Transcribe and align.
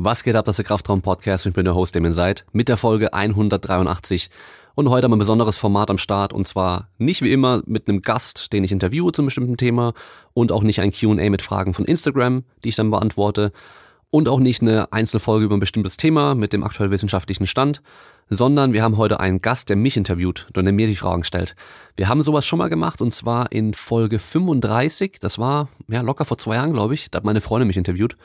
Was 0.00 0.22
geht 0.22 0.36
ab, 0.36 0.44
das 0.44 0.52
ist 0.52 0.58
der 0.58 0.64
Kraftraum 0.66 1.02
Podcast 1.02 1.44
ich 1.44 1.52
bin 1.52 1.64
der 1.64 1.74
Host, 1.74 1.96
dem 1.96 2.04
ihr 2.04 2.12
seid, 2.12 2.44
mit 2.52 2.68
der 2.68 2.76
Folge 2.76 3.14
183. 3.14 4.30
Und 4.76 4.90
heute 4.90 5.02
haben 5.02 5.10
wir 5.10 5.16
ein 5.16 5.18
besonderes 5.18 5.58
Format 5.58 5.90
am 5.90 5.98
Start 5.98 6.32
und 6.32 6.46
zwar 6.46 6.88
nicht 6.98 7.20
wie 7.20 7.32
immer 7.32 7.62
mit 7.66 7.88
einem 7.88 8.00
Gast, 8.00 8.52
den 8.52 8.62
ich 8.62 8.70
interviewe 8.70 9.10
zum 9.10 9.24
bestimmten 9.24 9.56
Thema 9.56 9.94
und 10.34 10.52
auch 10.52 10.62
nicht 10.62 10.80
ein 10.80 10.92
Q&A 10.92 11.28
mit 11.30 11.42
Fragen 11.42 11.74
von 11.74 11.84
Instagram, 11.84 12.44
die 12.62 12.68
ich 12.68 12.76
dann 12.76 12.92
beantworte 12.92 13.50
und 14.08 14.28
auch 14.28 14.38
nicht 14.38 14.62
eine 14.62 14.92
Einzelfolge 14.92 15.46
über 15.46 15.56
ein 15.56 15.60
bestimmtes 15.60 15.96
Thema 15.96 16.36
mit 16.36 16.52
dem 16.52 16.62
aktuell 16.62 16.92
wissenschaftlichen 16.92 17.48
Stand, 17.48 17.82
sondern 18.30 18.72
wir 18.72 18.84
haben 18.84 18.98
heute 18.98 19.18
einen 19.18 19.40
Gast, 19.40 19.68
der 19.68 19.74
mich 19.74 19.96
interviewt 19.96 20.46
und 20.54 20.64
der 20.64 20.72
mir 20.72 20.86
die 20.86 20.94
Fragen 20.94 21.24
stellt. 21.24 21.56
Wir 21.96 22.08
haben 22.08 22.22
sowas 22.22 22.46
schon 22.46 22.60
mal 22.60 22.70
gemacht 22.70 23.02
und 23.02 23.12
zwar 23.12 23.50
in 23.50 23.74
Folge 23.74 24.20
35, 24.20 25.18
das 25.18 25.40
war 25.40 25.70
ja 25.88 26.02
locker 26.02 26.24
vor 26.24 26.38
zwei 26.38 26.54
Jahren, 26.54 26.72
glaube 26.72 26.94
ich, 26.94 27.10
da 27.10 27.16
hat 27.16 27.24
meine 27.24 27.40
Freundin 27.40 27.66
mich 27.66 27.76
interviewt 27.76 28.16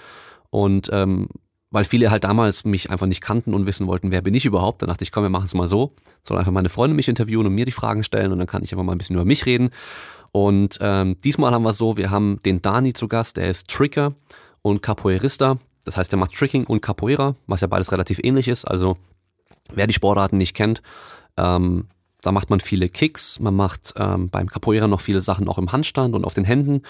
und 0.52 0.92
ähm, 0.94 1.30
weil 1.74 1.86
viele 1.86 2.12
halt 2.12 2.24
damals 2.24 2.66
mich 2.66 2.91
einfach 2.91 3.08
nicht 3.08 3.20
kannten 3.20 3.55
und 3.55 3.66
wissen 3.66 3.88
wollten, 3.88 4.12
wer 4.12 4.22
bin 4.22 4.36
ich 4.36 4.45
überhaupt. 4.45 4.84
Dann 4.84 4.90
dachte 4.90 5.04
ich, 5.04 5.12
komm, 5.12 5.23
wir 5.23 5.30
machen 5.30 5.45
es 5.45 5.55
mal 5.55 5.68
so. 5.68 5.91
Soll 6.22 6.38
einfach 6.38 6.52
meine 6.52 6.70
Freunde 6.70 6.95
mich 6.95 7.08
interviewen 7.08 7.48
und 7.48 7.55
mir 7.55 7.66
die 7.66 7.72
Fragen 7.72 8.04
stellen 8.04 8.31
und 8.31 8.38
dann 8.38 8.45
kann 8.45 8.64
ich 8.64 8.72
einfach 8.72 8.86
mal 8.86 8.91
ein 8.91 9.00
bisschen 9.00 9.16
über 9.16 9.26
mich 9.26 9.48
reden. 9.48 9.72
Und 10.31 10.78
ähm, 10.81 11.17
diesmal 11.23 11.52
haben 11.52 11.64
wir 11.64 11.73
so, 11.73 11.98
wir 11.98 12.12
haben 12.12 12.40
den 12.45 12.62
Dani 12.62 12.94
zu 12.94 13.08
Gast, 13.08 13.38
der 13.38 13.50
ist 13.50 13.70
Tricker 13.70 14.14
und 14.62 14.84
Capoeirista. 14.84 15.58
Das 15.84 15.98
heißt, 15.98 16.12
der 16.12 16.20
macht 16.20 16.34
Tricking 16.34 16.66
und 16.66 16.81
Capoeira, 16.81 17.36
was 17.48 17.62
ja 17.62 17.67
beides 17.67 17.92
relativ 17.92 18.20
ähnlich 18.22 18.48
ist. 18.48 18.66
Also 18.66 18.95
wer 19.73 19.88
die 19.88 19.95
Sportarten 19.95 20.38
nicht 20.38 20.55
kennt, 20.55 20.84
ähm, 21.38 21.88
da 22.22 22.31
macht 22.31 22.52
man 22.52 22.59
viele 22.59 22.88
Kicks, 22.88 23.40
man 23.40 23.55
macht 23.55 23.95
ähm, 23.98 24.30
beim 24.30 24.48
Capoeira 24.48 24.88
noch 24.88 25.02
viele 25.02 25.22
Sachen 25.22 25.50
auch 25.50 25.58
im 25.58 25.72
Handstand 25.72 26.14
und 26.14 26.23
auf 26.23 26.36
den 26.36 26.45
Händen 26.45 26.84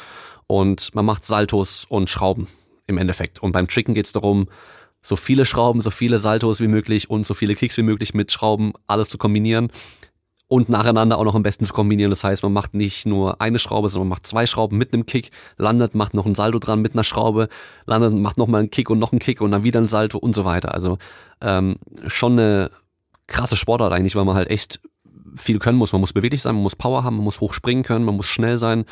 und 0.48 0.94
man 0.94 1.06
macht 1.06 1.26
Saltos 1.26 1.86
und 1.88 2.10
Schrauben 2.10 2.50
im 2.88 2.98
Endeffekt. 2.98 3.42
Und 3.42 3.52
beim 3.52 3.68
Tricken 3.68 3.94
geht 3.94 4.06
es 4.06 4.12
darum, 4.12 4.48
so 5.02 5.16
viele 5.16 5.46
Schrauben, 5.46 5.82
so 5.82 5.92
viele 5.92 6.20
Saltos 6.20 6.62
wie 6.62 6.68
möglich 6.68 7.10
und 7.10 7.26
so 7.26 7.34
viele 7.34 7.56
Kicks 7.56 7.78
wie 7.78 7.84
möglich 7.84 8.14
mit 8.14 8.32
Schrauben 8.32 8.74
alles 8.88 9.10
zu 9.10 9.18
kombinieren 9.18 9.70
und 10.48 10.70
nacheinander 10.70 11.18
auch 11.18 11.24
noch 11.24 11.36
am 11.36 11.44
besten 11.44 11.66
zu 11.66 11.74
kombinieren. 11.74 12.10
Das 12.10 12.24
heißt, 12.24 12.44
man 12.44 12.54
macht 12.54 12.74
nicht 12.74 13.06
nur 13.06 13.42
eine 13.42 13.60
Schraube, 13.60 13.90
sondern 13.90 14.08
man 14.08 14.18
macht 14.18 14.28
zwei 14.28 14.46
Schrauben 14.46 14.78
mit 14.78 14.94
einem 14.94 15.06
Kick, 15.06 15.32
landet, 15.58 15.96
macht 15.96 16.14
noch 16.14 16.26
ein 16.26 16.36
Salto 16.36 16.60
dran 16.60 16.82
mit 16.82 16.94
einer 16.94 17.04
Schraube, 17.04 17.50
landet, 17.86 18.14
macht 18.14 18.38
nochmal 18.38 18.60
einen 18.60 18.70
Kick 18.70 18.90
und 18.90 19.00
noch 19.00 19.12
einen 19.12 19.20
Kick 19.20 19.42
und 19.42 19.52
dann 19.52 19.64
wieder 19.64 19.82
ein 19.82 19.88
Salto 19.88 20.18
und 20.18 20.36
so 20.36 20.46
weiter. 20.46 20.74
Also 20.74 20.98
ähm, 21.42 21.78
schon 22.08 22.34
eine 22.34 22.72
krasse 23.28 23.56
Sportart 23.56 23.92
eigentlich, 23.92 24.16
weil 24.16 24.26
man 24.26 24.36
halt 24.36 24.50
echt 24.50 24.80
viel 25.36 25.60
können 25.60 25.78
muss. 25.78 25.92
Man 25.92 26.02
muss 26.02 26.14
beweglich 26.14 26.42
sein, 26.42 26.56
man 26.56 26.64
muss 26.64 26.76
Power 26.76 27.04
haben, 27.04 27.16
man 27.16 27.24
muss 27.26 27.40
hoch 27.40 27.54
springen 27.54 27.84
können, 27.84 28.06
man 28.06 28.16
muss 28.16 28.28
schnell 28.28 28.58
sein, 28.58 28.86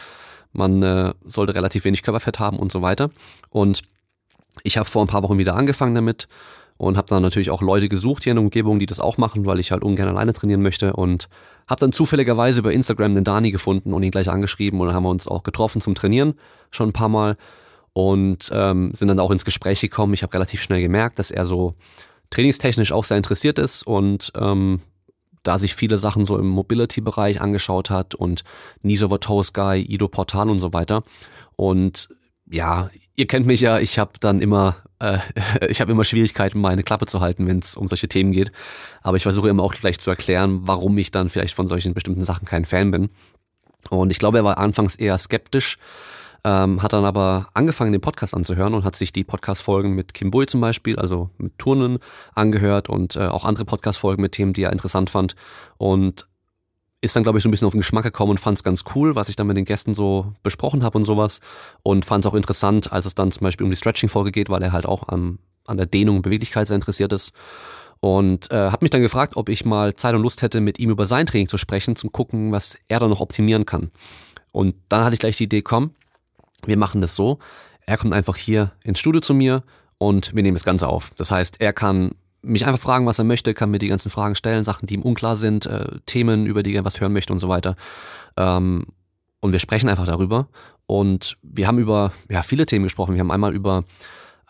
man 0.54 0.84
äh, 0.84 1.14
sollte 1.26 1.56
relativ 1.56 1.86
wenig 1.86 2.04
Körperfett 2.04 2.40
haben 2.40 2.60
und 2.60 2.72
so 2.72 2.82
weiter. 2.82 3.10
Und 3.50 3.84
ich 4.64 4.78
habe 4.78 4.90
vor 4.90 5.04
ein 5.04 5.08
paar 5.08 5.24
Wochen 5.24 5.38
wieder 5.38 5.56
angefangen 5.56 5.96
damit 5.96 6.28
und 6.78 6.98
habe 6.98 7.08
dann 7.08 7.22
natürlich 7.22 7.52
auch 7.52 7.62
Leute 7.62 7.90
gesucht 7.90 8.24
hier 8.24 8.32
in 8.32 8.38
der 8.38 8.44
Umgebung, 8.44 8.80
die 8.80 8.86
das 8.86 9.00
auch 9.00 9.18
machen, 9.18 9.46
weil 9.46 9.60
ich 9.60 9.72
halt 9.72 9.84
ungern 9.84 10.10
alleine 10.10 10.34
trainieren 10.34 10.62
möchte 10.62 10.94
und 10.94 11.30
habe 11.68 11.80
dann 11.80 11.92
zufälligerweise 11.92 12.60
über 12.60 12.74
Instagram 12.74 13.14
den 13.14 13.24
Dani 13.24 13.52
gefunden 13.52 13.94
und 13.94 14.04
ihn 14.04 14.12
gleich 14.12 14.30
angeschrieben 14.30 14.80
und 14.80 14.88
dann 14.88 14.96
haben 14.96 15.04
wir 15.04 15.10
uns 15.10 15.28
auch 15.28 15.44
getroffen 15.44 15.80
zum 15.80 15.96
Trainieren 15.96 16.34
schon 16.72 16.90
ein 16.90 16.94
paar 16.94 17.10
Mal 17.10 17.38
und 17.94 18.50
ähm, 18.54 18.92
sind 18.94 19.10
dann 19.10 19.20
auch 19.20 19.32
ins 19.32 19.46
Gespräch 19.46 19.82
gekommen. 19.82 20.14
Ich 20.14 20.24
habe 20.24 20.34
relativ 20.34 20.62
schnell 20.62 20.82
gemerkt, 20.82 21.20
dass 21.20 21.32
er 21.32 21.46
so 21.46 21.76
trainingstechnisch 22.30 22.92
auch 22.92 23.04
sehr 23.04 23.18
interessiert 23.18 23.60
ist 23.60 23.86
und 23.86 24.32
ähm, 24.36 24.82
da 25.44 25.60
sich 25.60 25.76
viele 25.76 25.98
Sachen 25.98 26.26
so 26.26 26.38
im 26.38 26.48
Mobility-Bereich 26.48 27.42
angeschaut 27.42 27.90
hat 27.90 28.16
und 28.16 28.44
Toast 29.20 29.54
Guy, 29.54 29.82
Ido 29.82 30.08
Portal 30.08 30.50
und 30.50 30.60
so 30.60 30.74
weiter. 30.74 31.04
Und 31.56 32.10
ja, 32.50 32.90
ihr 33.16 33.28
kennt 33.28 33.46
mich 33.46 33.62
ja, 33.62 33.80
ich 33.80 33.98
habe 34.00 34.12
dann 34.20 34.42
immer, 34.42 34.78
äh, 35.00 35.20
ich 35.70 35.82
habe 35.82 35.92
immer 35.92 36.04
Schwierigkeiten, 36.04 36.60
meine 36.60 36.84
Klappe 36.84 37.06
zu 37.06 37.22
halten, 37.22 37.48
wenn 37.48 37.60
es 37.60 37.76
um 37.76 37.88
solche 37.88 38.08
Themen 38.08 38.32
geht. 38.32 38.52
Aber 39.02 39.18
ich 39.18 39.24
versuche 39.24 39.50
immer 39.50 39.64
auch 39.64 39.74
gleich 39.74 40.00
zu 40.00 40.10
erklären, 40.10 40.62
warum 40.64 40.98
ich 40.98 41.12
dann 41.12 41.30
vielleicht 41.30 41.56
von 41.56 41.68
solchen 41.68 41.94
bestimmten 41.94 42.24
Sachen 42.24 42.46
kein 42.46 42.66
Fan 42.66 42.92
bin. 42.92 43.10
Und 43.90 44.12
ich 44.12 44.20
glaube, 44.20 44.38
er 44.38 44.44
war 44.44 44.58
anfangs 44.58 44.96
eher 44.96 45.18
skeptisch, 45.18 45.78
ähm, 46.44 46.82
hat 46.82 46.94
dann 46.94 47.06
aber 47.06 47.50
angefangen, 47.54 47.92
den 47.92 48.02
Podcast 48.02 48.34
anzuhören 48.34 48.74
und 48.74 48.84
hat 48.84 48.96
sich 48.96 49.14
die 49.14 49.24
Podcast-Folgen 49.24 49.94
mit 49.94 50.14
Kim 50.14 50.32
Bui 50.32 50.48
zum 50.48 50.62
Beispiel, 50.62 50.98
also 50.98 51.30
mit 51.38 51.58
Turnen, 51.58 52.00
angehört 52.34 52.90
und 52.90 53.16
äh, 53.16 53.28
auch 53.28 53.46
andere 53.46 53.66
Podcast-Folgen 53.66 54.22
mit 54.22 54.32
Themen, 54.34 54.54
die 54.54 54.64
er 54.64 54.72
interessant 54.72 55.10
fand. 55.10 55.36
Und 55.78 56.26
ist 57.02 57.16
dann, 57.16 57.24
glaube 57.24 57.40
ich, 57.40 57.44
so 57.44 57.50
ein 57.50 57.52
bisschen 57.52 57.66
auf 57.66 57.74
den 57.74 57.80
Geschmack 57.80 58.04
gekommen 58.04 58.32
und 58.32 58.40
fand 58.40 58.58
es 58.58 58.64
ganz 58.64 58.84
cool, 58.96 59.16
was 59.16 59.28
ich 59.28 59.36
dann 59.36 59.48
mit 59.48 59.58
den 59.58 59.66
Gästen 59.66 59.94
so 59.94 60.34
besprochen 60.44 60.84
habe 60.84 60.98
und 60.98 61.04
sowas. 61.04 61.42
Und 61.84 62.06
fand 62.06 62.24
es 62.24 62.32
auch 62.32 62.36
interessant, 62.36 62.92
als 62.92 63.06
es 63.06 63.16
dann 63.16 63.32
zum 63.32 63.44
Beispiel 63.44 63.66
um 63.66 63.72
die 63.72 63.76
Stretching-Folge 63.76 64.32
geht, 64.32 64.50
weil 64.50 64.62
er 64.62 64.72
halt 64.72 64.86
auch 64.86 65.08
am, 65.08 65.40
an 65.66 65.78
der 65.78 65.88
Dehnung 65.88 66.18
und 66.18 66.22
Beweglichkeit 66.22 66.68
sehr 66.68 66.76
interessiert 66.76 67.12
ist. 67.12 67.34
Und 68.00 68.52
äh, 68.52 68.72
habe 68.72 68.84
mich 68.84 68.92
dann 68.92 69.02
gefragt, 69.02 69.36
ob 69.36 69.50
ich 69.50 69.66
mal 69.66 69.96
Zeit 69.96 70.16
und 70.16 70.22
Lust 70.22 70.42
hätte, 70.42 70.62
mit 70.62 70.80
ihm 70.80 70.90
über 70.90 71.06
sein 71.06 71.26
Training 71.26 71.48
zu 71.48 71.58
sprechen, 71.58 71.96
zum 71.96 72.12
gucken, 72.12 72.52
was 72.52 72.78
er 72.88 73.00
da 73.00 73.08
noch 73.08 73.20
optimieren 73.20 73.66
kann. 73.66 73.92
Und 74.52 74.76
dann 74.90 75.04
hatte 75.04 75.14
ich 75.14 75.20
gleich 75.20 75.38
die 75.38 75.46
Idee, 75.46 75.62
komm, 75.62 75.92
wir 76.66 76.78
machen 76.78 77.02
das 77.02 77.16
so. 77.16 77.40
Er 77.86 77.98
kommt 77.98 78.14
einfach 78.14 78.38
hier 78.38 78.72
ins 78.84 79.00
Studio 79.00 79.22
zu 79.22 79.34
mir 79.34 79.64
und 79.98 80.34
wir 80.36 80.44
nehmen 80.44 80.56
das 80.56 80.64
Ganze 80.64 80.88
auf. 80.88 81.12
Das 81.18 81.32
heißt, 81.32 81.60
er 81.60 81.74
kann 81.74 82.12
mich 82.42 82.66
einfach 82.66 82.82
fragen, 82.82 83.06
was 83.06 83.20
er 83.20 83.26
möchte, 83.26 83.54
kann 83.54 83.72
mir 83.72 83.78
die 83.78 83.88
ganzen 83.88 84.10
Fragen 84.10 84.36
stellen, 84.36 84.64
Sachen, 84.64 84.88
die 84.88 84.96
ihm 84.96 85.04
unklar 85.04 85.36
sind, 85.36 85.66
äh, 85.66 86.00
Themen, 86.06 86.46
über 86.46 86.64
die 86.64 86.74
er 86.74 86.86
was 86.86 87.00
hören 87.00 87.14
möchte 87.14 87.34
und 87.34 87.40
so 87.40 87.50
weiter. 87.50 87.76
Ähm, 88.38 88.88
und 89.40 89.52
wir 89.52 89.60
sprechen 89.60 89.90
einfach 89.90 90.06
darüber. 90.06 90.48
Und 90.88 91.38
wir 91.42 91.68
haben 91.68 91.80
über 91.80 92.12
ja, 92.30 92.42
viele 92.42 92.66
Themen 92.66 92.84
gesprochen. 92.84 93.14
Wir 93.14 93.22
haben 93.22 93.32
einmal 93.32 93.54
über 93.54 93.84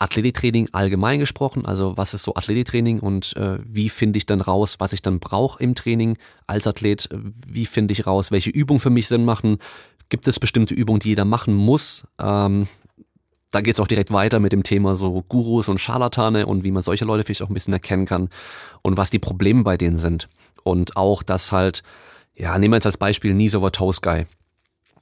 Athletiktraining 0.02 0.70
allgemein 0.72 1.20
gesprochen, 1.20 1.68
also 1.68 1.96
was 1.96 2.16
ist 2.16 2.24
so 2.24 2.34
Athletiktraining 2.34 3.00
und 3.00 3.36
äh, 3.38 3.60
wie 3.64 3.88
finde 3.88 4.18
ich 4.18 4.26
dann 4.26 4.42
raus, 4.42 4.78
was 4.80 4.94
ich 4.94 5.04
dann 5.04 5.20
brauche 5.20 5.62
im 5.62 5.76
Training 5.76 6.18
als 6.48 6.66
Athlet, 6.66 7.08
wie 7.46 7.68
finde 7.68 7.92
ich 7.92 8.08
raus, 8.08 8.32
welche 8.32 8.50
Übungen 8.50 8.80
für 8.80 8.90
mich 8.90 9.08
Sinn 9.08 9.26
machen, 9.26 9.60
gibt 10.12 10.28
es 10.28 10.40
bestimmte 10.40 10.76
Übungen, 10.76 11.00
die 11.00 11.10
jeder 11.10 11.26
machen 11.26 11.56
muss. 11.56 12.06
Ähm, 12.20 12.68
da 13.50 13.62
geht 13.62 13.76
es 13.76 13.80
auch 13.80 13.88
direkt 13.88 14.12
weiter 14.12 14.40
mit 14.40 14.52
dem 14.52 14.62
Thema 14.62 14.96
so 14.96 15.24
Gurus 15.28 15.68
und 15.68 15.80
Scharlatane 15.80 16.46
und 16.46 16.64
wie 16.64 16.72
man 16.72 16.84
solche 16.84 17.06
Leute 17.06 17.24
vielleicht 17.24 17.42
auch 17.42 17.50
ein 17.50 17.54
bisschen 17.56 17.74
erkennen 17.74 18.06
kann 18.06 18.30
und 18.84 18.98
was 18.98 19.10
die 19.10 19.20
Probleme 19.20 19.64
bei 19.64 19.78
denen 19.78 19.98
sind. 19.98 20.30
Und 20.64 20.96
auch, 20.96 21.24
dass 21.24 21.52
halt, 21.52 21.82
ja, 22.36 22.58
nehmen 22.60 22.74
wir 22.74 22.78
jetzt 22.78 22.86
als 22.86 22.98
Beispiel 22.98 23.34
Knees 23.34 23.56
over 23.56 23.72
Toes 23.72 24.02
Guy. 24.02 24.26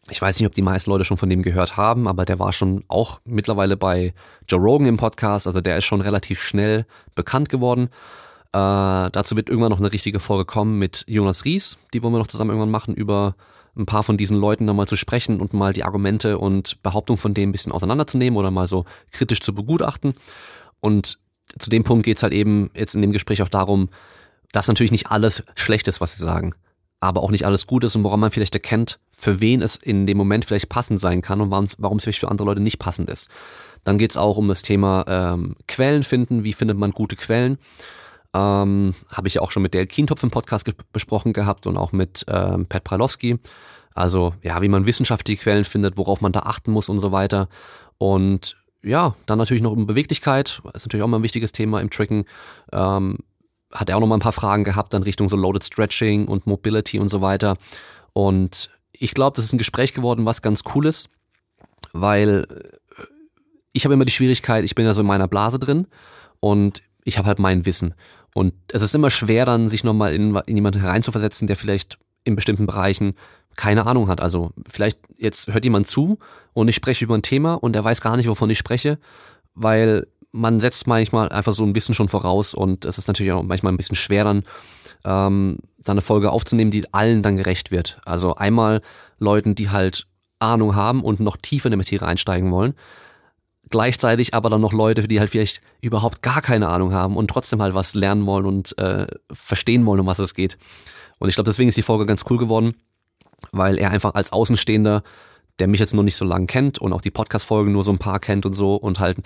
Ich 0.09 0.21
weiß 0.21 0.39
nicht, 0.39 0.47
ob 0.47 0.53
die 0.53 0.61
meisten 0.61 0.89
Leute 0.89 1.05
schon 1.05 1.17
von 1.17 1.29
dem 1.29 1.43
gehört 1.43 1.75
haben, 1.75 2.07
aber 2.07 2.25
der 2.25 2.39
war 2.39 2.53
schon 2.53 2.83
auch 2.87 3.19
mittlerweile 3.25 3.77
bei 3.77 4.13
Joe 4.47 4.59
Rogan 4.59 4.87
im 4.87 4.97
Podcast, 4.97 5.45
also 5.45 5.61
der 5.61 5.77
ist 5.77 5.85
schon 5.85 6.01
relativ 6.01 6.41
schnell 6.41 6.85
bekannt 7.13 7.49
geworden. 7.49 7.89
Äh, 8.51 9.11
dazu 9.11 9.35
wird 9.35 9.49
irgendwann 9.49 9.71
noch 9.71 9.79
eine 9.79 9.91
richtige 9.91 10.19
Folge 10.19 10.45
kommen 10.45 10.79
mit 10.79 11.03
Jonas 11.07 11.45
Ries, 11.45 11.77
die 11.93 12.01
wollen 12.01 12.13
wir 12.13 12.19
noch 12.19 12.27
zusammen 12.27 12.49
irgendwann 12.49 12.71
machen 12.71 12.95
über 12.95 13.35
ein 13.79 13.85
paar 13.85 14.03
von 14.03 14.17
diesen 14.17 14.37
Leuten 14.37 14.65
nochmal 14.65 14.87
zu 14.87 14.95
sprechen 14.95 15.39
und 15.39 15.53
mal 15.53 15.73
die 15.73 15.83
Argumente 15.83 16.37
und 16.37 16.81
Behauptungen 16.83 17.17
von 17.17 17.33
denen 17.33 17.49
ein 17.49 17.51
bisschen 17.53 17.71
auseinanderzunehmen 17.71 18.37
oder 18.37 18.51
mal 18.51 18.67
so 18.67 18.85
kritisch 19.11 19.41
zu 19.41 19.55
begutachten. 19.55 20.13
Und 20.79 21.17
zu 21.57 21.69
dem 21.69 21.83
Punkt 21.83 22.05
geht's 22.05 22.23
halt 22.23 22.33
eben 22.33 22.69
jetzt 22.75 22.95
in 22.95 23.01
dem 23.01 23.11
Gespräch 23.11 23.41
auch 23.41 23.49
darum, 23.49 23.89
dass 24.51 24.67
natürlich 24.67 24.91
nicht 24.91 25.07
alles 25.07 25.43
schlecht 25.55 25.87
ist, 25.87 26.01
was 26.01 26.15
sie 26.15 26.23
sagen, 26.23 26.53
aber 26.99 27.23
auch 27.23 27.31
nicht 27.31 27.45
alles 27.45 27.67
gut 27.67 27.83
ist 27.83 27.95
und 27.95 28.03
woran 28.03 28.19
man 28.19 28.31
vielleicht 28.31 28.55
erkennt, 28.55 28.99
für 29.11 29.41
wen 29.41 29.61
es 29.61 29.75
in 29.75 30.05
dem 30.05 30.17
Moment 30.17 30.45
vielleicht 30.45 30.69
passend 30.69 30.99
sein 30.99 31.21
kann 31.21 31.41
und 31.41 31.49
warum, 31.51 31.97
es 31.97 32.03
vielleicht 32.03 32.19
für 32.19 32.29
andere 32.29 32.47
Leute 32.47 32.61
nicht 32.61 32.79
passend 32.79 33.09
ist. 33.09 33.29
Dann 33.83 33.97
geht's 33.97 34.17
auch 34.17 34.37
um 34.37 34.47
das 34.47 34.61
Thema 34.61 35.05
ähm, 35.07 35.55
Quellen 35.67 36.03
finden, 36.03 36.43
wie 36.43 36.53
findet 36.53 36.77
man 36.77 36.91
gute 36.91 37.15
Quellen. 37.15 37.57
Ähm, 38.33 38.93
Habe 39.09 39.27
ich 39.27 39.35
ja 39.35 39.41
auch 39.41 39.51
schon 39.51 39.63
mit 39.63 39.73
Dale 39.73 39.87
Kientopf 39.87 40.23
im 40.23 40.31
Podcast 40.31 40.69
besprochen 40.91 41.33
gehabt 41.33 41.67
und 41.67 41.77
auch 41.77 41.91
mit 41.91 42.25
ähm, 42.27 42.65
Pat 42.67 42.83
Pralowski. 42.83 43.39
Also 43.93 44.33
ja, 44.43 44.61
wie 44.61 44.69
man 44.69 44.85
wissenschaftliche 44.85 45.41
Quellen 45.41 45.65
findet, 45.65 45.97
worauf 45.97 46.21
man 46.21 46.31
da 46.31 46.41
achten 46.41 46.71
muss 46.71 46.89
und 46.89 46.99
so 46.99 47.11
weiter. 47.11 47.49
Und 47.97 48.55
ja, 48.83 49.15
dann 49.25 49.37
natürlich 49.37 49.63
noch 49.63 49.71
um 49.71 49.87
Beweglichkeit, 49.87 50.61
ist 50.73 50.85
natürlich 50.85 51.03
auch 51.03 51.07
mal 51.07 51.17
ein 51.17 51.23
wichtiges 51.23 51.51
Thema 51.51 51.81
im 51.81 51.89
Tricken. 51.89 52.25
Ähm, 52.71 53.17
hat 53.73 53.89
er 53.89 53.97
auch 53.97 53.99
noch 53.99 54.07
mal 54.07 54.17
ein 54.17 54.21
paar 54.21 54.31
Fragen 54.31 54.63
gehabt, 54.63 54.93
dann 54.93 55.03
Richtung 55.03 55.29
so 55.29 55.35
Loaded 55.35 55.63
Stretching 55.63 56.27
und 56.27 56.47
Mobility 56.47 56.99
und 56.99 57.09
so 57.09 57.21
weiter. 57.21 57.57
Und 58.13 58.69
ich 58.91 59.13
glaube, 59.13 59.35
das 59.35 59.45
ist 59.45 59.53
ein 59.53 59.57
Gespräch 59.59 59.93
geworden, 59.93 60.25
was 60.25 60.41
ganz 60.41 60.63
cool 60.73 60.85
ist, 60.85 61.09
weil 61.93 62.47
äh, 62.49 63.03
ich 63.73 63.85
habe 63.85 63.93
immer 63.93 64.05
die 64.05 64.11
Schwierigkeit, 64.11 64.63
ich 64.63 64.75
bin 64.75 64.85
ja 64.85 64.93
so 64.93 65.01
in 65.01 65.07
meiner 65.07 65.27
Blase 65.27 65.59
drin 65.59 65.87
und 66.39 66.81
ich 67.03 67.17
habe 67.17 67.27
halt 67.27 67.39
mein 67.39 67.65
Wissen. 67.65 67.93
Und 68.39 68.53
es 68.71 68.81
ist 68.81 68.95
immer 68.95 69.09
schwer, 69.09 69.45
dann 69.45 69.67
sich 69.67 69.83
nochmal 69.83 70.13
in, 70.15 70.33
in 70.45 70.55
jemanden 70.55 70.79
hereinzuversetzen, 70.79 71.45
der 71.45 71.57
vielleicht 71.57 71.97
in 72.23 72.37
bestimmten 72.37 72.67
Bereichen 72.67 73.15
keine 73.57 73.85
Ahnung 73.85 74.07
hat. 74.07 74.21
Also 74.21 74.51
vielleicht 74.65 74.97
jetzt 75.17 75.51
hört 75.53 75.65
jemand 75.65 75.87
zu 75.87 76.19
und 76.53 76.69
ich 76.69 76.75
spreche 76.77 77.03
über 77.03 77.15
ein 77.15 77.21
Thema 77.21 77.55
und 77.55 77.75
er 77.75 77.83
weiß 77.83 77.99
gar 77.99 78.15
nicht, 78.15 78.29
wovon 78.29 78.49
ich 78.49 78.57
spreche, 78.57 78.97
weil 79.55 80.07
man 80.31 80.61
setzt 80.61 80.87
manchmal 80.87 81.27
einfach 81.27 81.51
so 81.51 81.65
ein 81.65 81.73
bisschen 81.73 81.93
schon 81.93 82.07
voraus 82.07 82.53
und 82.53 82.85
es 82.85 82.97
ist 82.97 83.09
natürlich 83.09 83.33
auch 83.33 83.43
manchmal 83.43 83.73
ein 83.73 83.77
bisschen 83.77 83.97
schwer 83.97 84.23
dann, 84.23 84.45
ähm, 85.03 85.57
dann 85.79 85.95
eine 85.95 86.01
Folge 86.01 86.31
aufzunehmen, 86.31 86.71
die 86.71 86.93
allen 86.93 87.21
dann 87.21 87.35
gerecht 87.35 87.71
wird. 87.71 87.99
Also 88.05 88.35
einmal 88.35 88.81
Leuten, 89.17 89.53
die 89.53 89.69
halt 89.69 90.07
Ahnung 90.39 90.77
haben 90.77 91.03
und 91.03 91.19
noch 91.19 91.35
tiefer 91.35 91.65
in 91.65 91.71
die 91.71 91.77
Materie 91.77 92.07
einsteigen 92.07 92.51
wollen, 92.51 92.73
Gleichzeitig 93.69 94.33
aber 94.33 94.49
dann 94.49 94.61
noch 94.61 94.73
Leute, 94.73 95.07
die 95.07 95.19
halt 95.19 95.29
vielleicht 95.29 95.61
überhaupt 95.81 96.21
gar 96.21 96.41
keine 96.41 96.69
Ahnung 96.69 96.93
haben 96.93 97.15
und 97.15 97.27
trotzdem 97.27 97.61
halt 97.61 97.75
was 97.75 97.93
lernen 97.93 98.25
wollen 98.25 98.45
und 98.45 98.77
äh, 98.77 99.05
verstehen 99.31 99.85
wollen, 99.85 99.99
um 99.99 100.07
was 100.07 100.19
es 100.19 100.33
geht. 100.33 100.57
Und 101.19 101.29
ich 101.29 101.35
glaube, 101.35 101.49
deswegen 101.49 101.69
ist 101.69 101.77
die 101.77 101.83
Folge 101.83 102.05
ganz 102.05 102.25
cool 102.29 102.37
geworden, 102.37 102.75
weil 103.51 103.77
er 103.77 103.91
einfach 103.91 104.15
als 104.15 104.31
Außenstehender, 104.31 105.03
der 105.59 105.67
mich 105.67 105.79
jetzt 105.79 105.93
noch 105.93 106.03
nicht 106.03 106.15
so 106.15 106.25
lange 106.25 106.47
kennt 106.47 106.79
und 106.79 106.93
auch 106.93 107.01
die 107.01 107.11
Podcast-Folgen 107.11 107.71
nur 107.71 107.83
so 107.83 107.91
ein 107.91 107.99
paar 107.99 108.19
kennt 108.19 108.45
und 108.45 108.53
so 108.53 108.75
und 108.75 108.99
halt 108.99 109.17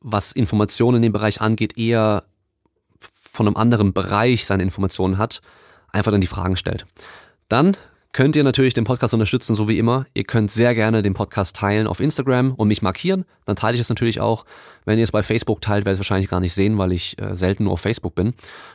was 0.00 0.32
Informationen 0.32 0.96
in 0.96 1.02
dem 1.02 1.12
Bereich 1.12 1.40
angeht, 1.40 1.76
eher 1.76 2.24
von 3.00 3.46
einem 3.46 3.56
anderen 3.56 3.92
Bereich 3.92 4.46
seine 4.46 4.62
Informationen 4.62 5.18
hat, 5.18 5.42
einfach 5.90 6.12
dann 6.12 6.20
die 6.20 6.26
Fragen 6.26 6.56
stellt. 6.56 6.86
Dann 7.48 7.76
könnt 8.16 8.34
ihr 8.34 8.44
natürlich 8.44 8.72
den 8.72 8.84
Podcast 8.84 9.12
unterstützen, 9.12 9.54
so 9.54 9.68
wie 9.68 9.78
immer. 9.78 10.06
Ihr 10.14 10.24
könnt 10.24 10.50
sehr 10.50 10.74
gerne 10.74 11.02
den 11.02 11.12
Podcast 11.12 11.54
teilen 11.54 11.86
auf 11.86 12.00
Instagram 12.00 12.54
und 12.54 12.66
mich 12.66 12.80
markieren. 12.80 13.26
Dann 13.44 13.56
teile 13.56 13.74
ich 13.74 13.80
es 13.82 13.90
natürlich 13.90 14.22
auch. 14.22 14.46
Wenn 14.86 14.96
ihr 14.96 15.04
es 15.04 15.12
bei 15.12 15.22
Facebook 15.22 15.60
teilt, 15.60 15.84
werdet 15.84 15.98
ihr 15.98 16.00
es 16.00 16.08
wahrscheinlich 16.08 16.30
gar 16.30 16.40
nicht 16.40 16.54
sehen, 16.54 16.78
weil 16.78 16.92
ich 16.92 17.20
äh, 17.20 17.36
selten 17.36 17.64
nur 17.64 17.74
auf 17.74 17.80
Facebook 17.82 18.14
bin. 18.14 18.32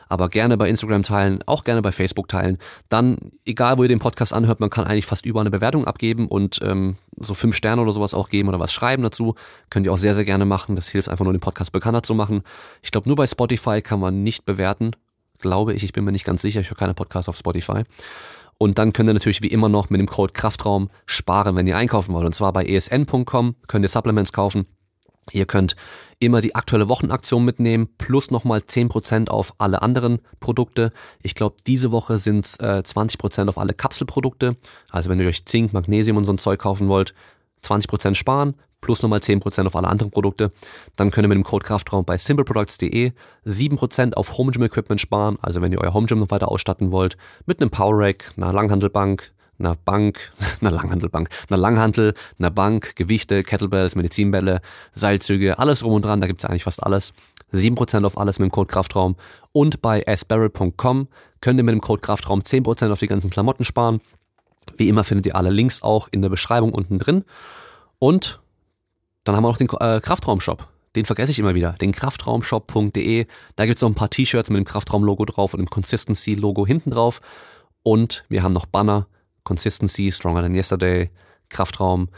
Aber 0.08 0.28
gerne 0.28 0.56
bei 0.56 0.68
Instagram 0.68 1.02
teilen, 1.02 1.42
auch 1.46 1.64
gerne 1.64 1.82
bei 1.82 1.90
Facebook 1.90 2.28
teilen. 2.28 2.56
Dann, 2.88 3.32
egal 3.44 3.78
wo 3.78 3.82
ihr 3.82 3.88
den 3.88 3.98
Podcast 3.98 4.32
anhört, 4.32 4.60
man 4.60 4.70
kann 4.70 4.84
eigentlich 4.84 5.06
fast 5.06 5.26
überall 5.26 5.42
eine 5.42 5.50
Bewertung 5.50 5.88
abgeben 5.88 6.28
und 6.28 6.60
ähm, 6.62 6.94
so 7.16 7.34
fünf 7.34 7.56
Sterne 7.56 7.82
oder 7.82 7.92
sowas 7.92 8.14
auch 8.14 8.28
geben 8.28 8.48
oder 8.48 8.60
was 8.60 8.72
schreiben 8.72 9.02
dazu. 9.02 9.34
Könnt 9.70 9.86
ihr 9.86 9.92
auch 9.92 9.98
sehr, 9.98 10.14
sehr 10.14 10.24
gerne 10.24 10.44
machen. 10.44 10.76
Das 10.76 10.86
hilft 10.86 11.08
einfach 11.08 11.24
nur, 11.24 11.34
den 11.34 11.40
Podcast 11.40 11.72
bekannter 11.72 12.04
zu 12.04 12.14
machen. 12.14 12.44
Ich 12.80 12.92
glaube, 12.92 13.08
nur 13.08 13.16
bei 13.16 13.26
Spotify 13.26 13.82
kann 13.82 13.98
man 13.98 14.22
nicht 14.22 14.46
bewerten. 14.46 14.92
Glaube 15.40 15.74
ich, 15.74 15.82
ich 15.82 15.92
bin 15.92 16.04
mir 16.04 16.12
nicht 16.12 16.24
ganz 16.24 16.42
sicher. 16.42 16.60
Ich 16.60 16.70
höre 16.70 16.76
keine 16.76 16.94
Podcasts 16.94 17.28
auf 17.28 17.36
Spotify. 17.36 17.82
Und 18.62 18.78
dann 18.78 18.92
könnt 18.92 19.10
ihr 19.10 19.12
natürlich 19.12 19.42
wie 19.42 19.48
immer 19.48 19.68
noch 19.68 19.90
mit 19.90 19.98
dem 19.98 20.06
Code 20.06 20.32
Kraftraum 20.32 20.88
sparen, 21.04 21.56
wenn 21.56 21.66
ihr 21.66 21.76
einkaufen 21.76 22.14
wollt. 22.14 22.26
Und 22.26 22.32
zwar 22.32 22.52
bei 22.52 22.64
esn.com 22.64 23.56
könnt 23.66 23.84
ihr 23.84 23.88
Supplements 23.88 24.32
kaufen. 24.32 24.66
Ihr 25.32 25.46
könnt 25.46 25.74
immer 26.20 26.40
die 26.40 26.54
aktuelle 26.54 26.88
Wochenaktion 26.88 27.44
mitnehmen, 27.44 27.88
plus 27.98 28.30
nochmal 28.30 28.60
10% 28.60 29.30
auf 29.30 29.54
alle 29.58 29.82
anderen 29.82 30.20
Produkte. 30.38 30.92
Ich 31.24 31.34
glaube, 31.34 31.56
diese 31.66 31.90
Woche 31.90 32.20
sind 32.20 32.44
es 32.44 32.56
äh, 32.60 32.84
20% 32.86 33.48
auf 33.48 33.58
alle 33.58 33.74
Kapselprodukte. 33.74 34.56
Also 34.90 35.10
wenn 35.10 35.18
ihr 35.18 35.26
euch 35.26 35.44
Zink, 35.44 35.72
Magnesium 35.72 36.16
und 36.16 36.22
so 36.22 36.32
ein 36.32 36.38
Zeug 36.38 36.60
kaufen 36.60 36.86
wollt, 36.86 37.14
20% 37.64 38.14
sparen, 38.14 38.54
plus 38.82 39.00
nochmal 39.00 39.20
10% 39.20 39.66
auf 39.66 39.74
alle 39.74 39.88
anderen 39.88 40.10
Produkte. 40.10 40.52
Dann 40.96 41.10
könnt 41.10 41.24
ihr 41.24 41.28
mit 41.28 41.36
dem 41.36 41.44
Code 41.44 41.64
Kraftraum 41.64 42.04
bei 42.04 42.18
simpleproducts.de 42.18 43.12
7% 43.46 44.14
auf 44.14 44.36
Home 44.36 44.50
Gym 44.50 44.64
Equipment 44.64 45.00
sparen. 45.00 45.38
Also 45.40 45.62
wenn 45.62 45.72
ihr 45.72 45.80
euer 45.80 45.94
Home 45.94 46.06
Gym 46.06 46.18
noch 46.18 46.30
weiter 46.30 46.48
ausstatten 46.48 46.92
wollt, 46.92 47.16
mit 47.46 47.60
einem 47.60 47.70
Power 47.70 47.94
Rack, 47.96 48.34
einer 48.36 48.52
Langhandelbank, 48.52 49.32
einer 49.58 49.76
Bank, 49.76 50.32
einer 50.60 50.72
Langhandelbank, 50.72 51.30
einer 51.48 51.58
Langhantel, 51.58 52.14
einer 52.38 52.50
Bank, 52.50 52.96
Gewichte, 52.96 53.42
Kettlebells, 53.42 53.94
Medizinbälle, 53.94 54.60
Seilzüge, 54.92 55.58
alles 55.58 55.80
drum 55.80 55.94
und 55.94 56.04
dran, 56.04 56.20
da 56.20 56.26
gibt's 56.26 56.42
ja 56.42 56.50
eigentlich 56.50 56.64
fast 56.64 56.82
alles. 56.82 57.14
7% 57.52 58.04
auf 58.04 58.18
alles 58.18 58.38
mit 58.38 58.50
dem 58.50 58.52
Code 58.52 58.68
Kraftraum. 58.68 59.16
Und 59.52 59.82
bei 59.82 60.06
asbarrel.com 60.06 61.08
könnt 61.40 61.60
ihr 61.60 61.64
mit 61.64 61.72
dem 61.74 61.80
Code 61.80 62.00
Kraftraum 62.00 62.40
10% 62.40 62.90
auf 62.90 62.98
die 62.98 63.06
ganzen 63.06 63.30
Klamotten 63.30 63.64
sparen. 63.64 64.00
Wie 64.76 64.88
immer 64.88 65.04
findet 65.04 65.26
ihr 65.26 65.36
alle 65.36 65.50
Links 65.50 65.82
auch 65.82 66.08
in 66.10 66.22
der 66.22 66.30
Beschreibung 66.30 66.72
unten 66.72 66.98
drin. 66.98 67.24
Und 67.98 68.40
dann 69.24 69.36
haben 69.36 69.44
wir 69.44 69.48
noch 69.48 69.56
den 69.56 69.68
äh, 69.80 70.00
Kraftraumshop. 70.00 70.68
Den 70.94 71.06
vergesse 71.06 71.30
ich 71.30 71.38
immer 71.38 71.54
wieder. 71.54 71.72
Den 71.74 71.92
kraftraumshop.de. 71.92 73.26
Da 73.56 73.66
gibt's 73.66 73.80
noch 73.80 73.88
ein 73.88 73.94
paar 73.94 74.10
T-Shirts 74.10 74.50
mit 74.50 74.58
dem 74.58 74.64
Kraftraum-Logo 74.64 75.24
drauf 75.24 75.54
und 75.54 75.60
dem 75.60 75.70
Consistency-Logo 75.70 76.66
hinten 76.66 76.90
drauf. 76.90 77.20
Und 77.82 78.24
wir 78.28 78.42
haben 78.42 78.52
noch 78.52 78.66
Banner. 78.66 79.06
Consistency, 79.44 80.12
Stronger 80.12 80.42
Than 80.42 80.54
Yesterday, 80.54 81.10
Kraftraum. 81.48 82.08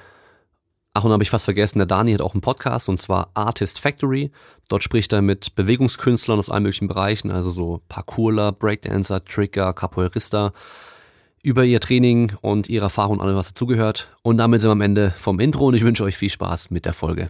Ach, 0.93 1.05
und 1.05 1.13
habe 1.13 1.23
ich 1.23 1.31
fast 1.31 1.47
vergessen, 1.47 1.79
der 1.79 1.87
Dani 1.87 2.13
hat 2.13 2.21
auch 2.21 2.35
einen 2.35 2.41
Podcast 2.41 2.89
und 2.89 3.01
zwar 3.01 3.31
Artist 3.35 3.81
Factory. 3.81 4.31
Dort 4.69 4.85
spricht 4.85 5.13
er 5.13 5.23
mit 5.23 5.55
Bewegungskünstlern 5.55 6.39
aus 6.39 6.51
allen 6.51 6.63
möglichen 6.63 6.87
Bereichen, 6.87 7.31
also 7.31 7.51
so 7.51 7.81
Parkourler, 7.89 8.53
Breakdancer, 8.53 9.25
Trigger, 9.25 9.73
Capoeirista 9.73 10.53
über 11.45 11.63
ihr 11.63 11.79
Training 11.79 12.33
und 12.41 12.71
ihre 12.71 12.87
Erfahrung 12.87 13.19
und 13.19 13.25
alles, 13.25 13.37
was 13.37 13.49
dazugehört. 13.49 14.09
Und 14.23 14.39
damit 14.39 14.63
sind 14.63 14.71
wir 14.71 14.73
am 14.73 14.81
Ende 14.81 15.13
vom 15.19 15.39
Intro 15.41 15.67
und 15.67 15.75
ich 15.75 15.85
wünsche 15.85 16.03
euch 16.03 16.17
viel 16.17 16.31
Spaß 16.31 16.71
mit 16.71 16.87
der 16.87 16.95
Folge. 16.95 17.29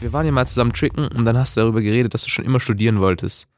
Wir 0.00 0.12
waren 0.12 0.26
ja 0.26 0.32
mal 0.32 0.46
zusammen 0.46 0.74
tricken 0.74 1.08
und 1.08 1.24
dann 1.24 1.38
hast 1.38 1.56
du 1.56 1.62
darüber 1.62 1.80
geredet, 1.80 2.12
dass 2.12 2.22
du 2.22 2.28
schon 2.28 2.44
immer 2.44 2.60
studieren 2.60 3.00
wolltest. 3.00 3.48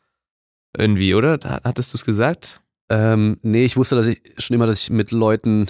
Irgendwie, 0.76 1.14
oder? 1.14 1.40
Hattest 1.64 1.92
du 1.92 1.96
es 1.96 2.04
gesagt? 2.04 2.60
Ähm, 2.88 3.38
nee, 3.42 3.64
ich 3.64 3.76
wusste 3.76 3.96
dass 3.96 4.06
ich 4.06 4.22
schon 4.38 4.54
immer, 4.54 4.66
dass 4.66 4.82
ich 4.82 4.90
mit 4.90 5.10
Leuten 5.10 5.66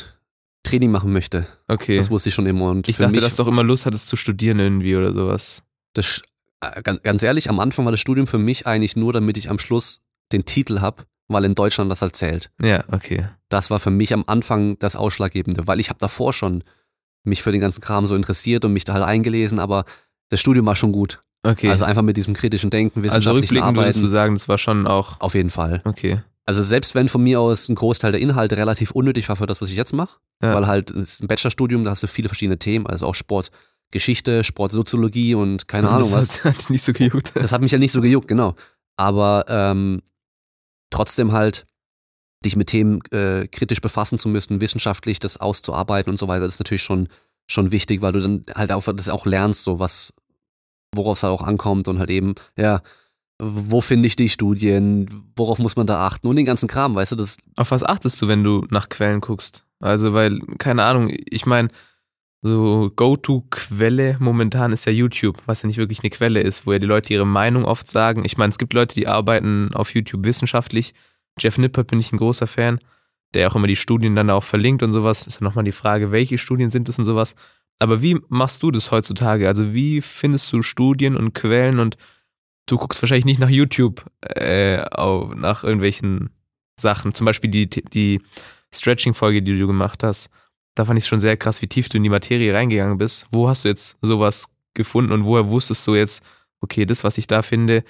Training 0.64 0.90
machen 0.90 1.14
möchte. 1.14 1.46
Okay. 1.66 1.96
Das 1.96 2.10
wusste 2.10 2.28
ich 2.28 2.34
schon 2.34 2.46
immer. 2.46 2.68
Und 2.68 2.88
ich 2.88 2.98
dachte, 2.98 3.20
dass 3.20 3.36
du 3.36 3.42
auch 3.42 3.48
immer 3.48 3.64
Lust 3.64 3.86
hattest 3.86 4.06
zu 4.06 4.16
studieren 4.16 4.58
irgendwie 4.58 4.94
oder 4.94 5.14
sowas 5.14 5.62
das, 5.98 6.22
äh, 6.60 6.82
ganz, 6.82 7.22
ehrlich, 7.22 7.50
am 7.50 7.60
Anfang 7.60 7.84
war 7.84 7.92
das 7.92 8.00
Studium 8.00 8.26
für 8.26 8.38
mich 8.38 8.66
eigentlich 8.66 8.96
nur, 8.96 9.12
damit 9.12 9.36
ich 9.36 9.50
am 9.50 9.58
Schluss 9.58 10.00
den 10.32 10.44
Titel 10.44 10.80
habe, 10.80 11.04
weil 11.28 11.44
in 11.44 11.54
Deutschland 11.54 11.90
das 11.90 12.02
halt 12.02 12.16
zählt. 12.16 12.50
Ja, 12.62 12.84
okay. 12.90 13.28
Das 13.48 13.70
war 13.70 13.80
für 13.80 13.90
mich 13.90 14.12
am 14.12 14.24
Anfang 14.26 14.78
das 14.78 14.96
Ausschlaggebende, 14.96 15.66
weil 15.66 15.80
ich 15.80 15.90
habe 15.90 15.98
davor 15.98 16.32
schon 16.32 16.64
mich 17.24 17.42
für 17.42 17.52
den 17.52 17.60
ganzen 17.60 17.80
Kram 17.80 18.06
so 18.06 18.14
interessiert 18.14 18.64
und 18.64 18.72
mich 18.72 18.84
da 18.84 18.94
halt 18.94 19.04
eingelesen, 19.04 19.58
aber 19.58 19.84
das 20.30 20.40
Studium 20.40 20.66
war 20.66 20.76
schon 20.76 20.92
gut. 20.92 21.20
Okay. 21.42 21.70
Also 21.70 21.84
einfach 21.84 22.02
mit 22.02 22.16
diesem 22.16 22.34
kritischen 22.34 22.70
Denken, 22.70 23.00
also 23.00 23.10
wissenschaftlichen 23.10 23.56
also 23.56 23.66
rückblickend 23.66 23.76
würdest 23.76 24.02
du 24.02 24.06
sagen, 24.08 24.34
das 24.34 24.48
war 24.48 24.58
schon 24.58 24.86
auch... 24.86 25.20
Auf 25.20 25.34
jeden 25.34 25.50
Fall. 25.50 25.82
Okay. 25.84 26.20
Also 26.46 26.62
selbst 26.62 26.94
wenn 26.94 27.08
von 27.08 27.22
mir 27.22 27.40
aus 27.40 27.68
ein 27.68 27.74
Großteil 27.74 28.12
der 28.12 28.20
Inhalte 28.20 28.56
relativ 28.56 28.92
unnötig 28.92 29.28
war 29.28 29.36
für 29.36 29.46
das, 29.46 29.60
was 29.60 29.70
ich 29.70 29.76
jetzt 29.76 29.92
mache, 29.92 30.18
ja. 30.42 30.54
weil 30.54 30.66
halt 30.66 30.90
es 30.90 31.12
ist 31.12 31.22
ein 31.22 31.28
Bachelorstudium, 31.28 31.84
da 31.84 31.90
hast 31.90 32.02
du 32.02 32.06
viele 32.06 32.28
verschiedene 32.28 32.58
Themen, 32.58 32.86
also 32.86 33.06
auch 33.06 33.14
Sport, 33.14 33.50
Geschichte, 33.90 34.44
Sportsoziologie 34.44 35.34
und 35.34 35.68
keine 35.68 35.88
ja, 35.88 35.94
Ahnung 35.94 36.10
das 36.10 36.20
was. 36.20 36.42
Das 36.42 36.44
hat 36.44 36.70
nicht 36.70 36.82
so 36.82 36.92
gejuckt. 36.92 37.32
Das 37.34 37.52
hat 37.52 37.60
mich 37.60 37.72
ja 37.72 37.78
nicht 37.78 37.92
so 37.92 38.00
gejuckt, 38.00 38.28
genau. 38.28 38.54
Aber 38.96 39.44
ähm, 39.48 40.02
trotzdem 40.90 41.32
halt 41.32 41.66
dich 42.44 42.56
mit 42.56 42.68
Themen 42.68 43.00
äh, 43.10 43.48
kritisch 43.48 43.80
befassen 43.80 44.18
zu 44.18 44.28
müssen, 44.28 44.60
wissenschaftlich 44.60 45.18
das 45.18 45.38
auszuarbeiten 45.38 46.10
und 46.10 46.16
so 46.16 46.28
weiter, 46.28 46.44
das 46.44 46.54
ist 46.54 46.60
natürlich 46.60 46.82
schon 46.82 47.08
schon 47.50 47.72
wichtig, 47.72 48.02
weil 48.02 48.12
du 48.12 48.20
dann 48.20 48.44
halt 48.54 48.72
auch 48.72 48.84
das 48.94 49.08
auch 49.08 49.24
lernst, 49.24 49.64
so 49.64 49.78
was 49.78 50.12
worauf 50.94 51.16
es 51.16 51.22
halt 51.22 51.32
auch 51.32 51.42
ankommt 51.42 51.88
und 51.88 51.98
halt 51.98 52.10
eben 52.10 52.34
ja 52.56 52.82
wo 53.40 53.80
finde 53.80 54.08
ich 54.08 54.16
die 54.16 54.28
Studien, 54.28 55.30
worauf 55.36 55.58
muss 55.58 55.76
man 55.76 55.86
da 55.86 56.06
achten 56.06 56.26
und 56.26 56.36
den 56.36 56.46
ganzen 56.46 56.68
Kram, 56.68 56.94
weißt 56.94 57.12
du, 57.12 57.16
das. 57.16 57.36
Auf 57.56 57.70
was 57.70 57.84
achtest 57.84 58.20
du, 58.20 58.28
wenn 58.28 58.42
du 58.42 58.66
nach 58.70 58.88
Quellen 58.88 59.20
guckst? 59.20 59.64
Also, 59.80 60.12
weil, 60.12 60.40
keine 60.58 60.84
Ahnung, 60.84 61.12
ich 61.30 61.46
meine, 61.46 61.68
so 62.40 62.90
Go-To-Quelle 62.94 64.16
momentan 64.20 64.72
ist 64.72 64.84
ja 64.84 64.92
YouTube, 64.92 65.42
was 65.46 65.62
ja 65.62 65.66
nicht 65.66 65.78
wirklich 65.78 66.00
eine 66.00 66.10
Quelle 66.10 66.40
ist, 66.40 66.66
wo 66.66 66.72
ja 66.72 66.78
die 66.78 66.86
Leute 66.86 67.12
ihre 67.12 67.26
Meinung 67.26 67.64
oft 67.64 67.88
sagen. 67.88 68.24
Ich 68.24 68.36
meine, 68.36 68.50
es 68.50 68.58
gibt 68.58 68.74
Leute, 68.74 68.94
die 68.94 69.08
arbeiten 69.08 69.70
auf 69.74 69.94
YouTube 69.94 70.24
wissenschaftlich. 70.24 70.94
Jeff 71.38 71.58
Nippert 71.58 71.88
bin 71.88 71.98
ich 71.98 72.12
ein 72.12 72.18
großer 72.18 72.46
Fan, 72.46 72.78
der 73.34 73.48
auch 73.50 73.56
immer 73.56 73.66
die 73.66 73.76
Studien 73.76 74.14
dann 74.14 74.30
auch 74.30 74.44
verlinkt 74.44 74.82
und 74.82 74.92
sowas. 74.92 75.26
Ist 75.26 75.40
ja 75.40 75.44
nochmal 75.44 75.64
die 75.64 75.72
Frage, 75.72 76.12
welche 76.12 76.38
Studien 76.38 76.70
sind 76.70 76.88
es 76.88 76.98
und 76.98 77.04
sowas. 77.04 77.34
Aber 77.80 78.02
wie 78.02 78.20
machst 78.28 78.62
du 78.62 78.70
das 78.70 78.92
heutzutage? 78.92 79.48
Also 79.48 79.72
wie 79.74 80.00
findest 80.00 80.52
du 80.52 80.62
Studien 80.62 81.16
und 81.16 81.32
Quellen 81.32 81.80
und 81.80 81.96
du 82.66 82.76
guckst 82.76 83.02
wahrscheinlich 83.02 83.24
nicht 83.24 83.40
nach 83.40 83.50
YouTube, 83.50 84.04
äh, 84.22 84.78
nach 84.78 85.64
irgendwelchen 85.64 86.30
Sachen. 86.78 87.14
Zum 87.14 87.24
Beispiel 87.24 87.50
die, 87.50 87.68
die 87.68 88.20
Stretching-Folge, 88.72 89.42
die 89.42 89.58
du 89.58 89.66
gemacht 89.66 90.04
hast 90.04 90.30
da 90.78 90.84
fand 90.84 90.96
ich 90.98 91.04
es 91.04 91.08
schon 91.08 91.20
sehr 91.20 91.36
krass, 91.36 91.60
wie 91.60 91.66
tief 91.66 91.88
du 91.88 91.96
in 91.96 92.04
die 92.04 92.08
Materie 92.08 92.54
reingegangen 92.54 92.98
bist. 92.98 93.26
Wo 93.30 93.48
hast 93.48 93.64
du 93.64 93.68
jetzt 93.68 93.96
sowas 94.00 94.48
gefunden 94.74 95.12
und 95.12 95.24
woher 95.24 95.50
wusstest 95.50 95.86
du 95.86 95.96
jetzt, 95.96 96.22
okay, 96.60 96.86
das, 96.86 97.02
was 97.02 97.18
ich 97.18 97.26
da 97.26 97.42
finde, 97.42 97.82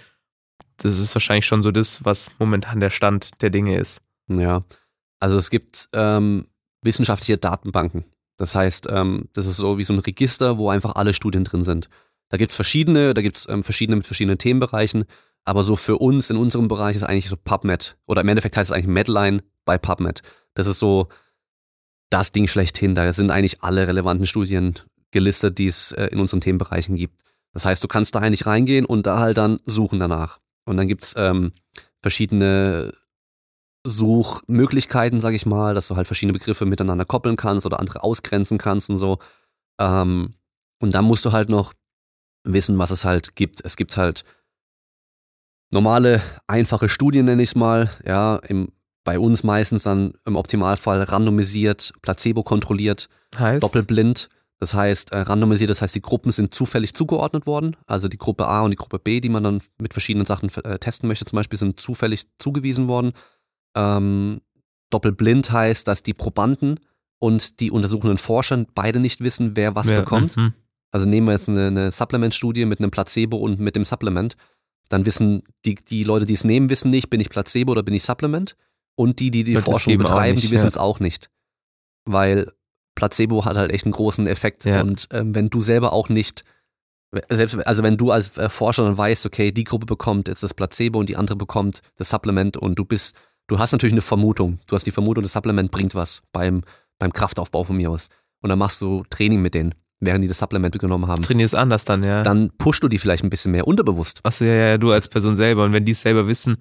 das 0.78 0.99
ist 0.99 1.14
wahrscheinlich 1.14 1.45
schon 1.45 1.62
so 1.62 1.71
das, 1.71 2.04
was 2.04 2.30
momentan 2.38 2.80
der 2.80 2.90
Stand 2.90 3.42
der 3.42 3.50
Dinge 3.50 3.78
ist. 3.78 4.00
Ja, 4.28 4.64
also 5.21 5.37
es 5.37 5.50
gibt 5.50 5.88
ähm, 5.92 6.47
wissenschaftliche 6.83 7.37
Datenbanken. 7.37 8.04
Das 8.37 8.54
heißt, 8.54 8.88
ähm, 8.90 9.28
das 9.35 9.47
ist 9.47 9.57
so 9.57 9.76
wie 9.76 9.85
so 9.85 9.92
ein 9.92 9.99
Register, 9.99 10.57
wo 10.57 10.71
einfach 10.71 10.95
alle 10.95 11.12
Studien 11.12 11.45
drin 11.45 11.64
sind. 11.64 11.90
Da 12.30 12.37
gibt's 12.37 12.54
verschiedene, 12.54 13.12
da 13.12 13.21
gibt's 13.21 13.49
ähm, 13.49 13.64
verschiedene 13.64 13.97
mit 13.97 14.07
verschiedenen 14.07 14.38
Themenbereichen, 14.38 15.04
aber 15.45 15.62
so 15.62 15.76
für 15.76 15.99
uns 15.99 16.30
in 16.30 16.37
unserem 16.37 16.68
Bereich 16.68 16.97
ist 16.97 17.02
eigentlich 17.02 17.28
so 17.28 17.37
PubMed 17.37 17.99
oder 18.07 18.21
im 18.23 18.28
Endeffekt 18.28 18.57
heißt 18.57 18.71
es 18.71 18.75
eigentlich 18.75 18.87
Medline 18.87 19.42
bei 19.64 19.76
PubMed. 19.76 20.23
Das 20.54 20.66
ist 20.66 20.78
so 20.78 21.09
das 22.11 22.33
Ding 22.33 22.49
schlechthin. 22.49 22.95
Da 22.95 23.12
sind 23.12 23.31
eigentlich 23.31 23.62
alle 23.62 23.87
relevanten 23.87 24.27
Studien 24.27 24.75
gelistet, 25.11 25.59
die 25.59 25.67
es 25.67 25.93
äh, 25.93 26.07
in 26.07 26.21
unseren 26.21 26.41
Themenbereichen 26.41 26.97
gibt. 26.97 27.21
Das 27.53 27.65
heißt, 27.65 27.83
du 27.83 27.88
kannst 27.88 28.15
da 28.15 28.21
eigentlich 28.21 28.47
reingehen 28.47 28.85
und 28.85 29.07
da 29.07 29.19
halt 29.19 29.38
dann 29.38 29.59
suchen 29.65 29.99
danach. 29.99 30.38
Und 30.65 30.77
dann 30.77 30.87
gibt's 30.87 31.15
ähm, 31.17 31.53
verschiedene 32.03 32.93
Suchmöglichkeiten, 33.85 35.21
sag 35.21 35.35
ich 35.35 35.47
mal, 35.47 35.75
dass 35.75 35.88
du 35.88 35.97
halt 35.97 36.07
verschiedene 36.07 36.38
Begriffe 36.38 36.67
miteinander 36.67 37.05
koppeln 37.05 37.37
kannst 37.37 37.65
oder 37.65 37.81
andere 37.81 38.03
ausgrenzen 38.03 38.59
kannst 38.59 38.91
und 38.91 38.97
so. 38.99 39.19
Ähm, 39.81 40.35
und 40.81 40.95
dann 40.95 41.05
musst 41.05 41.25
du 41.25 41.33
halt 41.33 41.49
noch 41.49 41.73
wissen, 42.45 42.79
was 42.79 42.91
es 42.91 43.05
halt 43.05 43.35
gibt. 43.35 43.65
Es 43.65 43.77
gibt 43.77 43.97
halt 43.97 44.25
normale, 45.71 46.23
einfache 46.47 46.88
Studien, 46.88 47.27
nenne 47.27 47.43
ich 47.43 47.50
es 47.50 47.55
mal. 47.55 47.91
Ja, 48.05 48.37
im 48.37 48.73
bei 49.05 49.19
uns 49.19 49.43
meistens 49.45 49.85
dann 49.85 50.14
im 50.25 50.37
Optimalfall 50.37 51.02
randomisiert, 51.02 51.93
placebo 52.02 52.43
kontrolliert, 52.43 53.09
Heißt? 53.38 53.62
doppelblind. 53.62 54.28
Das 54.61 54.75
heißt, 54.75 55.12
äh, 55.12 55.19
randomisiert, 55.19 55.71
das 55.71 55.81
heißt, 55.83 55.95
die 55.95 56.02
Gruppen 56.02 56.33
sind 56.33 56.52
zufällig 56.52 56.93
zugeordnet 56.95 57.47
worden. 57.47 57.76
Also 57.87 58.09
die 58.09 58.19
Gruppe 58.19 58.49
A 58.49 58.62
und 58.62 58.71
die 58.73 58.76
Gruppe 58.76 58.99
B, 58.99 59.21
die 59.21 59.28
man 59.28 59.45
dann 59.45 59.61
mit 59.81 59.93
verschiedenen 59.93 60.26
Sachen 60.26 60.50
äh, 60.64 60.78
testen 60.81 61.07
möchte, 61.09 61.25
zum 61.26 61.37
Beispiel, 61.37 61.59
sind 61.59 61.78
zufällig 61.78 62.26
zugewiesen 62.38 62.88
worden. 62.88 63.12
Ähm, 63.76 64.40
doppelblind 64.90 65.52
heißt, 65.52 65.87
dass 65.87 66.02
die 66.02 66.14
Probanden 66.14 66.81
und 67.21 67.61
die 67.61 67.71
untersuchenden 67.71 68.19
Forscher 68.19 68.64
beide 68.75 68.99
nicht 69.00 69.21
wissen, 69.21 69.57
wer 69.57 69.75
was 69.75 69.88
Ja, 69.88 70.00
bekommt. 70.00 70.37
mhm. 70.37 70.55
Also 70.90 71.07
nehmen 71.07 71.26
wir 71.26 71.33
jetzt 71.35 71.49
eine, 71.49 71.67
eine 71.67 71.90
Supplement-Studie 71.93 72.64
mit 72.64 72.81
einem 72.81 72.90
Placebo 72.90 73.37
und 73.37 73.61
mit 73.61 73.76
dem 73.76 73.85
Supplement. 73.85 74.37
Dann 74.88 75.05
wissen 75.05 75.43
die, 75.67 75.75
die 75.75 76.02
Leute, 76.02 76.25
die 76.25 76.33
es 76.35 76.45
nehmen, 76.45 76.71
wissen 76.71 76.90
nicht, 76.90 77.11
bin 77.11 77.21
ich 77.21 77.28
Placebo 77.28 77.73
oder 77.73 77.83
bin 77.83 77.95
ich 77.95 78.02
Supplement. 78.02 78.57
Und 78.99 79.21
die, 79.21 79.31
die 79.31 79.45
die 79.45 79.55
das 79.55 79.62
Forschung 79.62 79.97
betreiben, 79.97 80.35
nicht, 80.35 80.49
die 80.49 80.50
wissen 80.50 80.64
ja. 80.64 80.69
es 80.69 80.76
auch 80.76 80.99
nicht. 80.99 81.31
Weil 82.05 82.50
Placebo 82.97 83.45
hat 83.45 83.57
halt 83.57 83.71
echt 83.71 83.85
einen 83.85 83.93
großen 83.93 84.26
Effekt. 84.26 84.64
Ja. 84.64 84.81
Und 84.81 85.07
ähm, 85.12 85.37
wenn 85.37 85.50
du 85.50 85.61
selber 85.61 85.93
auch 85.93 86.09
nicht, 86.09 86.43
selbst, 87.28 87.64
also 87.64 87.85
wenn 87.85 87.97
du 87.97 88.11
als 88.11 88.37
äh, 88.37 88.49
Forscher 88.49 88.83
dann 88.83 88.99
weißt, 88.99 89.25
okay, 89.25 89.52
die 89.52 89.62
Gruppe 89.62 89.87
bekommt 89.87 90.26
jetzt 90.26 90.43
das 90.43 90.52
Placebo 90.52 90.99
und 90.99 91.09
die 91.09 91.17
andere 91.17 91.37
bekommt 91.37 91.81
das 91.97 92.09
Supplement 92.09 92.57
und 92.57 92.76
du 92.76 92.85
bist, 92.85 93.14
du 93.47 93.61
hast 93.61 93.71
natürlich 93.71 93.93
eine 93.93 94.00
Vermutung. 94.00 94.59
Du 94.67 94.75
hast 94.75 94.85
die 94.85 94.90
Vermutung, 94.90 95.23
das 95.23 95.33
Supplement 95.33 95.71
bringt 95.71 95.95
was 95.95 96.23
beim, 96.33 96.62
beim 96.99 97.12
Kraftaufbau 97.12 97.62
von 97.62 97.76
mir 97.76 97.93
aus. 97.93 98.09
Und 98.43 98.50
dann 98.50 98.59
machst 98.59 98.81
du 98.81 99.05
Training 99.11 99.40
mit 99.40 99.55
denen, 99.55 99.76
während 100.00 100.25
die 100.25 100.28
das 100.28 100.38
Supplement 100.38 100.76
genommen 100.76 101.07
haben 101.07 101.23
Trainierst 101.23 101.55
anders 101.55 101.85
dann, 101.85 102.02
ja. 102.02 102.25
dann 102.25 102.50
pushst 102.59 102.83
du 102.83 102.88
die 102.88 102.99
vielleicht 102.99 103.23
ein 103.23 103.31
bisschen 103.31 103.52
mehr 103.52 103.69
unterbewusst. 103.69 104.19
Achso, 104.25 104.45
ja, 104.45 104.55
ja, 104.55 104.78
du 104.78 104.90
als 104.90 105.07
Person 105.07 105.37
selber. 105.37 105.62
Und 105.62 105.73
wenn 105.73 105.85
die 105.85 105.93
es 105.93 106.00
selber 106.00 106.26
wissen, 106.26 106.57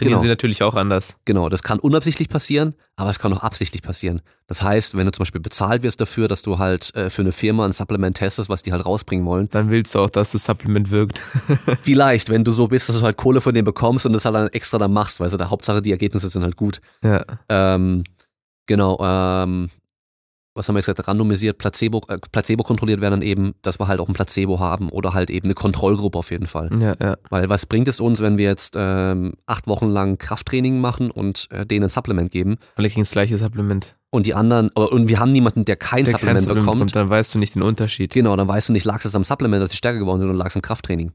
trainieren 0.00 0.14
Genau. 0.18 0.22
sie 0.22 0.28
natürlich 0.28 0.62
auch 0.62 0.74
anders. 0.74 1.16
Genau, 1.24 1.48
das 1.48 1.62
kann 1.62 1.78
unabsichtlich 1.78 2.28
passieren, 2.28 2.74
aber 2.96 3.10
es 3.10 3.18
kann 3.18 3.32
auch 3.32 3.42
absichtlich 3.42 3.82
passieren. 3.82 4.22
Das 4.46 4.62
heißt, 4.62 4.96
wenn 4.96 5.06
du 5.06 5.12
zum 5.12 5.22
Beispiel 5.22 5.40
bezahlt 5.40 5.82
wirst 5.82 6.00
dafür, 6.00 6.26
dass 6.26 6.42
du 6.42 6.58
halt 6.58 6.92
äh, 6.96 7.08
für 7.10 7.22
eine 7.22 7.32
Firma 7.32 7.64
ein 7.64 7.72
Supplement 7.72 8.16
testest, 8.16 8.48
was 8.48 8.62
die 8.62 8.72
halt 8.72 8.84
rausbringen 8.84 9.24
wollen, 9.26 9.48
Dann 9.50 9.70
willst 9.70 9.94
du 9.94 10.00
auch, 10.00 10.10
dass 10.10 10.32
das 10.32 10.44
Supplement 10.44 10.90
wirkt. 10.90 11.20
vielleicht, 11.82 12.28
wenn 12.30 12.42
du 12.44 12.50
so 12.52 12.66
bist, 12.68 12.88
dass 12.88 12.98
du 12.98 13.02
halt 13.04 13.16
Kohle 13.16 13.40
von 13.40 13.54
denen 13.54 13.64
bekommst 13.64 14.06
und 14.06 14.12
das 14.12 14.24
halt 14.24 14.34
dann 14.34 14.48
extra 14.48 14.78
dann 14.78 14.92
machst, 14.92 15.20
weil 15.20 15.28
so 15.30 15.36
der 15.36 15.50
Hauptsache 15.50 15.82
die 15.82 15.92
Ergebnisse 15.92 16.28
sind 16.28 16.42
halt 16.42 16.56
gut. 16.56 16.80
ja. 17.04 17.24
Ähm, 17.48 18.02
genau, 18.66 18.98
ähm, 19.02 19.70
was 20.54 20.68
haben 20.68 20.74
wir 20.74 20.80
jetzt 20.80 20.86
gesagt, 20.86 21.06
randomisiert, 21.06 21.58
Placebo, 21.58 22.02
äh, 22.08 22.18
Placebo 22.32 22.64
kontrolliert 22.64 23.00
werden 23.00 23.20
dann 23.20 23.22
eben, 23.22 23.54
dass 23.62 23.78
wir 23.78 23.86
halt 23.88 24.00
auch 24.00 24.08
ein 24.08 24.14
Placebo 24.14 24.58
haben 24.58 24.88
oder 24.88 25.14
halt 25.14 25.30
eben 25.30 25.46
eine 25.46 25.54
Kontrollgruppe 25.54 26.18
auf 26.18 26.30
jeden 26.30 26.46
Fall. 26.46 26.70
Ja, 26.80 26.94
ja. 27.00 27.16
Weil 27.28 27.48
was 27.48 27.66
bringt 27.66 27.86
es 27.88 28.00
uns, 28.00 28.20
wenn 28.20 28.36
wir 28.36 28.46
jetzt 28.46 28.74
ähm, 28.76 29.34
acht 29.46 29.66
Wochen 29.68 29.88
lang 29.88 30.18
Krafttraining 30.18 30.80
machen 30.80 31.10
und 31.10 31.48
äh, 31.50 31.64
denen 31.64 31.84
ein 31.84 31.90
Supplement 31.90 32.30
geben 32.30 32.56
Alle 32.76 32.88
kriegen 32.88 33.02
das 33.02 33.12
gleiche 33.12 33.38
Supplement. 33.38 33.96
und 34.10 34.26
die 34.26 34.34
anderen, 34.34 34.70
und 34.70 35.08
wir 35.08 35.20
haben 35.20 35.30
niemanden, 35.30 35.64
der 35.64 35.76
kein 35.76 36.04
Der 36.04 36.14
Supplement 36.14 36.46
kein 36.48 36.56
bekommt, 36.56 36.96
dann 36.96 37.08
weißt 37.08 37.34
du 37.34 37.38
nicht 37.38 37.54
den 37.54 37.62
Unterschied. 37.62 38.12
genau, 38.12 38.34
dann 38.34 38.48
weißt 38.48 38.70
du 38.70 38.72
nicht, 38.72 38.84
lag 38.84 39.04
es 39.04 39.14
am 39.14 39.24
Supplement, 39.24 39.62
dass 39.62 39.70
die 39.70 39.76
stärker 39.76 40.00
geworden 40.00 40.20
sind 40.20 40.28
oder 40.28 40.38
lag 40.38 40.48
es 40.48 40.56
am 40.56 40.62
Krafttraining. 40.62 41.12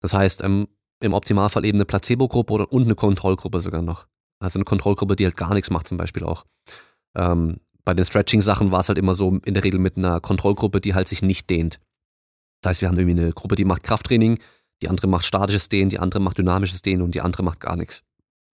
Das 0.00 0.14
heißt, 0.14 0.42
ähm, 0.42 0.68
im 1.00 1.12
Optimalfall 1.14 1.64
eben 1.64 1.76
eine 1.76 1.84
Placebo-Gruppe 1.84 2.52
oder 2.52 2.72
und 2.72 2.84
eine 2.84 2.94
Kontrollgruppe 2.94 3.60
sogar 3.60 3.82
noch. 3.82 4.06
Also 4.40 4.58
eine 4.58 4.64
Kontrollgruppe, 4.64 5.14
die 5.16 5.24
halt 5.24 5.36
gar 5.36 5.52
nichts 5.52 5.70
macht 5.70 5.88
zum 5.88 5.98
Beispiel 5.98 6.24
auch. 6.24 6.44
Ähm, 7.14 7.58
bei 7.84 7.94
den 7.94 8.04
Stretching-Sachen 8.04 8.70
war 8.70 8.80
es 8.80 8.88
halt 8.88 8.98
immer 8.98 9.14
so 9.14 9.38
in 9.44 9.54
der 9.54 9.64
Regel 9.64 9.80
mit 9.80 9.96
einer 9.96 10.20
Kontrollgruppe, 10.20 10.80
die 10.80 10.94
halt 10.94 11.08
sich 11.08 11.22
nicht 11.22 11.50
dehnt. 11.50 11.80
Das 12.60 12.70
heißt, 12.70 12.80
wir 12.80 12.88
haben 12.88 12.98
irgendwie 12.98 13.20
eine 13.20 13.32
Gruppe, 13.32 13.56
die 13.56 13.64
macht 13.64 13.82
Krafttraining, 13.82 14.38
die 14.82 14.88
andere 14.88 15.08
macht 15.08 15.24
statisches 15.24 15.68
Dehnen, 15.68 15.90
die 15.90 15.98
andere 15.98 16.20
macht 16.20 16.38
dynamisches 16.38 16.82
Dehnen 16.82 17.02
und 17.02 17.14
die 17.14 17.20
andere 17.20 17.42
macht 17.42 17.60
gar 17.60 17.76
nichts. 17.76 18.04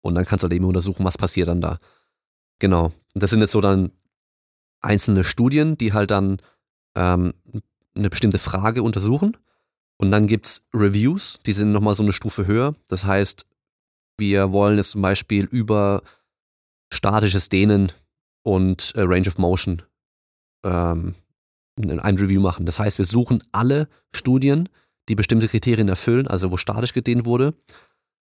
Und 0.01 0.15
dann 0.15 0.25
kannst 0.25 0.43
du 0.43 0.47
halt 0.47 0.55
eben 0.55 0.65
untersuchen, 0.65 1.05
was 1.05 1.19
passiert 1.19 1.49
dann 1.49 1.61
da. 1.61 1.79
Genau. 2.59 2.93
Das 3.15 3.31
sind 3.31 3.41
jetzt 3.41 3.53
so 3.53 3.61
dann 3.61 3.93
einzelne 4.81 5.25
Studien, 5.25 5.77
die 5.77 5.93
halt 5.93 6.11
dann 6.11 6.39
ähm, 6.95 7.35
eine 7.95 8.11
bestimmte 8.11 8.39
Frage 8.39 8.83
untersuchen. 8.83 9.37
Und 9.99 10.11
dann 10.11 10.27
gibt's 10.27 10.65
Reviews, 10.73 11.41
die 11.45 11.53
sind 11.53 11.73
nochmal 11.73 11.95
so 11.95 12.03
eine 12.03 12.13
Stufe 12.13 12.47
höher. 12.47 12.75
Das 12.87 13.05
heißt, 13.05 13.47
wir 14.17 14.53
wollen 14.53 14.77
jetzt 14.77 14.91
zum 14.91 15.03
Beispiel 15.03 15.45
über 15.45 16.03
statisches 16.93 17.49
Dehnen 17.49 17.93
und 18.49 18.95
äh, 18.97 19.02
Range 19.02 19.28
of 19.28 19.37
Motion 19.37 19.83
ähm, 20.64 21.14
ein 21.76 22.17
Review 22.17 22.40
machen. 22.40 22.64
Das 22.64 22.78
heißt, 22.78 22.97
wir 22.97 23.05
suchen 23.05 23.43
alle 23.52 23.88
Studien, 24.11 24.71
die 25.11 25.14
bestimmte 25.14 25.49
Kriterien 25.49 25.88
erfüllen, 25.88 26.26
also 26.26 26.50
wo 26.50 26.57
statisch 26.57 26.95
gedehnt 26.95 27.26
wurde, 27.26 27.55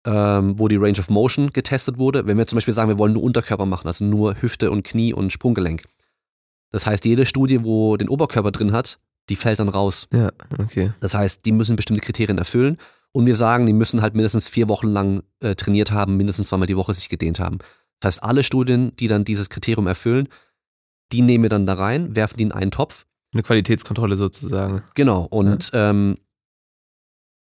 ähm, 0.06 0.58
wo 0.58 0.66
die 0.66 0.76
Range 0.76 0.98
of 0.98 1.10
Motion 1.10 1.50
getestet 1.50 1.98
wurde. 1.98 2.26
Wenn 2.26 2.38
wir 2.38 2.46
zum 2.46 2.56
Beispiel 2.56 2.72
sagen, 2.72 2.88
wir 2.88 2.98
wollen 2.98 3.12
nur 3.12 3.22
Unterkörper 3.22 3.66
machen, 3.66 3.86
also 3.86 4.04
nur 4.06 4.40
Hüfte 4.40 4.70
und 4.70 4.82
Knie 4.82 5.12
und 5.12 5.30
Sprunggelenk. 5.30 5.82
Das 6.72 6.86
heißt, 6.86 7.04
jede 7.04 7.26
Studie, 7.26 7.62
wo 7.62 7.98
den 7.98 8.08
Oberkörper 8.08 8.50
drin 8.50 8.72
hat, 8.72 8.98
die 9.28 9.36
fällt 9.36 9.60
dann 9.60 9.68
raus. 9.68 10.08
Ja, 10.12 10.32
okay. 10.58 10.92
Das 11.00 11.14
heißt, 11.14 11.44
die 11.44 11.52
müssen 11.52 11.76
bestimmte 11.76 12.02
Kriterien 12.02 12.38
erfüllen 12.38 12.78
und 13.12 13.26
wir 13.26 13.36
sagen, 13.36 13.66
die 13.66 13.74
müssen 13.74 14.00
halt 14.00 14.14
mindestens 14.14 14.48
vier 14.48 14.68
Wochen 14.68 14.88
lang 14.88 15.22
äh, 15.40 15.54
trainiert 15.54 15.92
haben, 15.92 16.16
mindestens 16.16 16.48
zweimal 16.48 16.66
die 16.66 16.76
Woche 16.76 16.94
sich 16.94 17.10
gedehnt 17.10 17.38
haben. 17.38 17.58
Das 18.04 18.16
heißt, 18.16 18.22
alle 18.22 18.44
Studien, 18.44 18.94
die 18.96 19.08
dann 19.08 19.24
dieses 19.24 19.48
Kriterium 19.48 19.86
erfüllen, 19.86 20.28
die 21.10 21.22
nehmen 21.22 21.44
wir 21.44 21.48
dann 21.48 21.64
da 21.64 21.74
rein, 21.74 22.14
werfen 22.14 22.36
die 22.36 22.42
in 22.44 22.52
einen 22.52 22.70
Topf. 22.70 23.06
Eine 23.32 23.42
Qualitätskontrolle 23.42 24.16
sozusagen. 24.16 24.82
Genau. 24.94 25.22
Und, 25.24 25.70
ähm, 25.72 26.16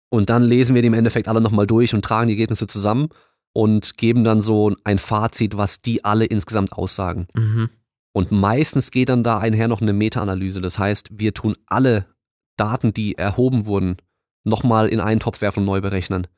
und 0.09 0.31
dann 0.31 0.45
lesen 0.45 0.75
wir 0.76 0.83
die 0.83 0.88
im 0.88 0.95
Endeffekt 0.95 1.26
alle 1.26 1.40
nochmal 1.40 1.66
durch 1.66 1.95
und 1.95 2.04
tragen 2.04 2.28
die 2.28 2.35
Ergebnisse 2.35 2.69
zusammen 2.69 3.09
und 3.52 3.97
geben 3.97 4.23
dann 4.23 4.40
so 4.40 4.75
ein 4.85 4.99
Fazit, 4.99 5.57
was 5.57 5.83
die 5.83 6.04
alle 6.04 6.26
insgesamt 6.26 6.73
aussagen. 6.73 7.26
Mhm. 7.35 7.69
Und 8.12 8.31
meistens 8.31 8.92
geht 8.92 9.09
dann 9.09 9.25
da 9.25 9.38
einher 9.38 9.66
noch 9.66 9.83
eine 9.83 9.92
Meta-Analyse. 9.92 10.61
Das 10.61 10.78
heißt, 10.78 11.11
wir 11.19 11.35
tun 11.35 11.57
alle 11.66 12.07
Daten, 12.57 12.95
die 12.95 13.16
erhoben 13.16 13.66
wurden, 13.66 13.97
nochmal 14.45 14.88
in 14.88 15.00
einen 15.00 15.19
Topf 15.19 15.40
werfen 15.40 15.61
und 15.61 15.66
neu 15.66 15.81
berechnen. 15.81 16.28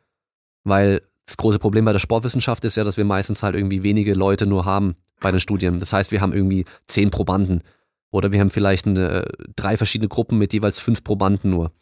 Weil 0.63 1.03
das 1.27 1.37
große 1.37 1.59
Problem 1.59 1.85
bei 1.85 1.93
der 1.93 1.99
Sportwissenschaft 2.01 2.65
ist 2.65 2.77
ja, 2.77 2.85
dass 2.85 2.97
wir 2.97 3.05
meistens 3.05 3.43
halt 3.43 3.55
irgendwie 3.55 3.83
wenige 3.83 4.15
Leute 4.15 4.47
nur 4.47 4.65
haben 4.65 4.97
bei 5.21 5.31
den 5.31 5.41
Studien. 5.41 5.79
Das 5.79 5.93
heißt, 5.93 6.11
wir 6.11 6.21
haben 6.21 6.33
irgendwie 6.33 6.65
zehn 6.87 7.11
Probanden. 7.11 7.63
Oder 8.11 8.31
wir 8.31 8.41
haben 8.41 8.51
vielleicht 8.51 8.87
eine, 8.87 9.25
drei 9.57 9.77
verschiedene 9.77 10.09
Gruppen 10.09 10.39
mit 10.39 10.53
jeweils 10.53 10.79
fünf 10.79 11.03
Probanden 11.03 11.51
nur. 11.51 11.73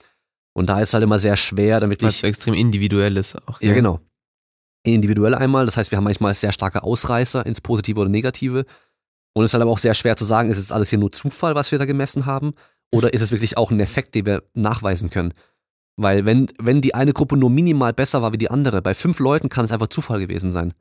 Und 0.54 0.68
da 0.68 0.80
ist 0.80 0.94
halt 0.94 1.02
immer 1.02 1.18
sehr 1.18 1.36
schwer, 1.36 1.80
dann 1.80 1.90
wirklich 1.90 2.08
Was 2.08 2.22
extrem 2.22 2.54
individuell 2.54 3.16
ist 3.16 3.36
auch. 3.48 3.60
ja, 3.60 3.72
genau. 3.72 4.00
Individuell 4.84 5.34
einmal, 5.34 5.66
das 5.66 5.76
heißt, 5.76 5.90
wir 5.90 5.96
haben 5.96 6.04
manchmal 6.04 6.34
sehr 6.34 6.52
starke 6.52 6.82
Ausreißer 6.82 7.44
ins 7.46 7.60
Positive 7.60 8.00
oder 8.00 8.10
Negative. 8.10 8.64
Und 9.34 9.44
es 9.44 9.50
ist 9.50 9.54
halt 9.54 9.62
aber 9.62 9.70
auch 9.70 9.78
sehr 9.78 9.94
schwer 9.94 10.16
zu 10.16 10.24
sagen, 10.24 10.50
ist 10.50 10.58
jetzt 10.58 10.72
alles 10.72 10.90
hier 10.90 10.98
nur 10.98 11.12
Zufall, 11.12 11.54
was 11.54 11.70
wir 11.70 11.78
da 11.78 11.84
gemessen 11.84 12.26
haben? 12.26 12.54
Oder 12.90 13.14
ist 13.14 13.22
es 13.22 13.30
wirklich 13.30 13.56
auch 13.56 13.70
ein 13.70 13.80
Effekt, 13.80 14.14
den 14.14 14.26
wir 14.26 14.42
nachweisen 14.54 15.10
können? 15.10 15.32
Weil 15.96 16.24
wenn, 16.24 16.46
wenn 16.58 16.80
die 16.80 16.94
eine 16.94 17.12
Gruppe 17.12 17.36
nur 17.36 17.50
minimal 17.50 17.92
besser 17.92 18.22
war 18.22 18.32
wie 18.32 18.38
die 18.38 18.50
andere, 18.50 18.82
bei 18.82 18.94
fünf 18.94 19.18
Leuten 19.18 19.48
kann 19.48 19.64
es 19.64 19.72
einfach 19.72 19.88
Zufall 19.88 20.20
gewesen 20.20 20.50
sein. 20.50 20.74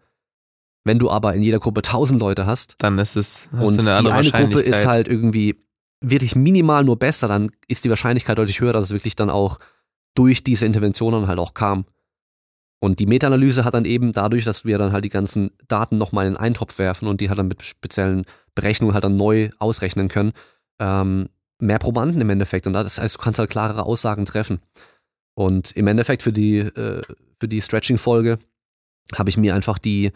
Wenn 0.84 1.00
du 1.00 1.10
aber 1.10 1.36
in 1.36 1.44
jeder 1.44 1.60
Gruppe 1.60 1.82
tausend 1.84 2.20
Leute 2.20 2.46
hast 2.46 2.75
Dann 2.80 2.98
ist 2.98 3.15
es 3.15 3.50
und 3.51 3.77
du 3.77 3.84
die 3.84 3.89
eine 3.89 4.13
eine 4.13 4.32
Gruppe 4.32 4.62
ist 4.62 4.86
halt 4.86 5.08
irgendwie 5.08 5.63
wirklich 6.03 6.36
minimal 6.36 6.84
nur 6.84 6.98
besser, 6.98 7.27
dann 7.27 7.51
ist 7.68 7.86
die 7.86 7.89
Wahrscheinlichkeit 7.89 8.38
deutlich 8.38 8.60
höher, 8.60 8.74
dass 8.74 8.86
es 8.86 8.91
wirklich 8.91 9.15
dann 9.15 9.30
auch 9.30 9.60
durch 10.15 10.44
diese 10.44 10.65
Interventionen 10.65 11.27
halt 11.27 11.39
auch 11.39 11.53
kam. 11.53 11.86
Und 12.80 13.00
die 13.00 13.06
Meta-Analyse 13.06 13.63
hat 13.63 13.75
dann 13.75 13.86
eben 13.86 14.12
dadurch, 14.12 14.44
dass 14.44 14.65
wir 14.65 14.80
dann 14.80 14.91
halt 14.91 15.06
die 15.06 15.10
ganzen 15.10 15.51
Daten 15.68 16.00
nochmal 16.00 16.25
in 16.25 16.36
einen 16.36 16.56
Topf 16.56 16.80
werfen 16.80 17.08
und 17.08 17.22
die 17.22 17.30
halt 17.30 17.38
dann 17.38 17.48
mit 17.48 17.63
speziellen 17.63 18.25
Berechnungen 18.56 18.96
halt 18.96 19.03
dann 19.03 19.18
neu 19.18 19.50
ausrechnen 19.60 20.08
können, 20.08 20.34
ähm, 20.80 21.30
mehr 21.60 21.77
Probanden 21.77 22.20
im 22.22 22.30
Endeffekt. 22.32 22.65
Und 22.65 22.74
das 22.74 23.00
heißt, 23.00 23.15
du 23.15 23.20
kannst 23.20 23.38
halt 23.38 23.51
klarere 23.51 23.86
Aussagen 23.86 24.25
treffen. 24.25 24.62
Und 25.33 25.71
im 25.71 25.88
Endeffekt 25.88 26.23
für 26.23 26.33
die, 26.33 26.59
äh, 26.59 27.01
für 27.39 27.47
die 27.47 27.61
Stretching-Folge 27.61 28.39
habe 29.15 29.29
ich 29.29 29.38
mir 29.38 29.55
einfach 29.55 29.77
die, 29.77 30.11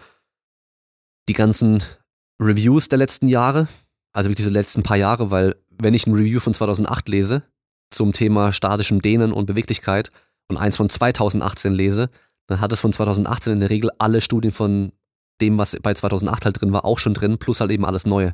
die 1.27 1.33
ganzen 1.33 1.83
Reviews 2.39 2.89
der 2.89 2.97
letzten 2.97 3.27
Jahre, 3.27 3.67
also 4.13 4.29
wirklich 4.29 4.47
die 4.47 4.53
letzten 4.53 4.83
paar 4.83 4.97
Jahre, 4.97 5.31
weil 5.31 5.55
wenn 5.69 5.93
ich 5.93 6.07
ein 6.07 6.13
Review 6.13 6.39
von 6.39 6.53
2008 6.53 7.09
lese 7.09 7.43
zum 7.89 8.13
Thema 8.13 8.53
statischem 8.53 9.01
Dehnen 9.01 9.31
und 9.31 9.45
Beweglichkeit 9.45 10.11
und 10.47 10.57
eins 10.57 10.77
von 10.77 10.89
2018 10.89 11.73
lese, 11.73 12.09
dann 12.47 12.61
hat 12.61 12.71
es 12.71 12.81
von 12.81 12.93
2018 12.93 13.53
in 13.53 13.59
der 13.59 13.69
Regel 13.69 13.89
alle 13.97 14.21
Studien 14.21 14.51
von 14.51 14.91
dem, 15.41 15.57
was 15.57 15.77
bei 15.81 15.93
2008 15.93 16.45
halt 16.45 16.61
drin 16.61 16.73
war, 16.73 16.85
auch 16.85 16.99
schon 16.99 17.13
drin, 17.13 17.37
plus 17.37 17.59
halt 17.59 17.71
eben 17.71 17.85
alles 17.85 18.05
Neue. 18.05 18.33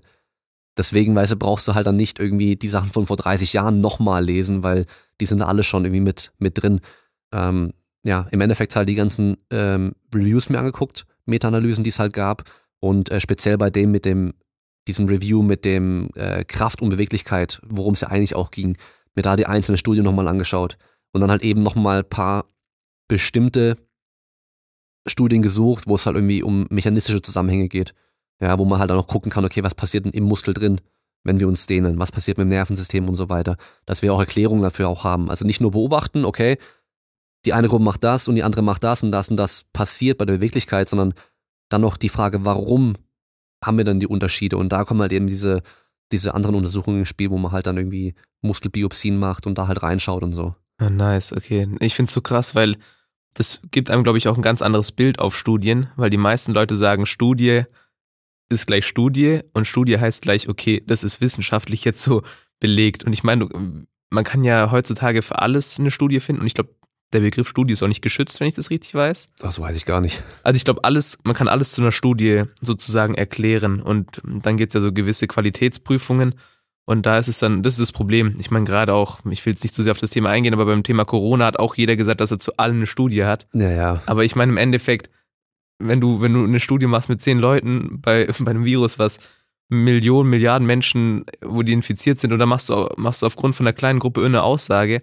Deswegen, 0.78 1.16
weißt 1.16 1.34
du, 1.34 1.36
brauchst 1.36 1.68
du 1.68 1.76
halt 1.76 1.88
dann 1.88 1.98
nicht 1.98 2.20
irgendwie 2.20 2.56
die 2.56 2.70
Sachen 2.70 2.90
von 2.90 3.06
vor 3.06 3.18
30 3.18 3.54
Jahren 3.54 3.82
nochmal 3.82 4.24
lesen, 4.24 4.64
weil 4.64 4.86
die 5.20 5.26
sind 5.26 5.40
da 5.40 5.46
alle 5.46 5.64
schon 5.64 5.84
irgendwie 5.84 6.02
mit, 6.02 6.32
mit 6.38 6.62
drin. 6.62 6.80
Ähm, 7.34 7.74
ja, 8.04 8.28
im 8.32 8.42
Endeffekt 8.42 8.76
halt 8.76 8.90
die 8.90 8.96
ganzen 8.96 9.38
ähm, 9.52 9.94
Reviews 10.14 10.50
mir 10.50 10.60
angeguckt, 10.60 11.06
Meta-Analysen, 11.26 11.84
die 11.84 11.90
es 11.90 12.00
halt 12.00 12.14
gab 12.14 12.44
und 12.80 13.12
äh, 13.12 13.20
speziell 13.20 13.58
bei 13.58 13.70
dem 13.70 13.92
mit 13.92 14.06
dem, 14.06 14.34
diesem 14.88 15.08
Review 15.08 15.44
mit 15.44 15.66
dem 15.66 16.10
äh, 16.16 16.44
Kraft 16.46 16.82
und 16.82 16.90
Beweglichkeit, 16.90 17.62
worum 17.64 17.94
es 17.94 18.02
ja 18.02 18.08
eigentlich 18.08 18.36
auch 18.36 18.50
ging, 18.50 18.78
mir 19.14 19.22
da 19.22 19.36
die 19.36 19.46
einzelne 19.46 19.78
Studie 19.78 20.02
nochmal 20.02 20.28
angeschaut 20.28 20.78
und 21.12 21.22
dann 21.22 21.30
halt 21.30 21.44
eben 21.44 21.62
nochmal 21.62 22.00
ein 22.00 22.10
paar 22.10 22.46
bestimmte 23.08 23.78
Studien 25.08 25.42
gesucht, 25.42 25.88
wo 25.88 25.96
es 25.96 26.06
halt 26.06 26.16
irgendwie 26.16 26.44
um 26.44 26.68
mechanistische 26.70 27.22
Zusammenhänge 27.22 27.68
geht. 27.68 27.94
Ja, 28.42 28.58
wo 28.58 28.66
man 28.66 28.80
halt 28.80 28.92
auch 28.92 28.96
noch 28.96 29.08
gucken 29.08 29.32
kann, 29.32 29.46
okay, 29.46 29.64
was 29.64 29.76
passiert 29.76 30.06
denn 30.06 30.14
im 30.14 30.24
Muskel 30.24 30.54
drin, 30.54 30.82
wenn 31.24 31.40
wir 31.40 31.48
uns 31.48 31.68
dehnen, 31.68 32.00
was 32.00 32.12
passiert 32.12 32.38
mit 32.38 32.46
dem 32.46 32.50
Nervensystem 32.50 33.08
und 33.08 33.16
so 33.16 33.30
weiter. 33.30 33.58
Dass 33.86 34.02
wir 34.02 34.14
auch 34.14 34.20
Erklärungen 34.20 34.64
dafür 34.64 34.90
auch 34.90 35.04
haben. 35.04 35.30
Also 35.30 35.46
nicht 35.46 35.62
nur 35.62 35.72
beobachten, 35.72 36.26
okay, 36.26 36.58
die 37.46 37.54
eine 37.54 37.68
Gruppe 37.68 37.84
macht 37.84 38.04
das 38.04 38.28
und 38.28 38.36
die 38.36 38.44
andere 38.44 38.62
macht 38.62 38.84
das 38.84 39.04
und 39.04 39.12
das 39.12 39.30
und 39.30 39.38
das 39.38 39.66
passiert 39.74 40.18
bei 40.18 40.26
der 40.26 40.36
Beweglichkeit, 40.36 40.90
sondern 40.90 41.14
dann 41.70 41.82
noch 41.82 41.98
die 41.98 42.10
Frage, 42.10 42.44
warum 42.46 42.96
haben 43.64 43.78
wir 43.78 43.86
dann 43.86 44.00
die 44.00 44.08
Unterschiede? 44.08 44.58
Und 44.58 44.70
da 44.70 44.84
kommen 44.84 45.02
halt 45.02 45.12
eben 45.12 45.28
diese, 45.28 45.62
diese 46.12 46.34
anderen 46.34 46.56
Untersuchungen 46.56 47.00
ins 47.00 47.10
Spiel, 47.10 47.30
wo 47.30 47.38
man 47.38 47.52
halt 47.52 47.68
dann 47.68 47.78
irgendwie 47.78 48.16
Muskelbiopsien 48.42 49.18
macht 49.18 49.48
und 49.48 49.58
da 49.58 49.68
halt 49.68 49.82
reinschaut 49.82 50.24
und 50.24 50.34
so. 50.34 50.56
Ah, 50.78 50.90
nice, 50.90 51.34
okay. 51.34 51.68
Ich 51.80 51.96
find's 51.96 52.14
so 52.14 52.22
krass, 52.22 52.56
weil 52.56 52.76
das 53.34 53.62
gibt 53.72 53.90
einem, 53.92 54.04
glaube 54.04 54.18
ich, 54.18 54.28
auch 54.28 54.36
ein 54.36 54.42
ganz 54.42 54.62
anderes 54.62 54.92
Bild 54.92 55.20
auf 55.20 55.38
Studien, 55.38 55.90
weil 55.96 56.10
die 56.10 56.18
meisten 56.18 56.54
Leute 56.54 56.76
sagen, 56.76 57.06
Studie 57.06 57.64
ist 58.52 58.68
gleich 58.68 58.86
Studie 58.86 59.42
und 59.54 59.66
Studie 59.66 60.00
heißt 60.00 60.22
gleich, 60.22 60.50
okay, 60.50 60.84
das 60.86 61.04
ist 61.04 61.22
wissenschaftlich 61.22 61.84
jetzt 61.86 62.02
so 62.02 62.24
belegt. 62.60 63.04
Und 63.04 63.14
ich 63.14 63.24
meine, 63.24 63.48
man 64.10 64.24
kann 64.24 64.44
ja 64.44 64.72
heutzutage 64.72 65.22
für 65.22 65.40
alles 65.40 65.80
eine 65.80 65.92
Studie 65.92 66.20
finden 66.20 66.42
und 66.42 66.48
ich 66.48 66.54
glaube, 66.54 66.76
der 67.14 67.20
Begriff 67.20 67.50
Studie 67.50 67.74
ist 67.74 67.84
auch 67.84 67.88
nicht 67.88 68.02
geschützt, 68.02 68.40
wenn 68.40 68.48
ich 68.48 68.54
das 68.54 68.70
richtig 68.70 68.94
weiß. 68.96 69.28
Das 69.40 69.60
weiß 69.60 69.76
ich 69.76 69.86
gar 69.86 70.00
nicht. 70.00 70.24
Also 70.44 70.56
ich 70.56 70.64
glaube, 70.64 70.84
alles, 70.84 71.18
man 71.24 71.36
kann 71.36 71.50
alles 71.50 71.72
zu 71.72 71.82
einer 71.82 71.92
Studie 71.92 72.44
sozusagen 72.62 73.16
erklären 73.16 73.82
und 73.82 74.22
dann 74.24 74.56
gibt's 74.56 74.76
ja 74.76 74.80
so 74.80 74.94
gewisse 74.94 75.28
Qualitätsprüfungen 75.28 76.36
und 76.86 77.06
da 77.06 77.18
ist 77.18 77.28
es 77.28 77.40
dann, 77.40 77.64
das 77.64 77.74
ist 77.74 77.82
das 77.82 77.92
Problem. 77.92 78.36
Ich 78.40 78.52
meine, 78.52 78.66
gerade 78.66 78.94
auch, 78.94 79.20
ich 79.30 79.46
will 79.46 79.54
jetzt 79.54 79.64
nicht 79.64 79.76
zu 79.76 79.84
sehr 79.84 79.92
auf 79.92 80.00
das 80.00 80.10
Thema 80.10 80.30
eingehen, 80.30 80.54
aber 80.54 80.66
beim 80.66 80.84
Thema 80.84 81.06
Corona 81.06 81.46
hat 81.46 81.60
auch 81.60 81.76
jeder 81.76 81.96
gesagt, 81.96 82.22
dass 82.22 82.32
er 82.32 82.40
zu 82.40 82.58
allem 82.58 82.78
eine 82.78 82.86
Studie 82.86 83.24
hat. 83.24 83.48
Ja, 83.54 83.70
ja. 83.70 84.02
Aber 84.06 84.24
ich 84.24 84.36
meine, 84.36 84.52
im 84.52 84.58
Endeffekt, 84.58 85.10
wenn 85.88 86.02
du, 86.02 86.22
wenn 86.22 86.34
du 86.34 86.44
eine 86.44 86.60
Studie 86.60 86.88
machst 86.88 87.10
mit 87.10 87.22
zehn 87.22 87.40
Leuten 87.40 88.00
bei, 88.02 88.26
bei 88.40 88.52
einem 88.52 88.66
Virus, 88.66 89.00
was 89.00 89.20
Millionen, 89.70 90.30
Milliarden 90.30 90.68
Menschen, 90.68 91.26
wo 91.42 91.64
die 91.64 91.74
infiziert 91.74 92.20
sind, 92.20 92.34
und 92.34 92.40
dann 92.40 92.50
machst 92.50 92.70
du, 92.70 92.90
machst 92.98 93.22
du 93.22 93.26
aufgrund 93.26 93.56
von 93.56 93.66
einer 93.66 93.74
kleinen 93.74 94.00
Gruppe 94.00 94.26
eine 94.26 94.44
Aussage, 94.44 95.02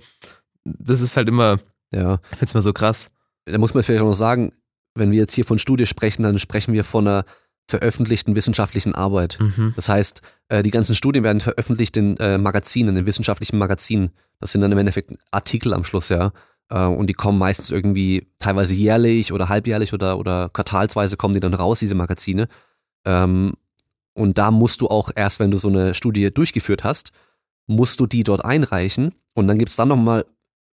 das 0.65 1.01
ist 1.01 1.17
halt 1.17 1.29
immer, 1.29 1.59
Ja. 1.91 2.21
ich 2.33 2.39
find's 2.39 2.55
mal 2.55 2.61
so 2.61 2.73
krass. 2.73 3.11
Da 3.47 3.57
muss 3.57 3.73
man 3.73 3.83
vielleicht 3.83 4.03
auch 4.03 4.09
noch 4.09 4.13
sagen, 4.15 4.53
wenn 4.95 5.11
wir 5.11 5.19
jetzt 5.19 5.35
hier 5.35 5.47
von 5.47 5.59
Studie 5.59 5.87
sprechen, 5.87 6.23
dann 6.23 6.39
sprechen 6.39 6.75
wir 6.75 6.85
von 6.85 7.07
einer 7.07 7.25
veröffentlichten 7.67 8.35
wissenschaftlichen 8.35 8.95
Arbeit. 8.95 9.39
Mhm. 9.41 9.73
Das 9.77 9.89
heißt, 9.89 10.23
äh, 10.49 10.63
die 10.63 10.71
ganzen 10.71 10.95
Studien 10.95 11.23
werden 11.23 11.41
veröffentlicht 11.41 11.97
in 11.97 12.17
äh, 12.17 12.39
Magazinen, 12.39 12.97
in 12.97 13.07
wissenschaftlichen 13.07 13.59
Magazinen. 13.59 14.11
Das 14.41 14.53
sind 14.53 14.61
dann 14.63 14.73
im 14.73 14.79
Endeffekt 14.79 15.13
Artikel 15.31 15.75
am 15.75 15.85
Schluss, 15.85 16.09
ja. 16.09 16.33
Äh, 16.71 16.85
und 16.85 17.07
die 17.09 17.15
kommen 17.15 17.39
meistens 17.39 17.71
irgendwie 17.71 18.29
teilweise 18.39 18.75
jährlich 18.75 19.33
oder 19.33 19.49
halbjährlich 19.49 19.93
oder, 19.93 20.19
oder 20.19 20.49
quartalsweise 20.51 21.17
kommen 21.17 21.35
die 21.35 21.41
dann 21.41 21.55
raus, 21.55 21.79
diese 21.81 21.95
Magazine. 21.95 22.49
Ähm, 23.05 23.55
und 24.15 24.37
da 24.39 24.51
musst 24.51 24.81
du 24.81 24.89
auch 24.89 25.11
erst, 25.15 25.39
wenn 25.41 25.51
du 25.51 25.59
so 25.59 25.69
eine 25.69 25.95
Studie 25.95 26.33
durchgeführt 26.33 26.85
hast, 26.85 27.13
musst 27.67 28.01
du 28.01 28.07
die 28.07 28.25
dort 28.25 28.45
einreichen. 28.45 29.15
Und 29.35 29.47
dann 29.47 29.59
gibt's 29.59 29.77
dann 29.77 29.89
nochmal 29.89 30.25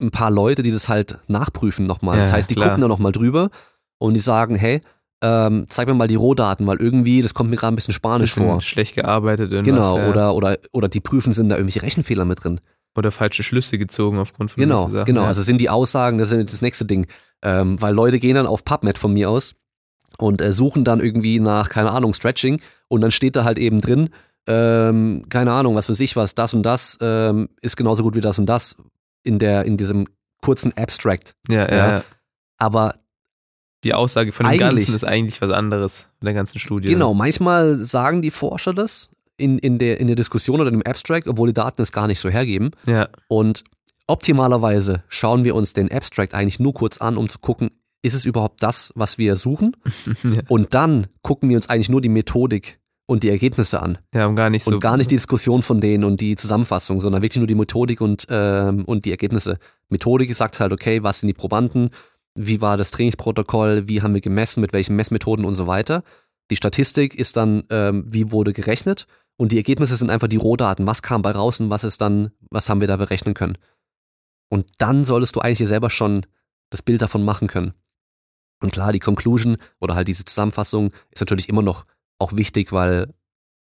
ein 0.02 0.10
paar 0.10 0.30
Leute, 0.30 0.62
die 0.62 0.70
das 0.72 0.88
halt 0.88 1.18
nachprüfen 1.28 1.86
nochmal. 1.86 2.18
das 2.18 2.28
Ja, 2.30 2.36
heißt, 2.36 2.50
die 2.50 2.54
klar. 2.54 2.68
gucken 2.68 2.82
da 2.82 2.88
nochmal 2.88 3.12
drüber 3.12 3.50
und 3.98 4.14
die 4.14 4.20
sagen, 4.20 4.54
hey, 4.56 4.82
ähm, 5.22 5.66
zeig 5.68 5.86
mir 5.88 5.94
mal 5.94 6.08
die 6.08 6.14
Rohdaten, 6.14 6.66
weil 6.66 6.78
irgendwie, 6.78 7.20
das 7.20 7.34
kommt 7.34 7.50
mir 7.50 7.56
gerade 7.56 7.72
ein 7.72 7.76
bisschen 7.76 7.92
spanisch 7.94 8.34
Bisschen 8.34 8.48
vor. 8.48 8.60
schlecht 8.62 8.94
gearbeitet 8.94 9.52
irgendwas, 9.52 9.90
Genau, 9.92 9.98
ja. 9.98 10.08
oder, 10.08 10.34
oder, 10.34 10.58
oder 10.72 10.88
die 10.88 11.00
prüfen, 11.00 11.32
sind 11.34 11.50
da 11.50 11.56
irgendwelche 11.56 11.82
Rechenfehler 11.82 12.24
mit 12.24 12.42
drin. 12.42 12.60
Oder 12.96 13.10
falsche 13.10 13.42
Schlüsse 13.42 13.78
gezogen 13.78 14.18
aufgrund 14.18 14.50
von 14.50 14.60
Genau, 14.60 14.88
Sachen. 14.88 15.04
genau. 15.06 15.22
ja. 15.22 15.28
Also 15.28 15.42
sind 15.42 15.58
die 15.60 15.70
Aussagen, 15.70 16.18
das 16.18 16.32
ist 16.32 16.52
das 16.52 16.62
nächste 16.62 16.84
Ding. 16.84 17.06
Ähm, 17.42 17.80
weil 17.80 17.94
Leute 17.94 18.18
gehen 18.18 18.34
dann 18.34 18.46
auf 18.46 18.64
PubMed 18.64 18.98
von 18.98 19.12
mir 19.12 19.30
aus 19.30 19.54
und 20.18 20.42
äh, 20.42 20.52
suchen 20.52 20.84
dann 20.84 21.00
irgendwie 21.00 21.40
nach, 21.40 21.68
keine 21.70 21.90
Ahnung, 21.92 22.12
Stretching 22.12 22.60
und 22.88 23.00
dann 23.00 23.10
steht 23.10 23.36
da 23.36 23.44
halt 23.44 23.58
eben 23.58 23.80
drin, 23.80 24.10
ähm, 24.46 25.24
keine 25.28 25.52
Ahnung, 25.52 25.74
was 25.76 25.88
weiß 25.88 26.00
ich 26.00 26.16
was, 26.16 26.34
das 26.34 26.52
und 26.54 26.62
das 26.64 26.98
ähm, 27.00 27.48
ist 27.62 27.76
genauso 27.76 28.02
gut 28.02 28.14
wie 28.14 28.20
das 28.20 28.38
und 28.38 28.46
das 28.46 28.76
in 29.22 29.38
der, 29.38 29.64
in 29.64 29.76
diesem 29.76 30.06
kurzen 30.42 30.76
Abstract. 30.76 31.34
ja, 31.48 31.68
ja, 31.68 31.76
ja. 31.76 32.04
Aber 32.58 32.96
Die 33.84 33.94
Aussage 33.94 34.32
von 34.32 34.46
dem 34.46 34.58
Ganzen 34.58 34.94
ist 34.94 35.04
eigentlich 35.04 35.40
was 35.40 35.50
anderes 35.50 36.08
in 36.20 36.26
der 36.26 36.34
ganzen 36.34 36.58
Studie. 36.58 36.88
genau, 36.88 37.14
manchmal 37.14 37.78
sagen 37.78 38.20
die 38.20 38.30
Forscher 38.30 38.74
das 38.74 39.10
in, 39.40 39.58
in, 39.58 39.78
der, 39.78 39.98
in 40.00 40.06
der 40.06 40.16
Diskussion 40.16 40.60
oder 40.60 40.70
im 40.70 40.82
Abstract, 40.82 41.26
obwohl 41.26 41.48
die 41.48 41.54
Daten 41.54 41.82
es 41.82 41.92
gar 41.92 42.06
nicht 42.06 42.20
so 42.20 42.28
hergeben. 42.28 42.70
Ja, 42.86 43.08
Und 43.28 43.64
optimalerweise 44.06 45.02
schauen 45.08 45.44
wir 45.44 45.54
uns 45.54 45.72
den 45.72 45.90
Abstract 45.90 46.34
eigentlich 46.34 46.60
nur 46.60 46.74
kurz 46.74 46.98
an, 46.98 47.16
um 47.16 47.28
zu 47.28 47.38
gucken, 47.38 47.70
ist 48.02 48.14
es 48.14 48.24
überhaupt 48.24 48.62
das, 48.62 48.92
was 48.94 49.18
wir 49.18 49.36
suchen? 49.36 49.76
ja. 50.22 50.42
Und 50.48 50.74
dann 50.74 51.06
gucken 51.22 51.48
wir 51.48 51.56
uns 51.56 51.68
eigentlich 51.68 51.88
nur 51.88 52.00
die 52.00 52.08
Methodik 52.08 52.80
und 53.06 53.24
die 53.24 53.30
Ergebnisse 53.30 53.82
an. 53.82 53.98
ja, 54.14 54.26
und 54.26 54.36
gar 54.36 54.50
nicht 54.50 54.64
so. 54.64 54.70
Und 54.70 54.80
gar 54.80 54.96
nicht 54.96 55.10
die 55.10 55.16
Diskussion 55.16 55.62
von 55.62 55.80
denen 55.80 56.04
und 56.04 56.20
die 56.20 56.36
Zusammenfassung, 56.36 57.00
sondern 57.00 57.22
wirklich 57.22 57.40
nur 57.40 57.48
die 57.48 57.56
Methodik 57.56 58.00
und, 58.00 58.26
ähm, 58.30 58.84
und 58.84 59.04
die 59.04 59.10
Ergebnisse. 59.10 59.58
Methodik 59.88 60.34
sagt 60.34 60.60
halt, 60.60 60.72
okay, 60.72 61.02
was 61.02 61.20
sind 61.20 61.26
die 61.26 61.34
Probanden? 61.34 61.90
Wie 62.36 62.60
war 62.60 62.76
das 62.76 62.92
Trainingsprotokoll? 62.92 63.88
Wie 63.88 64.02
haben 64.02 64.14
wir 64.14 64.20
gemessen? 64.20 64.60
Mit 64.60 64.72
welchen 64.72 64.94
Messmethoden 64.94 65.44
und 65.44 65.54
so 65.54 65.66
weiter? 65.66 66.04
Die 66.50 66.56
Statistik 66.56 67.14
ist 67.14 67.36
dann, 67.36 67.64
ähm, 67.70 68.04
wie 68.08 68.30
wurde 68.30 68.52
gerechnet? 68.52 69.06
Und 69.40 69.52
die 69.52 69.56
Ergebnisse 69.56 69.96
sind 69.96 70.10
einfach 70.10 70.28
die 70.28 70.36
Rohdaten. 70.36 70.86
Was 70.86 71.00
kam 71.00 71.22
bei 71.22 71.30
raus 71.30 71.60
und 71.60 71.70
was 71.70 71.82
ist 71.82 72.02
dann, 72.02 72.30
was 72.50 72.68
haben 72.68 72.82
wir 72.82 72.88
da 72.88 72.98
berechnen 72.98 73.32
können? 73.32 73.56
Und 74.50 74.66
dann 74.76 75.06
solltest 75.06 75.34
du 75.34 75.40
eigentlich 75.40 75.56
dir 75.56 75.66
selber 75.66 75.88
schon 75.88 76.26
das 76.68 76.82
Bild 76.82 77.00
davon 77.00 77.24
machen 77.24 77.48
können. 77.48 77.72
Und 78.60 78.70
klar, 78.70 78.92
die 78.92 78.98
Conclusion 78.98 79.56
oder 79.80 79.94
halt 79.94 80.08
diese 80.08 80.26
Zusammenfassung 80.26 80.92
ist 81.10 81.20
natürlich 81.20 81.48
immer 81.48 81.62
noch 81.62 81.86
auch 82.18 82.34
wichtig, 82.34 82.70
weil 82.70 83.14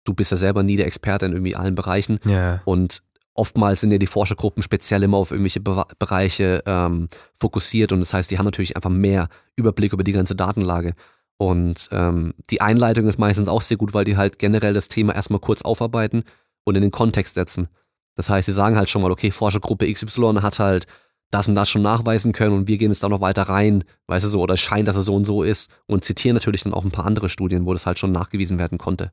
du 0.04 0.14
bist 0.14 0.30
ja 0.30 0.38
selber 0.38 0.62
nie 0.62 0.76
der 0.76 0.86
Experte 0.86 1.26
in 1.26 1.32
irgendwie 1.32 1.56
allen 1.56 1.74
Bereichen 1.74 2.20
Ja, 2.24 2.62
und 2.66 3.02
oftmals 3.34 3.82
sind 3.82 3.90
ja 3.90 3.98
die 3.98 4.06
Forschergruppen 4.06 4.62
speziell 4.62 5.02
immer 5.02 5.18
auf 5.18 5.32
irgendwelche 5.32 5.60
Be 5.60 5.86
Bereiche 5.98 6.62
ähm, 6.68 7.08
fokussiert 7.40 7.92
und 7.92 8.00
das 8.00 8.14
heißt, 8.14 8.30
die 8.30 8.38
haben 8.38 8.46
natürlich 8.46 8.76
einfach 8.76 8.92
mehr 8.92 9.28
Überblick 9.56 9.92
über 9.92 10.04
die 10.04 10.12
ganze 10.12 10.36
Datenlage. 10.36 10.94
Und 11.38 11.90
ähm, 11.92 12.34
die 12.50 12.62
Einleitung 12.62 13.08
ist 13.08 13.20
meistens 13.20 13.48
auch 13.48 13.62
sehr 13.62 13.78
gut, 13.78 13.94
weil 13.94 14.06
die 14.06 14.18
halt 14.18 14.40
generell 14.40 14.74
das 14.74 14.88
Thema 14.88 15.14
erstmal 15.16 15.40
kurz 15.40 15.62
aufarbeiten 15.62 16.24
und 16.64 16.76
in 16.76 16.82
den 16.82 16.92
Kontext 16.92 17.34
setzen. 17.34 17.68
Das 18.16 18.30
heißt, 18.30 18.46
sie 18.46 18.52
sagen 18.54 18.78
halt 18.78 18.90
schon 18.90 19.02
mal, 19.02 19.12
okay, 19.12 19.32
Forschergruppe 19.32 19.92
XY 19.92 20.36
hat 20.42 20.60
halt 20.60 20.86
das 21.32 21.48
und 21.48 21.56
das 21.56 21.70
schon 21.70 21.82
nachweisen 21.82 22.32
können 22.32 22.56
und 22.56 22.68
wir 22.68 22.78
gehen 22.78 22.92
jetzt 22.92 23.02
da 23.02 23.10
noch 23.10 23.22
weiter 23.22 23.44
rein, 23.44 23.84
weißt 24.06 24.24
du 24.26 24.30
so, 24.30 24.40
oder 24.40 24.54
es 24.54 24.60
scheint, 24.60 24.88
dass 24.88 24.96
es 24.96 25.06
so 25.06 25.16
und 25.16 25.26
so 25.26 25.42
ist 25.42 25.72
und 25.88 26.04
zitieren 26.06 26.36
natürlich 26.36 26.62
dann 26.62 26.74
auch 26.76 26.84
ein 26.86 26.92
paar 26.92 27.06
andere 27.08 27.28
Studien, 27.28 27.66
wo 27.66 27.74
das 27.74 27.88
halt 27.88 27.98
schon 27.98 28.12
nachgewiesen 28.12 28.60
werden 28.60 28.78
konnte. 28.78 29.12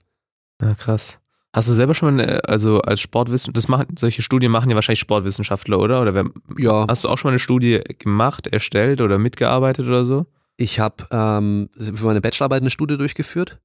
ja, 0.61 0.75
krass. 0.75 1.19
Hast 1.53 1.69
du 1.69 1.73
selber 1.73 1.95
schon 1.95 2.21
eine, 2.21 2.45
also 2.45 2.81
als 2.83 3.01
Sportwissenschaftler, 3.01 3.55
das 3.55 3.67
machen, 3.69 3.97
solche 3.99 4.23
Studien 4.23 4.53
machen 4.53 4.69
ja 4.71 4.77
wahrscheinlich 4.77 5.01
Sportwissenschaftler, 5.01 5.81
oder? 5.81 6.01
Oder 6.01 6.15
wer, 6.15 6.27
Ja. 6.59 6.85
hast 6.89 7.03
du 7.03 7.09
auch 7.09 7.19
schon 7.19 7.31
mal 7.31 7.33
eine 7.33 7.39
Studie 7.41 7.81
gemacht, 7.99 8.47
erstellt 8.47 9.01
oder 9.01 9.19
mitgearbeitet 9.19 9.89
oder 9.89 10.05
so? 10.05 10.27
Ich 10.61 10.79
habe 10.79 11.07
ähm, 11.11 11.71
für 11.75 12.05
meine 12.05 12.21
Bachelorarbeit 12.21 12.61
eine 12.61 12.69
Studie 12.69 12.99
durchgeführt, 12.99 13.59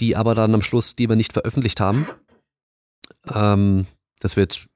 die 0.00 0.16
aber 0.16 0.34
dann 0.34 0.54
am 0.54 0.62
Schluss, 0.62 0.96
die 0.96 1.06
wir 1.06 1.14
nicht 1.14 1.34
veröffentlicht 1.34 1.80
haben. 1.80 2.06
Ähm, 3.34 3.86
das 4.20 4.36
wird, 4.36 4.66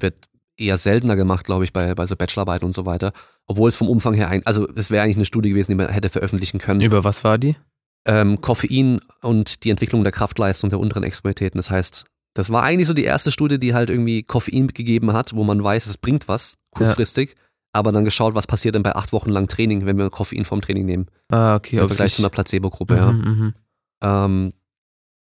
wird 0.00 0.26
eher 0.58 0.76
seltener 0.76 1.16
gemacht, 1.16 1.46
glaube 1.46 1.64
ich, 1.64 1.72
bei, 1.72 1.94
bei 1.94 2.06
so 2.06 2.14
Bachelorarbeiten 2.14 2.66
und 2.66 2.74
so 2.74 2.84
weiter. 2.84 3.14
Obwohl 3.46 3.70
es 3.70 3.76
vom 3.76 3.88
Umfang 3.88 4.12
her, 4.12 4.28
ein, 4.28 4.44
also 4.44 4.68
es 4.74 4.90
wäre 4.90 5.02
eigentlich 5.02 5.16
eine 5.16 5.24
Studie 5.24 5.48
gewesen, 5.48 5.70
die 5.70 5.76
man 5.76 5.88
hätte 5.88 6.10
veröffentlichen 6.10 6.58
können. 6.58 6.82
Über 6.82 7.04
was 7.04 7.24
war 7.24 7.38
die? 7.38 7.56
Ähm, 8.04 8.42
Koffein 8.42 9.00
und 9.22 9.64
die 9.64 9.70
Entwicklung 9.70 10.02
der 10.02 10.12
Kraftleistung 10.12 10.68
der 10.68 10.78
unteren 10.78 11.04
Extremitäten. 11.04 11.56
Das 11.56 11.70
heißt, 11.70 12.04
das 12.34 12.50
war 12.50 12.64
eigentlich 12.64 12.86
so 12.86 12.92
die 12.92 13.04
erste 13.04 13.32
Studie, 13.32 13.58
die 13.58 13.72
halt 13.72 13.88
irgendwie 13.88 14.24
Koffein 14.24 14.66
gegeben 14.66 15.14
hat, 15.14 15.34
wo 15.34 15.42
man 15.42 15.64
weiß, 15.64 15.86
es 15.86 15.96
bringt 15.96 16.28
was, 16.28 16.58
kurzfristig. 16.72 17.34
Aber 17.72 17.92
dann 17.92 18.04
geschaut, 18.04 18.34
was 18.34 18.46
passiert 18.46 18.74
denn 18.74 18.82
bei 18.82 18.94
acht 18.96 19.12
Wochen 19.12 19.30
lang 19.30 19.46
Training, 19.48 19.84
wenn 19.86 19.98
wir 19.98 20.08
Koffein 20.10 20.44
vom 20.44 20.60
Training 20.60 20.86
nehmen. 20.86 21.06
Ah, 21.30 21.54
okay. 21.56 21.76
Im 21.78 21.86
Vergleich 21.86 22.14
zu 22.14 22.22
einer 22.22 22.30
Placebo-Gruppe, 22.30 22.96
ja. 22.96 23.12
Mhm, 23.12 23.20
mhm. 23.20 23.54
Ähm, 24.02 24.52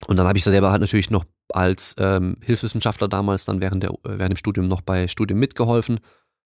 und 0.06 0.16
dann 0.18 0.26
habe 0.28 0.36
ich 0.36 0.44
selber 0.44 0.70
halt 0.70 0.80
natürlich 0.82 1.10
noch 1.10 1.24
als 1.52 1.94
ähm, 1.98 2.36
Hilfswissenschaftler 2.42 3.08
damals 3.08 3.44
dann 3.44 3.60
während, 3.60 3.82
der, 3.82 3.90
äh, 3.90 3.96
während 4.04 4.32
dem 4.32 4.36
Studium 4.36 4.68
noch 4.68 4.80
bei 4.82 5.08
Studien 5.08 5.38
mitgeholfen. 5.38 6.00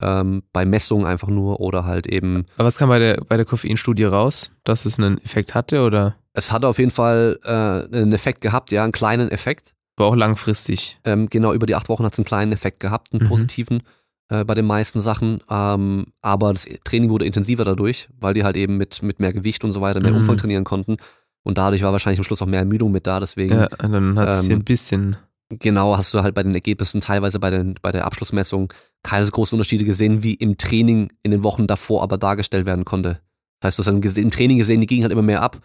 Ähm, 0.02 0.42
bei 0.52 0.64
Messungen 0.66 1.06
einfach 1.06 1.28
nur 1.28 1.60
oder 1.60 1.84
halt 1.84 2.06
eben, 2.08 2.46
Aber 2.56 2.64
was 2.66 2.78
kam 2.78 2.88
bei 2.88 2.98
der, 2.98 3.18
bei 3.28 3.36
der 3.36 3.46
Koffeinstudie 3.46 4.04
raus? 4.04 4.50
Dass 4.64 4.86
es 4.86 4.98
einen 4.98 5.18
Effekt 5.18 5.54
hatte 5.54 5.82
oder 5.82 6.16
es 6.32 6.50
hat 6.50 6.64
auf 6.64 6.78
jeden 6.78 6.90
Fall 6.90 7.38
äh, 7.44 7.48
einen 7.96 8.12
Effekt 8.12 8.40
gehabt, 8.40 8.72
ja, 8.72 8.82
einen 8.82 8.92
kleinen 8.92 9.28
Effekt. 9.30 9.72
war 9.96 10.06
auch 10.08 10.16
langfristig? 10.16 10.98
Ähm, 11.04 11.28
genau, 11.30 11.52
über 11.52 11.66
die 11.66 11.76
acht 11.76 11.88
Wochen 11.88 12.04
hat 12.04 12.12
es 12.14 12.18
einen 12.18 12.24
kleinen 12.24 12.50
Effekt 12.52 12.80
gehabt, 12.80 13.12
einen 13.12 13.22
Mhm. 13.22 13.28
positiven 13.28 13.82
äh, 14.28 14.44
bei 14.44 14.54
den 14.54 14.66
meisten 14.66 15.00
Sachen. 15.00 15.40
Ähm, 15.50 16.06
aber 16.22 16.52
das 16.52 16.66
Training 16.84 17.10
wurde 17.10 17.24
intensiver 17.26 17.64
dadurch, 17.64 18.08
weil 18.18 18.34
die 18.34 18.44
halt 18.44 18.56
eben 18.56 18.76
mit, 18.76 19.02
mit 19.02 19.20
mehr 19.20 19.32
Gewicht 19.32 19.64
und 19.64 19.70
so 19.70 19.80
weiter 19.80 20.00
mehr 20.00 20.12
Mhm. 20.12 20.18
Umfang 20.18 20.36
trainieren 20.36 20.64
konnten. 20.64 20.96
Und 21.42 21.58
dadurch 21.58 21.82
war 21.82 21.92
wahrscheinlich 21.92 22.18
am 22.20 22.24
Schluss 22.24 22.40
auch 22.40 22.46
mehr 22.46 22.60
Ermüdung 22.60 22.90
mit 22.90 23.06
da, 23.06 23.20
deswegen 23.20 23.54
Ja, 23.54 23.66
dann 23.68 24.18
hat 24.18 24.30
es 24.30 24.44
ähm, 24.48 24.56
ein 24.58 24.64
bisschen. 24.64 25.16
Genau, 25.50 25.96
hast 25.96 26.12
du 26.14 26.22
halt 26.22 26.34
bei 26.34 26.42
den 26.42 26.54
Ergebnissen 26.54 27.02
teilweise 27.02 27.38
bei, 27.38 27.50
den, 27.50 27.74
bei 27.82 27.92
der 27.92 28.06
Abschlussmessung 28.06 28.72
keine 29.02 29.26
so 29.26 29.30
großen 29.30 29.54
Unterschiede 29.56 29.84
gesehen, 29.84 30.22
wie 30.22 30.34
im 30.34 30.56
Training 30.56 31.12
in 31.22 31.30
den 31.32 31.44
Wochen 31.44 31.66
davor 31.66 32.02
aber 32.02 32.16
dargestellt 32.16 32.64
werden 32.64 32.86
konnte. 32.86 33.20
Das 33.60 33.68
heißt, 33.68 33.78
du 33.78 33.80
hast 34.00 34.14
dann 34.16 34.24
im 34.24 34.30
Training 34.30 34.56
gesehen, 34.56 34.80
die 34.80 34.86
gingen 34.86 35.02
halt 35.02 35.12
immer 35.12 35.22
mehr 35.22 35.42
ab, 35.42 35.60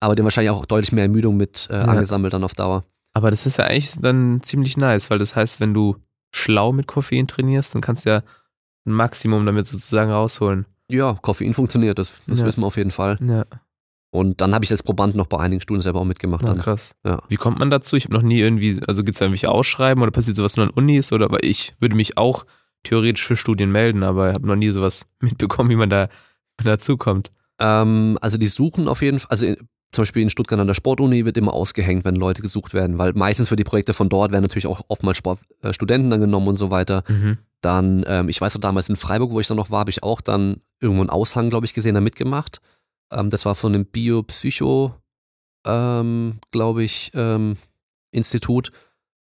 aber 0.00 0.14
haben 0.14 0.24
wahrscheinlich 0.24 0.50
auch 0.50 0.66
deutlich 0.66 0.92
mehr 0.92 1.04
Ermüdung 1.04 1.38
mit 1.38 1.66
äh, 1.70 1.76
Ja. 1.78 1.84
angesammelt 1.84 2.34
dann 2.34 2.44
auf 2.44 2.54
Dauer. 2.54 2.84
Aber 3.14 3.30
das 3.30 3.46
ist 3.46 3.56
ja 3.56 3.64
eigentlich 3.64 3.94
dann 4.00 4.40
ziemlich 4.42 4.76
nice, 4.76 5.10
weil 5.10 5.18
das 5.18 5.34
heißt, 5.34 5.60
wenn 5.60 5.72
du 5.72 5.96
schlau 6.32 6.72
mit 6.72 6.86
Koffein 6.88 7.28
trainierst, 7.28 7.74
dann 7.74 7.82
kannst 7.82 8.04
du 8.06 8.10
ja 8.10 8.22
ein 8.86 8.92
Maximum 8.92 9.46
damit 9.46 9.66
sozusagen 9.66 10.10
rausholen. 10.10 10.66
Ja, 10.90 11.14
Koffein 11.22 11.54
funktioniert, 11.54 11.98
das, 11.98 12.12
das 12.26 12.40
Ja. 12.40 12.46
wissen 12.46 12.60
wir 12.62 12.66
auf 12.66 12.76
jeden 12.76 12.90
Fall. 12.90 13.18
Ja, 13.26 13.44
Und 14.10 14.40
dann 14.40 14.52
habe 14.54 14.64
ich 14.64 14.70
als 14.70 14.82
Proband 14.82 15.14
noch 15.14 15.26
bei 15.26 15.38
einigen 15.38 15.60
Studien 15.62 15.80
selber 15.82 16.00
auch 16.00 16.04
mitgemacht. 16.04 16.42
na, 16.44 16.54
krass. 16.54 16.94
Ja. 17.04 17.22
Wie 17.28 17.36
kommt 17.36 17.58
man 17.58 17.70
dazu? 17.70 17.96
Ich 17.96 18.04
habe 18.04 18.14
noch 18.14 18.22
nie 18.22 18.40
irgendwie, 18.40 18.80
also 18.86 19.04
gibt 19.04 19.14
es 19.14 19.18
da 19.20 19.24
irgendwelche 19.26 19.50
Ausschreiben 19.50 20.02
oder 20.02 20.10
passiert 20.12 20.36
sowas 20.36 20.56
nur 20.56 20.66
an 20.66 20.72
Unis 20.72 21.12
oder 21.12 21.30
weil 21.30 21.44
ich 21.44 21.74
würde 21.80 21.94
mich 21.96 22.18
auch 22.18 22.44
theoretisch 22.82 23.24
für 23.24 23.36
Studien 23.36 23.70
melden, 23.70 24.02
aber 24.02 24.30
ich 24.30 24.34
habe 24.34 24.48
noch 24.48 24.56
nie 24.56 24.70
sowas 24.70 25.06
mitbekommen, 25.20 25.70
wie 25.70 25.76
man 25.76 25.88
da 25.90 26.08
dazukommt. 26.62 27.30
Ähm, 27.58 28.18
also 28.20 28.38
die 28.38 28.48
suchen 28.48 28.88
auf 28.88 29.02
jeden 29.02 29.18
Fall, 29.20 29.30
also 29.30 29.46
zum 29.92 30.02
Beispiel 30.02 30.22
in 30.22 30.30
Stuttgart 30.30 30.58
an 30.58 30.66
der 30.66 30.74
Sportuni 30.74 31.24
wird 31.24 31.36
immer 31.36 31.52
ausgehängt, 31.52 32.04
wenn 32.04 32.16
Leute 32.16 32.42
gesucht 32.42 32.74
werden, 32.74 32.98
weil 32.98 33.12
meistens 33.12 33.48
für 33.48 33.56
die 33.56 33.64
Projekte 33.64 33.94
von 33.94 34.08
dort 34.08 34.32
werden 34.32 34.42
natürlich 34.42 34.66
auch 34.66 34.82
oftmals 34.88 35.18
Sport, 35.18 35.40
äh, 35.62 35.72
Studenten 35.72 36.10
dann 36.10 36.20
genommen 36.20 36.48
und 36.48 36.56
so 36.56 36.70
weiter. 36.70 37.04
Mhm. 37.08 37.38
Dann, 37.60 38.04
ähm, 38.06 38.28
ich 38.28 38.40
weiß 38.40 38.54
noch 38.54 38.60
damals 38.60 38.88
in 38.88 38.96
Freiburg, 38.96 39.30
wo 39.30 39.40
ich 39.40 39.46
dann 39.46 39.56
noch 39.56 39.70
war, 39.70 39.80
habe 39.80 39.90
ich 39.90 40.02
auch 40.02 40.20
dann 40.20 40.62
irgendwo 40.80 41.02
einen 41.02 41.10
Aushang, 41.10 41.50
glaube 41.50 41.66
ich, 41.66 41.74
gesehen, 41.74 41.94
da 41.94 42.00
mitgemacht. 42.00 42.60
Ähm, 43.12 43.30
das 43.30 43.44
war 43.44 43.54
von 43.54 43.74
einem 43.74 43.86
Biopsycho, 43.86 44.94
ähm, 45.66 46.40
glaube 46.50 46.82
ich, 46.82 47.10
ähm, 47.14 47.56
Institut. 48.10 48.72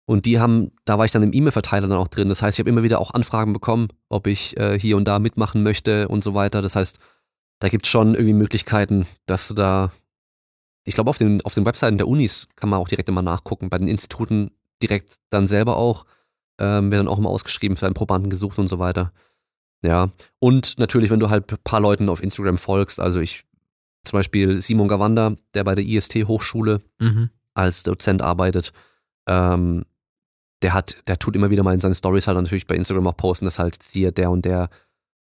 Und 0.07 0.27
die 0.27 0.39
haben, 0.39 0.73
da 0.85 0.99
war 0.99 1.05
ich 1.05 1.13
dann 1.13 1.23
im 1.23 1.33
E-Mail-Verteiler 1.33 1.89
dann 1.89 1.99
auch 1.99 2.09
drin. 2.09 2.29
Das 2.29 2.43
heißt, 2.43 2.57
ich 2.57 2.61
habe 2.61 2.69
immer 2.69 2.83
wieder 2.83 3.01
auch 3.01 3.15
Anfragen 3.15 3.53
bekommen, 3.53 3.89
ob 4.09 4.27
ich 4.27 4.57
äh, 4.59 4.79
hier 4.79 4.97
und 4.97 5.07
da 5.07 5.19
mitmachen 5.19 5.63
möchte 5.63 6.09
und 6.09 6.23
so 6.23 6.35
weiter. 6.35 6.61
Das 6.61 6.77
heißt, 6.77 6.99
da 7.61 7.69
gibt 7.69 7.87
es 7.87 7.91
schon 7.91 8.15
irgendwie 8.15 8.35
Möglichkeiten, 8.35 9.07
dass 9.27 9.49
du 9.49 9.55
da, 9.55 9.93
ich 10.85 10.95
glaube, 10.95 11.11
auf 11.11 11.19
den, 11.19 11.41
auf 11.43 11.55
den 11.55 11.65
Webseiten 11.65 11.99
der 11.99 12.09
Unis 12.09 12.49
kann 12.57 12.69
man 12.71 12.79
auch 12.81 12.89
direkt 12.89 13.09
immer 13.09 13.23
nachgucken, 13.23 13.71
bei 13.71 13.79
den 13.79 13.89
Instituten 13.89 14.51
direkt 14.83 15.17
dann 15.31 15.47
selber 15.47 15.77
auch, 15.77 16.05
ähm, 16.59 16.91
wird 16.91 17.01
dann 17.01 17.09
auch 17.09 17.19
immer 17.19 17.31
ausgeschrieben, 17.31 17.77
für 17.77 17.87
einen 17.87 17.95
Probanden 17.95 18.31
gesucht 18.31 18.59
und 18.59 18.67
so 18.69 18.79
weiter. 18.79 19.13
Ja, 19.83 20.11
und 20.39 20.79
natürlich, 20.79 21.11
wenn 21.11 21.21
du 21.21 21.29
halt 21.31 21.51
ein 21.51 21.59
paar 21.63 21.81
Leuten 21.81 22.09
auf 22.09 22.23
Instagram 22.23 22.59
folgst, 22.59 23.01
also 23.01 23.21
ich, 23.21 23.45
zum 24.05 24.19
Beispiel 24.19 24.61
Simon 24.63 24.89
Gawanda, 24.89 25.35
der 25.55 25.65
bei 25.65 25.75
der 25.75 25.85
IST-Hochschule 25.85 26.83
Mhm. 26.99 27.31
als 27.55 27.83
Dozent 27.83 28.23
arbeitet, 28.23 28.73
ähm, 29.27 29.85
der 30.63 30.73
hat, 30.73 30.97
der 31.07 31.19
tut 31.19 31.37
immer 31.37 31.51
wieder 31.51 31.63
mal 31.63 31.75
in 31.75 31.81
seinen 31.81 31.95
Stories 31.95 32.27
halt 32.27 32.37
natürlich 32.39 32.67
bei 32.67 32.75
Instagram 32.77 33.07
auch 33.07 33.17
posten, 33.17 33.45
dass 33.45 33.59
halt 33.59 33.79
hier 33.93 34.13
der 34.13 34.31
und 34.31 34.45
der 34.45 34.71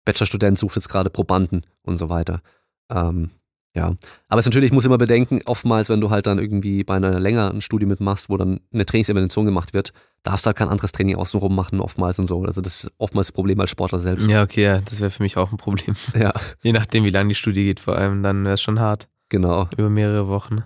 Bachelorstudent 0.05 0.57
sucht 0.57 0.75
jetzt 0.75 0.89
gerade 0.89 1.09
Probanden 1.09 1.65
und 1.81 1.97
so 1.97 2.09
weiter. 2.09 2.41
Ähm, 2.89 3.31
ja, 3.75 3.93
aber 4.29 4.39
es 4.39 4.45
ist 4.45 4.49
natürlich, 4.51 4.69
ich 4.69 4.73
muss 4.73 4.85
immer 4.85 4.97
bedenken, 4.97 5.41
oftmals, 5.45 5.89
wenn 5.89 5.99
du 5.99 6.09
halt 6.09 6.27
dann 6.27 6.39
irgendwie 6.39 6.83
bei 6.85 6.95
einer 6.95 7.19
längeren 7.19 7.59
Studie 7.59 7.85
mitmachst, 7.85 8.29
wo 8.29 8.37
dann 8.37 8.61
eine 8.73 8.85
Trainingsintervention 8.85 9.45
gemacht 9.45 9.73
wird, 9.73 9.91
darfst 10.23 10.45
du 10.45 10.47
halt 10.47 10.57
kein 10.57 10.69
anderes 10.69 10.93
Training 10.93 11.17
außenrum 11.17 11.53
machen, 11.53 11.81
oftmals 11.81 12.17
und 12.17 12.27
so. 12.27 12.41
Also 12.45 12.61
das 12.61 12.85
ist 12.85 12.91
oftmals 12.97 13.27
das 13.27 13.31
Problem 13.33 13.59
als 13.59 13.71
Sportler 13.71 13.99
selbst. 13.99 14.29
Ja, 14.31 14.43
okay, 14.43 14.63
ja, 14.63 14.79
das 14.79 15.01
wäre 15.01 15.11
für 15.11 15.21
mich 15.21 15.35
auch 15.37 15.51
ein 15.51 15.57
Problem. 15.57 15.95
Ja, 16.17 16.33
Je 16.63 16.71
nachdem, 16.71 17.03
wie 17.03 17.09
lange 17.09 17.29
die 17.29 17.35
Studie 17.35 17.65
geht, 17.65 17.79
vor 17.81 17.97
allem, 17.97 18.23
dann 18.23 18.45
wäre 18.45 18.53
es 18.53 18.61
schon 18.61 18.79
hart. 18.79 19.07
genau. 19.29 19.67
Über 19.77 19.89
mehrere 19.89 20.27
Wochen. 20.29 20.63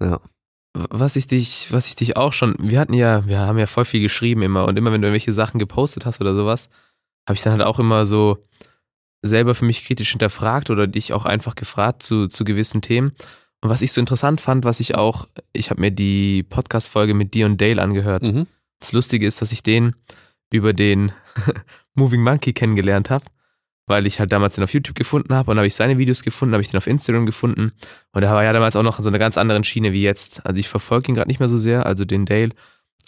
Ja. 0.00 0.20
Was 0.74 1.16
ich 1.16 1.26
dich, 1.26 1.68
was 1.70 1.88
ich 1.88 1.96
dich 1.96 2.16
auch 2.16 2.32
schon, 2.32 2.54
wir 2.58 2.80
hatten 2.80 2.94
ja, 2.94 3.26
wir 3.26 3.40
haben 3.40 3.58
ja 3.58 3.66
voll 3.66 3.84
viel 3.84 4.00
geschrieben 4.00 4.42
immer 4.42 4.66
und 4.66 4.78
immer 4.78 4.92
wenn 4.92 5.02
du 5.02 5.08
irgendwelche 5.08 5.32
Sachen 5.32 5.58
gepostet 5.58 6.06
hast 6.06 6.20
oder 6.20 6.34
sowas, 6.34 6.68
habe 7.28 7.36
ich 7.36 7.42
dann 7.42 7.52
halt 7.54 7.62
auch 7.62 7.78
immer 7.78 8.06
so 8.06 8.38
selber 9.22 9.54
für 9.54 9.64
mich 9.64 9.84
kritisch 9.84 10.10
hinterfragt 10.10 10.70
oder 10.70 10.86
dich 10.86 11.12
auch 11.12 11.24
einfach 11.24 11.54
gefragt 11.54 12.02
zu, 12.02 12.28
zu 12.28 12.44
gewissen 12.44 12.82
Themen. 12.82 13.12
Und 13.60 13.70
was 13.70 13.82
ich 13.82 13.92
so 13.92 14.00
interessant 14.00 14.40
fand, 14.40 14.64
was 14.64 14.80
ich 14.80 14.94
auch, 14.94 15.26
ich 15.52 15.70
habe 15.70 15.80
mir 15.80 15.90
die 15.90 16.44
Podcast-Folge 16.44 17.14
mit 17.14 17.34
dir 17.34 17.46
und 17.46 17.60
Dale 17.60 17.82
angehört. 17.82 18.22
Mhm. 18.22 18.46
Das 18.78 18.92
Lustige 18.92 19.26
ist, 19.26 19.42
dass 19.42 19.50
ich 19.50 19.62
den 19.62 19.96
über 20.52 20.72
den 20.72 21.12
Moving 21.94 22.22
Monkey 22.22 22.52
kennengelernt 22.52 23.10
habe, 23.10 23.24
weil 23.86 24.06
ich 24.06 24.20
halt 24.20 24.30
damals 24.30 24.54
den 24.54 24.64
auf 24.64 24.72
YouTube 24.72 24.94
gefunden 24.94 25.34
habe 25.34 25.50
und 25.50 25.56
habe 25.56 25.66
ich 25.66 25.74
seine 25.74 25.98
Videos 25.98 26.22
gefunden, 26.22 26.54
habe 26.54 26.62
ich 26.62 26.70
den 26.70 26.78
auf 26.78 26.86
Instagram 26.86 27.26
gefunden 27.26 27.72
und 28.12 28.22
er 28.22 28.32
war 28.32 28.44
ja 28.44 28.52
damals 28.52 28.76
auch 28.76 28.84
noch 28.84 28.98
in 28.98 29.02
so 29.02 29.10
einer 29.10 29.18
ganz 29.18 29.36
anderen 29.36 29.64
Schiene 29.64 29.92
wie 29.92 30.02
jetzt. 30.02 30.46
Also 30.46 30.60
ich 30.60 30.68
verfolge 30.68 31.10
ihn 31.10 31.16
gerade 31.16 31.28
nicht 31.28 31.40
mehr 31.40 31.48
so 31.48 31.58
sehr, 31.58 31.86
also 31.86 32.04
den 32.04 32.24
Dale, 32.24 32.50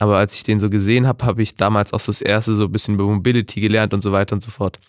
aber 0.00 0.16
als 0.16 0.34
ich 0.34 0.42
den 0.42 0.58
so 0.58 0.68
gesehen 0.70 1.06
habe, 1.06 1.24
habe 1.24 1.42
ich 1.42 1.54
damals 1.54 1.92
auch 1.92 2.00
so 2.00 2.10
das 2.10 2.20
erste 2.20 2.54
so 2.54 2.64
ein 2.64 2.72
bisschen 2.72 2.94
über 2.94 3.04
Mobility 3.04 3.60
gelernt 3.60 3.94
und 3.94 4.00
so 4.00 4.12
weiter 4.12 4.34
und 4.34 4.42
so 4.42 4.50
fort. 4.50 4.80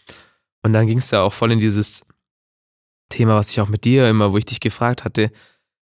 Und 0.63 0.73
dann 0.73 0.87
ging 0.87 0.99
es 0.99 1.11
ja 1.11 1.21
auch 1.21 1.33
voll 1.33 1.51
in 1.51 1.59
dieses 1.59 2.03
Thema, 3.09 3.35
was 3.35 3.49
ich 3.51 3.59
auch 3.59 3.67
mit 3.67 3.83
dir 3.83 4.07
immer, 4.07 4.31
wo 4.31 4.37
ich 4.37 4.45
dich 4.45 4.59
gefragt 4.59 5.03
hatte, 5.03 5.31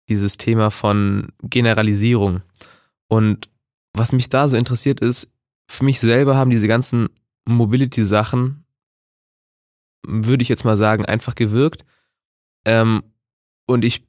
dieses 0.10 0.38
Thema 0.38 0.71
von 0.71 1.30
Generalisierung. 1.41 2.41
Und 3.08 3.49
was 3.93 4.12
mich 4.12 4.30
da 4.30 4.47
so 4.47 4.58
interessiert 4.58 4.99
ist, 4.99 5.32
für 5.67 5.86
mich 5.86 5.99
selber 5.99 6.36
haben 6.36 6.49
diese 6.49 6.67
ganzen 6.67 7.10
Mobility-Sachen, 7.45 8.65
würde 10.06 10.43
ich 10.43 10.49
jetzt 10.49 10.65
mal 10.65 10.78
sagen, 10.78 11.06
einfach 11.06 11.36
gewirkt. 11.36 11.86
Ähm, 12.65 13.04
und 13.65 13.86
ich 13.86 14.06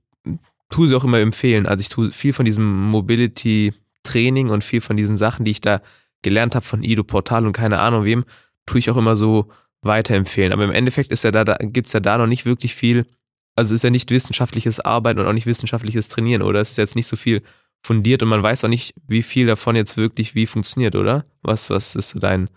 tue 0.71 0.89
sie 0.89 0.97
auch 0.97 1.05
immer 1.05 1.21
empfehlen. 1.21 1.67
Also 1.67 1.83
ich 1.83 1.89
tue 1.89 2.11
viel 2.11 2.33
von 2.33 2.45
diesem 2.45 2.89
Mobility-Training 2.91 4.51
und 4.51 4.65
viel 4.65 4.81
von 4.81 4.97
diesen 4.97 5.17
Sachen, 5.17 5.45
die 5.45 5.53
ich 5.53 5.61
da 5.61 5.81
gelernt 6.23 6.55
habe 6.55 6.65
von 6.65 6.83
Ido 6.83 7.05
Portal 7.05 7.47
und 7.47 7.53
keine 7.53 7.81
Ahnung 7.81 8.05
wem, 8.05 8.25
tue 8.67 8.79
ich 8.79 8.91
auch 8.91 8.97
immer 8.97 9.15
so 9.15 9.51
weiterempfehlen. 9.85 10.53
Aber 10.53 10.65
im 10.65 10.71
Endeffekt 10.73 11.11
ist 11.11 11.25
ja 11.25 11.31
da, 11.31 11.45
da 11.45 11.57
gibt 11.57 11.89
es 11.89 11.93
ja 11.93 12.01
da 12.01 12.19
noch 12.19 12.27
nicht 12.27 12.47
wirklich 12.47 12.75
viel, 12.75 13.07
also 13.57 13.75
ist 13.75 13.85
ja 13.85 13.91
nicht 13.91 14.11
wissenschaftliches 14.11 14.81
Arbeiten 14.81 15.21
und 15.21 15.27
auch 15.27 15.33
nicht 15.33 15.47
wissenschaftliches 15.47 16.09
Trainieren, 16.09 16.43
oder? 16.43 16.61
Es 16.61 16.73
ist 16.73 16.79
jetzt 16.79 16.97
nicht 16.97 17.07
so 17.07 17.17
viel 17.17 17.43
fundiert 17.83 18.23
und 18.23 18.29
man 18.29 18.43
weiß 18.43 18.65
auch 18.65 18.69
nicht, 18.69 18.95
wie 19.07 19.23
viel 19.23 19.47
davon 19.47 19.77
jetzt 19.77 19.97
wirklich 19.97 20.35
wie 20.35 20.47
funktioniert, 20.47 20.97
oder? 20.97 21.27
Was, 21.43 21.71
was 21.71 21.95
ist 21.95 22.11
so 22.11 22.19
dein, 22.19 22.49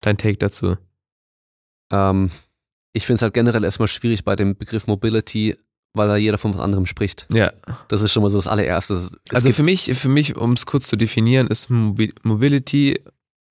dein 0.00 0.16
Take 0.16 0.38
dazu? 0.38 0.76
Ähm, 1.92 2.30
ich 2.92 3.06
finde 3.06 3.16
es 3.16 3.22
halt 3.22 3.34
generell 3.34 3.64
erstmal 3.64 3.88
schwierig 3.88 4.24
bei 4.24 4.36
dem 4.36 4.56
Begriff 4.56 4.86
Mobility, 4.86 5.56
weil 5.94 6.08
da 6.08 6.16
jeder 6.16 6.38
von 6.38 6.54
was 6.54 6.60
anderem 6.60 6.86
spricht. 6.86 7.26
Ja, 7.32 7.52
Das 7.88 8.02
ist 8.02 8.12
schon 8.12 8.22
mal 8.22 8.30
so 8.30 8.38
das 8.38 8.46
allererste. 8.46 8.94
Es 8.94 9.12
also 9.30 9.50
für 9.52 9.62
mich, 9.62 9.92
für 9.94 10.08
mich, 10.08 10.36
um 10.36 10.52
es 10.52 10.66
kurz 10.66 10.88
zu 10.88 10.96
definieren, 10.96 11.48
ist 11.48 11.70
Mobi- 11.70 12.14
Mobility, 12.22 13.00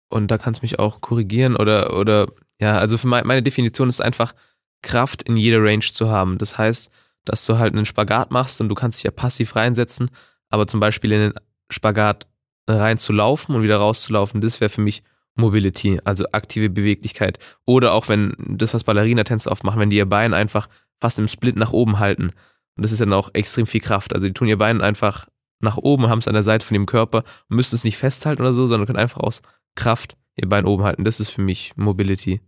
und 0.09 0.29
da 0.29 0.37
kannst 0.37 0.61
du 0.61 0.65
mich 0.65 0.77
auch 0.79 1.01
korrigieren 1.01 1.55
oder, 1.55 1.97
oder, 1.97 2.27
ja, 2.61 2.77
also 2.77 2.97
für 2.97 3.07
mein, 3.07 3.25
meine 3.25 3.43
Definition 3.43 3.89
ist 3.89 4.01
einfach, 4.01 4.33
Kraft 4.81 5.23
in 5.23 5.37
jeder 5.37 5.63
Range 5.63 5.81
zu 5.81 6.09
haben. 6.09 6.37
Das 6.37 6.57
heißt, 6.57 6.89
dass 7.25 7.45
du 7.45 7.57
halt 7.57 7.73
einen 7.73 7.85
Spagat 7.85 8.31
machst 8.31 8.61
und 8.61 8.69
du 8.69 8.75
kannst 8.75 8.99
dich 8.99 9.03
ja 9.03 9.11
passiv 9.11 9.55
reinsetzen, 9.55 10.09
aber 10.49 10.67
zum 10.67 10.79
Beispiel 10.79 11.11
in 11.11 11.19
den 11.19 11.33
Spagat 11.69 12.27
reinzulaufen 12.67 13.55
und 13.55 13.63
wieder 13.63 13.77
rauszulaufen, 13.77 14.41
das 14.41 14.61
wäre 14.61 14.69
für 14.69 14.81
mich 14.81 15.03
Mobility, 15.35 15.99
also 16.03 16.25
aktive 16.31 16.69
Beweglichkeit. 16.69 17.39
Oder 17.65 17.93
auch 17.93 18.09
wenn 18.09 18.35
das, 18.37 18.73
was 18.73 18.83
Ballerina-Tänzer 18.83 19.51
oft 19.51 19.63
machen, 19.63 19.79
wenn 19.79 19.89
die 19.89 19.97
ihr 19.97 20.09
Bein 20.09 20.33
einfach 20.33 20.67
fast 20.99 21.19
im 21.19 21.27
Split 21.27 21.55
nach 21.55 21.71
oben 21.71 21.99
halten. 21.99 22.31
Und 22.75 22.83
das 22.83 22.91
ist 22.91 23.01
dann 23.01 23.13
auch 23.13 23.29
extrem 23.33 23.65
viel 23.65 23.81
Kraft. 23.81 24.13
Also 24.13 24.27
die 24.27 24.33
tun 24.33 24.47
ihr 24.47 24.57
Bein 24.57 24.81
einfach 24.81 25.27
nach 25.59 25.77
oben, 25.77 26.09
haben 26.09 26.19
es 26.19 26.27
an 26.27 26.33
der 26.33 26.43
Seite 26.43 26.65
von 26.65 26.75
dem 26.75 26.85
Körper 26.85 27.23
und 27.49 27.55
müssen 27.55 27.75
es 27.75 27.83
nicht 27.83 27.97
festhalten 27.97 28.41
oder 28.41 28.53
so, 28.53 28.67
sondern 28.67 28.87
können 28.87 28.99
einfach 28.99 29.21
aus 29.21 29.41
Kraft 29.75 30.17
ihr 30.35 30.49
Bein 30.49 30.65
oben 30.65 30.83
halten. 30.83 31.05
Das 31.05 31.19
ist 31.19 31.29
für 31.29 31.41
mich 31.41 31.73
Mobility. 31.75 32.41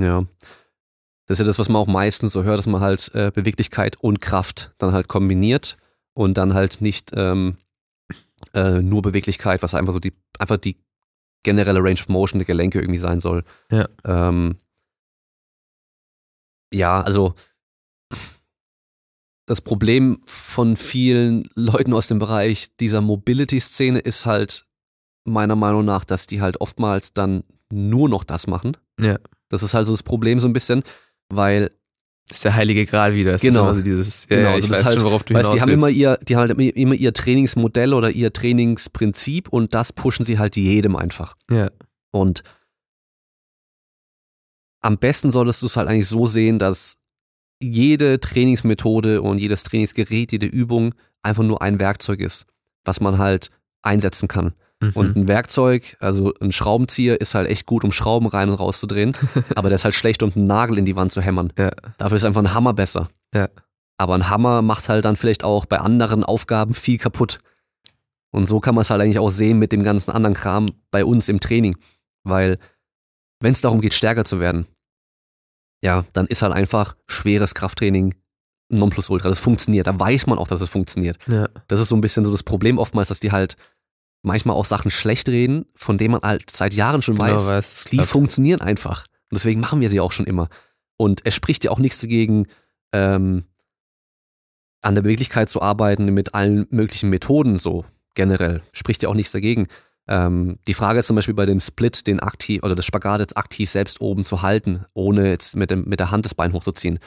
Ja. 0.00 0.24
Das 1.26 1.36
ist 1.36 1.40
ja 1.40 1.46
das, 1.46 1.58
was 1.58 1.68
man 1.68 1.80
auch 1.80 1.86
meistens 1.86 2.32
so 2.32 2.42
hört, 2.42 2.58
dass 2.58 2.66
man 2.66 2.80
halt 2.80 3.10
äh, 3.14 3.30
Beweglichkeit 3.32 3.96
und 4.00 4.20
Kraft 4.20 4.72
dann 4.78 4.92
halt 4.92 5.06
kombiniert 5.08 5.76
und 6.12 6.36
dann 6.36 6.54
halt 6.54 6.80
nicht 6.80 7.12
ähm, 7.14 7.56
äh, 8.52 8.82
nur 8.82 9.02
Beweglichkeit, 9.02 9.62
was 9.62 9.74
einfach 9.74 9.92
so 9.92 10.00
die, 10.00 10.12
einfach 10.38 10.56
die 10.56 10.76
generelle 11.44 11.80
Range 11.82 12.00
of 12.00 12.08
Motion 12.08 12.38
der 12.38 12.46
Gelenke 12.46 12.80
irgendwie 12.80 12.98
sein 12.98 13.20
soll. 13.20 13.44
Ja. 13.70 13.88
Ähm, 14.04 14.56
ja, 16.72 17.00
also 17.00 17.34
das 19.46 19.60
Problem 19.60 20.20
von 20.26 20.76
vielen 20.76 21.48
Leuten 21.54 21.92
aus 21.92 22.06
dem 22.06 22.18
Bereich 22.18 22.76
dieser 22.76 23.00
Mobility-Szene 23.00 23.98
ist 23.98 24.26
halt 24.26 24.64
meiner 25.24 25.56
Meinung 25.56 25.84
nach, 25.84 26.04
dass 26.04 26.26
die 26.26 26.40
halt 26.40 26.60
oftmals 26.60 27.12
dann 27.12 27.42
nur 27.72 28.08
noch 28.08 28.24
das 28.24 28.46
machen. 28.46 28.76
Ja. 29.00 29.18
Das 29.50 29.62
ist 29.62 29.74
halt 29.74 29.86
so 29.86 29.92
das 29.92 30.02
Problem 30.02 30.40
so 30.40 30.48
ein 30.48 30.52
bisschen, 30.54 30.82
weil 31.28 31.70
Das 32.28 32.38
ist 32.38 32.44
der 32.44 32.54
heilige 32.54 32.86
Gral 32.86 33.12
wieder. 33.14 33.32
Das 33.32 33.42
Genau. 33.42 33.64
Ist 33.64 33.66
immer 33.70 33.74
so 33.74 33.82
dieses, 33.82 34.26
ja, 34.30 34.36
Genau, 34.36 34.48
also 34.52 34.58
ich 34.58 34.62
das 34.64 34.70
weiß 34.70 34.78
ist 34.80 34.86
halt- 34.86 35.00
schon, 35.00 35.08
worauf 35.08 35.24
du 35.24 35.34
weißt, 35.34 35.42
hinaus 35.46 35.54
die 35.56 35.60
haben 35.60 35.68
willst. 35.70 35.84
immer 35.86 35.90
ihr, 35.96 36.18
die 36.26 36.36
haben 36.36 36.48
halt 36.48 36.76
immer 36.76 36.94
ihr 36.94 37.12
Trainingsmodell 37.12 37.92
oder 37.92 38.10
ihr 38.10 38.32
Trainingsprinzip 38.32 39.48
und 39.48 39.74
das 39.74 39.92
pushen 39.92 40.24
sie 40.24 40.38
halt 40.38 40.56
jedem 40.56 40.96
einfach. 40.96 41.36
Ja, 41.50 41.70
Und 42.12 42.42
am 44.82 44.96
besten 44.98 45.30
solltest 45.30 45.62
du 45.62 45.66
es 45.66 45.76
halt 45.76 45.88
eigentlich 45.88 46.08
so 46.08 46.26
sehen, 46.26 46.58
dass 46.58 46.96
jede 47.62 48.18
Trainingsmethode 48.20 49.20
und 49.22 49.38
jedes 49.38 49.62
Trainingsgerät, 49.64 50.32
jede 50.32 50.46
Übung 50.46 50.94
einfach 51.22 51.42
nur 51.42 51.60
ein 51.60 51.78
Werkzeug 51.78 52.20
ist, 52.20 52.46
was 52.84 53.00
man 53.00 53.18
halt 53.18 53.50
einsetzen 53.82 54.26
kann. 54.28 54.54
Mhm. 54.80 54.92
Und 54.94 55.16
ein 55.16 55.28
Werkzeug, 55.28 55.96
also 56.00 56.34
ein 56.40 56.52
Schraubenzieher, 56.52 57.20
ist 57.20 57.34
halt 57.34 57.48
echt 57.48 57.66
gut, 57.66 57.84
um 57.84 57.92
Schrauben 57.92 58.26
rein 58.26 58.48
und 58.48 58.56
rauszudrehen, 58.56 59.16
aber 59.54 59.68
der 59.68 59.76
ist 59.76 59.84
halt 59.84 59.94
schlecht, 59.94 60.22
um 60.22 60.32
einen 60.34 60.46
Nagel 60.46 60.78
in 60.78 60.84
die 60.84 60.96
Wand 60.96 61.12
zu 61.12 61.20
hämmern. 61.20 61.52
Ja. 61.58 61.70
Dafür 61.98 62.16
ist 62.16 62.24
einfach 62.24 62.42
ein 62.42 62.54
Hammer 62.54 62.74
besser. 62.74 63.08
Ja. 63.34 63.48
Aber 63.98 64.14
ein 64.14 64.30
Hammer 64.30 64.62
macht 64.62 64.88
halt 64.88 65.04
dann 65.04 65.16
vielleicht 65.16 65.44
auch 65.44 65.66
bei 65.66 65.78
anderen 65.78 66.24
Aufgaben 66.24 66.74
viel 66.74 66.98
kaputt. 66.98 67.38
Und 68.32 68.48
so 68.48 68.60
kann 68.60 68.74
man 68.74 68.82
es 68.82 68.90
halt 68.90 69.02
eigentlich 69.02 69.18
auch 69.18 69.30
sehen 69.30 69.58
mit 69.58 69.72
dem 69.72 69.82
ganzen 69.82 70.10
anderen 70.10 70.34
Kram 70.34 70.66
bei 70.90 71.04
uns 71.04 71.28
im 71.28 71.40
Training. 71.40 71.76
Weil, 72.22 72.58
wenn 73.40 73.52
es 73.52 73.60
darum 73.60 73.80
geht, 73.80 73.94
stärker 73.94 74.24
zu 74.24 74.40
werden, 74.40 74.66
ja, 75.82 76.04
dann 76.12 76.26
ist 76.26 76.42
halt 76.42 76.52
einfach 76.52 76.96
schweres 77.06 77.54
Krafttraining 77.54 78.14
Nonplusultra. 78.70 79.28
Das 79.28 79.38
funktioniert. 79.38 79.86
Da 79.86 79.98
weiß 79.98 80.26
man 80.26 80.38
auch, 80.38 80.48
dass 80.48 80.60
es 80.60 80.68
funktioniert. 80.68 81.18
Ja. 81.30 81.48
Das 81.68 81.80
ist 81.80 81.88
so 81.88 81.96
ein 81.96 82.00
bisschen 82.00 82.24
so 82.24 82.30
das 82.30 82.42
Problem 82.42 82.78
oftmals, 82.78 83.08
dass 83.08 83.20
die 83.20 83.32
halt 83.32 83.56
manchmal 84.22 84.56
auch 84.56 84.64
Sachen 84.64 84.90
schlecht 84.90 85.28
reden, 85.28 85.66
von 85.74 85.98
denen 85.98 86.12
man 86.12 86.22
halt 86.22 86.50
seit 86.50 86.74
Jahren 86.74 87.02
schon 87.02 87.16
Genau 87.16 87.36
weiß, 87.36 87.48
weiß, 87.48 87.84
die 87.84 87.96
klappt. 87.96 88.10
funktionieren 88.10 88.60
einfach. 88.60 89.06
Und 89.30 89.36
deswegen 89.36 89.60
machen 89.60 89.80
wir 89.80 89.90
sie 89.90 90.00
auch 90.00 90.12
schon 90.12 90.26
immer. 90.26 90.48
Und 90.96 91.22
es 91.24 91.34
spricht 91.34 91.64
ja 91.64 91.70
auch 91.70 91.78
nichts 91.78 92.00
dagegen, 92.00 92.46
ähm, 92.92 93.44
an 94.82 94.94
der 94.94 95.02
Beweglichkeit 95.02 95.48
zu 95.48 95.62
arbeiten 95.62 96.06
mit 96.06 96.34
allen 96.34 96.66
möglichen 96.70 97.10
Methoden 97.10 97.58
so 97.58 97.84
generell. 98.14 98.62
Spricht 98.72 99.02
ja 99.02 99.08
auch 99.08 99.14
nichts 99.14 99.32
dagegen. 99.32 99.68
Ähm, 100.08 100.58
die 100.66 100.74
Frage 100.74 100.98
ist 100.98 101.06
zum 101.06 101.16
Beispiel 101.16 101.34
bei 101.34 101.46
dem 101.46 101.60
Split, 101.60 102.06
den 102.06 102.20
aktiv 102.20 102.62
oder 102.62 102.74
das 102.74 102.84
Spagat 102.86 103.20
jetzt 103.20 103.36
aktiv 103.36 103.70
selbst 103.70 104.00
oben 104.00 104.24
zu 104.24 104.42
halten, 104.42 104.84
ohne 104.94 105.28
jetzt 105.28 105.54
mit, 105.54 105.70
dem, 105.70 105.84
mit 105.84 106.00
der 106.00 106.10
Hand 106.10 106.24
das 106.24 106.34
Bein 106.34 106.52
hochzuziehen. 106.52 106.98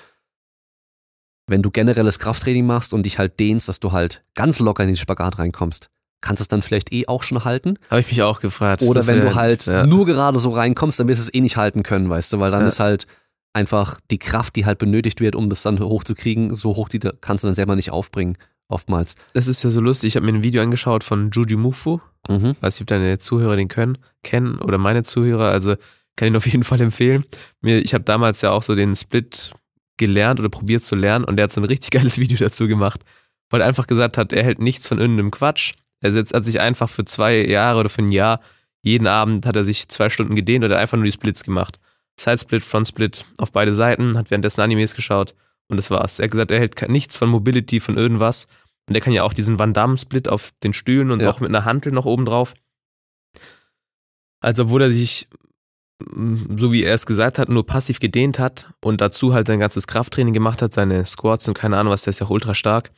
Wenn 1.48 1.62
du 1.62 1.72
generelles 1.72 2.20
Krafttraining 2.20 2.66
machst 2.66 2.94
und 2.94 3.04
dich 3.06 3.20
halt 3.20 3.40
dehnst, 3.40 3.68
dass 3.68 3.80
du 3.82 3.92
halt 3.92 4.24
ganz 4.34 4.60
locker 4.60 4.84
in 4.84 4.90
den 4.90 4.96
Spagat 4.96 5.40
reinkommst, 5.40 5.90
kannst 6.24 6.40
du 6.40 6.44
es 6.44 6.48
dann 6.48 6.62
vielleicht 6.62 6.92
eh 6.94 7.08
auch 7.08 7.22
schon 7.22 7.44
halten. 7.46 7.78
Habe 7.90 8.00
ich 8.02 8.08
mich 8.08 8.22
auch 8.24 8.40
gefragt. 8.40 8.82
Oder 8.82 9.06
wenn 9.08 9.22
du 9.22 9.36
halt 9.36 9.66
ja. 9.66 9.86
nur 9.86 10.06
gerade 10.06 10.40
so 10.40 10.50
reinkommst, 10.52 11.00
dann 11.00 11.08
wirst 11.08 11.20
du 11.20 11.24
es 11.30 11.34
eh 11.34 11.42
nicht 11.42 11.58
halten 11.58 11.84
können, 11.84 12.10
weißt 12.10 12.34
du, 12.34 12.40
weil 12.40 12.50
dann 12.50 12.62
Ja. 12.62 12.68
ist 12.70 12.80
halt 12.80 13.06
einfach 13.54 14.00
die 14.10 14.18
Kraft, 14.18 14.56
die 14.56 14.66
halt 14.66 14.80
benötigt 14.80 15.22
wird, 15.22 15.36
um 15.36 15.50
das 15.50 15.62
dann 15.62 15.80
hochzukriegen, 15.80 16.56
so 16.56 16.76
hoch, 16.76 16.90
die 16.90 17.00
kannst 17.22 17.44
du 17.44 17.48
dann 17.48 17.56
selber 17.56 17.76
nicht 17.76 17.92
aufbringen, 17.92 18.38
oftmals. 18.68 19.16
Das 19.34 19.48
ist 19.48 19.64
ja 19.64 19.70
so 19.70 19.82
lustig. 19.82 20.08
Ich 20.10 20.16
habe 20.16 20.26
mir 20.26 20.34
ein 20.34 20.44
Video 20.44 20.64
angeschaut 20.64 21.04
von 21.04 21.30
Judy 21.30 21.56
Mufu. 21.56 22.00
Mhm. 22.30 22.56
Weiß 22.62 22.76
nicht, 22.76 22.82
ob 22.82 22.88
deine 22.88 23.18
Zuhörer 23.20 23.56
den 23.56 23.68
können, 23.68 23.98
kennen 24.24 24.58
oder 24.60 24.78
meine 24.78 25.04
Zuhörer. 25.04 25.50
Also 25.50 25.76
kann 26.16 26.28
ich 26.28 26.34
ihn 26.34 26.38
auf 26.38 26.48
jeden 26.52 26.64
Fall 26.64 26.82
empfehlen. 26.82 27.24
Mir, 27.62 27.80
ich 27.84 27.94
habe 27.94 28.06
damals 28.06 28.42
ja 28.42 28.52
auch 28.52 28.64
so 28.64 28.74
den 28.76 28.96
Split 28.96 29.52
gelernt 29.98 30.40
oder 30.40 30.50
probiert 30.50 30.82
zu 30.84 30.96
lernen 30.96 31.26
und 31.26 31.36
der 31.36 31.44
hat 31.44 31.52
so 31.52 31.62
ein 31.62 31.66
richtig 31.66 31.92
geiles 31.92 32.18
Video 32.24 32.38
dazu 32.38 32.68
gemacht, 32.68 33.02
weil 33.50 33.62
er 33.62 33.68
einfach 33.68 33.88
gesagt 33.88 34.18
hat, 34.18 34.34
er 34.34 34.44
hält 34.44 34.60
nichts 34.60 34.88
von 34.88 35.00
irgendeinem 35.00 35.30
Quatsch. 35.32 35.74
Er 36.04 36.12
setzt, 36.12 36.34
hat 36.34 36.46
sich 36.46 36.60
einfach 36.60 36.90
für 36.90 37.06
zwei 37.06 37.38
Jahre 37.46 37.80
oder 37.80 37.90
für 37.90 38.02
ein 38.04 38.12
Jahr, 38.12 38.42
jeden 38.82 39.08
Abend 39.08 39.46
hat 39.46 39.56
er 39.56 39.64
sich 39.64 39.88
zwei 39.88 40.10
Stunden 40.10 40.36
gedehnt 40.36 40.66
oder 40.66 40.78
einfach 40.78 40.98
nur 40.98 41.06
die 41.06 41.12
Splits 41.12 41.44
gemacht. 41.44 41.80
Side-Split, 42.20 42.64
Front-Split 42.64 43.26
auf 43.38 43.52
beide 43.52 43.74
Seiten, 43.74 44.18
hat 44.18 44.30
währenddessen 44.30 44.62
Animes 44.62 44.94
geschaut 44.94 45.34
und 45.70 45.78
das 45.78 45.90
war's. 45.90 46.20
Er 46.20 46.26
hat 46.26 46.32
gesagt, 46.32 46.52
er 46.52 46.60
hält 46.60 46.90
nichts 46.90 47.18
von 47.18 47.30
Mobility, 47.30 47.80
von 47.80 47.98
irgendwas. 47.98 48.48
Und 48.88 48.96
er 48.96 49.02
kann 49.02 49.14
ja 49.14 49.24
auch 49.24 49.34
diesen 49.34 49.58
Van 49.58 49.74
Damme-Split 49.74 50.28
auf 50.28 50.52
den 50.62 50.74
Stühlen 50.74 51.10
und 51.10 51.22
Ja. 51.22 51.30
auch 51.30 51.40
mit 51.40 51.50
einer 51.50 51.64
Hantel 51.64 51.94
noch 51.94 52.06
oben 52.06 52.26
drauf. 52.26 52.54
Also, 54.42 54.64
obwohl 54.64 54.82
er 54.82 54.92
sich, 54.92 55.30
so 56.56 56.72
wie 56.72 56.84
er 56.84 56.94
es 56.94 57.06
gesagt 57.06 57.40
hat, 57.40 57.50
nur 57.50 57.66
passiv 57.66 58.00
gedehnt 58.00 58.40
hat 58.40 58.74
und 58.82 59.02
dazu 59.02 59.34
halt 59.34 59.48
sein 59.48 59.60
ganzes 59.60 59.88
Krafttraining 59.88 60.34
gemacht 60.34 60.62
hat, 60.62 60.74
seine 60.74 61.06
Squats 61.06 61.48
und 61.48 61.54
keine 61.54 61.78
Ahnung 61.78 61.92
was, 61.92 62.04
der 62.04 62.12
ist 62.12 62.20
ja 62.20 62.26
auch 62.26 62.32
ultra 62.32 62.54
stark, 62.54 62.92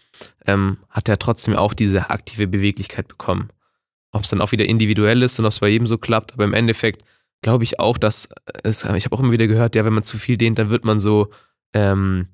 ähm, 0.46 0.78
hat 0.90 1.10
er 1.10 1.20
trotzdem 1.20 1.56
auch 1.56 1.74
diese 1.74 2.10
aktive 2.10 2.48
Beweglichkeit 2.48 3.08
bekommen. 3.08 3.50
Ob 4.12 4.24
es 4.24 4.30
dann 4.30 4.42
auch 4.42 4.52
wieder 4.52 4.66
individuell 4.66 5.22
ist 5.22 5.40
und 5.40 5.46
ob 5.46 5.52
es 5.52 5.60
bei 5.60 5.68
jedem 5.68 5.88
so 5.88 5.98
klappt, 5.98 6.34
aber 6.34 6.46
im 6.46 6.54
Endeffekt 6.54 7.04
glaube 7.42 7.64
ich 7.64 7.80
auch, 7.80 7.98
dass 7.98 8.30
es, 8.64 8.84
ich 8.84 9.06
habe 9.06 9.16
auch 9.16 9.20
immer 9.20 9.32
wieder 9.32 9.48
gehört, 9.48 9.76
ja, 9.76 9.86
wenn 9.86 9.94
man 9.94 10.04
zu 10.04 10.18
viel 10.18 10.38
dehnt, 10.38 10.58
dann 10.58 10.70
wird 10.70 10.86
man 10.86 11.00
so, 11.00 11.30
ähm, 11.74 12.28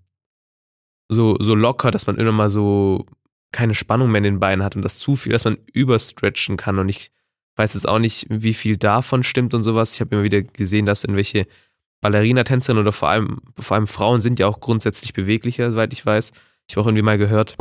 so, 1.10 1.38
so 1.40 1.56
locker, 1.56 1.92
dass 1.92 2.08
man 2.08 2.16
irgendwann 2.16 2.36
mal 2.36 2.50
so 2.50 3.06
keine 3.52 3.74
Spannung 3.74 4.12
mehr 4.12 4.20
in 4.20 4.24
den 4.24 4.40
Beinen 4.40 4.64
hat 4.64 4.76
und 4.76 4.82
das 4.84 4.98
zu 4.98 5.16
viel, 5.16 5.34
dass 5.34 5.44
man 5.44 5.58
überstretchen 5.74 6.56
kann 6.56 6.80
und 6.80 6.88
ich 6.88 7.12
weiß 7.56 7.74
jetzt 7.74 7.88
auch 7.88 8.00
nicht, 8.00 8.28
wie 8.30 8.54
viel 8.54 8.78
davon 8.78 9.24
stimmt 9.24 9.54
und 9.54 9.64
sowas. 9.64 9.94
Ich 9.94 10.02
habe 10.02 10.16
immer 10.16 10.24
wieder 10.24 10.42
gesehen, 10.42 10.86
dass 10.86 11.04
irgendwelche 11.04 11.48
Ballerina-Tänzerinnen 12.02 12.82
oder 12.82 12.92
vor 12.92 13.10
allem, 13.10 13.42
vor 13.58 13.76
allem 13.76 13.88
Frauen 13.88 14.22
sind 14.22 14.40
ja 14.40 14.48
auch 14.48 14.60
grundsätzlich 14.60 15.14
beweglicher, 15.14 15.72
soweit 15.72 15.94
ich 15.94 16.06
weiß. 16.06 16.32
Ich 16.68 16.76
habe 16.76 16.84
auch 16.84 16.88
irgendwie 16.88 17.04
mal 17.04 17.18
gehört, 17.18 17.56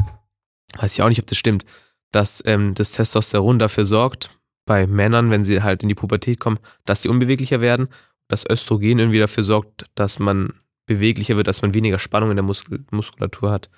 weiß 0.79 0.94
ich 0.94 1.03
auch 1.03 1.09
nicht, 1.09 1.20
ob 1.20 1.26
das 1.26 1.38
stimmt, 1.38 1.64
dass 2.12 2.42
ähm, 2.46 2.74
das 2.74 2.92
Testosteron 2.92 3.59
dafür 3.59 3.85
sorgt, 3.85 4.31
bei 4.64 4.87
Männern, 4.87 5.31
wenn 5.31 5.44
sie 5.44 5.62
halt 5.62 5.83
in 5.83 5.88
die 5.88 5.94
Pubertät 5.94 6.38
kommen, 6.38 6.59
dass 6.85 7.03
sie 7.03 7.09
unbeweglicher 7.09 7.61
werden, 7.61 7.88
dass 8.29 8.48
Östrogen 8.48 8.98
irgendwie 8.98 9.18
dafür 9.18 9.42
sorgt, 9.42 9.85
dass 9.94 10.18
man 10.18 10.53
beweglicher 10.87 11.37
wird, 11.37 11.48
dass 11.48 11.62
man 11.62 11.74
weniger 11.74 11.98
Spannung 11.98 12.31
in 12.31 12.37
der 12.37 12.44
Muskulatur 12.44 13.50
hat. 13.50 13.70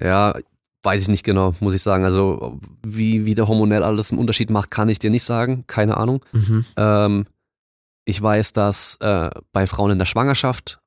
Ja, 0.00 0.38
weiß 0.82 1.02
ich 1.02 1.08
nicht 1.08 1.24
genau, 1.24 1.54
muss 1.60 1.74
ich 1.74 1.82
sagen. 1.82 2.04
Also, 2.04 2.60
wie, 2.86 3.24
wie 3.24 3.34
der 3.34 3.48
hormonell 3.48 3.82
alles 3.82 4.10
einen 4.12 4.20
Unterschied 4.20 4.50
macht, 4.50 4.70
kann 4.70 4.88
ich 4.88 4.98
dir 4.98 5.10
nicht 5.10 5.24
sagen. 5.24 5.64
Keine 5.66 5.96
Ahnung. 5.96 6.24
Mhm. 6.32 6.64
Ähm, 6.76 7.26
ich 8.04 8.20
weiß, 8.22 8.52
dass 8.52 8.96
äh, 9.00 9.30
bei 9.52 9.66
Frauen 9.66 9.90
in 9.92 9.98
der 9.98 10.06
Schwangerschaft 10.06 10.80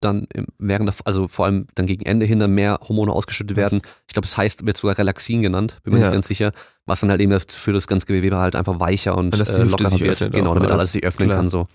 dann 0.00 0.26
während 0.58 0.88
der, 0.90 0.94
also 1.06 1.26
vor 1.26 1.46
allem 1.46 1.68
dann 1.74 1.86
gegen 1.86 2.04
Ende 2.04 2.26
hin 2.26 2.38
dann 2.38 2.50
mehr 2.54 2.80
Hormone 2.86 3.12
ausgeschüttet 3.12 3.56
werden. 3.56 3.80
Ich 4.06 4.12
glaube, 4.12 4.26
es 4.26 4.36
heißt, 4.36 4.66
wird 4.66 4.76
sogar 4.76 4.98
Relaxin 4.98 5.40
genannt, 5.42 5.78
bin 5.84 5.94
mir 5.94 6.00
Ja. 6.00 6.06
nicht 6.06 6.12
ganz 6.14 6.28
sicher, 6.28 6.52
was 6.84 7.00
dann 7.00 7.10
halt 7.10 7.20
eben 7.22 7.30
dafür 7.32 7.72
das 7.72 7.86
ganze 7.86 8.06
Gewebe 8.06 8.36
halt 8.36 8.56
einfach 8.56 8.78
weicher 8.78 9.16
und 9.16 9.34
äh, 9.34 9.62
lockerer 9.62 9.98
wird. 9.98 10.32
Genau, 10.32 10.54
damit 10.54 10.70
alles 10.70 10.92
sich 10.92 11.02
öffnen 11.04 11.28
Klar. 11.28 11.38
kann 11.40 11.48
so. 11.50 11.66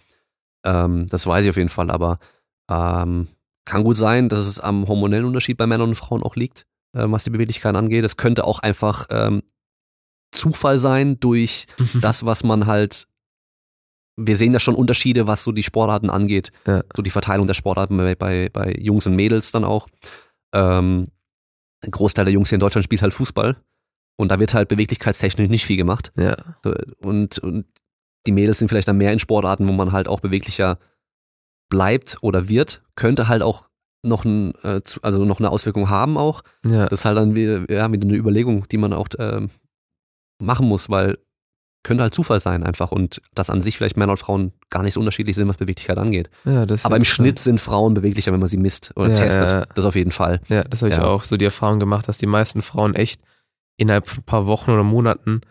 Ähm, 0.64 1.08
das 1.10 1.26
weiß 1.26 1.44
ich 1.46 1.50
auf 1.50 1.58
jeden 1.58 1.70
Fall, 1.70 1.90
aber 1.90 2.20
ähm, 2.70 3.28
kann 3.66 3.84
gut 3.84 3.98
sein, 3.98 4.30
dass 4.30 4.40
es 4.40 4.60
am 4.60 4.88
hormonellen 4.88 5.26
Unterschied 5.26 5.58
bei 5.58 5.66
Männern 5.66 5.90
und 5.90 5.96
Frauen 5.96 6.22
auch 6.22 6.36
liegt, 6.36 6.68
äh, 6.94 7.06
was 7.08 7.24
die 7.24 7.30
Beweglichkeit 7.30 7.76
angeht. 7.76 8.04
Es 8.04 8.18
könnte 8.18 8.46
auch 8.46 8.60
einfach 8.60 9.08
ähm, 9.10 9.44
Zufall 10.32 10.80
sein 10.80 11.20
durch 11.20 11.68
das, 11.94 12.26
was 12.26 12.44
man 12.44 12.66
halt, 12.66 13.08
wir 14.18 14.38
sehen 14.38 14.54
ja 14.54 14.60
schon 14.60 14.76
Unterschiede, 14.76 15.28
was 15.28 15.44
so 15.44 15.52
die 15.52 15.64
Sportarten 15.64 16.10
angeht. 16.10 16.52
Ja. 16.66 16.84
So 16.96 17.02
die 17.02 17.10
Verteilung 17.10 17.48
der 17.48 17.54
Sportarten 17.54 17.98
bei, 17.98 18.16
bei, 18.16 18.50
bei 18.52 18.74
Jungs 18.80 19.06
und 19.08 19.16
Mädels 19.16 19.52
dann 19.52 19.64
auch. 19.64 19.88
Ähm, 20.54 21.08
ein 21.84 21.92
Großteil 21.92 22.26
der 22.26 22.34
Jungs 22.34 22.50
hier 22.50 22.58
in 22.58 22.62
Deutschland 22.62 22.86
spielt 22.86 23.02
halt 23.02 23.14
Fußball. 23.14 23.58
Und 24.18 24.30
da 24.30 24.40
wird 24.40 24.54
halt 24.54 24.70
beweglichkeitstechnisch 24.70 25.50
nicht 25.50 25.66
viel 25.66 25.78
gemacht. 25.78 26.12
Ja, 26.16 26.36
Und, 27.00 27.40
und 27.40 27.66
die 28.28 28.32
Mädels 28.32 28.60
sind 28.60 28.68
vielleicht 28.68 28.88
dann 28.88 28.98
mehr 28.98 29.12
in 29.12 29.20
Sportarten, 29.20 29.68
wo 29.68 29.74
man 29.74 29.92
halt 29.92 30.08
auch 30.08 30.20
beweglicher 30.20 30.78
bleibt 31.70 32.18
oder 32.22 32.48
wird. 32.48 32.84
Könnte 32.96 33.28
halt 33.28 33.42
auch 33.42 33.66
noch, 34.04 34.26
ein, 34.26 34.54
äh, 34.64 34.82
also 35.02 35.26
noch 35.26 35.40
eine 35.40 35.50
Auswirkung 35.50 35.90
haben 35.90 36.18
auch. 36.18 36.44
ja. 36.66 36.88
Das 36.88 37.00
ist 37.00 37.06
halt 37.06 37.18
dann 37.18 37.36
wieder, 37.36 37.70
ja, 37.72 37.92
wieder 37.92 38.08
eine 38.08 38.18
Überlegung, 38.18 38.68
die 38.70 38.78
man 38.78 38.94
auch 38.94 39.08
ähm, 39.20 39.50
machen 40.40 40.68
muss, 40.68 40.90
weil 40.90 41.18
könnte 41.84 42.04
halt 42.04 42.14
Zufall 42.14 42.40
sein 42.40 42.64
einfach 42.64 42.92
und 42.92 43.22
dass 43.34 43.50
an 43.50 43.62
sich 43.62 43.76
vielleicht 43.78 43.98
Männer 43.98 44.12
und 44.12 44.18
Frauen 44.18 44.54
gar 44.70 44.84
nicht 44.84 44.94
so 44.94 45.00
unterschiedlich 45.00 45.36
sind, 45.36 45.48
was 45.48 45.58
Beweglichkeit 45.58 45.98
angeht. 45.98 46.30
ja 46.46 46.66
Aber 46.84 46.96
im. 46.96 47.06
Schnitt 47.06 47.40
sind 47.40 47.60
Frauen 47.60 47.96
beweglicher, 47.96 48.32
wenn 48.32 48.40
man 48.40 48.50
sie 48.50 48.58
misst 48.58 48.94
oder 48.96 49.10
Ja, 49.10 49.16
testet. 49.16 49.70
Das 49.76 49.86
auf 49.86 49.96
jeden 49.96 50.12
Fall. 50.12 50.42
Ja, 50.48 50.64
das 50.64 50.84
habe 50.84 50.94
ich 50.94 51.00
auch 51.00 51.24
so 51.24 51.38
die 51.38 51.46
Erfahrung 51.46 51.80
gemacht, 51.80 52.08
dass 52.08 52.20
die 52.20 52.28
meisten 52.28 52.62
Frauen 52.62 52.94
echt 52.94 53.22
innerhalb 53.78 54.08
von 54.08 54.20
ein 54.20 54.26
paar 54.26 54.46
Wochen 54.46 54.70
oder 54.70 54.84
Monaten 54.84 55.42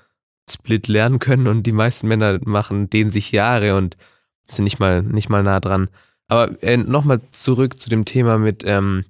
Split 0.49 0.89
lernen 0.89 1.19
können 1.19 1.49
und 1.49 1.65
die 1.65 1.73
meisten 1.73 2.07
Männer 2.07 2.39
machen 2.45 2.91
denen 2.91 3.11
sich 3.11 3.33
Jahre 3.33 3.77
und 3.77 3.97
sind 4.49 4.65
nicht 4.65 4.79
mal, 4.79 5.03
nicht 5.03 5.29
mal 5.29 5.43
nah 5.43 5.61
dran. 5.61 5.89
Aber 6.31 6.63
äh, 6.63 6.77
nochmal 6.77 7.21
zurück 7.33 7.79
zu 7.81 7.91
dem 7.91 8.05
Thema 8.05 8.39
mit 8.39 8.63
ähm, 8.65 9.05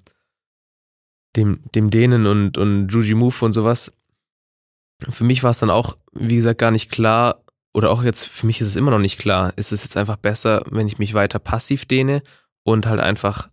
dem, 1.36 1.60
dem 1.74 1.90
Dehnen 1.90 2.26
und, 2.26 2.58
und 2.58 2.88
Juji 2.88 3.14
Move 3.14 3.44
und 3.44 3.52
sowas. 3.52 3.92
Für 5.08 5.24
mich 5.24 5.42
war 5.42 5.50
es 5.50 5.58
dann 5.58 5.70
auch, 5.70 5.96
wie 6.12 6.36
gesagt, 6.36 6.58
gar 6.58 6.70
nicht 6.70 6.90
klar, 6.90 7.42
oder 7.72 7.90
auch 7.90 8.02
jetzt, 8.02 8.26
für 8.26 8.46
mich 8.46 8.60
ist 8.60 8.68
es 8.68 8.76
immer 8.76 8.90
noch 8.90 8.98
nicht 8.98 9.18
klar, 9.18 9.52
ist 9.56 9.70
es 9.70 9.82
jetzt 9.84 9.96
einfach 9.96 10.16
besser, 10.16 10.64
wenn 10.70 10.86
ich 10.88 10.98
mich 10.98 11.14
weiter 11.14 11.38
passiv 11.38 11.84
dehne 11.86 12.22
und 12.64 12.86
halt 12.86 13.00
einfach 13.00 13.48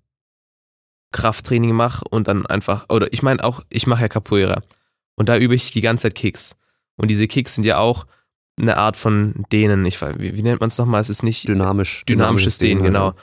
Krafttraining 1.11 1.71
mache 1.73 2.03
und 2.09 2.27
dann 2.27 2.45
einfach, 2.45 2.85
oder 2.89 3.11
ich 3.13 3.21
meine 3.23 3.43
auch, 3.43 3.61
ich 3.69 3.87
mache 3.87 4.01
ja 4.01 4.07
Capoeira 4.09 4.61
und 5.15 5.29
da 5.29 5.37
übe 5.37 5.55
ich 5.55 5.71
die 5.71 5.81
ganze 5.81 6.03
Zeit 6.03 6.15
Kicks. 6.15 6.55
Und 6.95 7.09
diese 7.09 7.27
Kicks 7.27 7.55
sind 7.55 7.63
ja 7.65 7.77
auch 7.77 8.07
eine 8.59 8.77
Art 8.77 8.97
von 8.97 9.45
Dehnen. 9.51 9.85
Ich, 9.85 9.97
weiß- 9.97 10.19
wie, 10.19 10.35
wie 10.35 10.41
nennt 10.43 10.59
man 10.61 10.69
es 10.69 10.77
nochmal? 10.77 10.99
Es 10.99 11.09
ist 11.09 11.21
nicht 11.23 11.47
Dynamisch. 11.47 12.03
dynamisches 12.05 12.57
Dehnen, 12.57 12.81
halt, 12.81 12.87
genau. 12.93 13.13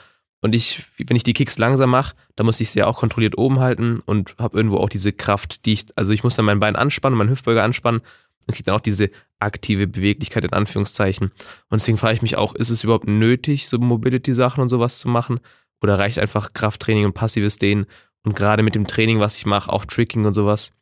Und 0.45 0.53
ich, 0.53 0.83
wenn 0.99 1.17
ich 1.17 1.23
die 1.23 1.33
Kicks 1.33 1.57
langsam 1.57 1.89
mache, 1.89 2.15
dann 2.35 2.45
muss 2.45 2.59
ich 2.59 2.69
sie 2.69 2.77
ja 2.77 2.85
auch 2.85 2.99
kontrolliert 2.99 3.35
oben 3.35 3.61
halten 3.61 3.99
und 4.05 4.35
habe 4.37 4.55
irgendwo 4.55 4.77
auch 4.77 4.89
diese 4.89 5.11
Kraft, 5.11 5.65
die 5.65 5.73
ich, 5.73 5.87
also 5.95 6.13
ich 6.13 6.23
muss 6.23 6.35
dann 6.35 6.45
mein 6.45 6.59
Bein 6.59 6.75
anspannen, 6.75 7.17
meinen 7.17 7.31
Hüftbeuger 7.31 7.63
anspannen 7.63 8.01
und 8.45 8.53
kriege 8.53 8.65
dann 8.65 8.75
auch 8.75 8.81
diese 8.81 9.09
aktive 9.39 9.87
Beweglichkeit 9.87 10.43
in 10.43 10.53
Anführungszeichen. 10.53 11.31
Und 11.69 11.81
deswegen 11.81 11.97
frage 11.97 12.13
ich 12.13 12.21
mich 12.21 12.37
auch, 12.37 12.53
ist 12.53 12.69
es 12.69 12.83
überhaupt 12.83 13.07
nötig, 13.07 13.67
so 13.67 13.79
Mobility-Sachen 13.79 14.61
und 14.61 14.69
sowas 14.69 14.99
zu 14.99 15.09
machen? 15.09 15.39
Oder 15.81 15.97
reicht 15.97 16.19
einfach 16.19 16.53
Krafttraining 16.53 17.05
und 17.05 17.13
passives 17.13 17.57
Dehnen? 17.57 17.87
Und 18.23 18.35
gerade 18.35 18.61
mit 18.61 18.75
dem 18.75 18.85
Training, 18.85 19.19
was 19.19 19.37
ich 19.37 19.47
mache, 19.47 19.73
auch 19.73 19.85
Tricking 19.85 20.25
und 20.25 20.35
sowas, 20.35 20.73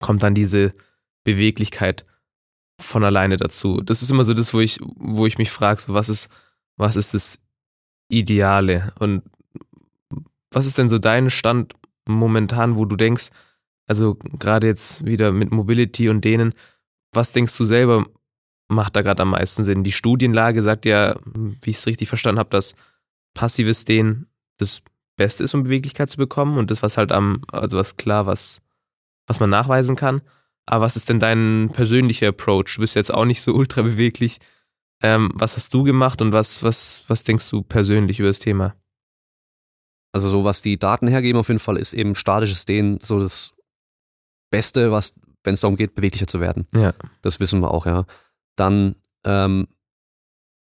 kommt 0.00 0.22
dann 0.22 0.34
diese 0.34 0.74
Beweglichkeit 1.24 2.04
von 2.78 3.04
alleine 3.04 3.38
dazu. 3.38 3.80
Das 3.80 4.02
ist 4.02 4.10
immer 4.10 4.24
so 4.24 4.34
das, 4.34 4.52
wo 4.52 4.60
ich, 4.60 4.78
wo 4.96 5.24
ich 5.24 5.38
mich 5.38 5.50
frage, 5.50 5.80
so 5.80 5.94
was 5.94 6.10
ist, 6.10 6.28
was 6.76 6.96
ist 6.96 7.14
das 7.14 7.40
Ideale? 8.08 8.92
Und 8.98 9.22
was 10.50 10.66
ist 10.66 10.78
denn 10.78 10.88
so 10.88 10.98
dein 10.98 11.30
Stand 11.30 11.74
momentan, 12.06 12.76
wo 12.76 12.84
du 12.84 12.96
denkst, 12.96 13.30
also 13.86 14.16
gerade 14.38 14.66
jetzt 14.66 15.04
wieder 15.04 15.32
mit 15.32 15.52
Mobility 15.52 16.08
und 16.08 16.24
denen, 16.24 16.54
was 17.12 17.32
denkst 17.32 17.56
du 17.56 17.64
selber 17.64 18.06
macht 18.68 18.96
da 18.96 19.02
gerade 19.02 19.22
am 19.22 19.30
meisten 19.30 19.64
Sinn? 19.64 19.84
Die 19.84 19.92
Studienlage 19.92 20.62
sagt 20.62 20.84
ja, 20.86 21.16
wie 21.34 21.70
ich 21.70 21.76
es 21.76 21.86
richtig 21.86 22.08
verstanden 22.08 22.38
habe, 22.38 22.50
dass 22.50 22.74
passives 23.34 23.84
Dehnen 23.84 24.26
das 24.56 24.82
Beste 25.16 25.44
ist, 25.44 25.54
um 25.54 25.64
Beweglichkeit 25.64 26.10
zu 26.10 26.16
bekommen 26.16 26.58
und 26.58 26.70
das, 26.70 26.82
was 26.82 26.96
halt 26.96 27.12
am, 27.12 27.42
also 27.50 27.78
was 27.78 27.96
klar, 27.96 28.26
was, 28.26 28.60
was 29.26 29.40
man 29.40 29.50
nachweisen 29.50 29.96
kann. 29.96 30.20
Aber 30.66 30.84
was 30.84 30.96
ist 30.96 31.08
denn 31.08 31.20
dein 31.20 31.70
persönlicher 31.72 32.28
Approach? 32.28 32.74
Du 32.74 32.80
bist 32.80 32.96
jetzt 32.96 33.12
auch 33.12 33.24
nicht 33.24 33.40
so 33.40 33.54
ultra 33.54 33.82
beweglich. 33.82 34.38
Ähm, 35.02 35.30
was 35.34 35.56
hast 35.56 35.72
du 35.74 35.82
gemacht 35.82 36.22
und 36.22 36.32
was, 36.32 36.62
was, 36.62 37.02
was 37.06 37.22
denkst 37.22 37.48
du 37.50 37.62
persönlich 37.62 38.18
über 38.18 38.28
das 38.28 38.38
Thema? 38.38 38.74
Also 40.12 40.30
so 40.30 40.44
was 40.44 40.62
die 40.62 40.78
Daten 40.78 41.08
hergeben 41.08 41.38
auf 41.38 41.48
jeden 41.48 41.60
Fall 41.60 41.76
ist 41.76 41.92
eben 41.92 42.14
statisches 42.14 42.64
Dehnen 42.64 42.98
so 43.02 43.20
das 43.20 43.52
Beste, 44.50 44.90
was, 44.90 45.14
wenn 45.44 45.54
es 45.54 45.60
darum 45.60 45.76
geht, 45.76 45.94
beweglicher 45.94 46.26
zu 46.26 46.40
werden. 46.40 46.66
Ja. 46.74 46.94
Das 47.20 47.40
wissen 47.40 47.60
wir 47.60 47.70
auch, 47.70 47.84
ja. 47.84 48.06
Dann 48.56 48.94
ähm, 49.24 49.68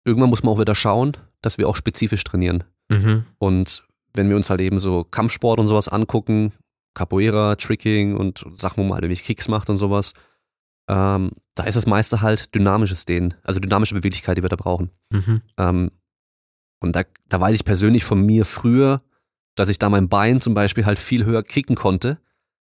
irgendwann 0.04 0.30
muss 0.30 0.42
man 0.42 0.54
auch 0.54 0.58
wieder 0.58 0.74
schauen, 0.74 1.16
dass 1.42 1.58
wir 1.58 1.68
auch 1.68 1.76
spezifisch 1.76 2.24
trainieren. 2.24 2.64
Mhm. 2.88 3.26
Und 3.38 3.84
wenn 4.14 4.28
wir 4.28 4.36
uns 4.36 4.50
halt 4.50 4.60
eben 4.60 4.80
so 4.80 5.04
Kampfsport 5.04 5.60
und 5.60 5.68
sowas 5.68 5.88
angucken, 5.88 6.52
Capoeira, 6.94 7.54
Tricking 7.54 8.16
und 8.16 8.44
Sachen, 8.56 8.78
wo 8.78 8.88
man 8.88 8.94
halt 8.94 9.04
irgendwie 9.04 9.22
Kicks 9.22 9.46
macht 9.46 9.70
und 9.70 9.76
sowas, 9.76 10.14
ähm, 10.88 11.30
da 11.54 11.64
ist 11.64 11.76
das 11.76 11.86
meiste 11.86 12.22
halt 12.22 12.54
dynamisches 12.54 13.04
Dehnen, 13.04 13.34
also 13.42 13.60
dynamische 13.60 13.94
Beweglichkeit, 13.94 14.38
die 14.38 14.42
wir 14.42 14.48
da 14.48 14.56
brauchen. 14.56 14.90
Mhm. 15.10 15.42
Ähm, 15.58 15.90
und 16.80 16.96
da, 16.96 17.02
da 17.28 17.40
weiß 17.40 17.54
ich 17.54 17.64
persönlich 17.64 18.04
von 18.04 18.24
mir 18.24 18.44
früher, 18.44 19.02
dass 19.54 19.68
ich 19.68 19.78
da 19.78 19.88
mein 19.88 20.08
Bein 20.08 20.40
zum 20.40 20.54
Beispiel 20.54 20.86
halt 20.86 20.98
viel 20.98 21.24
höher 21.24 21.42
kicken 21.42 21.76
konnte, 21.76 22.18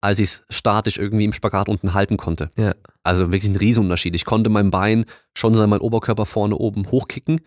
als 0.01 0.19
ich 0.19 0.27
es 0.27 0.45
statisch 0.49 0.99
irgendwie 0.99 1.25
im 1.25 1.33
Spagat 1.33 1.69
unten 1.69 1.95
halten 1.95 2.17
konnte. 2.17 2.51
Ja. 2.57 2.75
Also 3.03 3.33
wirklich 3.33 3.51
ein 3.51 3.57
Riesenunterschied. 3.57 4.15
Ich 4.15 4.25
konnte 4.25 4.51
mein 4.51 4.71
Bein 4.71 5.05
schon 5.35 5.55
so 5.55 5.67
mein 5.67 5.81
Oberkörper 5.81 6.27
vorne 6.27 6.57
oben 6.57 6.91
hochkicken. 6.91 7.41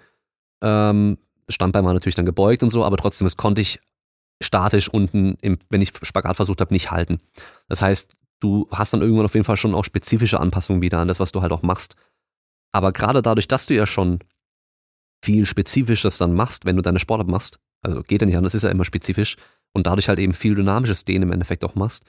Ähm, 0.62 1.18
Standbein 1.48 1.86
war 1.86 1.94
natürlich 1.94 2.16
dann 2.16 2.26
gebeugt 2.26 2.62
und 2.64 2.70
so, 2.70 2.84
aber 2.84 2.98
trotzdem, 2.98 3.26
das 3.26 3.38
konnte 3.38 3.62
ich 3.62 3.80
statisch 4.42 4.90
unten, 4.90 5.38
im, 5.42 5.58
wenn 5.70 5.82
ich 5.82 5.94
Spagat 6.02 6.36
versucht 6.36 6.62
habe, 6.62 6.74
nicht 6.74 6.92
halten. 6.92 7.20
Das 7.68 7.82
heißt, 7.82 8.16
du 8.40 8.68
hast 8.72 8.94
dann 8.94 9.02
irgendwann 9.02 9.26
auf 9.26 9.34
jeden 9.34 9.44
Fall 9.46 9.58
schon 9.58 9.76
auch 9.76 9.84
spezifische 9.86 10.40
Anpassungen 10.40 10.82
wieder 10.82 11.00
an 11.00 11.08
das, 11.08 11.20
was 11.20 11.32
du 11.32 11.42
halt 11.42 11.52
auch 11.52 11.62
machst. 11.62 11.96
Aber 12.72 12.92
gerade 12.92 13.22
dadurch, 13.22 13.48
dass 13.48 13.66
du 13.66 13.74
ja 13.76 13.86
schon 13.88 14.20
viel 15.24 15.46
Spezifisches 15.46 16.18
dann 16.18 16.34
machst, 16.34 16.66
wenn 16.66 16.76
du 16.76 16.82
deine 16.82 17.00
Sportart 17.00 17.28
machst, 17.28 17.60
also 17.82 18.02
geht 18.04 18.22
ja 18.22 18.28
nicht 18.28 18.38
anders, 18.38 18.54
ist 18.54 18.64
ja 18.64 18.70
immer 18.70 18.86
spezifisch, 18.86 19.36
und 19.74 19.86
dadurch 19.88 20.08
halt 20.10 20.20
eben 20.20 20.34
viel 20.34 20.56
dynamisches 20.56 21.04
Dehnen 21.06 21.24
im 21.24 21.32
Endeffekt 21.32 21.64
auch 21.64 21.76
machst, 21.76 22.04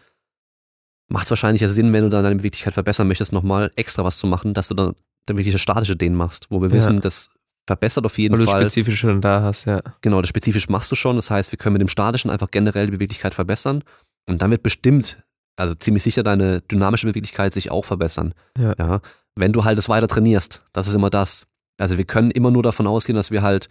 macht 1.08 1.24
es 1.24 1.30
wahrscheinlich 1.30 1.60
ja 1.62 1.68
Sinn, 1.68 1.92
wenn 1.92 2.04
du 2.04 2.08
dann 2.10 2.22
deine 2.22 2.36
Beweglichkeit 2.36 2.74
verbessern 2.74 3.08
möchtest, 3.08 3.32
nochmal 3.32 3.72
extra 3.76 4.04
was 4.04 4.18
zu 4.18 4.26
machen, 4.26 4.54
dass 4.54 4.68
du 4.68 4.74
dann, 4.74 4.94
dann 5.26 5.36
wirklich 5.36 5.52
das 5.52 5.60
statische 5.60 5.96
Dehnen 5.96 6.14
machst, 6.16 6.46
wo 6.50 6.60
wir 6.62 6.68
Ja. 6.68 6.74
wissen, 6.76 7.00
das 7.00 7.30
verbessert 7.66 8.04
auf 8.06 8.16
jeden 8.18 8.32
Weil 8.32 8.44
du 8.44 8.50
Fall. 8.50 8.60
spezifisch 8.60 9.00
schon 9.00 9.20
da 9.20 9.42
hast, 9.42 9.64
ja. 9.64 9.82
Genau, 10.00 10.20
das 10.22 10.28
spezifisch 10.28 10.68
machst 10.68 10.90
du 10.90 10.96
schon. 10.96 11.16
Das 11.16 11.30
heißt, 11.30 11.52
wir 11.52 11.58
können 11.58 11.74
mit 11.74 11.82
dem 11.82 11.88
statischen 11.88 12.30
einfach 12.30 12.50
generell 12.50 12.86
die 12.86 12.92
Beweglichkeit 12.92 13.34
verbessern. 13.34 13.82
Und 14.28 14.40
dann 14.42 14.50
wird 14.50 14.62
bestimmt, 14.62 15.22
also 15.56 15.74
ziemlich 15.74 16.02
sicher, 16.02 16.22
deine 16.22 16.62
dynamische 16.62 17.06
Beweglichkeit 17.06 17.52
sich 17.52 17.70
auch 17.70 17.84
verbessern. 17.84 18.34
Ja. 18.58 18.74
ja. 18.78 19.00
Wenn 19.34 19.52
du 19.52 19.64
halt 19.64 19.78
es 19.78 19.88
weiter 19.88 20.08
trainierst, 20.08 20.64
das 20.72 20.88
ist 20.88 20.94
immer 20.94 21.10
das. 21.10 21.46
Also 21.78 21.98
wir 21.98 22.04
können 22.04 22.30
immer 22.30 22.50
nur 22.50 22.62
davon 22.62 22.86
ausgehen, 22.86 23.16
dass 23.16 23.30
wir 23.30 23.42
halt 23.42 23.68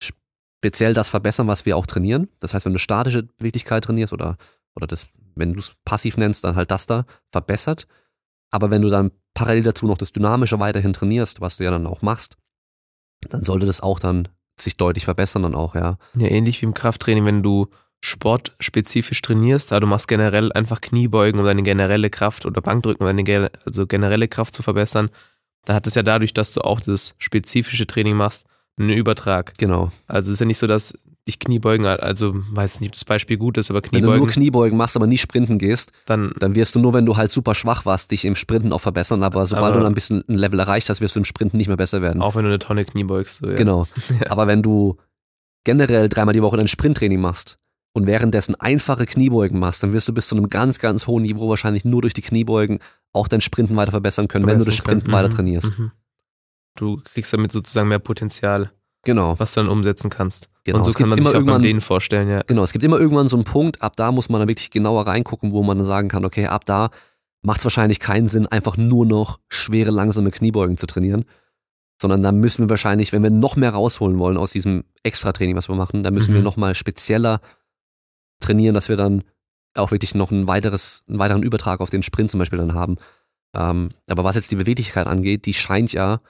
speziell 0.00 0.94
das 0.94 1.08
verbessern, 1.08 1.46
was 1.46 1.64
wir 1.64 1.76
auch 1.76 1.86
trainieren. 1.86 2.28
Das 2.38 2.54
heißt, 2.54 2.66
wenn 2.66 2.72
du 2.72 2.78
statische 2.78 3.22
Beweglichkeit 3.22 3.84
trainierst 3.84 4.12
oder, 4.12 4.36
oder 4.74 4.86
das, 4.86 5.08
wenn 5.34 5.54
du 5.54 5.60
es 5.60 5.74
passiv 5.84 6.16
nennst, 6.16 6.44
dann 6.44 6.56
halt 6.56 6.70
das 6.70 6.86
da 6.86 7.06
verbessert. 7.32 7.86
Aber 8.50 8.70
wenn 8.70 8.82
du 8.82 8.88
dann 8.88 9.12
parallel 9.34 9.62
dazu 9.62 9.86
noch 9.86 9.98
das 9.98 10.12
Dynamische 10.12 10.58
weiterhin 10.60 10.92
trainierst, 10.92 11.40
was 11.40 11.56
du 11.56 11.64
ja 11.64 11.70
dann 11.70 11.86
auch 11.86 12.02
machst, 12.02 12.36
dann 13.28 13.44
sollte 13.44 13.66
das 13.66 13.80
auch 13.80 13.98
dann 13.98 14.28
sich 14.58 14.76
deutlich 14.76 15.04
verbessern 15.04 15.42
dann 15.42 15.54
auch, 15.54 15.74
ja. 15.74 15.96
Ja, 16.14 16.28
ähnlich 16.28 16.60
wie 16.60 16.66
im 16.66 16.74
Krafttraining, 16.74 17.24
wenn 17.24 17.42
du 17.42 17.68
sportspezifisch 18.00 19.20
trainierst, 19.22 19.72
also 19.72 19.80
du 19.80 19.86
machst 19.86 20.08
generell 20.08 20.52
einfach 20.52 20.80
Kniebeugen, 20.80 21.38
um 21.40 21.46
deine 21.46 21.62
generelle 21.62 22.10
Kraft 22.10 22.46
oder 22.46 22.60
Bankdrücken, 22.60 23.06
um 23.06 23.16
deine 23.16 23.50
also 23.66 23.86
generelle 23.86 24.28
Kraft 24.28 24.54
zu 24.54 24.62
verbessern, 24.62 25.10
dann 25.64 25.76
hat 25.76 25.86
es 25.86 25.94
ja 25.94 26.02
dadurch, 26.02 26.32
dass 26.32 26.52
du 26.52 26.62
auch 26.62 26.80
das 26.80 27.14
spezifische 27.18 27.86
Training 27.86 28.16
machst, 28.16 28.46
einen 28.78 28.90
Übertrag. 28.90 29.52
Genau. 29.58 29.92
Also 30.06 30.28
es 30.30 30.34
ist 30.34 30.40
ja 30.40 30.46
nicht 30.46 30.58
so, 30.58 30.66
dass 30.66 30.94
ich 31.26 31.38
Kniebeugen, 31.38 31.84
also 31.84 32.32
weiß 32.34 32.80
nicht, 32.80 32.88
ob 32.88 32.92
das 32.94 33.04
Beispiel 33.04 33.36
gut 33.36 33.58
ist, 33.58 33.70
aber 33.70 33.82
Wenn 33.82 34.00
du 34.00 34.06
nur 34.06 34.14
Kniebeugen, 34.14 34.32
Kniebeugen 34.32 34.78
machst, 34.78 34.96
aber 34.96 35.06
nie 35.06 35.18
sprinten 35.18 35.58
gehst, 35.58 35.92
dann 36.06 36.32
dann 36.38 36.54
wirst 36.54 36.74
du 36.74 36.80
nur, 36.80 36.94
wenn 36.94 37.04
du 37.04 37.16
halt 37.18 37.30
super 37.30 37.54
schwach 37.54 37.84
warst, 37.84 38.10
dich 38.10 38.24
im 38.24 38.34
Sprinten 38.36 38.72
auch 38.72 38.80
verbessern. 38.80 39.22
Aber 39.22 39.44
sobald 39.46 39.66
Aber- 39.66 39.74
du 39.74 39.80
dann 39.80 39.92
ein 39.92 39.94
bisschen 39.94 40.24
ein 40.28 40.38
Level 40.38 40.58
erreicht 40.58 40.88
hast, 40.88 41.02
wirst 41.02 41.14
du 41.16 41.20
im 41.20 41.26
Sprinten 41.26 41.58
nicht 41.58 41.68
mehr 41.68 41.76
besser 41.76 42.00
werden. 42.00 42.22
auch 42.22 42.34
wenn 42.34 42.44
du 42.44 42.48
eine 42.48 42.58
Tonne 42.58 42.84
Kniebeugst. 42.86 43.38
So, 43.38 43.48
ja. 43.50 43.54
Genau. 43.56 43.86
Ja. 44.24 44.30
Aber 44.30 44.46
wenn 44.46 44.62
du 44.62 44.96
generell 45.64 46.08
dreimal 46.08 46.32
die 46.32 46.42
Woche 46.42 46.56
dein 46.56 46.66
Sprinttraining 46.68 47.20
machst 47.20 47.58
und 47.92 48.06
währenddessen 48.06 48.54
einfache 48.54 49.06
Kniebeugen 49.06 49.58
machst, 49.58 49.82
dann 49.82 49.92
wirst 49.92 50.08
du 50.08 50.12
bis 50.14 50.28
zu 50.28 50.36
einem 50.36 50.48
ganz, 50.50 50.78
ganz 50.78 51.06
hohen 51.06 51.22
Niveau 51.22 51.48
wahrscheinlich 51.48 51.84
nur 51.84 52.02
durch 52.02 52.14
die 52.14 52.22
Kniebeugen 52.22 52.78
auch 53.12 53.26
dein 53.28 53.40
Sprinten 53.40 53.74
weiter 53.76 53.90
verbessern 53.90 54.28
können, 54.28 54.46
wenn 54.46 54.58
du 54.58 54.64
das 54.64 54.76
Verbessern 54.76 54.84
Sprinten 55.00 55.04
können. 55.06 55.16
weiter 55.16 55.28
Mhm. 55.28 55.34
trainierst. 55.36 55.78
Mhm. 55.78 55.90
Du 56.76 57.00
kriegst 57.02 57.32
damit 57.32 57.50
sozusagen 57.52 57.88
mehr 57.88 57.98
Potenzial, 57.98 58.70
Genau. 59.04 59.38
was 59.38 59.54
du 59.54 59.60
dann 59.60 59.68
umsetzen 59.70 60.08
kannst. 60.10 60.48
genau. 60.64 60.78
Und 60.78 60.84
so 60.84 60.90
es 60.90 60.96
kann 60.96 61.08
man 61.08 61.18
immer 61.18 61.30
sich 61.30 61.38
auch 61.38 61.44
beim 61.44 61.62
denen 61.62 61.80
vorstellen, 61.80 62.28
ja. 62.28 62.42
genau, 62.46 62.62
es 62.62 62.72
gibt 62.72 62.84
immer 62.84 62.98
irgendwann 63.00 63.28
so 63.28 63.36
einen 63.36 63.44
Punkt, 63.44 63.82
ab 63.82 63.96
da 63.96 64.12
muss 64.12 64.28
man 64.28 64.40
dann 64.40 64.48
wirklich 64.48 64.70
genauer 64.70 65.06
reingucken, 65.06 65.52
wo 65.52 65.62
man 65.62 65.78
dann 65.78 65.86
sagen 65.86 66.08
kann, 66.08 66.24
okay, 66.24 66.46
ab 66.46 66.64
da 66.66 66.90
macht 67.42 67.58
es 67.60 67.64
wahrscheinlich 67.64 67.98
keinen 67.98 68.28
Sinn, 68.28 68.46
einfach 68.46 68.76
nur 68.76 69.06
noch 69.06 69.40
schwere, 69.48 69.90
langsame 69.90 70.30
Kniebeugen 70.30 70.76
zu 70.76 70.86
trainieren. 70.86 71.24
Sondern 72.00 72.22
dann 72.22 72.36
müssen 72.38 72.64
wir 72.64 72.68
wahrscheinlich, 72.70 73.12
wenn 73.12 73.22
wir 73.22 73.30
noch 73.30 73.56
mehr 73.56 73.70
rausholen 73.70 74.18
wollen 74.18 74.36
aus 74.36 74.52
diesem 74.52 74.84
Extra-Training, 75.02 75.56
was 75.56 75.68
wir 75.68 75.74
machen, 75.76 76.02
dann 76.02 76.14
müssen 76.14 76.32
Mhm. 76.32 76.36
wir 76.36 76.42
nochmal 76.42 76.74
spezieller 76.74 77.40
trainieren, 78.40 78.74
dass 78.74 78.88
wir 78.88 78.96
dann 78.96 79.22
auch 79.74 79.90
wirklich 79.92 80.14
noch 80.14 80.30
ein 80.30 80.46
weiteres, 80.48 81.04
einen 81.08 81.18
weiteren 81.18 81.42
Übertrag 81.42 81.80
auf 81.80 81.90
den 81.90 82.02
Sprint 82.02 82.30
zum 82.30 82.38
Beispiel 82.38 82.58
dann 82.58 82.74
haben. 82.74 82.96
Ähm, 83.54 83.90
aber 84.08 84.24
was 84.24 84.36
jetzt 84.36 84.50
die 84.50 84.56
Beweglichkeit 84.56 85.06
angeht, 85.06 85.46
die 85.46 85.54
scheint 85.54 85.92
ja 85.92 86.20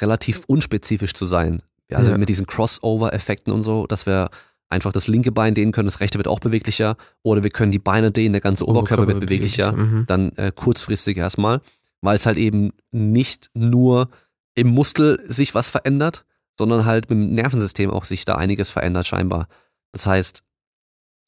relativ 0.00 0.42
unspezifisch 0.46 1.12
zu 1.14 1.26
sein. 1.26 1.62
Also 1.92 2.10
Ja. 2.12 2.18
mit 2.18 2.28
diesen 2.28 2.46
Crossover-Effekten 2.46 3.52
und 3.52 3.62
so, 3.62 3.86
dass 3.86 4.06
wir 4.06 4.30
einfach 4.68 4.92
das 4.92 5.08
linke 5.08 5.32
Bein 5.32 5.54
dehnen 5.54 5.72
können, 5.72 5.86
das 5.88 6.00
rechte 6.00 6.18
wird 6.18 6.28
auch 6.28 6.40
beweglicher. 6.40 6.96
Oder 7.22 7.42
wir 7.42 7.50
können 7.50 7.72
die 7.72 7.78
Beine 7.78 8.12
dehnen, 8.12 8.32
der 8.32 8.42
ganze 8.42 8.66
Oberkörper, 8.66 9.06
wird 9.06 9.20
beweglicher. 9.20 9.72
Mhm. 9.72 10.04
Dann 10.06 10.32
äh, 10.36 10.52
kurzfristig 10.54 11.16
erstmal, 11.16 11.62
weil 12.02 12.16
es 12.16 12.26
halt 12.26 12.36
eben 12.36 12.72
nicht 12.90 13.50
nur 13.54 14.10
im 14.54 14.68
Muskel 14.68 15.24
sich 15.26 15.54
was 15.54 15.70
verändert, 15.70 16.24
sondern 16.58 16.84
halt 16.84 17.08
mit 17.08 17.18
dem 17.18 17.32
Nervensystem 17.32 17.90
auch 17.90 18.04
sich 18.04 18.24
da 18.24 18.34
einiges 18.34 18.70
verändert 18.70 19.06
scheinbar. 19.06 19.48
Das 19.92 20.06
heißt, 20.06 20.42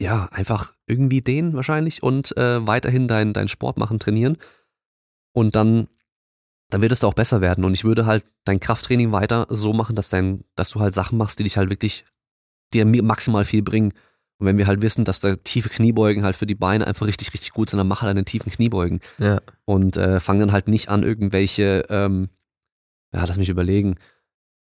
ja, 0.00 0.28
einfach 0.32 0.74
irgendwie 0.86 1.20
dehnen 1.20 1.54
wahrscheinlich 1.54 2.02
und 2.02 2.36
äh, 2.36 2.66
weiterhin 2.66 3.06
deinen 3.06 3.32
dein 3.32 3.48
Sport 3.48 3.76
machen, 3.76 3.98
trainieren. 3.98 4.38
Und 5.32 5.54
dann, 5.54 5.88
dann 6.70 6.80
wird 6.82 6.90
es 6.92 7.00
da 7.00 7.06
auch 7.06 7.14
besser 7.14 7.40
werden. 7.40 7.64
Und 7.64 7.74
ich 7.74 7.84
würde 7.84 8.06
halt 8.06 8.24
dein 8.44 8.60
Krafttraining 8.60 9.12
weiter 9.12 9.46
so 9.50 9.72
machen, 9.72 9.94
dass, 9.94 10.08
dein, 10.08 10.44
dass 10.56 10.70
du 10.70 10.80
halt 10.80 10.94
Sachen 10.94 11.18
machst, 11.18 11.38
die 11.38 11.44
dich 11.44 11.56
halt 11.56 11.70
wirklich 11.70 12.04
dir 12.72 12.86
maximal 12.86 13.44
viel 13.44 13.62
bringen. 13.62 13.92
Und 14.38 14.46
wenn 14.46 14.56
wir 14.56 14.66
halt 14.66 14.80
wissen, 14.80 15.04
dass 15.04 15.20
da 15.20 15.36
tiefe 15.36 15.68
Kniebeugen 15.68 16.24
halt 16.24 16.34
für 16.34 16.46
die 16.46 16.54
Beine 16.54 16.86
einfach 16.86 17.06
richtig, 17.06 17.34
richtig 17.34 17.52
gut 17.52 17.68
sind, 17.68 17.76
dann 17.78 17.88
mach 17.88 18.00
halt 18.00 18.16
einen 18.16 18.24
tiefen 18.24 18.50
Kniebeugen 18.50 19.00
Ja. 19.18 19.40
und 19.66 19.98
äh, 19.98 20.18
fang 20.18 20.40
dann 20.40 20.52
halt 20.52 20.66
nicht 20.66 20.88
an, 20.88 21.02
irgendwelche, 21.02 21.84
ähm, 21.90 22.30
ja, 23.12 23.24
lass 23.26 23.36
mich 23.36 23.50
überlegen, 23.50 23.96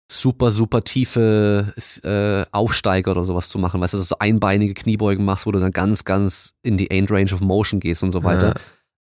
super, 0.07 0.51
super 0.51 0.83
tiefe 0.83 1.73
äh, 2.03 2.45
Aufsteiger 2.51 3.11
oder 3.11 3.23
sowas 3.23 3.49
zu 3.49 3.57
machen, 3.57 3.81
weißt 3.81 3.93
du, 3.93 3.97
dass 3.97 4.07
du 4.07 4.15
so 4.15 4.19
einbeinige 4.19 4.73
Kniebeugen 4.73 5.25
machst, 5.25 5.45
wo 5.45 5.51
du 5.51 5.59
dann 5.59 5.71
ganz, 5.71 6.03
ganz 6.03 6.53
in 6.61 6.77
die 6.77 6.91
End 6.91 7.09
Range 7.11 7.34
of 7.34 7.41
Motion 7.41 7.80
gehst 7.80 8.03
und 8.03 8.11
so 8.11 8.23
weiter. 8.23 8.49
Ja. 8.49 8.53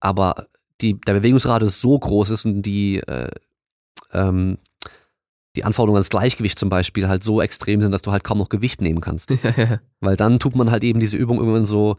Aber 0.01 0.47
die, 0.81 1.01
der 1.01 1.15
Bewegungsradius 1.15 1.81
so 1.81 1.99
groß 1.99 2.31
ist 2.31 2.45
und 2.45 2.63
die, 2.63 2.99
äh, 2.99 3.31
ähm, 4.13 4.59
die 5.57 5.65
Anforderungen 5.65 5.97
ans 5.97 6.11
Gleichgewicht 6.11 6.59
zum 6.59 6.69
Beispiel 6.69 7.09
halt 7.09 7.25
so 7.25 7.41
extrem 7.41 7.81
sind, 7.81 7.93
dass 7.93 8.03
du 8.03 8.13
halt 8.13 8.23
kaum 8.23 8.39
noch 8.39 8.49
Gewicht 8.49 8.81
nehmen 8.81 9.01
kannst. 9.01 9.31
Ja, 9.43 9.55
ja. 9.57 9.81
Weil 10.01 10.17
dann 10.17 10.39
tut 10.39 10.57
man 10.57 10.71
halt 10.71 10.85
eben 10.85 11.01
diese 11.01 11.17
Übung 11.17 11.39
irgendwann 11.39 11.67
so 11.67 11.97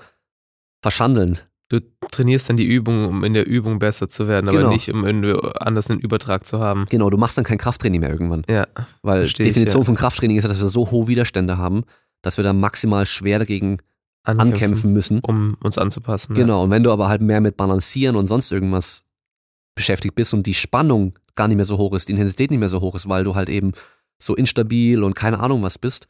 verschandeln. 0.81 1.39
Du 1.69 1.79
trainierst 2.11 2.49
dann 2.49 2.57
die 2.57 2.65
Übung, 2.65 3.05
um 3.07 3.23
in 3.23 3.33
der 3.33 3.47
Übung 3.47 3.77
besser 3.79 4.09
zu 4.09 4.27
werden, 4.27 4.49
aber 4.49 4.57
Genau. 4.57 4.69
nicht, 4.71 4.89
um 4.91 5.05
irgendwie 5.05 5.35
anders 5.59 5.89
einen 5.89 5.99
Übertrag 5.99 6.45
zu 6.45 6.59
haben. 6.59 6.85
Genau, 6.89 7.09
du 7.11 7.17
machst 7.17 7.37
dann 7.37 7.45
kein 7.45 7.59
Krafttraining 7.59 8.01
mehr 8.01 8.09
irgendwann. 8.09 8.43
Ja. 8.49 8.65
Weil 9.03 9.21
die 9.21 9.27
ich, 9.27 9.33
Definition 9.33 9.81
ja. 9.83 9.85
von 9.85 9.95
Krafttraining 9.95 10.37
ist 10.37 10.43
ja, 10.43 10.49
dass 10.49 10.59
wir 10.59 10.67
so 10.67 10.89
hohe 10.89 11.07
Widerstände 11.07 11.57
haben, 11.59 11.83
dass 12.23 12.37
wir 12.37 12.43
da 12.43 12.53
maximal 12.53 13.05
schwer 13.05 13.39
dagegen 13.39 13.77
ankämpfen 14.23 14.93
müssen. 14.93 15.19
um 15.21 15.57
uns 15.63 15.77
anzupassen. 15.77 16.33
Genau, 16.35 16.63
und 16.63 16.71
wenn 16.71 16.83
du 16.83 16.91
aber 16.91 17.07
halt 17.07 17.21
mehr 17.21 17.41
mit 17.41 17.55
Balancieren 17.57 18.15
und 18.15 18.25
sonst 18.25 18.51
irgendwas 18.51 19.03
beschäftigt 19.75 20.15
bist 20.15 20.33
und 20.33 20.45
die 20.45 20.53
Spannung 20.53 21.17
gar 21.35 21.47
nicht 21.47 21.55
mehr 21.57 21.65
so 21.65 21.77
hoch 21.77 21.93
ist, 21.93 22.09
die 22.09 22.13
Intensität 22.13 22.51
nicht 22.51 22.59
mehr 22.59 22.69
so 22.69 22.81
hoch 22.81 22.95
ist, 22.95 23.07
weil 23.07 23.23
du 23.23 23.35
halt 23.35 23.49
eben 23.49 23.71
so 24.21 24.35
instabil 24.35 25.03
und 25.03 25.15
keine 25.15 25.39
Ahnung 25.39 25.63
was 25.63 25.77
bist, 25.77 26.07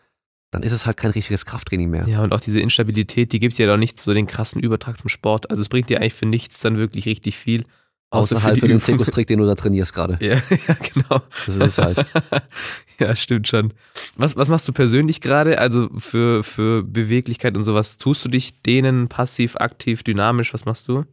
dann 0.52 0.64
ist 0.64 0.72
es 0.72 0.86
halt 0.86 0.98
kein 0.98 1.12
richtiges 1.12 1.46
Krafttraining 1.46 1.90
mehr. 1.90 2.08
Ja, 2.08 2.24
und 2.24 2.34
auch 2.34 2.42
diese 2.42 2.60
Instabilität, 2.60 3.32
die 3.32 3.40
gibt 3.40 3.58
dir 3.58 3.68
ja 3.68 3.72
doch 3.72 3.78
nicht 3.78 4.00
so 4.02 4.14
den 4.14 4.28
krassen 4.28 4.62
Übertrag 4.62 4.98
zum 4.98 5.10
Sport. 5.10 5.50
Also 5.50 5.62
es 5.62 5.70
bringt 5.70 5.90
dir 5.90 6.02
eigentlich 6.02 6.16
für 6.16 6.26
nichts 6.26 6.60
dann 6.62 6.78
wirklich 6.78 7.06
richtig 7.06 7.38
viel. 7.38 7.66
Außer, 8.12 8.42
halt 8.42 8.60
für, 8.60 8.68
den 8.68 8.82
Zirkustrick, 8.82 9.28
den 9.28 9.38
du 9.38 9.46
da 9.46 9.54
trainierst 9.54 9.94
gerade. 9.94 10.18
Ja, 10.22 10.36
ja, 10.36 10.76
genau. 10.94 11.22
Das 11.46 11.56
ist 11.56 11.62
es 11.62 11.78
halt. 11.78 12.06
ja, 13.00 13.16
stimmt 13.16 13.48
schon. 13.48 13.74
Was, 14.18 14.36
was 14.36 14.50
machst 14.50 14.68
du 14.68 14.74
persönlich 14.74 15.22
gerade? 15.22 15.60
Also 15.60 15.90
für, 15.96 16.44
für 16.44 16.84
Beweglichkeit 16.84 17.56
und 17.56 17.64
sowas, 17.64 17.98
tust 17.98 18.26
du 18.26 18.30
dich 18.30 18.64
denen 18.64 19.10
passiv, 19.10 19.58
aktiv, 19.58 20.02
dynamisch? 20.02 20.56
Was 20.56 20.66
machst 20.66 20.88
du? 20.88 21.06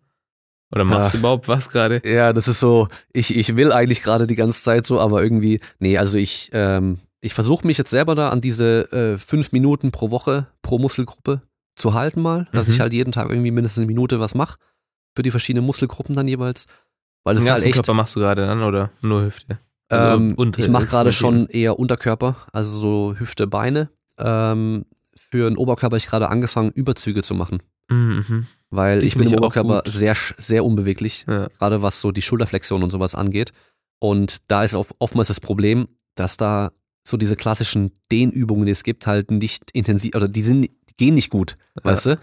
Oder 0.72 0.84
machst 0.84 1.08
Ach. 1.08 1.12
du 1.12 1.18
überhaupt 1.18 1.48
was 1.48 1.68
gerade? 1.68 2.00
Ja, 2.04 2.32
das 2.32 2.48
ist 2.48 2.60
so, 2.60 2.88
ich, 3.12 3.36
ich 3.36 3.56
will 3.56 3.72
eigentlich 3.72 4.02
gerade 4.02 4.26
die 4.26 4.34
ganze 4.34 4.62
Zeit 4.62 4.86
so, 4.86 4.98
aber 4.98 5.22
irgendwie, 5.22 5.60
nee, 5.78 5.98
also 5.98 6.16
ich, 6.16 6.50
ähm, 6.54 6.98
ich 7.26 7.34
versuche 7.34 7.66
mich 7.66 7.76
jetzt 7.78 7.90
selber 7.90 8.14
da 8.14 8.30
an 8.30 8.40
diese 8.40 8.90
äh, 8.92 9.18
fünf 9.18 9.52
Minuten 9.52 9.90
pro 9.90 10.10
Woche 10.10 10.46
pro 10.62 10.78
Muskelgruppe 10.78 11.42
zu 11.74 11.92
halten 11.94 12.22
mal, 12.22 12.48
dass 12.52 12.68
Mhm. 12.68 12.74
ich 12.74 12.80
halt 12.80 12.92
jeden 12.94 13.12
Tag 13.12 13.28
irgendwie 13.28 13.50
mindestens 13.50 13.80
eine 13.82 13.86
Minute 13.86 14.18
was 14.20 14.34
mache 14.34 14.58
für 15.14 15.22
die 15.22 15.30
verschiedenen 15.30 15.66
Muskelgruppen 15.66 16.14
dann 16.14 16.28
jeweils. 16.28 16.66
Weil 17.24 17.34
das 17.34 17.42
Den 17.44 17.48
ist 17.48 17.52
halt 17.52 17.64
echt, 17.66 17.74
Körper 17.74 17.94
machst 17.94 18.14
du 18.16 18.20
gerade 18.20 18.46
dann 18.46 18.62
oder 18.62 18.90
nur 19.02 19.22
Hüfte? 19.24 19.58
Also 19.88 20.16
ähm, 20.16 20.34
unter- 20.36 20.58
ich 20.60 20.68
mache 20.68 20.84
ist 20.84 20.90
gerade 20.90 21.12
schon 21.12 21.46
eher 21.48 21.78
Unterkörper, 21.78 22.36
also 22.52 22.70
so 22.70 23.14
Hüfte, 23.18 23.46
Beine. 23.46 23.90
Ähm, 24.18 24.84
für 25.30 25.48
den 25.48 25.56
Oberkörper 25.56 25.94
habe 25.94 25.98
ich 25.98 26.06
gerade 26.06 26.28
angefangen, 26.28 26.70
Überzüge 26.70 27.22
zu 27.22 27.34
machen. 27.34 27.62
Mhm. 27.88 28.46
Weil 28.70 29.00
Die 29.00 29.06
ich 29.06 29.16
bin 29.16 29.28
im 29.28 29.34
Oberkörper 29.38 29.82
sehr, 29.86 30.16
sehr 30.38 30.64
unbeweglich, 30.64 31.24
Ja. 31.28 31.48
gerade 31.58 31.82
was 31.82 32.00
so 32.00 32.10
die 32.12 32.22
Schulterflexion 32.22 32.82
und 32.82 32.90
sowas 32.90 33.14
angeht. 33.14 33.52
Und 34.00 34.50
da 34.50 34.64
ist 34.64 34.74
oft, 34.74 34.94
oftmals 34.98 35.28
das 35.28 35.40
Problem, 35.40 35.88
dass 36.16 36.36
da 36.36 36.72
so 37.06 37.16
diese 37.16 37.36
klassischen 37.36 37.92
Dehnübungen, 38.10 38.66
die 38.66 38.72
es 38.72 38.82
gibt, 38.84 39.06
halt 39.06 39.30
nicht 39.30 39.70
intensiv, 39.72 40.14
oder 40.14 40.28
die 40.28 40.42
sind, 40.42 40.62
die 40.62 40.96
gehen 40.96 41.14
nicht 41.14 41.30
gut, 41.30 41.56
Ja. 41.76 41.84
weißt 41.84 42.06
du? 42.06 42.18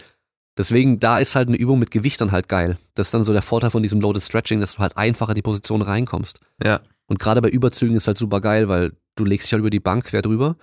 Deswegen, 0.56 1.00
da 1.00 1.18
ist 1.18 1.34
halt 1.34 1.48
eine 1.48 1.56
Übung 1.56 1.80
mit 1.80 1.90
Gewicht 1.90 2.20
dann 2.20 2.30
halt 2.30 2.48
geil. 2.48 2.78
Das 2.94 3.08
ist 3.08 3.14
dann 3.14 3.24
so 3.24 3.32
der 3.32 3.42
Vorteil 3.42 3.70
von 3.70 3.82
diesem 3.82 4.00
Loaded 4.00 4.22
Stretching, 4.22 4.60
dass 4.60 4.74
du 4.74 4.78
halt 4.78 4.96
einfacher 4.96 5.30
in 5.32 5.36
die 5.36 5.42
Position 5.42 5.82
reinkommst. 5.82 6.38
Ja. 6.62 6.80
Und 7.06 7.18
gerade 7.18 7.42
bei 7.42 7.48
Überzügen 7.48 7.96
ist 7.96 8.06
halt 8.06 8.18
super 8.18 8.40
geil, 8.40 8.68
weil 8.68 8.92
du 9.16 9.24
legst 9.24 9.48
dich 9.48 9.52
halt 9.52 9.60
über 9.60 9.70
die 9.70 9.80
Bank 9.80 10.04
quer 10.04 10.22
drüber, 10.22 10.56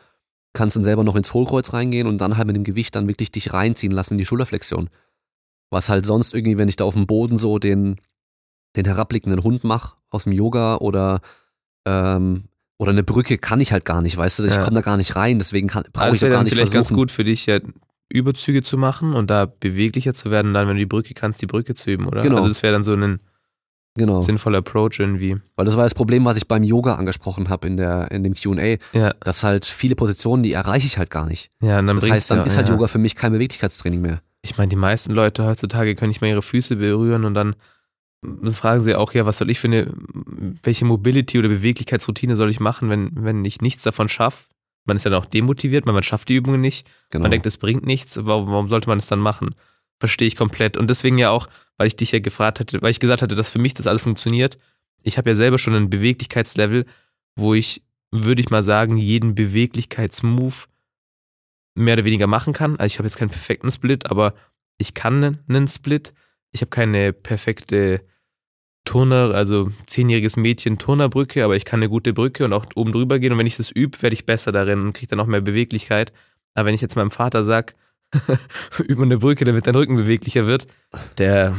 kannst 0.54 0.76
dann 0.78 0.84
selber 0.84 1.04
noch 1.04 1.16
ins 1.18 1.34
Hohlkreuz 1.34 1.74
reingehen 1.74 2.08
und 2.08 2.20
dann 2.20 2.38
halt 2.38 2.48
mit 2.48 2.56
dem 2.56 2.64
Gewicht 2.64 2.96
dann 2.96 3.08
wirklich 3.08 3.32
dich 3.32 3.52
reinziehen 3.54 3.92
lassen 3.92 4.14
in 4.14 4.18
die 4.20 4.26
Schulterflexion. 4.26 4.90
Was 5.72 5.90
halt 5.90 6.06
sonst 6.06 6.34
irgendwie, 6.34 6.58
wenn 6.58 6.70
ich 6.70 6.76
da 6.78 6.86
auf 6.86 6.94
dem 6.94 7.06
Boden 7.08 7.38
so 7.38 7.60
den, 7.60 7.98
den 8.78 8.86
herabblickenden 8.86 9.44
Hund 9.44 9.64
mache 9.66 9.98
aus 10.10 10.24
dem 10.24 10.34
Yoga 10.34 10.78
oder, 10.78 11.20
ähm, 11.86 12.46
oder 12.82 12.92
eine 12.92 13.04
Brücke 13.04 13.38
kann 13.38 13.62
ich 13.62 13.72
halt 13.72 13.86
gar 13.86 14.02
nicht, 14.02 14.18
weißt 14.18 14.40
du, 14.40 14.44
ich 14.46 14.56
Ja. 14.56 14.64
komme 14.64 14.76
da 14.76 14.82
gar 14.82 14.98
nicht 14.98 15.16
rein, 15.16 15.38
deswegen 15.38 15.68
brauche 15.68 15.86
Also 15.94 16.08
ich 16.08 16.14
es 16.16 16.20
da 16.22 16.26
wäre 16.26 16.34
gar 16.36 16.44
nicht 16.44 16.54
vielleicht 16.54 16.74
ganz 16.74 16.88
versuchen. 16.88 16.98
gut 17.02 17.12
für 17.12 17.24
dich, 17.24 17.46
ja, 17.46 17.60
Überzüge 18.10 18.64
zu 18.64 18.78
machen 18.78 19.14
und 19.14 19.30
da 19.30 19.46
beweglicher 19.46 20.14
zu 20.14 20.32
werden, 20.32 20.54
dann, 20.54 20.68
wenn 20.68 20.76
du 20.76 20.80
die 20.80 20.86
Brücke 20.88 21.14
kannst, 21.14 21.42
die 21.42 21.46
Brücke 21.46 21.76
zu 21.76 21.92
üben, 21.92 22.08
oder? 22.08 22.22
Genau. 22.22 22.38
Also 22.38 22.50
das 22.50 22.64
wäre 22.64 22.74
dann 22.74 22.84
so 22.84 22.94
ein 22.94 23.20
Genau, 23.96 24.22
sinnvoller 24.22 24.60
Approach 24.60 25.00
irgendwie. 25.00 25.38
weil 25.58 25.66
das 25.66 25.76
war 25.76 25.84
das 25.84 25.94
Problem, 25.94 26.24
was 26.26 26.38
ich 26.38 26.48
beim 26.48 26.64
Yoga 26.64 26.96
angesprochen 26.96 27.50
habe 27.50 27.68
in 27.68 27.76
der 27.78 28.10
in 28.12 28.24
dem 28.24 28.34
Q&A, 28.34 28.78
Ja, 28.98 29.14
dass 29.20 29.44
halt 29.44 29.66
viele 29.66 29.96
Positionen, 29.96 30.44
die 30.44 30.54
erreiche 30.54 30.88
ich 30.88 30.98
halt 30.98 31.10
gar 31.10 31.26
nicht. 31.28 31.50
ja, 31.62 31.78
und 31.80 31.88
dann 31.88 31.98
Das 31.98 32.10
heißt, 32.10 32.32
dann 32.32 32.40
ja, 32.40 32.44
ist 32.46 32.56
halt. 32.58 32.70
Yoga 32.70 32.88
für 32.88 33.00
mich 33.00 33.16
kein 33.16 33.34
Beweglichkeitstraining 33.34 34.02
mehr. 34.02 34.22
Ich 34.44 34.58
meine, 34.58 34.70
die 34.70 34.76
meisten 34.78 35.14
Leute 35.14 35.46
heutzutage 35.46 35.94
können 35.96 36.10
nicht 36.10 36.22
mehr 36.22 36.32
ihre 36.32 36.42
Füße 36.42 36.78
berühren 36.78 37.26
und 37.26 37.34
dann 37.36 37.56
dann 38.22 38.52
fragen 38.52 38.82
sie 38.82 38.96
auch, 38.96 39.14
ja, 39.14 39.26
was 39.26 39.40
soll 39.40 39.50
ich 39.50 39.60
für 39.60 39.68
eine, 39.68 39.92
welche 40.64 40.86
Mobility- 40.86 41.40
oder 41.40 41.50
Beweglichkeitsroutine 41.50 42.36
soll 42.36 42.52
ich 42.52 42.60
machen, 42.60 42.90
wenn, 42.90 43.12
wenn 43.16 43.44
ich 43.46 43.62
nichts 43.62 43.84
davon 43.84 44.10
schaffe? 44.10 44.46
Man 44.86 44.98
ist 44.98 45.06
ja 45.06 45.12
dann 45.12 45.22
auch 45.22 45.26
demotiviert, 45.26 45.86
weil 45.86 45.94
man 45.94 46.04
schafft 46.04 46.30
die 46.30 46.36
Übungen 46.36 46.62
nicht. 46.62 46.90
Genau. 47.10 47.24
Man 47.24 47.32
denkt, 47.32 47.46
es 47.46 47.58
bringt 47.58 47.86
nichts, 47.86 48.20
warum, 48.22 48.48
warum 48.48 48.70
sollte 48.70 48.90
man 48.90 49.00
es 49.00 49.08
dann 49.08 49.20
machen? 49.20 49.56
Verstehe 50.00 50.28
ich 50.28 50.36
komplett. 50.36 50.78
Und 50.78 50.90
deswegen 50.90 51.18
ja 51.18 51.30
auch, 51.30 51.48
weil 51.78 51.88
ich 51.88 51.96
dich 51.96 52.12
ja 52.12 52.20
gefragt 52.20 52.60
hatte, 52.60 52.82
weil 52.82 52.92
ich 52.92 53.00
gesagt 53.00 53.22
hatte, 53.22 53.36
dass 53.36 53.50
für 53.50 53.60
mich 53.60 53.74
das 53.74 53.88
alles 53.88 54.02
funktioniert. 54.02 54.58
Ich 55.04 55.18
habe 55.18 55.30
ja 55.30 55.36
selber 55.36 55.58
schon 55.58 55.76
ein 55.76 55.90
Beweglichkeitslevel, 55.90 56.86
wo 57.36 57.54
ich, 57.54 57.84
würde 58.12 58.42
ich 58.42 58.50
mal 58.50 58.64
sagen, 58.64 58.98
jeden 58.98 59.36
Beweglichkeitsmove 59.36 60.68
mehr 61.76 61.94
oder 61.94 62.06
weniger 62.06 62.28
machen 62.28 62.54
kann. 62.54 62.78
Also 62.78 62.94
ich 62.94 62.98
habe 63.00 63.08
jetzt 63.08 63.18
keinen 63.18 63.30
perfekten 63.30 63.72
Split, 63.72 64.08
aber 64.12 64.34
ich 64.78 64.94
kann 64.94 65.40
einen 65.48 65.68
Split. 65.68 66.14
Ich 66.52 66.62
habe 66.62 66.70
keine 66.70 67.14
perfekte 67.14 68.02
Turner, 68.86 69.32
also 69.34 69.72
zehnjähriges 69.86 70.38
Mädchen 70.38 70.78
Turnerbrücke, 70.78 71.44
aber 71.44 71.56
ich 71.56 71.66
kann 71.66 71.80
eine 71.80 71.90
gute 71.90 72.14
Brücke 72.14 72.46
und 72.46 72.54
auch 72.54 72.66
oben 72.76 72.92
drüber 72.92 73.20
gehen. 73.20 73.32
Und 73.32 73.38
wenn 73.38 73.46
ich 73.46 73.58
das 73.58 73.70
übe, 73.72 74.02
werde 74.02 74.14
ich 74.16 74.26
besser 74.26 74.52
darin 74.52 74.82
und 74.82 74.94
kriege 74.94 75.10
dann 75.10 75.20
auch 75.20 75.28
mehr 75.28 75.42
Beweglichkeit. 75.42 76.12
Aber 76.56 76.66
wenn 76.68 76.76
ich 76.76 76.82
jetzt 76.82 76.96
meinem 76.96 77.12
Vater 77.12 77.44
sag, 77.44 77.74
übe 78.80 78.96
mal 78.98 79.04
eine 79.06 79.18
Brücke, 79.20 79.46
damit 79.46 79.68
dein 79.68 79.76
Rücken 79.76 79.96
beweglicher 79.96 80.46
wird, 80.48 80.68
der, 81.18 81.56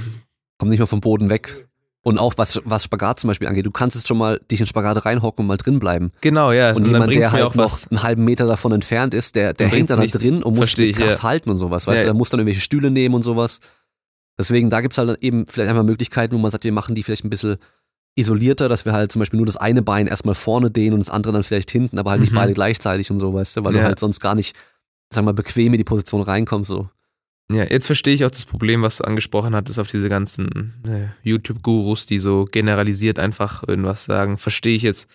Komm 0.58 0.68
nicht 0.68 0.78
mehr 0.78 0.86
vom 0.86 1.00
Boden 1.00 1.28
weg. 1.28 1.66
Und 2.04 2.18
auch 2.18 2.34
was, 2.36 2.60
was 2.64 2.84
Spagat 2.84 3.20
zum 3.20 3.28
Beispiel 3.28 3.46
angeht, 3.48 3.64
du 3.64 3.70
kannst 3.70 3.94
jetzt 3.96 4.08
schon 4.08 4.18
mal 4.18 4.40
dich 4.50 4.58
in 4.60 4.66
Spagat 4.66 5.04
reinhocken 5.04 5.44
und 5.44 5.46
mal 5.46 5.56
drin 5.56 5.78
bleiben. 5.78 6.10
genau, 6.20 6.50
ja, 6.50 6.72
Und 6.72 6.82
dann 6.84 6.92
jemand, 6.92 7.14
der 7.14 7.30
halt 7.30 7.44
auch 7.44 7.54
noch 7.54 7.64
was. 7.64 7.88
einen 7.90 8.02
halben 8.02 8.24
Meter 8.24 8.46
davon 8.46 8.72
entfernt 8.72 9.14
ist, 9.14 9.36
der, 9.36 9.54
der 9.54 9.68
hängt 9.68 9.88
dann 9.90 9.98
halt 10.00 10.10
bringt's 10.10 10.14
nichts. 10.26 10.28
drin 10.28 10.42
und 10.42 10.56
muss 10.56 10.76
ich, 10.78 10.96
Kraft 10.96 11.18
ja. 11.18 11.22
halten 11.22 11.50
und 11.50 11.56
sowas. 11.56 11.86
Weißt 11.86 11.98
Ja. 11.98 12.02
du, 12.04 12.08
da 12.08 12.14
muss 12.14 12.30
dann 12.30 12.40
irgendwelche 12.40 12.60
Stühle 12.60 12.90
nehmen 12.90 13.14
und 13.14 13.22
sowas. 13.22 13.60
Deswegen, 14.42 14.70
da 14.70 14.80
gibt's 14.80 14.98
halt 14.98 15.22
eben 15.22 15.46
vielleicht 15.46 15.70
einfach 15.70 15.84
Möglichkeiten, 15.84 16.34
wo 16.34 16.38
man 16.38 16.50
sagt, 16.50 16.64
wir 16.64 16.72
machen 16.72 16.94
die 16.94 17.02
vielleicht 17.02 17.24
ein 17.24 17.30
bisschen 17.30 17.56
isolierter, 18.14 18.68
dass 18.68 18.84
wir 18.84 18.92
halt 18.92 19.10
zum 19.12 19.20
Beispiel 19.20 19.38
nur 19.38 19.46
das 19.46 19.56
eine 19.56 19.82
Bein 19.82 20.06
erstmal 20.06 20.34
vorne 20.34 20.70
dehnen 20.70 20.94
und 20.94 21.00
das 21.00 21.10
andere 21.10 21.32
dann 21.32 21.42
vielleicht 21.42 21.70
hinten, 21.70 21.98
aber 21.98 22.10
halt 22.10 22.20
nicht 22.20 22.32
Mhm. 22.32 22.36
beide 22.36 22.52
gleichzeitig 22.52 23.10
und 23.10 23.18
so, 23.18 23.32
weißt 23.32 23.56
du, 23.56 23.64
weil 23.64 23.74
Ja. 23.74 23.80
du 23.80 23.86
halt 23.86 23.98
sonst 23.98 24.20
gar 24.20 24.34
nicht, 24.34 24.54
sag 25.10 25.24
mal, 25.24 25.32
bequem 25.32 25.72
in 25.72 25.78
die 25.78 25.84
Position 25.84 26.20
reinkommst, 26.22 26.68
so. 26.68 26.90
Ja, 27.50 27.64
jetzt 27.64 27.86
verstehe 27.86 28.14
ich 28.14 28.24
auch 28.24 28.30
das 28.30 28.44
Problem, 28.44 28.82
was 28.82 28.98
du 28.98 29.04
angesprochen 29.04 29.54
hattest 29.54 29.78
auf 29.78 29.88
diese 29.90 30.08
ganzen 30.08 30.74
äh, 30.86 31.08
YouTube-Gurus, 31.28 32.06
die 32.06 32.18
so 32.18 32.44
generalisiert 32.44 33.18
einfach 33.18 33.66
irgendwas 33.66 34.04
sagen. 34.04 34.36
Verstehe 34.38 34.74
ich 34.76 34.82
jetzt 34.82 35.06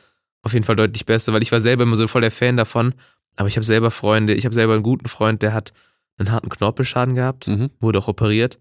auf 0.44 0.54
jeden 0.54 0.66
Fall 0.66 0.76
deutlich 0.76 1.06
besser, 1.06 1.34
weil 1.34 1.42
ich 1.42 1.52
war 1.52 1.60
selber 1.62 1.84
immer 1.84 1.96
so 1.96 2.08
voll 2.08 2.22
der 2.22 2.32
Fan 2.32 2.58
davon, 2.58 2.94
aber 3.38 3.48
ich 3.48 3.58
habe 3.58 3.66
selber 3.66 3.92
Freunde, 3.92 4.34
ich 4.34 4.46
habe 4.46 4.56
selber 4.56 4.74
einen 4.74 4.84
guten 4.84 5.08
Freund, 5.08 5.42
der 5.42 5.54
hat 5.54 5.72
einen 6.18 6.32
harten 6.32 6.50
Knorpelschaden 6.50 7.14
gehabt, 7.16 7.48
Mhm. 7.48 7.70
wurde 7.80 8.00
auch 8.00 8.08
operiert, 8.08 8.58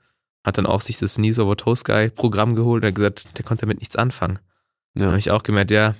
hat 0.46 0.56
dann 0.56 0.64
auch 0.66 0.80
sich 0.80 0.96
das 0.96 1.16
Knees 1.16 1.38
Over 1.38 1.56
Toe 1.56 1.76
Sky 1.76 2.08
Programm 2.14 2.54
geholt 2.54 2.82
und 2.82 2.88
hat 2.88 2.94
gesagt, 2.94 3.36
der 3.36 3.44
konnte 3.44 3.62
damit 3.62 3.80
nichts 3.80 3.96
anfangen. 3.96 4.38
Da 4.94 5.02
Ja. 5.02 5.06
habe 5.08 5.18
ich 5.18 5.30
auch 5.30 5.42
gemerkt, 5.42 5.70
ja, 5.72 5.94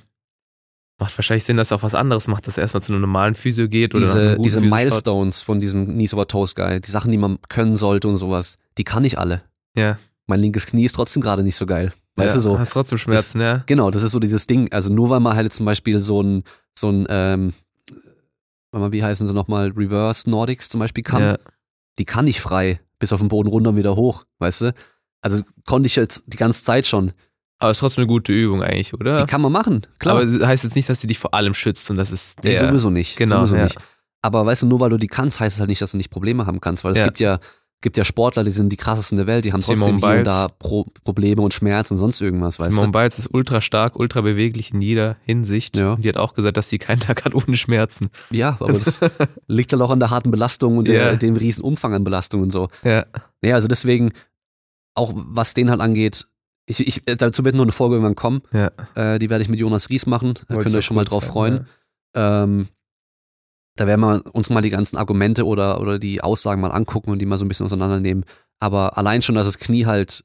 macht 0.99 1.19
wahrscheinlich 1.19 1.45
Sinn, 1.45 1.59
dass 1.59 1.71
er 1.73 1.77
auch 1.79 1.83
was 1.83 1.95
anderes 1.95 2.29
macht, 2.29 2.47
dass 2.47 2.57
er 2.57 2.63
erstmal 2.63 2.83
zu 2.83 2.93
einem 2.93 3.03
normalen 3.03 3.35
Physio 3.35 3.69
geht 3.69 3.95
oder 3.95 4.07
Diese, 4.07 4.31
guten 4.31 4.43
diese 4.45 4.61
Physio. 4.61 4.75
Milestones 4.75 5.43
von 5.43 5.59
diesem 5.59 5.89
Knees 5.89 6.15
over 6.15 6.27
Toes 6.27 6.55
Guy, 6.55 6.81
die 6.81 6.91
Sachen, 6.91 7.11
die 7.11 7.19
man 7.19 7.39
können 7.51 7.77
sollte 7.77 8.09
und 8.09 8.17
sowas, 8.17 8.57
die 8.79 8.85
kann 8.85 9.05
ich 9.05 9.19
alle. 9.19 9.43
Ja, 9.75 9.99
Mein 10.27 10.41
linkes 10.41 10.65
Knie 10.67 10.87
ist 10.87 10.95
trotzdem 10.95 11.21
gerade 11.23 11.43
nicht 11.43 11.57
so 11.57 11.67
geil. 11.67 11.93
Weißt 12.17 12.31
ja, 12.31 12.35
du 12.37 12.41
so? 12.41 12.59
Hat 12.59 12.71
trotzdem 12.71 12.97
Schmerzen, 12.97 13.41
ja. 13.43 13.63
Genau, 13.67 13.91
das 13.91 14.03
ist 14.03 14.13
so 14.13 14.19
dieses 14.19 14.47
Ding. 14.47 14.73
Also 14.73 14.91
nur 14.91 15.11
weil 15.11 15.21
man 15.21 15.37
halt 15.37 15.53
zum 15.53 15.67
Beispiel 15.67 16.01
so 16.01 16.23
ein, 16.23 16.45
so 16.79 16.89
ein, 16.89 17.07
ähm, 17.11 17.53
wie 18.73 19.03
heißen 19.05 19.27
sie 19.27 19.35
nochmal, 19.35 19.69
Reverse 19.77 20.29
Nordics 20.31 20.69
zum 20.71 20.81
Beispiel 20.81 21.05
kann, 21.05 21.23
ja. 21.23 21.39
die 21.99 22.05
kann 22.07 22.27
ich 22.27 22.41
frei, 22.41 22.81
bis 22.99 23.13
auf 23.13 23.21
den 23.21 23.29
Boden 23.29 23.49
runter 23.49 23.71
und 23.71 23.77
wieder 23.77 23.97
hoch, 23.97 24.25
weißt 24.39 24.61
du? 24.63 24.75
Also 25.21 25.43
konnte 25.67 25.87
ich 25.87 25.97
jetzt 25.97 26.25
die 26.27 26.37
ganze 26.37 26.63
Zeit 26.65 26.87
schon. 26.87 27.13
Aber 27.59 27.71
ist 27.71 27.79
trotzdem 27.79 28.03
eine 28.03 28.09
gute 28.09 28.33
Übung 28.33 28.63
eigentlich, 28.63 28.93
oder? 28.95 29.17
Die 29.19 29.27
kann 29.27 29.41
man 29.41 29.51
machen, 29.53 29.87
klar. 29.99 30.17
Aber 30.21 30.47
heißt 30.47 30.65
jetzt 30.65 30.77
nicht, 30.77 30.89
dass 30.89 31.01
sie 31.01 31.07
dich 31.07 31.19
vor 31.19 31.33
allem 31.35 31.55
schützt 31.55 31.91
und 31.91 31.97
das 31.97 32.11
ist 32.11 32.43
nee, 32.45 32.51
der. 32.51 32.69
sowieso 32.69 32.91
nicht. 32.91 33.17
Genau, 33.17 33.39
sowieso 33.41 33.57
ja. 33.57 33.65
nicht. 33.65 33.79
Aber 34.23 34.45
weißt 34.45 34.63
du, 34.63 34.67
nur 34.67 34.81
weil 34.81 34.91
du 34.91 34.99
die 34.99 35.07
kannst, 35.07 35.41
heißt 35.41 35.57
es 35.57 35.61
halt 35.61 35.69
nicht, 35.71 35.81
dass 35.81 35.93
du 35.93 35.97
nicht 35.97 36.11
Probleme 36.11 36.47
haben 36.47 36.61
kannst, 36.61 36.85
weil 36.85 36.93
es 36.93 36.99
Ja. 36.99 37.05
gibt 37.05 37.21
ja 37.21 37.39
gibt 37.83 37.97
ja 37.97 38.05
Sportler, 38.05 38.43
die 38.43 38.51
sind 38.51 38.71
die 38.71 38.77
krassesten 38.77 39.17
der 39.19 39.27
Welt, 39.27 39.45
die 39.45 39.53
haben 39.53 39.61
Simone 39.61 39.93
trotzdem 39.93 39.99
hier 39.99 40.19
und 40.19 40.25
Biles. 40.25 40.35
da 40.35 40.49
Pro 40.49 40.87
Probleme 41.05 41.43
und 41.43 41.55
Schmerz 41.55 41.91
und 41.91 41.99
sonst 41.99 42.21
irgendwas, 42.21 42.59
weißt 42.59 42.71
Simone 42.71 42.91
Biles 42.91 43.19
ist 43.19 43.29
ultra 43.33 43.61
stark, 43.61 43.97
ultra 43.97 44.23
beweglich 44.23 44.73
in 44.73 44.81
jeder 44.81 45.17
Hinsicht. 45.25 45.77
Ja. 45.77 45.93
Und 45.93 46.05
die 46.05 46.09
hat 46.09 46.17
auch 46.17 46.35
gesagt, 46.35 46.57
dass 46.57 46.69
sie 46.69 46.79
keinen 46.79 47.01
Tag 47.01 47.25
hat 47.25 47.35
ohne 47.35 47.57
Schmerzen. 47.57 48.09
du? 48.31 48.37
Ja, 48.37 48.57
aber 48.61 48.73
das 48.73 49.01
liegt 49.47 49.73
halt 49.73 49.83
auch 49.83 49.91
an 49.91 50.01
der 50.01 50.11
harten 50.11 50.31
Belastung 50.31 50.79
und 50.79 50.89
der, 50.89 51.13
Ja. 51.13 51.17
dem 51.17 51.37
riesen 51.37 51.63
Umfang 51.63 51.95
an 51.95 52.03
Belastung 52.03 52.43
und 52.43 52.51
so. 52.51 52.69
Ja. 52.83 53.05
Nee, 53.43 53.53
also 53.53 53.69
deswegen, 53.69 54.13
auch 54.95 55.13
was 55.15 55.55
den 55.55 55.71
halt 55.71 55.81
angeht, 55.81 56.27
ich, 56.69 56.85
ich, 56.85 57.07
äh, 57.07 57.15
dazu 57.17 57.45
wird 57.45 57.55
noch 57.55 57.63
eine 57.63 57.73
Folge 57.73 57.95
irgendwann 57.97 58.17
kommen. 58.17 58.43
Ja. 58.53 58.71
Äh, 58.95 59.19
die 59.21 59.31
werde 59.31 59.43
ich 59.43 59.49
mit 59.49 59.61
Jonas 59.61 59.89
Ries 59.91 60.07
machen. 60.07 60.35
Da 60.49 60.55
Wollte 60.55 60.65
könnt 60.65 60.75
ihr 60.75 60.79
euch 60.79 60.85
schon 60.85 60.97
mal 60.97 61.05
drauf 61.05 61.23
sagen, 61.23 61.33
freuen. 61.33 61.67
Ähm, 62.15 62.69
da 63.77 63.87
werden 63.87 64.01
wir 64.01 64.23
uns 64.35 64.51
mal 64.51 64.63
die 64.63 64.71
ganzen 64.71 64.97
Argumente 64.97 65.47
oder, 65.47 65.81
oder 65.81 65.99
die 65.99 66.23
Aussagen 66.23 66.61
mal 66.61 66.71
angucken 66.71 67.11
und 67.11 67.21
die 67.21 67.27
mal 67.27 67.39
so 67.39 67.45
ein 67.45 67.49
bisschen 67.49 67.67
auseinandernehmen. 67.67 68.25
Aber 68.59 68.97
allein 68.97 69.23
schon, 69.23 69.35
dass 69.35 69.47
das 69.47 69.59
Knie 69.59 69.87
halt 69.87 70.25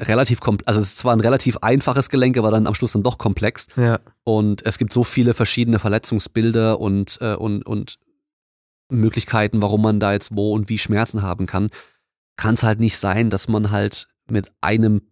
relativ 0.00 0.40
komplex, 0.40 0.68
also 0.68 0.80
es 0.80 0.88
ist 0.88 0.98
zwar 0.98 1.14
ein 1.14 1.20
relativ 1.20 1.58
einfaches 1.58 2.08
Gelenk, 2.08 2.36
aber 2.38 2.50
dann 2.50 2.66
am 2.66 2.74
Schluss 2.74 2.92
dann 2.92 3.02
doch 3.02 3.18
komplex. 3.18 3.66
Ja. 3.76 4.00
Und 4.24 4.64
es 4.64 4.78
gibt 4.78 4.92
so 4.92 5.04
viele 5.04 5.34
verschiedene 5.34 5.78
Verletzungsbilder 5.78 6.80
und, 6.80 7.18
äh, 7.20 7.34
und, 7.34 7.64
und 7.66 7.98
Möglichkeiten, 8.90 9.60
warum 9.60 9.82
man 9.82 10.00
da 10.00 10.12
jetzt 10.12 10.34
wo 10.34 10.54
und 10.54 10.68
wie 10.68 10.78
Schmerzen 10.78 11.22
haben 11.22 11.46
kann. 11.46 11.68
Kann 12.36 12.54
es 12.54 12.62
halt 12.62 12.80
nicht 12.80 12.96
sein, 12.96 13.28
dass 13.28 13.48
man 13.48 13.70
halt 13.70 14.08
mit 14.30 14.50
einem 14.60 15.02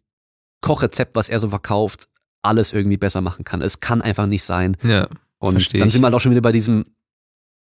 Kochrezept, 0.62 1.14
was 1.14 1.28
er 1.28 1.40
so 1.40 1.50
verkauft, 1.50 2.08
alles 2.42 2.72
irgendwie 2.72 2.96
besser 2.96 3.20
machen 3.20 3.44
kann. 3.44 3.60
Es 3.60 3.80
kann 3.80 4.00
einfach 4.00 4.26
nicht 4.26 4.44
sein. 4.44 4.76
Ja. 4.82 5.08
Und 5.38 5.74
dann 5.74 5.90
sind 5.90 6.00
wir 6.00 6.06
halt 6.06 6.14
auch 6.14 6.20
schon 6.20 6.32
wieder 6.32 6.40
bei 6.40 6.52
diesem, 6.52 6.86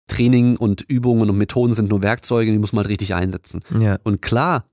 Training 0.08 0.58
und 0.58 0.82
Übungen 0.82 1.30
und 1.30 1.38
Methoden 1.38 1.74
sind 1.74 1.90
nur 1.90 2.02
Werkzeuge, 2.02 2.52
die 2.52 2.58
muss 2.58 2.74
man 2.74 2.84
halt 2.84 2.92
richtig 2.92 3.14
einsetzen. 3.14 3.62
Ja. 3.80 3.98
Und 4.04 4.22
klar, 4.22 4.66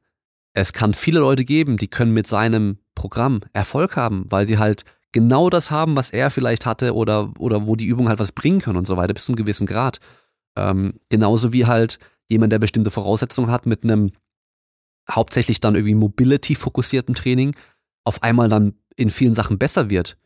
es 0.53 0.73
kann 0.73 0.95
viele 0.95 1.21
Leute 1.21 1.45
geben, 1.45 1.77
die 1.77 1.89
können 1.89 2.13
mit 2.13 2.27
seinem 2.27 2.79
Programm 2.95 3.41
Erfolg 3.53 3.97
haben, 3.97 4.27
weil 4.29 4.47
sie 4.47 4.59
halt 4.59 4.85
genau 5.13 5.51
das 5.51 5.71
haben, 5.71 5.97
was 5.97 6.11
er 6.11 6.31
vielleicht 6.31 6.67
hatte 6.67 6.95
oder, 6.95 7.33
oder 7.39 7.67
wo 7.67 7.77
die 7.77 7.87
Übungen 7.87 8.09
halt 8.09 8.19
was 8.19 8.33
bringen 8.33 8.61
können 8.61 8.77
und 8.77 8.87
so 8.87 8.97
weiter, 8.97 9.15
bis 9.15 9.25
zu 9.25 9.33
einem 9.33 9.37
gewissen 9.37 9.67
Grad. 9.67 10.01
Ähm, 10.57 10.95
genauso 11.09 11.53
wie 11.53 11.67
halt 11.67 11.99
jemand, 12.27 12.53
der 12.53 12.59
bestimmte 12.59 12.91
Voraussetzungen 12.91 13.51
hat 13.51 13.67
mit 13.67 13.85
einem 13.85 14.11
hauptsächlich 15.11 15.61
dann 15.61 15.75
irgendwie 15.75 15.95
Mobility-fokussierten 15.95 17.15
Training, 17.15 17.55
auf 18.05 18.23
einmal 18.23 18.49
dann 18.49 18.75
in 18.97 19.11
vielen 19.11 19.35
Sachen 19.35 19.59
besser 19.59 19.91
wird. 19.91 20.19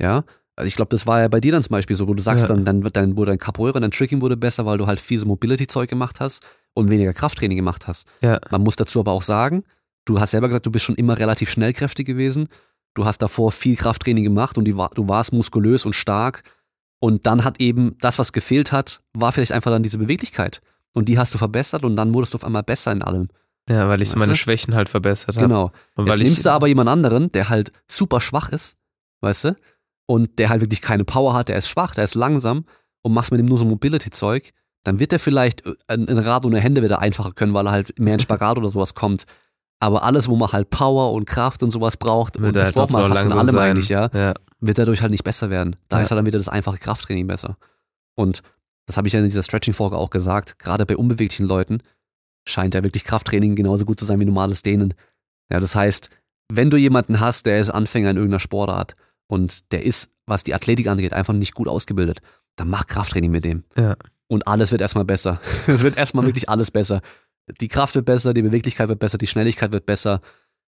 Ja, 0.00 0.24
also 0.56 0.66
ich 0.68 0.76
glaube, 0.76 0.90
das 0.90 1.06
war 1.06 1.20
ja 1.20 1.28
bei 1.28 1.40
dir 1.40 1.52
dann 1.52 1.62
zum 1.62 1.72
Beispiel 1.72 1.96
so, 1.96 2.06
wo 2.08 2.14
du 2.14 2.22
sagst, 2.22 2.42
Ja. 2.44 2.48
dann, 2.48 2.64
dann, 2.64 2.84
wird 2.84 2.96
dein, 2.96 3.16
wurde 3.16 3.30
dein 3.32 3.38
Capoeira, 3.38 3.80
dein 3.80 3.90
Tricking 3.90 4.20
wurde 4.20 4.36
besser, 4.36 4.66
weil 4.66 4.78
du 4.78 4.86
halt 4.86 5.00
viel 5.00 5.18
so 5.18 5.26
Mobility-Zeug 5.26 5.88
gemacht 5.88 6.20
hast 6.20 6.42
und 6.74 6.90
weniger 6.90 7.12
Krafttraining 7.12 7.56
gemacht 7.56 7.86
hast. 7.88 8.06
Ja. 8.20 8.38
Man 8.50 8.62
muss 8.62 8.76
dazu 8.76 9.00
aber 9.00 9.12
auch 9.12 9.22
sagen, 9.22 9.64
du 10.04 10.20
hast 10.20 10.30
selber 10.32 10.48
gesagt, 10.48 10.66
du 10.66 10.70
bist 10.70 10.84
schon 10.84 10.94
immer 10.96 11.18
relativ 11.18 11.50
schnellkräftig 11.50 12.06
gewesen. 12.06 12.48
Du 12.94 13.04
hast 13.04 13.18
davor 13.18 13.50
viel 13.52 13.74
Krafttraining 13.76 14.22
gemacht 14.24 14.56
und 14.56 14.64
die, 14.64 14.72
du 14.72 15.08
warst 15.08 15.32
muskulös 15.32 15.84
und 15.86 15.94
stark. 15.94 16.42
Und 17.00 17.26
dann 17.26 17.42
hat 17.44 17.60
eben 17.60 17.96
das, 18.00 18.18
was 18.18 18.32
gefehlt 18.32 18.70
hat, 18.72 19.00
war 19.12 19.32
vielleicht 19.32 19.52
einfach 19.52 19.70
dann 19.72 19.82
diese 19.82 19.98
Beweglichkeit. 19.98 20.60
Und 20.92 21.08
die 21.08 21.18
hast 21.18 21.34
du 21.34 21.38
verbessert 21.38 21.84
und 21.84 21.96
dann 21.96 22.14
wurdest 22.14 22.34
du 22.34 22.38
auf 22.38 22.44
einmal 22.44 22.62
besser 22.62 22.92
in 22.92 23.02
allem. 23.02 23.28
Ja, 23.68 23.88
weil 23.88 24.00
ich 24.00 24.10
Weißt 24.10 24.18
meine 24.18 24.32
du? 24.32 24.36
Schwächen 24.36 24.74
halt 24.74 24.88
verbessert 24.88 25.36
habe. 25.36 25.48
Genau. 25.48 25.72
Und 25.96 26.06
Jetzt 26.06 26.12
weil 26.14 26.22
ich, 26.22 26.28
nimmst 26.28 26.46
du 26.46 26.50
aber 26.50 26.68
jemand 26.68 26.88
anderen, 26.88 27.32
der 27.32 27.48
halt 27.48 27.72
super 27.88 28.20
schwach 28.20 28.50
ist, 28.50 28.76
weißt 29.20 29.44
du? 29.44 29.56
Und 30.06 30.38
der 30.38 30.48
halt 30.50 30.60
wirklich 30.60 30.82
keine 30.82 31.04
Power 31.04 31.34
hat, 31.34 31.48
der 31.48 31.56
ist 31.56 31.68
schwach, 31.68 31.94
der 31.94 32.04
ist 32.04 32.14
langsam 32.14 32.64
und 33.02 33.12
machst 33.14 33.30
mit 33.32 33.40
ihm 33.40 33.46
nur 33.46 33.58
so 33.58 33.64
Mobility-Zeug, 33.64 34.52
dann 34.84 34.98
wird 35.00 35.12
er 35.12 35.18
vielleicht 35.18 35.64
äh, 35.66 35.74
ein, 35.88 36.18
Rad 36.18 36.44
ohne 36.44 36.60
Hände 36.60 36.82
wieder 36.82 36.98
einfacher 36.98 37.32
können, 37.32 37.54
weil 37.54 37.66
er 37.66 37.72
halt 37.72 37.98
mehr 37.98 38.14
in 38.14 38.20
Spagat 38.20 38.58
oder 38.58 38.68
sowas 38.68 38.94
kommt. 38.94 39.24
Aber 39.80 40.02
alles, 40.04 40.28
wo 40.28 40.36
man 40.36 40.52
halt 40.52 40.70
Power 40.70 41.12
und 41.12 41.24
Kraft 41.26 41.62
und 41.62 41.70
sowas 41.70 41.96
braucht, 41.96 42.36
wird 42.36 42.48
und 42.48 42.56
das 42.56 42.66
halt 42.66 42.74
braucht 42.74 42.90
man 42.90 43.10
fast 43.12 43.24
in 43.24 43.32
allem 43.32 43.46
sein. 43.54 43.70
eigentlich, 43.70 43.88
ja, 43.88 44.08
ja. 44.12 44.34
wird 44.60 44.78
dadurch 44.78 45.00
halt 45.00 45.10
nicht 45.10 45.24
besser 45.24 45.50
werden. 45.50 45.76
Da 45.88 45.96
Ja. 45.98 46.02
ist 46.02 46.10
halt 46.10 46.18
dann 46.18 46.26
wieder 46.26 46.38
das 46.38 46.48
einfache 46.48 46.78
Krafttraining 46.78 47.26
besser. 47.26 47.56
Und 48.14 48.42
das 48.86 48.96
habe 48.98 49.08
ich 49.08 49.14
ja 49.14 49.20
in 49.20 49.24
dieser 49.26 49.42
Stretching-Folge 49.42 49.96
auch 49.96 50.10
gesagt, 50.10 50.58
gerade 50.58 50.84
bei 50.86 50.96
unbeweglichen 50.96 51.46
Leuten 51.46 51.78
scheint 52.46 52.74
ja 52.74 52.82
wirklich 52.84 53.04
Krafttraining 53.04 53.56
genauso 53.56 53.86
gut 53.86 53.98
zu 53.98 54.04
sein 54.04 54.20
wie 54.20 54.26
normales 54.26 54.62
Dehnen. 54.62 54.92
Ja, 55.50 55.60
das 55.60 55.74
heißt, 55.74 56.10
wenn 56.52 56.68
du 56.70 56.76
jemanden 56.76 57.20
hast, 57.20 57.46
der 57.46 57.58
ist 57.58 57.70
Anfänger 57.70 58.10
in 58.10 58.16
irgendeiner 58.16 58.40
Sportart 58.40 58.94
und 59.34 59.72
der 59.72 59.84
ist, 59.84 60.12
was 60.26 60.44
die 60.44 60.54
Athletik 60.54 60.86
angeht, 60.86 61.12
einfach 61.12 61.34
nicht 61.34 61.54
gut 61.54 61.66
ausgebildet, 61.66 62.20
dann 62.54 62.70
mach 62.70 62.86
Krafttraining 62.86 63.32
mit 63.32 63.44
dem. 63.44 63.64
Ja. 63.76 63.96
Und 64.28 64.46
alles 64.46 64.70
wird 64.70 64.80
erstmal 64.80 65.04
besser. 65.04 65.40
Es 65.66 65.82
wird 65.82 65.98
erstmal 65.98 66.24
wirklich 66.24 66.48
alles 66.48 66.70
besser. 66.70 67.02
Die 67.60 67.68
Kraft 67.68 67.96
wird 67.96 68.06
besser, 68.06 68.32
die 68.32 68.42
Beweglichkeit 68.42 68.88
wird 68.88 69.00
besser, 69.00 69.18
die 69.18 69.26
Schnelligkeit 69.26 69.72
wird 69.72 69.86
besser. 69.86 70.22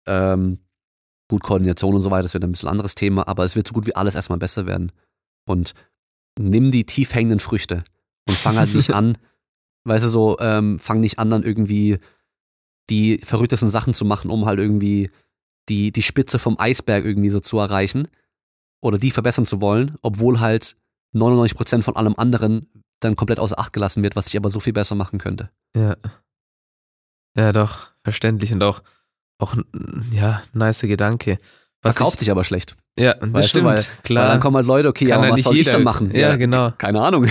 Ähm, 0.06 0.60
gut, 1.28 1.42
Koordination 1.42 1.94
und 1.94 2.00
so 2.00 2.10
weiter, 2.10 2.22
das 2.22 2.32
wird 2.34 2.42
ein 2.42 2.52
bisschen 2.52 2.70
anderes 2.70 2.94
Thema, 2.94 3.28
aber 3.28 3.44
es 3.44 3.54
wird 3.54 3.68
so 3.68 3.74
gut 3.74 3.86
wie 3.86 3.94
alles 3.94 4.14
erstmal 4.14 4.38
besser 4.38 4.66
werden. 4.66 4.90
Und 5.46 5.74
nimm 6.38 6.72
die 6.72 6.84
tief 6.84 7.14
hängenden 7.14 7.38
Früchte 7.38 7.84
und 8.26 8.36
fang 8.36 8.56
halt 8.56 8.74
nicht 8.74 8.90
an, 8.94 9.18
weißt 9.84 10.06
du, 10.06 10.08
so, 10.08 10.38
ähm, 10.40 10.78
fang 10.78 11.00
nicht 11.00 11.18
an, 11.18 11.28
dann 11.28 11.42
irgendwie 11.42 11.98
die 12.88 13.18
verrücktesten 13.18 13.70
Sachen 13.70 13.92
zu 13.92 14.06
machen, 14.06 14.30
um 14.30 14.46
halt 14.46 14.58
irgendwie 14.58 15.10
die, 15.68 15.92
die 15.92 16.02
Spitze 16.02 16.38
vom 16.38 16.58
Eisberg 16.58 17.04
irgendwie 17.04 17.30
so 17.30 17.40
zu 17.40 17.58
erreichen 17.58 18.08
oder 18.84 18.98
die 18.98 19.10
verbessern 19.10 19.46
zu 19.46 19.60
wollen, 19.60 19.96
obwohl 20.02 20.40
halt 20.40 20.76
99% 21.14 21.82
von 21.82 21.96
allem 21.96 22.14
anderen 22.16 22.68
dann 23.00 23.16
komplett 23.16 23.38
außer 23.40 23.58
Acht 23.58 23.72
gelassen 23.72 24.02
wird, 24.02 24.14
was 24.16 24.26
ich 24.28 24.36
aber 24.36 24.50
so 24.50 24.60
viel 24.60 24.72
besser 24.72 24.94
machen 24.94 25.18
könnte. 25.18 25.50
Ja. 25.74 25.96
Ja, 27.36 27.52
doch, 27.52 27.88
verständlich 28.02 28.52
und 28.52 28.62
auch, 28.62 28.82
auch 29.38 29.54
ja, 30.12 30.42
nice 30.52 30.82
Gedanke. 30.82 31.38
Was 31.82 31.96
Verkauft 31.96 32.14
ich, 32.14 32.20
sich 32.20 32.30
aber 32.30 32.44
schlecht. 32.44 32.76
Ja, 32.98 33.14
das 33.14 33.30
weißt 33.32 33.44
du, 33.44 33.48
stimmt, 33.48 33.64
weil- 33.66 33.84
klar. 34.04 34.24
Weil 34.24 34.30
dann 34.32 34.40
kommen 34.40 34.56
halt 34.56 34.66
Leute, 34.66 34.88
okay, 34.88 35.04
ja, 35.06 35.16
Kann 35.16 35.18
aber 35.18 35.26
ja 35.26 35.32
was 35.32 35.36
nicht 35.36 35.44
soll 35.44 35.56
ich 35.56 35.66
jeder- 35.66 35.72
dann 35.72 35.82
machen? 35.84 36.14
Ja, 36.14 36.36
genau. 36.36 36.70
Keine 36.78 37.00
Ahnung. 37.02 37.26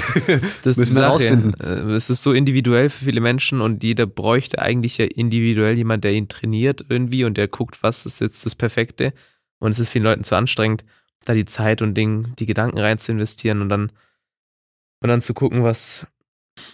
Das 0.63 0.77
Müssen 0.77 0.95
wir 0.95 1.01
Sache. 1.01 1.05
rausfinden. 1.07 1.53
Äh, 1.59 1.93
Es 1.95 2.09
ist 2.11 2.21
so 2.21 2.33
individuell 2.33 2.89
für 2.89 3.05
viele 3.05 3.21
Menschen 3.21 3.61
und 3.61 3.81
jeder 3.83 4.05
bräuchte 4.05 4.59
eigentlich 4.59 4.97
ja 4.99 5.05
individuell 5.05 5.75
jemand, 5.75 6.03
der 6.03 6.11
ihn 6.13 6.27
trainiert 6.27 6.85
irgendwie 6.89 7.23
und 7.25 7.35
der 7.37 7.47
guckt, 7.47 7.81
was 7.81 8.05
ist 8.05 8.21
jetzt 8.21 8.45
das 8.45 8.53
Perfekte. 8.55 9.13
Und 9.59 9.71
es 9.71 9.79
ist 9.79 9.89
vielen 9.89 10.03
Leuten 10.03 10.23
zu 10.25 10.35
anstrengend, 10.35 10.83
da 11.25 11.33
die 11.33 11.45
Zeit 11.45 11.81
und 11.81 11.95
Ding, 11.95 12.35
die 12.37 12.45
Gedanken 12.45 12.79
rein 12.79 12.99
zu 12.99 13.11
investieren 13.11 13.61
und 13.61 13.69
dann, 13.69 13.91
und 15.01 15.09
dann 15.09 15.21
zu 15.21 15.33
gucken, 15.33 15.63
was, 15.63 16.05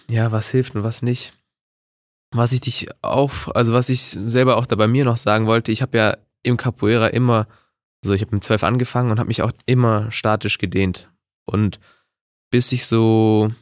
ja, 0.08 0.32
was 0.32 0.50
hilft 0.50 0.74
und 0.74 0.82
was 0.82 1.02
nicht. 1.02 1.32
Was 2.32 2.52
ich 2.52 2.60
dich 2.60 2.88
auch, 3.02 3.48
also 3.54 3.72
was 3.72 3.88
ich 3.88 4.02
selber 4.02 4.56
auch 4.56 4.66
da 4.66 4.76
bei 4.76 4.86
mir 4.86 5.04
noch 5.04 5.16
sagen 5.16 5.46
wollte, 5.46 5.72
ich 5.72 5.82
habe 5.82 5.98
ja 5.98 6.16
im 6.42 6.56
Capoeira 6.56 7.08
immer, 7.08 7.48
so 8.04 8.12
ich 8.12 8.22
habe 8.22 8.34
mit 8.34 8.44
zwölf 8.44 8.62
angefangen 8.62 9.10
und 9.10 9.18
habe 9.18 9.28
mich 9.28 9.42
auch 9.42 9.52
immer 9.66 10.10
statisch 10.12 10.58
gedehnt. 10.58 11.10
Und 11.44 11.80
bis 12.50 12.70
ich 12.72 12.86
so 12.86 13.52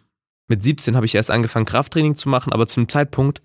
mit 0.49 0.63
17 0.63 0.97
habe 0.97 1.07
ich 1.07 1.15
erst 1.15 1.31
angefangen, 1.31 1.67
Krafttraining 1.67 2.17
zu 2.17 2.29
machen, 2.29 2.53
aber 2.53 2.67
zum 2.67 2.89
Zeitpunkt, 2.89 3.43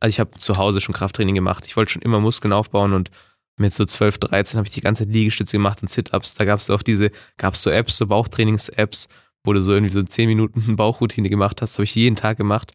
also 0.00 0.10
ich 0.10 0.20
habe 0.20 0.38
zu 0.38 0.56
Hause 0.56 0.80
schon 0.80 0.94
Krafttraining 0.94 1.34
gemacht. 1.34 1.66
Ich 1.66 1.76
wollte 1.76 1.92
schon 1.92 2.02
immer 2.02 2.20
Muskeln 2.20 2.52
aufbauen 2.52 2.92
und 2.92 3.10
mit 3.56 3.72
so 3.72 3.84
12, 3.84 4.18
13 4.18 4.58
habe 4.58 4.66
ich 4.66 4.74
die 4.74 4.80
ganze 4.80 5.04
Zeit 5.04 5.12
Liegestütze 5.12 5.56
gemacht 5.56 5.80
und 5.82 5.88
Sit-Ups. 5.88 6.34
Da 6.34 6.44
gab 6.44 6.58
es 6.58 6.70
auch 6.70 6.82
diese, 6.82 7.10
gab 7.36 7.54
es 7.54 7.62
so 7.62 7.70
Apps, 7.70 7.96
so 7.96 8.06
Bauchtrainings-Apps, 8.06 9.08
wo 9.44 9.52
du 9.52 9.62
so 9.62 9.72
irgendwie 9.72 9.92
so 9.92 10.02
10 10.02 10.28
Minuten 10.28 10.76
Bauchroutine 10.76 11.28
gemacht 11.28 11.62
hast. 11.62 11.74
habe 11.74 11.84
ich 11.84 11.94
jeden 11.94 12.16
Tag 12.16 12.36
gemacht. 12.36 12.72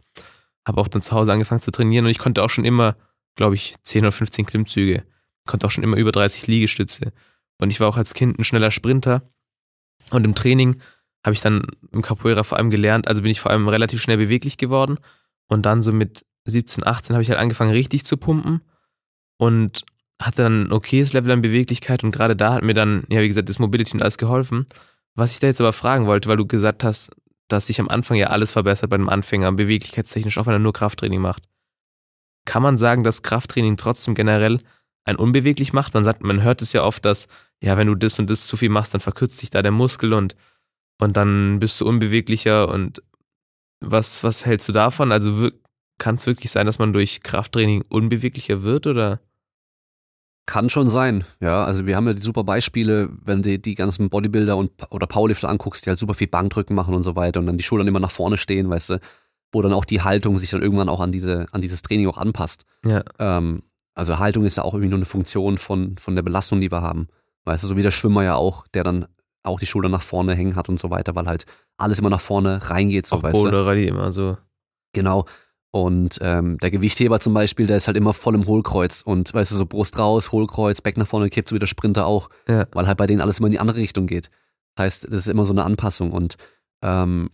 Habe 0.66 0.80
auch 0.80 0.88
dann 0.88 1.02
zu 1.02 1.12
Hause 1.14 1.34
angefangen 1.34 1.62
zu 1.62 1.72
trainieren 1.72 2.06
und 2.06 2.12
ich 2.12 2.20
konnte 2.20 2.44
auch 2.44 2.50
schon 2.50 2.66
immer, 2.66 2.96
glaube 3.36 3.56
ich, 3.56 3.74
10 3.82 4.04
oder 4.04 4.12
15 4.12 4.46
Klimmzüge. 4.46 5.04
Konnte 5.46 5.68
auch 5.68 5.72
schon 5.72 5.84
immer 5.84 5.98
über 5.98 6.12
30 6.12 6.48
Liegestütze. 6.48 7.12
Und 7.60 7.72
ich 7.72 7.80
war 7.80 7.88
auch 7.88 7.98
als 7.98 8.14
Kind 8.14 8.40
ein 8.40 8.44
schneller 8.44 8.72
Sprinter. 8.72 9.24
Und 10.12 10.26
im 10.26 10.36
Training 10.36 10.82
habe 11.26 11.34
ich 11.34 11.42
dann 11.42 11.68
im 11.92 12.02
Capoeira 12.02 12.44
vor 12.44 12.58
allem 12.58 12.70
gelernt, 12.70 13.08
also 13.08 13.22
bin 13.22 13.32
ich 13.32 13.42
vor 13.42 13.52
allem 13.52 13.68
relativ 13.68 14.02
schnell 14.02 14.18
beweglich 14.18 14.58
geworden. 14.58 14.98
Und 15.48 15.66
dann 15.66 15.82
so 15.82 15.92
mit 15.92 16.26
17, 16.46 16.86
18 16.86 17.16
habe 17.16 17.24
ich 17.24 17.30
halt 17.30 17.40
angefangen, 17.40 17.72
richtig 17.72 18.06
zu 18.06 18.16
pumpen. 18.16 18.62
Und 19.38 19.84
hatte 20.22 20.44
dann 20.44 20.64
ein 20.64 20.72
okayes 20.72 21.14
Level 21.14 21.32
an 21.32 21.42
Beweglichkeit. 21.42 22.04
Und 22.04 22.12
gerade 22.12 22.36
da 22.36 22.54
hat 22.54 22.64
mir 22.64 22.74
dann, 22.74 23.04
ja, 23.10 23.22
wie 23.22 23.28
gesagt, 23.28 23.50
das 23.50 23.60
Mobility 23.60 23.94
und 23.94 24.02
alles 24.02 24.18
geholfen. 24.18 24.68
Was 25.16 25.34
ich 25.34 25.40
da 25.40 25.48
jetzt 25.48 25.62
aber 25.62 25.74
fragen 25.74 26.06
wollte, 26.06 26.30
weil 26.30 26.38
du 26.38 26.46
gesagt 26.46 26.84
hast, 26.84 27.12
dass 27.48 27.66
sich 27.66 27.80
am 27.80 27.90
Anfang 27.90 28.18
ja 28.18 28.28
alles 28.28 28.52
verbessert 28.52 28.90
bei 28.90 28.96
einem 28.96 29.10
Anfänger, 29.10 29.52
beweglichkeitstechnisch, 29.52 30.38
auch 30.38 30.46
wenn 30.46 30.54
er 30.54 30.60
nur 30.60 30.74
Krafttraining 30.74 31.20
macht. 31.20 31.44
Kann 32.46 32.64
man 32.64 32.78
sagen, 32.78 33.04
dass 33.04 33.24
Krafttraining 33.24 33.78
trotzdem 33.78 34.16
generell 34.16 34.60
ein 35.04 35.16
unbeweglich 35.16 35.74
macht? 35.74 35.94
Man 35.94 36.04
sagt, 36.04 36.24
man 36.24 36.44
hört 36.44 36.62
es 36.62 36.74
ja 36.74 36.84
oft, 36.84 37.04
dass, 37.06 37.28
ja, 37.62 37.76
wenn 37.78 37.88
du 37.88 37.96
das 37.96 38.20
und 38.20 38.30
das 38.30 38.46
zu 38.46 38.56
viel 38.56 38.70
machst, 38.70 38.94
dann 38.94 39.02
verkürzt 39.02 39.40
sich 39.40 39.50
da 39.50 39.62
der 39.62 39.72
Muskel 39.72 40.14
und, 40.14 40.36
und 41.02 41.18
dann 41.18 41.60
bist 41.60 41.80
du 41.82 41.88
unbeweglicher 41.88 42.70
und 42.70 43.02
was, 43.82 44.24
was 44.24 44.46
hältst 44.46 44.68
du 44.68 44.74
davon? 44.74 45.12
Also 45.12 45.50
kann 45.98 46.16
es 46.16 46.28
wirklich 46.28 46.52
sein, 46.52 46.66
dass 46.66 46.80
man 46.80 46.94
durch 46.94 47.24
Krafttraining 47.24 47.84
unbeweglicher 47.90 48.64
wird 48.64 48.88
oder? 48.88 49.22
Kann 50.50 50.68
schon 50.72 50.90
sein, 50.90 51.26
ja. 51.40 51.64
Also 51.64 51.86
wir 51.86 51.96
haben 51.96 52.08
ja 52.08 52.14
die 52.14 52.24
super 52.24 52.44
Beispiele, 52.44 53.10
wenn 53.24 53.44
du 53.44 53.60
die 53.60 53.76
ganzen 53.76 54.10
Bodybuilder 54.10 54.58
und 54.58 54.72
oder 54.90 55.06
Powerlifter 55.06 55.48
anguckst, 55.48 55.86
die 55.86 55.92
halt 55.92 56.00
super 56.00 56.16
viel 56.16 56.26
Bankdrücken 56.26 56.76
machen 56.76 56.96
und 56.96 57.04
so 57.04 57.16
weiter 57.16 57.40
und 57.40 57.46
dann 57.46 57.58
die 57.58 57.64
Schultern 57.64 57.88
immer 57.88 58.00
nach 58.00 58.10
vorne 58.10 58.36
stehen, 58.36 58.68
weißt 58.68 58.90
du, 58.90 59.00
wo 59.52 59.62
dann 59.62 59.74
auch 59.74 59.86
die 59.86 60.02
Haltung 60.02 60.40
sich 60.40 60.50
dann 60.50 60.64
irgendwann 60.64 60.90
auch 60.90 61.02
an 61.02 61.12
diese, 61.12 61.46
an 61.52 61.62
dieses 61.62 61.84
Training 61.84 62.08
auch 62.08 62.18
anpasst. 62.18 62.66
Ja. 62.84 63.04
Ähm, 63.20 63.62
also 63.94 64.18
Haltung 64.18 64.44
ist 64.44 64.58
ja 64.58 64.64
auch 64.64 64.74
irgendwie 64.74 64.90
nur 64.90 64.98
eine 64.98 65.06
Funktion 65.06 65.60
von, 65.60 66.00
von 66.00 66.16
der 66.16 66.24
Belastung, 66.24 66.62
die 66.62 66.72
wir 66.72 66.82
haben. 66.82 67.10
Weißt 67.46 67.64
du, 67.64 67.68
so 67.68 67.78
wie 67.78 67.84
der 67.84 67.92
Schwimmer 67.92 68.24
ja 68.24 68.34
auch, 68.34 68.66
der 68.70 68.84
dann 68.84 69.06
auch 69.44 69.60
die 69.60 69.68
Schultern 69.68 69.92
nach 69.92 70.02
vorne 70.02 70.34
hängen 70.34 70.56
hat 70.56 70.68
und 70.68 70.80
so 70.80 70.90
weiter, 70.90 71.14
weil 71.14 71.28
halt 71.28 71.46
alles 71.78 72.00
immer 72.00 72.10
nach 72.10 72.22
vorne 72.22 72.72
reingeht, 72.72 73.06
so 73.06 73.18
auch 73.18 73.22
weißt 73.22 73.38
du. 73.38 73.44
Boulderer, 73.44 73.76
die 73.76 73.86
immer 73.86 74.12
so. 74.12 74.36
Genau. 74.94 75.26
Und 75.72 76.18
ähm, 76.22 76.58
der 76.58 76.72
Gewichtheber 76.72 77.20
zum 77.20 77.34
Beispiel, 77.36 77.68
der 77.68 77.78
ist 77.78 77.86
halt 77.88 77.96
immer 77.98 78.14
voll 78.14 78.34
im 78.34 78.48
Hohlkreuz 78.48 79.02
und 79.04 79.32
weißt 79.34 79.52
du, 79.52 79.56
so 79.56 79.66
Brust 79.68 79.98
raus, 80.00 80.32
Hohlkreuz, 80.32 80.82
Becken 80.82 81.02
nach 81.02 81.08
vorne 81.08 81.30
kippt, 81.30 81.50
so 81.50 81.56
wie 81.56 81.60
der 81.60 81.68
Sprinter 81.68 82.08
auch, 82.08 82.30
Ja. 82.48 82.66
weil 82.72 82.88
halt 82.88 82.98
bei 82.98 83.06
denen 83.06 83.22
alles 83.22 83.38
immer 83.38 83.48
in 83.48 83.52
die 83.52 83.60
andere 83.60 83.78
Richtung 83.78 84.08
geht. 84.08 84.32
Das 84.76 84.86
heißt, 84.86 85.04
das 85.06 85.14
ist 85.14 85.28
immer 85.28 85.46
so 85.46 85.54
eine 85.54 85.64
Anpassung 85.66 86.12
und 86.12 86.38
ähm, 86.82 87.30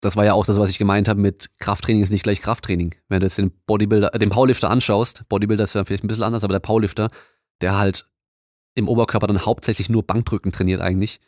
das 0.00 0.16
war 0.16 0.24
ja 0.24 0.32
auch 0.34 0.46
das, 0.46 0.58
was 0.58 0.70
ich 0.70 0.78
gemeint 0.78 1.08
habe 1.08 1.20
mit 1.20 1.50
Krafttraining 1.58 2.02
ist 2.02 2.10
nicht 2.10 2.24
gleich 2.24 2.40
Krafttraining. 2.40 2.94
Wenn 3.08 3.20
du 3.20 3.26
jetzt 3.26 3.38
den 3.38 3.50
Bodybuilder, 3.66 4.14
äh, 4.14 4.18
den 4.18 4.30
Powerlifter 4.30 4.70
anschaust, 4.70 5.24
Bodybuilder 5.28 5.64
ist 5.64 5.74
ja 5.74 5.84
vielleicht 5.84 6.04
ein 6.04 6.08
bisschen 6.08 6.24
anders, 6.24 6.44
aber 6.44 6.52
der 6.52 6.60
Powerlifter, 6.60 7.10
der 7.60 7.78
halt 7.78 8.06
im 8.74 8.88
Oberkörper 8.88 9.26
dann 9.26 9.44
hauptsächlich 9.44 9.88
nur 9.88 10.02
Bankdrücken 10.04 10.52
trainiert 10.52 10.80
eigentlich, 10.80 11.20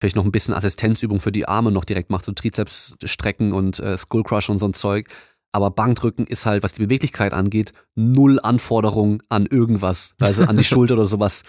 vielleicht 0.00 0.16
noch 0.16 0.24
ein 0.24 0.32
bisschen 0.32 0.54
Assistenzübung 0.54 1.20
für 1.20 1.32
die 1.32 1.48
Arme 1.48 1.72
noch 1.72 1.84
direkt 1.84 2.10
macht, 2.10 2.24
so 2.24 2.32
Trizeps 2.32 2.96
strecken 3.04 3.52
und 3.52 3.78
äh, 3.80 3.96
Skull 3.96 4.22
Crush 4.22 4.48
und 4.48 4.58
so 4.58 4.66
ein 4.66 4.74
Zeug. 4.74 5.08
Aber 5.52 5.70
Bankdrücken 5.70 6.26
ist 6.26 6.46
halt, 6.46 6.62
was 6.62 6.74
die 6.74 6.82
Beweglichkeit 6.82 7.32
angeht, 7.32 7.72
null 7.94 8.38
Anforderung 8.40 9.22
an 9.28 9.46
irgendwas, 9.46 10.14
also 10.20 10.44
an 10.44 10.56
die 10.56 10.64
Schulter 10.64 10.94
oder 10.94 11.06
sowas. 11.06 11.42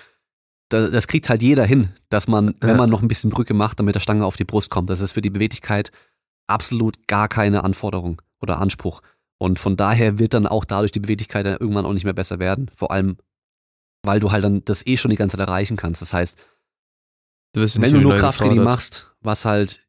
Das, 0.70 0.92
das 0.92 1.08
kriegt 1.08 1.30
halt 1.30 1.42
jeder 1.42 1.66
hin, 1.66 1.90
dass 2.10 2.28
man, 2.28 2.56
wenn 2.62 2.78
man 2.78 2.90
noch 2.90 3.02
ein 3.02 3.08
bisschen 3.08 3.30
Brücke 3.30 3.54
macht, 3.54 3.80
dann 3.80 3.86
mit 3.86 3.96
der 3.96 4.00
Stange 4.00 4.26
auf 4.26 4.38
die 4.38 4.46
Brust 4.46 4.70
kommt. 4.70 4.90
Das 4.90 5.02
ist 5.02 5.14
für 5.14 5.22
die 5.22 5.32
Beweglichkeit 5.32 5.92
absolut 6.48 7.08
gar 7.08 7.28
keine 7.28 7.64
Anforderung 7.64 8.22
oder 8.40 8.60
Anspruch. 8.60 9.02
Und 9.38 9.58
von 9.58 9.78
daher 9.78 10.20
wird 10.20 10.34
dann 10.34 10.48
auch 10.48 10.66
dadurch 10.66 10.92
die 10.92 11.00
Beweglichkeit 11.00 11.46
dann 11.46 11.58
irgendwann 11.58 11.86
auch 11.86 11.94
nicht 11.94 12.04
mehr 12.04 12.14
besser 12.14 12.40
werden. 12.40 12.70
Vor 12.76 12.92
allem, 12.92 13.18
weil 14.04 14.20
du 14.20 14.32
halt 14.32 14.44
dann 14.44 14.64
das 14.66 14.86
eh 14.86 14.98
schon 14.98 15.12
die 15.12 15.18
ganze 15.18 15.38
Zeit 15.38 15.48
erreichen 15.48 15.78
kannst. 15.78 16.02
Das 16.02 16.14
heißt, 16.14 16.38
wenn 17.54 17.94
du 17.94 18.02
nur 18.02 18.16
Krafttraining 18.16 18.64
machst, 18.64 19.14
was 19.22 19.46
halt 19.46 19.82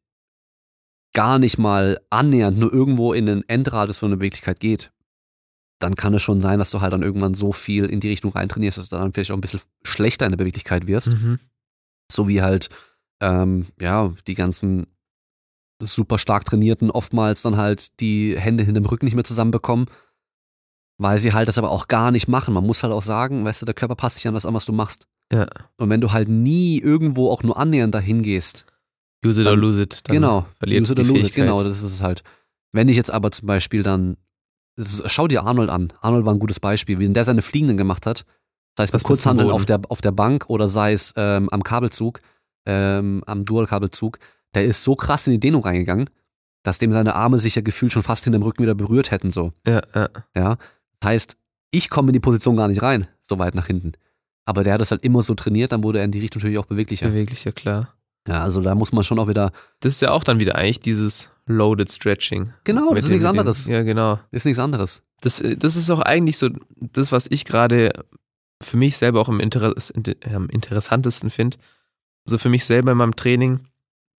gar 1.13 1.39
nicht 1.39 1.57
mal 1.57 1.99
annähernd 2.09 2.57
nur 2.57 2.71
irgendwo 2.71 3.13
in 3.13 3.25
den 3.25 3.47
Endradius 3.47 3.99
von 3.99 4.11
der 4.11 4.17
Beweglichkeit 4.17 4.59
geht, 4.59 4.91
dann 5.79 5.95
kann 5.95 6.13
es 6.13 6.21
schon 6.21 6.41
sein, 6.41 6.59
dass 6.59 6.71
du 6.71 6.81
halt 6.81 6.93
dann 6.93 7.01
irgendwann 7.01 7.33
so 7.33 7.51
viel 7.51 7.85
in 7.85 7.99
die 7.99 8.09
Richtung 8.09 8.31
reintrainierst, 8.31 8.77
dass 8.77 8.89
du 8.89 8.95
dann 8.95 9.13
vielleicht 9.13 9.31
auch 9.31 9.35
ein 9.35 9.41
bisschen 9.41 9.61
schlechter 9.83 10.25
in 10.25 10.31
der 10.31 10.37
Beweglichkeit 10.37 10.87
wirst. 10.87 11.09
Mhm. 11.09 11.39
So 12.11 12.27
wie 12.27 12.41
halt, 12.41 12.69
ähm, 13.19 13.67
ja, 13.79 14.13
die 14.27 14.35
ganzen 14.35 14.87
super 15.79 16.19
stark 16.19 16.45
trainierten 16.45 16.91
oftmals 16.91 17.41
dann 17.41 17.57
halt 17.57 17.99
die 17.99 18.37
Hände 18.37 18.63
hinterm 18.63 18.85
Rücken 18.85 19.05
nicht 19.05 19.15
mehr 19.15 19.23
zusammenbekommen, 19.23 19.87
weil 20.99 21.17
sie 21.17 21.33
halt 21.33 21.47
das 21.47 21.57
aber 21.57 21.71
auch 21.71 21.87
gar 21.87 22.11
nicht 22.11 22.27
machen. 22.27 22.53
Man 22.53 22.65
muss 22.65 22.83
halt 22.83 22.93
auch 22.93 23.03
sagen, 23.03 23.43
weißt 23.43 23.63
du, 23.63 23.65
der 23.65 23.75
Körper 23.75 23.95
passt 23.95 24.17
sich 24.17 24.27
an 24.27 24.35
das 24.35 24.45
an, 24.45 24.53
was 24.53 24.65
du 24.65 24.73
machst. 24.73 25.07
Ja. 25.31 25.47
Und 25.77 25.89
wenn 25.89 26.01
du 26.01 26.11
halt 26.11 26.27
nie 26.29 26.79
irgendwo 26.79 27.29
auch 27.29 27.43
nur 27.43 27.57
annähernd 27.57 27.93
dahin 27.95 28.21
gehst, 28.21 28.65
Use 29.23 29.39
it 29.41 29.45
Dann- 29.45 29.53
or 29.53 29.59
lose 29.59 29.81
it. 29.81 29.99
Dann 30.07 30.15
genau, 30.15 30.45
verliert 30.57 30.81
use 30.83 30.93
it 30.93 30.99
or 30.99 31.05
lose 31.05 31.27
it, 31.27 31.33
genau, 31.35 31.63
das 31.63 31.77
ist 31.83 31.93
es 31.93 32.01
halt. 32.01 32.23
Wenn 32.71 32.89
ich 32.89 32.95
jetzt 32.95 33.11
aber 33.11 33.31
zum 33.31 33.45
Beispiel 33.47 33.83
dann, 33.83 34.17
ist, 34.77 35.03
schau 35.11 35.27
dir 35.27 35.43
Arnold 35.43 35.69
an. 35.69 35.93
Arnold 36.01 36.25
war 36.25 36.33
ein 36.33 36.39
gutes 36.39 36.59
Beispiel, 36.59 36.97
wie 36.99 37.07
der 37.09 37.23
seine 37.23 37.41
Fliegenden 37.41 37.77
gemacht 37.77 38.05
hat. 38.05 38.25
Sei 38.77 38.85
es 38.85 38.91
beim 38.91 39.01
Kurzhandeln 39.03 39.51
auf 39.51 39.65
der, 39.65 39.81
auf 39.89 40.01
der 40.01 40.11
Bank 40.11 40.45
oder 40.47 40.69
sei 40.69 40.93
es 40.93 41.13
ähm, 41.17 41.49
am 41.49 41.61
Kabelzug, 41.61 42.21
ähm, 42.65 43.21
am 43.27 43.45
Dual-Kabelzug. 43.45 44.17
Der 44.55 44.65
ist 44.65 44.83
so 44.83 44.95
krass 44.95 45.27
in 45.27 45.33
die 45.33 45.39
Dehnung 45.39 45.63
reingegangen, 45.63 46.09
dass 46.63 46.79
dem 46.79 46.91
seine 46.93 47.15
Arme 47.15 47.37
sich 47.39 47.55
ja 47.55 47.61
gefühlt 47.61 47.91
schon 47.91 48.03
fast 48.03 48.23
hinterm 48.23 48.43
Rücken 48.43 48.63
wieder 48.63 48.75
berührt 48.75 49.11
hätten, 49.11 49.29
so. 49.29 49.51
Ja, 49.67 49.81
ja. 49.93 50.09
Ja. 50.35 50.57
Das 50.99 51.09
heißt, 51.09 51.37
ich 51.71 51.89
komme 51.89 52.09
in 52.09 52.13
die 52.13 52.19
Position 52.19 52.55
gar 52.55 52.69
nicht 52.69 52.81
rein, 52.81 53.07
so 53.21 53.37
weit 53.39 53.55
nach 53.55 53.67
hinten. 53.67 53.93
Aber 54.45 54.63
der 54.63 54.73
hat 54.73 54.81
das 54.81 54.91
halt 54.91 55.03
immer 55.03 55.21
so 55.21 55.35
trainiert, 55.35 55.71
dann 55.71 55.83
wurde 55.83 55.99
er 55.99 56.05
in 56.05 56.11
die 56.11 56.19
Richtung 56.19 56.39
natürlich 56.41 56.57
auch 56.57 56.65
beweglicher. 56.65 57.07
Beweglich, 57.07 57.43
ja 57.43 57.51
klar. 57.51 57.93
Ja, 58.27 58.43
also 58.43 58.61
da 58.61 58.75
muss 58.75 58.91
man 58.91 59.03
schon 59.03 59.19
auch 59.19 59.27
wieder, 59.27 59.51
Das 59.79 59.95
ist 59.95 60.01
ja 60.01 60.11
auch 60.11 60.23
dann 60.23 60.39
wieder 60.39 60.55
eigentlich 60.55 60.79
dieses 60.79 61.29
Loaded 61.47 61.91
Stretching. 61.91 62.53
genau, 62.63 62.93
das 62.93 63.05
ist 63.05 63.11
nichts 63.11 63.25
anderes. 63.25 63.65
Ja, 63.67 63.81
genau. 63.83 64.19
Ist 64.31 64.45
nichts 64.45 64.59
anderes. 64.59 65.03
Das, 65.21 65.41
äh, 65.41 65.57
das 65.57 65.75
ist 65.75 65.89
auch 65.89 66.01
eigentlich 66.01 66.37
so 66.37 66.49
das, 66.75 67.11
was 67.11 67.27
ich 67.29 67.45
gerade 67.45 67.91
für 68.61 68.77
mich 68.77 68.97
selber 68.97 69.19
auch 69.21 69.29
am 69.29 69.39
Interess 69.39 69.91
am 70.33 70.49
interessantesten 70.49 71.29
finde. 71.29 71.57
Also 72.25 72.37
für 72.37 72.49
mich 72.49 72.65
selber 72.65 72.91
in 72.91 72.97
meinem 72.99 73.15
Training, 73.15 73.61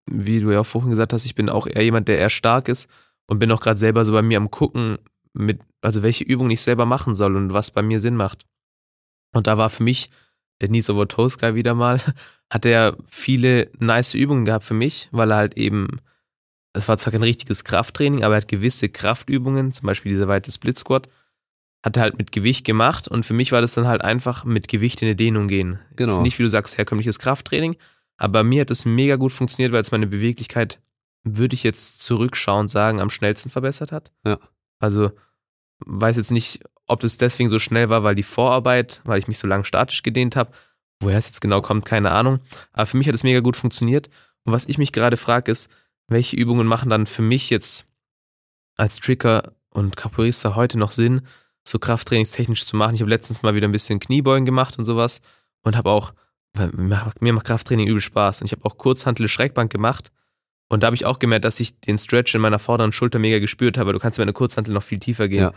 wie 0.05 0.41
du 0.41 0.51
ja 0.51 0.59
auch 0.59 0.65
vorhin 0.65 0.89
gesagt 0.91 1.13
hast, 1.13 1.25
ich 1.25 1.35
bin 1.35 1.49
auch 1.49 1.65
eher 1.65 1.83
jemand, 1.83 2.07
der 2.09 2.17
eher 2.17 2.29
stark 2.29 2.67
ist 2.67 2.89
und 3.25 3.39
bin 3.39 3.51
auch 3.51 3.61
gerade 3.61 3.79
selber 3.79 4.03
so 4.03 4.11
bei 4.11 4.21
mir 4.21 4.37
am 4.37 4.51
gucken, 4.51 4.97
mit, 5.33 5.61
also 5.81 6.03
welche 6.03 6.25
Übungen 6.25 6.51
ich 6.51 6.61
selber 6.61 6.85
machen 6.85 7.15
soll 7.15 7.35
und 7.37 7.53
was 7.53 7.71
bei 7.71 7.81
mir 7.81 7.99
Sinn 8.01 8.17
macht. 8.17 8.45
Und 9.33 9.47
da 9.47 9.57
war 9.57 9.69
für 9.69 9.83
mich 9.83 10.09
der 10.61 10.69
Toes 11.07 11.37
Guy 11.37 11.55
wieder 11.55 11.73
mal, 11.73 11.99
hat 12.49 12.65
er 12.65 12.97
viele 13.05 13.69
nice 13.79 14.13
Übungen 14.13 14.45
gehabt 14.45 14.63
für 14.63 14.73
mich, 14.73 15.09
weil 15.11 15.31
er 15.31 15.37
halt 15.37 15.57
eben, 15.57 15.99
es 16.73 16.87
war 16.87 16.97
zwar 16.97 17.11
kein 17.11 17.23
richtiges 17.23 17.63
Krafttraining, 17.63 18.23
aber 18.23 18.35
er 18.35 18.41
hat 18.41 18.47
gewisse 18.47 18.89
Kraftübungen, 18.89 19.73
zum 19.73 19.87
Beispiel 19.87 20.11
dieser 20.11 20.27
weite 20.27 20.51
Split 20.51 20.77
Squat, 20.77 21.09
hat 21.83 21.97
er 21.97 22.03
halt 22.03 22.17
mit 22.17 22.31
Gewicht 22.31 22.65
gemacht 22.65 23.07
und 23.07 23.25
für 23.25 23.33
mich 23.33 23.51
war 23.51 23.59
das 23.59 23.73
dann 23.73 23.87
halt 23.87 24.01
einfach 24.01 24.45
mit 24.45 24.67
Gewicht 24.69 25.01
in 25.01 25.07
eine 25.07 25.15
Dehnung 25.15 25.47
gehen. 25.47 25.79
Genau. 25.95 26.13
Jetzt 26.13 26.21
nicht, 26.21 26.39
wie 26.39 26.43
du 26.43 26.49
sagst, 26.49 26.77
herkömmliches 26.77 27.19
Krafttraining, 27.19 27.75
aber 28.17 28.43
mir 28.43 28.61
hat 28.61 28.71
es 28.71 28.85
mega 28.85 29.17
gut 29.17 29.33
funktioniert, 29.33 29.73
weil 29.73 29.81
es 29.81 29.91
meine 29.91 30.07
Beweglichkeit, 30.07 30.79
würde 31.23 31.55
ich 31.55 31.63
jetzt 31.63 32.01
zurückschauend 32.01 32.69
sagen, 32.69 33.01
am 33.01 33.09
schnellsten 33.09 33.49
verbessert 33.49 33.91
hat. 33.91 34.11
Ja. 34.25 34.39
Also 34.79 35.11
weiß 35.85 36.17
jetzt 36.17 36.31
nicht, 36.31 36.63
ob 36.87 36.99
das 36.99 37.17
deswegen 37.17 37.49
so 37.49 37.59
schnell 37.59 37.89
war, 37.89 38.03
weil 38.03 38.15
die 38.15 38.23
Vorarbeit, 38.23 39.01
weil 39.05 39.19
ich 39.19 39.27
mich 39.27 39.37
so 39.37 39.47
lange 39.47 39.65
statisch 39.65 40.03
gedehnt 40.03 40.35
habe. 40.35 40.51
Woher 40.99 41.17
es 41.17 41.27
jetzt 41.27 41.41
genau 41.41 41.61
kommt, 41.61 41.85
keine 41.85 42.11
Ahnung. 42.11 42.39
Aber 42.71 42.85
für 42.85 42.97
mich 42.97 43.07
hat 43.07 43.15
es 43.15 43.23
mega 43.23 43.39
gut 43.39 43.57
funktioniert. 43.57 44.09
Und 44.43 44.53
was 44.53 44.65
ich 44.65 44.77
mich 44.77 44.91
gerade 44.91 45.17
frage, 45.17 45.51
ist, 45.51 45.69
welche 46.07 46.35
Übungen 46.35 46.67
machen 46.67 46.89
dann 46.89 47.05
für 47.05 47.21
mich 47.21 47.49
jetzt 47.49 47.85
als 48.75 48.99
Tricker 48.99 49.53
und 49.69 49.97
Capoeirista 49.97 50.55
heute 50.55 50.77
noch 50.77 50.91
Sinn, 50.91 51.21
so 51.63 51.79
krafttrainingstechnisch 51.79 52.65
zu 52.65 52.75
machen? 52.75 52.95
Ich 52.95 53.01
habe 53.01 53.09
letztens 53.09 53.41
mal 53.43 53.55
wieder 53.55 53.67
ein 53.67 53.71
bisschen 53.71 53.99
Kniebeugen 53.99 54.45
gemacht 54.45 54.77
und 54.77 54.85
sowas 54.85 55.21
und 55.61 55.75
habe 55.77 55.89
auch, 55.89 56.13
weil 56.53 56.69
mir 56.73 57.33
macht- 57.33 57.45
Krafttraining 57.45 57.87
übel 57.87 58.01
Spaß. 58.01 58.41
Und 58.41 58.45
ich 58.47 58.51
habe 58.51 58.65
auch 58.65 58.77
Kurzhantel 58.77 59.27
Schrägbank 59.27 59.71
gemacht. 59.71 60.11
Und 60.69 60.83
da 60.83 60.87
habe 60.87 60.95
ich 60.95 61.05
auch 61.05 61.19
gemerkt, 61.19 61.45
dass 61.45 61.59
ich 61.59 61.79
den 61.81 61.97
Stretch 61.97 62.33
in 62.35 62.41
meiner 62.41 62.59
vorderen 62.59 62.91
Schulter 62.91 63.19
mega 63.19 63.39
gespürt 63.39 63.77
habe. 63.77 63.93
Du 63.93 63.99
kannst 63.99 64.17
mit 64.19 64.23
einer 64.23 64.33
Kurzhantel 64.33 64.73
noch 64.73 64.83
viel 64.83 64.99
tiefer 64.99 65.27
gehen. 65.27 65.43
Ja. 65.43 65.53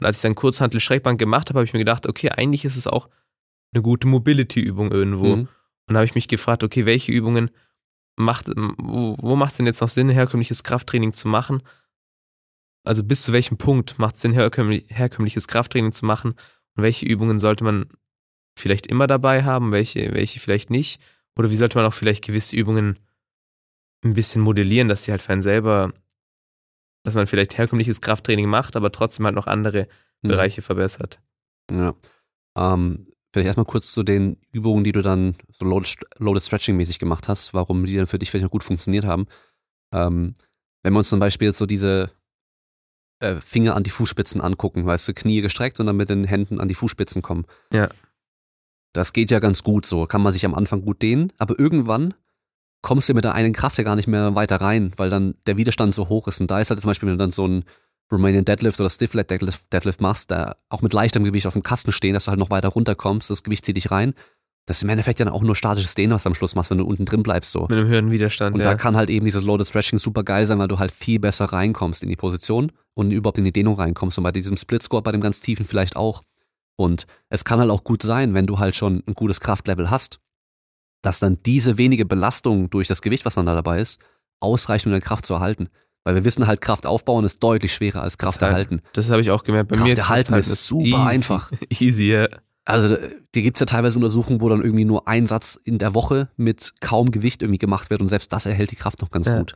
Und 0.00 0.06
als 0.06 0.16
ich 0.16 0.22
dann 0.22 0.34
Kurzhantel 0.34 0.80
Schrägbank 0.80 1.18
gemacht 1.18 1.50
habe, 1.50 1.58
habe 1.58 1.66
ich 1.66 1.72
mir 1.72 1.78
gedacht, 1.78 2.06
okay, 2.06 2.30
eigentlich 2.30 2.64
ist 2.64 2.76
es 2.76 2.86
auch 2.86 3.08
eine 3.72 3.82
gute 3.82 4.08
Mobility-Übung 4.08 4.90
irgendwo. 4.90 5.36
Mhm. 5.36 5.48
Und 5.86 5.94
da 5.94 5.96
habe 5.96 6.06
ich 6.06 6.14
mich 6.14 6.28
gefragt, 6.28 6.64
okay, 6.64 6.86
welche 6.86 7.12
Übungen 7.12 7.50
macht, 8.16 8.48
wo, 8.56 9.16
wo 9.20 9.36
macht 9.36 9.52
es 9.52 9.56
denn 9.58 9.66
jetzt 9.66 9.80
noch 9.80 9.88
Sinn, 9.88 10.08
herkömmliches 10.08 10.64
Krafttraining 10.64 11.12
zu 11.12 11.28
machen? 11.28 11.62
Also 12.82 13.04
bis 13.04 13.22
zu 13.22 13.32
welchem 13.32 13.58
Punkt 13.58 13.98
macht 13.98 14.14
es 14.14 14.22
Sinn, 14.22 14.32
herkömmlich, 14.32 14.86
herkömmliches 14.88 15.48
Krafttraining 15.48 15.92
zu 15.92 16.06
machen? 16.06 16.32
Und 16.76 16.82
welche 16.82 17.06
Übungen 17.06 17.38
sollte 17.38 17.64
man 17.64 17.86
vielleicht 18.56 18.86
immer 18.86 19.06
dabei 19.06 19.44
haben, 19.44 19.72
welche, 19.72 20.14
welche 20.14 20.40
vielleicht 20.40 20.70
nicht? 20.70 21.00
Oder 21.36 21.50
wie 21.50 21.56
sollte 21.56 21.76
man 21.76 21.86
auch 21.86 21.94
vielleicht 21.94 22.24
gewisse 22.24 22.56
Übungen 22.56 22.98
ein 24.02 24.14
bisschen 24.14 24.42
modellieren, 24.42 24.88
dass 24.88 25.02
die 25.02 25.10
halt 25.10 25.22
für 25.22 25.32
einen 25.32 25.42
selber, 25.42 25.92
dass 27.02 27.14
man 27.14 27.26
vielleicht 27.26 27.56
herkömmliches 27.56 28.00
Krafttraining 28.00 28.48
macht, 28.48 28.76
aber 28.76 28.92
trotzdem 28.92 29.26
halt 29.26 29.34
noch 29.34 29.46
andere. 29.46 29.88
Bereiche 30.22 30.62
verbessert. 30.62 31.20
Ja. 31.70 31.94
Ähm, 32.56 33.04
vielleicht 33.32 33.46
erstmal 33.46 33.66
kurz 33.66 33.92
zu 33.92 34.02
den 34.02 34.36
Übungen, 34.52 34.84
die 34.84 34.92
du 34.92 35.02
dann 35.02 35.34
so 35.48 35.64
Loaded, 35.64 35.96
Loaded 36.18 36.42
Stretching 36.42 36.76
mäßig 36.76 36.98
gemacht 36.98 37.28
hast, 37.28 37.54
warum 37.54 37.86
die 37.86 37.96
dann 37.96 38.06
für 38.06 38.18
dich 38.18 38.30
vielleicht 38.30 38.44
noch 38.44 38.50
gut 38.50 38.64
funktioniert 38.64 39.04
haben. 39.04 39.26
Ähm, 39.92 40.34
wenn 40.82 40.92
wir 40.92 40.98
uns 40.98 41.08
zum 41.08 41.20
Beispiel 41.20 41.48
jetzt 41.48 41.58
so 41.58 41.66
diese 41.66 42.10
äh, 43.20 43.36
Finger 43.40 43.76
an 43.76 43.82
die 43.82 43.90
Fußspitzen 43.90 44.40
angucken, 44.40 44.86
weißt 44.86 45.08
du, 45.08 45.14
Knie 45.14 45.40
gestreckt 45.40 45.80
und 45.80 45.86
dann 45.86 45.96
mit 45.96 46.10
den 46.10 46.24
Händen 46.24 46.60
an 46.60 46.68
die 46.68 46.74
Fußspitzen 46.74 47.22
kommen. 47.22 47.46
Ja. 47.72 47.88
Das 48.92 49.12
geht 49.12 49.30
ja 49.30 49.38
ganz 49.38 49.62
gut 49.62 49.86
so, 49.86 50.06
kann 50.06 50.22
man 50.22 50.32
sich 50.32 50.44
am 50.44 50.54
Anfang 50.54 50.82
gut 50.82 51.00
dehnen, 51.00 51.32
aber 51.38 51.58
irgendwann 51.58 52.14
kommst 52.82 53.08
du 53.08 53.14
mit 53.14 53.24
der 53.24 53.34
einen 53.34 53.52
Kraft 53.52 53.78
ja 53.78 53.84
gar 53.84 53.96
nicht 53.96 54.08
mehr 54.08 54.34
weiter 54.34 54.60
rein, 54.60 54.92
weil 54.96 55.10
dann 55.10 55.34
der 55.46 55.56
Widerstand 55.56 55.94
so 55.94 56.08
hoch 56.08 56.28
ist. 56.28 56.40
Und 56.40 56.50
da 56.50 56.60
ist 56.60 56.70
halt 56.70 56.80
zum 56.80 56.88
Beispiel, 56.88 57.08
wenn 57.08 57.18
du 57.18 57.22
dann 57.22 57.30
so 57.30 57.46
ein 57.46 57.64
Romanian 58.10 58.44
Deadlift 58.44 58.80
oder 58.80 58.90
Stiff 58.90 59.14
Leg 59.14 59.28
Deadlift, 59.28 59.72
Deadlift 59.72 60.00
machst, 60.00 60.30
da 60.30 60.56
auch 60.68 60.82
mit 60.82 60.92
leichtem 60.92 61.24
Gewicht 61.24 61.46
auf 61.46 61.52
dem 61.52 61.62
Kasten 61.62 61.92
stehen, 61.92 62.14
dass 62.14 62.24
du 62.24 62.30
halt 62.30 62.40
noch 62.40 62.50
weiter 62.50 62.68
runterkommst, 62.68 63.30
das 63.30 63.42
Gewicht 63.42 63.64
zieht 63.64 63.76
dich 63.76 63.90
rein. 63.90 64.14
Das 64.66 64.78
ist 64.78 64.82
im 64.82 64.88
Endeffekt 64.88 65.18
ja 65.18 65.24
dann 65.24 65.34
auch 65.34 65.42
nur 65.42 65.56
statisches 65.56 65.94
Dehnen, 65.94 66.12
was 66.12 66.22
du 66.22 66.28
am 66.28 66.34
Schluss 66.34 66.54
machst, 66.54 66.70
wenn 66.70 66.78
du 66.78 66.84
unten 66.84 67.04
drin 67.04 67.22
bleibst 67.22 67.50
so. 67.50 67.62
Mit 67.62 67.72
einem 67.72 67.88
höheren 67.88 68.10
Widerstand. 68.10 68.54
Und 68.54 68.60
ja. 68.60 68.66
da 68.66 68.74
kann 68.74 68.94
halt 68.94 69.10
eben 69.10 69.24
dieses 69.24 69.42
Loaded 69.42 69.66
Stretching 69.66 69.98
super 69.98 70.22
geil 70.22 70.46
sein, 70.46 70.58
weil 70.58 70.68
du 70.68 70.78
halt 70.78 70.92
viel 70.92 71.18
besser 71.18 71.46
reinkommst 71.46 72.02
in 72.02 72.08
die 72.08 72.16
Position 72.16 72.70
und 72.94 73.10
überhaupt 73.10 73.38
in 73.38 73.44
die 73.44 73.52
Dehnung 73.52 73.74
reinkommst. 73.76 74.18
Und 74.18 74.24
bei 74.24 74.32
diesem 74.32 74.56
Split 74.56 74.82
Squat, 74.82 75.04
bei 75.04 75.12
dem 75.12 75.20
ganz 75.20 75.40
tiefen 75.40 75.64
vielleicht 75.66 75.96
auch. 75.96 76.22
Und 76.76 77.06
es 77.30 77.44
kann 77.44 77.58
halt 77.58 77.70
auch 77.70 77.84
gut 77.84 78.02
sein, 78.02 78.34
wenn 78.34 78.46
du 78.46 78.58
halt 78.58 78.74
schon 78.74 79.02
ein 79.06 79.14
gutes 79.14 79.40
Kraftlevel 79.40 79.90
hast, 79.90 80.20
dass 81.02 81.18
dann 81.18 81.38
diese 81.44 81.78
wenige 81.78 82.04
Belastung 82.04 82.70
durch 82.70 82.88
das 82.88 83.02
Gewicht, 83.02 83.24
was 83.24 83.34
dann 83.34 83.46
da 83.46 83.54
dabei 83.54 83.80
ist, 83.80 83.98
ausreicht, 84.40 84.86
um 84.86 84.92
deine 84.92 85.00
Kraft 85.02 85.26
zu 85.26 85.34
erhalten. 85.34 85.68
Weil 86.04 86.14
wir 86.14 86.24
wissen 86.24 86.46
halt, 86.46 86.60
Kraft 86.62 86.86
aufbauen 86.86 87.24
ist 87.24 87.42
deutlich 87.42 87.74
schwerer 87.74 88.02
als 88.02 88.16
Kraft 88.16 88.38
Total. 88.38 88.50
erhalten. 88.52 88.80
Das 88.94 89.10
habe 89.10 89.20
ich 89.20 89.30
auch 89.30 89.42
gemerkt. 89.42 89.68
Bei 89.68 89.76
Kraft 89.76 89.88
mir 89.90 89.98
erhalten 89.98 90.32
halt 90.32 90.46
ist 90.46 90.66
super 90.66 91.06
einfach. 91.06 91.52
Easy, 91.68 92.10
ja. 92.12 92.26
Also 92.64 92.96
dir 93.34 93.42
gibt's 93.42 93.60
ja 93.60 93.66
teilweise 93.66 93.96
Untersuchungen, 93.96 94.40
wo 94.40 94.48
dann 94.48 94.62
irgendwie 94.62 94.84
nur 94.84 95.08
ein 95.08 95.26
Satz 95.26 95.60
in 95.62 95.78
der 95.78 95.94
Woche 95.94 96.28
mit 96.36 96.72
kaum 96.80 97.10
Gewicht 97.10 97.42
irgendwie 97.42 97.58
gemacht 97.58 97.90
wird 97.90 98.00
und 98.00 98.06
selbst 98.06 98.32
das 98.32 98.46
erhält 98.46 98.70
die 98.70 98.76
Kraft 98.76 99.02
noch 99.02 99.10
ganz 99.10 99.28
Ja. 99.28 99.38
gut. 99.38 99.54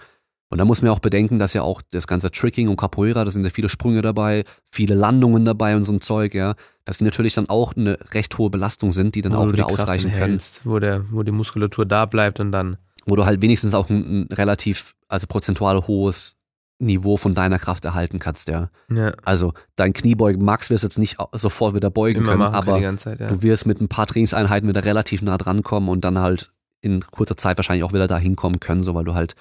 Und 0.55 0.59
da 0.59 0.65
muss 0.65 0.83
man 0.83 0.87
ja 0.87 0.93
auch 0.93 1.01
bedenken, 1.01 1.41
dass 1.41 1.53
ja 1.53 1.63
auch 1.63 1.83
das 1.91 2.07
ganze 2.07 2.31
Tricking 2.31 2.69
und 2.69 2.77
Capoeira, 2.77 3.25
da 3.25 3.31
sind 3.33 3.43
ja 3.43 3.51
viele 3.51 3.69
Sprünge 3.69 4.03
dabei, 4.03 4.45
viele 4.71 4.95
Landungen 4.95 5.45
dabei 5.45 5.75
und 5.75 5.83
so 5.83 5.93
ein 5.93 6.01
Zeug, 6.01 6.33
ja, 6.33 6.55
dass 6.85 6.99
die 6.99 7.05
natürlich 7.05 7.35
dann 7.35 7.49
auch 7.49 7.75
eine 7.75 7.99
recht 8.13 8.39
hohe 8.39 8.51
Belastung 8.51 8.93
sind, 8.93 9.17
die 9.17 9.21
dann 9.23 9.33
Wo 9.33 9.39
auch 9.39 9.53
wieder 9.53 9.67
ausreichen 9.69 10.13
können. 10.13 10.39
Wo, 10.63 10.79
der, 10.79 11.07
wo 11.11 11.25
die 11.25 11.33
Muskulatur 11.33 11.87
da 11.87 12.07
bleibt 12.07 12.39
und 12.39 12.53
dann. 12.53 12.77
Wo 13.05 13.17
du 13.17 13.27
halt 13.27 13.43
wenigstens 13.43 13.75
auch 13.75 13.91
ein, 13.91 14.21
ein 14.21 14.29
relativ, 14.31 14.95
also 15.09 15.27
prozentual 15.27 15.89
hohes 15.89 16.37
Niveau 16.79 17.17
von 17.17 17.35
deiner 17.35 17.59
Kraft 17.59 17.85
erhalten 17.85 18.21
kannst, 18.21 18.47
ja. 18.47 18.71
Ja, 18.95 19.13
Also 19.25 19.55
dein 19.75 19.93
Kniebeugen 19.93 20.45
Max 20.45 20.71
wirst 20.71 20.85
jetzt 20.85 21.01
nicht 21.01 21.17
sofort 21.33 21.75
wieder 21.75 21.91
beugen 21.91 22.21
immer 22.21 22.31
können, 22.31 22.43
aber 22.43 22.81
ganze 22.81 23.07
Zeit, 23.07 23.19
ja. 23.19 23.27
Du 23.27 23.43
wirst 23.43 23.67
mit 23.67 23.81
ein 23.81 23.89
paar 23.89 24.07
Trainingseinheiten 24.07 24.69
wieder 24.69 24.85
relativ 24.85 25.21
nah 25.21 25.37
dran 25.37 25.65
kommen 25.65 25.89
und 25.89 26.05
dann 26.05 26.21
halt 26.21 26.53
in 26.81 27.01
kurzer 27.01 27.37
Zeit 27.37 27.59
wahrscheinlich 27.59 27.83
auch 27.83 27.93
wieder 27.93 28.07
da 28.07 28.19
hinkommen 28.19 28.61
können, 28.61 28.85
so 28.85 28.95
weil 28.95 29.05
du 29.05 29.15
halt 29.15 29.35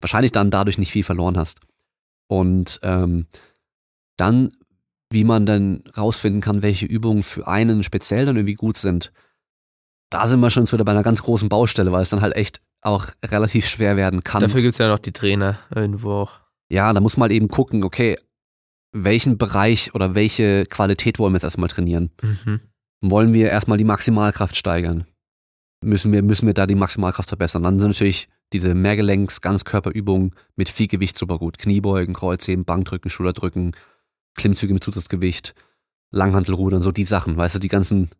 wahrscheinlich 0.00 0.32
dann 0.32 0.50
dadurch 0.50 0.78
nicht 0.78 0.92
viel 0.92 1.04
verloren 1.04 1.36
hast. 1.36 1.60
Und 2.28 2.80
ähm, 2.82 3.26
dann, 4.16 4.52
wie 5.10 5.24
man 5.24 5.46
dann 5.46 5.84
rausfinden 5.96 6.40
kann, 6.40 6.62
welche 6.62 6.86
Übungen 6.86 7.22
für 7.22 7.46
einen 7.48 7.82
speziell 7.82 8.26
dann 8.26 8.36
irgendwie 8.36 8.54
gut 8.54 8.76
sind, 8.76 9.12
da 10.10 10.26
sind 10.26 10.40
wir 10.40 10.50
schon 10.50 10.70
wieder 10.70 10.84
bei 10.84 10.92
einer 10.92 11.02
ganz 11.02 11.22
großen 11.22 11.48
Baustelle, 11.48 11.92
weil 11.92 12.02
es 12.02 12.10
dann 12.10 12.20
halt 12.20 12.36
echt 12.36 12.60
auch 12.82 13.06
relativ 13.24 13.66
schwer 13.66 13.96
werden 13.96 14.24
kann. 14.24 14.40
Dafür 14.40 14.62
gibt's 14.62 14.78
ja 14.78 14.88
noch 14.88 14.98
die 14.98 15.12
Trainer 15.12 15.58
irgendwo 15.74 16.12
auch. 16.12 16.40
ja, 16.70 16.92
da 16.92 17.00
muss 17.00 17.16
man 17.16 17.24
halt 17.24 17.32
eben 17.32 17.48
gucken, 17.48 17.84
okay, 17.84 18.16
welchen 18.92 19.38
Bereich 19.38 19.94
oder 19.94 20.14
welche 20.14 20.66
Qualität 20.66 21.18
wollen 21.18 21.32
wir 21.32 21.36
jetzt 21.36 21.44
erstmal 21.44 21.68
trainieren? 21.68 22.10
Mhm. 22.22 22.60
Wollen 23.02 23.34
wir 23.34 23.48
erstmal 23.48 23.78
die 23.78 23.84
Maximalkraft 23.84 24.56
steigern? 24.56 25.06
Müssen 25.82 26.12
wir, 26.12 26.22
müssen 26.22 26.46
wir 26.46 26.54
da 26.54 26.66
die 26.66 26.74
Maximalkraft 26.74 27.28
verbessern? 27.28 27.62
Dann 27.62 27.78
sind 27.78 27.88
natürlich 27.88 28.28
diese 28.52 28.74
Mehrgelenks, 28.74 29.40
Ganzkörperübungen 29.40 30.34
mit 30.56 30.68
viel 30.68 30.88
Gewicht 30.88 31.16
super 31.16 31.38
gut. 31.38 31.58
Kniebeugen, 31.58 32.14
Kreuzheben, 32.14 32.64
Bankdrücken, 32.64 33.10
Schulterdrücken, 33.10 33.72
Klimmzüge 34.34 34.74
mit 34.74 34.84
Zusatzgewicht, 34.84 35.54
Langhantelrudern, 36.10 36.82
so 36.82 36.90
die 36.92 37.04
Sachen, 37.04 37.36
weißt 37.36 37.56
du, 37.56 37.58
die 37.58 37.68
ganzen 37.68 38.10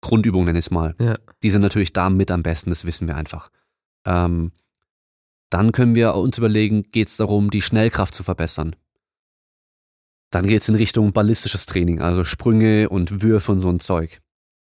Grundübungen 0.00 0.46
nenne 0.46 0.58
ich 0.58 0.66
es 0.66 0.70
mal. 0.70 0.94
Ja. 0.98 1.16
Die 1.42 1.50
sind 1.50 1.62
natürlich 1.62 1.92
da 1.92 2.10
mit 2.10 2.30
am 2.30 2.42
besten, 2.42 2.70
das 2.70 2.84
wissen 2.84 3.08
wir 3.08 3.16
einfach. 3.16 3.50
Ähm, 4.06 4.52
dann 5.50 5.72
können 5.72 5.94
wir 5.94 6.14
uns 6.14 6.38
überlegen, 6.38 6.82
geht 6.90 7.08
es 7.08 7.16
darum, 7.16 7.50
die 7.50 7.62
Schnellkraft 7.62 8.14
zu 8.14 8.22
verbessern. 8.22 8.76
Dann 10.30 10.46
geht 10.46 10.62
es 10.62 10.68
in 10.68 10.74
Richtung 10.74 11.12
ballistisches 11.12 11.66
Training, 11.66 12.00
also 12.00 12.24
Sprünge 12.24 12.88
und 12.88 13.22
Würfe 13.22 13.52
und 13.52 13.60
so 13.60 13.68
ein 13.68 13.80
Zeug. 13.80 14.20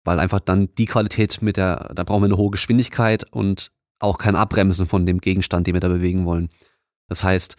Weil 0.03 0.19
einfach 0.19 0.39
dann 0.39 0.73
die 0.75 0.85
Qualität 0.85 1.41
mit 1.41 1.57
der, 1.57 1.91
da 1.95 2.03
brauchen 2.03 2.21
wir 2.21 2.27
eine 2.27 2.37
hohe 2.37 2.51
Geschwindigkeit 2.51 3.25
und 3.33 3.71
auch 3.99 4.17
kein 4.17 4.35
Abbremsen 4.35 4.85
von 4.85 5.05
dem 5.05 5.19
Gegenstand, 5.19 5.67
den 5.67 5.73
wir 5.73 5.81
da 5.81 5.87
bewegen 5.87 6.25
wollen. 6.25 6.49
Das 7.07 7.23
heißt, 7.23 7.55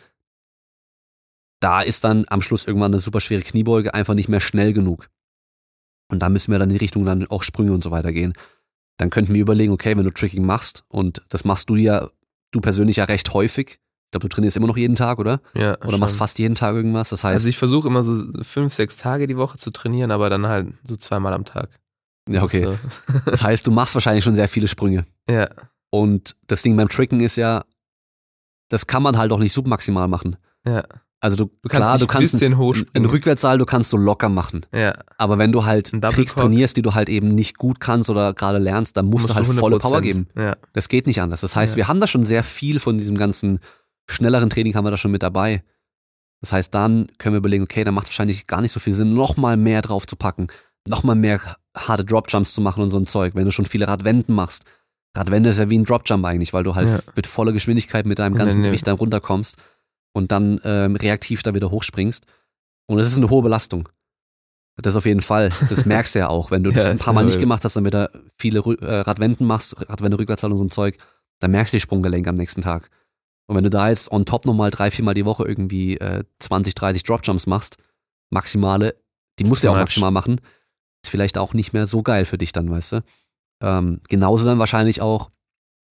da 1.61 1.83
ist 1.83 2.05
dann 2.05 2.25
am 2.29 2.43
Schluss 2.43 2.67
irgendwann 2.67 2.93
eine 2.93 3.01
super 3.01 3.21
schwere 3.21 3.43
Kniebeuge 3.43 3.95
einfach 3.95 4.15
nicht 4.15 4.29
mehr 4.29 4.41
schnell 4.41 4.73
genug. 4.73 5.09
Und 6.11 6.21
da 6.21 6.29
müssen 6.29 6.53
wir 6.53 6.59
dann 6.59 6.71
in 6.71 6.77
die 6.77 6.85
Richtung 6.85 7.05
dann 7.05 7.27
auch 7.27 7.43
Sprünge 7.43 7.73
und 7.73 7.83
so 7.83 7.91
weiter 7.91 8.13
gehen. 8.13 8.33
Dann 8.97 9.11
könnten 9.11 9.35
wir 9.35 9.41
überlegen, 9.43 9.73
okay, 9.73 9.97
wenn 9.97 10.05
du 10.05 10.11
Tricking 10.11 10.45
machst, 10.45 10.85
und 10.89 11.23
das 11.29 11.45
machst 11.45 11.71
du 11.71 11.77
ja, 11.77 12.09
du 12.51 12.61
persönlich 12.61 12.97
ja 12.97 13.05
recht 13.05 13.33
häufig. 13.35 13.81
Ich 14.07 14.11
glaube, 14.13 14.23
du 14.23 14.29
trainierst 14.29 14.57
immer 14.57 14.67
noch 14.67 14.77
jeden 14.79 14.97
Tag, 14.97 15.19
oder? 15.19 15.41
Ja. 15.55 15.77
Oder 15.81 15.91
schon. 15.91 16.01
machst 16.01 16.17
fast 16.17 16.39
jeden 16.39 16.55
Tag 16.55 16.75
irgendwas. 16.75 17.11
Das 17.11 17.25
heißt, 17.25 17.35
Also 17.35 17.49
ich 17.49 17.59
versuche 17.59 17.89
immer 17.89 18.03
so 18.03 18.25
fünf, 18.43 18.73
sechs 18.73 18.97
Tage 18.97 19.27
die 19.27 19.37
Woche 19.37 19.59
zu 19.59 19.71
trainieren, 19.71 20.11
aber 20.11 20.31
dann 20.31 20.47
halt 20.47 20.69
so 20.83 20.97
zweimal 20.97 21.35
am 21.35 21.45
Tag. 21.45 21.69
ja, 22.29 22.43
okay. 22.43 22.65
So. 22.65 22.79
Das 23.27 23.43
heißt, 23.43 23.67
du 23.67 23.71
machst 23.71 23.95
wahrscheinlich 23.95 24.25
schon 24.25 24.35
sehr 24.35 24.49
viele 24.49 24.67
Sprünge. 24.67 25.05
Ja. 25.29 25.49
Und 25.91 26.37
das 26.47 26.63
Ding 26.63 26.77
beim 26.77 26.89
Tricken 26.89 27.21
ist 27.21 27.37
ja, 27.37 27.65
das 28.69 28.87
kann 28.87 29.03
man 29.03 29.17
halt 29.17 29.33
auch 29.33 29.39
nicht 29.39 29.53
submaximal 29.53 30.09
machen. 30.09 30.37
Ja. 30.67 30.85
Also 31.21 31.37
du, 31.37 31.45
Du 31.63 31.69
kannst 31.69 31.77
klar, 31.83 31.93
dich 31.99 32.01
du 32.01 32.07
kannst 32.07 32.35
ein 32.35 32.37
bisschen 32.39 32.53
einen 32.53 32.61
hochspringen. 32.61 33.11
Rückwärtssaal, 33.11 33.59
du 33.59 33.67
kannst 33.67 33.91
so 33.91 33.97
locker 33.97 34.29
machen. 34.29 34.67
ja. 34.73 34.93
Aber 35.17 35.39
wenn 35.39 35.51
du 35.51 35.65
halt 35.65 35.91
Tricks 36.13 36.35
trainierst, 36.37 36.77
die 36.77 36.83
du 36.83 36.95
halt 36.95 37.09
eben 37.09 37.35
nicht 37.35 37.59
gut 37.59 37.81
kannst 37.81 38.09
oder 38.09 38.35
gerade 38.35 38.59
lernst, 38.59 38.97
dann 38.97 39.07
musst, 39.07 39.29
du 39.29 39.35
halt 39.35 39.47
volle 39.47 39.79
Power 39.79 39.99
100%. 39.99 40.01
geben. 40.03 40.29
Ja. 40.37 40.57
Das 40.75 40.89
geht 40.89 41.07
nicht 41.09 41.21
anders. 41.21 41.41
Das 41.41 41.57
heißt, 41.57 41.73
Ja. 41.73 41.77
wir 41.79 41.89
haben 41.89 41.99
da 42.01 42.07
schon 42.07 42.23
sehr 42.23 42.45
viel 42.45 42.79
von 42.79 42.99
diesem 42.99 43.17
ganzen 43.19 43.59
schnelleren 44.09 44.49
Training 44.49 44.75
haben 44.75 44.85
wir 44.85 44.91
da 44.93 44.97
schon 44.97 45.11
mit 45.11 45.23
dabei. 45.23 45.65
Das 46.41 46.53
heißt, 46.53 46.73
dann 46.73 47.09
können 47.19 47.35
wir 47.35 47.39
überlegen, 47.39 47.65
okay, 47.65 47.83
dann 47.83 47.95
macht 47.95 48.05
es 48.05 48.11
wahrscheinlich 48.11 48.47
gar 48.47 48.61
nicht 48.61 48.71
so 48.73 48.79
viel 48.79 48.95
Sinn, 48.95 49.13
noch 49.15 49.37
mal 49.37 49.57
mehr 49.57 49.83
drauf 49.83 50.07
zu 50.07 50.15
packen, 50.15 50.47
noch 50.87 51.03
mal 51.03 51.17
mehr 51.17 51.41
harte 51.77 52.05
Dropjumps 52.05 52.55
zu 52.55 52.61
machen 52.61 52.81
und 52.83 52.91
so 52.91 52.97
ein 52.99 53.07
Zeug, 53.07 53.35
wenn 53.35 53.45
du 53.45 53.51
schon 53.51 53.67
viele 53.67 53.89
Radwenden 53.89 54.35
machst. 54.37 54.65
Radwende 55.17 55.51
ist 55.51 55.59
ja 55.59 55.69
wie 55.71 55.79
ein 55.79 55.85
Dropjump 55.85 56.25
eigentlich, 56.25 56.53
weil 56.53 56.65
du 56.65 56.75
halt 56.75 56.89
Ja. 56.89 57.01
mit 57.17 57.27
voller 57.27 57.53
Geschwindigkeit 57.53 58.07
mit 58.07 58.19
deinem 58.19 58.35
ganzen. 58.35 58.63
Gewicht 58.63 58.87
dann 58.87 58.97
runterkommst 58.97 59.57
und 60.13 60.31
dann 60.33 60.61
ähm, 60.65 60.97
reaktiv 60.97 61.43
da 61.43 61.55
wieder 61.55 61.71
hochspringst. 61.71 62.27
Und 62.87 62.99
das 62.99 63.07
ist 63.09 63.17
eine 63.17 63.31
hohe 63.31 63.43
Belastung. 63.43 63.89
Das 64.81 64.95
auf 64.95 65.07
jeden 65.07 65.21
Fall. 65.23 65.51
Das 65.71 65.87
merkst 65.87 66.15
du 66.15 66.21
ja 66.21 66.29
auch. 66.29 66.51
Wenn 66.51 66.63
du 66.63 66.71
das 66.71 66.85
Ja, 66.85 66.91
ein 66.91 66.99
paar 66.99 67.13
Mal 67.13 67.25
nicht 67.25 67.41
gemacht 67.41 67.65
hast, 67.65 67.75
dann 67.75 67.85
wieder 67.85 68.11
viele 68.39 68.61
äh, 68.61 69.01
Radwenden 69.01 69.45
machst, 69.47 69.75
Radwende 69.91 70.19
Rückwärtszahl 70.19 70.53
und 70.53 70.57
so 70.59 70.65
ein 70.65 70.71
Zeug, 70.71 70.99
dann 71.41 71.51
merkst 71.51 71.73
du 71.73 71.77
die 71.79 71.81
Sprunggelenke 71.81 72.31
am 72.31 72.37
nächsten 72.37 72.61
Tag. 72.63 72.89
Und 73.47 73.57
wenn 73.57 73.65
du 73.65 73.71
da 73.71 73.89
jetzt 73.89 74.13
on 74.13 74.25
top 74.27 74.45
nochmal 74.47 74.71
drei, 74.71 74.91
viermal 74.91 75.15
die 75.15 75.25
Woche 75.25 75.45
irgendwie 75.49 75.97
äh, 75.99 76.23
20, 76.39 76.75
30 76.75 77.03
Dropjumps 77.03 77.47
machst, 77.47 77.79
maximale, 78.31 78.95
die 79.39 79.45
musst 79.45 79.63
du 79.63 79.67
ja 79.67 79.71
auch 79.73 79.77
much. 79.77 79.85
maximal 79.85 80.11
machen, 80.11 80.41
ist 81.03 81.11
vielleicht 81.11 81.39
auch 81.39 81.55
nicht 81.55 81.73
mehr 81.73 81.87
so 81.87 82.03
geil 82.03 82.25
für 82.25 82.39
dich 82.39 82.53
dann, 82.53 82.71
weißt 82.71 82.93
du. 82.93 83.01
Ähm, 83.61 84.01
genauso 84.09 84.45
dann 84.45 84.59
wahrscheinlich 84.59 85.01
auch, 85.01 85.31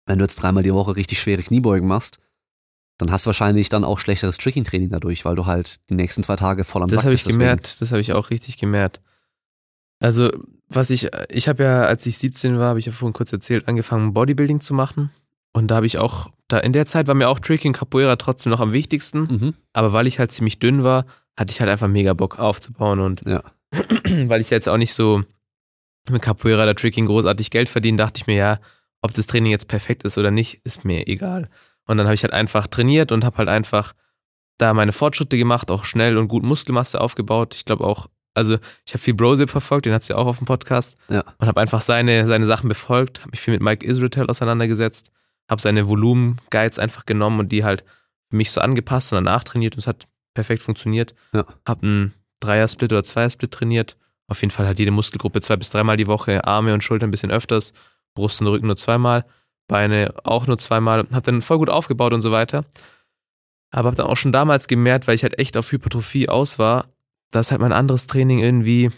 wenn 0.07 0.19
du 0.19 0.25
jetzt 0.25 0.37
dreimal 0.37 0.63
die 0.63 0.73
Woche 0.75 0.97
richtig 0.97 1.21
schwere 1.21 1.43
Kniebeugen 1.43 1.89
machst, 1.89 2.19
dann 2.99 3.11
hast 3.11 3.27
du 3.27 3.29
wahrscheinlich 3.29 3.69
dann 3.69 3.85
auch 3.85 3.99
schlechteres 3.99 4.39
Tricking-Training 4.39 4.89
dadurch, 4.89 5.25
weil 5.25 5.35
du 5.37 5.47
halt 5.47 5.77
die 5.91 5.95
nächsten 5.95 6.23
zwei 6.23 6.37
Tage 6.37 6.65
voll 6.65 6.83
am 6.83 6.89
Das 6.89 6.97
Sack 6.97 7.05
habe 7.07 7.15
ich 7.15 7.19
bist. 7.21 7.27
deswegen. 7.27 7.41
gemerkt, 7.41 7.81
das 7.81 7.91
habe 7.93 8.01
ich 8.01 8.13
auch 8.13 8.31
richtig 8.31 8.57
gemerkt. 8.57 9.01
Also, 9.99 10.31
was 10.69 10.91
ich, 10.91 11.09
ich 11.31 11.49
habe 11.49 11.63
ja, 11.65 11.85
als 11.85 12.07
ich 12.07 12.19
17 12.19 12.59
war, 12.59 12.69
habe 12.71 12.79
ich 12.79 12.87
ja 12.87 12.93
vorhin 12.93 13.13
kurz 13.13 13.33
erzählt, 13.33 13.69
angefangen 13.69 14.13
Bodybuilding 14.13 14.61
zu 14.61 14.75
machen. 14.75 15.11
Und 15.53 15.69
da 15.69 15.77
habe 15.77 15.87
ich 15.87 15.99
auch, 15.99 16.31
da 16.49 16.59
in 16.59 16.73
der 16.73 16.87
Zeit 16.87 17.07
war 17.07 17.15
mir 17.15 17.29
auch 17.29 17.41
Tricking 17.41 17.73
Capoeira 17.73 18.17
trotzdem 18.17 18.51
noch 18.51 18.61
am 18.61 18.73
wichtigsten. 18.73 19.21
Mhm. 19.21 19.55
Aber 19.73 19.93
weil 19.93 20.07
ich 20.07 20.19
halt 20.19 20.33
ziemlich 20.33 20.59
dünn 20.59 20.85
war, 20.85 21.07
hatte 21.39 21.51
ich 21.51 21.61
halt 21.61 21.71
einfach 21.71 21.89
mega 21.89 22.13
Bock 22.15 22.39
aufzubauen. 22.39 23.01
Und 23.01 23.23
Ja. 23.27 23.43
weil 24.27 24.41
ich 24.41 24.51
jetzt 24.51 24.69
auch 24.69 24.77
nicht 24.77 24.93
so 24.95 25.23
mit 26.11 26.23
Capoeira 26.23 26.63
oder 26.63 26.75
Tricking 26.75 27.07
großartig 27.07 27.51
Geld 27.51 27.69
verdiene, 27.69 27.99
dachte 27.99 28.19
ich 28.21 28.27
mir, 28.27 28.37
ja, 28.37 28.59
ob 29.03 29.13
das 29.15 29.27
Training 29.27 29.51
jetzt 29.53 29.69
perfekt 29.69 30.03
ist 30.05 30.19
oder 30.19 30.31
nicht, 30.31 30.61
ist 30.65 30.85
mir 30.85 31.07
egal. 31.07 31.49
Und 31.87 31.97
dann 31.99 32.07
habe 32.07 32.15
ich 32.15 32.23
halt 32.23 32.33
einfach 32.33 32.67
trainiert 32.67 33.13
und 33.13 33.25
habe 33.25 33.39
halt 33.39 33.49
einfach 33.49 33.93
da 34.59 34.73
meine 34.75 34.93
Fortschritte 34.93 35.37
gemacht, 35.37 35.71
auch 35.71 35.85
schnell 35.85 36.17
und 36.17 36.29
gut 36.29 36.43
Muskelmasse 36.43 37.01
aufgebaut. 37.01 37.55
Ich 37.55 37.65
glaube 37.65 37.85
auch, 37.85 38.09
also 38.35 38.59
ich 38.87 38.93
habe 38.95 39.03
viel 39.03 39.15
Brosip 39.15 39.51
verfolgt, 39.51 39.87
den 39.87 39.93
hat's 39.93 40.09
ja 40.09 40.17
auch 40.17 40.27
auf 40.27 40.39
dem 40.39 40.47
Podcast 40.47 40.97
Ja. 41.09 41.25
und 41.39 41.47
habe 41.47 41.61
einfach 41.61 41.83
seine, 41.83 42.27
seine 42.27 42.47
Sachen 42.47 42.69
befolgt, 42.69 43.21
habe 43.21 43.31
mich 43.31 43.41
viel 43.41 43.53
mit 43.53 43.63
Mike 43.63 43.87
Israel 43.87 44.29
auseinandergesetzt, 44.29 45.11
habe 45.49 45.61
seine 45.63 45.89
Volumen-Guides 45.89 46.79
einfach 46.79 47.07
genommen 47.07 47.39
und 47.41 47.53
die 47.53 47.65
halt 47.65 47.85
für 48.31 48.37
mich 48.37 48.51
so 48.51 48.61
angepasst 48.61 49.13
und 49.13 49.17
danach 49.25 49.45
trainiert 49.45 49.75
und 49.75 49.81
es 49.81 49.87
hat 49.87 50.07
perfekt 50.35 50.63
funktioniert. 50.63 51.15
Ja. 51.33 51.45
Hab 51.65 51.83
einen 51.83 52.13
Dreier-Split 52.41 52.93
oder 52.93 53.05
Zweier-Split 53.05 53.53
trainiert. 53.53 53.97
Auf 54.29 54.41
jeden 54.41 54.51
Fall 54.51 54.67
hat 54.67 54.79
jede 54.79 54.91
Muskelgruppe 54.91 55.41
zwei 55.41 55.57
bis 55.57 55.71
dreimal 55.71 55.97
die 55.97 56.07
Woche, 56.07 56.45
Arme 56.45 56.75
und 56.75 56.83
Schulter 56.83 57.07
ein 57.07 57.11
bisschen 57.11 57.31
öfters, 57.31 57.73
Brust 58.15 58.41
und 58.41 58.49
Rücken 58.49 58.67
nur 58.67 58.77
zweimal, 58.77 59.25
Beine 59.69 60.15
auch 60.25 60.47
nur 60.47 60.59
zweimal. 60.59 61.07
Hab 61.13 61.25
dann 61.25 61.43
voll 61.43 61.59
gut 61.59 61.71
aufgebaut 61.71 62.13
und 62.13 62.21
so 62.21 62.33
weiter. 62.33 62.65
Aber 63.71 63.89
hab 63.89 63.97
dann 63.97 64.07
auch 64.07 64.17
schon 64.17 64.33
damals 64.33 64.69
gemerkt, 64.69 65.07
weil 65.07 65.15
ich 65.15 65.23
halt 65.23 65.39
echt 65.39 65.57
auf 65.57 65.71
Hypertrophie 65.71 66.29
aus 66.29 66.59
war, 66.59 66.87
dass 67.31 67.51
halt 67.51 67.61
mein 67.61 67.73
anderes 67.73 68.07
Training 68.07 68.39
irgendwie 68.39 68.91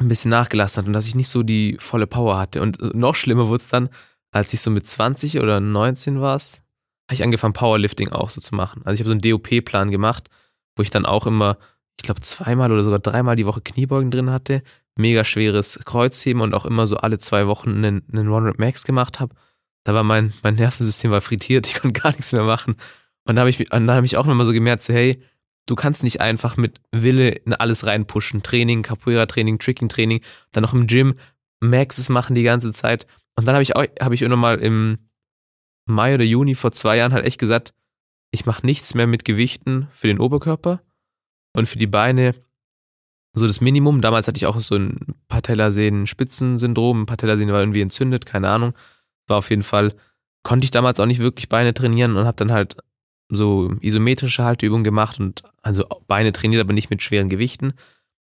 ein 0.00 0.08
bisschen 0.08 0.30
nachgelassen 0.30 0.82
hat 0.82 0.86
und 0.86 0.92
dass 0.92 1.06
ich 1.06 1.14
nicht 1.14 1.28
so 1.28 1.42
die 1.42 1.76
volle 1.80 2.06
Power 2.06 2.38
hatte. 2.38 2.62
Und 2.62 2.80
äh, 2.80 2.90
noch 2.94 3.14
schlimmer 3.14 3.48
wurde 3.48 3.62
es 3.62 3.68
dann, 3.68 3.88
als 4.30 4.52
ich 4.52 4.60
so 4.60 4.70
mit 4.70 4.86
20 4.86 5.40
oder 5.40 5.60
19 5.60 6.20
war 6.20 6.38
habe 7.08 7.14
ich 7.14 7.22
angefangen, 7.22 7.54
Powerlifting 7.54 8.10
auch 8.10 8.28
so 8.28 8.40
zu 8.40 8.54
machen. 8.54 8.82
Also 8.84 8.94
ich 8.94 9.00
habe 9.00 9.08
so 9.08 9.12
einen 9.12 9.22
DOP-Plan 9.22 9.90
gemacht, 9.90 10.28
wo 10.76 10.82
ich 10.82 10.90
dann 10.90 11.06
auch 11.06 11.26
immer, 11.26 11.56
ich 11.98 12.04
glaube, 12.04 12.20
zweimal 12.20 12.70
oder 12.70 12.84
sogar 12.84 13.00
dreimal 13.00 13.36
die 13.36 13.46
Woche 13.46 13.60
Kniebeugen 13.60 14.10
drin 14.10 14.30
hatte, 14.30 14.62
mega 14.96 15.24
schweres 15.24 15.80
Kreuzheben 15.84 16.40
und 16.40 16.54
auch 16.54 16.64
immer 16.64 16.86
so 16.86 16.96
alle 16.96 17.18
zwei 17.18 17.46
Wochen 17.48 17.70
einen, 17.70 18.04
einen 18.12 18.28
One 18.28 18.48
Rep 18.48 18.58
Max 18.58 18.84
gemacht 18.84 19.20
habe. 19.20 19.34
Da 19.84 19.94
war 19.94 20.04
mein, 20.04 20.32
mein 20.42 20.54
Nervensystem 20.54 21.10
war 21.10 21.20
frittiert, 21.20 21.66
ich 21.66 21.74
konnte 21.74 22.00
gar 22.00 22.12
nichts 22.12 22.32
mehr 22.32 22.44
machen. 22.44 22.76
Und 23.24 23.36
da 23.36 23.40
habe 23.40 23.50
ich, 23.50 23.58
dann 23.58 23.90
habe 23.90 24.06
ich 24.06 24.16
auch 24.16 24.26
immer 24.28 24.44
so 24.44 24.52
gemerkt, 24.52 24.82
so, 24.82 24.92
hey, 24.92 25.20
du 25.66 25.74
kannst 25.74 26.04
nicht 26.04 26.20
einfach 26.20 26.56
mit 26.56 26.80
Wille 26.92 27.30
in 27.30 27.52
alles 27.52 27.84
reinpushen. 27.84 28.42
Training, 28.42 28.82
Capoeira-Training, 28.82 29.58
Tricking-Training, 29.58 30.20
dann 30.52 30.62
noch 30.62 30.72
im 30.72 30.86
Gym 30.86 31.14
Maxes 31.60 32.08
machen 32.08 32.36
die 32.36 32.44
ganze 32.44 32.72
Zeit. 32.72 33.06
Und 33.36 33.46
dann 33.46 33.54
habe 33.54 33.62
ich 33.62 33.74
auch, 33.74 33.84
habe 34.00 34.14
ich 34.14 34.22
irgendwann 34.22 34.40
mal 34.40 34.58
im 34.60 34.98
Mai 35.84 36.14
oder 36.14 36.24
Juni 36.24 36.54
vor 36.54 36.70
zwei 36.72 36.96
Jahren 36.96 37.12
halt 37.12 37.24
echt 37.24 37.38
gesagt, 37.38 37.74
ich 38.30 38.46
mache 38.46 38.64
nichts 38.64 38.94
mehr 38.94 39.06
mit 39.06 39.24
Gewichten 39.24 39.88
für 39.92 40.06
den 40.06 40.20
Oberkörper 40.20 40.80
und 41.58 41.66
für 41.66 41.78
die 41.78 41.86
Beine 41.86 42.34
so 43.34 43.46
das 43.46 43.60
Minimum. 43.60 44.00
Damals 44.00 44.26
hatte 44.26 44.38
ich 44.38 44.46
auch 44.46 44.58
so 44.60 44.76
ein 44.76 45.14
Patellasehnen-Spitzensyndrom. 45.28 47.06
Patellasehne 47.06 47.52
war 47.52 47.60
irgendwie 47.60 47.82
entzündet, 47.82 48.26
keine 48.26 48.48
Ahnung. 48.48 48.74
War 49.26 49.38
auf 49.38 49.50
jeden 49.50 49.62
Fall, 49.62 49.94
konnte 50.42 50.64
ich 50.64 50.70
damals 50.70 50.98
auch 51.00 51.06
nicht 51.06 51.20
wirklich 51.20 51.48
Beine 51.48 51.74
trainieren 51.74 52.16
und 52.16 52.26
habe 52.26 52.36
dann 52.36 52.52
halt 52.52 52.76
so 53.30 53.74
isometrische 53.80 54.44
Halteübungen 54.44 54.84
gemacht 54.84 55.20
und 55.20 55.42
also 55.62 55.84
Beine 56.06 56.32
trainiert, 56.32 56.62
aber 56.62 56.72
nicht 56.72 56.90
mit 56.90 57.02
schweren 57.02 57.28
Gewichten. 57.28 57.74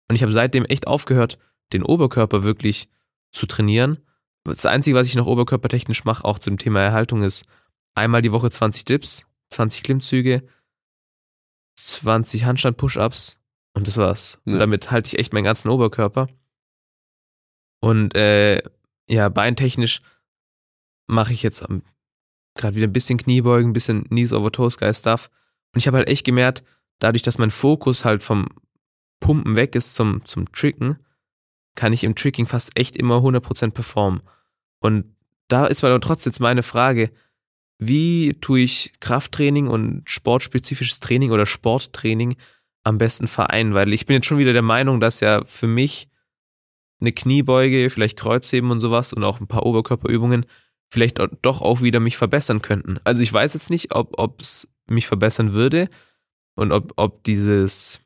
Und 0.07 0.15
ich 0.15 0.23
habe 0.23 0.31
seitdem 0.31 0.65
echt 0.65 0.87
aufgehört, 0.87 1.37
den 1.73 1.83
Oberkörper 1.83 2.43
wirklich 2.43 2.89
zu 3.31 3.45
trainieren. 3.45 3.99
Das 4.43 4.65
Einzige, 4.65 4.95
was 4.95 5.07
ich 5.07 5.15
noch 5.15 5.27
oberkörpertechnisch 5.27 6.05
mache, 6.05 6.25
auch 6.25 6.39
zum 6.39 6.57
Thema 6.57 6.81
Erhaltung, 6.81 7.21
ist 7.21 7.45
einmal 7.93 8.21
die 8.21 8.31
Woche 8.31 8.49
20 8.49 8.85
Dips, 8.85 9.25
20 9.49 9.83
Klimmzüge, 9.83 10.43
20 11.75 12.45
Handstand-Push-Ups 12.45 13.37
und 13.73 13.87
das 13.87 13.97
war's. 13.97 14.39
Ja. 14.45 14.53
Und 14.53 14.59
damit 14.59 14.91
halte 14.91 15.07
ich 15.07 15.19
echt 15.19 15.33
meinen 15.33 15.43
ganzen 15.43 15.69
Oberkörper. 15.69 16.27
Und 17.81 18.15
äh, 18.15 18.61
ja, 19.07 19.29
beintechnisch 19.29 20.01
mache 21.07 21.33
ich 21.33 21.43
jetzt 21.43 21.63
gerade 22.55 22.75
wieder 22.75 22.87
ein 22.87 22.93
bisschen 22.93 23.17
Kniebeugen, 23.17 23.69
ein 23.69 23.73
bisschen 23.73 24.05
Knees 24.05 24.33
over 24.33 24.51
Toes 24.51 24.77
Guy 24.77 24.93
Stuff. 24.93 25.29
Und 25.73 25.79
ich 25.79 25.87
habe 25.87 25.97
halt 25.97 26.07
echt 26.07 26.25
gemerkt, 26.25 26.63
dadurch, 26.99 27.21
dass 27.21 27.37
mein 27.37 27.51
Fokus 27.51 28.05
halt 28.05 28.23
vom 28.23 28.47
Pumpen 29.19 29.55
weg 29.55 29.75
ist 29.75 29.95
zum, 29.95 30.25
zum 30.25 30.51
Tricken, 30.51 30.97
kann 31.75 31.93
ich 31.93 32.03
im 32.03 32.15
Tricking 32.15 32.47
fast 32.47 32.77
echt 32.77 32.95
immer 32.95 33.17
100% 33.17 33.71
performen. 33.71 34.21
Und 34.79 35.15
da 35.47 35.67
ist 35.67 35.83
aber 35.83 35.99
trotzdem 35.99 36.31
jetzt 36.31 36.39
meine 36.39 36.63
Frage, 36.63 37.11
wie 37.77 38.35
tue 38.39 38.61
ich 38.61 38.93
Krafttraining 38.99 39.67
und 39.67 40.03
sportspezifisches 40.05 40.99
Training 40.99 41.31
oder 41.31 41.45
Sporttraining 41.45 42.35
am 42.83 42.97
besten 42.97 43.27
vereinen? 43.27 43.73
Weil 43.73 43.93
ich 43.93 44.05
bin 44.05 44.15
jetzt 44.15 44.27
schon 44.27 44.37
wieder 44.37 44.53
der 44.53 44.61
Meinung, 44.61 44.99
dass 44.99 45.19
ja 45.19 45.43
für 45.45 45.67
mich 45.67 46.07
eine 47.01 47.11
Kniebeuge, 47.11 47.89
vielleicht 47.89 48.17
Kreuzheben 48.17 48.71
und 48.71 48.79
sowas 48.79 49.11
und 49.13 49.23
auch 49.23 49.39
ein 49.39 49.47
paar 49.47 49.65
Oberkörperübungen 49.65 50.45
vielleicht 50.87 51.19
doch 51.41 51.61
auch 51.61 51.81
wieder 51.81 51.99
mich 51.99 52.15
verbessern 52.15 52.61
könnten. 52.61 52.99
Also 53.03 53.21
ich 53.21 53.33
weiß 53.33 53.53
jetzt 53.53 53.69
nicht, 53.69 53.93
ob 53.93 54.39
es 54.39 54.67
mich 54.87 55.07
verbessern 55.07 55.53
würde 55.53 55.89
und 56.55 56.71
ob, 56.71 56.93
ob 56.95 57.23
dieses 57.23 57.99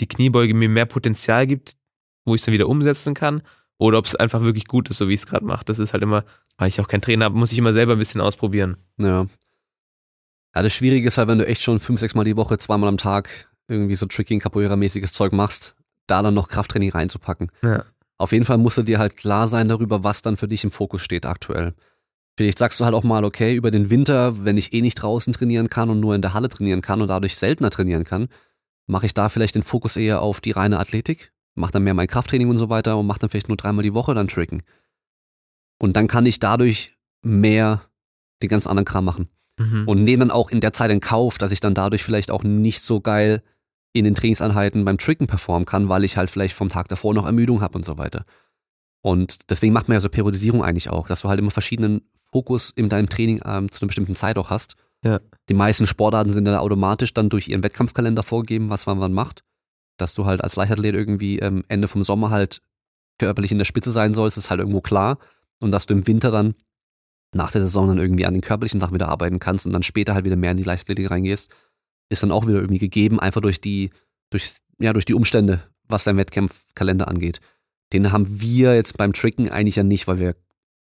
die 0.00 0.08
Kniebeuge 0.08 0.54
mir 0.54 0.68
mehr 0.68 0.86
Potenzial 0.86 1.46
gibt, 1.46 1.76
wo 2.24 2.34
ich 2.34 2.40
es 2.40 2.46
dann 2.46 2.54
wieder 2.54 2.68
umsetzen 2.68 3.14
kann, 3.14 3.42
oder 3.78 3.98
ob 3.98 4.06
es 4.06 4.14
einfach 4.14 4.42
wirklich 4.42 4.66
gut 4.66 4.90
ist, 4.90 4.98
so 4.98 5.08
wie 5.08 5.14
ich 5.14 5.20
es 5.20 5.26
gerade 5.26 5.44
mache. 5.44 5.64
Das 5.64 5.78
ist 5.78 5.92
halt 5.92 6.02
immer, 6.02 6.24
weil 6.56 6.68
ich 6.68 6.80
auch 6.80 6.88
kein 6.88 7.02
Trainer 7.02 7.26
habe, 7.26 7.36
muss 7.36 7.52
ich 7.52 7.58
immer 7.58 7.72
selber 7.72 7.92
ein 7.92 7.98
bisschen 7.98 8.20
ausprobieren. 8.20 8.76
Ja. 8.98 9.26
Ja, 10.54 10.62
das 10.62 10.74
Schwierige 10.74 11.08
ist 11.08 11.18
halt, 11.18 11.28
wenn 11.28 11.38
du 11.38 11.46
echt 11.46 11.62
schon 11.62 11.80
fünf, 11.80 12.00
sechs 12.00 12.14
Mal 12.14 12.24
die 12.24 12.36
Woche, 12.36 12.58
zweimal 12.58 12.88
am 12.88 12.98
Tag 12.98 13.48
irgendwie 13.68 13.96
so 13.96 14.06
Tricking, 14.06 14.40
Capoeira-mäßiges 14.40 15.12
Zeug 15.12 15.32
machst, 15.32 15.76
da 16.06 16.22
dann 16.22 16.34
noch 16.34 16.48
Krafttraining 16.48 16.90
reinzupacken. 16.90 17.50
Ja. 17.62 17.84
Auf 18.18 18.32
jeden 18.32 18.44
Fall 18.44 18.58
musst 18.58 18.78
du 18.78 18.82
dir 18.82 18.98
halt 18.98 19.16
klar 19.16 19.48
sein 19.48 19.68
darüber, 19.68 20.04
was 20.04 20.22
dann 20.22 20.36
für 20.36 20.48
dich 20.48 20.62
im 20.62 20.70
Fokus 20.70 21.02
steht 21.02 21.26
aktuell. 21.26 21.74
Vielleicht 22.36 22.58
sagst 22.58 22.80
du 22.80 22.84
halt 22.84 22.94
auch 22.94 23.02
mal, 23.02 23.24
okay, 23.24 23.54
über 23.54 23.70
den 23.70 23.90
Winter, 23.90 24.44
wenn 24.44 24.56
ich 24.56 24.72
eh 24.72 24.80
nicht 24.80 24.94
draußen 24.96 25.32
trainieren 25.32 25.68
kann 25.68 25.90
und 25.90 26.00
nur 26.00 26.14
in 26.14 26.22
der 26.22 26.32
Halle 26.32 26.48
trainieren 26.48 26.80
kann 26.82 27.02
und 27.02 27.08
dadurch 27.08 27.36
seltener 27.36 27.70
trainieren 27.70 28.04
kann, 28.04 28.28
mache 28.86 29.06
ich 29.06 29.14
da 29.14 29.28
vielleicht 29.28 29.54
den 29.54 29.62
Fokus 29.62 29.96
eher 29.96 30.22
auf 30.22 30.40
die 30.40 30.52
reine 30.52 30.78
Athletik, 30.78 31.32
mache 31.54 31.72
dann 31.72 31.84
mehr 31.84 31.94
mein 31.94 32.06
Krafttraining 32.06 32.48
und 32.48 32.58
so 32.58 32.68
weiter 32.68 32.96
und 32.96 33.06
mache 33.06 33.20
dann 33.20 33.30
vielleicht 33.30 33.48
nur 33.48 33.56
dreimal 33.56 33.82
die 33.82 33.94
Woche 33.94 34.14
dann 34.14 34.28
Tricken. 34.28 34.62
Und 35.78 35.96
dann 35.96 36.08
kann 36.08 36.26
ich 36.26 36.38
dadurch 36.38 36.96
mehr 37.22 37.82
den 38.42 38.48
ganz 38.48 38.66
anderen 38.66 38.84
Kram 38.84 39.04
machen. 39.04 39.28
Mhm. 39.58 39.86
Und 39.86 40.02
nehme 40.02 40.24
dann 40.24 40.30
auch 40.30 40.50
in 40.50 40.60
der 40.60 40.72
Zeit 40.72 40.90
in 40.90 41.00
Kauf, 41.00 41.38
dass 41.38 41.52
ich 41.52 41.60
dann 41.60 41.74
dadurch 41.74 42.04
vielleicht 42.04 42.30
auch 42.30 42.42
nicht 42.42 42.80
so 42.80 43.00
geil 43.00 43.42
in 43.92 44.04
den 44.04 44.14
Trainingseinheiten 44.14 44.84
beim 44.84 44.98
Tricken 44.98 45.26
performen 45.26 45.66
kann, 45.66 45.88
weil 45.88 46.04
ich 46.04 46.16
halt 46.16 46.30
vielleicht 46.30 46.56
vom 46.56 46.68
Tag 46.68 46.88
davor 46.88 47.12
noch 47.14 47.26
Ermüdung 47.26 47.60
habe 47.60 47.76
und 47.76 47.84
so 47.84 47.98
weiter. 47.98 48.24
Und 49.02 49.50
deswegen 49.50 49.72
macht 49.72 49.88
man 49.88 49.96
ja 49.96 50.00
so 50.00 50.08
Periodisierung 50.08 50.64
eigentlich 50.64 50.88
auch, 50.88 51.08
dass 51.08 51.20
du 51.20 51.28
halt 51.28 51.40
immer 51.40 51.50
verschiedenen 51.50 52.02
Fokus 52.30 52.70
in 52.70 52.88
deinem 52.88 53.08
Training 53.08 53.42
ähm, 53.44 53.70
zu 53.70 53.82
einer 53.82 53.88
bestimmten 53.88 54.16
Zeit 54.16 54.38
auch 54.38 54.48
hast. 54.48 54.76
Ja. 55.04 55.20
Die 55.48 55.54
meisten 55.54 55.86
Sportarten 55.86 56.30
sind 56.30 56.44
dann 56.44 56.54
automatisch 56.54 57.12
dann 57.12 57.28
durch 57.28 57.48
ihren 57.48 57.62
Wettkampfkalender 57.62 58.22
vorgegeben, 58.22 58.70
was 58.70 58.86
man 58.86 59.00
wann 59.00 59.12
macht. 59.12 59.42
Dass 59.98 60.14
du 60.14 60.24
halt 60.24 60.42
als 60.42 60.56
Leichtathlet 60.56 60.94
irgendwie 60.94 61.38
ähm, 61.38 61.64
Ende 61.68 61.88
vom 61.88 62.02
Sommer 62.02 62.30
halt 62.30 62.62
körperlich 63.18 63.52
in 63.52 63.58
der 63.58 63.64
Spitze 63.64 63.92
sein 63.92 64.14
sollst, 64.14 64.38
ist 64.38 64.50
halt 64.50 64.60
irgendwo 64.60 64.80
klar. 64.80 65.18
Und 65.60 65.70
dass 65.70 65.86
du 65.86 65.94
im 65.94 66.06
Winter 66.06 66.30
dann 66.30 66.54
nach 67.34 67.52
der 67.52 67.62
Saison 67.62 67.88
dann 67.88 67.98
irgendwie 67.98 68.26
an 68.26 68.34
den 68.34 68.42
körperlichen 68.42 68.80
Sachen 68.80 68.94
wieder 68.94 69.08
arbeiten 69.08 69.38
kannst 69.38 69.66
und 69.66 69.72
dann 69.72 69.82
später 69.82 70.14
halt 70.14 70.24
wieder 70.24 70.36
mehr 70.36 70.50
in 70.50 70.56
die 70.56 70.64
Leichtathletik 70.64 71.10
reingehst, 71.10 71.50
ist 72.10 72.22
dann 72.22 72.32
auch 72.32 72.46
wieder 72.46 72.58
irgendwie 72.58 72.78
gegeben, 72.78 73.20
einfach 73.20 73.40
durch 73.40 73.60
die, 73.60 73.90
durch, 74.30 74.56
ja, 74.78 74.92
durch 74.92 75.06
die 75.06 75.14
Umstände, 75.14 75.62
was 75.88 76.04
dein 76.04 76.16
Wettkampfkalender 76.16 77.08
angeht. 77.08 77.40
Den 77.92 78.12
haben 78.12 78.40
wir 78.40 78.74
jetzt 78.74 78.96
beim 78.96 79.12
Tricken 79.12 79.50
eigentlich 79.50 79.76
ja 79.76 79.82
nicht, 79.82 80.06
weil 80.06 80.18
wir 80.18 80.36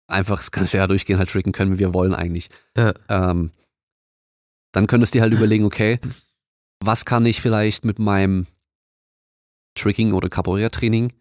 einfach 0.07 0.38
das 0.38 0.50
ganze 0.50 0.76
Jahr 0.76 0.88
durchgehen 0.88 1.18
halt 1.18 1.30
tricken 1.30 1.52
können, 1.52 1.74
wie 1.74 1.78
wir 1.78 1.94
wollen 1.94 2.14
eigentlich. 2.14 2.50
Ja. 2.76 2.94
Ähm, 3.09 3.50
dann 4.72 4.86
könntest 4.86 5.14
du 5.14 5.18
dir 5.18 5.22
halt 5.22 5.32
überlegen, 5.32 5.64
okay, 5.64 5.98
was 6.80 7.05
kann 7.05 7.24
ich 7.24 7.40
vielleicht 7.40 7.84
mit 7.84 7.98
meinem 7.98 8.46
Tricking 9.74 10.12
oder 10.12 10.28
Capoeira-Training 10.28 11.12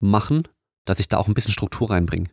machen, 0.00 0.48
dass 0.84 0.98
ich 0.98 1.08
da 1.08 1.18
auch 1.18 1.28
ein 1.28 1.34
bisschen 1.34 1.52
Struktur 1.52 1.90
reinbringe. 1.90 2.30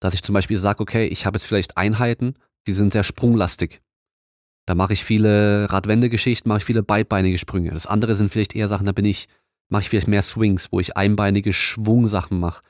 Dass 0.00 0.14
ich 0.14 0.22
zum 0.22 0.32
Beispiel 0.32 0.58
sage, 0.58 0.80
okay, 0.80 1.06
ich 1.06 1.26
habe 1.26 1.36
jetzt 1.36 1.46
vielleicht 1.46 1.76
Einheiten, 1.76 2.34
die 2.66 2.72
sind 2.72 2.92
sehr 2.92 3.04
sprunglastig. 3.04 3.82
Da 4.66 4.74
mache 4.74 4.94
ich 4.94 5.04
viele 5.04 5.70
Radwendegeschichten, 5.70 6.48
mache 6.48 6.58
ich 6.58 6.64
viele 6.64 6.82
beidbeinige 6.82 7.38
Sprünge. 7.38 7.70
Das 7.70 7.86
andere 7.86 8.14
sind 8.14 8.30
vielleicht 8.30 8.54
eher 8.54 8.68
Sachen, 8.68 8.86
da 8.86 8.92
bin 8.92 9.04
ich, 9.04 9.28
mache 9.68 9.82
ich 9.82 9.90
vielleicht 9.90 10.08
mehr 10.08 10.22
Swings, 10.22 10.72
wo 10.72 10.80
ich 10.80 10.96
einbeinige 10.96 11.52
Schwungsachen 11.52 12.38
mache. 12.40 12.62